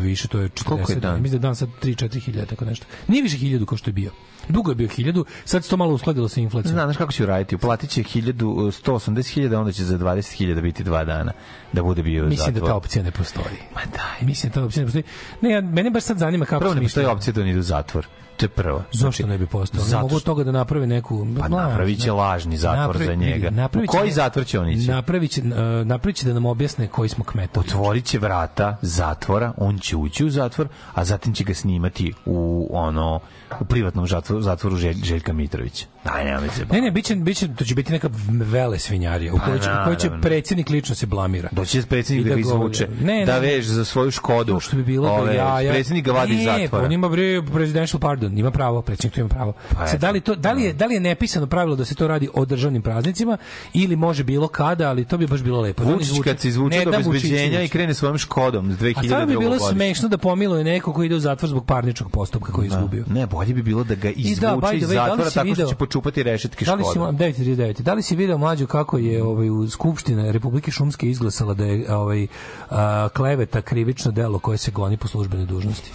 Više, 0.00 0.28
to 0.28 0.38
je 0.40 0.48
40. 0.48 0.64
Koliko 0.64 0.92
je 0.92 1.00
dan? 1.00 1.22
Mislim 1.22 1.40
da 1.40 1.46
je 1.46 1.48
dan 1.48 1.56
sad 1.56 1.68
3-4 1.82 2.20
hiljade, 2.20 2.46
tako 2.46 2.64
nešto. 2.64 2.86
Nije 3.08 3.22
više 3.22 3.36
1000 3.36 3.64
kao 3.64 3.78
što 3.78 3.90
je 3.90 3.92
bio. 3.92 4.10
Dugo 4.48 4.70
je 4.70 4.74
bio 4.74 4.88
1000, 4.88 5.24
sad 5.44 5.64
se 5.64 5.70
to 5.70 5.76
malo 5.76 5.94
uskladilo 5.94 6.28
sa 6.28 6.40
inflacijom. 6.40 6.74
Znaš 6.74 6.96
kako 6.96 7.12
će 7.12 7.22
uraditi? 7.22 7.54
Uplatit 7.54 7.90
će 7.90 8.02
1000, 8.02 8.32
180.000, 8.34 9.56
onda 9.56 9.72
će 9.72 9.84
za 9.84 9.98
20.000 9.98 10.60
biti 10.62 10.84
dva 10.84 11.04
dana 11.04 11.32
da 11.72 11.82
bude 11.82 12.02
bio 12.02 12.26
Mislim 12.26 12.54
da 12.54 12.66
ta 12.66 12.74
opcija 12.74 13.04
ne 13.04 13.10
postoji. 13.10 13.56
Ma 13.74 13.80
daj. 13.92 14.26
Mislim 14.26 14.50
da 14.50 14.54
ta 14.54 14.64
opcija 14.64 14.80
ne 14.80 14.86
postoji. 14.86 15.04
Ne, 15.40 15.50
ja, 15.50 15.60
mene 15.60 15.90
baš 15.90 16.02
sad 16.02 16.18
zanima 16.18 16.44
kako 16.44 16.60
Prvo 16.60 16.74
ne 16.74 16.82
postoji 16.82 17.06
opcija 17.06 17.32
da 17.32 17.40
on 17.40 17.48
ide 17.48 17.58
u 17.58 17.62
zatvor. 17.62 18.06
To 18.40 18.44
je 18.44 18.50
prvo. 18.50 18.82
Zašto 18.92 19.26
ne 19.26 19.38
bi 19.38 19.46
postao? 19.46 19.78
Ne 19.78 19.84
zato 19.84 20.02
mogu 20.02 20.14
od 20.14 20.20
što- 20.20 20.26
toga 20.26 20.44
da 20.44 20.52
naprave 20.52 20.86
neku... 20.86 21.18
Pa 21.18 21.48
Mladen, 21.48 21.68
napravit 21.68 22.00
će 22.00 22.12
lažni 22.12 22.56
zatvor 22.56 22.96
napravi- 22.96 23.06
za 23.06 23.14
njega. 23.14 23.50
će- 23.50 23.86
koji 23.88 24.10
zatvor 24.12 24.46
će 24.46 24.58
on 24.58 24.68
ići? 24.68 24.90
Napravit 24.90 25.30
će, 25.30 25.40
uh, 25.40 25.46
napravit 25.84 26.16
će 26.16 26.26
da 26.26 26.34
nam 26.34 26.46
objasne 26.46 26.86
koji 26.86 27.08
smo 27.08 27.24
kmetovi. 27.24 27.66
Otvorit 27.66 28.04
će 28.04 28.18
vrata 28.18 28.76
zatvora, 28.82 29.52
on 29.56 29.78
će 29.78 29.96
ući 29.96 30.24
u 30.24 30.30
zatvor, 30.30 30.68
a 30.94 31.04
zatim 31.04 31.34
će 31.34 31.44
ga 31.44 31.54
snimati 31.54 32.12
u 32.26 32.68
ono 32.72 33.20
u 33.60 33.64
privatnom 33.64 34.06
zatvoru, 34.06 34.42
zatvoru 34.42 34.76
Želj- 34.76 35.04
Željka 35.04 35.32
Mitrovića. 35.32 35.86
Daj, 36.04 36.24
nema 36.24 36.40
se. 36.48 36.64
Ne, 36.66 36.80
ne, 36.80 36.90
biće, 36.90 37.14
biće, 37.16 37.48
to 37.48 37.64
će 37.64 37.74
biti 37.74 37.92
neka 37.92 38.08
vele 38.30 38.78
svinjarija 38.78 39.34
u 39.34 39.38
Pa, 39.38 39.44
kojoj 39.44 39.60
će, 39.60 39.70
u 39.70 39.84
kojoj 39.84 39.96
će 39.96 40.10
predsjednik 40.22 40.70
lično 40.70 40.94
se 40.94 41.06
blamira. 41.06 41.48
Doći 41.52 41.70
će 41.72 41.82
predsjednik 41.82 42.26
da 42.26 42.34
da 42.34 42.40
izvuče, 42.40 42.88
Ne, 43.00 43.24
da 43.26 43.34
ne, 43.34 43.40
ne. 43.40 43.46
veže 43.46 43.72
za 43.72 43.84
svoju 43.84 44.10
škodu. 44.10 44.54
To 44.54 44.60
što 44.60 44.76
bi 44.76 44.82
bilo 44.84 45.08
Ove, 45.10 45.26
da 45.26 45.32
ja, 45.32 45.60
ja 45.60 45.72
Predsjednik 45.72 46.04
ga 46.04 46.12
vadi 46.12 46.32
iz 46.32 46.38
ne, 46.38 46.44
zatvora. 46.44 46.68
pa 46.72 46.86
on 46.86 46.92
ima 46.92 47.08
bre 47.08 47.42
presidential 47.44 48.00
pardon, 48.00 48.29
ima 48.32 48.50
pravo, 48.50 48.82
predsjednik 48.82 49.14
to 49.14 49.20
ima 49.20 49.28
pravo. 49.30 49.52
Pa 49.70 49.86
Sad, 49.86 50.00
da 50.00 50.10
li 50.10 50.20
to 50.20 50.34
da 50.34 50.52
li 50.52 50.62
je 50.62 50.72
da 50.72 50.86
li 50.86 50.94
je 50.94 51.00
nepisano 51.00 51.46
pravilo 51.46 51.76
da 51.76 51.84
se 51.84 51.94
to 51.94 52.08
radi 52.08 52.28
o 52.34 52.44
državnim 52.44 52.82
praznicima 52.82 53.38
ili 53.74 53.96
može 53.96 54.24
bilo 54.24 54.48
kada, 54.48 54.88
ali 54.88 55.04
to 55.04 55.18
bi 55.18 55.26
baš 55.26 55.40
bilo 55.40 55.60
lepo. 55.60 55.84
Da 55.84 55.92
Vučić 55.92 56.08
izvuče- 56.08 56.24
kad 56.24 56.40
se 56.40 56.48
izvuče 56.48 56.78
ne 56.78 56.84
do 56.84 56.90
da 56.90 56.96
Vučić 56.96 57.08
obezbeđenja 57.08 57.62
i 57.62 57.68
krene 57.68 57.94
svojom 57.94 58.18
škodom 58.18 58.70
s 58.70 58.74
A 58.74 58.76
stvarno 58.76 59.26
bi 59.26 59.32
2002. 59.32 59.38
bilo 59.38 59.50
godišnje. 59.50 59.68
smešno 59.70 60.08
da 60.08 60.18
pomiluje 60.18 60.64
neko 60.64 60.92
ko 60.92 61.02
ide 61.02 61.14
u 61.14 61.20
zatvor 61.20 61.48
zbog 61.48 61.66
parničnog 61.66 62.10
postupka 62.10 62.52
koji 62.52 62.64
je 62.64 62.68
izgubio. 62.68 63.04
Ne, 63.08 63.26
bolje 63.26 63.54
bi 63.54 63.62
bilo 63.62 63.84
da 63.84 63.94
ga 63.94 64.02
da, 64.02 64.10
izvuče 64.10 64.36
iz 64.74 64.80
da 64.80 64.86
zatvora 64.86 65.30
tako 65.30 65.54
što 65.54 65.66
će 65.66 65.74
počupati 65.74 66.22
rešetke 66.22 66.64
Da 66.64 66.74
li 66.74 66.84
si, 66.84 66.90
škoda. 66.90 67.12
939, 67.14 67.82
da 67.82 67.94
li 67.94 68.02
si 68.02 68.16
video 68.16 68.38
mlađu 68.38 68.66
kako 68.66 68.98
je 68.98 69.22
ovaj, 69.22 69.50
u 69.50 69.68
Skupština 69.70 70.30
Republike 70.30 70.70
Šumske 70.70 71.10
izglasala 71.10 71.54
da 71.54 71.64
je 71.64 71.96
ovaj, 71.96 72.26
a, 72.70 73.08
kleveta 73.08 73.62
krivično 73.62 74.12
delo 74.12 74.38
koje 74.38 74.58
se 74.58 74.70
goni 74.70 74.96
po 74.96 75.08
službenoj 75.08 75.46
dužnosti? 75.46 75.90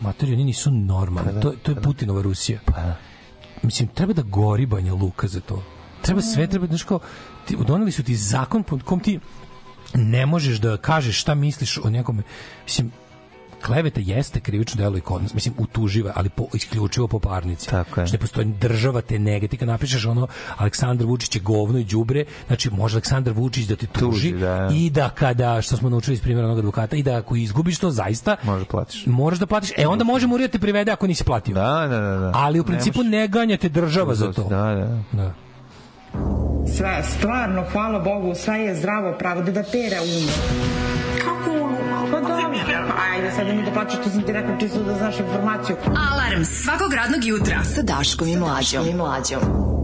Materi, 0.00 0.32
oni 0.32 0.44
nisu 0.44 0.70
normalni. 0.70 1.40
To, 1.40 1.52
to 1.62 1.70
je 1.70 1.82
Putinova 1.82 2.22
Rusija. 2.22 2.60
Mislim, 3.62 3.88
treba 3.88 4.12
da 4.12 4.22
gori 4.22 4.66
Banja 4.66 4.94
Luka 4.94 5.28
za 5.28 5.40
to. 5.40 5.62
Treba 6.02 6.20
sve, 6.22 6.46
treba, 6.46 6.66
znaš 6.66 6.82
kao, 6.82 6.98
ti, 7.46 7.56
doneli 7.66 7.92
su 7.92 8.02
ti 8.02 8.16
zakon 8.16 8.62
pod 8.62 8.82
kom 8.82 9.00
ti 9.00 9.20
ne 9.94 10.26
možeš 10.26 10.58
da 10.58 10.76
kažeš 10.76 11.20
šta 11.20 11.34
misliš 11.34 11.78
o 11.78 11.90
nekome. 11.90 12.22
Mislim, 12.64 12.92
kleveta 13.62 14.00
jeste 14.00 14.40
krivično 14.40 14.78
delo 14.78 14.96
i 14.96 15.02
kod 15.02 15.22
nas, 15.22 15.34
mislim, 15.34 15.54
utuživa, 15.58 16.12
ali 16.14 16.28
po, 16.28 16.46
isključivo 16.54 17.08
po 17.08 17.18
parnici. 17.18 17.68
Tako 17.68 18.00
je. 18.00 18.06
Što 18.06 18.14
ne 18.14 18.20
postoji 18.20 18.46
država 18.46 19.00
te 19.00 19.18
nege. 19.18 19.48
Ti 19.48 19.56
kad 19.56 19.68
napišeš 19.68 20.06
ono, 20.06 20.26
Aleksandar 20.56 21.06
Vučić 21.06 21.36
je 21.36 21.40
govno 21.40 21.78
i 21.78 21.84
đubre, 21.84 22.24
znači 22.46 22.70
može 22.70 22.96
Aleksandar 22.96 23.34
Vučić 23.34 23.66
da 23.66 23.76
te 23.76 23.86
tuži, 23.86 24.02
Tuži, 24.02 24.32
da. 24.32 24.68
i 24.72 24.90
da 24.90 25.08
kada, 25.10 25.62
što 25.62 25.76
smo 25.76 25.90
naučili 25.90 26.14
iz 26.14 26.20
primjera 26.20 26.46
onog 26.46 26.58
advokata, 26.58 26.96
i 26.96 27.02
da 27.02 27.16
ako 27.16 27.36
izgubiš 27.36 27.78
to 27.78 27.90
zaista, 27.90 28.36
Može 28.42 28.64
platiš. 28.64 29.06
moraš 29.06 29.38
da 29.38 29.46
platiš. 29.46 29.70
E 29.76 29.86
onda 29.86 30.04
može 30.04 30.26
Murija 30.26 30.48
te 30.48 30.58
privede 30.58 30.92
ako 30.92 31.06
nisi 31.06 31.24
platio. 31.24 31.54
Da, 31.54 31.60
da, 31.82 32.00
da. 32.00 32.16
da. 32.16 32.30
Ali 32.34 32.60
u 32.60 32.64
principu 32.64 32.98
možeš- 32.98 33.10
ne, 33.10 33.28
ganjate 33.28 33.68
država 33.68 34.14
za 34.14 34.32
to. 34.32 34.42
Da, 34.42 34.56
da. 34.64 35.02
Da. 35.14 35.34
Sve, 36.68 37.02
stvarno, 37.08 37.64
hvala 37.72 37.98
Bogu, 38.00 38.34
sve 38.34 38.54
je 38.56 38.76
zdravo 38.76 39.14
pravo 39.18 39.42
da 39.42 39.52
da 39.52 39.62
pere 39.62 39.96
um. 40.00 40.28
Kako? 41.18 41.61
Pa 42.12 42.20
dobro, 42.20 42.46
ajde 43.12 43.30
sad 43.36 43.46
mi 43.46 43.62
da 43.62 43.70
plaćaš, 43.72 43.96
to 44.04 44.10
sam 44.10 44.22
ti 44.22 44.32
rekao 44.32 44.56
čisto 44.60 44.82
da 44.82 44.94
znaš 44.94 45.20
informaciju. 45.20 45.76
Alarm 45.86 46.44
svakog 46.44 46.92
radnog 46.94 47.24
jutra 47.24 47.64
sa 47.64 47.82
Daškom 47.82 48.28
i 48.28 48.36
Mlađom. 48.36 48.88
I 48.88 48.94
Mlađom. 48.94 49.81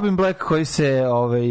Robin 0.00 0.16
Black 0.16 0.38
koji 0.38 0.64
se 0.64 1.06
ovaj 1.06 1.42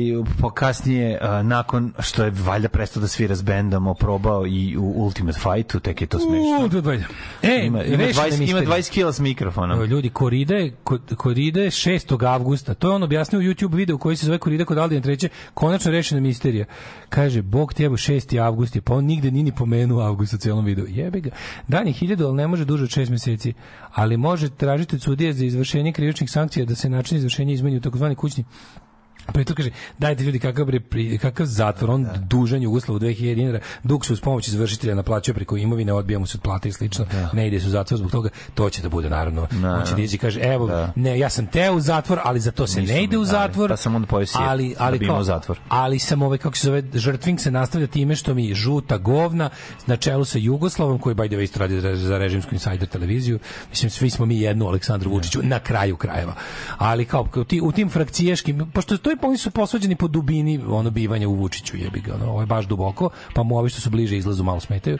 pokasnije 0.42 1.20
uh, 1.22 1.46
nakon 1.46 1.94
što 2.00 2.24
je 2.24 2.32
valjda 2.32 2.70
prestao 2.70 3.02
da 3.02 3.08
svira 3.08 3.36
s 3.36 3.42
bendom 3.42 3.88
oprobao 3.88 4.48
i 4.48 4.78
u 4.78 4.94
Ultimate 4.96 5.40
Fightu, 5.40 5.80
tek 5.80 6.02
je 6.02 6.08
to 6.08 6.20
smešno. 6.20 6.66
U, 6.66 6.70
to 6.70 6.82
dvajde. 6.82 7.06
E, 7.42 7.66
ima, 7.66 7.84
ima, 7.84 7.98
rešena 7.98 8.26
20, 8.26 8.34
ima 8.34 8.40
misterija. 8.40 8.78
20 8.78 8.92
kila 8.92 9.14
s 9.14 9.20
mikrofonom. 9.20 9.84
Ljudi, 9.84 10.10
koride, 10.10 10.72
ko- 10.84 11.16
koride 11.16 11.66
6. 11.66 12.26
avgusta. 12.26 12.74
To 12.74 12.90
je 12.90 12.96
on 12.96 13.04
objasnio 13.04 13.40
u 13.40 13.44
YouTube 13.44 13.76
videu 13.76 13.98
koji 13.98 14.16
se 14.16 14.26
zove 14.26 14.38
korida 14.38 14.66
kod 14.66 14.78
Aldina 14.78 15.02
treće. 15.02 15.30
Konačno 15.54 15.92
rešena 15.92 16.22
misterija. 16.22 16.66
Kaže, 17.10 17.42
Bog 17.42 17.74
evo 17.80 17.98
6. 17.98 18.42
avgust 18.42 18.76
je, 18.76 18.82
pa 18.82 18.94
on 18.94 19.06
nigde 19.06 19.32
nije 19.32 19.44
ni 19.44 19.52
pomenuo 19.52 20.02
avgust 20.02 20.34
u 20.34 20.38
celom 20.38 20.66
videu. 20.66 20.86
Jebe 20.88 21.20
ga. 21.20 21.30
Dan 21.68 21.88
je 21.88 21.94
1000, 21.94 22.26
ali 22.26 22.36
ne 22.36 22.48
može 22.48 22.66
duže 22.66 22.84
od 22.84 22.90
6 22.90 23.10
meseci. 23.10 23.54
Ali 23.94 24.18
može 24.18 24.50
tražiti 24.50 24.96
od 24.96 25.02
sudije 25.02 25.34
za 25.34 25.46
izvršenje 25.46 25.92
krivičnih 25.92 26.32
sankcija 26.32 26.66
da 26.66 26.76
se 26.76 26.90
način 26.90 27.18
izvršenja 27.18 27.54
izmeni 27.54 27.78
u 27.78 27.82
takozvani 27.82 28.16
kućni 28.16 28.39
Yeah. 28.40 28.89
Pritom 29.34 29.56
kaže, 29.56 29.70
dajte 29.98 30.24
ljudi 30.24 30.40
kakav, 30.40 30.66
bre, 30.66 30.80
pri, 30.80 31.18
kakav 31.18 31.46
zatvor, 31.46 31.92
on 31.92 32.08
dužan 32.20 32.62
Jugoslavu 32.64 33.00
2000 33.00 33.36
dinara, 33.36 33.60
dug 33.84 34.06
se 34.06 34.14
uz 34.14 34.22
pomoć 34.22 34.48
izvršitelja 34.48 34.96
naplaćuje 34.96 35.36
preko 35.36 35.58
imovine, 35.58 35.94
odbija 35.94 36.20
mu 36.20 36.26
se 36.26 36.38
od 36.38 36.42
plate 36.42 36.70
i 36.70 36.72
slično, 36.72 37.06
ne 37.34 37.48
ide 37.48 37.60
se 37.60 37.68
u 37.68 37.70
zatvor 37.70 37.98
zbog 37.98 38.12
toga, 38.12 38.30
to 38.54 38.70
će 38.70 38.82
da 38.82 38.90
bude 38.90 39.10
naravno. 39.10 39.42
On 39.42 39.86
će 39.86 39.96
da 39.96 40.02
izađe 40.02 40.16
i 40.16 40.20
kaže, 40.20 40.40
evo, 40.42 40.70
ne, 40.96 41.20
ja 41.20 41.30
sam 41.30 41.48
teo 41.48 41.74
u 41.74 41.80
zatvor, 41.80 42.20
ali 42.24 42.40
za 42.40 42.52
to 42.52 42.68
se 42.68 42.82
Nisu 42.82 42.94
ne 42.94 43.04
ide 43.04 43.18
u 43.18 43.26
zatvor. 43.26 43.70
pa 43.70 43.78
sam 43.78 43.96
onda 43.96 44.08
pojeo 44.08 44.26
sir, 44.26 44.42
ali, 44.42 44.70
da 44.70 44.86
ali, 44.86 44.98
imao 44.98 45.16
kao, 45.16 45.24
zatvor. 45.24 45.60
ali 45.70 46.00
sam 46.00 46.22
ovaj, 46.22 46.38
kako 46.38 46.58
se 46.58 46.66
zove, 46.68 46.84
žrtving 46.94 47.40
se 47.40 47.52
nastavlja 47.52 47.88
time 47.88 48.16
što 48.16 48.34
mi 48.34 48.54
žuta 48.54 48.98
govna 48.98 49.50
na 49.88 49.96
čelu 49.96 50.26
sa 50.26 50.38
Jugoslavom, 50.38 51.00
koji 51.00 51.16
by 51.16 51.28
the 51.28 51.36
way 51.38 51.44
isto 51.44 51.60
radi 51.60 51.82
za- 51.82 52.18
režimsku 52.18 52.50
insider 52.54 52.88
televiziju. 52.88 53.40
Mislim, 53.70 53.90
svi 53.90 54.10
smo 54.10 54.26
mi 54.26 54.40
jednu 54.40 54.68
Aleksandru 54.68 55.12
Vučiću 55.12 55.40
na 55.44 55.60
kraju 55.60 55.98
krajeva. 55.98 56.34
Ali 56.78 57.06
kao, 57.06 57.28
ti, 57.44 57.62
u 57.62 57.72
tim 57.72 57.90
frakcijaškim, 57.90 58.72
pošto 58.74 58.98
to 58.98 59.10
je, 59.10 59.18
oni 59.22 59.38
su 59.38 59.52
posvađani 59.52 59.96
po 59.96 60.08
dubini 60.08 60.60
ono 60.68 60.90
bivanja 60.90 61.28
u 61.28 61.34
Vučiću, 61.34 61.78
jebi 61.78 62.00
ga, 62.00 62.16
ono, 62.16 62.26
ovo 62.26 62.42
je 62.42 62.46
baš 62.46 62.66
duboko, 62.66 63.10
pa 63.34 63.44
mu 63.44 63.58
ovi 63.58 63.70
što 63.70 63.82
su 63.82 63.90
bliže 63.90 64.18
izlazu 64.18 64.44
malo 64.44 64.60
smetaju. 64.60 64.98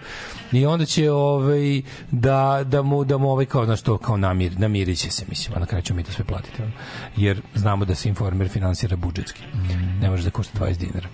I 0.52 0.66
onda 0.66 0.86
će 0.86 1.12
ovaj, 1.12 1.82
da, 2.12 2.64
da 2.66 2.82
mu, 2.82 3.04
da 3.04 3.18
mu 3.18 3.32
ovaj 3.32 3.46
kao, 3.46 3.66
znaš 3.66 3.82
to, 3.82 3.98
kao 3.98 4.18
namir, 4.18 4.60
namirit 4.60 4.98
će 4.98 5.12
se, 5.12 5.26
mislim, 5.30 5.58
a 5.58 5.60
na 5.60 5.66
kraju 5.66 5.82
ćemo 5.82 5.98
mi 5.98 6.04
to 6.04 6.12
sve 6.12 6.26
platiti. 6.26 6.62
ono. 6.62 6.72
Jer 7.18 7.42
znamo 7.56 7.86
da 7.86 7.96
se 7.96 8.10
informer 8.10 8.50
finansira 8.50 8.96
budžetski. 8.96 9.42
Ne 10.02 10.10
može 10.10 10.24
da 10.24 10.30
košta 10.30 10.60
20 10.60 10.78
dinara. 10.78 11.08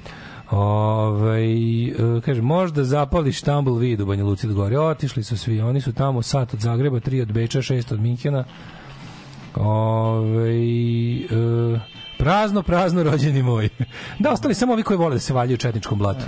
Ovaj 0.51 1.85
e, 1.85 2.21
kaže, 2.25 2.41
možda 2.41 2.83
zapali 2.83 3.31
štambul 3.31 3.75
vid 3.75 4.01
u 4.01 4.05
Banja 4.05 4.23
Luci 4.23 4.47
gore. 4.47 4.79
Otišli 4.79 5.23
su 5.23 5.37
svi, 5.37 5.61
oni 5.61 5.81
su 5.81 5.93
tamo 5.93 6.21
sat 6.21 6.53
od 6.53 6.59
Zagreba, 6.59 6.99
tri 6.99 7.21
od 7.21 7.31
Beča, 7.31 7.61
šest 7.61 7.91
od 7.91 7.99
Minhena. 7.99 8.43
Ovaj 9.55 11.15
e, 11.15 11.25
prazno, 12.17 12.63
prazno 12.63 13.03
rođeni 13.03 13.43
moj. 13.43 13.69
da, 14.19 14.31
ostali 14.31 14.53
samo 14.53 14.73
ovi 14.73 14.83
koji 14.83 14.97
vole 14.97 15.15
da 15.15 15.19
se 15.19 15.33
valjaju 15.33 15.53
u 15.53 15.57
četničkom 15.57 15.97
blatu. 15.97 16.25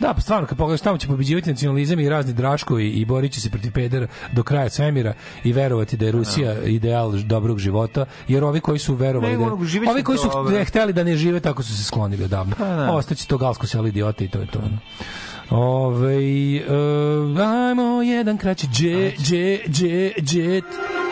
Da, 0.00 0.14
pa 0.14 0.20
stvarno, 0.20 0.46
kad 0.46 0.58
pogledaš 0.58 0.80
tamo 0.80 0.98
će 0.98 1.06
pobeđivati 1.06 1.50
nacionalizam 1.50 2.00
i 2.00 2.08
razni 2.08 2.32
Draško 2.32 2.78
i, 2.78 3.04
borit 3.04 3.32
će 3.32 3.40
se 3.40 3.50
protiv 3.50 3.72
pedera 3.72 4.06
do 4.32 4.42
kraja 4.42 4.70
svemira 4.70 5.14
i 5.44 5.52
verovati 5.52 5.96
da 5.96 6.06
je 6.06 6.12
Rusija 6.12 6.62
ideal 6.62 7.12
dobrog 7.12 7.58
života, 7.58 8.04
jer 8.28 8.44
ovi 8.44 8.60
koji 8.60 8.78
su 8.78 8.94
verovali 8.94 9.36
da, 9.36 9.90
ovi 9.90 10.02
koji 10.02 10.18
su 10.18 10.28
dobro. 10.32 10.64
hteli 10.64 10.92
da 10.92 11.04
ne 11.04 11.16
žive 11.16 11.40
tako 11.40 11.62
su 11.62 11.76
se 11.76 11.84
sklonili 11.84 12.24
odavno. 12.24 12.54
Pa 12.58 12.64
da. 12.64 12.92
Ostaće 12.92 13.26
to 13.26 13.38
galsko 13.38 13.66
selo 13.66 13.86
idiota 13.86 14.24
i 14.24 14.28
to 14.28 14.38
je 14.38 14.46
to. 14.46 14.60
Ove, 15.50 16.16
uh, 16.16 17.40
ajmo 17.40 18.02
jedan 18.02 18.38
kraći 18.38 18.66
dže, 18.66 19.12
dže, 19.18 19.58
dže, 19.66 20.12
džet. 20.20 20.64
Jet 20.64 21.09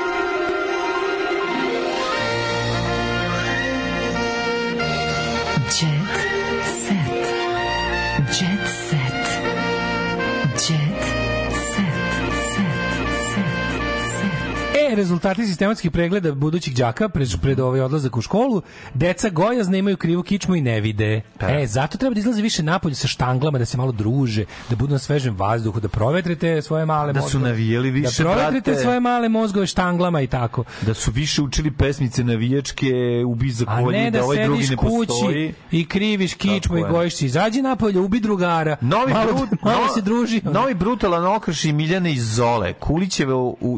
E, 14.88 14.94
rezultati 14.94 15.46
sistematskih 15.46 15.90
pregleda 15.90 16.32
budućih 16.32 16.76
đaka 16.76 17.08
pred, 17.08 17.28
pred 17.42 17.60
ovaj 17.60 17.80
odlazak 17.80 18.16
u 18.16 18.20
školu, 18.20 18.62
deca 18.94 19.28
gojazna 19.30 19.76
imaju 19.76 19.96
krivu 19.96 20.22
kičmu 20.22 20.54
i 20.54 20.60
ne 20.60 20.80
vide. 20.80 21.20
E, 21.40 21.66
zato 21.66 21.98
treba 21.98 22.14
da 22.14 22.20
izlaze 22.20 22.42
više 22.42 22.62
napolje 22.62 22.94
sa 22.94 23.08
štanglama, 23.08 23.58
da 23.58 23.64
se 23.64 23.76
malo 23.76 23.92
druže, 23.92 24.44
da 24.70 24.76
budu 24.76 24.92
na 24.92 24.98
svežem 24.98 25.36
vazduhu, 25.36 25.80
da 25.80 25.88
provetrite 25.88 26.62
svoje 26.62 26.86
male 26.86 27.12
Da 27.12 27.20
su 27.20 27.24
mozgove. 27.26 27.44
navijali 27.44 27.90
više, 27.90 28.22
Da 28.22 28.30
provetrite 28.30 28.70
brate. 28.70 28.82
svoje 28.82 29.00
male 29.00 29.28
mozgove 29.28 29.66
štanglama 29.66 30.20
i 30.20 30.26
tako. 30.26 30.64
Da 30.82 30.94
su 30.94 31.10
više 31.10 31.42
učili 31.42 31.70
pesmice 31.70 32.24
navijačke, 32.24 32.92
ubi 33.26 33.50
za 33.50 33.64
kolje, 33.66 33.98
ne 33.98 34.10
da, 34.10 34.18
da 34.18 34.24
ovaj 34.24 34.44
drugi 34.44 34.66
ne 34.66 34.76
postoji. 34.76 35.54
i 35.70 35.86
kriviš 35.86 36.34
kičmu 36.34 36.78
i 36.78 36.82
gojiš. 36.82 37.22
Izađi 37.22 37.62
napolje, 37.62 38.00
ubi 38.00 38.20
drugara. 38.20 38.76
Novi, 38.80 39.12
malo, 39.12 39.32
brut, 39.32 39.48
malo 39.62 39.84
no- 39.86 39.94
se 39.94 40.00
druži. 40.00 40.40
Novi 40.44 40.74
brutalan 40.74 41.26
okrši 41.26 41.72
Miljane 41.72 42.12
iz 42.12 42.34
Zole. 42.34 42.72
Kulićeva 42.72 43.34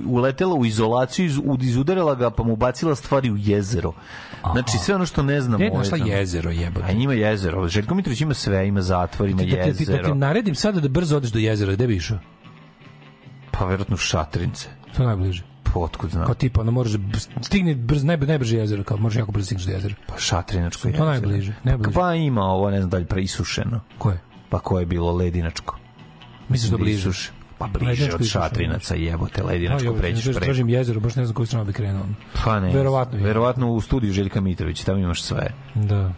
uletela 0.07 0.55
u 0.55 0.65
izolaciju, 0.65 1.00
iz, 1.19 1.39
u- 1.39 1.59
izudarila 1.61 2.15
ga, 2.15 2.31
pa 2.31 2.43
mu 2.43 2.57
bacila 2.57 2.95
stvari 2.95 3.31
u 3.31 3.37
jezero. 3.37 3.93
Znači, 4.53 4.79
sve 4.79 4.95
ono 4.95 5.07
što 5.07 5.23
ne 5.23 5.41
znamo. 5.41 5.57
Gde 5.57 5.65
je 5.65 5.73
našla 5.73 5.99
jezero, 5.99 6.51
jebote? 6.51 6.87
A 6.87 6.93
ima 6.93 7.13
jezero. 7.13 7.69
Željko 7.69 7.95
Mitrović 7.95 8.21
ima 8.21 8.35
sve, 8.35 8.69
ima 8.69 8.83
zatvor, 8.83 9.29
ima 9.29 9.39
Da 9.39 9.45
te, 9.45 9.51
da 9.51 9.57
te, 9.57 9.63
da 9.65 9.79
jezero. 9.81 10.05
te 10.05 10.15
naredim 10.15 10.55
sada 10.55 10.81
da 10.81 10.89
brzo 10.89 11.17
odeš 11.17 11.31
do 11.31 11.39
jezera, 11.39 11.73
gde 11.73 11.87
bi 11.87 11.97
išao? 11.97 12.19
Pa 13.51 13.65
verovatno 13.65 13.97
Šatrince. 13.97 14.69
To 14.97 15.05
najbliže. 15.05 15.43
Potkud 15.65 16.11
znam. 16.11 16.27
Kao 16.27 16.35
tipa, 16.35 16.61
ono 16.61 16.71
možeš 16.73 17.01
stigne 17.41 17.75
brzo, 17.75 18.07
najbrže, 18.07 18.29
najbrže 18.29 18.57
jezero, 18.57 18.85
kao 18.85 18.97
možeš 18.97 19.19
jako 19.19 19.33
brzo 19.33 19.45
stigneš 19.45 19.67
do 19.67 19.73
jezera. 19.73 19.95
Pa 20.07 20.19
Šatrinačko 20.19 20.83
To 20.83 20.89
jezero. 20.89 21.05
najbliže, 21.07 21.53
najbliže. 21.65 21.95
Pa 21.95 22.15
ima 22.15 22.43
ovo, 22.43 22.71
ne 22.71 22.79
znam 22.79 22.91
da 22.91 22.97
li 22.97 23.05
preisušeno. 23.05 23.81
Koje? 23.99 24.21
Pa 24.49 24.59
koje 24.59 24.83
je 24.83 24.87
bilo 24.87 25.13
ledinačko. 25.13 25.77
Misliš 26.49 26.71
da 26.71 26.77
bliže? 26.77 26.99
Isuš. 27.01 27.31
Pa 27.61 27.69
bliže 27.79 28.15
od. 28.15 28.25
Šatrinaca, 28.25 28.95
jebote, 28.95 29.43
ledinačko 29.43 29.85
jebote, 29.85 30.01
pređeš 30.01 30.25
preko. 30.25 30.41
Tražim 30.41 30.69
jezero, 30.69 31.01
baš 31.01 31.17
ne 31.17 31.25
znam 31.25 31.35
koju 31.35 31.47
stranu 31.47 31.65
bi 31.65 31.73
krenuo. 31.73 32.07
Pa 32.45 32.61
ne. 32.61 32.73
Verovatno. 32.73 33.19
Verovatno 33.19 33.73
u 33.73 33.81
studiju 33.81 34.13
Željka 34.13 34.41
Mitrovića, 34.41 34.85
tamo 34.85 34.99
imaš 34.99 35.23
sve. 35.23 35.53
Da. 35.75 36.13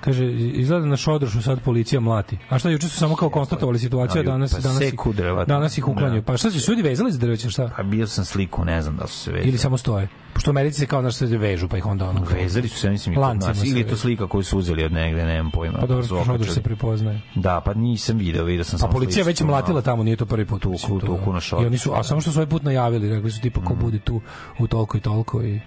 Kaže, 0.00 0.24
izgleda 0.32 0.86
na 0.86 0.96
Šodrošu 0.96 1.42
sad 1.42 1.60
policija 1.60 2.00
mlati. 2.00 2.38
A 2.48 2.58
šta, 2.58 2.70
juče 2.70 2.88
su 2.88 2.96
samo 2.96 3.16
kao 3.16 3.30
konstatovali 3.30 3.78
situaciju, 3.78 4.20
a 4.20 4.24
danas, 4.24 4.52
pa 4.52 4.58
danas, 4.58 4.80
ih, 4.80 4.90
seku 4.90 5.12
drva. 5.12 5.44
danas 5.44 5.78
ih 5.78 5.88
uklanjaju. 5.88 6.20
Da. 6.20 6.24
Pa 6.24 6.36
šta 6.36 6.50
su 6.50 6.72
ljudi 6.72 6.82
vezali 6.82 7.12
za 7.12 7.18
drveće, 7.18 7.50
šta? 7.50 7.70
Pa 7.76 7.82
bio 7.82 8.06
sam 8.06 8.24
sliku, 8.24 8.64
ne 8.64 8.82
znam 8.82 8.96
da 8.96 9.06
su 9.06 9.18
se 9.18 9.30
vezali. 9.32 9.48
Ili 9.48 9.58
samo 9.58 9.78
stoje? 9.78 10.08
Pošto 10.32 10.50
u 10.50 10.52
Americi 10.52 10.80
se 10.80 10.86
kao 10.86 11.02
naš 11.02 11.14
se 11.14 11.26
vežu, 11.26 11.68
pa 11.68 11.78
ih 11.78 11.86
onda 11.86 12.08
ono... 12.08 12.26
Vezali 12.32 12.68
su 12.68 12.78
se, 12.78 12.90
mislim, 12.90 13.12
i 13.12 13.16
kod 13.16 13.36
nas. 13.38 13.64
Ili 13.64 13.80
je 13.80 13.88
to 13.88 13.96
slika 13.96 14.26
koju 14.26 14.42
su 14.42 14.58
uzeli 14.58 14.84
od 14.84 14.92
negde, 14.92 15.24
nemam 15.24 15.50
pojma. 15.50 15.78
Pa 15.78 15.86
dobro, 15.86 16.02
su 16.02 16.08
Šodor 16.08 16.30
okačili. 16.30 16.54
se 16.54 16.62
prepoznaje. 16.62 17.20
Da, 17.34 17.60
pa 17.60 17.74
nisam 17.74 18.18
video, 18.18 18.44
video 18.44 18.64
sam 18.64 18.72
Pa 18.72 18.78
samo 18.78 18.92
policija 18.92 19.24
već 19.24 19.40
mlatila 19.40 19.82
tamo, 19.82 20.02
nije 20.02 20.16
to 20.16 20.26
prvi 20.26 20.46
put. 20.46 20.62
to- 20.62 21.00
tuku 21.00 21.32
na 21.32 21.40
Šodru. 21.40 21.64
I 21.64 21.66
oni 21.66 21.78
su, 21.78 21.92
a 21.94 22.02
samo 22.02 22.20
što 22.20 22.32
su 22.32 22.38
ovaj 22.38 22.48
put 22.48 22.62
najavili, 22.62 23.10
rekli 23.10 23.30
su 23.30 23.40
tipa 23.40 23.60
ko 23.60 23.72
Mhm. 23.72 23.80
bude 23.80 23.98
tu 23.98 24.20
u 24.58 24.66
toliko 24.66 24.96
i 24.96 25.00
toliko 25.00 25.42
i... 25.42 25.60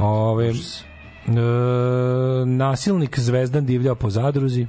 Ove, 0.00 0.52
e, 1.26 1.30
nasilnik 2.46 3.18
Zvezdan 3.18 3.66
divljao 3.66 3.94
po 3.94 4.10
zadruzi. 4.10 4.66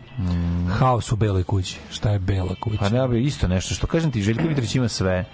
Haos 0.79 1.11
u 1.11 1.15
beloj 1.15 1.43
kući. 1.43 1.77
Šta 1.91 2.11
je 2.11 2.19
bela 2.19 2.55
kuća? 2.59 2.77
Pa 2.79 2.89
ne 2.89 3.23
isto 3.23 3.47
nešto. 3.47 3.75
Što 3.75 3.87
kažem 3.87 4.11
ti, 4.11 4.21
Željko 4.21 4.43
Mitrović 4.43 4.75
ima 4.75 4.87
sve. 4.87 5.25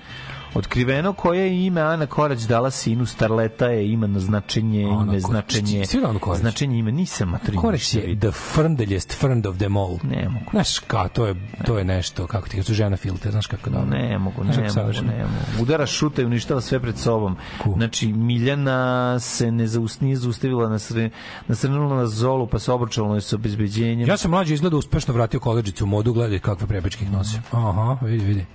Otkriveno 0.55 1.13
koje 1.13 1.45
je 1.45 1.65
ime 1.65 1.81
Ana 1.81 2.05
Korać 2.05 2.41
dala 2.41 2.71
sinu 2.71 3.05
Starleta 3.05 3.65
je 3.65 3.91
ima 3.91 4.07
na 4.07 4.19
značenje, 4.19 4.83
Ana 4.85 4.93
ime 4.93 5.05
Korać. 5.05 5.21
značenje. 5.21 5.83
Korać? 6.19 6.39
Značenje 6.39 6.79
ime 6.79 6.91
nisam 6.91 7.29
matri. 7.29 7.57
Koreć 7.57 7.93
je 7.93 8.19
the 8.19 8.31
frndeljest 8.31 9.13
frnd 9.13 9.45
of 9.45 9.57
them 9.57 9.77
all. 9.77 9.97
Ne 10.03 10.29
mogu. 10.29 10.45
Znaš, 10.51 10.79
ka, 10.79 11.07
to 11.07 11.25
je, 11.25 11.35
to 11.65 11.77
je 11.77 11.83
nešto, 11.83 12.27
kako 12.27 12.49
ti 12.49 12.57
kažeš, 12.57 12.77
žena 12.77 12.97
filter, 12.97 13.31
znaš 13.31 13.47
kako 13.47 13.69
da... 13.69 13.85
Ne 13.85 14.17
mogu, 14.17 14.43
ne 14.43 14.53
kako 14.53 14.79
mogu, 14.79 14.91
ne 14.91 15.23
mogu. 15.23 15.63
Udara 15.63 15.85
šuta 15.85 16.21
i 16.21 16.25
uništava 16.25 16.61
sve 16.61 16.79
pred 16.79 16.97
sobom. 16.97 17.35
Znači, 17.75 18.13
Miljana 18.13 19.19
se 19.19 19.51
ne 19.51 19.67
zaust, 19.67 20.01
nije 20.01 20.15
zaustavila, 20.15 20.69
nasre, 20.69 21.09
nasrnula 21.47 21.95
na 21.95 22.07
Zolu, 22.07 22.47
pa 22.47 22.59
se 22.59 22.71
obručala 22.71 23.21
s 23.21 23.33
obezbeđenjem. 23.33 24.09
Ja 24.09 24.17
sam 24.17 24.31
mlađi 24.31 24.53
izgleda 24.53 24.77
uspešno 24.77 25.13
vratio 25.13 25.39
koleđicu 25.39 25.83
u 25.83 25.87
modu, 25.87 26.13
gledaj 26.13 26.39
kakve 26.39 26.67
prepečke 26.67 27.05
ih 27.05 27.11
nosi. 27.11 27.37
Aha, 27.51 27.97
vidi, 28.01 28.25
vidi. 28.25 28.45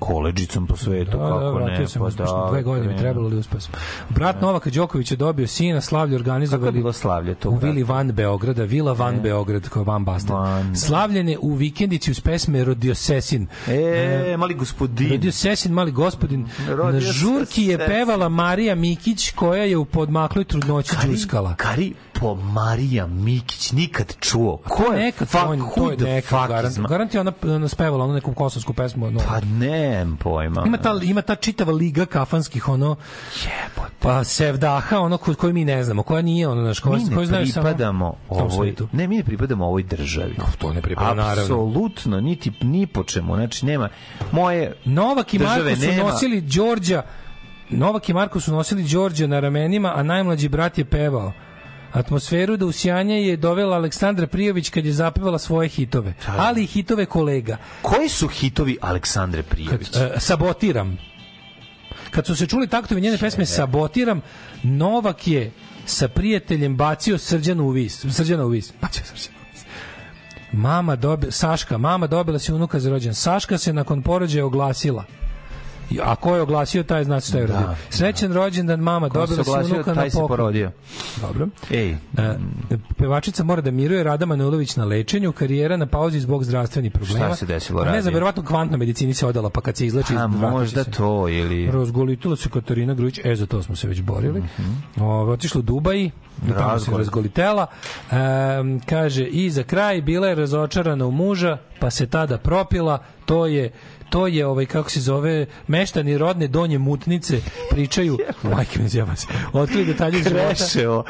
Koleđicom 0.00 0.66
po 0.66 0.76
svetu, 0.76 1.10
Da, 1.10 1.18
da, 1.18 1.30
kako 1.30 1.58
ne. 1.58 1.64
vratio 1.64 1.88
sam 1.88 2.02
pa 2.02 2.24
da, 2.24 2.46
Dve 2.50 2.62
godine 2.62 2.92
mi 2.92 2.98
trebalo, 2.98 3.26
ali 3.26 3.36
uspeo 3.36 3.60
sam. 3.60 3.72
Brat 4.08 4.40
Novaka 4.40 4.70
Đoković 4.70 5.10
je 5.10 5.16
dobio 5.16 5.46
sina, 5.46 5.80
slavlje 5.80 6.10
Kako 6.10 6.18
je 6.18 6.20
organizovali 6.20 6.72
bilo 6.72 6.92
slavlje 6.92 7.34
to? 7.34 7.50
u? 7.50 7.56
Vili 7.56 7.82
Van 7.82 8.12
Beograda, 8.12 8.64
Vila 8.64 8.92
Van 8.92 9.20
Beograd, 9.22 9.68
koja 9.68 9.80
je 9.80 9.84
Van 9.84 10.04
Basten. 10.04 10.36
Van. 10.36 10.76
Slavljene 10.76 11.36
u 11.40 11.54
vikendici 11.54 12.10
uz 12.10 12.20
pesme 12.20 12.64
Rodio 12.64 12.94
Sesin. 12.94 13.46
E, 13.68 14.36
mali 14.38 14.54
gospodin. 14.54 15.10
Rodio 15.10 15.32
Sesin, 15.32 15.72
mali 15.72 15.90
gospodin. 15.92 16.46
Rodio 16.68 16.92
Na 16.92 17.00
žurki 17.00 17.64
je 17.64 17.78
pevala 17.78 18.28
Marija 18.28 18.74
Mikić, 18.74 19.30
koja 19.30 19.64
je 19.64 19.76
u 19.76 19.84
podmakloj 19.84 20.44
trudnoći 20.44 20.96
džuskala. 21.06 21.54
Kari, 21.54 21.94
po 22.20 22.34
Marija 22.34 23.06
Mikić 23.06 23.72
nikad 23.72 24.16
čuo. 24.20 24.56
Ko 24.56 24.92
je? 24.92 25.04
Neka, 25.04 25.24
fuck, 25.26 25.44
who 25.44 25.74
to 25.74 25.90
je 25.90 25.96
the 25.96 26.04
neka, 26.04 26.28
fuck 26.28 26.48
garant, 26.48 26.78
garant 26.78 27.14
je 27.14 27.20
ona, 27.20 27.32
ona 27.44 27.68
spevala 27.68 28.04
onu 28.04 28.14
neku 28.14 28.34
kosovsku 28.34 28.72
pesmu. 28.72 29.10
No. 29.10 29.20
Pa 29.28 29.40
nemam 29.40 30.16
pojma. 30.16 30.62
Ima 30.66 30.76
ta, 30.76 31.00
ima 31.02 31.22
ta 31.22 31.34
čitava 31.34 31.72
liga 31.72 32.06
kafanskih, 32.06 32.68
ono, 32.68 32.96
pa 34.00 34.24
Sevdaha, 34.24 34.98
ono 34.98 35.16
ko- 35.16 35.34
koju 35.34 35.52
mi 35.54 35.64
ne 35.64 35.84
znamo, 35.84 36.02
koja 36.02 36.22
nije, 36.22 36.48
ono, 36.48 36.62
naš, 36.62 36.80
koja, 36.80 36.98
mi 36.98 37.04
ne 37.04 37.42
pripadamo 37.42 38.14
ovoj, 38.28 38.74
ne, 38.92 39.06
mi 39.08 39.16
ne 39.16 39.24
pripadamo 39.24 39.66
ovoj 39.66 39.82
državi. 39.82 40.36
to 40.58 40.72
ne 40.72 40.82
pripada, 40.82 41.14
naravno. 41.14 41.42
Apsolutno, 41.42 42.20
niti, 42.20 42.52
ni 42.60 42.86
po 42.86 43.04
čemu. 43.04 43.36
Znači, 43.36 43.66
nema, 43.66 43.88
moje 44.32 44.76
Novak 44.84 45.34
i 45.34 45.38
Marko 45.38 45.76
su 45.76 45.80
nema. 45.80 46.02
nosili 46.02 46.40
Đorđa 46.40 47.02
Novak 47.70 48.08
i 48.08 48.12
Marko 48.12 48.40
su 48.40 48.52
nosili 48.52 48.82
Đorđa 48.82 49.26
na 49.26 49.40
ramenima, 49.40 49.92
a 49.96 50.02
najmlađi 50.02 50.48
brat 50.48 50.78
je 50.78 50.84
pevao. 50.84 51.32
Atmosferu 51.92 52.56
do 52.56 52.66
usijanja 52.66 53.14
je 53.14 53.36
dovela 53.36 53.76
Aleksandra 53.76 54.26
Prijović 54.26 54.70
kad 54.70 54.86
je 54.86 54.92
zapevala 54.92 55.38
svoje 55.38 55.68
hitove, 55.68 56.14
ali 56.26 56.62
i 56.62 56.66
hitove 56.66 57.06
kolega. 57.06 57.56
Koji 57.82 58.08
su 58.08 58.28
hitovi 58.28 58.78
Aleksandre 58.80 59.42
Prijović? 59.42 59.90
Kad, 59.90 60.02
e, 60.02 60.20
sabotiram. 60.20 60.98
Kad 62.10 62.26
su 62.26 62.36
se 62.36 62.46
čuli 62.46 62.66
taktovi 62.66 63.00
njene 63.00 63.18
pesme 63.18 63.46
Sabotiram, 63.46 64.20
Novak 64.62 65.28
je 65.28 65.52
sa 65.86 66.08
prijateljem 66.08 66.76
bacio 66.76 67.18
Srđanu 67.18 67.64
u 67.64 67.70
vis. 67.70 68.06
Srđana 68.10 68.44
u 68.44 68.48
vis. 68.48 68.72
Bacio 68.82 69.02
Srđana 69.04 69.38
u 69.38 69.52
vis. 69.52 69.64
Mama 70.52 70.96
dobi, 70.96 71.26
Saška, 71.30 71.78
mama 71.78 72.06
dobila 72.06 72.38
si 72.38 72.52
unuka 72.52 72.80
za 72.80 72.90
rođen. 72.90 73.14
Saška 73.14 73.58
se 73.58 73.72
nakon 73.72 74.02
porođaja 74.02 74.46
oglasila. 74.46 75.04
A 75.98 76.16
ko 76.16 76.36
je 76.36 76.42
oglasio, 76.42 76.82
taj 76.82 77.04
zna 77.04 77.20
šta 77.20 77.38
je 77.38 77.46
Da, 77.46 77.52
uradio. 77.52 77.76
Srećan 77.90 78.32
rođendan, 78.32 78.80
mama, 78.80 79.08
Ko 79.08 79.14
se 79.16 79.20
dobila 79.26 79.44
si 79.44 79.50
oglasio, 79.50 79.74
unuka 79.74 79.94
na 79.94 80.02
se 80.02 80.10
poklon. 80.10 80.28
porodio. 80.28 80.70
Dobro. 81.18 81.48
Ej, 81.70 81.96
E, 82.18 82.34
pevačica 82.96 83.44
mora 83.44 83.62
da 83.62 83.70
miruje 83.70 84.04
Rada 84.04 84.26
Manulović 84.26 84.76
na 84.76 84.84
lečenju, 84.84 85.32
karijera 85.32 85.76
na 85.76 85.86
pauzi 85.86 86.20
zbog 86.20 86.44
zdravstvenih 86.44 86.92
problema. 86.92 87.26
Šta 87.26 87.36
se 87.36 87.46
desilo 87.46 87.80
A 87.80 87.84
Ne 87.84 87.90
Radi? 87.90 88.02
znam, 88.02 88.14
verovatno 88.14 88.42
kvantnoj 88.42 88.78
medicini 88.78 89.14
se 89.14 89.26
odala, 89.26 89.50
pa 89.50 89.60
kad 89.60 89.76
se 89.76 89.86
izleči... 89.86 90.14
a 90.14 90.26
možda 90.26 90.84
se. 90.84 90.90
to 90.90 91.28
ili... 91.28 91.70
Razgolitila 91.70 92.36
se 92.36 92.48
Katarina 92.48 92.94
Grujić, 92.94 93.20
e, 93.24 93.34
za 93.36 93.46
to 93.46 93.62
smo 93.62 93.76
se 93.76 93.88
već 93.88 94.00
borili. 94.02 94.42
Ove, 94.98 95.32
otišla 95.32 95.58
u 95.58 95.62
Dubaji, 95.62 96.10
tamo 96.40 96.56
se 96.58 96.62
Razgol. 96.64 96.98
razgolitela. 96.98 97.66
Em, 98.10 98.80
kaže, 98.80 99.24
i 99.24 99.50
za 99.50 99.62
kraj 99.62 100.00
bila 100.02 100.28
je 100.28 100.34
razočarana 100.34 101.06
u 101.06 101.10
muža, 101.10 101.58
pa 101.80 101.90
se 101.90 102.06
tada 102.06 102.38
propila, 102.38 102.98
to 103.24 103.46
je 103.46 103.70
to 104.10 104.26
je 104.26 104.46
ovaj 104.46 104.66
kako 104.66 104.90
se 104.90 105.00
zove 105.00 105.46
meštani 105.66 106.18
rodne 106.18 106.48
donje 106.48 106.78
mutnice 106.78 107.40
pričaju 107.70 108.18
majke 108.54 108.82
mi 108.82 108.88
zjeba 108.88 109.16
se 109.16 109.26
otkrili 109.52 109.84
detalje 109.84 110.18
iz 110.18 110.28
života 110.28 110.50
Krešeo, 110.50 111.04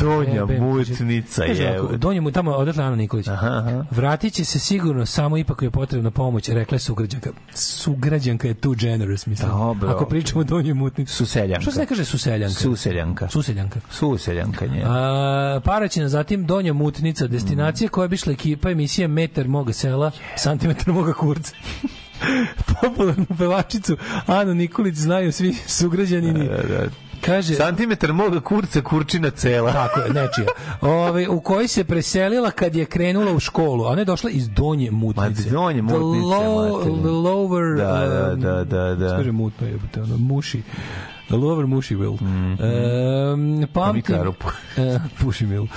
donja 0.00 0.46
mutnica 0.60 1.44
je. 1.44 1.80
Donje 1.96 2.20
mu 2.20 2.30
tamo 2.30 2.50
odatle 2.50 2.84
Ana 2.84 2.96
Nikolić. 2.96 3.26
Vratit 3.90 4.32
će 4.34 4.44
se 4.44 4.58
sigurno, 4.58 5.06
samo 5.06 5.36
ipak 5.36 5.62
je 5.62 5.70
potrebna 5.70 6.10
pomoć, 6.10 6.48
rekla 6.48 6.74
je 6.74 6.78
sugrađanka. 6.78 7.30
Sugrađanka 7.54 8.48
je 8.48 8.54
too 8.54 8.74
generous, 8.74 9.26
mislim. 9.26 9.50
Dobro. 9.50 9.90
Ako 9.90 10.06
pričamo 10.06 10.40
o 10.40 10.44
donjoj 10.44 10.74
mutnici. 10.74 11.12
Suseljanka. 11.12 11.60
Što 11.60 11.70
se 11.70 11.80
ne 11.80 11.86
kaže 11.86 12.04
suseljanka? 12.04 12.54
Suseljanka. 12.54 13.28
Suseljanka. 13.28 13.80
Suseljanka 13.90 14.66
nje. 14.66 14.82
A, 14.86 15.60
Paraćina, 15.64 16.08
zatim 16.08 16.46
Donja 16.46 16.72
Mutnica, 16.72 17.26
destinacija 17.26 17.88
koja 17.88 18.08
bi 18.08 18.14
išla 18.14 18.32
ekipa 18.32 18.70
emisije 18.70 19.08
Metar 19.08 19.48
moga 19.48 19.72
sela, 19.72 20.10
santimetar 20.36 20.94
moga 20.94 21.12
kurca. 21.12 21.54
Popularnu 22.82 23.26
pevačicu 23.38 23.96
Anu 24.26 24.54
Nikolić 24.54 24.94
znaju 24.94 25.32
svi 25.32 25.54
sugrađanini. 25.66 26.48
Kaže, 27.20 27.54
Santimetar 27.54 28.12
moga 28.12 28.40
kurca, 28.40 28.80
kurčina 28.82 29.30
cela. 29.30 29.72
tako 29.72 30.00
je, 30.00 30.06
nečija. 30.08 30.46
Ove, 30.80 31.28
u 31.28 31.40
kojoj 31.40 31.68
se 31.68 31.84
preselila 31.84 32.50
kad 32.50 32.76
je 32.76 32.84
krenula 32.84 33.32
u 33.32 33.40
školu. 33.40 33.84
Ona 33.84 33.98
je 34.00 34.04
došla 34.04 34.30
iz 34.30 34.48
Donje 34.48 34.90
Mutnice. 34.90 35.42
Ma, 35.44 35.50
Donje 35.50 35.78
The 35.78 35.82
Mutnice, 35.82 36.26
low- 36.26 36.72
materine. 36.72 36.98
the 36.98 37.08
lower... 37.08 37.76
Da, 37.76 38.08
da, 38.08 38.32
um, 38.32 38.40
da, 38.40 38.64
da, 38.64 38.94
da. 38.94 39.16
Kaže 39.16 39.32
mutno 39.32 39.66
je, 39.66 39.78
ono, 39.96 40.16
muši. 40.16 40.62
Lower 41.30 41.66
Mushiville. 41.66 42.16
Mm 42.20 42.56
-hmm. 42.56 43.66
pamtim, 43.66 44.02
Kamikarupu. 44.02 44.48
e, 44.76 44.98
Pušimil. 45.20 45.62
E, 45.62 45.68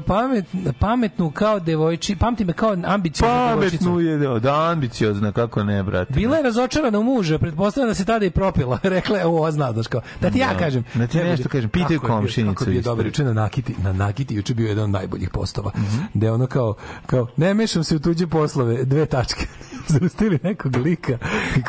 pamet, 0.00 0.44
pametnu 0.78 1.30
kao 1.30 1.60
devojči, 1.60 2.16
pamti 2.16 2.44
me 2.44 2.52
kao 2.52 2.76
ambicioznu 2.84 3.36
devojčicu. 3.48 3.84
Pametnu 3.84 4.00
je, 4.00 4.40
da, 4.40 4.70
ambiciozna, 4.70 5.32
kako 5.32 5.64
ne, 5.64 5.82
brate. 5.82 6.12
Bila 6.14 6.36
je 6.36 6.42
razočarana 6.42 6.98
u 6.98 7.02
muža, 7.04 7.38
pretpostavljam 7.38 7.88
da 7.88 7.94
se 7.94 8.04
tada 8.04 8.26
i 8.26 8.30
propila. 8.30 8.78
Rekla 8.94 9.18
je, 9.18 9.26
ovo 9.26 9.50
zna, 9.50 9.72
daš 9.72 9.86
kao. 9.86 10.00
Da 10.20 10.30
ti 10.30 10.38
ja 10.38 10.48
Da. 10.48 10.58
kažem. 10.58 10.84
Da 10.94 11.06
ti 11.06 11.18
ja 11.18 11.24
nešto 11.24 11.48
kažem, 11.48 11.70
pitaj 11.70 11.82
Kako 11.86 11.94
je 11.96 11.98
bio- 12.00 12.08
komšinicu 12.10 12.54
Kako 12.54 12.64
je 12.64 12.70
bio 12.70 12.78
isto. 12.78 12.90
dobar 12.90 13.06
juče 13.06 13.24
na 13.24 13.32
Nakiti, 13.32 13.74
na 13.78 13.92
Nakiti 13.94 14.34
juče 14.34 14.54
bio 14.54 14.68
jedan 14.68 14.84
od 14.84 14.90
najboljih 14.90 15.30
postova. 15.30 15.70
Da 16.14 16.26
je 16.26 16.32
ono 16.32 16.46
kao, 16.46 16.74
kao, 17.06 17.26
ne 17.36 17.54
mešam 17.54 17.84
se 17.84 17.96
u 17.96 18.00
tuđe 18.00 18.26
poslove, 18.26 18.84
dve 18.84 19.06
tačke. 19.06 19.46
Zaustili 19.88 20.38
nekog 20.42 20.76
lika 20.76 21.18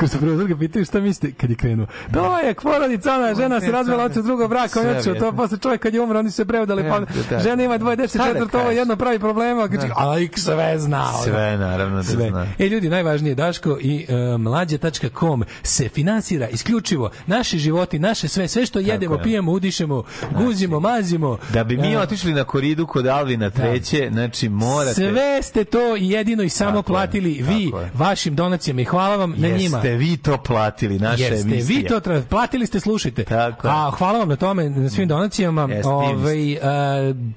i 0.04 0.08
se 0.08 0.20
prvo 0.20 0.36
druga 0.36 0.58
pitaju 0.58 0.86
šta 0.86 1.00
mislite 1.00 1.36
kad 1.36 1.50
je 1.50 1.56
krenuo. 1.56 1.88
To 2.14 2.38
je 2.40 2.54
porodica, 2.82 3.16
ona 3.16 3.36
žena 3.36 3.62
se 3.62 3.72
razvela 3.72 4.04
od 4.04 4.12
drugog 4.12 4.50
braka, 4.50 4.80
on 4.80 4.86
je 4.86 4.92
otišao, 4.92 5.16
to 5.16 5.32
posle 5.32 5.58
čovjek 5.58 5.82
kad 5.82 5.94
je 5.94 6.02
umro, 6.02 6.20
oni 6.20 6.32
se 6.32 6.46
preudali, 6.46 6.84
pa 6.90 7.00
Da, 7.00 7.06
da. 7.30 7.40
žena 7.40 7.64
ima 7.64 7.78
dvoje 7.78 7.96
dece, 7.96 8.18
da 8.18 8.24
četvrto, 8.26 8.60
ovo 8.60 8.72
jedno 8.72 8.96
pravi 8.96 9.20
problema, 9.20 9.70
a 9.96 10.10
lik 10.10 10.40
sve 10.40 10.80
zna. 10.80 11.06
Sve, 11.24 11.58
naravno 11.58 11.96
da 11.98 12.04
Sve. 12.04 12.30
zna. 12.30 12.48
E 12.60 12.70
ljudi, 12.70 12.90
najvažnije 12.90 13.36
Daško 13.36 13.78
i 13.82 14.06
uh, 14.10 14.42
mlađe.com 14.42 15.44
se 15.64 15.90
finansira 15.90 16.48
isključivo 16.48 17.12
naši 17.26 17.60
životi, 17.60 18.00
naše 18.00 18.28
sve, 18.28 18.48
sve 18.48 18.66
što 18.66 18.80
jedemo, 18.80 19.16
je. 19.16 19.24
pijemo, 19.24 19.52
udišemo, 19.52 20.04
guzimo, 20.32 20.80
mazimo. 20.80 21.38
Da 21.54 21.64
bi 21.64 21.78
mi 21.78 21.96
otišli 21.96 22.34
na 22.34 22.44
koridu 22.44 22.88
kod 22.88 23.08
Alvina 23.08 23.50
treće, 23.50 24.10
znači 24.12 24.50
morate... 24.50 24.94
Sve 24.94 25.42
ste 25.42 25.64
to 25.64 25.96
jedino 25.96 26.44
i 26.44 26.50
samo 26.50 26.82
platili 26.82 27.44
vi 27.48 27.72
vašim 27.94 28.36
donacijama 28.36 28.82
i 28.82 28.86
hvala 28.86 29.16
vam 29.16 29.34
na 29.38 29.48
njima. 29.48 29.78
Jeste 29.78 29.96
vi 29.96 30.18
to 30.18 30.38
platili, 30.38 31.00
naša 31.00 31.24
Jeste 31.24 31.50
vi 31.50 31.86
to 31.88 32.02
platili 32.30 32.68
ste, 32.72 32.80
slušajte. 32.80 33.24
Tako. 33.24 33.68
A 33.68 33.92
hvala 33.98 34.20
vam 34.20 34.30
na 34.30 34.36
tome, 34.36 34.70
na 34.70 34.90
svim 34.90 35.08
donacijama. 35.08 35.68
Jeste, 35.70 35.90
Ovaj 35.90 36.54
uh, 36.54 36.62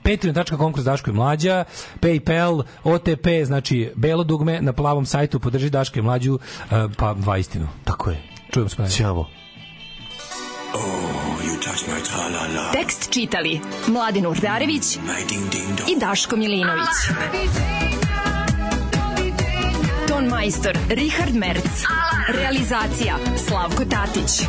patreon.com 0.02 0.72
kroz 0.72 0.84
Daško 0.84 1.10
i 1.10 1.12
mlađa, 1.12 1.64
PayPal, 2.00 2.62
OTP, 2.84 3.26
znači 3.44 3.92
belo 3.96 4.24
dugme 4.24 4.60
na 4.60 4.72
plavom 4.72 5.06
sajtu 5.06 5.40
podrži 5.40 5.70
Daško 5.70 5.98
i 5.98 6.02
mlađu, 6.02 6.34
uh, 6.34 6.40
pa 6.96 7.14
dva 7.14 7.38
istinu. 7.38 7.68
Tako 7.84 8.10
je. 8.10 8.22
Čujemo 8.50 8.68
se. 8.68 8.88
Ćao. 8.90 9.26
Tekst 12.72 13.12
čitali 13.12 13.60
Mladin 13.86 14.26
Urdarević 14.26 14.96
i 15.96 16.00
Daško 16.00 16.36
Milinović. 16.36 16.88
Ton 20.08 20.24
majstor 20.24 20.78
Richard 20.88 21.34
Merc. 21.34 21.84
Realizacija 22.28 23.16
Slavko 23.48 23.84
Tatić. 23.84 24.48